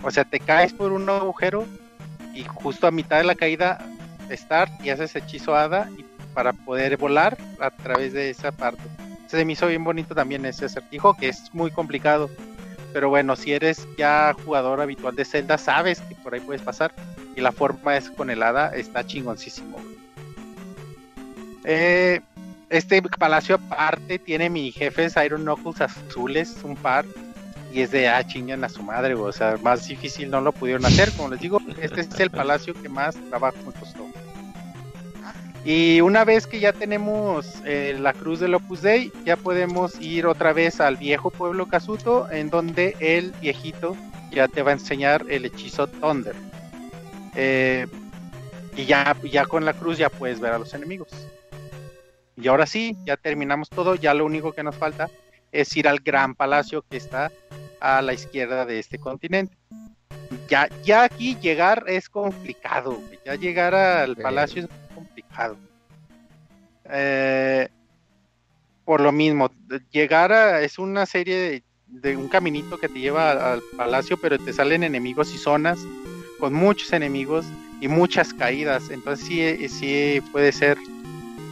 o 0.03 0.11
sea 0.11 0.25
te 0.25 0.39
caes 0.39 0.73
por 0.73 0.91
un 0.91 1.09
agujero 1.09 1.65
y 2.33 2.43
justo 2.43 2.87
a 2.87 2.91
mitad 2.91 3.17
de 3.17 3.23
la 3.23 3.35
caída 3.35 3.79
start 4.29 4.71
y 4.83 4.89
haces 4.89 5.15
hechizo 5.15 5.55
hada 5.55 5.89
y 5.97 6.05
para 6.33 6.53
poder 6.53 6.97
volar 6.97 7.37
a 7.59 7.71
través 7.71 8.13
de 8.13 8.29
esa 8.29 8.51
parte 8.51 8.83
se 9.27 9.43
me 9.43 9.53
hizo 9.53 9.67
bien 9.67 9.83
bonito 9.83 10.15
también 10.15 10.45
ese 10.45 10.65
acertijo 10.65 11.13
que 11.15 11.29
es 11.29 11.53
muy 11.53 11.69
complicado 11.71 12.29
Pero 12.93 13.09
bueno, 13.09 13.35
si 13.35 13.51
eres 13.51 13.87
ya 13.97 14.33
jugador 14.33 14.81
habitual 14.81 15.15
de 15.15 15.25
Zelda, 15.25 15.57
sabes 15.57 15.99
que 16.01 16.15
por 16.15 16.33
ahí 16.33 16.39
puedes 16.39 16.61
pasar. 16.61 16.93
Y 17.35 17.41
la 17.41 17.51
forma 17.51 17.97
es 17.97 18.09
con 18.09 18.29
el 18.29 18.41
hada, 18.41 18.69
está 18.73 19.05
chingoncísimo. 19.05 19.77
Eh, 21.63 22.21
este 22.69 23.01
palacio 23.01 23.55
aparte 23.55 24.19
tiene 24.19 24.49
mi 24.49 24.71
jefes 24.71 25.15
Iron 25.23 25.43
Knuckles 25.43 25.81
azules, 25.81 26.57
un 26.63 26.75
par. 26.75 27.05
Y 27.73 27.81
es 27.81 27.91
de, 27.91 28.07
ah, 28.07 28.25
chingan 28.25 28.63
a 28.63 28.69
su 28.69 28.81
madre, 28.81 29.13
o 29.13 29.31
sea, 29.31 29.57
más 29.61 29.87
difícil 29.87 30.29
no 30.29 30.39
lo 30.39 30.51
pudieron 30.53 30.85
hacer. 30.85 31.11
Como 31.11 31.29
les 31.29 31.41
digo, 31.41 31.59
este 31.81 32.01
es 32.01 32.19
el 32.19 32.31
palacio 32.31 32.73
que 32.73 32.89
más 32.89 33.15
trabajo 33.29 33.57
me 33.65 33.73
costó. 33.73 34.05
Y 35.65 35.99
una 35.99 36.23
vez 36.23 36.47
que 36.47 36.61
ya 36.61 36.71
tenemos 36.71 37.61
eh, 37.65 37.97
la 37.99 38.13
cruz 38.13 38.39
del 38.39 38.55
Opus 38.55 38.81
Dei, 38.81 39.11
ya 39.25 39.35
podemos 39.35 39.99
ir 39.99 40.25
otra 40.25 40.53
vez 40.53 40.79
al 40.79 40.95
viejo 40.95 41.29
pueblo 41.29 41.67
Casuto, 41.67 42.31
en 42.31 42.49
donde 42.49 42.95
el 43.01 43.33
viejito 43.41 43.97
ya 44.31 44.47
te 44.47 44.61
va 44.61 44.71
a 44.71 44.75
enseñar 44.75 45.25
el 45.27 45.43
hechizo 45.43 45.87
Thunder. 45.87 46.35
Eh, 47.35 47.85
y 48.77 48.85
ya, 48.85 49.17
ya 49.29 49.45
con 49.45 49.65
la 49.65 49.73
cruz 49.73 49.97
ya 49.97 50.09
puedes 50.09 50.39
ver 50.39 50.53
a 50.53 50.59
los 50.59 50.73
enemigos. 50.73 51.09
Y 52.37 52.47
ahora 52.47 52.67
sí, 52.67 52.95
ya 53.05 53.17
terminamos 53.17 53.69
todo, 53.69 53.95
ya 53.95 54.13
lo 54.13 54.25
único 54.25 54.53
que 54.53 54.63
nos 54.63 54.75
falta 54.75 55.09
es 55.51 55.75
ir 55.75 55.87
al 55.87 55.99
gran 55.99 56.35
palacio 56.35 56.83
que 56.87 56.97
está 56.97 57.31
a 57.79 58.01
la 58.01 58.13
izquierda 58.13 58.65
de 58.65 58.79
este 58.79 58.99
continente. 58.99 59.57
Ya, 60.47 60.69
ya 60.83 61.03
aquí 61.03 61.35
llegar 61.41 61.83
es 61.87 62.09
complicado, 62.09 63.01
ya 63.25 63.35
llegar 63.35 63.73
al 63.73 64.15
palacio 64.15 64.63
es 64.63 64.69
complicado. 64.93 65.57
Eh, 66.89 67.67
por 68.85 69.01
lo 69.01 69.11
mismo, 69.11 69.51
llegar 69.91 70.31
a, 70.31 70.61
es 70.61 70.77
una 70.79 71.05
serie 71.05 71.63
de, 71.87 72.15
un 72.17 72.27
caminito 72.27 72.77
que 72.77 72.87
te 72.87 72.99
lleva 72.99 73.53
al, 73.53 73.61
palacio, 73.75 74.15
pero 74.17 74.37
te 74.37 74.53
salen 74.53 74.83
enemigos 74.83 75.33
y 75.33 75.37
zonas 75.37 75.79
con 76.39 76.53
muchos 76.53 76.93
enemigos 76.93 77.45
y 77.81 77.87
muchas 77.87 78.33
caídas, 78.33 78.89
entonces 78.89 79.25
sí, 79.25 79.69
sí 79.69 80.21
puede 80.31 80.51
ser 80.51 80.77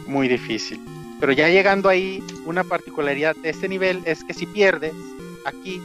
muy 0.06 0.28
difícil. 0.28 0.80
Pero 1.20 1.32
ya 1.32 1.48
llegando 1.48 1.88
ahí, 1.88 2.22
una 2.44 2.64
particularidad 2.64 3.34
de 3.36 3.50
este 3.50 3.68
nivel 3.68 4.02
es 4.04 4.22
que 4.24 4.34
si 4.34 4.46
pierdes 4.46 4.94
aquí, 5.44 5.80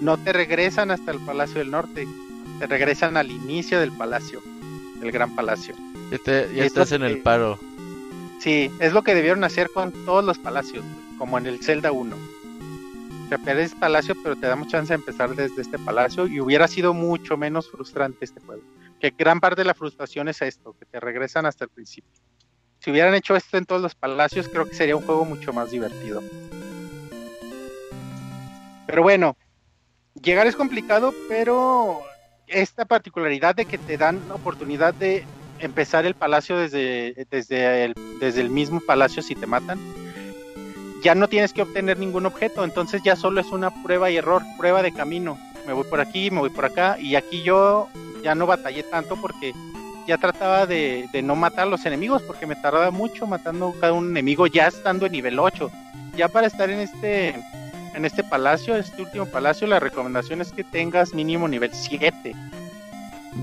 no 0.00 0.18
te 0.18 0.32
regresan 0.32 0.90
hasta 0.90 1.12
el 1.12 1.20
Palacio 1.20 1.58
del 1.58 1.70
Norte, 1.70 2.06
te 2.58 2.66
regresan 2.66 3.16
al 3.16 3.30
inicio 3.30 3.80
del 3.80 3.92
palacio, 3.92 4.42
el 5.02 5.12
gran 5.12 5.34
palacio. 5.34 5.74
Ya, 6.10 6.64
estás 6.64 6.92
en 6.92 7.02
el 7.02 7.22
paro. 7.22 7.58
Sí, 8.38 8.70
es 8.80 8.92
lo 8.92 9.02
que 9.02 9.14
debieron 9.14 9.44
hacer 9.44 9.70
con 9.72 9.92
todos 10.04 10.24
los 10.24 10.38
palacios, 10.38 10.84
como 11.18 11.38
en 11.38 11.46
el 11.46 11.62
Zelda 11.62 11.92
1. 11.92 12.16
Te 13.28 13.38
pierdes 13.38 13.74
palacio, 13.74 14.14
pero 14.22 14.36
te 14.36 14.46
damos 14.46 14.68
chance 14.68 14.92
de 14.92 14.96
empezar 14.96 15.34
desde 15.34 15.60
este 15.60 15.78
palacio 15.78 16.26
y 16.26 16.40
hubiera 16.40 16.68
sido 16.68 16.94
mucho 16.94 17.36
menos 17.36 17.70
frustrante 17.70 18.24
este 18.24 18.40
juego. 18.40 18.62
Que 19.00 19.10
gran 19.10 19.40
parte 19.40 19.62
de 19.62 19.66
la 19.66 19.74
frustración 19.74 20.28
es 20.28 20.40
esto, 20.42 20.76
que 20.78 20.86
te 20.86 21.00
regresan 21.00 21.44
hasta 21.44 21.64
el 21.64 21.70
principio. 21.70 22.12
Si 22.86 22.92
hubieran 22.92 23.14
hecho 23.14 23.34
esto 23.34 23.58
en 23.58 23.64
todos 23.64 23.82
los 23.82 23.96
palacios, 23.96 24.48
creo 24.48 24.64
que 24.64 24.76
sería 24.76 24.94
un 24.94 25.02
juego 25.02 25.24
mucho 25.24 25.52
más 25.52 25.72
divertido. 25.72 26.22
Pero 28.86 29.02
bueno, 29.02 29.36
llegar 30.22 30.46
es 30.46 30.54
complicado, 30.54 31.12
pero 31.28 31.98
esta 32.46 32.84
particularidad 32.84 33.56
de 33.56 33.64
que 33.64 33.76
te 33.76 33.98
dan 33.98 34.20
la 34.28 34.36
oportunidad 34.36 34.94
de 34.94 35.24
empezar 35.58 36.06
el 36.06 36.14
palacio 36.14 36.58
desde, 36.58 37.26
desde, 37.28 37.86
el, 37.86 37.94
desde 38.20 38.40
el 38.40 38.50
mismo 38.50 38.80
palacio 38.80 39.20
si 39.20 39.34
te 39.34 39.48
matan, 39.48 39.80
ya 41.02 41.16
no 41.16 41.26
tienes 41.26 41.52
que 41.52 41.62
obtener 41.62 41.98
ningún 41.98 42.24
objeto, 42.24 42.62
entonces 42.62 43.02
ya 43.02 43.16
solo 43.16 43.40
es 43.40 43.48
una 43.48 43.82
prueba 43.82 44.12
y 44.12 44.18
error, 44.18 44.42
prueba 44.56 44.84
de 44.84 44.92
camino. 44.92 45.36
Me 45.66 45.72
voy 45.72 45.88
por 45.90 45.98
aquí, 45.98 46.30
me 46.30 46.38
voy 46.38 46.50
por 46.50 46.64
acá, 46.64 47.00
y 47.00 47.16
aquí 47.16 47.42
yo 47.42 47.88
ya 48.22 48.36
no 48.36 48.46
batallé 48.46 48.84
tanto 48.84 49.16
porque 49.16 49.54
ya 50.06 50.18
trataba 50.18 50.66
de, 50.66 51.08
de 51.12 51.22
no 51.22 51.36
matar 51.36 51.66
a 51.66 51.70
los 51.70 51.84
enemigos, 51.86 52.22
porque 52.22 52.46
me 52.46 52.56
tardaba 52.56 52.90
mucho 52.90 53.26
matando 53.26 53.74
cada 53.80 53.92
un 53.92 54.10
enemigo 54.10 54.46
ya 54.46 54.68
estando 54.68 55.06
en 55.06 55.12
nivel 55.12 55.38
8. 55.38 55.70
Ya 56.16 56.28
para 56.28 56.46
estar 56.46 56.70
en 56.70 56.80
este 56.80 57.34
en 57.94 58.04
este 58.04 58.22
palacio, 58.22 58.76
este 58.76 59.02
último 59.02 59.24
palacio, 59.26 59.66
la 59.66 59.80
recomendación 59.80 60.42
es 60.42 60.52
que 60.52 60.64
tengas 60.64 61.14
mínimo 61.14 61.48
nivel 61.48 61.70
7. 61.72 62.34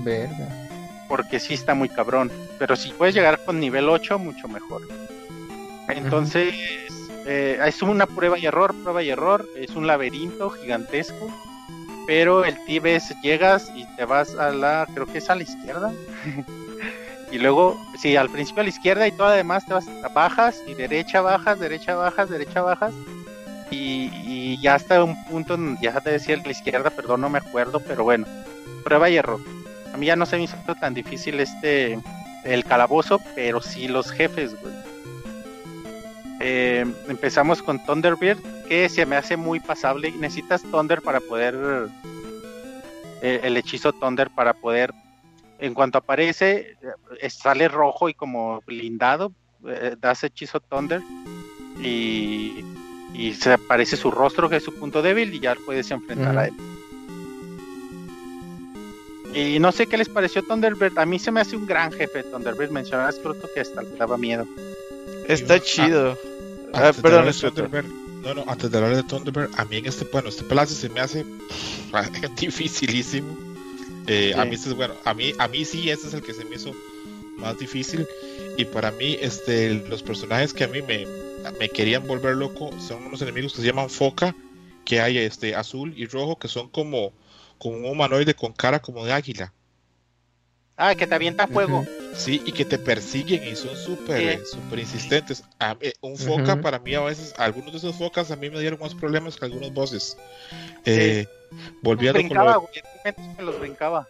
Verga 0.04 0.48
porque 1.08 1.38
sí 1.38 1.54
está 1.54 1.74
muy 1.74 1.88
cabrón. 1.88 2.30
Pero 2.58 2.76
si 2.76 2.90
puedes 2.90 3.14
llegar 3.14 3.38
con 3.44 3.60
nivel 3.60 3.88
8, 3.88 4.18
mucho 4.18 4.48
mejor. 4.48 4.82
Entonces, 5.88 6.54
eh, 7.26 7.58
es 7.64 7.82
una 7.82 8.06
prueba 8.06 8.38
y 8.38 8.46
error, 8.46 8.74
prueba 8.82 9.02
y 9.02 9.10
error. 9.10 9.48
Es 9.56 9.70
un 9.70 9.86
laberinto 9.86 10.50
gigantesco. 10.50 11.30
Pero 12.06 12.44
el 12.44 12.62
tip 12.64 12.86
es, 12.86 13.14
llegas 13.22 13.70
y 13.74 13.86
te 13.96 14.04
vas 14.04 14.34
a 14.34 14.50
la, 14.50 14.86
creo 14.92 15.06
que 15.06 15.18
es 15.18 15.30
a 15.30 15.34
la 15.34 15.42
izquierda. 15.42 15.92
y 17.32 17.38
luego, 17.38 17.80
sí, 17.98 18.16
al 18.16 18.30
principio 18.30 18.60
a 18.60 18.64
la 18.64 18.70
izquierda 18.70 19.06
y 19.06 19.12
todo 19.12 19.28
además 19.28 19.64
te 19.66 19.74
vas, 19.74 19.86
bajas 20.12 20.62
y 20.66 20.74
derecha 20.74 21.20
bajas, 21.20 21.58
derecha 21.58 21.94
bajas, 21.94 22.28
derecha 22.28 22.62
bajas. 22.62 22.92
Y, 23.70 24.10
y 24.24 24.60
ya 24.60 24.74
hasta 24.74 25.02
un 25.02 25.22
punto 25.24 25.56
ya 25.80 26.00
te 26.00 26.10
decía 26.10 26.36
la 26.36 26.50
izquierda, 26.50 26.90
perdón, 26.90 27.22
no 27.22 27.30
me 27.30 27.38
acuerdo, 27.38 27.80
pero 27.80 28.04
bueno, 28.04 28.26
prueba 28.84 29.08
y 29.08 29.16
error. 29.16 29.40
A 29.92 29.96
mí 29.96 30.06
ya 30.06 30.16
no 30.16 30.26
se 30.26 30.36
me 30.36 30.42
hizo 30.42 30.56
tan 30.78 30.92
difícil 30.94 31.40
este 31.40 31.98
el 32.44 32.64
calabozo, 32.64 33.20
pero 33.34 33.60
sí 33.60 33.88
los 33.88 34.10
jefes, 34.10 34.60
güey. 34.60 34.74
Eh, 36.40 36.84
empezamos 37.08 37.62
con 37.62 37.84
Thunderbird, 37.84 38.38
que 38.68 38.88
se 38.88 39.06
me 39.06 39.16
hace 39.16 39.36
muy 39.36 39.60
pasable. 39.60 40.12
Necesitas 40.12 40.62
Thunder 40.62 41.00
para 41.02 41.20
poder. 41.20 41.88
Eh, 43.22 43.40
el 43.42 43.56
hechizo 43.56 43.92
Thunder 43.92 44.30
para 44.30 44.54
poder. 44.54 44.92
En 45.58 45.72
cuanto 45.72 45.98
aparece, 45.98 46.76
eh, 47.20 47.30
sale 47.30 47.68
rojo 47.68 48.08
y 48.08 48.14
como 48.14 48.62
blindado. 48.66 49.32
das 49.98 50.24
hechizo 50.24 50.60
Thunder. 50.60 51.00
Y, 51.80 52.64
y 53.14 53.34
se 53.34 53.52
aparece 53.52 53.96
su 53.96 54.10
rostro, 54.10 54.48
que 54.48 54.56
es 54.56 54.62
su 54.62 54.74
punto 54.74 55.02
débil, 55.02 55.32
y 55.32 55.40
ya 55.40 55.54
puedes 55.66 55.90
enfrentar 55.90 56.36
a 56.36 56.46
él. 56.46 56.54
Y 59.34 59.58
no 59.58 59.72
sé 59.72 59.86
qué 59.86 59.96
les 59.96 60.08
pareció 60.08 60.42
Thunderbird. 60.42 60.96
A 60.96 61.06
mí 61.06 61.18
se 61.18 61.32
me 61.32 61.40
hace 61.40 61.56
un 61.56 61.66
gran 61.66 61.90
jefe 61.90 62.22
Thunderbird. 62.22 62.70
Mencionabas 62.70 63.16
pronto 63.16 63.48
que 63.52 63.60
hasta 63.60 63.82
le 63.82 63.96
daba 63.96 64.16
miedo. 64.16 64.46
Está 65.28 65.60
chido. 65.60 66.18
Ah, 66.72 66.92
perdón, 67.02 67.26
no, 68.24 68.34
no, 68.34 68.44
antes 68.48 68.70
de 68.70 68.78
hablar 68.78 68.96
de 68.96 69.02
Thunderbird, 69.02 69.50
a 69.56 69.64
mí 69.66 69.76
en 69.76 69.86
este, 69.86 70.06
bueno, 70.06 70.30
este 70.30 70.44
palacio 70.44 70.74
se 70.74 70.88
me 70.88 71.00
hace 71.00 71.24
dificilísimo. 72.36 73.36
Eh, 74.06 74.34
A 74.36 74.44
mí 74.44 74.54
este 74.54 74.70
es 74.70 74.74
bueno, 74.74 74.94
a 75.04 75.14
mí, 75.14 75.32
a 75.38 75.48
mí 75.48 75.64
sí, 75.64 75.90
este 75.90 76.08
es 76.08 76.14
el 76.14 76.22
que 76.22 76.34
se 76.34 76.44
me 76.44 76.56
hizo 76.56 76.74
más 77.38 77.58
difícil. 77.58 78.06
Y 78.56 78.64
para 78.64 78.90
mí, 78.92 79.16
este, 79.20 79.74
los 79.88 80.02
personajes 80.02 80.52
que 80.52 80.64
a 80.64 80.68
mí 80.68 80.82
me, 80.82 81.06
me 81.58 81.68
querían 81.68 82.06
volver 82.06 82.36
loco 82.36 82.70
son 82.80 83.04
unos 83.06 83.20
enemigos 83.22 83.52
que 83.52 83.60
se 83.60 83.66
llaman 83.66 83.90
Foca, 83.90 84.34
que 84.84 85.00
hay 85.00 85.18
este 85.18 85.54
azul 85.54 85.92
y 85.96 86.06
rojo, 86.06 86.38
que 86.38 86.48
son 86.48 86.68
como 86.68 87.12
con 87.58 87.74
un 87.74 87.84
humanoide 87.86 88.34
con 88.34 88.52
cara 88.52 88.80
como 88.80 89.04
de 89.04 89.12
águila. 89.12 89.52
Ah, 90.76 90.94
que 90.94 91.06
te 91.06 91.14
avienta 91.14 91.46
fuego. 91.46 91.86
Sí, 92.16 92.42
y 92.44 92.52
que 92.52 92.64
te 92.64 92.78
persiguen 92.78 93.46
y 93.46 93.54
son 93.54 93.76
súper 93.76 94.44
súper 94.44 94.80
insistentes. 94.80 95.44
un 96.00 96.16
foca 96.16 96.60
para 96.60 96.78
mí 96.78 96.94
a 96.94 97.00
veces, 97.00 97.34
algunos 97.38 97.72
de 97.72 97.78
esos 97.78 97.96
focas 97.96 98.30
a 98.30 98.36
mí 98.36 98.50
me 98.50 98.60
dieron 98.60 98.80
más 98.80 98.94
problemas 98.94 99.36
que 99.36 99.44
algunos 99.44 99.72
bosses. 99.72 100.16
Eh, 100.84 101.26
volviendo 101.80 102.20
con 102.28 102.36
lo 102.36 102.68
de... 103.04 103.42
los 103.42 103.60
brincaba. 103.60 104.08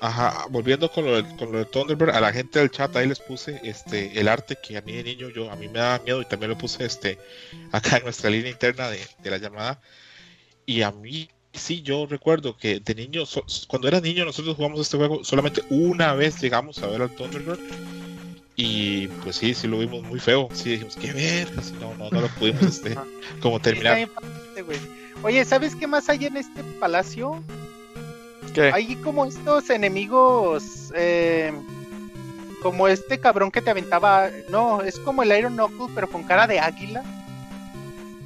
Ajá, 0.00 0.46
volviendo 0.50 0.90
con 0.90 1.04
lo, 1.04 1.22
de, 1.22 1.36
con 1.36 1.52
lo 1.52 1.58
de 1.58 1.64
Thunderbird, 1.66 2.10
a 2.10 2.20
la 2.20 2.32
gente 2.32 2.58
del 2.58 2.70
chat 2.70 2.94
ahí 2.96 3.06
les 3.06 3.20
puse 3.20 3.60
este 3.62 4.18
el 4.18 4.28
arte 4.28 4.56
que 4.60 4.76
a 4.76 4.80
mí 4.80 4.92
de 4.92 5.04
niño 5.04 5.28
yo 5.28 5.50
a 5.50 5.56
mí 5.56 5.68
me 5.68 5.78
daba 5.78 6.02
miedo 6.02 6.22
y 6.22 6.24
también 6.24 6.50
lo 6.50 6.58
puse 6.58 6.84
este 6.84 7.18
acá 7.70 7.98
en 7.98 8.04
nuestra 8.04 8.30
línea 8.30 8.50
interna 8.50 8.90
de, 8.90 8.98
de 9.18 9.30
la 9.30 9.38
llamada 9.38 9.80
y 10.64 10.82
a 10.82 10.90
mí 10.90 11.28
sí, 11.52 11.82
yo 11.82 12.06
recuerdo 12.06 12.56
que 12.56 12.80
de 12.80 12.94
niño, 12.94 13.24
cuando 13.66 13.88
era 13.88 14.00
niño, 14.00 14.24
nosotros 14.24 14.56
jugamos 14.56 14.80
este 14.80 14.96
juego 14.96 15.24
solamente 15.24 15.62
una 15.70 16.14
vez 16.14 16.40
llegamos 16.40 16.82
a 16.82 16.86
ver 16.86 17.02
al 17.02 17.10
Thunderbird. 17.10 17.58
Y 18.56 19.08
pues 19.22 19.36
sí, 19.36 19.54
sí 19.54 19.66
lo 19.66 19.78
vimos 19.78 20.02
muy 20.02 20.20
feo. 20.20 20.48
Sí, 20.52 20.70
dijimos, 20.70 20.96
qué 20.96 21.12
verga, 21.12 21.62
no, 21.80 21.94
no, 21.94 22.10
no 22.10 22.20
lo 22.20 22.28
pudimos 22.28 22.62
este, 22.62 22.96
como 23.40 23.58
terminar. 23.60 24.08
Oye, 25.22 25.44
¿sabes 25.44 25.74
qué 25.74 25.86
más 25.86 26.08
hay 26.08 26.26
en 26.26 26.36
este 26.36 26.62
palacio? 26.78 27.42
¿Qué? 28.54 28.70
Hay 28.72 28.96
como 28.96 29.24
estos 29.24 29.70
enemigos, 29.70 30.92
eh, 30.94 31.52
como 32.62 32.88
este 32.88 33.18
cabrón 33.18 33.50
que 33.50 33.62
te 33.62 33.70
aventaba. 33.70 34.28
No, 34.50 34.82
es 34.82 34.98
como 34.98 35.22
el 35.22 35.36
Iron 35.38 35.54
Knuckle, 35.54 35.94
pero 35.94 36.08
con 36.08 36.24
cara 36.24 36.46
de 36.46 36.58
águila 36.58 37.02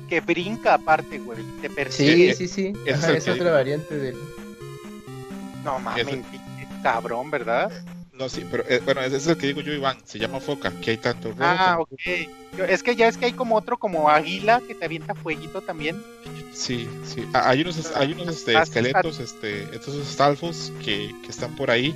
que 0.09 0.21
brinca 0.21 0.75
aparte, 0.75 1.19
güey. 1.19 1.39
Te 1.61 1.71
persigue. 1.71 2.35
Sí, 2.35 2.49
sí, 2.49 2.73
sí. 2.73 2.81
es, 2.87 3.29
otra 3.29 3.51
variante 3.51 3.97
del. 3.97 4.17
No 5.65 5.79
mames, 5.79 6.07
cabrón, 6.83 7.31
¿verdad? 7.31 7.73
No, 8.13 8.29
sí, 8.29 8.47
pero 8.49 8.65
eh, 8.69 8.81
bueno, 8.85 9.01
ese 9.01 9.17
es 9.17 9.27
el 9.27 9.37
que 9.37 9.49
digo 9.49 9.61
yo, 9.61 9.73
Iván. 9.73 9.97
Se 10.05 10.19
llama 10.19 10.39
foca, 10.39 10.71
que 10.81 10.93
hay 10.93 10.97
tanto 10.99 11.31
rojo. 11.31 11.41
Ah, 11.43 11.79
ok. 11.81 11.91
Yo- 12.57 12.65
es 12.65 12.83
que 12.85 12.95
ya 12.95 13.09
es 13.09 13.17
que 13.17 13.27
hay 13.27 13.33
como 13.33 13.57
otro, 13.57 13.77
como 13.77 14.09
águila, 14.09 14.63
que 14.67 14.75
te 14.75 14.85
avienta 14.85 15.15
fueguito 15.17 15.63
también. 15.63 16.01
Sí, 16.53 16.89
sí. 17.05 17.27
Ah, 17.33 17.51
Hay 17.51 17.63
unos, 17.63 17.93
hay 17.97 18.13
unos 18.13 18.29
este, 18.29 18.57
esqueletos, 18.57 19.19
este, 19.19 19.65
estos 19.75 19.95
estalfos 19.97 20.73
que, 20.85 21.13
que 21.23 21.29
están 21.29 21.57
por 21.57 21.71
ahí. 21.73 21.93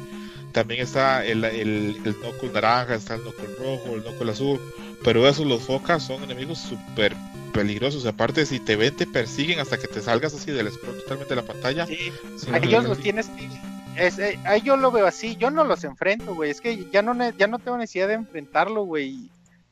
También 0.52 0.80
está 0.80 1.24
el, 1.24 1.44
el, 1.44 2.00
el 2.04 2.16
Knuckle 2.16 2.50
naranja, 2.52 2.96
está 2.96 3.14
el 3.14 3.22
Knuckle 3.22 3.54
rojo, 3.58 3.94
el 3.94 4.02
Knuckle 4.02 4.32
azul. 4.32 4.60
Pero 5.04 5.28
esos, 5.28 5.46
los 5.46 5.62
focas, 5.62 6.02
son 6.04 6.24
enemigos 6.24 6.58
súper 6.58 7.14
peligrosos. 7.58 8.06
Aparte, 8.06 8.46
si 8.46 8.60
te 8.60 8.76
ven, 8.76 8.94
te 8.96 9.06
persiguen 9.06 9.58
hasta 9.60 9.78
que 9.78 9.88
te 9.88 10.00
salgas 10.00 10.32
así 10.34 10.50
del 10.52 10.70
scroll 10.72 10.96
totalmente 10.98 11.34
de 11.34 11.40
la 11.40 11.46
pantalla. 11.46 11.86
Sí. 11.86 12.12
A 12.52 12.58
no, 12.58 12.64
ellos 12.66 12.84
los 12.84 12.98
tienes 12.98 13.28
que... 13.28 13.48
Es, 13.96 14.18
eh, 14.20 14.38
ahí 14.44 14.60
yo 14.62 14.76
lo 14.76 14.92
veo 14.92 15.06
así, 15.06 15.36
yo 15.36 15.50
no 15.50 15.64
los 15.64 15.82
enfrento, 15.82 16.34
güey. 16.34 16.50
Es 16.52 16.60
que 16.60 16.86
ya 16.92 17.02
no, 17.02 17.14
ya 17.36 17.48
no 17.48 17.58
tengo 17.58 17.76
necesidad 17.78 18.06
de 18.08 18.14
enfrentarlo, 18.14 18.84
güey. 18.84 19.28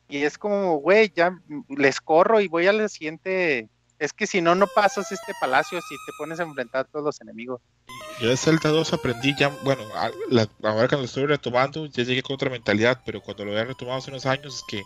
Y 0.09 0.17
es 0.23 0.37
como, 0.37 0.77
güey, 0.79 1.11
ya 1.15 1.37
les 1.69 2.01
corro 2.01 2.41
y 2.41 2.47
voy 2.49 2.67
al 2.67 2.89
siguiente. 2.89 3.69
Es 3.99 4.11
que 4.13 4.27
si 4.27 4.41
no, 4.41 4.53
no 4.53 4.67
pasas 4.75 5.11
este 5.11 5.33
palacio 5.39 5.79
si 5.81 5.95
te 5.95 6.11
pones 6.19 6.39
a 6.39 6.43
enfrentar 6.43 6.81
a 6.81 6.83
todos 6.83 7.05
los 7.05 7.21
enemigos. 7.21 7.61
Yo 8.21 8.29
de 8.29 8.37
Zelda 8.37 8.69
2 8.69 8.93
aprendí 8.93 9.33
ya, 9.39 9.47
bueno, 9.63 9.81
a- 9.95 10.11
la- 10.29 10.49
ahora 10.63 10.87
que 10.87 10.97
lo 10.97 11.03
estoy 11.03 11.25
retomando, 11.25 11.85
ya 11.87 12.03
llegué 12.03 12.21
con 12.21 12.33
otra 12.35 12.49
mentalidad, 12.49 13.01
pero 13.05 13.21
cuando 13.21 13.45
lo 13.45 13.51
había 13.51 13.63
retomado 13.65 13.97
hace 13.99 14.11
unos 14.11 14.25
años 14.25 14.55
es 14.57 14.63
que 14.67 14.83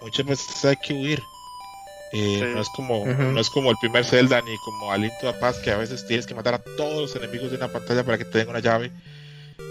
muchas 0.00 0.24
veces 0.26 0.64
hay 0.64 0.76
que 0.76 0.94
huir. 0.94 1.20
Eh, 2.12 2.38
Sí. 2.40 2.54
no 2.54 2.60
es 2.60 2.68
como 2.70 3.06
no 3.06 3.40
es 3.40 3.48
como 3.48 3.70
el 3.70 3.76
primer 3.80 4.04
Zelda 4.04 4.40
ni 4.42 4.56
como 4.58 4.92
Aliento 4.92 5.28
a 5.28 5.38
Paz 5.38 5.56
que 5.58 5.70
a 5.70 5.78
veces 5.78 6.06
tienes 6.06 6.26
que 6.26 6.34
matar 6.34 6.54
a 6.54 6.58
todos 6.58 7.00
los 7.00 7.16
enemigos 7.16 7.50
de 7.50 7.56
una 7.56 7.68
pantalla 7.68 8.04
para 8.04 8.18
que 8.18 8.24
te 8.26 8.38
den 8.38 8.48
una 8.50 8.60
llave. 8.60 8.90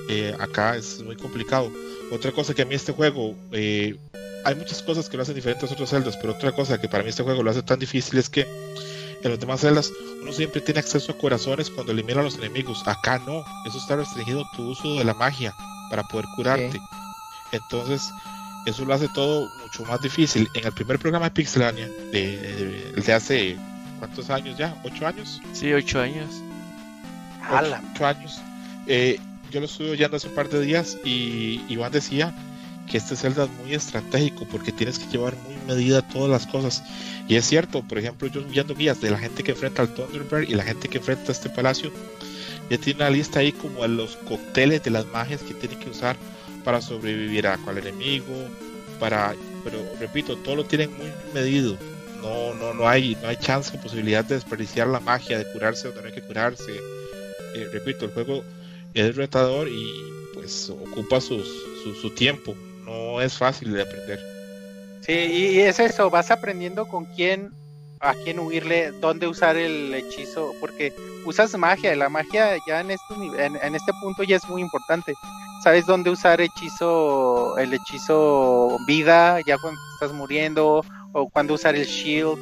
Eh, 0.10 0.36
acá 0.40 0.76
es 0.76 1.02
muy 1.04 1.16
complicado. 1.16 1.72
Otra 2.12 2.32
cosa 2.32 2.54
que 2.54 2.64
a 2.64 2.66
mí 2.66 2.76
este 2.76 2.92
juego 2.94 3.36
eh, 3.52 3.96
hay 4.44 4.56
muchas 4.56 4.82
cosas 4.82 5.08
que 5.08 5.18
lo 5.18 5.24
hacen 5.24 5.36
diferentes 5.36 5.70
a 5.70 5.74
otros 5.74 5.90
Zeldas, 5.92 6.18
pero 6.18 6.34
otra 6.34 6.52
cosa 6.52 6.82
que 6.82 6.90
para 6.90 7.04
mí 7.04 7.10
este 7.10 7.24
juego 7.24 7.44
lo 7.44 7.52
hace 7.52 7.62
tan 7.64 7.78
difícil 7.80 8.18
es 8.18 8.30
que 8.30 8.42
en 9.24 9.30
los 9.30 9.40
demás 9.40 9.62
celdas 9.62 9.92
uno 10.24 10.34
siempre 10.34 10.62
tiene 10.62 10.80
acceso 10.80 11.12
a 11.12 11.18
corazones 11.18 11.70
cuando 11.70 11.92
elimina 11.92 12.22
a 12.22 12.24
los 12.24 12.36
enemigos. 12.40 12.82
Acá 12.88 13.20
no, 13.20 13.44
eso 13.68 13.78
está 13.78 13.96
restringido 13.96 14.44
tu 14.56 14.64
uso 14.72 14.96
de 14.96 15.04
la 15.04 15.14
magia 15.14 15.54
para 15.92 16.02
poder 16.04 16.26
curarte. 16.36 16.82
Entonces, 17.52 18.10
eso 18.66 18.86
lo 18.86 18.94
hace 18.94 19.08
todo 19.10 19.50
mucho 19.62 19.84
más 19.86 20.02
difícil. 20.02 20.50
En 20.54 20.66
el 20.66 20.72
primer 20.74 21.00
programa 21.00 21.26
de 21.26 21.32
Pixelania, 21.32 21.88
de, 22.12 22.38
de- 22.38 22.94
el 22.96 23.04
de 23.04 23.14
hace 23.14 23.58
¿cuántos 24.00 24.30
años 24.30 24.58
ya? 24.58 24.76
¿Ocho 24.84 25.06
años? 25.08 25.42
Sí, 25.54 25.72
ocho 25.74 26.00
años. 26.00 26.30
¡Hala! 27.42 27.82
ocho 27.94 28.06
años. 28.06 28.40
Eh, 28.88 29.20
yo 29.52 29.60
lo 29.60 29.66
estuve 29.66 29.92
oyendo 29.92 30.18
hace 30.18 30.28
un 30.28 30.36
par 30.36 30.50
de 30.50 30.62
días 30.62 30.98
y 31.04 31.62
Iván 31.70 31.92
decía 31.92 32.34
que 32.90 32.98
este 32.98 33.16
Zelda 33.16 33.46
es 33.46 33.50
muy 33.64 33.74
estratégico 33.74 34.46
porque 34.50 34.72
tienes 34.72 35.00
que 35.00 35.08
llevar 35.10 35.36
muy 35.46 35.56
medida 35.68 36.02
todas 36.02 36.30
las 36.30 36.48
cosas. 36.48 36.84
Y 37.28 37.36
es 37.36 37.46
cierto, 37.46 37.82
por 37.84 37.98
ejemplo, 37.98 38.28
yo 38.28 38.44
viendo 38.44 38.76
guías 38.76 39.00
de 39.02 39.12
la 39.12 39.18
gente 39.18 39.44
que 39.44 39.52
enfrenta 39.52 39.82
al 39.82 39.94
Thunderbird 39.94 40.50
y 40.50 40.56
la 40.56 40.64
gente 40.64 40.88
que 40.90 40.98
enfrenta 40.98 41.30
a 41.30 41.32
este 41.32 41.50
palacio, 41.50 41.92
ya 42.70 42.78
tiene 42.78 43.02
una 43.02 43.10
lista 43.10 43.40
ahí 43.40 43.52
como 43.52 43.82
de 43.84 43.90
los 43.90 44.16
cócteles 44.18 44.84
de 44.84 44.92
las 44.92 45.06
magias 45.08 45.42
que 45.42 45.54
tiene 45.54 45.78
que 45.78 45.90
usar 45.90 46.16
para 46.62 46.82
sobrevivir 46.82 47.48
a 47.48 47.58
cual 47.58 47.78
enemigo, 47.80 48.34
para, 49.00 49.36
pero 49.64 49.78
repito, 50.00 50.38
todo 50.38 50.56
lo 50.58 50.66
tienen 50.66 50.96
muy 50.98 51.12
medido. 51.34 51.78
No, 52.22 52.54
no, 52.54 52.74
no 52.74 52.88
hay, 52.88 53.18
no 53.22 53.28
hay 53.30 53.38
chance 53.38 53.76
o 53.76 53.82
posibilidad 53.82 54.24
de 54.24 54.36
desperdiciar 54.36 54.88
la 54.88 55.00
magia, 55.00 55.38
de 55.40 55.52
curarse 55.52 55.88
no 55.94 56.06
hay 56.06 56.14
que 56.14 56.22
curarse. 56.22 56.72
Eh, 57.56 57.68
repito, 57.74 58.06
el 58.06 58.12
juego 58.12 58.44
es 58.94 59.16
retador 59.16 59.68
y 59.68 59.92
pues 60.34 60.70
ocupa 60.70 61.20
sus- 61.20 61.52
su, 61.84 61.94
su 61.96 62.12
tiempo. 62.12 62.56
No 62.86 63.22
es 63.22 63.38
fácil 63.38 63.74
de 63.74 63.82
aprender. 63.82 64.20
Sí, 65.02 65.14
y 65.14 65.60
es 65.60 65.80
eso, 65.80 66.10
vas 66.12 66.30
aprendiendo 66.30 66.88
con 66.88 67.06
quién, 67.06 67.52
a 68.02 68.14
quién 68.16 68.40
huirle, 68.40 68.92
dónde 68.94 69.28
usar 69.28 69.56
el 69.58 69.94
hechizo, 69.94 70.52
porque 70.60 70.94
usas 71.26 71.56
magia, 71.58 71.96
la 71.96 72.10
magia 72.10 72.58
ya 72.68 72.82
en 72.82 72.92
este, 72.92 73.14
en, 73.46 73.56
en 73.62 73.76
este 73.76 73.92
punto 74.02 74.24
ya 74.24 74.38
es 74.38 74.48
muy 74.50 74.62
importante. 74.62 75.14
Sabes 75.64 75.86
dónde 75.86 76.10
usar 76.10 76.42
hechizo, 76.42 77.58
el 77.60 77.74
hechizo 77.74 78.78
vida, 78.88 79.40
ya 79.46 79.58
cuando 79.60 79.80
estás 79.94 80.12
muriendo, 80.12 80.84
o 81.14 81.30
cuando 81.30 81.54
usar 81.54 81.76
el 81.76 81.86
shield, 81.86 82.40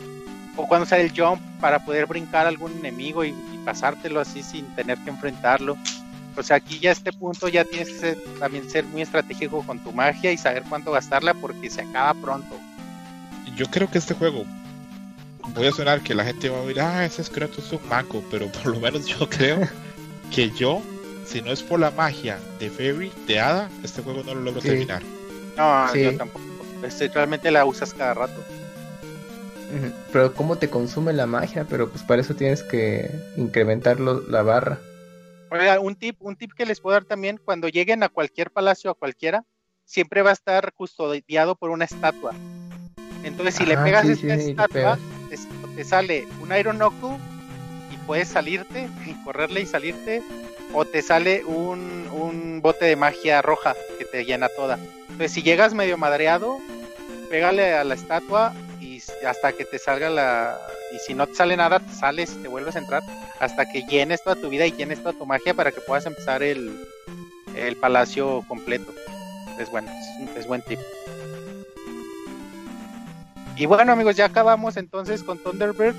o 0.56 0.66
cuando 0.68 0.86
usar 0.86 1.00
el 1.02 1.12
jump 1.12 1.42
para 1.60 1.84
poder 1.84 2.06
brincar 2.06 2.46
a 2.46 2.50
algún 2.50 2.72
enemigo 2.80 3.26
y, 3.26 3.30
y 3.30 3.62
pasártelo 3.66 4.22
así 4.22 4.42
sin 4.44 4.66
tener 4.76 4.98
que 5.00 5.10
enfrentarlo. 5.10 5.78
O 6.38 6.44
sea, 6.44 6.58
aquí 6.58 6.80
ya 6.80 6.92
a 6.92 6.94
este 6.94 7.12
punto 7.12 7.50
ya 7.50 7.66
tienes 7.66 7.90
que 7.90 8.00
ser- 8.00 8.24
también 8.40 8.70
ser 8.70 8.86
muy 8.86 9.02
estratégico 9.02 9.62
con 9.64 9.80
tu 9.80 9.92
magia 9.92 10.32
y 10.32 10.38
saber 10.38 10.64
cuándo 10.70 10.92
gastarla 10.94 11.34
porque 11.34 11.70
se 11.70 11.82
acaba 11.82 12.14
pronto. 12.14 12.56
Yo 13.58 13.66
creo 13.66 13.90
que 13.90 13.98
este 13.98 14.14
juego, 14.14 14.46
voy 15.56 15.68
a 15.68 15.72
sonar 15.72 16.02
que 16.02 16.14
la 16.16 16.24
gente 16.26 16.50
va 16.50 16.58
a 16.60 16.62
oír, 16.62 16.80
ah, 16.80 17.06
ese 17.06 17.22
es 17.22 17.30
Kratos 17.30 17.66
es 17.66 17.72
un 17.74 17.88
maco, 17.88 18.24
pero 18.32 18.48
por 18.52 18.68
lo 18.68 18.80
menos 18.80 19.06
yo 19.06 19.18
creo 19.30 19.68
que 20.34 20.50
yo, 20.52 20.82
si 21.26 21.42
no 21.42 21.52
es 21.52 21.64
por 21.64 21.80
la 21.80 21.92
magia 21.92 22.40
de 22.60 22.70
Fairy, 22.70 23.12
de 23.28 23.40
Hada, 23.40 23.70
este 23.84 24.02
juego 24.02 24.24
no 24.24 24.34
lo 24.36 24.42
logro 24.42 24.62
Sí. 24.62 24.68
terminar. 24.68 25.02
No, 25.58 25.88
Sí. 25.92 26.04
yo 26.04 26.18
tampoco. 26.18 26.42
Este, 26.84 27.08
realmente 27.10 27.52
la 27.52 27.66
usas 27.66 27.94
cada 27.94 28.14
rato. 28.14 28.42
Pero 30.12 30.34
cómo 30.34 30.58
te 30.58 30.70
consume 30.70 31.14
la 31.14 31.28
magia, 31.28 31.66
pero 31.70 31.90
pues 31.90 32.02
para 32.04 32.22
eso 32.22 32.34
tienes 32.34 32.64
que 32.64 33.12
incrementar 33.38 34.00
lo- 34.00 34.22
la 34.28 34.42
barra. 34.42 34.80
Oiga, 35.52 35.80
un 35.80 35.96
tip, 35.96 36.16
un 36.22 36.36
tip 36.36 36.54
que 36.54 36.66
les 36.66 36.80
puedo 36.80 36.94
dar 36.96 37.06
también, 37.06 37.40
cuando 37.44 37.68
lleguen 37.68 38.02
a 38.04 38.10
cualquier 38.10 38.50
palacio, 38.52 38.90
a 38.90 38.96
cualquiera, 38.96 39.44
siempre 39.86 40.22
va 40.22 40.30
a 40.32 40.34
estar 40.34 40.74
custodiado 40.74 41.56
por 41.56 41.70
una 41.70 41.86
estatua. 41.86 42.34
Entonces, 43.24 43.56
si 43.56 43.66
le 43.66 43.76
Ah, 43.76 43.84
pegas 43.84 44.06
sí, 44.08 44.14
esta 44.14 44.36
sí, 44.36 44.50
estatua, 44.52 44.68
pegas. 44.70 45.00
Te, 45.80 45.86
sale 45.86 46.28
un 46.42 46.54
Iron 46.54 46.78
y 47.90 47.96
puedes 48.06 48.28
salirte, 48.28 48.90
y 49.06 49.14
correrle 49.24 49.62
y 49.62 49.66
salirte, 49.66 50.22
o 50.74 50.84
te 50.84 51.02
sale 51.02 51.46
un, 51.46 52.10
un 52.12 52.62
bote 52.62 52.84
de 52.84 52.98
magia 52.98 53.42
roja 53.42 53.76
que 53.98 54.04
te 54.04 54.26
llena 54.26 54.50
toda. 54.50 54.78
Entonces, 55.04 55.32
si 55.32 55.42
llegas 55.42 55.74
medio 55.74 55.98
madreado, 55.98 56.58
pégale 57.30 57.76
a 57.76 57.86
la 57.86 57.94
estatua 57.94 58.54
y 58.82 59.02
hasta 59.26 59.54
que 59.54 59.64
te 59.64 59.80
salga 59.80 60.10
la... 60.10 60.60
Y 60.94 61.00
si 61.00 61.14
no 61.14 61.26
te 61.28 61.36
sale 61.36 61.56
nada, 61.56 61.80
te 61.80 61.94
sales, 61.94 62.36
te 62.42 62.50
vuelves 62.50 62.76
a 62.76 62.80
entrar 62.80 63.02
hasta 63.40 63.66
que 63.66 63.84
llenes 63.84 64.22
toda 64.22 64.36
tu 64.36 64.50
vida 64.50 64.66
y 64.66 64.74
llenes 64.74 65.02
toda 65.02 65.18
tu 65.18 65.26
magia 65.26 65.54
para 65.54 65.72
que 65.72 65.80
puedas 65.80 66.06
empezar 66.06 66.44
el, 66.44 66.86
el 67.56 67.78
palacio 67.78 68.44
completo. 68.50 68.94
Es 69.58 69.70
bueno, 69.72 69.90
es, 69.90 70.38
es 70.40 70.46
buen 70.46 70.62
tip. 70.64 70.80
Y 73.60 73.66
bueno 73.66 73.92
amigos, 73.92 74.16
ya 74.16 74.24
acabamos 74.24 74.78
entonces 74.78 75.22
con 75.22 75.38
Thunderbird. 75.38 75.94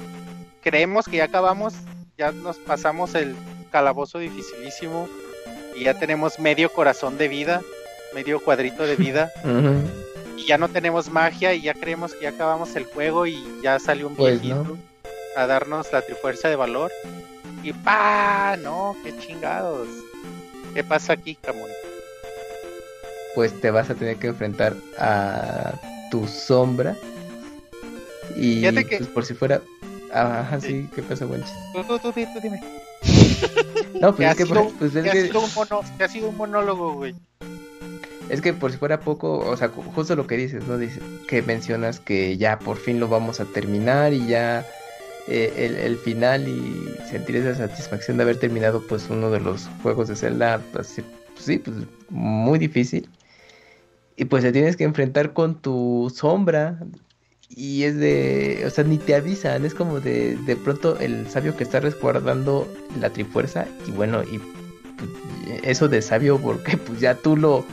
Creemos 0.62 1.05
que 1.07 1.19
ya 1.19 1.24
acabamos, 1.24 1.74
ya 2.16 2.32
nos 2.32 2.57
pasamos 2.57 3.15
el 3.15 3.37
calabozo 3.70 4.19
dificilísimo 4.19 5.07
y 5.77 5.85
ya 5.85 5.93
tenemos 5.93 6.39
medio 6.39 6.73
corazón 6.73 7.19
de 7.19 7.28
vida, 7.28 7.61
medio 8.15 8.41
cuadrito 8.41 8.87
de 8.87 8.97
vida 8.97 9.31
y 10.39 10.47
ya 10.47 10.57
no 10.57 10.70
tenemos 10.70 11.11
magia 11.11 11.53
y 11.53 11.61
ya 11.61 11.74
creemos 11.74 12.15
que 12.15 12.23
ya 12.23 12.31
acabamos 12.31 12.74
el 12.77 12.85
juego 12.85 13.27
y 13.27 13.39
ya 13.62 13.78
salió 13.78 14.07
un 14.09 14.16
Pues, 14.16 14.41
viejito 14.41 14.65
¿no? 14.65 14.78
a 15.37 15.47
darnos 15.47 15.93
la 15.93 16.01
trifuerza 16.01 16.49
de 16.49 16.57
valor. 16.57 16.91
Y 17.62 17.74
pa, 17.74 18.57
no, 18.62 18.97
qué 19.05 19.15
chingados. 19.19 19.87
¿Qué 20.73 20.82
pasa 20.82 21.12
aquí, 21.12 21.35
Camón? 21.35 21.69
Pues 23.35 23.61
te 23.61 23.70
vas 23.70 23.91
a 23.91 23.95
tener 23.95 24.16
que 24.16 24.28
enfrentar 24.28 24.74
a 24.99 25.74
tu 26.11 26.27
sombra. 26.27 26.97
Y 28.36 28.61
Fíjate 28.61 28.85
que- 28.86 28.97
pues 28.98 29.09
por 29.09 29.24
si 29.24 29.35
fuera. 29.35 29.61
Ajá, 30.12 30.61
sí, 30.61 30.89
¿qué 30.94 31.02
pasa, 31.02 31.24
Wenches? 31.27 31.52
Tú, 31.73 31.85
tú, 31.85 31.98
tú, 32.01 32.12
di- 32.12 32.27
tú 32.35 32.40
dime. 32.43 32.61
No, 34.01 34.15
Que 34.15 34.16
pues 34.16 34.28
ha 34.28 34.31
es 34.32 34.36
que, 34.36 34.47
sido, 34.47 34.69
pues 34.78 34.94
es 34.97 35.02
que 35.05 35.11
ha 35.11 35.12
sido 35.27 35.40
un 35.40 35.51
mono- 35.55 35.81
que 35.98 36.05
ha 36.05 36.09
sido 36.09 36.28
un 36.31 36.36
monólogo, 36.36 36.94
güey. 36.94 37.15
es 38.28 38.40
que 38.40 38.52
por 38.52 38.70
si 38.73 38.78
fuera 38.78 39.01
poco, 39.01 39.39
o 39.39 39.57
sea, 39.57 39.69
ju- 39.73 39.85
justo 39.94 40.16
lo 40.16 40.27
que 40.27 40.36
dices, 40.36 40.66
¿no? 40.66 40.78
Dices 40.78 41.02
que 41.28 41.43
mencionas 41.43 42.01
que 42.01 42.36
ya 42.36 42.59
por 42.59 42.77
fin 42.77 42.98
lo 43.01 43.09
vamos 43.09 43.40
a 43.40 43.44
terminar 43.44 44.12
y 44.12 44.27
ya 44.27 44.65
eh, 45.28 45.52
el, 45.59 45.77
el 45.77 45.97
final 45.97 46.48
y 46.48 46.97
sentir 47.09 47.36
esa 47.36 47.55
satisfacción 47.55 48.16
de 48.16 48.23
haber 48.24 48.39
terminado 48.39 48.82
pues 48.89 49.07
uno 49.11 49.31
de 49.31 49.40
los 49.40 49.69
juegos 49.82 50.09
de 50.09 50.16
Zelda, 50.16 50.61
pues 50.73 50.94
pues, 51.35 51.44
sí, 51.44 51.59
pues 51.59 51.77
muy 52.09 52.59
difícil. 52.59 53.09
Y 54.16 54.24
pues 54.27 54.43
te 54.43 54.52
tienes 54.52 54.77
que 54.77 54.85
enfrentar 54.85 55.32
con 55.32 55.61
tu 55.61 56.12
sombra. 56.15 56.78
Y 57.51 57.82
es 57.85 57.97
de, 57.97 58.62
o 58.66 58.70
sea, 58.70 58.85
ni 58.85 58.98
te 58.98 59.14
avisan, 59.14 59.64
es 59.64 59.74
como 59.74 60.01
de, 60.01 60.36
de 60.36 60.56
pronto 60.56 60.98
el 61.01 61.28
sabio 61.28 61.56
que 61.56 61.64
está 61.64 61.81
resguardando 61.81 62.68
la 62.98 63.10
trifuerza. 63.10 63.66
Y 63.86 63.90
bueno, 63.93 64.22
y 64.22 64.39
pues, 64.39 65.10
eso 65.64 65.89
de 65.89 66.01
sabio, 66.02 66.39
porque 66.40 66.77
pues 66.78 67.01
ya 67.01 67.16
tú 67.16 67.36
lo, 67.36 67.66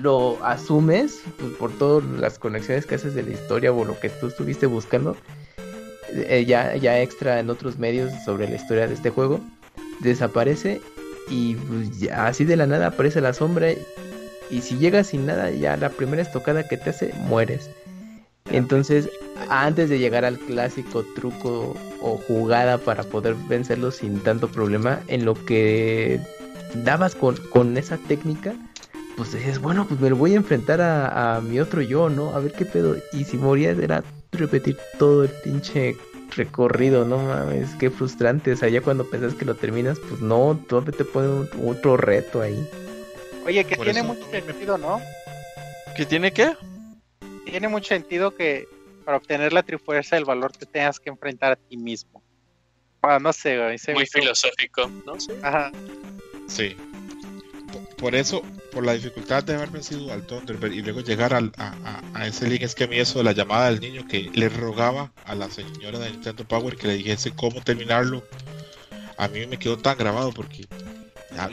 lo 0.00 0.42
asumes 0.44 1.22
pues, 1.38 1.52
por 1.54 1.76
todas 1.76 2.04
las 2.20 2.38
conexiones 2.38 2.86
que 2.86 2.94
haces 2.96 3.14
de 3.14 3.24
la 3.24 3.32
historia 3.32 3.72
o 3.72 3.84
lo 3.84 3.98
que 3.98 4.10
tú 4.10 4.28
estuviste 4.28 4.66
buscando. 4.66 5.16
eh, 6.12 6.44
ya, 6.46 6.76
ya 6.76 7.00
extra 7.00 7.40
en 7.40 7.50
otros 7.50 7.78
medios 7.78 8.12
sobre 8.24 8.48
la 8.48 8.56
historia 8.56 8.86
de 8.86 8.94
este 8.94 9.10
juego. 9.10 9.40
Desaparece 10.00 10.80
y 11.28 11.56
pues, 11.56 12.10
así 12.12 12.44
de 12.44 12.56
la 12.56 12.66
nada 12.66 12.88
aparece 12.88 13.20
la 13.20 13.32
sombra 13.34 13.68
Y 14.50 14.62
si 14.62 14.78
llegas 14.78 15.08
sin 15.08 15.26
nada, 15.26 15.50
ya 15.50 15.76
la 15.76 15.90
primera 15.90 16.22
estocada 16.22 16.66
que 16.68 16.76
te 16.76 16.90
hace, 16.90 17.12
mueres. 17.14 17.70
Entonces, 18.50 19.08
antes 19.48 19.88
de 19.90 19.98
llegar 19.98 20.24
al 20.24 20.38
clásico 20.38 21.04
truco 21.14 21.76
o 22.00 22.16
jugada 22.26 22.78
para 22.78 23.02
poder 23.04 23.34
vencerlo 23.48 23.90
sin 23.90 24.20
tanto 24.20 24.48
problema, 24.48 25.00
en 25.08 25.24
lo 25.24 25.34
que 25.34 26.20
dabas 26.84 27.14
con, 27.14 27.36
con 27.50 27.76
esa 27.76 27.96
técnica, 27.96 28.54
pues 29.16 29.32
decías, 29.32 29.60
bueno, 29.60 29.86
pues 29.86 30.00
me 30.00 30.10
lo 30.10 30.16
voy 30.16 30.32
a 30.32 30.36
enfrentar 30.36 30.80
a, 30.80 31.36
a 31.36 31.40
mi 31.40 31.60
otro 31.60 31.82
yo, 31.82 32.08
¿no? 32.08 32.34
A 32.34 32.40
ver 32.40 32.52
qué 32.52 32.64
pedo. 32.64 32.96
Y 33.12 33.24
si 33.24 33.36
morías 33.36 33.78
era 33.78 34.02
repetir 34.32 34.76
todo 34.98 35.24
el 35.24 35.30
pinche 35.44 35.96
recorrido, 36.36 37.04
no 37.04 37.18
mames, 37.18 37.70
qué 37.78 37.90
frustrante. 37.90 38.52
O 38.52 38.56
sea, 38.56 38.68
ya 38.68 38.80
cuando 38.80 39.04
pensás 39.08 39.34
que 39.34 39.44
lo 39.44 39.54
terminas, 39.56 39.98
pues 40.08 40.20
no, 40.20 40.58
todavía 40.68 40.92
te 40.96 41.04
ponen 41.04 41.48
otro 41.66 41.96
reto 41.96 42.40
ahí. 42.40 42.68
Oye, 43.44 43.64
que 43.64 43.76
Por 43.76 43.84
tiene 43.84 44.00
eso- 44.00 44.08
mucho 44.08 44.30
sentido, 44.30 44.78
¿no? 44.78 45.00
¿Qué 45.96 46.06
tiene 46.06 46.32
qué? 46.32 46.52
Tiene 47.44 47.68
mucho 47.68 47.88
sentido 47.88 48.34
que 48.34 48.68
para 49.04 49.16
obtener 49.16 49.52
la 49.52 49.62
trifuerza 49.62 50.16
el 50.16 50.24
valor 50.24 50.52
te 50.52 50.66
tengas 50.66 51.00
que 51.00 51.10
enfrentar 51.10 51.52
a 51.52 51.56
ti 51.56 51.76
mismo. 51.76 52.22
Ah, 53.02 53.18
no 53.20 53.32
sé, 53.32 53.56
güey. 53.56 53.76
Muy 53.94 54.04
hizo- 54.04 54.18
filosófico, 54.20 54.90
¿no? 55.06 55.18
Sí. 55.18 55.32
Ajá. 55.42 55.72
Sí. 56.46 56.76
Por, 57.96 58.14
eso, 58.14 58.42
por 58.72 58.84
la 58.84 58.94
dificultad 58.94 59.44
de 59.44 59.54
haber 59.54 59.70
vencido 59.70 60.12
al 60.12 60.26
Thunderbird 60.26 60.72
y 60.72 60.82
luego 60.82 61.00
llegar 61.00 61.34
al- 61.34 61.52
a, 61.56 61.74
a- 61.84 62.02
a 62.20 62.26
ese 62.26 62.48
link, 62.48 62.62
es 62.62 62.74
que 62.74 62.84
a 62.84 62.86
mí 62.86 62.98
eso 62.98 63.18
de 63.18 63.24
la 63.24 63.32
llamada 63.32 63.70
del 63.70 63.80
niño 63.80 64.06
que 64.08 64.30
le 64.34 64.48
rogaba 64.48 65.12
a 65.24 65.34
la 65.34 65.50
señora 65.50 65.98
de 65.98 66.10
Nintendo 66.10 66.44
Power 66.46 66.76
que 66.76 66.88
le 66.88 66.94
dijese 66.94 67.32
cómo 67.32 67.62
terminarlo, 67.62 68.24
a 69.18 69.28
mí 69.28 69.46
me 69.46 69.58
quedó 69.58 69.76
tan 69.78 69.98
grabado 69.98 70.32
porque 70.32 70.66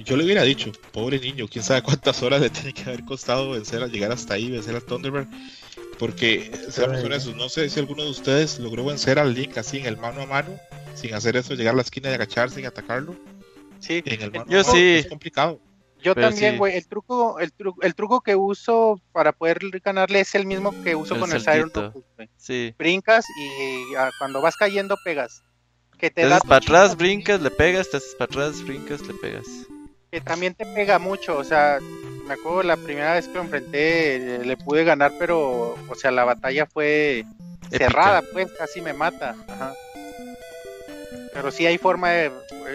yo 0.05 0.18
le 0.18 0.23
hubiera 0.23 0.43
dicho, 0.43 0.72
pobre 0.91 1.19
niño, 1.19 1.47
quién 1.49 1.64
sabe 1.64 1.81
cuántas 1.84 2.22
horas 2.23 2.41
le 2.41 2.49
tiene 2.49 2.73
que 2.73 2.84
haber 2.84 3.03
costado 3.05 3.51
vencer 3.51 3.84
a 3.84 3.88
llegar 3.88 4.11
hasta 4.11 4.34
ahí, 4.35 4.49
vencer 4.49 4.76
al 4.76 4.84
Thunderbird. 4.84 5.27
Porque, 5.99 6.52
seamos 6.69 7.03
honestos, 7.03 7.36
no 7.36 7.49
sé 7.49 7.69
si 7.69 7.80
alguno 7.80 8.03
de 8.03 8.11
ustedes 8.11 8.60
logró 8.60 8.86
vencer 8.86 9.18
al 9.19 9.34
Link 9.34 9.57
así 9.57 9.80
en 9.80 9.86
el 9.88 9.98
mano 9.98 10.22
a 10.22 10.26
mano, 10.26 10.60
sin 10.94 11.14
hacer 11.14 11.38
eso, 11.38 11.56
llegar 11.56 11.74
a 11.74 11.78
la 11.78 11.82
esquina 11.82 12.10
y 12.11 12.14
agacharse 12.14 12.61
y 12.61 12.65
atacarlo. 12.65 13.15
Sí. 13.80 14.03
En 14.06 14.22
el 14.22 14.32
mano 14.32 14.45
Yo 14.48 14.60
a 14.60 14.64
mano 14.64 14.74
sí. 14.74 14.95
es 14.95 15.07
complicado. 15.07 15.60
Yo 16.02 16.14
Pero 16.14 16.30
también, 16.30 16.53
sí. 16.53 16.57
güey. 16.60 16.78
El 16.78 16.88
truco, 16.88 17.40
el 17.40 17.52
truco, 17.52 17.82
el 17.82 17.95
truco 17.95 18.22
que 18.22 18.36
uso 18.36 19.02
para 19.11 19.32
poder 19.32 19.60
ganarle 19.84 20.19
es 20.19 20.36
el 20.36 20.45
mismo 20.45 20.74
que 20.84 20.95
uso 20.95 21.15
El 21.15 21.19
con 21.19 21.32
el 21.32 21.41
Siren 21.41 21.72
güey. 21.74 22.30
Sí. 22.38 22.76
Brincas 22.78 23.26
y 23.40 23.95
ah, 23.95 24.11
cuando 24.19 24.41
vas 24.41 24.56
cayendo 24.56 24.95
pegas. 25.03 25.44
Que 25.98 26.11
te 26.11 26.22
Te 26.22 26.28
haces 26.28 26.41
para 26.44 26.57
atrás, 26.57 26.95
brincas, 26.95 27.41
le 27.41 27.49
pegas, 27.49 27.90
te 27.90 27.98
haces 27.98 28.14
para 28.14 28.26
atrás, 28.26 28.64
brincas, 28.64 29.02
le 29.07 29.15
pegas. 29.15 29.48
Que 30.11 30.21
también 30.21 30.53
te 30.53 30.65
pega 30.65 30.99
mucho, 30.99 31.38
o 31.38 31.43
sea, 31.43 31.79
me 32.27 32.34
acuerdo 32.34 32.63
la 32.63 32.77
primera 32.77 33.13
vez 33.13 33.27
que 33.27 33.34
lo 33.35 33.41
enfrenté, 33.41 34.15
eh, 34.35 34.45
le 34.45 34.57
pude 34.57 34.84
ganar, 34.84 35.11
pero, 35.19 35.75
o 35.88 35.95
sea, 35.95 36.11
la 36.11 36.23
batalla 36.25 36.65
fue 36.65 37.19
Épica. 37.69 37.77
cerrada, 37.77 38.23
pues, 38.34 38.47
casi 38.57 38.81
me 38.81 38.93
mata, 38.93 39.35
ajá. 39.47 39.73
Pero 41.34 41.51
sí 41.51 41.65
hay 41.65 41.77
forma 41.77 42.11
de, 42.11 42.31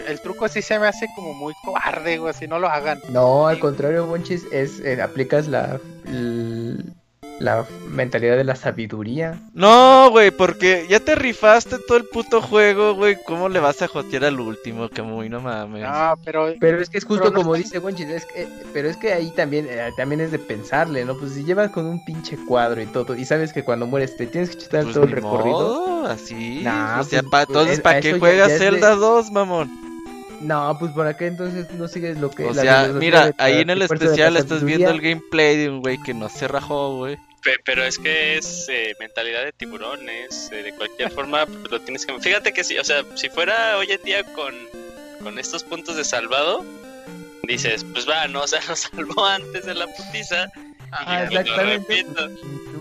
el 0.07 0.21
truco 0.21 0.47
sí 0.47 0.61
se 0.61 0.79
me 0.79 0.87
hace 0.87 1.07
como 1.15 1.33
muy 1.33 1.53
cobarde, 1.63 2.17
güey, 2.17 2.31
así 2.31 2.47
no 2.47 2.59
lo 2.59 2.69
hagan. 2.69 2.99
No, 3.09 3.47
al 3.47 3.59
contrario, 3.59 4.05
Bonchis, 4.05 4.45
es 4.51 4.79
eh, 4.79 5.01
aplicas 5.01 5.47
la, 5.47 5.79
la 7.39 7.65
mentalidad 7.89 8.37
de 8.37 8.43
la 8.43 8.55
sabiduría. 8.55 9.37
No, 9.53 10.09
güey, 10.11 10.31
porque 10.31 10.85
ya 10.89 10.99
te 10.99 11.15
rifaste 11.15 11.77
todo 11.79 11.97
el 11.97 12.05
puto 12.05 12.41
juego, 12.41 12.93
güey. 12.95 13.17
¿Cómo 13.25 13.49
le 13.49 13.59
vas 13.59 13.81
a 13.81 13.87
jotear 13.87 14.25
al 14.25 14.39
último, 14.39 14.87
Camuy? 14.89 15.29
No 15.29 15.41
mames. 15.41 15.83
No, 15.83 16.17
pero, 16.23 16.53
Pero 16.59 16.79
es 16.81 16.89
que 16.89 16.97
es 16.99 17.05
justo 17.05 17.23
Pero 17.23 17.33
no 17.35 17.41
como 17.41 17.55
está- 17.55 17.63
dice 17.67 17.79
Bonchis, 17.79 18.07
es 18.09 18.25
que, 18.25 18.47
pero 18.71 18.89
es 18.89 18.97
que 18.97 19.11
ahí 19.13 19.31
también, 19.31 19.67
eh, 19.69 19.89
también 19.97 20.21
es 20.21 20.31
de 20.31 20.39
pensarle, 20.39 21.03
¿no? 21.05 21.17
Pues 21.17 21.33
si 21.33 21.43
llevas 21.43 21.71
con 21.71 21.85
un 21.85 22.03
pinche 22.05 22.37
cuadro 22.47 22.81
y 22.81 22.85
todo, 22.85 23.15
y 23.15 23.25
sabes 23.25 23.51
que 23.51 23.63
cuando 23.63 23.87
mueres 23.87 24.15
te 24.15 24.25
tienes 24.27 24.51
que 24.51 24.57
chutar 24.57 24.83
Pues 24.83 24.93
todo 24.93 25.03
el 25.05 25.11
recorrido. 25.11 25.51
modo, 25.51 26.07
así. 26.07 26.61
Nah, 26.63 26.99
o 27.01 27.03
sea, 27.03 27.21
pues, 27.21 27.31
pa- 27.31 27.45
pues, 27.45 27.49
entonces, 27.49 27.73
es- 27.77 27.81
¿para 27.81 27.99
qué 27.99 28.11
ya- 28.13 28.19
juegas 28.19 28.47
ya 28.49 28.53
es 28.55 28.59
de- 28.59 28.65
Zelda 28.71 28.95
2, 28.95 29.31
mamón? 29.31 29.82
No, 30.43 30.77
pues 30.79 30.91
para 30.91 31.15
qué 31.17 31.27
entonces 31.27 31.71
no 31.71 31.87
sigues 31.87 32.17
lo 32.19 32.29
que... 32.29 32.45
O 32.45 32.53
la 32.53 32.61
sea, 32.61 32.87
mira, 32.89 33.27
de 33.27 33.33
ahí 33.37 33.61
en 33.61 33.69
el 33.69 33.81
especial 33.81 34.35
estás 34.37 34.63
viendo 34.63 34.89
el 34.89 35.01
gameplay 35.01 35.57
de 35.57 35.69
un 35.69 35.81
güey 35.81 35.97
que 36.03 36.13
no 36.13 36.29
se 36.29 36.47
rajó, 36.47 36.97
güey. 36.97 37.17
Pe- 37.41 37.59
Pero 37.65 37.83
es 37.83 37.97
que 37.97 38.37
es 38.37 38.67
eh, 38.69 38.93
mentalidad 38.99 39.43
de 39.43 39.51
tiburones, 39.53 40.49
eh, 40.51 40.63
de 40.63 40.73
cualquier 40.73 41.11
forma 41.13 41.45
pues, 41.45 41.71
lo 41.71 41.79
tienes 41.81 42.05
que... 42.05 42.19
Fíjate 42.19 42.51
que 42.53 42.63
si, 42.63 42.77
o 42.77 42.83
sea, 42.83 43.03
si 43.15 43.29
fuera 43.29 43.77
hoy 43.77 43.91
en 43.91 44.01
día 44.03 44.23
con, 44.33 44.53
con 45.23 45.39
estos 45.39 45.63
puntos 45.63 45.95
de 45.95 46.03
salvado, 46.03 46.63
dices, 47.43 47.85
pues 47.93 48.07
va, 48.07 48.27
no, 48.27 48.41
o 48.43 48.47
sea, 48.47 48.59
nos 48.67 48.79
salvó 48.79 49.25
antes 49.25 49.65
de 49.65 49.73
la 49.75 49.87
putiza, 49.87 50.47
Ah, 50.95 51.25
y 51.29 51.33
lo 51.33 51.39
exactamente. 51.41 52.03
repito. 52.03 52.29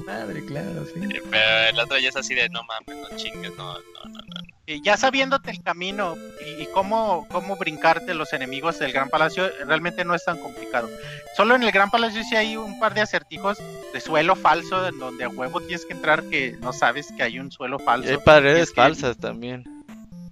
Madre, 0.06 0.44
claro, 0.44 0.84
sí. 0.86 1.00
Eh, 1.02 1.22
pero 1.30 1.68
el 1.70 1.78
otro 1.78 1.98
ya 1.98 2.08
es 2.08 2.16
así 2.16 2.34
de, 2.34 2.48
no 2.48 2.62
mames, 2.64 3.10
no 3.10 3.16
chingues, 3.16 3.56
no, 3.56 3.74
no, 3.74 3.80
no, 4.04 4.10
no. 4.10 4.40
y 4.66 4.80
ya 4.82 4.96
sabiéndote 4.96 5.50
el 5.50 5.62
camino 5.62 6.16
y, 6.46 6.62
y 6.62 6.66
cómo, 6.72 7.26
cómo 7.30 7.56
brincarte 7.56 8.14
los 8.14 8.32
enemigos 8.32 8.78
del 8.78 8.92
Gran 8.92 9.08
Palacio, 9.08 9.50
realmente 9.66 10.04
no 10.04 10.14
es 10.14 10.24
tan 10.24 10.38
complicado. 10.38 10.88
Solo 11.36 11.54
en 11.54 11.62
el 11.62 11.72
Gran 11.72 11.90
Palacio 11.90 12.22
sí 12.24 12.36
hay 12.36 12.56
un 12.56 12.78
par 12.78 12.94
de 12.94 13.00
acertijos 13.02 13.58
de 13.92 14.00
suelo 14.00 14.36
falso, 14.36 14.86
en 14.86 14.98
donde 14.98 15.24
a 15.24 15.28
huevo 15.28 15.60
tienes 15.60 15.84
que 15.86 15.92
entrar 15.94 16.22
que 16.24 16.56
no 16.60 16.72
sabes 16.72 17.08
que 17.16 17.22
hay 17.22 17.38
un 17.38 17.50
suelo 17.50 17.78
Y 17.80 17.84
falso. 17.84 18.10
hay 18.10 18.16
paredes 18.18 18.62
es 18.64 18.70
que- 18.70 18.80
falsas 18.80 19.16
también. 19.18 19.64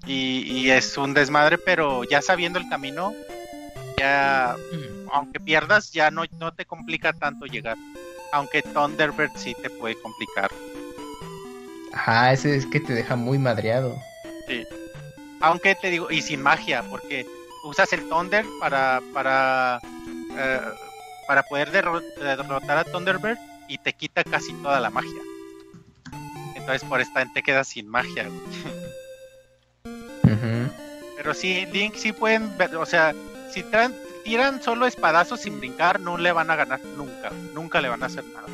y, 0.07 0.43
y 0.51 0.71
es 0.71 0.97
un 0.97 1.13
desmadre, 1.15 1.59
pero 1.59 2.05
ya 2.05 2.23
sabiendo 2.23 2.59
el 2.59 2.69
camino, 2.69 3.13
ya 3.99 4.57
aunque 5.13 5.41
pierdas, 5.41 5.91
ya 5.93 6.11
no, 6.11 6.23
no 6.39 6.53
te 6.53 6.65
complica 6.65 7.13
tanto 7.13 7.47
llegar. 7.47 7.77
Aunque 8.33 8.63
Thunderbird 8.63 9.31
sí 9.37 9.55
te 9.61 9.71
puede 9.71 9.97
complicar. 10.01 10.51
Ajá, 11.93 12.33
ese 12.33 12.57
es 12.57 12.67
que 12.67 12.81
te 12.81 12.93
deja 12.95 13.17
muy 13.17 13.39
madreado. 13.39 13.97
Aunque 15.41 15.75
te 15.75 15.91
digo, 15.91 16.11
y 16.11 16.21
sin 16.23 16.43
magia, 16.43 16.83
porque 16.91 17.27
usas 17.65 17.93
el 17.93 18.09
Thunder 18.09 18.45
para 18.61 19.01
para 19.13 19.81
eh, 20.37 20.61
para 21.27 21.43
poder 21.45 21.71
derro- 21.73 22.03
derrotar 22.17 22.79
a 22.79 22.85
Thunderbird 22.85 23.39
y 23.69 23.79
te 23.79 23.93
quita 23.93 24.23
casi 24.25 24.53
toda 24.55 24.81
la 24.81 24.91
magia. 24.91 25.21
Entonces 26.55 26.87
por 26.89 27.01
esta 27.01 27.25
te 27.33 27.43
quedas 27.43 27.69
sin 27.69 27.89
magia. 27.89 28.29
Ujú. 30.25 30.71
Pero 31.17 31.35
sí, 31.35 31.67
Link 31.73 31.95
sí 31.97 32.13
pueden 32.13 32.57
ver, 32.59 32.75
o 32.77 32.87
sea, 32.87 33.15
si 33.53 33.63
traen- 33.63 33.95
tiran 34.25 34.63
solo 34.63 34.87
espadazos 34.87 35.41
sin 35.41 35.59
brincar, 35.59 36.01
no 36.01 36.17
le 36.19 36.33
van 36.33 36.51
a 36.51 36.57
ganar 36.57 36.81
nunca, 36.97 37.31
nunca 37.55 37.81
le 37.81 37.89
van 37.89 38.03
a 38.03 38.07
hacer 38.07 38.25
nada. 38.27 38.49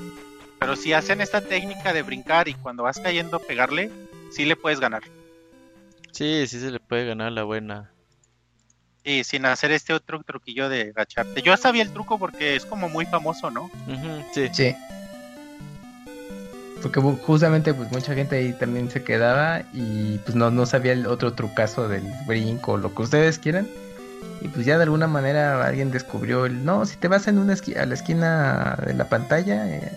Pero 0.58 0.76
si 0.76 0.92
hacen 0.92 1.20
esta 1.20 1.40
técnica 1.40 1.92
de 1.92 2.02
brincar 2.02 2.48
y 2.48 2.54
cuando 2.54 2.82
vas 2.82 2.98
cayendo 2.98 3.38
pegarle, 3.38 3.90
sí 4.30 4.44
le 4.44 4.56
puedes 4.56 4.80
ganar. 4.80 5.02
Sí, 6.12 6.46
sí 6.46 6.60
se 6.60 6.70
le 6.70 6.80
puede 6.80 7.04
ganar 7.06 7.32
la 7.32 7.42
buena. 7.42 7.90
Y 9.04 9.22
sin 9.22 9.44
hacer 9.46 9.70
este 9.70 9.92
otro 9.92 10.22
truquillo 10.22 10.68
de 10.68 10.92
agacharte. 10.96 11.42
Yo 11.42 11.56
sabía 11.56 11.82
el 11.82 11.92
truco 11.92 12.18
porque 12.18 12.56
es 12.56 12.64
como 12.64 12.88
muy 12.88 13.06
famoso, 13.06 13.50
¿no? 13.50 13.64
Ujú, 13.64 14.24
sí. 14.32 14.48
Sí. 14.52 14.74
Porque 16.82 17.00
justamente 17.00 17.72
pues 17.74 17.90
mucha 17.92 18.14
gente 18.14 18.36
ahí 18.36 18.52
también 18.52 18.90
se 18.90 19.04
quedaba 19.04 19.62
y 19.72 20.18
pues 20.18 20.34
no, 20.34 20.50
no 20.50 20.66
sabía 20.66 20.92
el 20.92 21.06
otro 21.06 21.34
trucazo 21.34 21.88
del 21.88 22.04
brinco 22.26 22.72
o 22.72 22.76
lo 22.78 22.94
que 22.94 23.02
ustedes 23.02 23.38
quieran. 23.38 23.68
Y 24.40 24.48
pues 24.48 24.66
ya 24.66 24.76
de 24.76 24.84
alguna 24.84 25.06
manera 25.06 25.64
alguien 25.64 25.90
descubrió 25.90 26.46
el, 26.46 26.64
no, 26.64 26.84
si 26.84 26.96
te 26.96 27.08
vas 27.08 27.26
en 27.26 27.38
una 27.38 27.54
a 27.54 27.86
la 27.86 27.94
esquina 27.94 28.78
de 28.86 28.94
la 28.94 29.08
pantalla, 29.08 29.66
eh, 29.68 29.92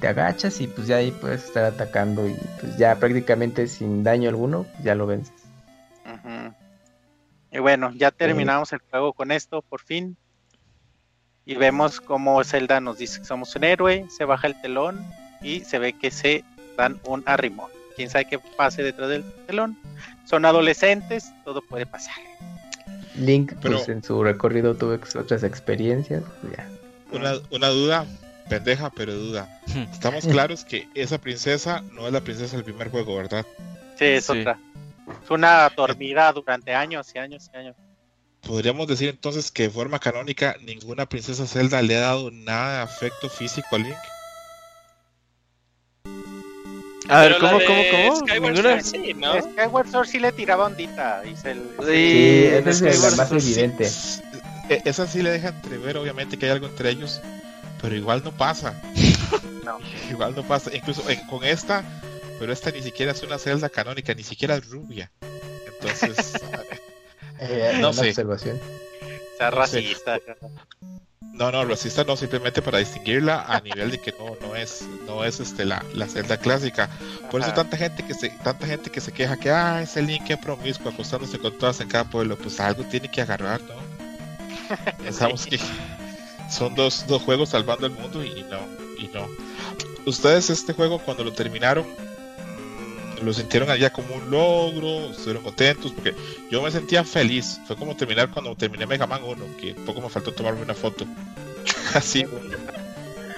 te 0.00 0.08
agachas 0.08 0.60
y 0.60 0.66
pues 0.66 0.86
ya 0.86 0.96
ahí 0.96 1.12
puedes 1.12 1.44
estar 1.44 1.64
atacando 1.64 2.26
y 2.26 2.36
pues 2.60 2.76
ya 2.76 2.96
prácticamente 2.96 3.66
sin 3.66 4.02
daño 4.02 4.28
alguno, 4.28 4.64
pues, 4.64 4.84
ya 4.84 4.94
lo 4.94 5.06
vences. 5.06 5.34
Y 7.52 7.58
bueno, 7.58 7.92
ya 7.94 8.10
terminamos 8.10 8.72
el 8.72 8.78
juego 8.78 9.12
con 9.12 9.32
esto, 9.32 9.62
por 9.62 9.80
fin. 9.80 10.16
Y 11.44 11.56
vemos 11.56 12.00
cómo 12.00 12.42
Zelda 12.44 12.80
nos 12.80 12.98
dice 12.98 13.20
que 13.20 13.24
somos 13.24 13.56
un 13.56 13.64
héroe, 13.64 14.06
se 14.08 14.24
baja 14.24 14.46
el 14.46 14.60
telón 14.60 15.04
y 15.42 15.60
se 15.60 15.78
ve 15.78 15.94
que 15.94 16.10
se 16.10 16.44
dan 16.76 17.00
un 17.04 17.24
arrimón. 17.26 17.70
Quién 17.96 18.08
sabe 18.08 18.26
qué 18.26 18.38
pase 18.38 18.82
detrás 18.82 19.08
del 19.08 19.24
telón. 19.46 19.76
Son 20.26 20.44
adolescentes, 20.44 21.32
todo 21.44 21.60
puede 21.60 21.86
pasar. 21.86 22.14
Link 23.16 23.52
Pero- 23.60 23.76
pues 23.78 23.88
en 23.88 24.02
su 24.02 24.22
recorrido 24.22 24.74
tuvo 24.76 24.94
ex- 24.94 25.16
otras 25.16 25.42
experiencias, 25.42 26.22
pues, 26.40 26.56
ya. 26.56 26.68
Una, 27.12 27.32
una 27.50 27.68
duda, 27.68 28.06
pendeja, 28.48 28.90
pero 28.90 29.14
duda. 29.14 29.60
Estamos 29.92 30.24
claros 30.26 30.64
que 30.64 30.88
esa 30.94 31.18
princesa 31.18 31.82
no 31.92 32.06
es 32.06 32.12
la 32.12 32.20
princesa 32.20 32.56
del 32.56 32.64
primer 32.64 32.90
juego, 32.90 33.16
¿verdad? 33.16 33.44
Sí, 33.98 34.04
es 34.06 34.24
Sí. 34.26 34.38
otra. 34.40 34.58
Es 35.24 35.30
una 35.30 35.68
dormida 35.76 36.32
durante 36.32 36.72
años 36.74 37.10
y 37.14 37.18
años 37.18 37.50
y 37.52 37.56
años. 37.56 37.76
Podríamos 38.42 38.86
decir 38.86 39.08
entonces 39.10 39.50
que 39.50 39.64
de 39.64 39.70
forma 39.70 39.98
canónica 39.98 40.56
ninguna 40.64 41.06
princesa 41.06 41.46
Zelda 41.46 41.82
le 41.82 41.96
ha 41.96 42.00
dado 42.00 42.30
nada 42.30 42.76
de 42.76 42.82
afecto 42.82 43.28
físico 43.28 43.66
a 43.72 43.78
Link. 43.78 43.96
A 47.10 47.20
ver, 47.22 47.36
¿cómo, 47.38 47.58
cómo, 47.66 47.82
cómo? 47.90 48.16
Skyward. 48.26 48.56
Sword 48.56 48.82
sí, 48.84 49.14
¿no? 49.14 49.34
Skyward 49.42 49.90
Sword 49.90 50.06
sí 50.06 50.18
le 50.20 50.32
tiraba 50.32 50.66
ondita. 50.66 51.22
Y 51.24 51.36
se- 51.36 51.54
Sí, 51.54 52.44
esa 52.46 52.70
es 52.70 52.80
la 52.80 52.92
Skyward 52.92 53.16
más 53.16 53.28
Sword 53.28 53.40
sí. 53.40 53.52
evidente. 53.52 53.90
E- 54.68 54.82
Esa 54.84 55.06
sí 55.06 55.22
le 55.22 55.30
deja 55.30 55.48
entrever, 55.48 55.96
obviamente, 55.96 56.38
que 56.38 56.46
hay 56.46 56.52
algo 56.52 56.66
entre 56.66 56.90
ellos. 56.90 57.20
pero 57.82 57.96
igual 57.96 58.22
no 58.24 58.32
pasa. 58.32 58.80
No. 59.64 59.78
Igual 60.10 60.34
no 60.34 60.42
pasa. 60.42 60.74
Incluso 60.74 61.08
eh, 61.10 61.20
con 61.28 61.44
esta, 61.44 61.84
pero 62.38 62.52
esta 62.52 62.70
ni 62.70 62.82
siquiera 62.82 63.12
es 63.12 63.22
una 63.22 63.38
celda 63.38 63.68
canónica, 63.68 64.14
ni 64.14 64.22
siquiera 64.22 64.56
es 64.56 64.68
rubia. 64.68 65.10
Entonces, 65.66 66.32
Eh, 67.42 67.72
No 67.80 67.90
una 67.90 68.02
sé. 68.02 68.08
observación. 68.10 68.60
Sea, 69.40 69.50
racista. 69.50 70.20
no, 71.32 71.50
no, 71.50 71.64
racista 71.64 72.04
no, 72.04 72.14
simplemente 72.14 72.60
para 72.60 72.76
distinguirla 72.76 73.46
a 73.48 73.58
nivel 73.62 73.90
de 73.90 73.98
que 73.98 74.12
no, 74.12 74.36
no 74.46 74.54
es, 74.54 74.86
no 75.06 75.24
es 75.24 75.40
este 75.40 75.64
la, 75.64 75.82
la 75.94 76.06
celda 76.06 76.36
clásica. 76.36 76.90
Por 77.30 77.40
eso 77.40 77.50
tanta 77.54 77.78
gente 77.78 78.02
que 78.02 78.12
se, 78.12 78.28
tanta 78.28 78.66
gente 78.66 78.90
que 78.90 79.00
se 79.00 79.12
queja 79.12 79.38
que 79.38 79.50
ah, 79.50 79.80
ese 79.80 80.02
link 80.02 80.28
es 80.28 80.36
promiscuo 80.36 80.90
acostándose 80.90 81.38
con 81.38 81.56
todas 81.56 81.80
en 81.80 81.88
cada 81.88 82.04
pueblo, 82.04 82.36
pues 82.36 82.60
algo 82.60 82.84
tiene 82.84 83.10
que 83.10 83.22
agarrar, 83.22 83.62
¿no? 83.62 83.76
Pensamos 85.02 85.46
que 85.46 85.58
son 86.50 86.74
dos, 86.74 87.06
dos 87.06 87.22
juegos 87.22 87.48
salvando 87.48 87.86
el 87.86 87.92
mundo 87.92 88.22
y 88.22 88.42
no, 88.42 88.60
y 88.98 89.08
no. 89.08 89.26
Ustedes 90.04 90.50
este 90.50 90.74
juego 90.74 90.98
cuando 90.98 91.24
lo 91.24 91.32
terminaron 91.32 91.86
lo 93.22 93.32
sintieron 93.32 93.70
allá 93.70 93.90
como 93.90 94.14
un 94.14 94.30
logro, 94.30 95.10
estuvieron 95.10 95.42
contentos, 95.42 95.92
porque 95.92 96.14
yo 96.50 96.62
me 96.62 96.70
sentía 96.70 97.04
feliz. 97.04 97.60
Fue 97.66 97.76
como 97.76 97.96
terminar 97.96 98.30
cuando 98.30 98.54
terminé 98.56 98.86
Mega 98.86 99.06
Man 99.06 99.22
1, 99.24 99.44
que 99.60 99.74
poco 99.74 100.00
me 100.00 100.08
faltó 100.08 100.32
tomarme 100.32 100.62
una 100.62 100.74
foto. 100.74 101.04
Así. 101.94 102.24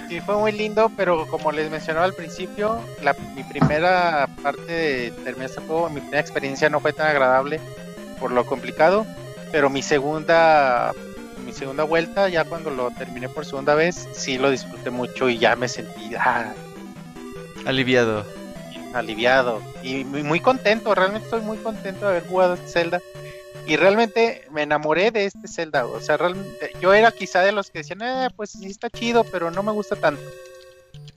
Sí, 0.08 0.20
fue 0.20 0.36
muy 0.36 0.52
lindo, 0.52 0.90
pero 0.96 1.26
como 1.26 1.52
les 1.52 1.70
mencionaba 1.70 2.04
al 2.04 2.14
principio, 2.14 2.80
la, 3.02 3.14
mi 3.34 3.44
primera 3.44 4.28
parte 4.42 4.70
de 4.70 5.10
terminar 5.10 5.50
este 5.50 5.62
juego, 5.62 5.88
mi 5.88 6.00
primera 6.00 6.20
experiencia 6.20 6.68
no 6.68 6.80
fue 6.80 6.92
tan 6.92 7.06
agradable 7.06 7.60
por 8.20 8.30
lo 8.30 8.44
complicado, 8.44 9.06
pero 9.50 9.70
mi 9.70 9.82
segunda 9.82 10.92
mi 11.46 11.52
segunda 11.52 11.84
vuelta, 11.84 12.28
ya 12.28 12.44
cuando 12.44 12.70
lo 12.70 12.90
terminé 12.92 13.28
por 13.28 13.44
segunda 13.44 13.74
vez, 13.74 14.08
sí 14.12 14.38
lo 14.38 14.50
disfruté 14.50 14.90
mucho 14.90 15.28
y 15.28 15.38
ya 15.38 15.56
me 15.56 15.68
sentí 15.68 16.14
ah, 16.14 16.52
Aliviado. 17.64 18.24
Aliviado 18.94 19.62
y 19.82 20.04
muy, 20.04 20.22
muy 20.22 20.40
contento, 20.40 20.94
realmente 20.94 21.26
estoy 21.26 21.40
muy 21.40 21.58
contento 21.58 22.06
de 22.06 22.12
haber 22.12 22.28
jugado 22.28 22.54
este 22.54 22.68
Zelda. 22.68 23.00
Y 23.64 23.76
realmente 23.76 24.42
me 24.50 24.62
enamoré 24.62 25.12
de 25.12 25.26
este 25.26 25.46
Zelda, 25.46 25.86
o 25.86 26.00
sea, 26.00 26.16
realmente 26.16 26.72
yo 26.80 26.92
era 26.92 27.12
quizá 27.12 27.42
de 27.42 27.52
los 27.52 27.70
que 27.70 27.78
decían, 27.78 28.02
eh, 28.02 28.28
pues 28.34 28.50
sí 28.50 28.66
está 28.66 28.90
chido, 28.90 29.22
pero 29.22 29.52
no 29.52 29.62
me 29.62 29.70
gusta 29.70 29.94
tanto. 29.94 30.22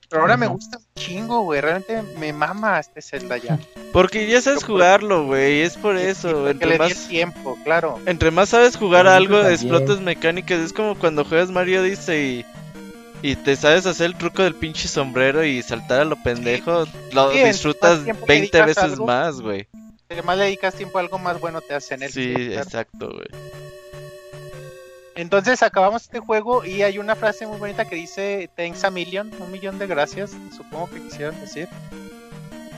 Pero 0.10 0.22
ahora 0.22 0.38
me 0.38 0.48
gusta 0.48 0.78
un 0.78 0.86
chingo, 0.96 1.42
güey, 1.42 1.62
realmente 1.62 2.02
me 2.20 2.32
mama 2.32 2.80
este 2.80 3.02
Zelda 3.02 3.38
ya. 3.38 3.58
Porque 3.92 4.28
ya 4.28 4.40
sabes 4.42 4.60
pues, 4.60 4.72
jugarlo, 4.72 5.26
güey. 5.26 5.62
Es 5.62 5.78
por 5.78 5.98
eso. 5.98 6.30
porque 6.32 6.52
Entre 6.52 6.68
le 6.68 6.74
di 6.74 6.80
más, 6.80 6.92
el 6.92 7.08
tiempo, 7.08 7.58
claro. 7.64 8.00
entre 8.06 8.32
más 8.32 8.50
sabes 8.50 8.78
jugar 8.78 9.08
algo, 9.08 9.42
explotas 9.42 10.02
mecánicas. 10.02 10.60
Es 10.60 10.74
como 10.74 10.96
cuando 10.96 11.26
juegas 11.26 11.50
Mario 11.50 11.82
Odyssey 11.82 12.40
y, 12.40 12.46
y 13.26 13.36
te 13.36 13.56
sabes 13.56 13.88
hacer 13.88 14.06
el 14.06 14.16
truco 14.16 14.44
del 14.44 14.54
pinche 14.54 14.88
sombrero 14.88 15.44
y 15.44 15.64
saltar 15.64 16.02
a 16.02 16.06
lo 16.06 16.16
pendejo. 16.22 16.86
Lo 17.12 17.32
Sí, 17.32 17.38
entre 17.38 17.54
disfrutas 17.54 17.96
más 17.96 18.04
tiempo 18.04 18.26
20 18.28 18.42
dedicas 18.44 18.62
a 18.62 18.66
veces 18.68 18.84
algo, 18.84 19.06
más, 19.08 19.42
güey. 19.42 19.68
Si 20.12 20.22
más 20.22 20.38
le 20.38 20.44
dedicas 20.44 20.76
tiempo 20.76 21.00
a 21.00 21.02
algo 21.02 21.18
más 21.18 21.40
bueno 21.40 21.60
te 21.62 21.74
hace 21.74 21.96
en 21.96 22.04
el 22.04 22.12
Sí, 22.12 22.36
claro. 22.36 22.62
exacto, 22.62 23.10
güey. 23.10 23.28
Entonces 25.16 25.64
acabamos 25.64 26.04
este 26.04 26.20
juego 26.20 26.66
y 26.66 26.84
hay 26.84 27.00
una 27.00 27.16
frase 27.16 27.48
muy 27.48 27.58
bonita 27.58 27.86
que 27.86 27.96
dice 27.96 28.48
thanks 28.56 28.84
a 28.84 28.92
million, 28.92 29.32
un 29.40 29.52
millón 29.52 29.80
de 29.80 29.88
gracias, 29.88 30.34
supongo 30.56 30.92
que 30.92 31.02
quisieron 31.02 31.40
decir. 31.42 31.68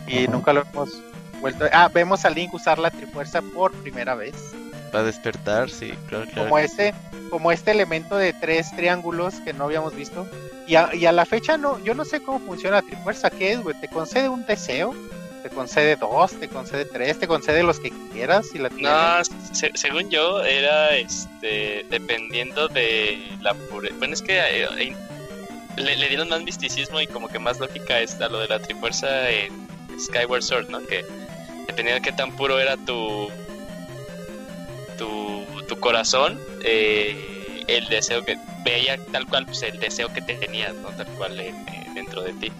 Y 0.08 0.30
nunca 0.30 0.53
lo 0.53 0.61
hemos 0.61 1.01
vuelto. 1.42 1.66
Ah, 1.74 1.92
vemos 1.93 2.24
a 2.24 2.30
Link 2.30 2.53
usar 2.53 2.80
la 2.80 2.90
Trifuerza 2.90 3.42
por 3.42 3.74
primera 3.74 4.16
vez. 4.16 4.53
Para 4.91 5.03
despertar, 5.03 5.69
sí, 5.69 5.93
claro, 6.07 6.25
claro. 6.25 6.43
Como 6.49 6.59
este, 6.59 6.93
como 7.30 7.51
este 7.51 7.72
elemento 7.72 8.16
de 8.17 8.33
tres 8.33 8.72
triángulos 8.75 9.35
que 9.41 9.53
no 9.53 9.66
habíamos 9.66 9.95
visto. 9.95 10.27
Y 10.66 10.75
a, 10.75 10.93
y 10.93 11.06
a 11.06 11.11
la 11.11 11.25
fecha 11.25 11.57
no, 11.57 11.80
yo 11.83 11.93
no 11.93 12.03
sé 12.06 12.22
cómo 12.22 12.40
funciona 12.40 12.77
la 12.77 12.82
Trifuerza, 12.82 13.30
¿qué 13.30 13.53
es, 13.53 13.61
güey? 13.61 13.75
¿Te 13.80 13.88
concede 13.88 14.30
un 14.30 14.45
deseo? 14.45 14.93
¿Te 15.43 15.49
concede 15.49 15.95
dos? 15.95 16.32
¿Te 16.40 16.49
concede 16.49 16.83
tres? 16.85 17.19
¿Te 17.19 17.27
concede 17.27 17.64
los 17.64 17.80
que 17.80 17.91
quieras? 18.11 18.48
Si 18.51 18.57
la 18.57 18.69
tienes? 18.69 18.91
No, 18.91 19.24
se- 19.53 19.72
según 19.75 20.09
yo, 20.09 20.41
era 20.43 20.95
este 20.98 21.85
dependiendo 21.90 22.67
de 22.67 23.17
la 23.41 23.53
pureza. 23.53 23.95
Bueno, 23.99 24.14
es 24.14 24.22
que 24.22 24.38
eh, 24.40 24.67
eh, 24.80 24.95
le, 25.77 25.95
le 25.95 26.07
dieron 26.09 26.27
más 26.30 26.41
misticismo 26.43 26.99
y 26.99 27.07
como 27.07 27.27
que 27.30 27.40
más 27.40 27.59
lógica 27.59 27.99
es 28.01 28.19
a 28.19 28.27
lo 28.27 28.40
de 28.40 28.48
la 28.48 28.59
trifuerza 28.59 29.30
en 29.30 29.53
Skyward 29.99 30.41
Sword, 30.43 30.69
¿no? 30.69 30.82
Que 30.82 31.06
dependiendo 31.67 31.95
de 31.95 32.01
qué 32.01 32.11
tan 32.11 32.32
puro 32.35 32.59
era 32.59 32.75
tu 32.77 33.30
tu, 34.98 35.45
tu 35.67 35.80
corazón, 35.80 36.40
eh, 36.64 37.64
el 37.67 37.88
deseo 37.88 38.24
que 38.24 38.38
veía 38.64 38.98
tal 39.11 39.26
cual, 39.27 39.45
pues 39.45 39.61
el 39.64 39.80
deseo 39.80 40.11
que 40.14 40.22
tenías, 40.22 40.74
¿no? 40.76 40.90
Tal 40.90 41.08
cual 41.17 41.40
eh, 41.40 41.53
dentro 41.93 42.22
de 42.24 42.34
ti. 42.34 42.51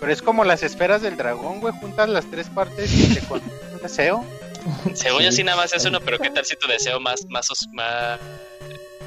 Pero 0.00 0.12
es 0.12 0.20
como 0.22 0.44
las 0.44 0.62
esferas 0.62 1.02
del 1.02 1.16
dragón, 1.16 1.60
güey, 1.60 1.72
juntas 1.74 2.08
las 2.08 2.28
tres 2.30 2.48
partes 2.48 2.92
y 2.92 3.14
te 3.14 3.20
concede 3.20 3.72
un 3.72 3.80
deseo. 3.82 4.24
Según 4.94 5.22
yo 5.22 5.30
Sí. 5.30 5.38
sí 5.38 5.44
nada 5.44 5.56
más 5.58 5.72
es 5.72 5.84
uno, 5.84 6.00
pero 6.00 6.18
qué 6.18 6.30
tal 6.30 6.44
si 6.44 6.56
tu 6.56 6.66
deseo 6.68 6.98
más, 7.00 7.24
más, 7.28 7.50
os- 7.50 7.68
más 7.72 8.18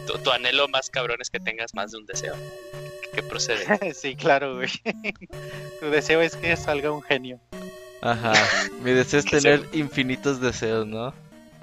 tu, 0.08 0.18
tu 0.20 0.32
anhelo 0.32 0.68
más 0.70 0.90
cabrón 0.90 1.18
es 1.22 1.30
que 1.30 1.40
tengas 1.40 1.74
más 1.74 1.92
de 1.92 1.98
un 1.98 2.06
deseo. 2.06 2.36
¿Qué 3.14 3.24
procede? 3.24 3.66
sí, 3.94 4.16
claro, 4.16 4.56
güey. 4.56 4.70
tu 5.80 5.90
deseo 5.90 6.22
es 6.22 6.36
que 6.36 6.56
salga 6.58 6.92
un 6.92 7.02
genio. 7.02 7.40
Ajá. 8.02 8.34
Mi 8.82 8.92
deseo 8.92 9.20
es 9.20 9.26
Que 9.26 9.40
tener 9.42 9.68
infinitos 9.74 10.40
deseos, 10.40 10.86
¿no? 10.86 11.14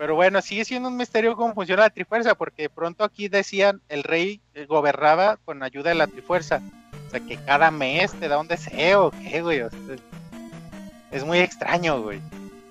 Pero 0.03 0.17
bueno, 0.17 0.43
sigue 0.43 0.65
siendo 0.65 0.89
un 0.89 0.97
misterio 0.97 1.37
cómo 1.37 1.55
funciona 1.55 1.83
la 1.83 1.91
Trifuerza, 1.91 2.35
porque 2.35 2.63
de 2.63 2.71
pronto 2.71 3.05
aquí 3.05 3.29
decían 3.29 3.81
el 3.89 4.03
rey 4.03 4.41
eh, 4.53 4.65
gobernaba 4.67 5.37
con 5.45 5.63
ayuda 5.63 5.91
de 5.91 5.95
la 5.95 6.09
Trifuerza. 6.09 6.61
O 7.07 7.11
sea, 7.13 7.21
que 7.21 7.37
cada 7.37 7.71
mes 7.71 8.11
te 8.19 8.27
da 8.27 8.41
un 8.41 8.49
deseo, 8.49 9.13
¿qué, 9.23 9.43
güey? 9.43 9.61
O 9.61 9.71
sea, 9.71 9.79
es 11.13 11.25
muy 11.25 11.39
extraño, 11.39 12.03
güey. 12.03 12.21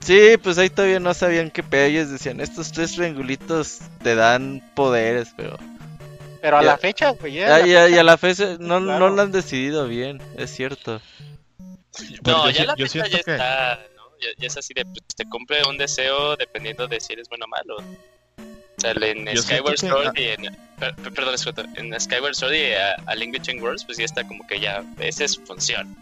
Sí, 0.01 0.35
pues 0.43 0.57
ahí 0.57 0.69
todavía 0.69 0.99
no 0.99 1.13
sabían 1.13 1.51
qué 1.51 1.63
pedo. 1.63 1.85
Ellos 1.85 2.09
decían, 2.09 2.41
estos 2.41 2.73
tres 2.73 2.95
triangulitos 2.95 3.79
te 4.03 4.13
dan 4.15 4.61
poderes, 4.75 5.29
pero... 5.37 5.57
Pero 6.41 6.57
a 6.57 6.61
Ya. 6.63 6.67
la 6.71 6.77
fecha, 6.79 7.11
güey, 7.11 7.35
ya 7.35 7.55
Ah, 7.55 7.59
la 7.59 7.65
y, 7.65 7.75
a, 7.75 7.83
fecha- 7.85 7.89
y 7.95 7.97
a 7.97 8.03
la 8.03 8.19
eh, 8.21 8.57
no, 8.59 8.81
no 8.81 9.09
lo 9.09 9.21
han 9.21 9.31
decidido 9.31 9.87
bien, 9.87 10.21
es 10.37 10.49
cierto. 10.53 10.99
Pero 12.25 12.37
No, 12.39 12.49
yo, 12.49 12.51
ya 12.51 12.59
si- 12.61 12.67
la 12.67 12.75
yo 12.75 12.85
fecha 12.87 12.91
siento 13.05 13.09
ya 13.17 13.23
que 13.23 13.31
está, 13.31 13.79
ya 14.37 14.47
es 14.47 14.57
así 14.57 14.73
de, 14.73 14.85
pues, 14.85 15.01
te 15.15 15.25
cumple 15.25 15.61
un 15.67 15.77
deseo 15.77 16.35
dependiendo 16.37 16.87
de 16.87 16.99
si 16.99 17.13
eres 17.13 17.27
bueno 17.29 17.45
o 17.45 17.47
malo. 17.47 17.77
O 17.77 18.81
sea, 18.81 18.91
en 18.91 19.25
Yo 19.27 19.41
Skyward 19.41 19.75
que- 19.75 19.87
Sword 19.89 20.17
y 20.17 20.23
en... 20.29 20.57
per- 20.79 20.95
per- 20.95 21.13
perdón, 21.13 21.35
en 21.75 21.99
Skyward 21.99 22.35
Sword 22.35 22.53
y 22.53 22.73
a, 22.73 22.93
a 23.05 23.15
Link 23.15 23.33
Between 23.33 23.61
Worlds, 23.61 23.85
pues 23.85 23.97
ya 23.97 24.05
está 24.05 24.27
como 24.27 24.45
que 24.47 24.59
ya, 24.59 24.83
esa 24.99 25.25
es 25.25 25.33
su 25.33 25.41
función. 25.45 25.95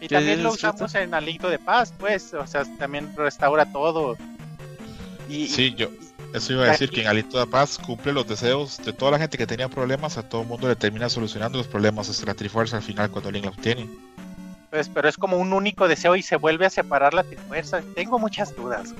Y 0.00 0.08
¿Qué 0.08 0.14
también 0.16 0.42
lo 0.42 0.52
usamos 0.52 0.94
en 0.94 1.14
Alinto 1.14 1.48
de 1.48 1.58
Paz, 1.58 1.92
pues. 1.98 2.32
O 2.34 2.46
sea, 2.46 2.64
también 2.78 3.14
restaura 3.16 3.70
todo. 3.70 4.16
Y, 5.28 5.46
Sí, 5.48 5.74
yo 5.74 5.88
eso 6.34 6.52
iba 6.52 6.64
a 6.64 6.70
decir 6.72 6.90
que 6.90 7.02
en 7.02 7.06
Alito 7.06 7.38
de 7.38 7.46
Paz 7.46 7.78
cumple 7.78 8.12
los 8.12 8.26
deseos 8.26 8.78
de 8.84 8.92
toda 8.92 9.12
la 9.12 9.18
gente 9.18 9.38
que 9.38 9.46
tenía 9.46 9.68
problemas, 9.68 10.18
a 10.18 10.28
todo 10.28 10.42
el 10.42 10.48
mundo 10.48 10.68
le 10.68 10.76
termina 10.76 11.08
solucionando 11.08 11.58
los 11.58 11.68
problemas 11.68 12.08
hasta 12.08 12.26
la 12.26 12.34
Trifuerza 12.34 12.76
al 12.78 12.82
final 12.82 13.10
cuando 13.10 13.30
Link 13.30 13.44
la 13.44 13.50
obtiene. 13.52 13.88
Pues, 14.74 14.88
pero 14.88 15.08
es 15.08 15.16
como 15.16 15.36
un 15.36 15.52
único 15.52 15.86
deseo 15.86 16.16
y 16.16 16.22
se 16.22 16.34
vuelve 16.34 16.66
a 16.66 16.70
separar 16.70 17.14
la 17.14 17.22
Trifuerza. 17.22 17.80
Tengo 17.94 18.18
muchas 18.18 18.56
dudas. 18.56 18.92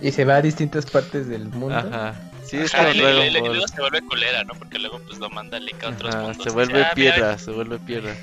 Y 0.00 0.12
se 0.12 0.24
va 0.24 0.36
a 0.36 0.42
distintas 0.42 0.86
partes 0.86 1.26
del 1.28 1.48
mundo. 1.48 1.76
Ajá. 1.76 2.14
Sí, 2.46 2.56
es 2.58 2.72
Ajá, 2.72 2.84
como 2.84 2.94
y 2.94 3.00
Ball. 3.02 3.32
luego 3.32 3.66
se 3.66 3.80
vuelve 3.80 4.00
culera, 4.02 4.44
¿no? 4.44 4.54
Porque 4.54 4.78
luego 4.78 5.00
pues 5.00 5.18
lo 5.18 5.28
manda 5.28 5.58
Link 5.58 5.82
a 5.82 5.88
otros 5.88 6.14
Ajá, 6.14 6.22
mundos. 6.22 6.36
se 6.36 6.42
Dice, 6.44 6.54
vuelve 6.54 6.84
"Ah, 6.84 6.92
mira, 6.94 7.14
piedra, 7.14 7.38
se 7.38 7.50
vuelve 7.50 7.78
piedra. 7.80 8.14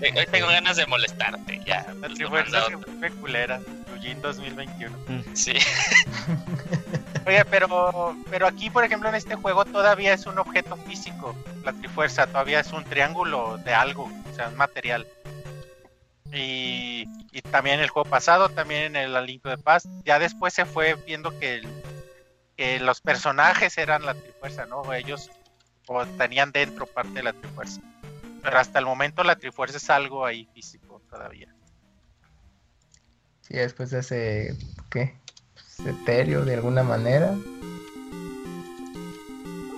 hoy- 0.00 0.26
tengo 0.30 0.46
ganas 0.46 0.76
de 0.76 0.86
molestarte, 0.86 1.60
ya. 1.66 1.84
La 2.00 2.08
Trifuerza 2.08 2.66
se 2.68 2.76
vuelve 2.76 3.10
culera. 3.10 3.60
Yujin 3.96 4.22
2021. 4.22 4.96
Sí. 5.34 5.54
Oye, 7.26 7.44
pero, 7.46 8.16
pero 8.30 8.46
aquí, 8.46 8.70
por 8.70 8.84
ejemplo, 8.84 9.08
en 9.08 9.16
este 9.16 9.34
juego 9.34 9.64
todavía 9.64 10.12
es 10.12 10.26
un 10.26 10.38
objeto 10.38 10.76
físico. 10.76 11.34
La 11.64 11.72
Trifuerza 11.72 12.28
todavía 12.28 12.60
es 12.60 12.72
un 12.72 12.84
triángulo 12.84 13.58
de 13.64 13.74
algo, 13.74 14.04
o 14.04 14.36
sea, 14.36 14.48
un 14.48 14.56
material. 14.56 15.04
Y, 16.32 17.04
y 17.32 17.42
también 17.42 17.80
el 17.80 17.88
juego 17.88 18.08
pasado, 18.08 18.48
también 18.48 18.82
en 18.82 18.96
el 18.96 19.16
Alinto 19.16 19.48
de 19.48 19.58
Paz, 19.58 19.88
ya 20.04 20.18
después 20.18 20.52
se 20.52 20.64
fue 20.64 20.94
viendo 21.06 21.30
que, 21.38 21.54
el- 21.56 21.68
que 22.56 22.80
los 22.80 23.00
personajes 23.00 23.78
eran 23.78 24.04
la 24.04 24.14
Trifuerza, 24.14 24.66
¿no? 24.66 24.92
Ellos 24.92 25.30
o 25.88 26.04
tenían 26.04 26.50
dentro 26.52 26.86
parte 26.86 27.12
de 27.14 27.22
la 27.22 27.32
Trifuerza. 27.32 27.80
Pero 28.42 28.58
hasta 28.58 28.78
el 28.78 28.84
momento 28.86 29.22
la 29.24 29.36
Trifuerza 29.36 29.76
es 29.76 29.88
algo 29.90 30.26
ahí 30.26 30.46
físico 30.52 31.00
todavía. 31.10 31.48
Sí, 33.42 33.54
después 33.54 33.90
de 33.90 34.00
ese, 34.00 34.56
¿qué? 34.90 35.14
Pues, 35.54 35.86
etéreo 35.86 36.44
de 36.44 36.54
alguna 36.54 36.82
manera. 36.82 37.34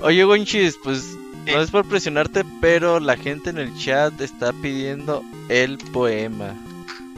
Oye, 0.01 0.25
Gonchis, 0.25 0.77
pues. 0.83 1.17
No 1.53 1.63
es 1.63 1.71
por 1.71 1.89
presionarte, 1.89 2.45
pero 2.61 3.01
la 3.01 3.17
gente 3.17 3.51
en 3.51 3.59
el 3.59 3.77
chat 3.79 4.21
está 4.21 4.53
pidiendo 4.53 5.23
el 5.49 5.79
poema. 5.79 6.55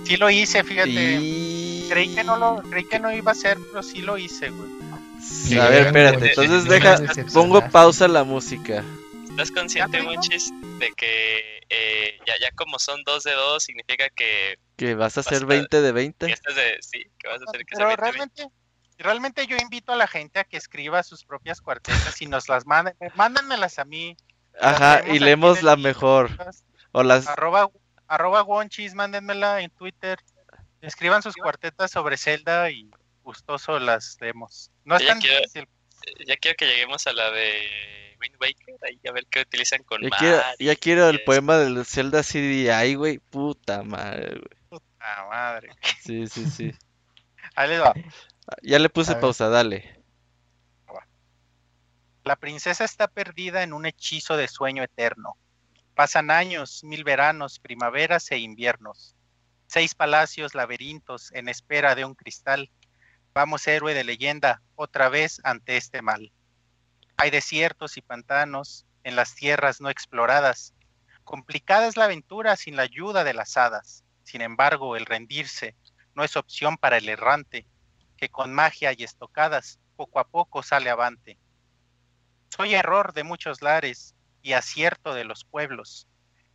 Sí 0.04 0.16
lo 0.16 0.30
hice, 0.30 0.64
fíjate. 0.64 0.90
Y... 0.90 1.86
Creí 1.90 2.14
que 2.14 2.24
no 2.24 2.36
lo, 2.36 2.62
creí 2.70 2.84
que 2.84 2.98
no 2.98 3.12
iba 3.12 3.32
a 3.32 3.34
ser, 3.34 3.58
pero 3.68 3.82
sí 3.82 4.00
lo 4.00 4.16
hice, 4.16 4.50
güey. 4.50 4.70
A 5.60 5.68
ver, 5.68 5.86
espérate, 5.88 6.20
Sí, 6.20 6.28
entonces 6.28 6.62
sí, 6.62 6.68
deja, 6.68 6.96
sí, 6.96 7.04
sí, 7.14 7.22
sí, 7.26 7.34
pongo 7.34 7.60
sí. 7.60 7.66
pausa 7.70 8.04
a 8.06 8.08
la 8.08 8.24
música. 8.24 8.82
¿Estás 9.28 9.50
consciente. 9.50 10.02
Monchis, 10.02 10.50
de 10.78 10.90
que 10.96 11.60
eh, 11.68 12.18
ya, 12.26 12.34
ya 12.40 12.50
como 12.56 12.78
son 12.78 13.02
dos 13.04 13.22
de 13.24 13.32
dos, 13.32 13.62
significa 13.62 14.08
que, 14.10 14.56
Que 14.76 14.94
vas 14.94 15.16
a 15.18 15.20
hacer 15.20 15.40
Basta- 15.44 15.46
20 15.46 15.80
de 15.82 15.88
que 15.88 15.92
20. 15.92 16.32
estás 16.32 16.54
de. 16.54 16.78
Sí, 16.80 17.04
que 17.18 17.28
vas 17.28 17.40
a 17.42 17.44
hacer 17.48 17.64
que 17.66 17.76
sea 17.76 17.88
Pero 17.96 18.12
20, 18.12 18.46
realmente, 19.02 19.42
realmente 19.42 19.46
yo 19.46 19.56
invito 19.56 19.92
a 19.92 19.96
la 19.96 20.06
gente 20.06 20.38
a 20.40 20.44
que 20.44 20.56
escriba 20.56 21.02
sus 21.02 21.24
propias 21.24 21.60
cuartetas 21.60 22.20
y 22.20 22.26
nos 22.26 22.48
las 22.48 22.66
manden. 22.66 22.94
Mándenmelas 23.14 23.78
a 23.78 23.84
mí. 23.84 24.16
Ajá, 24.60 25.02
y 25.08 25.18
leemos 25.18 25.62
la 25.62 25.76
mejor. 25.76 26.30
O 26.92 27.02
las... 27.02 27.26
Arroba, 27.26 27.68
arroba 28.08 28.42
Wonchis, 28.42 28.94
mándenmela 28.94 29.60
en 29.60 29.70
Twitter. 29.70 30.18
Escriban 30.80 31.22
sus 31.22 31.34
cuartetas 31.36 31.90
sobre 31.90 32.16
Zelda 32.16 32.70
y 32.70 32.90
gustoso 33.22 33.78
las 33.78 34.16
leemos. 34.20 34.70
No 34.84 34.96
es 34.96 35.02
Ya 35.02 35.08
tan 35.08 35.20
quiero- 35.20 35.38
difícil. 35.38 35.68
Ya 36.26 36.36
quiero 36.36 36.56
que 36.56 36.66
lleguemos 36.66 37.06
a 37.06 37.12
la 37.12 37.30
de 37.30 38.16
Wind 38.20 38.36
Waker, 38.40 38.74
ahí 38.86 38.98
a 39.06 39.12
ver 39.12 39.26
qué 39.30 39.40
utilizan 39.40 39.82
con 39.82 40.00
Ya 40.00 40.08
quiero, 40.18 40.42
ya 40.58 40.76
quiero 40.76 41.08
el 41.10 41.22
poema 41.24 41.58
del 41.58 41.84
Zelda 41.84 42.22
CDI, 42.22 42.94
güey. 42.94 43.18
Puta 43.18 43.82
madre, 43.82 44.40
güey. 44.40 44.80
Ah, 44.98 45.26
madre. 45.30 45.70
Sí, 46.00 46.26
sí, 46.26 46.46
sí. 46.50 46.72
Ahí 47.54 47.68
les 47.68 47.80
va. 47.82 47.92
Ya 48.62 48.78
le 48.78 48.88
puse 48.88 49.12
A 49.12 49.14
ver. 49.14 49.20
pausa, 49.20 49.48
dale. 49.48 50.00
La 52.22 52.36
princesa 52.36 52.84
está 52.84 53.08
perdida 53.08 53.62
en 53.62 53.72
un 53.72 53.86
hechizo 53.86 54.36
de 54.36 54.46
sueño 54.46 54.82
eterno. 54.82 55.36
Pasan 55.94 56.30
años, 56.30 56.84
mil 56.84 57.02
veranos, 57.02 57.58
primaveras 57.58 58.30
e 58.30 58.38
inviernos. 58.38 59.16
Seis 59.66 59.94
palacios, 59.94 60.54
laberintos, 60.54 61.32
en 61.32 61.48
espera 61.48 61.94
de 61.94 62.04
un 62.04 62.14
cristal. 62.14 62.70
Vamos, 63.32 63.66
héroe 63.66 63.94
de 63.94 64.04
leyenda, 64.04 64.62
otra 64.76 65.08
vez 65.08 65.40
ante 65.44 65.76
este 65.76 66.02
mal. 66.02 66.32
Hay 67.16 67.30
desiertos 67.30 67.96
y 67.96 68.02
pantanos 68.02 68.86
en 69.04 69.16
las 69.16 69.34
tierras 69.34 69.80
no 69.80 69.88
exploradas. 69.88 70.74
Complicada 71.24 71.86
es 71.86 71.96
la 71.96 72.04
aventura 72.04 72.56
sin 72.56 72.76
la 72.76 72.82
ayuda 72.82 73.24
de 73.24 73.34
las 73.34 73.56
hadas. 73.56 74.04
Sin 74.24 74.42
embargo, 74.42 74.96
el 74.96 75.06
rendirse 75.06 75.74
no 76.14 76.24
es 76.24 76.36
opción 76.36 76.76
para 76.76 76.98
el 76.98 77.08
errante, 77.08 77.66
que 78.20 78.28
con 78.28 78.52
magia 78.52 78.92
y 78.92 79.02
estocadas 79.02 79.80
poco 79.96 80.20
a 80.20 80.28
poco 80.28 80.62
sale 80.62 80.90
avante. 80.90 81.38
Soy 82.50 82.74
error 82.74 83.14
de 83.14 83.24
muchos 83.24 83.62
lares 83.62 84.14
y 84.42 84.52
acierto 84.52 85.14
de 85.14 85.24
los 85.24 85.44
pueblos, 85.44 86.06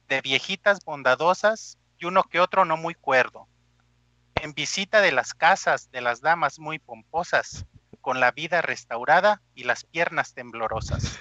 de 0.08 0.22
viejitas 0.22 0.86
bondadosas 0.86 1.80
y 1.98 2.06
uno 2.06 2.24
que 2.24 2.40
otro 2.40 2.66
no 2.66 2.78
muy 2.78 2.94
cuerdo. 2.94 3.48
En 4.36 4.54
visita 4.54 5.02
de 5.02 5.12
las 5.12 5.34
casas 5.34 5.90
de 5.90 6.02
las 6.02 6.22
damas 6.22 6.60
muy 6.60 6.78
pomposas, 6.78 7.66
con 8.00 8.20
la 8.20 8.32
vida 8.32 8.62
restaurada 8.62 9.42
y 9.56 9.64
las 9.64 9.86
piernas 9.86 10.36
temblorosas. 10.36 11.18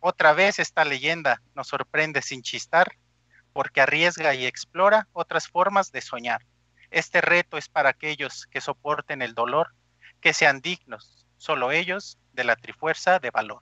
Otra 0.00 0.34
vez 0.34 0.58
esta 0.58 0.84
leyenda 0.84 1.40
nos 1.54 1.68
sorprende 1.68 2.20
sin 2.20 2.42
chistar, 2.42 2.98
porque 3.54 3.80
arriesga 3.80 4.34
y 4.34 4.44
explora 4.44 5.08
otras 5.14 5.48
formas 5.48 5.90
de 5.90 6.02
soñar. 6.02 6.44
Este 6.94 7.20
reto 7.20 7.58
es 7.58 7.68
para 7.68 7.88
aquellos 7.88 8.46
que 8.46 8.60
soporten 8.60 9.20
el 9.20 9.34
dolor, 9.34 9.74
que 10.20 10.32
sean 10.32 10.60
dignos, 10.60 11.26
solo 11.38 11.72
ellos, 11.72 12.18
de 12.34 12.44
la 12.44 12.54
trifuerza 12.54 13.18
de 13.18 13.32
valor. 13.32 13.58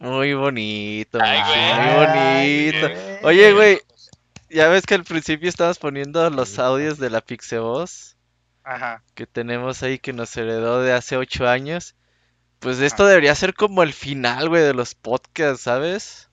Muy 0.00 0.34
bonito, 0.34 1.20
Ay, 1.22 1.38
Monchis, 1.38 1.54
güey. 1.54 2.82
muy 2.82 2.90
bonito. 2.90 3.26
Oye, 3.28 3.52
güey, 3.52 3.80
ya 4.50 4.66
ves 4.66 4.84
que 4.84 4.94
al 4.96 5.04
principio 5.04 5.48
estabas 5.48 5.78
poniendo 5.78 6.28
los 6.28 6.58
audios 6.58 6.98
de 6.98 7.10
la 7.10 7.20
Pixevoz 7.20 8.16
Ajá. 8.64 9.04
que 9.14 9.28
tenemos 9.28 9.84
ahí 9.84 10.00
que 10.00 10.12
nos 10.12 10.36
heredó 10.36 10.82
de 10.82 10.92
hace 10.92 11.16
ocho 11.16 11.46
años. 11.46 11.94
Pues 12.58 12.80
esto 12.80 13.06
debería 13.06 13.36
ser 13.36 13.54
como 13.54 13.84
el 13.84 13.92
final, 13.92 14.48
güey, 14.48 14.64
de 14.64 14.74
los 14.74 14.96
podcasts, 14.96 15.62
¿sabes? 15.62 16.28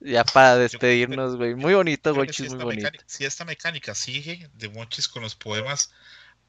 Ya 0.00 0.24
para 0.24 0.56
despedirnos, 0.56 1.36
güey. 1.36 1.54
Muy 1.54 1.74
bonito, 1.74 2.14
Monchis, 2.14 2.36
si, 2.36 2.42
muy 2.42 2.52
esta 2.52 2.64
bonito. 2.64 2.82
mecánica, 2.84 3.04
si 3.06 3.24
esta 3.24 3.44
mecánica 3.44 3.94
sigue 3.94 4.48
de 4.54 4.68
Monchis 4.68 5.08
con 5.08 5.22
los 5.22 5.34
poemas, 5.34 5.92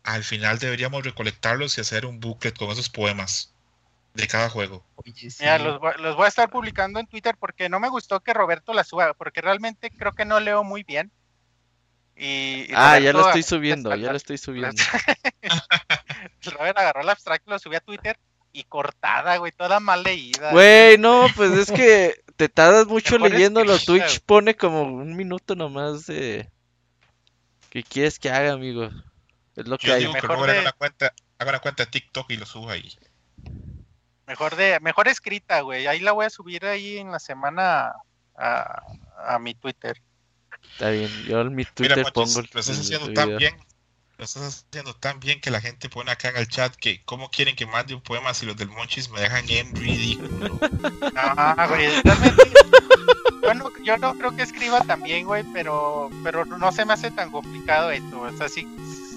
al 0.03 0.23
final 0.23 0.59
deberíamos 0.59 1.03
recolectarlos 1.03 1.77
y 1.77 1.81
hacer 1.81 2.05
un 2.05 2.19
booklet 2.19 2.57
con 2.57 2.69
esos 2.69 2.89
poemas 2.89 3.53
de 4.13 4.27
cada 4.27 4.49
juego. 4.49 4.85
Oye, 4.95 5.29
sí. 5.31 5.37
Mira, 5.43 5.57
los, 5.59 5.79
voy- 5.79 5.93
los 5.99 6.15
voy 6.15 6.25
a 6.25 6.29
estar 6.29 6.49
publicando 6.49 6.99
en 6.99 7.07
Twitter 7.07 7.35
porque 7.39 7.69
no 7.69 7.79
me 7.79 7.89
gustó 7.89 8.19
que 8.19 8.33
Roberto 8.33 8.73
la 8.73 8.83
suba, 8.83 9.13
porque 9.13 9.41
realmente 9.41 9.89
creo 9.89 10.13
que 10.13 10.25
no 10.25 10.39
leo 10.39 10.63
muy 10.63 10.83
bien. 10.83 11.11
Y, 12.15 12.65
y 12.69 12.73
Ah, 12.75 12.99
ya 12.99 13.13
lo 13.13 13.25
estoy 13.25 13.43
subiendo, 13.43 13.95
ya 13.95 14.11
lo 14.11 14.17
estoy 14.17 14.37
subiendo. 14.37 14.83
Robert 16.43 16.77
agarró 16.77 17.01
el 17.01 17.09
abstracto, 17.09 17.49
lo 17.51 17.59
subió 17.59 17.77
a 17.77 17.81
Twitter 17.81 18.17
y 18.51 18.63
cortada, 18.63 19.37
güey, 19.37 19.51
toda 19.51 19.79
mal 19.79 20.03
leída. 20.03 20.51
Güey, 20.51 20.97
no, 20.97 21.27
pues 21.35 21.51
es 21.51 21.71
que 21.71 22.15
te 22.39 22.47
tardas 22.47 22.87
mucho 22.87 23.17
leyéndolo. 23.17 23.75
escrita, 23.75 24.05
Twitch 24.07 24.21
pone 24.21 24.55
como 24.55 24.83
un 24.83 25.13
minuto 25.17 25.55
nomás 25.55 26.05
de... 26.05 26.49
¿Qué 27.69 27.83
quieres 27.83 28.17
que 28.17 28.31
haga, 28.31 28.53
amigo? 28.53 28.89
Es 29.57 29.67
lo 29.67 29.77
que 29.77 29.87
Yo 29.87 29.93
hay. 29.93 29.99
digo 29.99 30.13
que 30.13 30.21
Mejor 30.21 30.37
haga 30.49 30.53
de- 30.53 30.59
una 30.61 30.71
cuenta, 30.71 31.13
haga 31.37 31.49
una 31.51 31.59
cuenta 31.59 31.83
de 31.83 31.91
TikTok 31.91 32.31
y 32.31 32.37
lo 32.37 32.45
suba 32.45 32.71
ahí. 32.73 32.97
Mejor 34.25 34.55
de, 34.55 34.79
mejor 34.79 35.09
escrita, 35.09 35.59
güey. 35.59 35.85
Ahí 35.87 35.99
la 35.99 36.13
voy 36.13 36.25
a 36.27 36.29
subir 36.29 36.65
ahí 36.65 36.97
en 36.97 37.11
la 37.11 37.19
semana 37.19 37.91
a, 38.37 38.83
a 39.27 39.37
mi 39.39 39.53
Twitter. 39.53 40.01
Está 40.71 40.91
bien, 40.91 41.11
yo 41.25 41.41
en 41.41 41.49
mi 41.49 41.55
Mira, 41.63 41.71
Twitter 41.73 41.97
Monchis, 41.97 42.13
pongo 42.13 42.39
lo 42.39 42.45
estás 42.45 42.69
haciendo 42.69 43.11
tan 43.11 43.35
bien, 43.37 43.57
lo 44.19 44.25
estás 44.25 44.65
haciendo 44.69 44.93
tan 44.93 45.21
bien 45.21 45.39
que 45.39 45.49
la 45.49 45.61
gente 45.61 45.87
pone 45.87 46.11
acá 46.11 46.27
en 46.27 46.35
el 46.35 46.47
chat 46.49 46.75
que 46.75 47.01
cómo 47.05 47.31
quieren 47.31 47.55
que 47.55 47.65
mande 47.65 47.95
un 47.95 48.01
poema 48.01 48.33
si 48.33 48.45
los 48.45 48.57
del 48.57 48.67
Monchis 48.67 49.09
me 49.09 49.21
dejan 49.21 49.49
en 49.49 49.73
ridículo. 49.73 50.59
Ah, 51.15 51.65
güey. 51.69 51.87
Yo 53.41 53.53
no, 53.53 53.71
yo 53.83 53.97
no 53.97 54.13
creo 54.15 54.35
que 54.35 54.43
escriba 54.43 54.81
tan 54.81 55.01
bien, 55.01 55.25
güey, 55.25 55.43
pero, 55.53 56.11
pero 56.23 56.45
no 56.45 56.71
se 56.73 56.85
me 56.85 56.93
hace 56.93 57.09
tan 57.09 57.31
complicado 57.31 57.89
esto. 57.89 58.21
O 58.21 58.37
sea, 58.37 58.49
sí, 58.49 58.67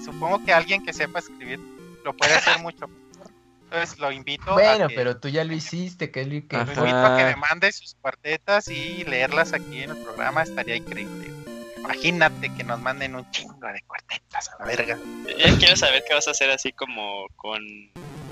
supongo 0.03 0.43
que 0.43 0.53
alguien 0.53 0.83
que 0.83 0.93
sepa 0.93 1.19
escribir 1.19 1.59
lo 2.03 2.13
puede 2.13 2.33
hacer 2.33 2.57
mucho 2.59 2.87
mejor. 2.87 3.31
Entonces 3.65 3.99
lo 3.99 4.11
invito 4.11 4.51
a 4.51 4.53
Bueno, 4.53 4.87
que, 4.87 4.95
pero 4.95 5.17
tú 5.17 5.27
ya 5.27 5.43
lo 5.43 5.53
hiciste, 5.53 6.09
que 6.09 6.21
es 6.21 6.27
lo 6.27 6.47
que 6.47 6.55
lo 6.55 6.61
Ajá. 6.63 6.73
invito 6.73 7.05
a 7.05 7.17
que 7.17 7.25
me 7.25 7.35
mande 7.35 7.71
sus 7.73 7.95
cuartetas 7.95 8.69
y 8.69 9.03
leerlas 9.03 9.53
aquí 9.53 9.83
en 9.83 9.91
el 9.91 9.97
programa, 9.97 10.41
estaría 10.41 10.77
increíble. 10.77 11.42
Imagínate 11.83 12.49
que 12.55 12.63
nos 12.63 12.79
manden 12.79 13.15
un 13.15 13.29
chingo 13.31 13.67
de 13.67 13.81
cuartetas 13.81 14.49
a 14.49 14.59
la 14.59 14.65
verga. 14.65 14.97
Ya 15.37 15.57
quiero 15.57 15.75
saber 15.75 16.03
qué 16.07 16.13
vas 16.13 16.27
a 16.27 16.31
hacer 16.31 16.49
así 16.49 16.71
como 16.71 17.27
con 17.35 17.61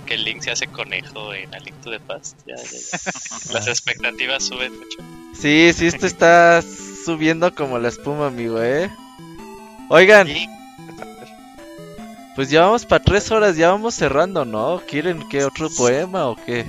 que 0.05 0.15
el 0.15 0.23
Link 0.23 0.41
se 0.41 0.51
hace 0.51 0.67
conejo 0.67 1.33
en 1.33 1.53
A 1.53 1.59
Link 1.59 1.75
to 1.81 1.91
the 1.91 1.99
Past. 1.99 2.39
Ya, 2.45 2.55
ya, 2.55 2.63
ya. 2.63 3.53
Las 3.53 3.67
expectativas 3.67 4.45
suben 4.45 4.77
mucho. 4.77 4.97
Sí, 5.33 5.71
sí, 5.73 5.88
esto 5.88 6.05
está 6.05 6.61
subiendo 6.61 7.53
como 7.53 7.77
la 7.80 7.89
espuma, 7.89 8.27
amigo, 8.27 8.61
¿eh? 8.61 8.89
Oigan, 9.89 10.27
pues 12.35 12.49
ya 12.49 12.61
vamos 12.61 12.85
para 12.85 13.03
tres 13.03 13.30
horas, 13.31 13.57
ya 13.57 13.71
vamos 13.71 13.95
cerrando, 13.95 14.45
¿no? 14.45 14.81
¿Quieren 14.88 15.27
que 15.27 15.43
otro 15.43 15.69
poema 15.69 16.27
o 16.27 16.35
qué? 16.35 16.65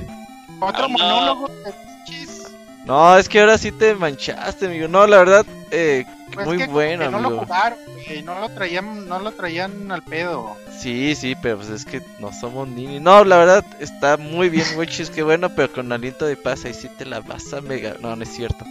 otro 0.60 0.88
no. 0.88 0.88
monólogo 0.90 1.48
de 1.48 1.74
chis. 2.04 2.42
No, 2.84 3.16
es 3.16 3.28
que 3.28 3.40
ahora 3.40 3.58
sí 3.58 3.70
te 3.70 3.94
manchaste, 3.94 4.66
amigo. 4.66 4.88
No, 4.88 5.06
la 5.06 5.18
verdad, 5.18 5.46
eh, 5.70 6.04
Pues 6.34 6.46
muy 6.46 6.56
que 6.58 6.66
bueno, 6.66 7.04
que 7.04 7.10
no 7.10 7.20
lo 7.20 7.38
jugaron, 7.40 7.78
güey, 8.06 8.22
no 8.22 8.40
lo 8.40 8.48
traían, 8.48 9.06
no 9.08 9.18
lo 9.20 9.32
traían 9.32 9.90
al 9.92 10.02
pedo. 10.02 10.56
Sí, 10.80 11.14
sí, 11.14 11.34
pero 11.40 11.58
pues 11.58 11.70
es 11.70 11.84
que 11.84 12.00
no 12.18 12.32
somos 12.32 12.66
niños. 12.68 13.00
No, 13.02 13.24
la 13.24 13.36
verdad, 13.36 13.64
está 13.80 14.16
muy 14.16 14.48
bien, 14.48 14.66
Wichis, 14.76 15.10
qué 15.10 15.22
bueno, 15.22 15.50
pero 15.54 15.72
con 15.72 15.92
aliento 15.92 16.26
de 16.26 16.36
paz 16.36 16.64
ahí 16.64 16.74
sí 16.74 16.88
te 16.98 17.04
la 17.04 17.20
vas 17.20 17.52
a 17.52 17.60
mega... 17.60 17.94
No, 18.00 18.16
no 18.16 18.22
es 18.22 18.30
cierto. 18.34 18.64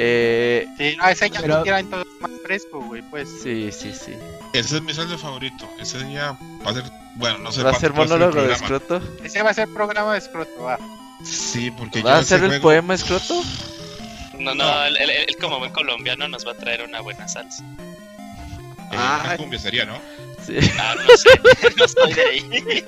Eh, 0.00 0.66
Sí, 0.78 0.96
no, 0.96 1.08
ese 1.08 1.28
ya 1.30 1.40
Pero- 1.40 1.56
no 1.56 1.62
quiera 1.62 1.80
entonces 1.80 2.12
más 2.20 2.30
fresco, 2.44 2.80
güey, 2.80 3.02
pues. 3.02 3.28
sí, 3.42 3.70
sí, 3.72 3.92
sí. 3.92 4.14
Ese 4.52 4.76
es 4.76 4.82
mi 4.82 4.94
saldo 4.94 5.18
favorito. 5.18 5.68
Ese 5.80 6.02
día 6.04 6.36
va 6.64 6.70
a 6.70 6.74
ser, 6.74 6.84
bueno, 7.16 7.38
no 7.38 7.50
sé 7.52 7.62
¿Va 7.62 7.70
a 7.70 7.74
ser 7.74 7.92
monólogo 7.92 8.40
de 8.42 8.52
escroto? 8.52 9.00
Ese 9.24 9.42
va 9.42 9.50
a 9.50 9.54
ser 9.54 9.68
programa 9.68 10.12
de 10.12 10.18
escroto, 10.18 10.62
va. 10.62 10.78
Sí, 11.24 11.72
porque 11.72 12.00
¿Va 12.02 12.12
yo 12.12 12.16
a 12.20 12.24
ser 12.24 12.40
el 12.44 12.48
juego- 12.50 12.62
poema 12.62 12.94
escroto? 12.94 13.42
No, 14.38 14.54
no, 14.54 14.84
él, 14.84 14.96
él- 14.98 15.10
él 15.28 15.36
como 15.40 15.58
buen 15.58 15.72
colombiano 15.72 16.28
nos 16.28 16.46
va 16.46 16.52
a 16.52 16.54
traer 16.54 16.82
una 16.82 17.00
buena 17.00 17.26
salsa. 17.28 17.64
eh, 18.92 18.96
una 19.24 19.36
cumbia 19.36 19.58
sería, 19.58 19.84
¿no? 19.84 19.98
Sí. 20.46 20.56
Ah, 20.78 20.94
no 20.96 21.16
sé, 21.16 21.28
no 21.76 21.84
estoy 21.84 22.12
de 22.14 22.22
ahí. 22.22 22.84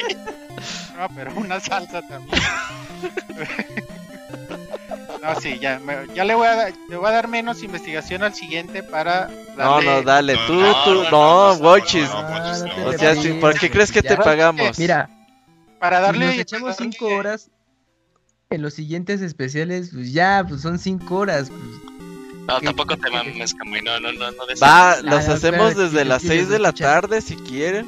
No, 0.97 1.09
pero 1.15 1.33
una 1.35 1.61
salsa 1.61 2.01
también. 2.03 2.41
no, 5.23 5.41
sí, 5.41 5.59
ya, 5.59 5.79
me- 5.79 6.07
ya 6.15 6.25
le 6.25 6.35
voy 6.35 6.47
a 6.47 6.55
dar, 6.55 6.73
le 6.89 6.97
voy 6.97 7.09
a 7.09 7.13
dar 7.13 7.29
menos 7.29 7.63
investigación 7.63 8.23
al 8.23 8.35
siguiente 8.35 8.83
para 8.83 9.29
No, 9.57 9.75
darle... 9.75 9.85
no, 9.87 10.03
dale, 10.03 10.35
No, 10.35 10.47
tú, 10.47 10.55
no, 10.55 10.85
tú, 10.85 10.95
no, 10.95 11.03
no, 11.03 11.11
no, 11.11 11.57
no, 11.59 11.73
Wichis. 11.73 12.09
no, 12.09 12.23
no, 12.23 12.29
Monchis, 12.31 12.63
Ah, 12.63 12.67
no. 12.67 12.75
te 12.75 12.85
O 12.85 12.99
sea, 13.15 13.41
¿por 13.41 13.59
qué 13.59 13.71
crees 13.71 13.93
que 13.93 14.03
te 14.03 14.17
pagamos? 14.17 14.79
Mira, 14.79 15.09
Para 15.79 15.99
si 15.99 16.03
darle... 16.05 16.27
nos 16.27 16.39
echamos 16.39 16.77
cinco 16.77 17.07
darle- 17.07 17.19
horas, 17.19 17.51
en 18.53 18.63
los 18.63 18.75
siguientes 18.75 19.21
especiales, 19.23 19.91
pues 19.93 20.13
ya, 20.13 20.45
pues 20.49 20.61
son 20.63 20.81
cinco 20.81 21.19
horas. 21.19 21.49
Pues, 21.51 21.61
No, 22.49 22.59
¿Qué- 22.59 22.67
tampoco 22.67 22.97
te 22.97 23.09
mames, 23.09 23.55
Camuy, 23.55 23.81
no, 23.81 24.01
no, 24.01 24.11
no, 24.13 24.29
no 24.33 24.37
Va, 24.61 24.95
Ah, 24.95 24.97
los 25.05 25.29
no, 25.29 25.35
hacemos 25.35 25.77
desde 25.77 26.05
las 26.05 26.21
quieres 26.23 26.39
6 26.41 26.49
de 26.49 26.59
la 26.59 26.69
escuchar. 26.71 27.03
tarde 27.03 27.21
si 27.21 27.37
quieren. 27.37 27.87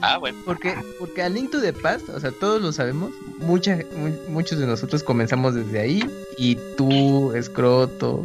Ah, 0.00 0.16
bueno. 0.16 0.38
Porque, 0.46 0.74
porque 0.98 1.20
a 1.22 1.28
Link 1.28 1.50
to 1.50 1.60
the 1.60 1.74
Past, 1.74 2.08
o 2.08 2.18
sea, 2.18 2.30
todos 2.30 2.62
lo 2.62 2.72
sabemos, 2.72 3.10
mucha, 3.38 3.78
mu- 3.98 4.32
muchos 4.32 4.58
de 4.58 4.66
nosotros 4.66 5.02
comenzamos 5.02 5.54
desde 5.54 5.78
ahí, 5.78 6.02
y 6.38 6.56
tú, 6.78 7.34
Scroto, 7.42 8.24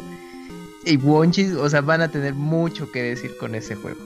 y 0.86 0.96
Wonchis, 0.96 1.52
o 1.52 1.68
sea, 1.68 1.82
van 1.82 2.00
a 2.00 2.08
tener 2.08 2.32
mucho 2.32 2.90
que 2.90 3.02
decir 3.02 3.36
con 3.36 3.54
ese 3.54 3.74
juego. 3.74 4.00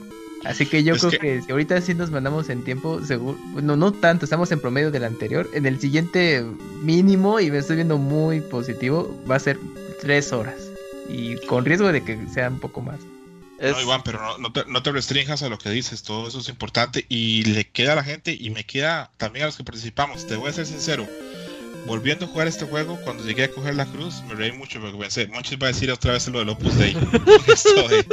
Así 0.47 0.65
que 0.65 0.83
yo 0.83 0.93
Es 0.95 1.01
creo 1.01 1.11
que- 1.11 1.17
que... 1.19 1.41
si 1.41 1.51
ahorita 1.51 1.81
sí 1.81 1.93
nos 1.93 2.09
mandamos 2.09 2.49
en 2.49 2.63
tiempo, 2.63 3.03
seguro, 3.05 3.37
no, 3.61 3.75
no 3.75 3.91
tanto, 3.91 4.25
estamos 4.25 4.51
en 4.51 4.59
promedio 4.59 4.91
del 4.91 5.03
anterior, 5.03 5.49
en 5.53 5.65
el 5.65 5.79
siguiente 5.79 6.43
mínimo, 6.81 7.39
y 7.39 7.51
me 7.51 7.57
estoy 7.57 7.75
viendo 7.75 7.97
muy 7.97 8.41
positivo, 8.41 9.15
va 9.29 9.35
a 9.35 9.39
ser 9.39 9.59
tres 10.01 10.31
horas, 10.31 10.55
y 11.09 11.35
con 11.47 11.65
riesgo 11.65 11.91
de 11.91 12.03
que 12.03 12.17
sea 12.33 12.47
un 12.49 12.59
poco 12.59 12.81
más. 12.81 12.99
Es- 13.59 13.71
No, 13.75 13.81
Iván, 13.81 14.01
pero 14.05 14.21
no, 14.21 14.37
no 14.37 14.51
te, 14.53 14.63
no 14.67 14.83
te 14.83 14.91
restringas 14.91 15.41
a 15.43 15.49
lo 15.49 15.57
que 15.57 15.69
dices, 15.71 16.03
todo 16.03 16.27
eso 16.27 16.39
es 16.39 16.47
importante 16.49 17.05
y 17.09 17.43
le 17.45 17.65
queda 17.65 17.93
a 17.93 17.95
la 17.95 18.03
gente 18.03 18.37
y 18.39 18.49
me 18.51 18.63
queda 18.63 19.09
también 19.17 19.43
a 19.43 19.45
los 19.47 19.57
que 19.57 19.63
participamos. 19.63 20.27
Te 20.27 20.35
voy 20.35 20.49
a 20.49 20.53
ser 20.53 20.67
sincero, 20.67 21.07
volviendo 21.87 22.25
a 22.25 22.27
jugar 22.27 22.47
este 22.47 22.65
juego, 22.65 22.99
cuando 23.03 23.23
llegué 23.23 23.45
a 23.45 23.51
coger 23.51 23.75
la 23.75 23.85
cruz, 23.85 24.21
me 24.27 24.35
reí 24.35 24.51
mucho 24.51 24.79
porque 24.79 24.97
pensé, 24.97 25.27
Monchis 25.27 25.57
va 25.61 25.65
a 25.65 25.69
decir 25.69 25.89
otra 25.91 26.13
vez 26.13 26.27
lo 26.27 26.39
del 26.39 26.49
Opus 26.49 26.77
Dei. 26.77 26.95
Esto 27.47 27.87
de, 27.87 28.03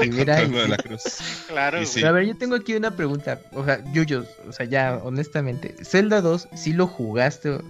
de 0.00 0.06
Mira, 0.10 0.36
contar 0.36 0.48
lo 0.48 0.58
de 0.62 0.68
la 0.68 0.76
cruz. 0.78 1.02
Claro, 1.48 1.84
sí. 1.84 1.92
Pero 1.96 2.08
a 2.08 2.12
ver, 2.12 2.26
yo 2.26 2.36
tengo 2.36 2.54
aquí 2.56 2.74
una 2.74 2.96
pregunta. 2.96 3.40
O 3.52 3.64
sea, 3.64 3.82
Yuyos, 3.92 4.26
o 4.48 4.52
sea, 4.52 4.66
ya, 4.66 5.00
honestamente, 5.02 5.74
¿Zelda 5.84 6.20
2 6.20 6.48
sí 6.54 6.72
lo 6.72 6.86
jugaste 6.86 7.50
o, 7.50 7.60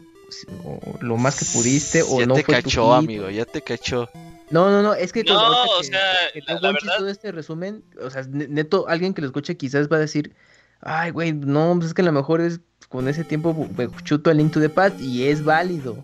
o 0.64 0.98
lo 1.00 1.16
más 1.16 1.38
que 1.38 1.44
pudiste 1.52 2.02
o 2.02 2.20
ya 2.20 2.26
no 2.26 2.34
te 2.34 2.44
fue 2.44 2.56
tu 2.56 2.62
cachó, 2.62 2.90
hit? 3.00 3.04
amigo, 3.04 3.30
ya 3.30 3.44
te 3.44 3.62
cachó. 3.62 4.08
No, 4.50 4.70
no, 4.70 4.82
no, 4.82 4.94
es 4.94 5.12
que 5.12 5.24
No, 5.24 5.64
o 5.64 5.78
que- 5.80 5.86
sea, 5.86 6.00
que 6.32 6.40
la- 6.40 6.46
te 6.46 6.52
la 6.54 6.60
guanches 6.60 6.84
verdad- 6.84 6.98
todo 6.98 7.08
este 7.08 7.32
resumen, 7.32 7.82
o 8.00 8.10
sea, 8.10 8.22
ne- 8.28 8.46
neto, 8.48 8.86
alguien 8.88 9.14
que 9.14 9.22
lo 9.22 9.26
escuche 9.28 9.56
quizás 9.56 9.88
va 9.88 9.96
a 9.96 10.00
decir, 10.00 10.34
ay, 10.80 11.10
güey, 11.10 11.32
no, 11.32 11.74
pues 11.76 11.88
es 11.88 11.94
que 11.94 12.02
a 12.02 12.04
lo 12.04 12.12
mejor 12.12 12.40
es 12.42 12.60
con 12.94 13.08
ese 13.08 13.24
tiempo 13.24 13.68
me 13.76 13.88
chuto 14.04 14.30
a 14.30 14.34
Link 14.34 14.52
to 14.52 14.60
the 14.60 14.68
Past 14.68 15.00
y 15.00 15.24
es 15.24 15.42
válido. 15.42 15.96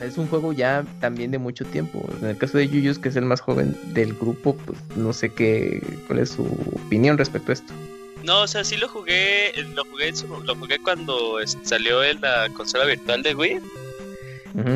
Es 0.00 0.16
un 0.16 0.28
juego 0.28 0.52
ya 0.52 0.84
también 1.00 1.32
de 1.32 1.38
mucho 1.38 1.64
tiempo. 1.64 2.08
En 2.22 2.28
el 2.28 2.36
caso 2.38 2.56
de 2.56 2.68
Yuyos, 2.68 3.00
que 3.00 3.08
es 3.08 3.16
el 3.16 3.24
más 3.24 3.40
joven 3.40 3.76
del 3.94 4.14
grupo, 4.14 4.54
pues 4.64 4.78
no 4.94 5.12
sé 5.12 5.30
qué, 5.32 5.82
cuál 6.06 6.20
es 6.20 6.30
su 6.30 6.44
opinión 6.86 7.18
respecto 7.18 7.50
a 7.50 7.54
esto. 7.54 7.72
No, 8.22 8.42
o 8.42 8.46
sea, 8.46 8.62
sí 8.62 8.76
lo 8.76 8.88
jugué, 8.88 9.50
lo 9.74 9.84
jugué, 9.86 10.12
lo 10.44 10.54
jugué 10.54 10.78
cuando 10.78 11.40
es- 11.40 11.58
salió 11.64 12.04
en 12.04 12.20
la 12.20 12.48
consola 12.50 12.84
virtual 12.84 13.24
de 13.24 13.34
Wii, 13.34 13.60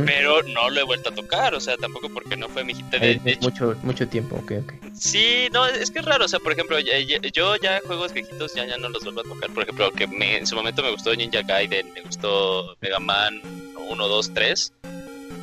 Pero 0.05 0.42
no 0.42 0.68
lo 0.68 0.81
he 0.81 0.83
vuelto 0.84 1.09
a 1.09 1.15
tocar, 1.15 1.55
o 1.55 1.60
sea, 1.60 1.76
tampoco 1.78 2.09
porque 2.10 2.36
no 2.36 2.49
fue 2.49 2.65
mi 2.65 2.75
hit. 2.75 2.84
De, 2.86 2.97
Eh, 3.12 3.20
de 3.23 3.31
es 3.31 3.36
hecho, 3.39 3.44
mucho, 3.49 3.76
mucho 3.83 4.07
tiempo, 4.09 4.36
ok, 4.36 4.52
ok. 4.62 4.73
sí, 4.94 5.49
no, 5.52 5.67
es 5.67 5.91
que 5.91 6.00
es 6.00 6.05
raro, 6.05 6.26
o 6.26 6.28
sea, 6.28 6.39
por 6.39 6.52
ejemplo, 6.52 6.78
yo 6.81 7.57
ya 7.57 7.81
juegos 7.86 8.12
viejitos 8.12 8.55
ya, 8.55 8.67
ya 8.67 8.76
no 8.76 8.89
los 8.91 9.02
vuelvo 9.05 9.20
a 9.20 9.25
tocar, 9.25 9.50
por 9.50 9.62
ejemplo, 9.62 9.91
que 9.92 10.07
me- 10.07 10.36
en 10.36 10.47
su 10.47 10.55
momento 10.55 10.83
me 10.83 10.91
gustó 10.91 11.15
Ninja 11.15 11.42
Gaiden, 11.42 11.92
me 11.94 12.02
gustó 12.02 12.76
Mega 12.83 12.99
Man 12.99 13.41
1, 13.89 14.09
2, 14.09 14.31
3, 14.34 14.73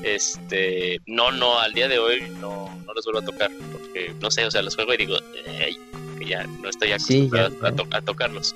este, 0.03 0.99
no, 1.07 1.31
no, 1.31 1.59
al 1.59 1.73
día 1.73 1.87
de 1.87 1.99
hoy 1.99 2.21
no, 2.39 2.69
no 2.85 2.93
los 2.93 3.03
vuelvo 3.05 3.19
a 3.19 3.25
tocar, 3.25 3.51
porque, 3.71 4.13
no 4.21 4.29
sé, 4.31 4.45
o 4.45 4.51
sea, 4.51 4.61
los 4.61 4.75
juego 4.75 4.93
y 4.93 4.97
digo, 4.97 5.17
"Ey, 5.45 5.77
que 6.19 6.25
ya 6.25 6.43
no 6.45 6.69
estoy 6.69 6.89
Sí, 6.99 7.29
ya, 7.33 7.45
acostumbrado 7.45 7.67
a, 7.67 7.71
to- 7.75 7.87
a 7.97 8.01
tocarlos. 8.01 8.55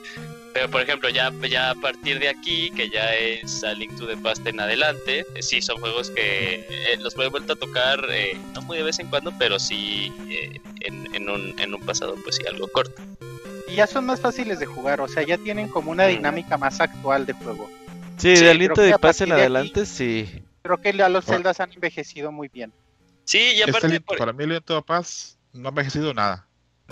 Pero 0.54 0.70
por 0.70 0.82
ejemplo, 0.82 1.08
ya, 1.10 1.32
ya 1.50 1.70
a 1.72 1.76
partir 1.76 2.20
de 2.20 2.28
aquí, 2.30 2.72
que 2.72 2.90
ya 2.90 3.16
es 3.16 3.64
a 3.64 3.74
Link 3.74 3.96
to 3.98 4.06
the 4.06 4.18
Past 4.18 4.46
en 4.46 4.60
adelante, 4.60 5.26
eh, 5.36 5.42
sí 5.42 5.62
son 5.62 5.78
juegos 5.80 6.10
que 6.10 6.66
eh, 6.70 6.98
los 7.00 7.16
he 7.18 7.28
vuelto 7.30 7.54
a 7.54 7.56
tocar, 7.56 8.00
eh, 8.10 8.38
no 8.54 8.62
muy 8.64 8.78
de 8.78 8.84
vez 8.84 9.00
en 9.00 9.08
cuando, 9.08 9.32
pero 9.40 9.60
sí 9.60 10.12
eh, 10.30 10.60
en, 10.82 11.14
en 11.16 11.30
un, 11.30 11.58
en 11.60 11.74
un 11.74 11.82
pasado, 11.82 12.16
pues 12.24 12.36
sí, 12.36 12.44
algo 12.48 12.68
corto. 12.68 13.02
Y 13.70 13.76
ya 13.76 13.88
son 13.88 14.06
más 14.06 14.20
fáciles 14.20 14.60
de 14.60 14.66
jugar, 14.66 15.00
o 15.00 15.08
sea, 15.08 15.24
ya 15.24 15.38
tienen 15.38 15.70
como 15.70 15.92
una 15.92 16.06
dinámica 16.08 16.58
más 16.58 16.82
actual 16.82 17.26
de 17.26 17.34
juego. 17.34 17.70
Sí, 18.18 18.36
Sí, 18.36 18.44
de 18.44 18.54
de 18.54 18.94
a 18.94 18.98
Paz 18.98 19.22
en 19.22 19.32
aquí- 19.32 19.40
adelante, 19.40 19.86
sí. 19.86 20.44
Creo 20.64 20.78
que 20.80 20.94
ya 20.94 21.08
los 21.10 21.26
celdas 21.26 21.60
han 21.62 21.72
envejecido 21.72 22.32
muy 22.32 22.50
bien. 22.50 22.72
Sí, 23.24 23.40
y 23.40 23.62
Este 23.62 23.70
aparte, 23.72 24.02
por- 24.02 24.18
para 24.18 24.34
mí 24.34 24.44
el 24.44 24.50
Lento 24.50 24.76
de 24.76 24.82
Paz 24.82 25.38
no 25.54 25.68
ha 25.68 25.70
envejecido 25.70 26.14
nada. 26.14 26.46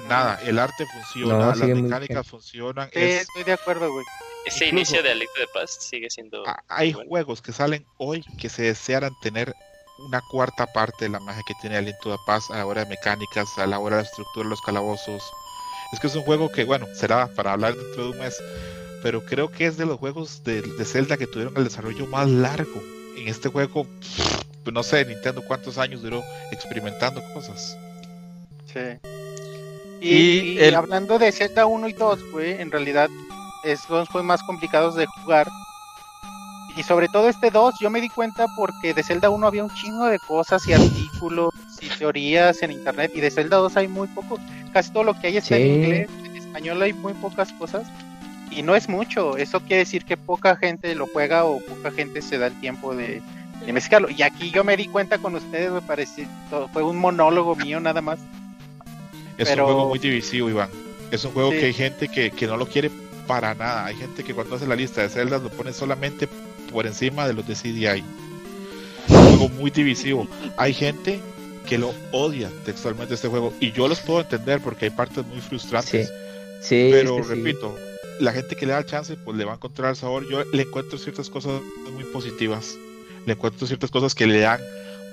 Nada, 0.07 0.39
el 0.43 0.59
arte 0.59 0.85
funciona, 0.85 1.37
No, 1.37 1.45
las 1.55 1.57
mecánicas 1.59 2.27
funcionan. 2.27 2.89
Sí, 2.93 2.99
es- 2.99 3.21
estoy 3.21 3.43
de 3.43 3.53
acuerdo, 3.53 3.91
güey. 3.91 4.05
ese 4.45 4.65
incluso- 4.67 4.95
inicio 4.95 5.03
de 5.03 5.15
Link 5.15 5.29
to 5.35 5.41
the 5.41 5.47
Past 5.59 5.81
sigue 5.81 6.09
siendo... 6.09 6.47
a- 6.47 6.63
hay 6.69 6.93
bueno. 6.93 7.09
juegos 7.09 7.41
que 7.41 7.51
salen 7.51 7.85
hoy 7.97 8.23
que 8.39 8.49
se 8.49 8.63
desearan 8.63 9.11
tener 9.21 9.53
una 10.07 10.21
cuarta 10.31 10.65
parte 10.67 11.05
de 11.05 11.09
la 11.09 11.19
magia 11.19 11.43
que 11.45 11.53
tiene 11.61 11.75
Aliento 11.77 12.09
de 12.11 12.17
Paz 12.25 12.49
a 12.51 12.57
la 12.57 12.65
hora 12.65 12.83
de 12.85 12.89
mecánicas, 12.89 13.47
a 13.57 13.67
la 13.67 13.79
hora 13.79 13.97
de 13.97 14.03
la 14.03 14.07
estructura 14.07 14.45
de 14.45 14.49
los 14.51 14.61
calabozos. 14.61 15.23
Es 15.91 15.99
que 15.99 16.07
es 16.07 16.15
un 16.15 16.21
juego 16.23 16.49
que, 16.51 16.63
bueno, 16.63 16.87
será 16.95 17.27
para 17.35 17.51
hablar 17.53 17.75
dentro 17.75 18.03
de 18.05 18.09
un 18.11 18.17
mes, 18.19 18.41
pero 19.03 19.25
creo 19.25 19.51
que 19.51 19.65
es 19.65 19.75
de 19.75 19.85
los 19.85 19.97
juegos 19.99 20.43
de, 20.45 20.61
de 20.61 20.85
Zelda 20.85 21.17
que 21.17 21.27
tuvieron 21.27 21.57
el 21.57 21.63
desarrollo 21.65 22.05
más 22.07 22.29
largo. 22.29 22.81
En 23.17 23.27
este 23.27 23.49
juego, 23.49 23.85
pues, 24.63 24.73
no 24.73 24.83
sé, 24.83 25.03
Nintendo 25.03 25.41
cuántos 25.45 25.77
años 25.77 26.01
duró 26.01 26.23
experimentando 26.51 27.21
cosas. 27.33 27.77
Sí. 28.71 28.79
Y, 30.01 30.07
Y 30.09 30.39
y 30.53 30.59
el- 30.59 30.75
hablando 30.75 31.19
de 31.19 31.31
Zelda 31.31 31.65
1 31.65 31.87
y 31.89 31.93
2, 31.93 32.31
güey, 32.31 32.61
en 32.61 32.71
realidad 32.71 33.09
estos 33.63 34.07
fue 34.09 34.23
más 34.23 34.41
complicados 34.43 34.95
de 34.95 35.05
jugar. 35.05 35.47
Y 36.77 36.83
sobre 36.83 37.09
todo 37.09 37.27
este 37.27 37.51
2, 37.51 37.75
yo 37.81 37.89
me 37.89 37.99
di 37.99 38.07
cuenta 38.09 38.45
porque 38.55 38.93
de 38.93 39.03
Zelda 39.03 39.29
1 39.29 39.45
había 39.47 39.63
un 39.65 39.73
chingo 39.75 40.05
de 40.05 40.19
cosas 40.19 40.65
y 40.67 40.73
artículos 40.73 41.53
y 41.81 41.89
teorías 41.89 42.61
en 42.61 42.71
internet. 42.71 43.11
Y 43.15 43.19
de 43.19 43.31
Zelda 43.31 43.57
2 43.57 43.75
hay 43.75 43.87
muy 43.89 44.07
poco. 44.07 44.37
Casi 44.71 44.91
todo 44.91 45.03
lo 45.03 45.13
que 45.19 45.27
hay 45.27 45.37
está 45.37 45.55
Sí. 45.57 45.61
en 45.63 45.83
inglés. 45.83 46.09
En 46.23 46.37
español 46.37 46.81
hay 46.81 46.93
muy 46.93 47.13
pocas 47.15 47.51
cosas. 47.53 47.85
Y 48.51 48.61
no 48.61 48.75
es 48.75 48.87
mucho. 48.87 49.35
Eso 49.35 49.59
quiere 49.59 49.77
decir 49.79 50.05
que 50.05 50.15
poca 50.15 50.55
gente 50.55 50.95
lo 50.95 51.07
juega 51.07 51.43
o 51.43 51.59
poca 51.59 51.91
gente 51.91 52.21
se 52.21 52.37
da 52.37 52.47
el 52.47 52.59
tiempo 52.61 52.95
de, 52.95 53.21
de 53.61 53.67
investigarlo. 53.67 54.09
Y 54.09 54.21
aquí 54.21 54.49
yo 54.51 54.63
me 54.63 54.77
di 54.77 54.87
cuenta 54.87 55.17
con 55.17 55.35
ustedes, 55.35 55.71
me 55.71 55.81
pareció. 55.81 56.25
Fue 56.71 56.81
un 56.83 56.97
monólogo 56.97 57.55
mío 57.57 57.79
nada 57.81 58.01
más. 58.01 58.19
Es 59.39 59.47
Pero- 59.49 59.65
un 59.65 59.73
juego 59.73 59.89
muy 59.89 59.97
divisivo, 59.99 60.49
Iván. 60.49 60.69
Es 61.11 61.23
un 61.25 61.31
juego 61.31 61.51
Sí. 61.51 61.57
que 61.59 61.65
hay 61.65 61.73
gente 61.73 62.07
que, 62.09 62.29
que 62.29 62.45
no 62.45 62.57
lo 62.57 62.67
quiere 62.67 62.91
para 63.25 63.55
nada. 63.55 63.85
Hay 63.85 63.95
gente 63.95 64.23
que 64.23 64.33
cuando 64.35 64.55
hace 64.55 64.67
la 64.67 64.75
lista 64.75 65.01
de 65.01 65.09
celdas 65.09 65.41
lo 65.41 65.49
pone 65.49 65.73
solamente 65.73 66.27
por 66.71 66.85
encima 66.85 67.25
de 67.27 67.33
los 67.33 67.47
de 67.47 67.55
CDI. 67.55 68.03
Es 69.07 69.15
un 69.15 69.37
juego 69.37 69.49
muy 69.49 69.71
divisivo. 69.71 70.27
Hay 70.57 70.73
gente 70.73 71.19
que 71.67 71.77
lo 71.79 71.93
odia 72.11 72.49
textualmente 72.65 73.13
este 73.15 73.27
juego. 73.27 73.53
Y 73.59 73.71
yo 73.71 73.87
los 73.87 73.99
puedo 74.01 74.21
entender 74.21 74.59
porque 74.61 74.85
hay 74.85 74.91
partes 74.91 75.25
muy 75.25 75.39
frustrantes. 75.41 76.11
Sí, 76.61 76.89
Pero 76.91 77.17
es 77.19 77.27
que 77.27 77.33
sí. 77.35 77.41
repito, 77.41 77.75
la 78.19 78.33
gente 78.33 78.55
que 78.55 78.65
le 78.65 78.73
da 78.73 78.79
el 78.79 78.85
chance, 78.85 79.15
pues 79.15 79.37
le 79.37 79.45
va 79.45 79.53
a 79.53 79.55
encontrar 79.55 79.91
el 79.91 79.95
sabor. 79.95 80.29
Yo 80.29 80.43
le 80.43 80.63
encuentro 80.63 80.97
ciertas 80.99 81.29
cosas 81.29 81.61
muy 81.93 82.03
positivas. 82.05 82.75
Le 83.25 83.33
encuentro 83.33 83.65
ciertas 83.65 83.89
cosas 83.91 84.13
que 84.13 84.27
le 84.27 84.39
dan 84.39 84.59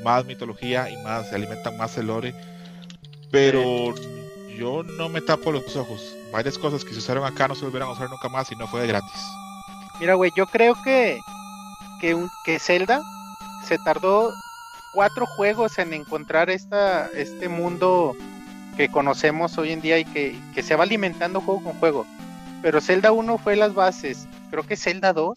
más 0.03 0.25
mitología 0.27 0.91
y 0.91 0.97
más, 1.05 1.29
se 1.31 1.37
alimentan 1.37 1.77
más 1.77 1.97
el 1.97 2.07
lore. 2.09 2.35
Pero 3.31 3.95
yo 4.57 4.83
no 4.83 5.09
me 5.09 5.21
tapo 5.21 5.53
los 5.53 5.77
ojos. 5.77 6.17
Varias 6.33 6.59
cosas 6.59 6.85
que 6.85 6.93
se 6.93 6.99
usaron 6.99 7.25
acá 7.25 7.49
no 7.49 7.55
se 7.55 7.65
volverán 7.65 7.89
a 7.89 7.93
usar 7.93 8.11
nunca 8.11 8.29
más 8.29 8.51
y 8.51 8.57
no 8.57 8.67
fue 8.67 8.83
de 8.83 8.89
gratis. 8.89 9.23
Mira, 10.01 10.15
güey, 10.15 10.31
yo 10.37 10.47
creo 10.47 10.75
que, 10.83 11.19
que, 12.01 12.15
un, 12.15 12.29
que 12.45 12.59
Zelda 12.59 13.01
se 13.67 13.79
tardó 13.79 14.31
cuatro 14.93 15.27
juegos 15.27 15.79
en 15.79 15.93
encontrar 15.93 16.51
esta, 16.51 17.09
este 17.09 17.49
mundo 17.49 18.17
que 18.77 18.91
conocemos 18.91 19.57
hoy 19.59 19.73
en 19.73 19.81
día 19.81 19.99
y 19.99 20.05
que, 20.05 20.39
que 20.55 20.63
se 20.63 20.77
va 20.77 20.85
alimentando 20.85 21.41
juego 21.41 21.63
con 21.63 21.79
juego. 21.79 22.07
Pero 22.63 22.81
Zelda 22.81 23.13
1 23.13 23.39
fue 23.39 23.57
las 23.57 23.75
bases. 23.75 24.27
Creo 24.51 24.67
que 24.67 24.77
Zelda 24.77 25.13
2 25.13 25.37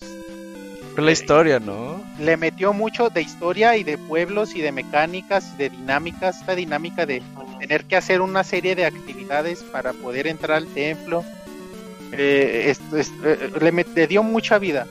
La 1.05 1.11
historia, 1.11 1.59
¿no? 1.59 2.03
le 2.19 2.35
metió 2.37 2.73
mucho 2.73 3.09
de 3.09 3.21
historia 3.21 3.77
y 3.77 3.83
de 3.83 3.97
pueblos 3.97 4.53
y 4.55 4.61
de 4.61 4.71
mecánicas, 4.71 5.57
de 5.57 5.69
dinámicas, 5.69 6.39
esta 6.41 6.53
dinámica 6.55 7.05
de 7.05 7.21
tener 7.59 7.85
que 7.85 7.95
hacer 7.95 8.19
una 8.21 8.43
serie 8.43 8.75
de 8.75 8.85
actividades 8.85 9.63
para 9.63 9.93
poder 9.93 10.27
entrar 10.27 10.57
al 10.57 10.67
templo. 10.67 11.23
Eh, 12.11 12.65
es- 12.93 13.11
eh, 13.23 13.51
le, 13.61 13.71
met- 13.73 13.93
le 13.95 14.07
dio 14.07 14.23
mucha 14.23 14.57
vida. 14.59 14.87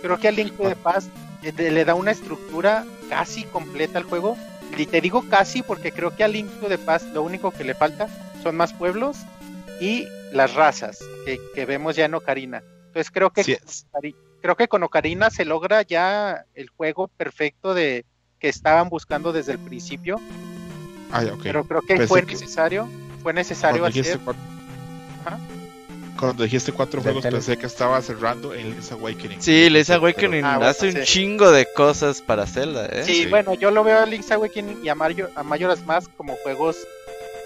Creo 0.00 0.18
que 0.18 0.28
a 0.28 0.32
Link 0.32 0.54
the 0.56 0.74
Past 0.76 1.08
eh, 1.42 1.52
le, 1.56 1.70
le 1.70 1.84
da 1.84 1.94
una 1.94 2.10
estructura 2.10 2.84
casi 3.08 3.44
completa 3.44 3.98
al 3.98 4.04
juego. 4.04 4.36
Y 4.76 4.86
te 4.86 5.00
digo 5.02 5.22
casi 5.28 5.62
porque 5.62 5.92
creo 5.92 6.16
que 6.16 6.24
a 6.24 6.28
Link 6.28 6.48
the 6.66 6.78
Past 6.78 7.12
lo 7.12 7.22
único 7.22 7.50
que 7.50 7.62
le 7.64 7.74
falta 7.74 8.08
son 8.42 8.56
más 8.56 8.72
pueblos 8.72 9.18
y 9.80 10.06
las 10.32 10.54
razas 10.54 10.98
que, 11.26 11.38
que 11.54 11.66
vemos 11.66 11.94
ya 11.94 12.06
en 12.06 12.14
Ocarina. 12.14 12.62
Entonces 12.86 13.10
creo 13.10 13.30
que 13.30 13.44
Sí, 13.44 13.56
creo 14.42 14.56
que 14.56 14.68
con 14.68 14.82
Ocarina 14.82 15.30
se 15.30 15.44
logra 15.44 15.82
ya 15.82 16.44
el 16.54 16.68
juego 16.68 17.08
perfecto 17.08 17.72
de 17.74 18.04
que 18.38 18.48
estaban 18.48 18.88
buscando 18.88 19.32
desde 19.32 19.52
el 19.52 19.58
principio, 19.58 20.20
ah, 21.12 21.22
ya, 21.24 21.32
ok. 21.34 21.40
pero 21.42 21.64
creo 21.64 21.80
que 21.80 21.94
Pensé 21.94 22.06
fue 22.08 22.20
que- 22.26 22.32
necesario, 22.34 22.88
fue 23.22 23.32
necesario 23.32 23.80
Cuando 23.82 23.96
dijiste, 23.96 24.18
hacer. 24.18 24.34
cuando 26.18 26.42
dijiste 26.44 26.72
cuatro 26.72 27.00
juegos 27.02 27.22
pensé 27.24 27.56
que 27.56 27.66
estaba 27.66 28.00
cerrando 28.02 28.52
en 28.54 28.70
Link's 28.70 28.92
Awakening. 28.92 29.40
Sí, 29.40 29.70
Link's 29.70 29.88
Pero- 29.88 30.00
Awakening 30.00 30.44
Ah, 30.44 30.56
bueno, 30.56 30.70
hace 30.70 30.88
un 30.88 30.92
sí. 30.96 31.02
chingo 31.04 31.50
de 31.50 31.66
cosas 31.74 32.20
para 32.20 32.46
Zelda, 32.46 32.86
¿eh? 32.86 33.04
Sí, 33.04 33.22
Sí. 33.24 33.26
bueno, 33.26 33.54
yo 33.54 33.70
lo 33.70 33.82
veo 33.84 34.00
a 34.00 34.06
Link's 34.06 34.30
Awakening 34.30 34.84
y 34.84 34.88
a, 34.88 34.94
Mario, 34.94 35.30
a 35.34 35.42
Majora's 35.42 35.84
Mask 35.86 36.10
como 36.16 36.34
juegos 36.42 36.76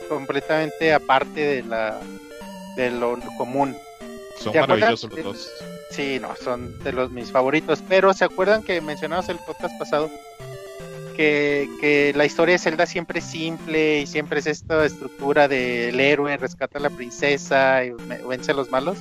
completamente 0.08 0.92
aparte 0.92 1.40
de 1.40 1.62
la 1.62 1.98
de 2.76 2.90
lo 2.90 3.18
común. 3.38 3.76
Son 4.42 4.54
maravillosos 4.54 5.10
los 5.12 5.24
dos. 5.24 5.48
Sí, 5.96 6.18
no, 6.20 6.36
son 6.36 6.78
de 6.84 6.92
los 6.92 7.10
mis 7.10 7.32
favoritos. 7.32 7.82
Pero 7.88 8.12
¿se 8.12 8.26
acuerdan 8.26 8.62
que 8.62 8.82
mencionamos 8.82 9.30
el 9.30 9.38
podcast 9.38 9.78
pasado? 9.78 10.10
Que, 11.16 11.70
que 11.80 12.12
la 12.14 12.26
historia 12.26 12.52
de 12.52 12.58
Zelda 12.58 12.84
siempre 12.84 13.20
es 13.20 13.24
simple 13.24 14.00
y 14.00 14.06
siempre 14.06 14.40
es 14.40 14.46
esta 14.46 14.84
estructura 14.84 15.48
del 15.48 15.98
héroe 15.98 16.36
rescata 16.36 16.78
a 16.78 16.82
la 16.82 16.90
princesa 16.90 17.82
y 17.82 17.92
vence 18.28 18.50
a 18.50 18.54
los 18.54 18.70
malos. 18.70 18.98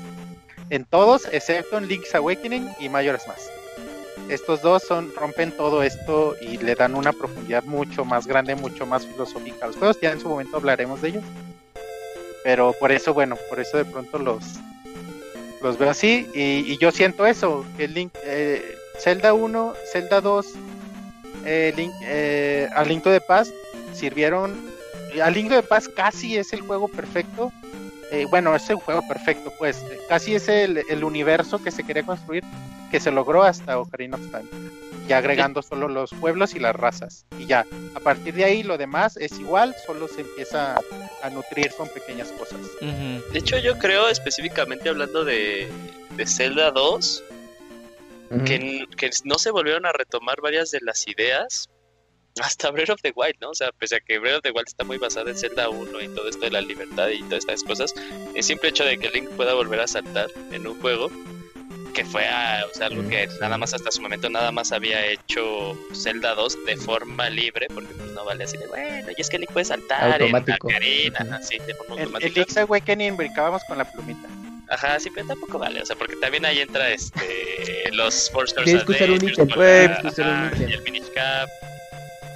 En 0.69 0.85
todos, 0.85 1.27
excepto 1.33 1.77
en 1.77 1.90
Link's 1.90 2.15
Awakening 2.15 2.69
y 2.80 2.88
Majora's 2.88 3.27
Mask. 3.27 3.51
Estos 4.30 4.61
dos 4.61 4.82
son, 4.82 5.14
rompen 5.14 5.51
todo 5.51 5.83
esto 5.83 6.38
y 6.40 6.57
le 6.59 6.75
dan 6.75 6.95
una 6.95 7.11
profundidad 7.11 7.65
mucho 7.65 8.06
más 8.06 8.25
grande, 8.25 8.56
mucho 8.56 8.85
más 8.85 9.06
filosófica 9.06 9.65
a 9.65 9.67
los 9.67 9.75
juegos. 9.75 9.99
Ya 10.01 10.11
en 10.14 10.22
su 10.22 10.30
momento 10.30 10.56
hablaremos 10.56 11.01
de 11.01 11.09
ellos. 11.09 11.24
Pero 12.45 12.74
por 12.80 12.93
eso, 12.93 13.14
bueno, 13.14 13.35
por 13.49 13.59
eso 13.59 13.75
de 13.77 13.85
pronto 13.85 14.17
los, 14.17 14.43
los 15.66 15.80
veo 15.80 15.90
así. 15.90 16.30
Y, 16.34 16.77
yo 16.77 16.92
siento 16.92 17.26
eso, 17.26 17.66
que 17.76 17.88
Link, 17.88 18.14
eh, 18.24 18.77
Zelda 19.00 19.34
1, 19.34 19.74
Zelda 19.92 20.22
2, 20.22 20.53
eh, 21.44 21.74
Link, 21.76 21.94
eh, 22.03 22.69
a 22.76 22.84
Link 22.84 23.03
to 23.03 23.11
the 23.11 23.22
sirvieron. 23.94 24.56
A 25.22 25.30
Link 25.30 25.50
to 25.50 25.56
the 25.56 25.64
Past 25.64 25.88
casi 25.95 26.38
es 26.38 26.53
el 26.53 26.61
juego 26.61 26.88
perfecto. 26.88 27.52
Eh, 28.11 28.27
bueno, 28.30 28.56
es 28.56 28.69
el 28.69 28.76
juego 28.76 29.02
perfecto, 29.08 29.52
pues. 29.58 29.84
Casi 30.08 30.35
es 30.35 30.48
el, 30.48 30.84
el 30.88 31.03
universo 31.03 31.61
que 31.61 31.72
se 31.72 31.84
quería 31.84 32.03
construir, 32.03 32.44
que 32.92 33.00
se 33.00 33.11
logró 33.11 33.44
hasta 33.44 33.80
Ocarina 33.80 34.18
of 34.18 34.22
Time. 34.32 34.48
Ya 35.08 35.19
agregando 35.19 35.61
solo 35.61 35.88
los 35.88 36.11
pueblos 36.11 36.56
y 36.56 36.59
las 36.59 36.75
razas. 36.75 37.25
Y 37.38 37.45
ya, 37.45 37.66
a 37.93 38.00
partir 38.00 38.34
de 38.34 38.45
ahí 38.45 38.64
lo 38.64 38.77
demás 38.77 39.17
es 39.17 39.40
igual, 39.40 39.75
solo 39.85 40.08
se 40.08 40.22
empieza 40.22 40.75
a 41.22 41.30
nutrir 41.30 41.72
con 41.77 41.88
pequeñas 41.90 42.32
cosas. 42.32 42.59
De 42.82 43.38
hecho, 43.40 43.58
yo 43.58 43.77
creo 43.77 44.09
específicamente 44.09 44.90
hablando 44.90 45.24
de, 45.24 45.67
de 46.16 46.25
Zelda 46.25 46.72
2, 46.72 47.24
Ujú. 48.32 48.43
que, 48.43 48.85
que 48.98 49.09
no 49.24 49.38
se 49.38 49.51
volvieron 49.51 49.85
a 49.85 49.92
retomar 49.92 50.42
varias 50.42 50.72
de 50.72 50.80
las 50.82 51.08
ideas 51.08 51.69
hasta 52.42 52.72
Breath 52.72 52.90
of 52.90 53.01
the 53.01 53.14
Wild, 53.16 53.35
¿no? 53.40 53.51
O 53.51 53.53
sea, 53.53 53.72
pese 53.77 53.98
a 53.98 54.00
que 54.00 54.19
Breath 54.19 54.38
of 54.38 54.42
the 54.42 54.51
Wild 54.51 54.67
está 54.67 54.84
muy 54.84 54.98
basada 54.98 55.30
en 55.30 55.38
Zelda 55.38 55.69
1 55.69 56.01
y 56.01 56.08
todo 56.09 56.27
esto 56.27 56.42
de 56.43 56.51
la 56.51 56.61
libertad 56.61 57.09
y 57.09 57.22
todas 57.24 57.45
estas 57.45 57.64
cosas, 57.64 57.93
el 58.34 58.43
simple 58.43 58.69
hecho 58.69 58.84
de 58.84 58.98
que 58.98 59.09
Link 59.09 59.30
pueda 59.32 59.53
volver 59.53 59.80
a 59.80 59.88
saltar 59.88 60.27
en 60.51 60.67
un 60.67 60.80
juego, 60.82 61.09
que 61.95 62.06
fue 62.06 62.27
ah, 62.27 62.64
o 62.72 62.75
sea, 62.77 62.88
algo 62.88 63.07
que 63.09 63.27
nada 63.40 63.57
más 63.57 63.74
hasta 63.74 63.90
su 63.90 64.01
momento 64.01 64.30
nada 64.30 64.51
más 64.51 64.72
había 64.72 65.03
hecho 65.07 65.77
Zelda 65.95 66.35
2 66.35 66.65
de 66.65 66.77
forma 66.77 67.30
libre, 67.30 67.67
porque 67.74 67.93
pues 67.95 68.11
no 68.11 68.24
vale 68.25 68.43
así 68.43 68.57
de, 68.57 68.67
bueno, 68.67 69.07
y 69.17 69.19
es 69.22 69.30
que 69.30 69.40
Link 69.40 69.51
puede 69.51 69.65
saltar 69.65 70.22
Automático. 70.22 70.69
en 70.69 71.14
Ujú. 71.14 71.33
así, 71.33 71.57
de 71.59 71.74
forma 71.74 71.95
El, 71.95 71.99
el 72.01 72.06
automática. 72.07 72.40
Link's 72.40 72.57
Awakening 72.57 73.17
brincábamos 73.17 73.64
con 73.67 73.77
la 73.77 73.91
plumita. 73.91 74.27
Ajá, 74.67 74.99
sí, 74.99 75.09
pero 75.14 75.27
tampoco 75.27 75.57
vale, 75.59 75.82
o 75.82 75.85
sea, 75.85 75.95
porque 75.95 76.15
también 76.17 76.43
ahí 76.45 76.59
entra 76.59 76.90
este 76.90 77.90
los 77.93 78.14
Stars 78.15 78.53
Tienes 78.64 78.83
que 78.83 78.91
usar 78.91 79.09
un 79.11 79.19
la- 79.19 80.51
ítem. 80.51 80.69
y 80.69 80.74
el 80.74 80.82
Minish 80.83 81.11
Cap. 81.14 81.48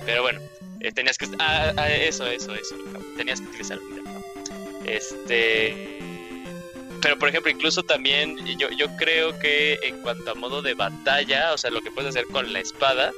Pero 0.05 0.21
bueno, 0.21 0.39
eh, 0.79 0.91
tenías 0.91 1.17
que 1.17 1.27
ah, 1.39 1.73
ah, 1.75 1.89
eso, 1.89 2.25
eso, 2.27 2.53
eso, 2.55 2.75
tenías 3.17 3.41
que 3.41 3.47
utilizar 3.47 3.77
un 3.79 3.91
ítem, 3.91 4.03
¿no? 4.13 4.23
Este 4.85 5.98
pero 7.01 7.17
por 7.17 7.29
ejemplo, 7.29 7.51
incluso 7.51 7.83
también 7.83 8.37
yo, 8.57 8.69
yo 8.71 8.87
creo 8.97 9.37
que 9.39 9.79
en 9.83 10.01
cuanto 10.01 10.31
a 10.31 10.35
modo 10.35 10.61
de 10.61 10.73
batalla, 10.73 11.53
o 11.53 11.57
sea, 11.57 11.71
lo 11.71 11.81
que 11.81 11.91
puedes 11.91 12.09
hacer 12.09 12.25
con 12.25 12.51
la 12.51 12.59
espada, 12.59 13.11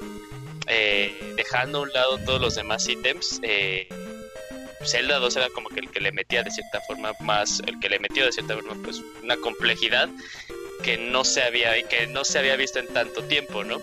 eh, 0.68 1.34
dejando 1.36 1.80
a 1.80 1.82
un 1.82 1.94
lado 1.94 2.18
todos 2.20 2.42
los 2.42 2.56
demás 2.56 2.88
ítems, 2.88 3.40
eh, 3.44 3.88
Zelda 4.86 5.20
2 5.20 5.36
era 5.36 5.50
como 5.50 5.70
que 5.70 5.80
el 5.80 5.90
que 5.90 6.00
le 6.00 6.12
metía 6.12 6.44
de 6.44 6.52
cierta 6.52 6.82
forma 6.82 7.14
más, 7.20 7.62
el 7.68 7.80
que 7.80 7.90
le 7.90 8.00
metió 8.00 8.26
de 8.26 8.32
cierta 8.32 8.56
forma 8.56 8.76
pues 8.84 9.02
una 9.22 9.38
complejidad 9.38 10.10
que 10.84 10.98
no 10.98 11.24
se 11.24 11.44
había 11.44 11.82
que 11.88 12.08
no 12.08 12.26
se 12.26 12.40
había 12.40 12.56
visto 12.56 12.80
en 12.80 12.88
tanto 12.88 13.24
tiempo, 13.24 13.64
¿no? 13.64 13.82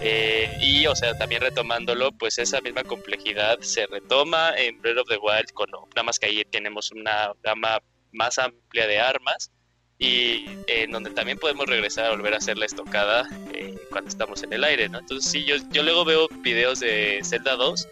Eh, 0.00 0.50
y 0.60 0.86
o 0.86 0.96
sea, 0.96 1.16
también 1.16 1.42
retomándolo, 1.42 2.10
pues 2.10 2.38
esa 2.38 2.60
misma 2.60 2.82
complejidad 2.82 3.60
se 3.60 3.86
retoma 3.86 4.52
en 4.56 4.80
Breath 4.80 4.98
of 4.98 5.08
the 5.08 5.16
Wild 5.16 5.52
con 5.52 5.70
nada 5.70 6.02
más 6.02 6.18
que 6.18 6.26
ahí 6.26 6.44
tenemos 6.50 6.90
una 6.90 7.32
gama 7.44 7.80
más 8.12 8.38
amplia 8.38 8.86
de 8.86 9.00
armas 9.00 9.50
y 9.98 10.46
en 10.66 10.90
donde 10.90 11.10
también 11.10 11.38
podemos 11.38 11.66
regresar 11.66 12.06
a 12.06 12.10
volver 12.10 12.34
a 12.34 12.38
hacer 12.38 12.58
la 12.58 12.66
estocada 12.66 13.28
eh, 13.52 13.76
cuando 13.90 14.08
estamos 14.08 14.42
en 14.42 14.52
el 14.52 14.64
aire, 14.64 14.88
¿no? 14.88 14.98
Entonces 14.98 15.30
sí, 15.30 15.44
yo, 15.44 15.56
yo 15.70 15.82
luego 15.82 16.04
veo 16.04 16.28
videos 16.28 16.80
de 16.80 17.20
Zelda 17.22 17.54
2 17.54 17.88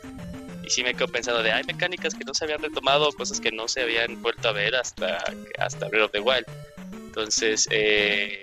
y 0.64 0.70
sí 0.70 0.82
me 0.82 0.94
quedo 0.94 1.08
pensando 1.08 1.42
de 1.42 1.52
hay 1.52 1.64
mecánicas 1.64 2.14
que 2.14 2.24
no 2.24 2.34
se 2.34 2.44
habían 2.44 2.62
retomado, 2.62 3.12
cosas 3.12 3.40
que 3.40 3.52
no 3.52 3.68
se 3.68 3.82
habían 3.82 4.20
vuelto 4.22 4.48
a 4.48 4.52
ver 4.52 4.74
hasta, 4.74 5.22
hasta 5.58 5.88
Breath 5.88 6.06
of 6.06 6.12
the 6.12 6.20
Wild. 6.20 6.46
Entonces, 6.92 7.68
eh, 7.70 8.40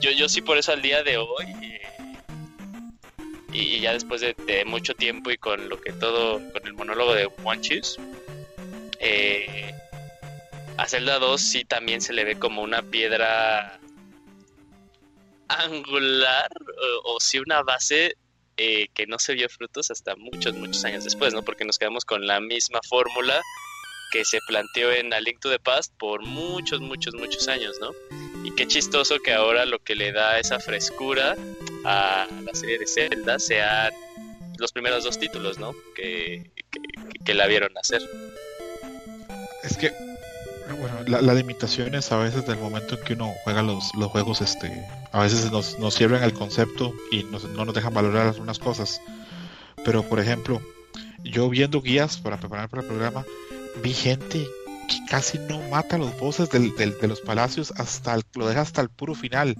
yo, 0.00 0.10
yo 0.10 0.28
sí 0.28 0.42
por 0.42 0.58
eso 0.58 0.72
al 0.72 0.82
día 0.82 1.02
de 1.02 1.18
hoy, 1.18 1.46
eh, 1.62 1.82
y, 3.52 3.80
ya 3.80 3.92
después 3.92 4.20
de, 4.20 4.64
mucho 4.66 4.94
tiempo 4.94 5.30
y 5.30 5.36
con 5.36 5.68
lo 5.68 5.80
que 5.80 5.92
todo, 5.92 6.40
con 6.52 6.66
el 6.66 6.72
monólogo 6.74 7.14
de 7.14 7.30
One 7.44 7.60
Choose, 7.60 8.00
eh, 9.00 9.72
a 10.76 10.88
Zelda 10.88 11.18
2 11.18 11.40
sí 11.40 11.64
también 11.64 12.00
se 12.00 12.12
le 12.12 12.24
ve 12.24 12.38
como 12.38 12.62
una 12.62 12.82
piedra 12.82 13.78
angular 15.48 16.48
o, 17.04 17.14
o 17.14 17.20
sí 17.20 17.38
una 17.38 17.62
base 17.62 18.16
eh, 18.58 18.88
que 18.94 19.06
no 19.06 19.18
se 19.18 19.32
vio 19.32 19.48
frutos 19.48 19.90
hasta 19.90 20.14
muchos, 20.16 20.54
muchos 20.54 20.84
años 20.84 21.04
después, 21.04 21.32
¿no? 21.32 21.42
Porque 21.42 21.64
nos 21.64 21.78
quedamos 21.78 22.04
con 22.04 22.26
la 22.26 22.38
misma 22.38 22.80
fórmula 22.86 23.40
que 24.12 24.26
se 24.26 24.38
planteó 24.46 24.92
en 24.92 25.12
A 25.14 25.20
Link 25.20 25.40
to 25.40 25.50
the 25.50 25.58
Past 25.58 25.94
por 25.98 26.22
muchos, 26.22 26.80
muchos, 26.80 27.14
muchos 27.14 27.48
años, 27.48 27.78
¿no? 27.80 27.90
Y 28.44 28.54
qué 28.54 28.66
chistoso 28.66 29.18
que 29.20 29.32
ahora 29.32 29.64
lo 29.64 29.78
que 29.78 29.94
le 29.94 30.12
da 30.12 30.38
esa 30.38 30.60
frescura 30.60 31.34
a 31.84 32.28
la 32.44 32.54
serie 32.54 32.78
de 32.78 32.86
Zelda 32.86 33.38
sean 33.38 33.94
los 34.58 34.70
primeros 34.70 35.02
dos 35.02 35.18
títulos, 35.18 35.58
¿no? 35.58 35.74
Que, 35.94 36.50
que, 36.70 36.80
que 37.24 37.34
la 37.34 37.46
vieron 37.46 37.76
hacer. 37.78 38.02
Es 39.64 39.78
que, 39.78 39.92
bueno, 40.72 40.96
la- 41.06 41.20
las 41.22 41.36
limitaciones 41.36 42.10
a 42.12 42.16
veces 42.16 42.46
del 42.46 42.58
momento 42.58 42.96
en 42.98 43.04
que 43.04 43.12
uno 43.14 43.32
juega 43.44 43.62
los, 43.62 43.94
los 43.94 44.10
juegos, 44.10 44.40
este, 44.40 44.84
a 45.12 45.20
veces 45.22 45.50
nos, 45.50 45.78
nos 45.78 45.94
cierran 45.94 46.22
el 46.22 46.32
concepto 46.32 46.92
y 47.10 47.24
nos- 47.24 47.44
no 47.44 47.64
nos 47.64 47.74
dejan 47.74 47.94
valorar 47.94 48.26
algunas 48.28 48.58
cosas. 48.58 49.00
Pero, 49.84 50.02
por 50.02 50.20
ejemplo, 50.20 50.60
yo 51.24 51.48
viendo 51.48 51.80
guías 51.82 52.16
para 52.18 52.38
preparar 52.38 52.68
para 52.68 52.82
el 52.82 52.88
programa, 52.88 53.24
vi 53.82 53.92
gente 53.92 54.46
que 54.88 54.98
casi 55.08 55.38
no 55.38 55.60
mata 55.70 55.96
los 55.98 56.16
bosses 56.18 56.50
del- 56.50 56.74
del- 56.76 56.98
de 56.98 57.08
los 57.08 57.20
palacios 57.20 57.72
hasta 57.76 58.18
lo 58.34 58.48
deja 58.48 58.60
hasta 58.60 58.80
el 58.80 58.88
puro 58.88 59.14
final. 59.14 59.56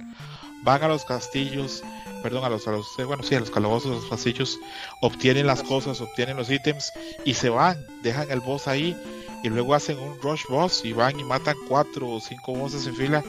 Van 0.65 0.83
a 0.85 0.89
los 0.89 1.05
castillos, 1.05 1.83
perdón, 2.23 2.45
a 2.45 2.49
los, 2.49 2.69
a 2.69 2.73
los, 2.73 2.87
eh, 2.99 3.05
bueno, 3.05 3.23
sí, 3.25 3.35
a 3.35 3.41
los 3.41 3.51
calabozos, 3.51 3.91
a 3.91 3.95
los 3.95 4.05
pasillos, 4.07 4.59
obtienen 5.01 5.47
las 5.47 5.63
cosas, 5.63 6.01
obtienen 6.01 6.37
los 6.37 6.51
ítems 6.51 6.93
y 7.25 7.35
se 7.35 7.49
van, 7.49 7.85
dejan 8.03 8.31
el 8.31 8.39
boss 8.41 8.69
ahí 8.69 8.97
y 9.43 9.49
luego 9.49 9.75
hacen 9.75 9.99
un 9.99 10.21
rush 10.21 10.45
boss 10.49 10.85
y 10.85 10.93
van 10.93 11.19
y 11.19 11.25
matan 11.25 11.57
cuatro 11.69 12.09
o 12.09 12.21
cinco 12.21 12.55
bosses 12.55 12.87
en 12.87 12.95
fila. 12.95 13.25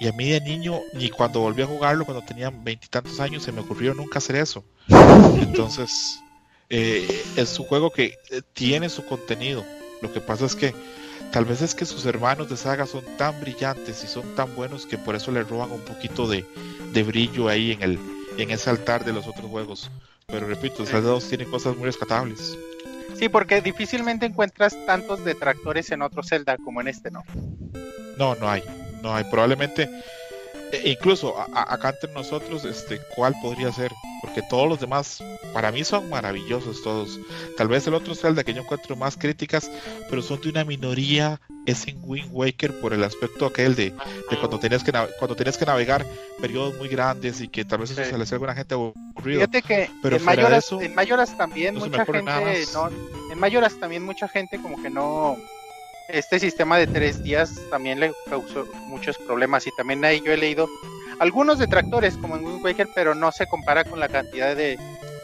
Y 0.00 0.08
a 0.08 0.12
mí 0.12 0.30
de 0.30 0.40
niño, 0.40 0.80
ni 0.94 1.10
cuando 1.10 1.40
volví 1.40 1.62
a 1.62 1.66
jugarlo, 1.66 2.04
cuando 2.04 2.24
tenía 2.24 2.50
veintitantos 2.50 3.20
años, 3.20 3.42
se 3.42 3.52
me 3.52 3.60
ocurrió 3.60 3.92
nunca 3.92 4.18
hacer 4.18 4.36
eso. 4.36 4.64
Entonces, 5.40 6.20
eh, 6.70 7.22
es 7.36 7.58
un 7.58 7.66
juego 7.66 7.90
que 7.90 8.14
eh, 8.30 8.42
tiene 8.54 8.88
su 8.88 9.04
contenido. 9.04 9.64
Lo 10.00 10.10
que 10.12 10.20
pasa 10.20 10.46
es 10.46 10.54
que 10.54 10.74
tal 11.32 11.44
vez 11.44 11.60
es 11.60 11.74
que 11.74 11.84
sus 11.84 12.06
hermanos 12.06 12.48
de 12.48 12.56
saga 12.56 12.86
son 12.86 13.04
tan 13.18 13.38
brillantes 13.40 14.02
y 14.02 14.06
son 14.06 14.34
tan 14.34 14.54
buenos 14.56 14.86
que 14.86 14.96
por 14.96 15.14
eso 15.14 15.32
le 15.32 15.42
roban 15.42 15.70
un 15.70 15.82
poquito 15.82 16.26
de, 16.26 16.46
de 16.92 17.02
brillo 17.02 17.48
ahí 17.48 17.72
en 17.72 17.82
el 17.82 17.98
en 18.38 18.50
ese 18.50 18.70
altar 18.70 19.04
de 19.04 19.12
los 19.12 19.26
otros 19.26 19.50
juegos. 19.50 19.90
Pero 20.26 20.46
repito, 20.46 20.86
Zelda 20.86 21.10
2 21.10 21.28
tiene 21.28 21.44
cosas 21.44 21.76
muy 21.76 21.86
rescatables. 21.86 22.56
Sí, 23.20 23.28
porque 23.28 23.60
difícilmente 23.60 24.24
encuentras 24.24 24.74
tantos 24.86 25.22
detractores 25.26 25.90
en 25.90 26.00
otro 26.00 26.22
Zelda 26.22 26.56
como 26.56 26.80
en 26.80 26.88
este, 26.88 27.10
¿no? 27.10 27.22
No, 28.16 28.34
no 28.36 28.48
hay, 28.48 28.62
no 29.02 29.14
hay. 29.14 29.24
Probablemente, 29.24 29.90
e- 30.72 30.90
incluso 30.90 31.38
a- 31.38 31.46
a- 31.54 31.74
acá 31.74 31.90
entre 31.90 32.12
nosotros, 32.12 32.64
este, 32.64 33.00
¿cuál 33.14 33.34
podría 33.42 33.72
ser? 33.72 33.92
Porque 34.20 34.42
todos 34.42 34.68
los 34.68 34.80
demás, 34.80 35.22
para 35.54 35.72
mí 35.72 35.82
son 35.84 36.08
maravillosos 36.10 36.82
todos. 36.82 37.18
Tal 37.56 37.68
vez 37.68 37.86
el 37.86 37.94
otro 37.94 38.14
Zelda 38.14 38.44
que 38.44 38.52
yo 38.54 38.62
encuentro 38.62 38.94
más 38.96 39.16
críticas, 39.16 39.70
pero 40.08 40.20
son 40.22 40.40
de 40.42 40.50
una 40.50 40.64
minoría, 40.64 41.40
es 41.66 41.86
en 41.88 41.98
Wind 42.02 42.28
Waker 42.32 42.80
por 42.80 42.92
el 42.92 43.02
aspecto 43.04 43.46
aquel 43.46 43.74
de, 43.76 43.90
de 43.90 44.38
cuando 44.38 44.58
tenías 44.58 44.82
que 44.84 44.92
cuando 45.18 45.36
tenías 45.36 45.56
que 45.58 45.66
navegar 45.66 46.06
periodos 46.40 46.76
muy 46.76 46.88
grandes 46.88 47.40
y 47.40 47.48
que 47.48 47.64
tal 47.64 47.78
vez 47.80 47.90
eso 47.90 48.02
Sí. 48.04 48.10
se 48.10 48.16
le 48.16 48.24
hacía 48.24 48.34
a 48.34 48.36
alguna 48.36 48.54
gente 48.54 48.74
aburrido. 48.74 49.40
Fíjate 49.40 49.62
que 49.62 49.90
Pero 50.02 50.16
en 50.16 50.22
de 50.22 50.26
Mayoras, 50.26 50.64
eso, 50.64 50.80
en 50.80 50.94
Mayoras 50.94 51.36
también 51.36 51.74
no 51.74 51.80
mucha 51.80 52.04
gente, 52.04 52.64
no, 52.72 52.88
en 53.32 53.38
Mayoras 53.38 53.78
también 53.78 54.02
mucha 54.04 54.26
gente 54.28 54.58
como 54.60 54.82
que 54.82 54.90
no, 54.90 55.36
este 56.12 56.38
sistema 56.40 56.78
de 56.78 56.86
tres 56.86 57.22
días 57.22 57.54
también 57.70 58.00
le 58.00 58.12
causó 58.28 58.66
muchos 58.86 59.16
problemas 59.18 59.66
y 59.66 59.70
también 59.76 60.04
ahí 60.04 60.20
yo 60.24 60.32
he 60.32 60.36
leído 60.36 60.68
algunos 61.18 61.58
detractores 61.58 62.16
como 62.16 62.36
en 62.36 62.44
Wind 62.44 62.64
Waker, 62.64 62.88
pero 62.94 63.14
no 63.14 63.30
se 63.32 63.46
compara 63.46 63.84
con 63.84 64.00
la 64.00 64.08
cantidad 64.08 64.56
de, 64.56 64.78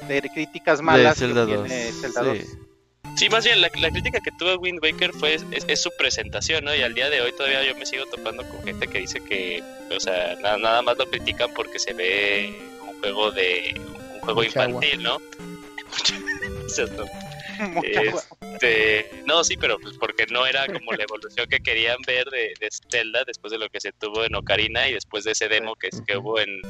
de 0.08 0.22
críticas 0.34 0.82
malas 0.82 1.18
Zelda 1.18 1.46
que 1.46 1.54
2, 1.54 1.66
tiene 1.66 1.92
Zelda 1.92 2.22
2. 2.22 2.38
sí. 2.38 2.44
Sí, 3.16 3.30
más 3.30 3.44
bien 3.46 3.62
la, 3.62 3.70
la 3.80 3.90
crítica 3.90 4.20
que 4.20 4.30
tuvo 4.32 4.56
Wind 4.58 4.78
Waker 4.82 5.12
fue 5.14 5.34
es, 5.34 5.44
es 5.50 5.80
su 5.80 5.90
presentación, 5.96 6.64
¿no? 6.64 6.74
Y 6.74 6.82
al 6.82 6.92
día 6.92 7.08
de 7.08 7.22
hoy 7.22 7.32
todavía 7.32 7.62
yo 7.64 7.74
me 7.76 7.86
sigo 7.86 8.04
topando 8.06 8.46
con 8.46 8.62
gente 8.62 8.86
que 8.88 8.98
dice 8.98 9.20
que, 9.20 9.62
o 9.90 9.98
sea, 10.00 10.34
nada, 10.42 10.58
nada 10.58 10.82
más 10.82 10.98
lo 10.98 11.08
critican 11.08 11.50
porque 11.54 11.78
se 11.78 11.94
ve 11.94 12.54
un 12.82 12.98
juego 13.00 13.30
de 13.30 13.74
un 14.14 14.20
juego 14.20 14.42
Mucha 14.42 14.64
agua. 14.64 14.84
infantil, 14.84 15.02
¿no? 15.02 15.18
Este, 18.56 19.10
no, 19.26 19.44
sí, 19.44 19.56
pero 19.56 19.78
pues 19.78 19.96
porque 19.98 20.26
no 20.30 20.46
era 20.46 20.66
como 20.66 20.92
la 20.92 21.04
evolución 21.04 21.46
que 21.46 21.60
querían 21.60 21.98
ver 22.06 22.26
de, 22.30 22.54
de 22.58 22.68
Zelda 22.90 23.22
después 23.26 23.50
de 23.50 23.58
lo 23.58 23.68
que 23.68 23.80
se 23.80 23.92
tuvo 23.92 24.24
en 24.24 24.34
Ocarina 24.34 24.88
y 24.88 24.94
después 24.94 25.24
de 25.24 25.32
ese 25.32 25.48
demo 25.48 25.74
que, 25.74 25.90
que 26.06 26.16
hubo 26.16 26.40
en 26.40 26.62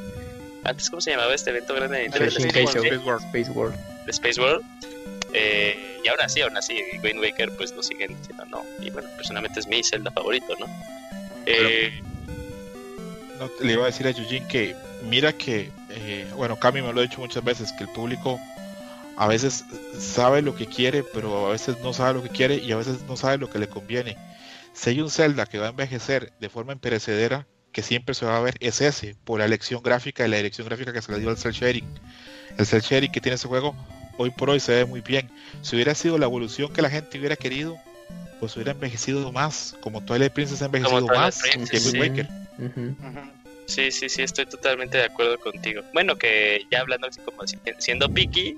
antes 0.64 0.90
cómo 0.90 1.00
se 1.00 1.12
llamaba 1.12 1.32
este 1.32 1.50
evento 1.50 1.74
grande 1.74 1.98
de 1.98 2.02
Nintendo? 2.04 2.28
Space 2.28 2.48
Space 2.48 2.78
Invaders. 2.78 3.04
World. 3.04 3.24
Space 3.26 3.50
World. 3.52 3.74
Space 3.74 3.90
World. 3.90 4.04
de 4.04 4.10
Space 4.10 4.40
World. 4.40 4.64
Eh, 5.32 6.00
y 6.04 6.08
aún 6.08 6.20
así, 6.20 6.40
aún 6.40 6.56
así, 6.56 6.82
Wind 7.02 7.20
Waker 7.20 7.52
pues 7.56 7.72
lo 7.72 7.82
siguen 7.82 8.16
diciendo 8.18 8.44
no. 8.46 8.64
Y 8.80 8.90
bueno, 8.90 9.08
personalmente 9.16 9.60
es 9.60 9.66
mi 9.66 9.82
Zelda 9.84 10.10
favorito, 10.10 10.54
¿no? 10.58 10.66
Eh, 11.46 12.00
No, 13.38 13.50
le 13.60 13.72
iba 13.72 13.84
a 13.84 13.86
decir 13.86 14.06
a 14.06 14.10
Yujin 14.10 14.48
que 14.48 14.74
mira 15.02 15.32
que, 15.32 15.70
eh, 15.90 16.26
bueno, 16.34 16.58
Cami 16.58 16.82
me 16.82 16.92
lo 16.92 17.00
ha 17.00 17.02
dicho 17.02 17.20
muchas 17.20 17.44
veces, 17.44 17.72
que 17.72 17.84
el 17.84 17.90
público 17.90 18.40
a 19.16 19.26
veces 19.26 19.64
sabe 19.98 20.42
lo 20.42 20.54
que 20.54 20.66
quiere, 20.66 21.02
pero 21.02 21.46
a 21.46 21.52
veces 21.52 21.78
no 21.82 21.92
sabe 21.92 22.14
lo 22.14 22.22
que 22.22 22.28
quiere 22.28 22.56
y 22.56 22.72
a 22.72 22.76
veces 22.76 23.02
no 23.08 23.16
sabe 23.16 23.38
lo 23.38 23.48
que 23.48 23.58
le 23.58 23.68
conviene. 23.68 24.16
Si 24.72 24.90
hay 24.90 25.00
un 25.00 25.10
Zelda 25.10 25.46
que 25.46 25.58
va 25.58 25.66
a 25.66 25.70
envejecer 25.70 26.32
de 26.38 26.48
forma 26.50 26.74
imperecedera, 26.74 27.46
que 27.72 27.82
siempre 27.82 28.14
se 28.14 28.26
va 28.26 28.36
a 28.36 28.40
ver, 28.40 28.56
es 28.60 28.80
ese, 28.80 29.16
por 29.24 29.38
la 29.38 29.46
elección 29.46 29.82
gráfica 29.82 30.26
y 30.26 30.30
la 30.30 30.36
dirección 30.36 30.66
gráfica 30.66 30.92
que 30.92 31.02
se 31.02 31.12
le 31.12 31.18
dio 31.18 31.30
al 31.30 31.38
cel 31.38 31.52
shading. 31.52 31.86
El 32.58 32.66
cel 32.66 32.82
shading 32.82 33.10
que 33.10 33.20
tiene 33.20 33.36
ese 33.36 33.48
juego, 33.48 33.74
hoy 34.18 34.30
por 34.30 34.50
hoy 34.50 34.60
se 34.60 34.74
ve 34.74 34.84
muy 34.84 35.00
bien. 35.00 35.30
Si 35.62 35.76
hubiera 35.76 35.94
sido 35.94 36.18
la 36.18 36.26
evolución 36.26 36.72
que 36.72 36.82
la 36.82 36.90
gente 36.90 37.18
hubiera 37.18 37.36
querido, 37.36 37.76
pues 38.40 38.54
hubiera 38.56 38.72
envejecido 38.72 39.32
más, 39.32 39.76
como 39.80 40.02
Twilight 40.02 40.32
Princess 40.32 40.62
ha 40.62 40.66
envejecido 40.66 41.06
más 41.06 41.38
Princess, 41.38 41.70
que 41.70 41.76
Wind 41.78 41.92
sí. 41.92 42.00
Waker. 42.00 42.28
Ujú. 42.58 42.80
Ujú. 43.06 43.35
Sí, 43.66 43.90
sí, 43.90 44.08
sí, 44.08 44.22
estoy 44.22 44.46
totalmente 44.46 44.98
de 44.98 45.04
acuerdo 45.04 45.38
contigo. 45.38 45.82
Bueno, 45.92 46.16
que 46.16 46.66
ya 46.70 46.80
hablando 46.80 47.06
así 47.08 47.20
como 47.22 47.46
si- 47.46 47.58
siendo 47.78 48.08
picky, 48.08 48.56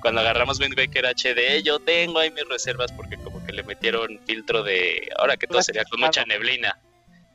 cuando 0.00 0.20
agarramos 0.22 0.58
Wind 0.60 0.78
Waker 0.78 1.06
HD, 1.06 1.62
yo 1.62 1.78
tengo 1.80 2.18
ahí 2.18 2.30
mis 2.30 2.44
reservas 2.48 2.90
porque 2.92 3.16
como 3.18 3.42
que 3.44 3.52
le 3.52 3.62
metieron 3.64 4.08
filtro 4.26 4.62
de 4.62 5.08
ahora 5.18 5.36
que 5.36 5.46
todo 5.46 5.62
sería 5.62 5.84
con 5.84 6.00
mucha 6.00 6.24
neblina. 6.24 6.72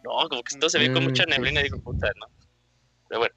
No, 0.03 0.27
como 0.29 0.43
que 0.43 0.55
todo 0.57 0.69
se 0.69 0.79
ve 0.79 0.91
con 0.91 1.03
Mm, 1.03 1.07
mucha 1.07 1.25
neblina, 1.25 1.61
digo, 1.61 1.79
puta, 1.79 2.07
¿no? 2.19 2.27
Pero 3.07 3.19
bueno, 3.19 3.35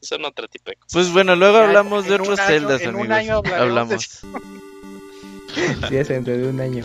son 0.00 0.24
otro 0.24 0.46
tipo 0.48 0.70
de 0.70 0.76
cosas. 0.76 0.92
Pues 0.92 1.12
bueno, 1.12 1.34
luego 1.36 1.58
hablamos 1.58 2.04
de 2.06 2.14
otros 2.14 2.40
celdas, 2.40 2.80
en 2.82 2.90
un 2.96 3.00
amigos. 3.00 3.16
año 3.18 3.36
hablaremos 3.36 3.88
de 3.88 3.94
Hablamos. 3.94 4.26
Sí, 5.88 5.96
es 5.96 6.08
dentro 6.08 6.36
de 6.36 6.48
un 6.48 6.60
año. 6.60 6.82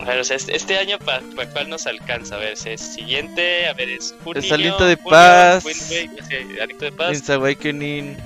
A 0.00 0.04
ver, 0.04 0.18
o 0.20 0.24
sea, 0.24 0.36
este, 0.36 0.56
este 0.56 0.78
año 0.78 0.98
para 0.98 1.20
cuál 1.52 1.68
nos 1.68 1.86
alcanza, 1.86 2.36
a 2.36 2.38
ver, 2.38 2.56
si 2.56 2.70
es 2.70 2.80
siguiente, 2.80 3.66
a 3.66 3.74
ver, 3.74 3.90
es 3.90 4.14
junio, 4.24 4.40
Es 4.40 4.50
Aliento 4.50 4.86
de 4.86 4.96
julio, 4.96 5.10
Paz. 5.10 5.64
Sí, 5.64 6.10
Aliento 6.60 6.86
de 6.86 6.92
Paz, 6.92 7.12
Link's 7.12 7.28
Awakening, 7.30 8.16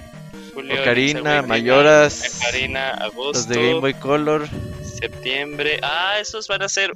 julio, 0.55 0.81
Ocarina, 0.81 1.43
Mayoras, 1.43 2.39
Ocarina, 2.41 2.91
agosto, 2.91 3.33
los 3.33 3.49
de 3.49 3.57
Game 3.57 3.81
Boy 3.81 3.95
Color. 3.95 4.49
septiembre, 5.01 5.81
ah, 5.83 6.19
esos 6.21 6.47
van 6.47 6.63
a 6.63 6.69
ser 6.69 6.95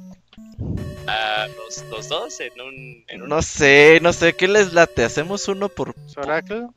ah, 1.07 1.47
los, 1.57 1.83
los 1.89 2.07
dos 2.07 2.39
en 2.39 2.61
un, 2.61 3.03
en 3.09 3.23
un 3.23 3.29
No 3.29 3.41
sé, 3.41 3.99
no 4.01 4.13
sé, 4.13 4.33
¿qué 4.33 4.47
les 4.47 4.71
late? 4.71 5.03
¿Hacemos 5.03 5.47
uno 5.49 5.67
por 5.67 5.93
Oracle. 6.15 6.67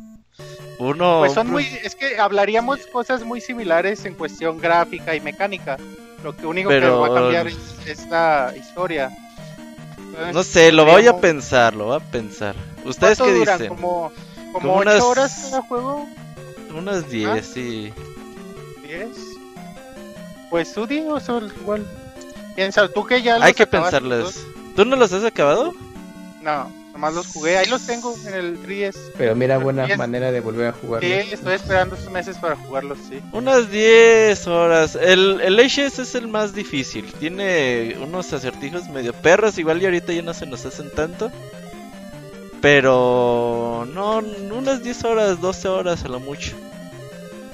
uno? 0.79 1.21
Pues 1.21 1.35
son 1.35 1.51
muy, 1.51 1.65
es 1.85 1.95
que 1.95 2.19
hablaríamos 2.19 2.85
cosas 2.89 3.23
muy 3.23 3.41
similares 3.41 4.05
en 4.07 4.15
cuestión 4.15 4.61
gráfica 4.61 5.15
y 5.15 5.21
mecánica. 5.21 5.79
Lo 6.23 6.37
que 6.37 6.47
único 6.47 6.69
Pero- 6.69 7.03
que 7.03 7.11
va 7.11 7.19
a 7.19 7.21
cambiar 7.21 7.47
es, 7.49 7.57
es 7.87 8.07
la 8.07 8.53
historia. 8.57 9.11
Entonces, 9.99 10.35
No 10.35 10.43
sé, 10.45 10.73
lo 10.73 10.85
voy 10.85 11.07
a 11.07 11.17
pensar, 11.19 11.75
lo 11.75 11.87
voy 11.87 11.97
a 11.97 12.01
pensar. 12.01 12.55
¿Ustedes 12.85 13.19
¿Cuánto 13.19 13.25
qué 13.35 13.39
duran? 13.39 13.59
dicen? 13.59 13.69
Como, 13.75 14.13
como 14.53 14.53
Como 14.53 14.73
8 14.75 14.81
unas- 14.83 15.03
horas 15.03 15.49
cada 15.51 15.63
juego, 15.63 16.07
Unas 16.77 17.09
10, 17.11 17.29
¿Ah? 17.29 17.41
sí. 17.43 17.93
10. 18.87 19.09
Pues 20.51 20.73
tú 20.73 20.87
digo, 20.87 21.19
igual. 21.61 21.87
Piensa, 22.55 22.89
tú 22.89 23.05
que 23.07 23.23
ya 23.23 23.37
Hay 23.43 23.55
que 23.55 23.67
todos. 23.67 24.41
¿Tú 24.77 24.85
no 24.85 24.97
los 24.97 25.13
has 25.13 25.25
acabado? 25.25 25.73
No, 26.43 26.71
nomás 26.93 27.15
los 27.15 27.27
jugué. 27.29 27.57
Ahí 27.59 27.67
los 27.67 27.87
tengo 27.87 28.15
en 28.27 28.35
el 28.35 28.63
3DS. 28.63 28.97
Pero 29.19 29.35
mira, 29.35 29.59
buena 29.59 29.87
manera 29.97 30.31
de 30.31 30.41
volver 30.41 30.69
a 30.69 30.73
jugar. 30.73 31.03
Sí, 31.03 31.11
estoy 31.13 31.55
esperando 31.55 31.95
estos 31.97 32.13
meses 32.13 32.37
para 32.39 32.57
jugarlos, 32.57 32.99
sí. 33.09 33.21
Unas 33.33 33.71
10 33.71 34.47
horas. 34.47 34.95
El, 34.97 35.41
el 35.41 35.59
HS 35.59 35.99
es 36.01 36.15
el 36.15 36.29
más 36.29 36.55
difícil. 36.55 37.13
Tiene 37.15 37.97
unos 38.03 38.33
acertijos 38.33 38.89
medio 38.89 39.13
perros. 39.13 39.59
Igual 39.59 39.81
y 39.83 39.87
ahorita 39.87 40.13
ya 40.13 40.23
no 40.23 40.35
se 40.35 40.47
nos 40.47 40.65
hacen 40.67 40.91
tanto. 40.91 41.31
Pero 42.61 43.89
no, 43.93 44.19
unas 44.19 44.83
10 44.85 45.05
horas, 45.05 45.41
12 45.41 45.69
horas 45.69 46.05
a 46.05 46.09
lo 46.09 46.21
mucho. 46.21 46.53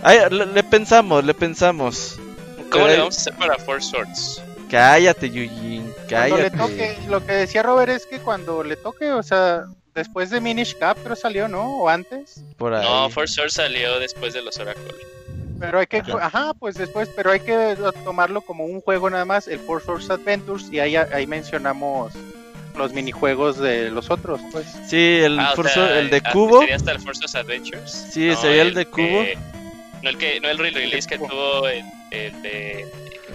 Ay, 0.02 0.18
le, 0.31 0.47
le 0.47 0.62
pensamos, 0.62 1.25
le 1.25 1.33
pensamos. 1.34 2.18
¿Cómo 2.70 2.84
le 2.86 2.91
Pero- 2.92 3.02
vamos 3.05 3.17
a 3.17 3.20
hacer 3.23 3.34
para 3.36 3.57
Four 3.58 3.83
Swords? 3.83 4.42
Cállate, 4.70 5.30
Yujin, 5.30 5.92
Cuando 6.08 6.36
le 6.36 6.50
cállate. 6.50 6.56
toque, 6.56 6.98
lo 7.08 7.24
que 7.24 7.32
decía 7.32 7.62
Robert 7.62 7.90
es 7.92 8.06
que 8.06 8.18
cuando 8.18 8.62
le 8.62 8.76
toque, 8.76 9.10
o 9.12 9.22
sea, 9.22 9.64
después 9.94 10.30
de 10.30 10.40
Minish 10.40 10.76
Cap, 10.78 10.97
pero 11.02 11.16
salió, 11.16 11.48
¿no? 11.48 11.78
O 11.78 11.88
antes. 11.88 12.42
Por 12.56 12.74
ahí. 12.74 12.84
No, 12.84 13.08
Four 13.10 13.28
Swords 13.28 13.55
salió 13.55 13.98
después 13.98 14.34
de 14.34 14.42
los 14.42 14.58
Oracle. 14.58 14.82
Pero 15.60 15.80
hay 15.80 15.86
que, 15.88 15.98
Ajá. 15.98 16.26
ajá, 16.26 16.55
pues 16.55 16.76
después, 16.76 17.08
pero 17.16 17.32
hay 17.32 17.40
que 17.40 17.76
tomarlo 18.05 18.42
como 18.42 18.64
un 18.64 18.80
juego 18.80 19.10
nada 19.10 19.24
más, 19.24 19.48
el 19.48 19.58
Four 19.58 19.82
Source 19.82 20.12
Adventures, 20.12 20.68
y 20.70 20.78
ahí, 20.78 20.94
ahí 20.94 21.26
mencionamos 21.26 22.12
los 22.76 22.92
minijuegos 22.92 23.58
de 23.58 23.90
los 23.90 24.08
otros, 24.08 24.40
pues. 24.52 24.66
Sí, 24.88 25.18
el, 25.20 25.36
Ah, 25.40 25.50
o 25.52 25.56
Forza- 25.56 25.74
sea, 25.88 25.98
el 25.98 26.10
de 26.10 26.22
ah, 26.24 26.30
cubo. 26.32 26.60
¿Sería 26.60 26.76
hasta 26.76 26.92
el 26.92 27.00
Swords 27.00 27.34
Adventures? 27.34 27.90
Sí, 28.12 28.32
sería 28.36 28.62
el 28.62 28.74
de 28.74 28.84
que- 28.84 28.90
cubo. 28.90 29.48
No 30.02 30.10
el 30.10 30.16
que, 30.18 30.38
no 30.40 30.48
el 30.48 30.58
re-release 30.58 31.08
que 31.08 31.18
tuvo 31.18 31.66
el, 31.66 31.82
el 32.12 32.40
de 32.42 32.86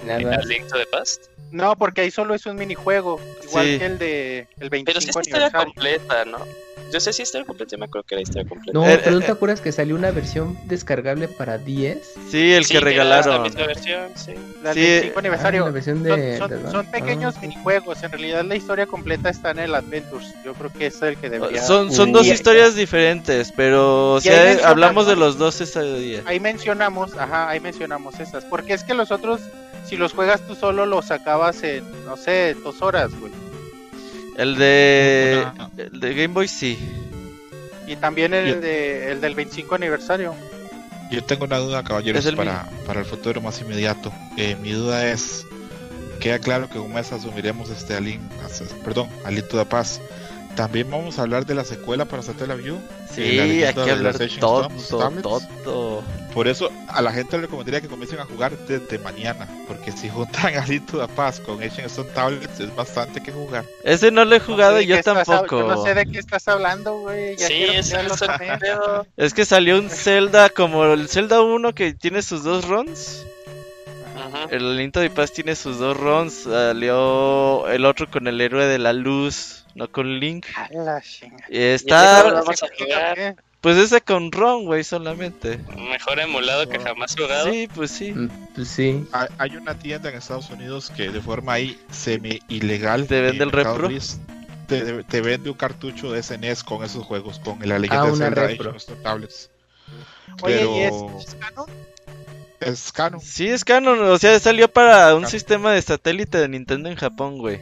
Nada. 0.06 0.36
el 0.36 0.48
Link 0.48 0.68
to 0.68 0.78
the 0.78 0.86
Past. 0.86 1.26
No, 1.52 1.76
porque 1.76 2.02
ahí 2.02 2.12
solo 2.12 2.34
es 2.34 2.46
un 2.46 2.56
minijuego, 2.56 3.20
igual 3.44 3.66
Sí. 3.68 3.80
que 3.80 3.86
el 3.86 3.98
de 4.00 4.48
el 4.60 4.70
25 4.70 4.86
Pero 4.86 5.02
sí 5.02 5.10
es 5.10 5.28
historia 5.28 5.52
completa, 5.52 6.26
¿no? 6.26 6.40
Yo 6.92 7.00
sé 7.00 7.12
si 7.12 7.24
historia 7.24 7.46
completa, 7.48 7.72
yo 7.72 7.80
me 7.80 7.86
acuerdo 7.86 8.06
que 8.08 8.14
era 8.16 8.22
historia 8.22 8.48
completa. 8.48 8.72
No, 8.78 8.88
Eh, 8.88 9.00
pero 9.04 9.18
eh, 9.18 9.20
¿no 9.20 9.26
te 9.26 9.32
acuerdas 9.32 9.62
que 9.62 9.72
salió 9.72 9.96
una 9.96 10.12
versión 10.12 10.56
descargable 10.66 11.28
para 11.28 11.58
10? 11.58 11.98
Sí, 12.30 12.54
el 12.54 12.66
Sí, 12.66 12.72
que 12.74 12.78
era 12.78 12.86
La 12.86 12.92
regalaron. 12.92 13.42
misma 13.44 13.66
versión, 13.66 14.12
sí. 14.16 14.34
La 14.62 14.74
Sí, 14.76 14.80
del 14.82 14.90
25 15.12 15.14
Ah, 15.16 15.20
aniversario. 15.20 15.64
Son, 15.64 15.74
de, 16.04 16.38
son- 16.38 16.50
de- 16.64 16.72
son 16.72 16.86
pequeños 16.92 17.34
ah, 17.36 17.42
minijuegos, 17.42 18.04
en 18.04 18.12
realidad 18.12 18.44
la 18.46 18.56
historia 18.56 18.86
completa 18.86 19.30
está 19.30 19.52
en 19.52 19.60
el 19.60 19.74
Adventures. 19.74 20.34
Yo 20.46 20.54
creo 20.54 20.72
que 20.72 20.88
es 20.88 21.02
el 21.02 21.18
que 21.18 21.30
debería. 21.32 21.64
Son, 21.64 21.92
son 21.92 22.10
Uh. 22.10 22.14
dos 22.14 22.28
historias 22.28 22.76
diferentes, 22.76 23.52
pero 23.56 24.20
si 24.22 24.30
hay- 24.30 24.36
mencionamos- 24.58 24.66
hablamos 24.66 25.08
de 25.08 25.16
los 25.16 25.38
dos 25.40 25.62
ese 25.62 25.82
día. 25.96 26.22
Ahí 26.26 26.40
mencionamos, 26.40 27.16
ajá, 27.18 27.50
ahí 27.50 27.60
mencionamos 27.60 28.20
esas. 28.20 28.46
Porque 28.46 28.74
es 28.74 28.84
que 28.84 28.94
los 28.94 29.10
otros, 29.12 29.42
si 29.86 29.98
los 29.98 30.14
juegas 30.14 30.42
tú 30.48 30.56
solo, 30.56 30.86
los 30.86 31.06
sacabas 31.06 31.64
en, 31.64 31.84
no 32.06 32.18
sé, 32.18 32.56
dos 32.64 32.82
horas, 32.82 33.12
güey. 33.20 33.32
El 34.38 34.56
de, 34.56 35.46
Una- 35.56 35.70
el 35.78 36.00
de 36.00 36.14
Game 36.16 36.34
Boy 36.34 36.48
sí. 36.48 36.78
Y 37.88 37.96
también 37.98 38.34
el, 38.34 38.48
Yo- 38.56 38.62
de, 38.62 39.12
el 39.12 39.22
del 39.22 39.36
25 39.36 39.76
aniversario. 39.76 40.34
Yo 41.12 41.24
tengo 41.24 41.46
una 41.46 41.58
duda, 41.58 41.84
caballeros, 41.84 42.26
el 42.26 42.36
para, 42.36 42.68
para 42.88 43.02
el 43.02 43.06
futuro 43.06 43.42
más 43.42 43.62
inmediato. 43.62 44.12
Eh, 44.38 44.56
mi 44.62 44.72
duda 44.72 45.12
es, 45.12 45.46
queda 46.20 46.40
claro 46.40 46.70
que 46.70 46.80
un 46.80 46.92
mes 46.94 47.12
asumiremos 47.12 47.70
este 47.70 47.94
Alin, 47.96 48.22
perdón, 48.84 49.10
Alito 49.24 49.58
de 49.58 49.66
Paz. 49.66 50.02
También 50.56 50.90
vamos 50.92 51.18
a 51.18 51.24
hablar 51.24 51.46
de 51.46 51.56
la 51.56 51.64
secuela 51.64 52.06
para 52.06 52.22
Satellaview. 52.22 52.78
Sí, 53.12 53.22
Eh, 53.24 53.36
la 53.62 53.68
hay 53.70 53.74
que 53.74 53.82
de 53.82 53.92
hablar 53.92 54.16
todo, 54.40 54.70
todo. 55.64 56.04
Por 56.34 56.48
eso 56.48 56.72
a 56.88 57.02
la 57.02 57.12
gente 57.12 57.38
le 57.38 57.44
recomendaría 57.44 57.80
que 57.82 57.88
comiencen 57.88 58.20
a 58.20 58.26
jugar 58.26 58.58
desde 58.68 58.98
mañana, 59.00 59.48
porque 59.68 59.92
si 59.92 60.10
juntan 60.10 60.56
Alito 60.58 60.98
de 61.00 61.08
Paz 61.08 61.40
con 61.40 61.62
Ancient 61.62 61.88
Stone 61.88 62.10
Tablets 62.10 62.60
es 62.60 62.76
bastante 62.76 63.22
que 63.22 63.32
jugar. 63.32 63.66
Ese 63.84 64.10
no 64.12 64.26
lo 64.26 64.36
he 64.36 64.40
jugado 64.40 64.74
No 64.74 64.80
sé 64.80 64.86
yo 64.88 65.02
tampoco. 65.04 65.60
yo 65.60 65.68
no 65.68 65.84
sé 65.84 65.94
de 65.94 66.06
qué 66.08 66.20
estás 66.20 66.48
hablando, 66.48 67.00
güey. 67.00 67.36
Ya 67.38 67.48
Sí, 67.48 67.64
es. 67.64 67.94
Es 69.18 69.34
que 69.34 69.46
salió 69.46 69.78
un 69.78 69.90
Zelda 69.90 70.50
como 70.50 70.86
el 70.86 71.08
Zelda 71.08 71.42
1 71.42 71.74
que 71.74 71.94
tiene 71.94 72.22
sus 72.22 72.44
dos 72.44 72.68
runs. 72.68 73.26
Ajá. 74.16 74.48
El 74.52 74.66
Aliento 74.66 75.00
de 75.00 75.10
Paz 75.10 75.32
tiene 75.34 75.56
sus 75.56 75.80
dos 75.80 75.98
runs. 75.98 76.34
Salió 76.44 77.68
el 77.68 77.86
otro 77.86 78.10
con 78.10 78.28
el 78.28 78.42
héroe 78.42 78.66
de 78.66 78.80
la 78.80 78.94
luz, 78.94 79.63
no 79.76 79.92
con 79.92 80.20
Link. 80.20 80.46
A 80.56 80.68
la. 80.72 81.02
Y 81.50 81.58
Y 81.58 81.62
está, 81.62 82.24
lo 82.24 82.34
vamos 82.36 82.62
a 82.64 82.68
jugar. 82.78 83.36
pues 83.62 83.78
ese 83.78 84.02
con 84.02 84.32
Ron, 84.32 84.66
güey, 84.66 84.84
solamente. 84.84 85.58
Mejor 85.78 86.20
emulado 86.20 86.68
que 86.70 86.80
jamás 86.80 87.16
jugado. 87.16 87.52
Sí, 87.52 87.68
pues 87.74 87.92
sí. 87.92 88.12
mm, 88.14 88.30
pues 88.56 88.68
sí. 88.68 89.06
Hay, 89.38 89.56
una 89.56 89.78
tienda 89.80 90.10
en 90.10 90.16
Estados 90.18 90.50
Unidos 90.50 90.92
que 90.96 91.10
de 91.10 91.22
forma 91.22 91.54
ahí 91.54 91.80
semi 91.92 92.40
ilegal 92.50 93.08
¿Te 93.08 93.22
vende 93.22 93.44
el 93.44 93.52
repro? 93.52 93.90
te, 94.68 95.04
te 95.04 95.22
vende 95.22 95.50
un 95.50 95.58
cartucho 95.58 96.12
de 96.12 96.24
SNES 96.24 96.64
con 96.64 96.84
esos 96.84 97.04
juegos, 97.06 97.40
con 97.40 97.60
la 97.68 97.76
Ah, 97.76 97.80
leyenda 97.80 98.06
de 98.06 98.12
una 98.12 98.26
Zelda 98.26 98.48
repro. 98.48 98.70
Ancient 98.72 98.82
Stone 98.82 99.02
Tablets. 99.02 99.50
Oye, 100.42 100.56
Pero 100.58 100.76
¿y 100.76 100.80
es, 100.82 100.94
es 101.28 101.36
canon? 101.36 101.66
Es 102.60 102.92
canon. 102.92 103.22
Sí, 103.22 103.48
es 103.50 103.64
canon, 103.66 104.00
o 104.02 104.18
sea, 104.18 104.40
salió 104.40 104.72
para 104.72 105.16
un 105.16 105.24
Canon. 105.24 105.28
sistema 105.28 105.72
de 105.74 105.82
satélite 105.82 106.38
de 106.38 106.48
Nintendo 106.48 106.90
en 106.90 106.96
Japón, 106.96 107.38
güey. 107.38 107.62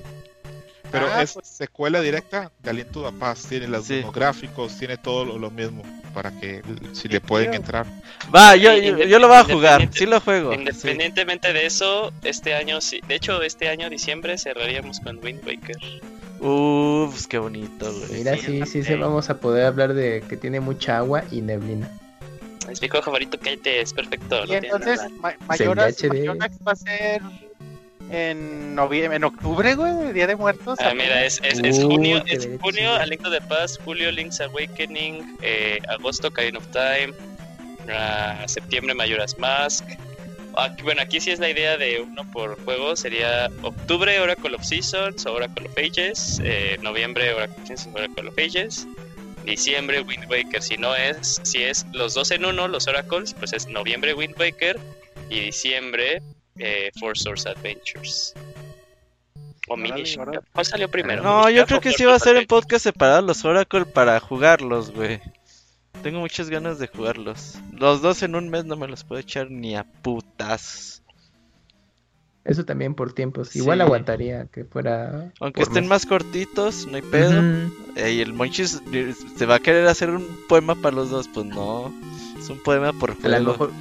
Pero 0.91 1.07
Ah, 1.07 1.21
es 1.21 1.33
pues. 1.33 1.47
secuela 1.47 2.01
directa 2.01 2.51
de 2.61 2.69
Aliento 2.69 3.09
de 3.09 3.17
Paz. 3.17 3.45
Tiene 3.47 3.67
los 3.67 3.85
Sí. 3.85 4.03
gráficos, 4.13 4.77
tiene 4.77 4.97
todo 4.97 5.25
lo, 5.25 5.37
lo 5.39 5.49
mismo. 5.51 5.83
Para 6.13 6.31
que 6.31 6.61
si 6.91 7.07
le 7.07 7.21
pueden 7.21 7.53
entrar. 7.53 7.85
Va, 8.35 8.57
yo, 8.57 8.73
Sí, 8.75 8.81
yo, 8.85 8.97
yo 8.97 9.17
lo 9.19 9.29
voy 9.29 9.37
a 9.37 9.43
jugar, 9.45 9.87
sí 9.93 10.05
lo 10.05 10.19
juego. 10.19 10.51
sí. 10.51 10.59
Independientemente 10.59 11.53
de 11.53 11.65
eso, 11.65 12.11
este 12.23 12.53
año 12.53 12.81
sí. 12.81 12.99
De 13.07 13.15
hecho, 13.15 13.41
este 13.41 13.69
año, 13.69 13.89
diciembre, 13.89 14.37
cerraríamos 14.37 14.99
con 14.99 15.19
Wind 15.23 15.39
Waker. 15.47 15.77
Uf, 16.41 17.11
pues 17.11 17.27
qué 17.27 17.37
bonito, 17.37 17.89
güey. 17.93 18.11
Mira, 18.11 18.35
sí, 18.35 18.61
sí, 18.65 18.83
sí, 18.83 18.95
vamos 18.95 19.29
a 19.29 19.39
poder 19.39 19.65
hablar 19.65 19.93
de 19.93 20.21
que 20.27 20.35
tiene 20.35 20.59
mucha 20.59 20.97
agua 20.97 21.23
y 21.31 21.39
neblina. 21.41 21.89
Es 22.69 22.81
mi 22.81 22.89
juego 22.89 23.03
favorito, 23.05 23.37
cállate, 23.41 23.79
es 23.81 23.93
perfecto. 23.93 24.43
Y 24.47 24.53
entonces, 24.55 24.99
Mayoras. 25.47 25.95
Mayoras 26.03 26.51
va 26.67 26.71
a 26.71 26.75
ser 26.75 27.21
en 28.11 28.75
noviembre, 28.75 29.15
en 29.17 29.23
octubre, 29.23 29.73
güey, 29.75 30.13
Día 30.13 30.27
de 30.27 30.35
Muertos. 30.35 30.77
Ah, 30.81 30.93
mira, 30.93 31.25
es, 31.25 31.39
es, 31.43 31.59
es 31.63 31.79
Uh, 31.79 31.89
junio, 31.91 32.23
es 32.27 32.47
junio, 32.59 32.93
A 32.93 33.05
Link 33.05 33.21
to 33.23 33.31
the 33.31 33.41
Past, 33.41 33.81
julio, 33.83 34.11
Link's 34.11 34.39
Awakening, 34.41 35.37
eh, 35.41 35.79
agosto, 35.87 36.27
Ocarina 36.27 36.57
of 36.57 36.67
Time, 36.67 37.13
ah, 37.91 38.43
septiembre, 38.47 38.93
Majora's 38.93 39.37
Mask. 39.37 39.85
Aquí- 40.57 40.83
bueno, 40.83 41.01
aquí 41.01 41.21
sí 41.21 41.31
es 41.31 41.39
la 41.39 41.49
idea 41.49 41.77
de 41.77 42.01
uno 42.01 42.29
por 42.31 42.61
juego, 42.65 42.95
sería 42.97 43.49
octubre, 43.61 44.19
Oracle 44.19 44.55
of 44.55 44.63
Seasons, 44.65 45.25
o 45.25 45.33
Oracle 45.33 45.67
of 45.67 45.77
Ages, 45.77 46.41
eh, 46.43 46.77
noviembre, 46.81 47.33
Oracle 47.33 47.55
of 47.61 47.67
Seasons, 47.69 47.95
Oracle 47.95 48.27
of 48.27 48.37
Ages, 48.37 48.85
diciembre, 49.45 50.01
Wind 50.01 50.29
Waker, 50.29 50.61
si 50.61 50.75
no 50.75 50.93
es, 50.95 51.39
si 51.43 51.63
es 51.63 51.85
los 51.93 52.13
dos 52.13 52.31
en 52.31 52.43
uno, 52.45 52.67
los 52.67 52.87
Oracles, 52.87 53.33
pues 53.33 53.53
es 53.53 53.67
noviembre, 53.67 54.13
Wind 54.13 54.35
Waker, 54.37 54.77
y 55.29 55.39
diciembre, 55.39 56.21
eh, 56.57 56.91
Four 56.99 57.17
Source 57.17 57.47
Adventures. 57.49 58.33
O 59.67 59.77
Minish. 59.77 60.17
¿Cuál 60.53 60.65
salió 60.65 60.89
primero? 60.89 61.23
No, 61.23 61.49
yo 61.49 61.65
creo 61.65 61.79
que 61.79 61.91
sí 61.93 62.03
va 62.03 62.15
a 62.15 62.19
ser 62.19 62.31
un 62.33 62.37
Adventures? 62.39 62.61
podcast 62.63 62.83
separado 62.83 63.21
los 63.21 63.45
Oracle 63.45 63.85
para 63.85 64.19
jugarlos, 64.19 64.91
güey. 64.91 65.21
Tengo 66.03 66.19
muchas 66.19 66.49
ganas 66.49 66.79
de 66.79 66.87
jugarlos. 66.87 67.55
Los 67.71 68.01
dos 68.01 68.23
en 68.23 68.35
un 68.35 68.49
mes 68.49 68.65
no 68.65 68.75
me 68.75 68.87
los 68.87 69.03
puedo 69.03 69.21
echar 69.21 69.51
ni 69.51 69.75
a 69.75 69.83
putas. 69.83 71.03
Eso 72.43 72.65
también 72.65 72.95
por 72.95 73.13
tiempos. 73.13 73.55
Igual 73.55 73.77
Sí. 73.77 73.81
aguantaría 73.83 74.45
que 74.47 74.65
fuera. 74.65 75.31
Aunque 75.39 75.61
estén 75.61 75.87
más 75.87 76.07
cortitos, 76.07 76.87
no 76.87 76.95
hay 76.95 77.03
pedo. 77.03 77.39
Eh, 77.95 78.13
y 78.13 78.21
el 78.21 78.33
Monchis 78.33 78.81
eh, 78.91 79.13
se 79.37 79.45
va 79.45 79.55
a 79.55 79.59
querer 79.59 79.85
hacer 79.87 80.09
un 80.09 80.27
poema 80.49 80.73
para 80.73 80.95
los 80.95 81.11
dos, 81.11 81.27
pues 81.31 81.45
no. 81.45 81.93
Es 82.39 82.49
un 82.49 82.57
poema 82.63 82.93
por 82.93 83.11
A 83.11 83.13
lo 83.13 83.19
juego. 83.19 83.51
mejor 83.51 83.71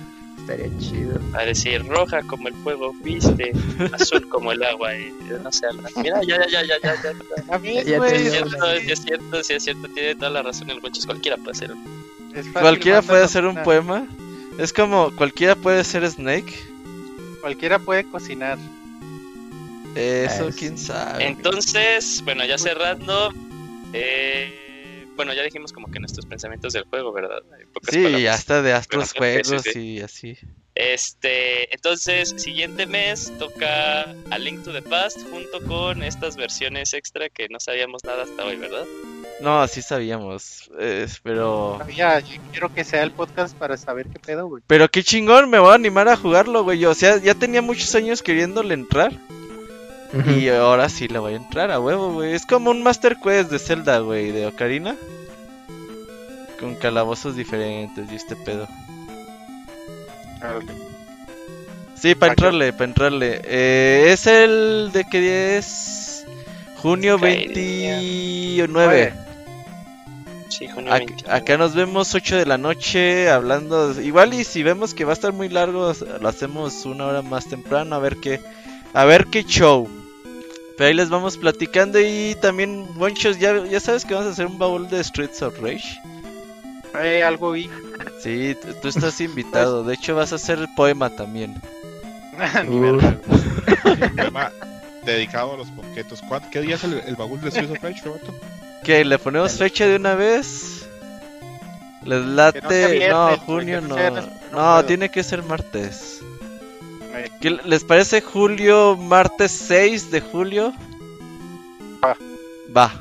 estaría 0.41 0.69
chido. 0.78 1.19
A 1.35 1.44
decir, 1.44 1.86
roja 1.86 2.23
como 2.23 2.49
el 2.49 2.55
fuego, 2.55 2.93
viste, 3.02 3.52
azul 3.93 4.28
como 4.28 4.52
el 4.52 4.62
agua, 4.62 4.94
y 4.97 5.12
no 5.43 5.51
sé. 5.52 5.67
Mira, 5.97 6.20
ya, 6.27 6.39
ya, 6.47 6.62
ya, 6.62 6.62
ya, 6.62 6.78
ya, 6.83 6.94
ya. 7.02 7.10
Está 7.41 7.59
bien, 7.59 7.85
Ya 7.86 7.99
güey, 7.99 8.12
es 8.15 8.23
es 8.27 8.33
cierto, 8.33 8.57
sí, 8.81 8.91
es 8.93 9.01
cierto, 9.02 9.44
sí, 9.44 9.52
es 9.55 9.62
cierto, 9.65 9.89
tiene 9.89 10.15
toda 10.15 10.31
la 10.31 10.43
razón 10.43 10.70
el 10.70 10.81
Monchis, 10.83 11.07
cualquiera 11.07 11.36
puede 11.36 11.57
ser. 11.57 11.70
fácil, 12.33 12.52
Cualquiera 12.52 13.02
puede 13.02 13.25
hacer 13.25 13.44
un 13.44 13.62
poema. 13.62 14.07
Es 14.59 14.73
como 14.73 15.10
cualquiera 15.17 15.55
puede 15.55 15.85
ser 15.85 16.09
Snake. 16.10 16.52
Cualquiera 17.41 17.78
puede 17.78 18.05
cocinar. 18.05 18.59
Eso, 19.94 20.49
Ah, 20.49 20.55
quién 20.57 20.77
sabe. 20.78 21.27
Entonces, 21.27 22.20
bueno, 22.25 22.44
ya 22.44 22.59
cerrando, 22.59 23.33
eh, 23.93 24.55
bueno, 25.20 25.34
ya 25.34 25.42
dijimos 25.42 25.74
como 25.74 25.90
que 25.90 26.00
nuestros 26.00 26.24
pensamientos 26.24 26.73
del 26.73 26.84
juego, 26.84 27.12
¿verdad? 27.12 27.42
Sí, 27.90 28.05
palabras. 28.05 28.39
hasta 28.39 28.62
de 28.62 28.73
Astros 28.73 29.12
Juegos 29.12 29.76
y 29.76 30.00
así. 30.00 30.39
Este, 30.74 31.74
entonces, 31.74 32.31
siguiente 32.39 32.86
mes 32.86 33.31
toca 33.39 34.15
A 34.31 34.39
Link 34.39 34.65
to 34.65 34.73
the 34.73 34.81
Past 34.81 35.20
junto 35.31 35.60
con 35.66 36.02
estas 36.02 36.36
versiones 36.36 36.94
extra 36.94 37.28
que 37.28 37.50
no 37.50 37.60
sabíamos 37.60 38.02
nada 38.02 38.23
hasta 38.23 38.47
hoy, 38.47 38.57
¿verdad? 38.57 38.86
No, 39.42 39.68
sí 39.68 39.82
sabíamos. 39.82 40.70
eh, 40.78 41.07
pero. 41.23 41.78
Ya, 41.94 42.20
yo 42.20 42.40
quiero 42.50 42.73
que 42.73 42.82
sea 42.84 43.02
el 43.02 43.12
podcast 43.12 43.55
para 43.55 43.76
saber 43.76 44.07
qué 44.07 44.18
pedo, 44.18 44.47
güey. 44.47 44.62
Pero 44.66 44.89
qué 44.89 45.02
chingón, 45.02 45.50
me 45.50 45.58
voy 45.58 45.73
a 45.73 45.74
animar 45.74 46.08
a 46.08 46.16
jugarlo, 46.16 46.65
güey. 46.65 46.82
O 46.86 46.94
sea, 46.94 47.18
ya 47.18 47.34
tenía 47.34 47.60
muchos 47.60 47.94
años 47.94 48.23
queriéndole 48.23 48.73
entrar. 48.73 49.12
Y 50.37 50.49
ahora 50.49 50.89
sí 50.89 51.07
le 51.09 51.19
voy 51.21 51.35
a 51.35 51.37
entrar 51.37 51.71
a 51.71 51.79
huevo, 51.81 52.13
güey. 52.13 52.33
Es 52.35 52.45
como 52.47 52.71
un 52.71 52.83
Master 52.83 53.17
Quest 53.23 53.51
de 53.51 53.59
Zelda, 53.59 53.99
güey, 54.01 54.33
de 54.33 54.47
Ocarina. 54.47 54.97
Con 56.59 56.75
calabozos 56.75 57.37
diferentes 57.37 58.11
y 58.11 58.17
este 58.17 58.37
pedo. 58.37 58.67
Sí, 61.95 62.15
para 62.15 62.33
entrarle, 62.33 62.73
para 62.73 62.85
entrarle. 62.87 63.41
Eh, 63.45 64.07
es 64.13 64.27
el 64.27 64.91
de 64.93 65.05
que 65.05 65.59
es 65.59 66.25
junio 66.79 67.19
Skyrim. 67.19 67.53
29. 67.53 69.13
Sí, 70.49 70.67
junio 70.69 70.93
Ac- 70.93 71.07
21. 71.07 71.33
acá 71.35 71.57
nos 71.59 71.75
vemos 71.75 72.15
8 72.15 72.37
de 72.37 72.47
la 72.47 72.59
noche 72.59 73.31
hablando. 73.31 74.01
Igual 74.01 74.35
y 74.35 74.45
si 74.45 74.63
vemos 74.63 74.95
que 74.95 75.05
va 75.05 75.13
a 75.13 75.15
estar 75.15 75.33
muy 75.33 75.49
largo, 75.49 75.93
lo 76.21 76.29
hacemos 76.29 76.85
una 76.87 77.07
hora 77.07 77.23
más 77.23 77.47
temprano 77.49 77.95
a 77.95 77.99
ver 77.99 78.17
qué, 78.17 78.41
a 78.95 79.05
ver 79.05 79.27
qué 79.27 79.45
show. 79.45 79.89
Pero 80.81 80.89
ahí 80.89 80.94
les 80.94 81.10
vamos 81.10 81.36
platicando 81.36 82.00
y 82.00 82.34
también, 82.41 82.86
Bonchos, 82.94 83.39
ya, 83.39 83.67
ya 83.67 83.81
sabes 83.81 84.07
que 84.07 84.15
vamos 84.15 84.31
a 84.31 84.33
hacer 84.33 84.47
un 84.47 84.57
baúl 84.59 84.89
de 84.89 85.05
Streets 85.05 85.42
of 85.42 85.60
Rage. 85.60 86.00
Eh, 86.99 87.23
algo 87.23 87.50
vi. 87.52 87.68
Sí, 88.23 88.57
tú 88.81 88.89
estás 88.89 89.20
invitado. 89.20 89.84
De 89.84 89.92
hecho, 89.92 90.15
vas 90.17 90.33
a 90.33 90.36
hacer 90.36 90.59
el 90.59 90.68
poema 90.75 91.10
también. 91.10 91.60
Ni 92.67 92.76
Uh. 92.76 92.81
verga. 92.97 93.18
Un 93.84 94.17
tema 94.17 94.52
dedicado 95.05 95.52
a 95.52 95.57
los 95.59 95.68
ponquetos. 95.70 96.23
¿Cuán- 96.23 96.49
¿Qué 96.50 96.62
día 96.62 96.76
es 96.76 96.84
el, 96.84 96.94
el 97.07 97.15
baúl 97.15 97.39
de 97.42 97.50
Streets 97.50 97.73
of 97.73 97.83
Rage, 97.83 98.00
Roberto? 98.02 98.34
¿Qué? 98.83 99.05
¿Le 99.05 99.18
ponemos 99.18 99.52
fecha 99.59 99.86
de 99.86 99.97
una 99.97 100.15
vez? 100.15 100.89
Les 102.05 102.25
late. 102.25 102.60
viernes, 102.62 103.10
no, 103.10 103.36
junio 103.44 103.83
que 103.83 103.86
no. 103.86 104.76
no 104.78 104.84
tiene 104.86 105.10
que 105.10 105.23
ser 105.23 105.42
martes. 105.42 106.20
¿Qué 107.41 107.51
les 107.51 107.85
parece 107.85 108.21
julio, 108.21 108.97
martes 108.97 109.51
6 109.53 110.11
de 110.11 110.21
julio? 110.21 110.73
Va. 112.05 112.17
Va. 112.77 112.93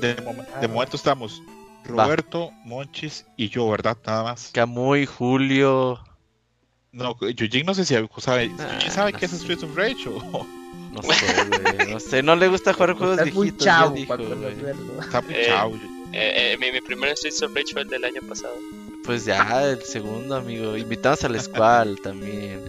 De, 0.00 0.16
mom- 0.22 0.60
de 0.60 0.68
momento 0.68 0.96
estamos 0.96 1.42
Roberto, 1.84 2.50
Monchis 2.64 3.24
y 3.36 3.48
yo, 3.48 3.68
¿verdad? 3.70 3.96
Nada 4.06 4.22
más. 4.24 4.50
Camuy, 4.52 5.06
julio. 5.06 5.98
No, 6.92 7.16
Yujin 7.20 7.66
no 7.66 7.74
sé 7.74 7.84
si 7.84 7.94
sabe. 8.18 8.50
Ah, 8.58 8.74
¿Yujin 8.74 8.90
sabe 8.90 9.12
no 9.12 9.18
qué 9.18 9.26
es. 9.26 9.32
Streets 9.32 9.62
of 9.62 9.76
Rage 9.76 10.08
o 10.08 10.46
No 10.92 11.02
sé, 11.02 11.26
güey. 11.48 11.92
No 11.92 12.00
sé, 12.00 12.22
no 12.22 12.36
le 12.36 12.48
gusta 12.48 12.72
jugar 12.72 12.92
juegos 12.94 13.18
Estás 13.18 13.34
muy 13.34 13.56
chavo 13.56 13.94
dijo, 13.94 14.14
está 15.00 15.20
muy 15.22 15.34
Eh, 15.34 15.44
chao? 15.46 15.74
Eh, 16.12 16.52
eh, 16.52 16.56
mi, 16.58 16.72
mi 16.72 16.80
primer 16.80 17.14
Streets 17.16 17.42
of 17.42 17.54
Rage 17.54 17.72
fue 17.72 17.82
el 17.82 17.88
del 17.88 18.04
año 18.04 18.20
pasado. 18.28 18.54
Pues 19.04 19.24
ya, 19.24 19.64
el 19.70 19.82
segundo, 19.82 20.36
amigo. 20.36 20.76
Invitamos 20.76 21.22
al 21.24 21.38
Squall 21.40 22.00
también. 22.00 22.60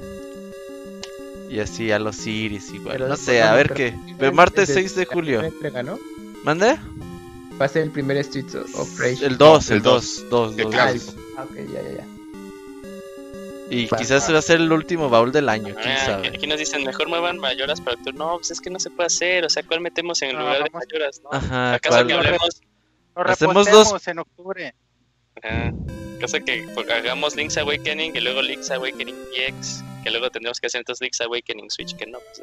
Y 1.49 1.59
así 1.59 1.91
a 1.91 1.99
los 1.99 2.25
Iris 2.27 2.69
igual. 2.73 2.93
Pero 2.97 3.07
no 3.07 3.17
sé, 3.17 3.41
a 3.41 3.53
ver 3.55 3.73
qué. 3.73 3.87
el- 3.87 4.15
Pero 4.19 4.33
martes 4.33 4.69
el 4.69 4.75
6 4.75 4.95
de 4.95 5.05
julio. 5.05 5.39
primera 5.39 5.55
entrega, 5.55 5.83
¿no? 5.83 5.99
¿Mande? 6.43 6.77
Va 7.59 7.65
a 7.65 7.67
ser 7.67 7.81
el 7.83 7.91
primer 7.91 8.23
Streets 8.23 8.55
of 8.55 8.99
Rage. 8.99 9.25
El 9.25 9.37
2, 9.37 9.69
No, 9.69 9.73
el 9.73 9.77
el 9.77 9.83
2, 9.83 10.25
2, 10.29 10.51
El 10.57 10.63
2. 10.63 10.65
Ah, 10.75 10.77
clásico. 10.91 11.13
Ah, 11.37 11.43
ok, 11.43 11.55
ya, 11.55 11.81
ya, 11.81 11.91
ya. 11.97 12.05
Y 13.71 13.85
Va, 13.85 13.97
quizás 13.97 14.31
va 14.33 14.39
a 14.39 14.41
ser 14.41 14.59
el 14.61 14.71
último 14.71 15.09
baúl 15.09 15.31
del 15.31 15.47
año, 15.47 15.75
quién 15.75 15.95
Ah, 15.95 16.05
sabe. 16.05 16.27
aquí 16.29 16.47
nos 16.47 16.57
dicen, 16.57 16.83
mejor 16.85 17.07
muevan 17.07 17.37
mayoras 17.37 17.79
para 17.81 17.97
el 17.97 18.03
turno. 18.03 18.25
No, 18.31 18.35
pues 18.37 18.49
es 18.51 18.61
que 18.61 18.69
no 18.71 18.79
se 18.79 18.89
puede 18.89 19.07
hacer. 19.07 19.45
O 19.45 19.49
sea, 19.49 19.61
¿cuál 19.63 19.81
metemos 19.81 20.21
en 20.23 20.33
No, 20.33 20.39
lugar 20.39 20.63
de 20.63 20.69
vamos- 20.71 20.85
mayoras? 20.87 21.21
¿no? 21.23 21.29
Ajá, 21.31 21.73
¿Acaso 21.75 21.95
¿cuál? 21.95 22.07
que 22.07 22.13
hablemos? 22.13 22.61
Lo 23.15 23.23
Hacemos 23.29 23.69
dos- 23.69 24.07
en 24.07 24.19
octubre. 24.19 24.73
Ajá. 25.43 25.73
¿Acaso 26.17 26.43
que 26.43 26.67
pues, 26.73 26.89
hagamos 26.89 27.35
Link's 27.35 27.57
Awakening 27.57 28.15
y 28.15 28.19
luego 28.19 28.41
Link's 28.41 28.69
Awakening 28.71 29.15
EX? 29.35 29.83
Que 30.03 30.11
luego 30.11 30.29
tendremos 30.29 30.59
que 30.59 30.67
hacer 30.67 30.79
entonces 30.79 31.01
Link's 31.01 31.21
Awakening 31.21 31.69
Switch, 31.69 31.95
que 31.95 32.05
no. 32.05 32.19
Pues. 32.19 32.41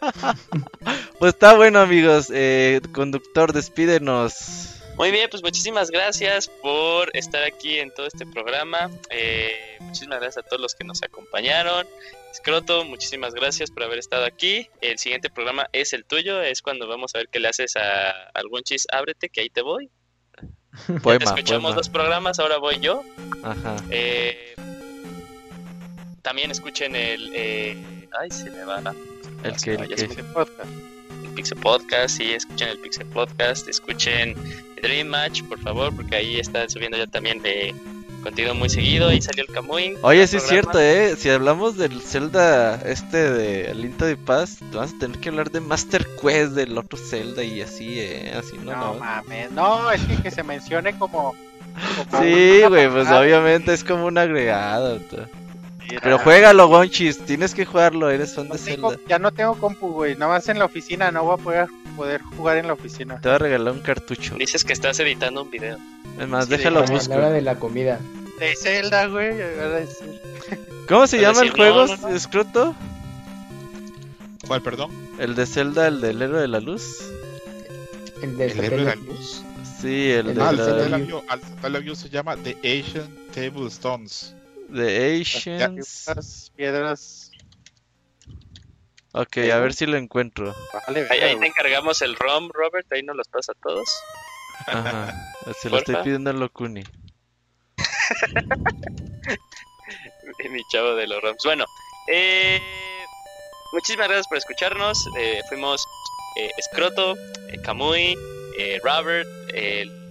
Pues 1.18 1.34
está 1.34 1.54
bueno, 1.54 1.80
amigos. 1.80 2.30
Eh, 2.32 2.80
conductor, 2.92 3.52
despídenos. 3.52 4.82
Muy 4.96 5.10
bien, 5.10 5.28
pues 5.28 5.42
muchísimas 5.42 5.90
gracias 5.90 6.48
por 6.48 7.10
estar 7.16 7.42
aquí 7.42 7.78
en 7.78 7.92
todo 7.92 8.06
este 8.06 8.26
programa. 8.26 8.90
Eh, 9.10 9.78
muchísimas 9.80 10.20
gracias 10.20 10.44
a 10.44 10.48
todos 10.48 10.60
los 10.60 10.74
que 10.74 10.84
nos 10.84 11.02
acompañaron. 11.02 11.86
Scroto, 12.32 12.84
muchísimas 12.84 13.34
gracias 13.34 13.70
por 13.70 13.82
haber 13.82 13.98
estado 13.98 14.24
aquí. 14.24 14.68
El 14.80 14.98
siguiente 14.98 15.30
programa 15.30 15.68
es 15.72 15.92
el 15.92 16.04
tuyo, 16.04 16.42
es 16.42 16.62
cuando 16.62 16.86
vamos 16.86 17.14
a 17.14 17.18
ver 17.18 17.28
qué 17.28 17.40
le 17.40 17.48
haces 17.48 17.76
a 17.76 18.10
algún 18.34 18.62
chis. 18.62 18.86
Ábrete, 18.92 19.30
que 19.30 19.40
ahí 19.40 19.50
te 19.50 19.62
voy. 19.62 19.90
Poema, 21.02 21.24
Escuchamos 21.24 21.62
poema. 21.62 21.76
dos 21.76 21.88
programas, 21.88 22.38
ahora 22.38 22.58
voy 22.58 22.78
yo. 22.80 23.02
Ajá. 23.42 23.76
Eh, 23.90 24.54
también 26.22 26.50
escuchen 26.50 26.96
el... 26.96 27.30
eh, 27.34 28.08
ay, 28.18 28.30
se 28.30 28.50
me 28.50 28.64
va. 28.64 28.78
El 29.42 29.56
que, 29.56 29.76
va, 29.76 29.84
el 29.84 29.88
que. 29.94 30.02
escuché 30.02 30.24
Podcast. 30.24 30.70
el 31.22 31.30
Pixel 31.34 31.58
Podcast, 31.58 32.16
sí, 32.16 32.32
escuchen 32.32 32.68
el 32.68 32.78
Pixel 32.78 33.06
Podcast, 33.06 33.68
escuchen 33.68 34.34
Dream 34.82 35.08
Match, 35.08 35.42
por 35.44 35.58
favor, 35.60 35.94
porque 35.94 36.16
ahí 36.16 36.40
están 36.40 36.68
subiendo 36.70 36.96
ya 36.96 37.06
también 37.06 37.40
de 37.42 37.74
contenido 38.24 38.54
muy 38.54 38.68
seguido. 38.68 39.08
Ahí 39.08 39.22
salió 39.22 39.44
el 39.46 39.54
Kamui. 39.54 39.96
Oye, 40.02 40.26
sí 40.26 40.38
es 40.38 40.48
cierto, 40.48 40.80
eh. 40.80 41.14
Si 41.16 41.30
hablamos 41.30 41.76
del 41.76 42.00
Zelda 42.00 42.76
este 42.84 43.30
de 43.30 43.74
Linto 43.74 44.04
de 44.04 44.16
Paz, 44.16 44.58
vas 44.72 44.92
a 44.92 44.98
tener 44.98 45.20
que 45.20 45.28
hablar 45.28 45.50
de 45.50 45.60
Master 45.60 46.04
Quest 46.20 46.52
del 46.52 46.76
otro 46.76 46.98
Zelda 46.98 47.44
y 47.44 47.60
así, 47.60 48.00
eh. 48.00 48.34
Así 48.36 48.56
no, 48.58 48.72
No, 48.72 48.94
no. 48.94 48.94
mames, 48.94 49.52
no, 49.52 49.90
es 49.92 50.02
que, 50.02 50.16
que 50.22 50.30
se 50.30 50.42
mencione 50.42 50.98
como. 50.98 51.34
como 52.10 52.22
Sí, 52.22 52.62
güey, 52.68 52.88
pues 52.88 53.08
obviamente 53.10 53.72
es 53.72 53.84
como 53.84 54.06
un 54.06 54.18
agregado. 54.18 54.98
Mira, 55.88 56.00
Pero 56.02 56.18
juégalo, 56.18 56.68
Gonchis, 56.68 57.18
tienes 57.26 57.54
que 57.54 57.64
jugarlo, 57.66 58.10
eres 58.10 58.34
fan 58.34 58.48
no 58.48 58.54
de 58.54 58.60
tengo- 58.60 58.90
Zelda. 58.90 59.04
ya 59.08 59.18
no 59.18 59.32
tengo 59.32 59.54
compu, 59.58 59.88
güey. 59.92 60.14
Nada 60.16 60.32
más 60.32 60.48
en 60.48 60.58
la 60.58 60.64
oficina, 60.64 61.10
no 61.10 61.24
voy 61.24 61.34
a 61.34 61.42
poder, 61.42 61.66
poder 61.96 62.22
jugar 62.22 62.56
en 62.56 62.66
la 62.66 62.72
oficina. 62.72 63.20
Te 63.20 63.28
voy 63.28 63.36
a 63.36 63.38
regalar 63.38 63.72
un 63.74 63.80
cartucho. 63.80 64.34
Dices 64.36 64.64
que 64.64 64.72
estás 64.72 64.98
editando 65.00 65.42
un 65.42 65.50
video. 65.50 65.78
Es 66.18 66.28
más, 66.28 66.46
Sí, 66.46 66.52
déjalo 66.52 66.80
la 66.80 66.86
busco. 66.90 67.14
de 67.18 67.42
la 67.42 67.54
comida. 67.56 67.98
De 68.40 68.56
Zelda, 68.56 69.06
güey. 69.06 69.32
¿Cómo 70.88 71.06
se 71.06 71.20
llama 71.20 71.42
el 71.42 71.50
juego, 71.50 71.86
no, 71.86 71.96
no. 71.96 72.18
Scroto? 72.18 72.74
¿Cuál, 74.46 74.62
perdón? 74.62 74.90
El 75.18 75.34
de 75.34 75.46
Zelda, 75.46 75.86
el 75.88 76.00
del 76.00 76.20
héroe 76.20 76.40
de 76.40 76.48
la 76.48 76.60
luz. 76.60 77.00
El 78.22 78.36
de 78.36 78.46
¿El 78.46 78.60
héroe 78.64 78.78
de 78.78 78.84
la 78.84 78.94
luz? 78.96 79.42
Sí, 79.80 80.10
el 80.10 80.28
El 80.30 80.34
de 80.34 80.42
Ah, 80.42 80.50
el 80.50 80.56
de 80.56 80.64
Zelda 80.64 80.88
la... 80.88 80.98
Labio- 80.98 81.22
al 81.28 81.40
Zelda 81.40 81.68
Labio 81.68 81.94
se 81.94 82.08
llama 82.10 82.36
The 82.36 82.56
Asian 82.60 83.08
Table 83.34 83.68
Stones. 83.68 84.34
The 84.74 85.18
las 85.18 85.36
Asians. 85.36 86.04
piedras, 86.06 86.52
piedras. 86.56 87.30
Ok, 89.12 89.36
a 89.52 89.58
ver 89.60 89.72
si 89.72 89.86
lo 89.86 89.96
encuentro. 89.96 90.52
Vale, 90.88 91.06
Ahí, 91.10 91.20
ahí 91.20 91.38
te 91.38 91.46
encargamos 91.46 92.02
el 92.02 92.16
ROM, 92.16 92.50
Robert. 92.52 92.90
Ahí 92.92 93.02
nos 93.04 93.14
los 93.16 93.28
pasa 93.28 93.52
a 93.52 93.54
todos. 93.62 93.88
Ajá. 94.66 95.14
Se 95.60 95.70
lo 95.70 95.78
estoy 95.78 95.94
pidiendo 96.02 96.30
a 96.30 96.32
Locuni. 96.32 96.82
Mi 100.50 100.62
chavo 100.72 100.94
de 100.96 101.06
los 101.06 101.22
ROMs. 101.22 101.42
Bueno, 101.44 101.64
eh, 102.08 102.60
muchísimas 103.72 104.08
gracias 104.08 104.26
por 104.28 104.38
escucharnos. 104.38 104.98
Eh, 105.18 105.40
fuimos 105.48 105.84
eh, 106.36 106.50
Scroto, 106.62 107.14
eh, 107.48 107.58
Kamui, 107.64 108.16
eh, 108.58 108.80
Robert, 108.82 109.28
el- 109.54 110.03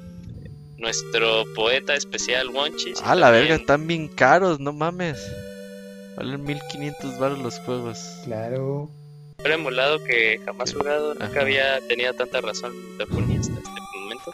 nuestro 0.83 1.45
poeta 1.55 1.95
especial 1.95 2.49
Wonchis. 2.49 3.01
Ah, 3.03 3.15
la 3.15 3.31
verga, 3.31 3.55
están 3.55 3.87
bien 3.87 4.07
caros, 4.09 4.59
no 4.59 4.73
mames. 4.73 5.17
Valen 6.17 6.43
1500 6.43 7.17
baros 7.17 7.39
los 7.39 7.57
juegos. 7.59 7.97
Claro. 8.25 8.91
Pero 9.37 9.55
emulado 9.55 10.03
que 10.03 10.39
jamás 10.45 10.71
he 10.71 10.75
jugado, 10.75 11.13
nunca 11.13 11.25
Ajá. 11.25 11.41
había 11.41 11.79
tenido 11.87 12.13
tanta 12.13 12.41
razón 12.41 12.73
Locuni 12.99 13.37
hasta 13.37 13.53
este 13.53 13.69
momento. 13.95 14.31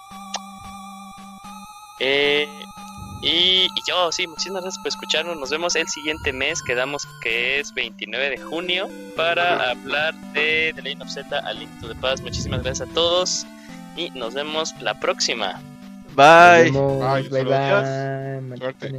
Eh, 2.00 2.48
y, 3.22 3.66
y 3.66 3.82
yo, 3.88 4.12
sí, 4.12 4.26
muchísimas 4.28 4.64
gracias 4.64 4.82
por 4.82 4.88
escucharnos. 4.90 5.38
Nos 5.38 5.50
vemos 5.52 5.76
el 5.76 5.88
siguiente 5.88 6.34
mes, 6.34 6.62
quedamos 6.64 7.08
que 7.22 7.60
es 7.60 7.74
29 7.74 8.30
de 8.32 8.38
junio, 8.38 8.90
para 9.16 9.70
hablar 9.70 10.16
de 10.34 10.74
The 10.76 10.82
Legend 10.82 11.04
of 11.04 11.12
Zelda 11.12 11.40
A 11.46 11.54
Link 11.54 11.70
to 11.80 11.88
the 11.88 11.96
Past. 11.96 12.24
Muchísimas 12.24 12.64
gracias 12.64 12.90
a 12.90 12.94
todos 12.94 13.46
y 13.96 14.10
nos 14.12 14.34
vemos 14.34 14.74
la 14.82 15.00
próxima. 15.00 15.62
Bye. 16.20 16.70
Bye, 16.72 17.30
Bye. 17.46 18.58
Suerte. 18.58 18.92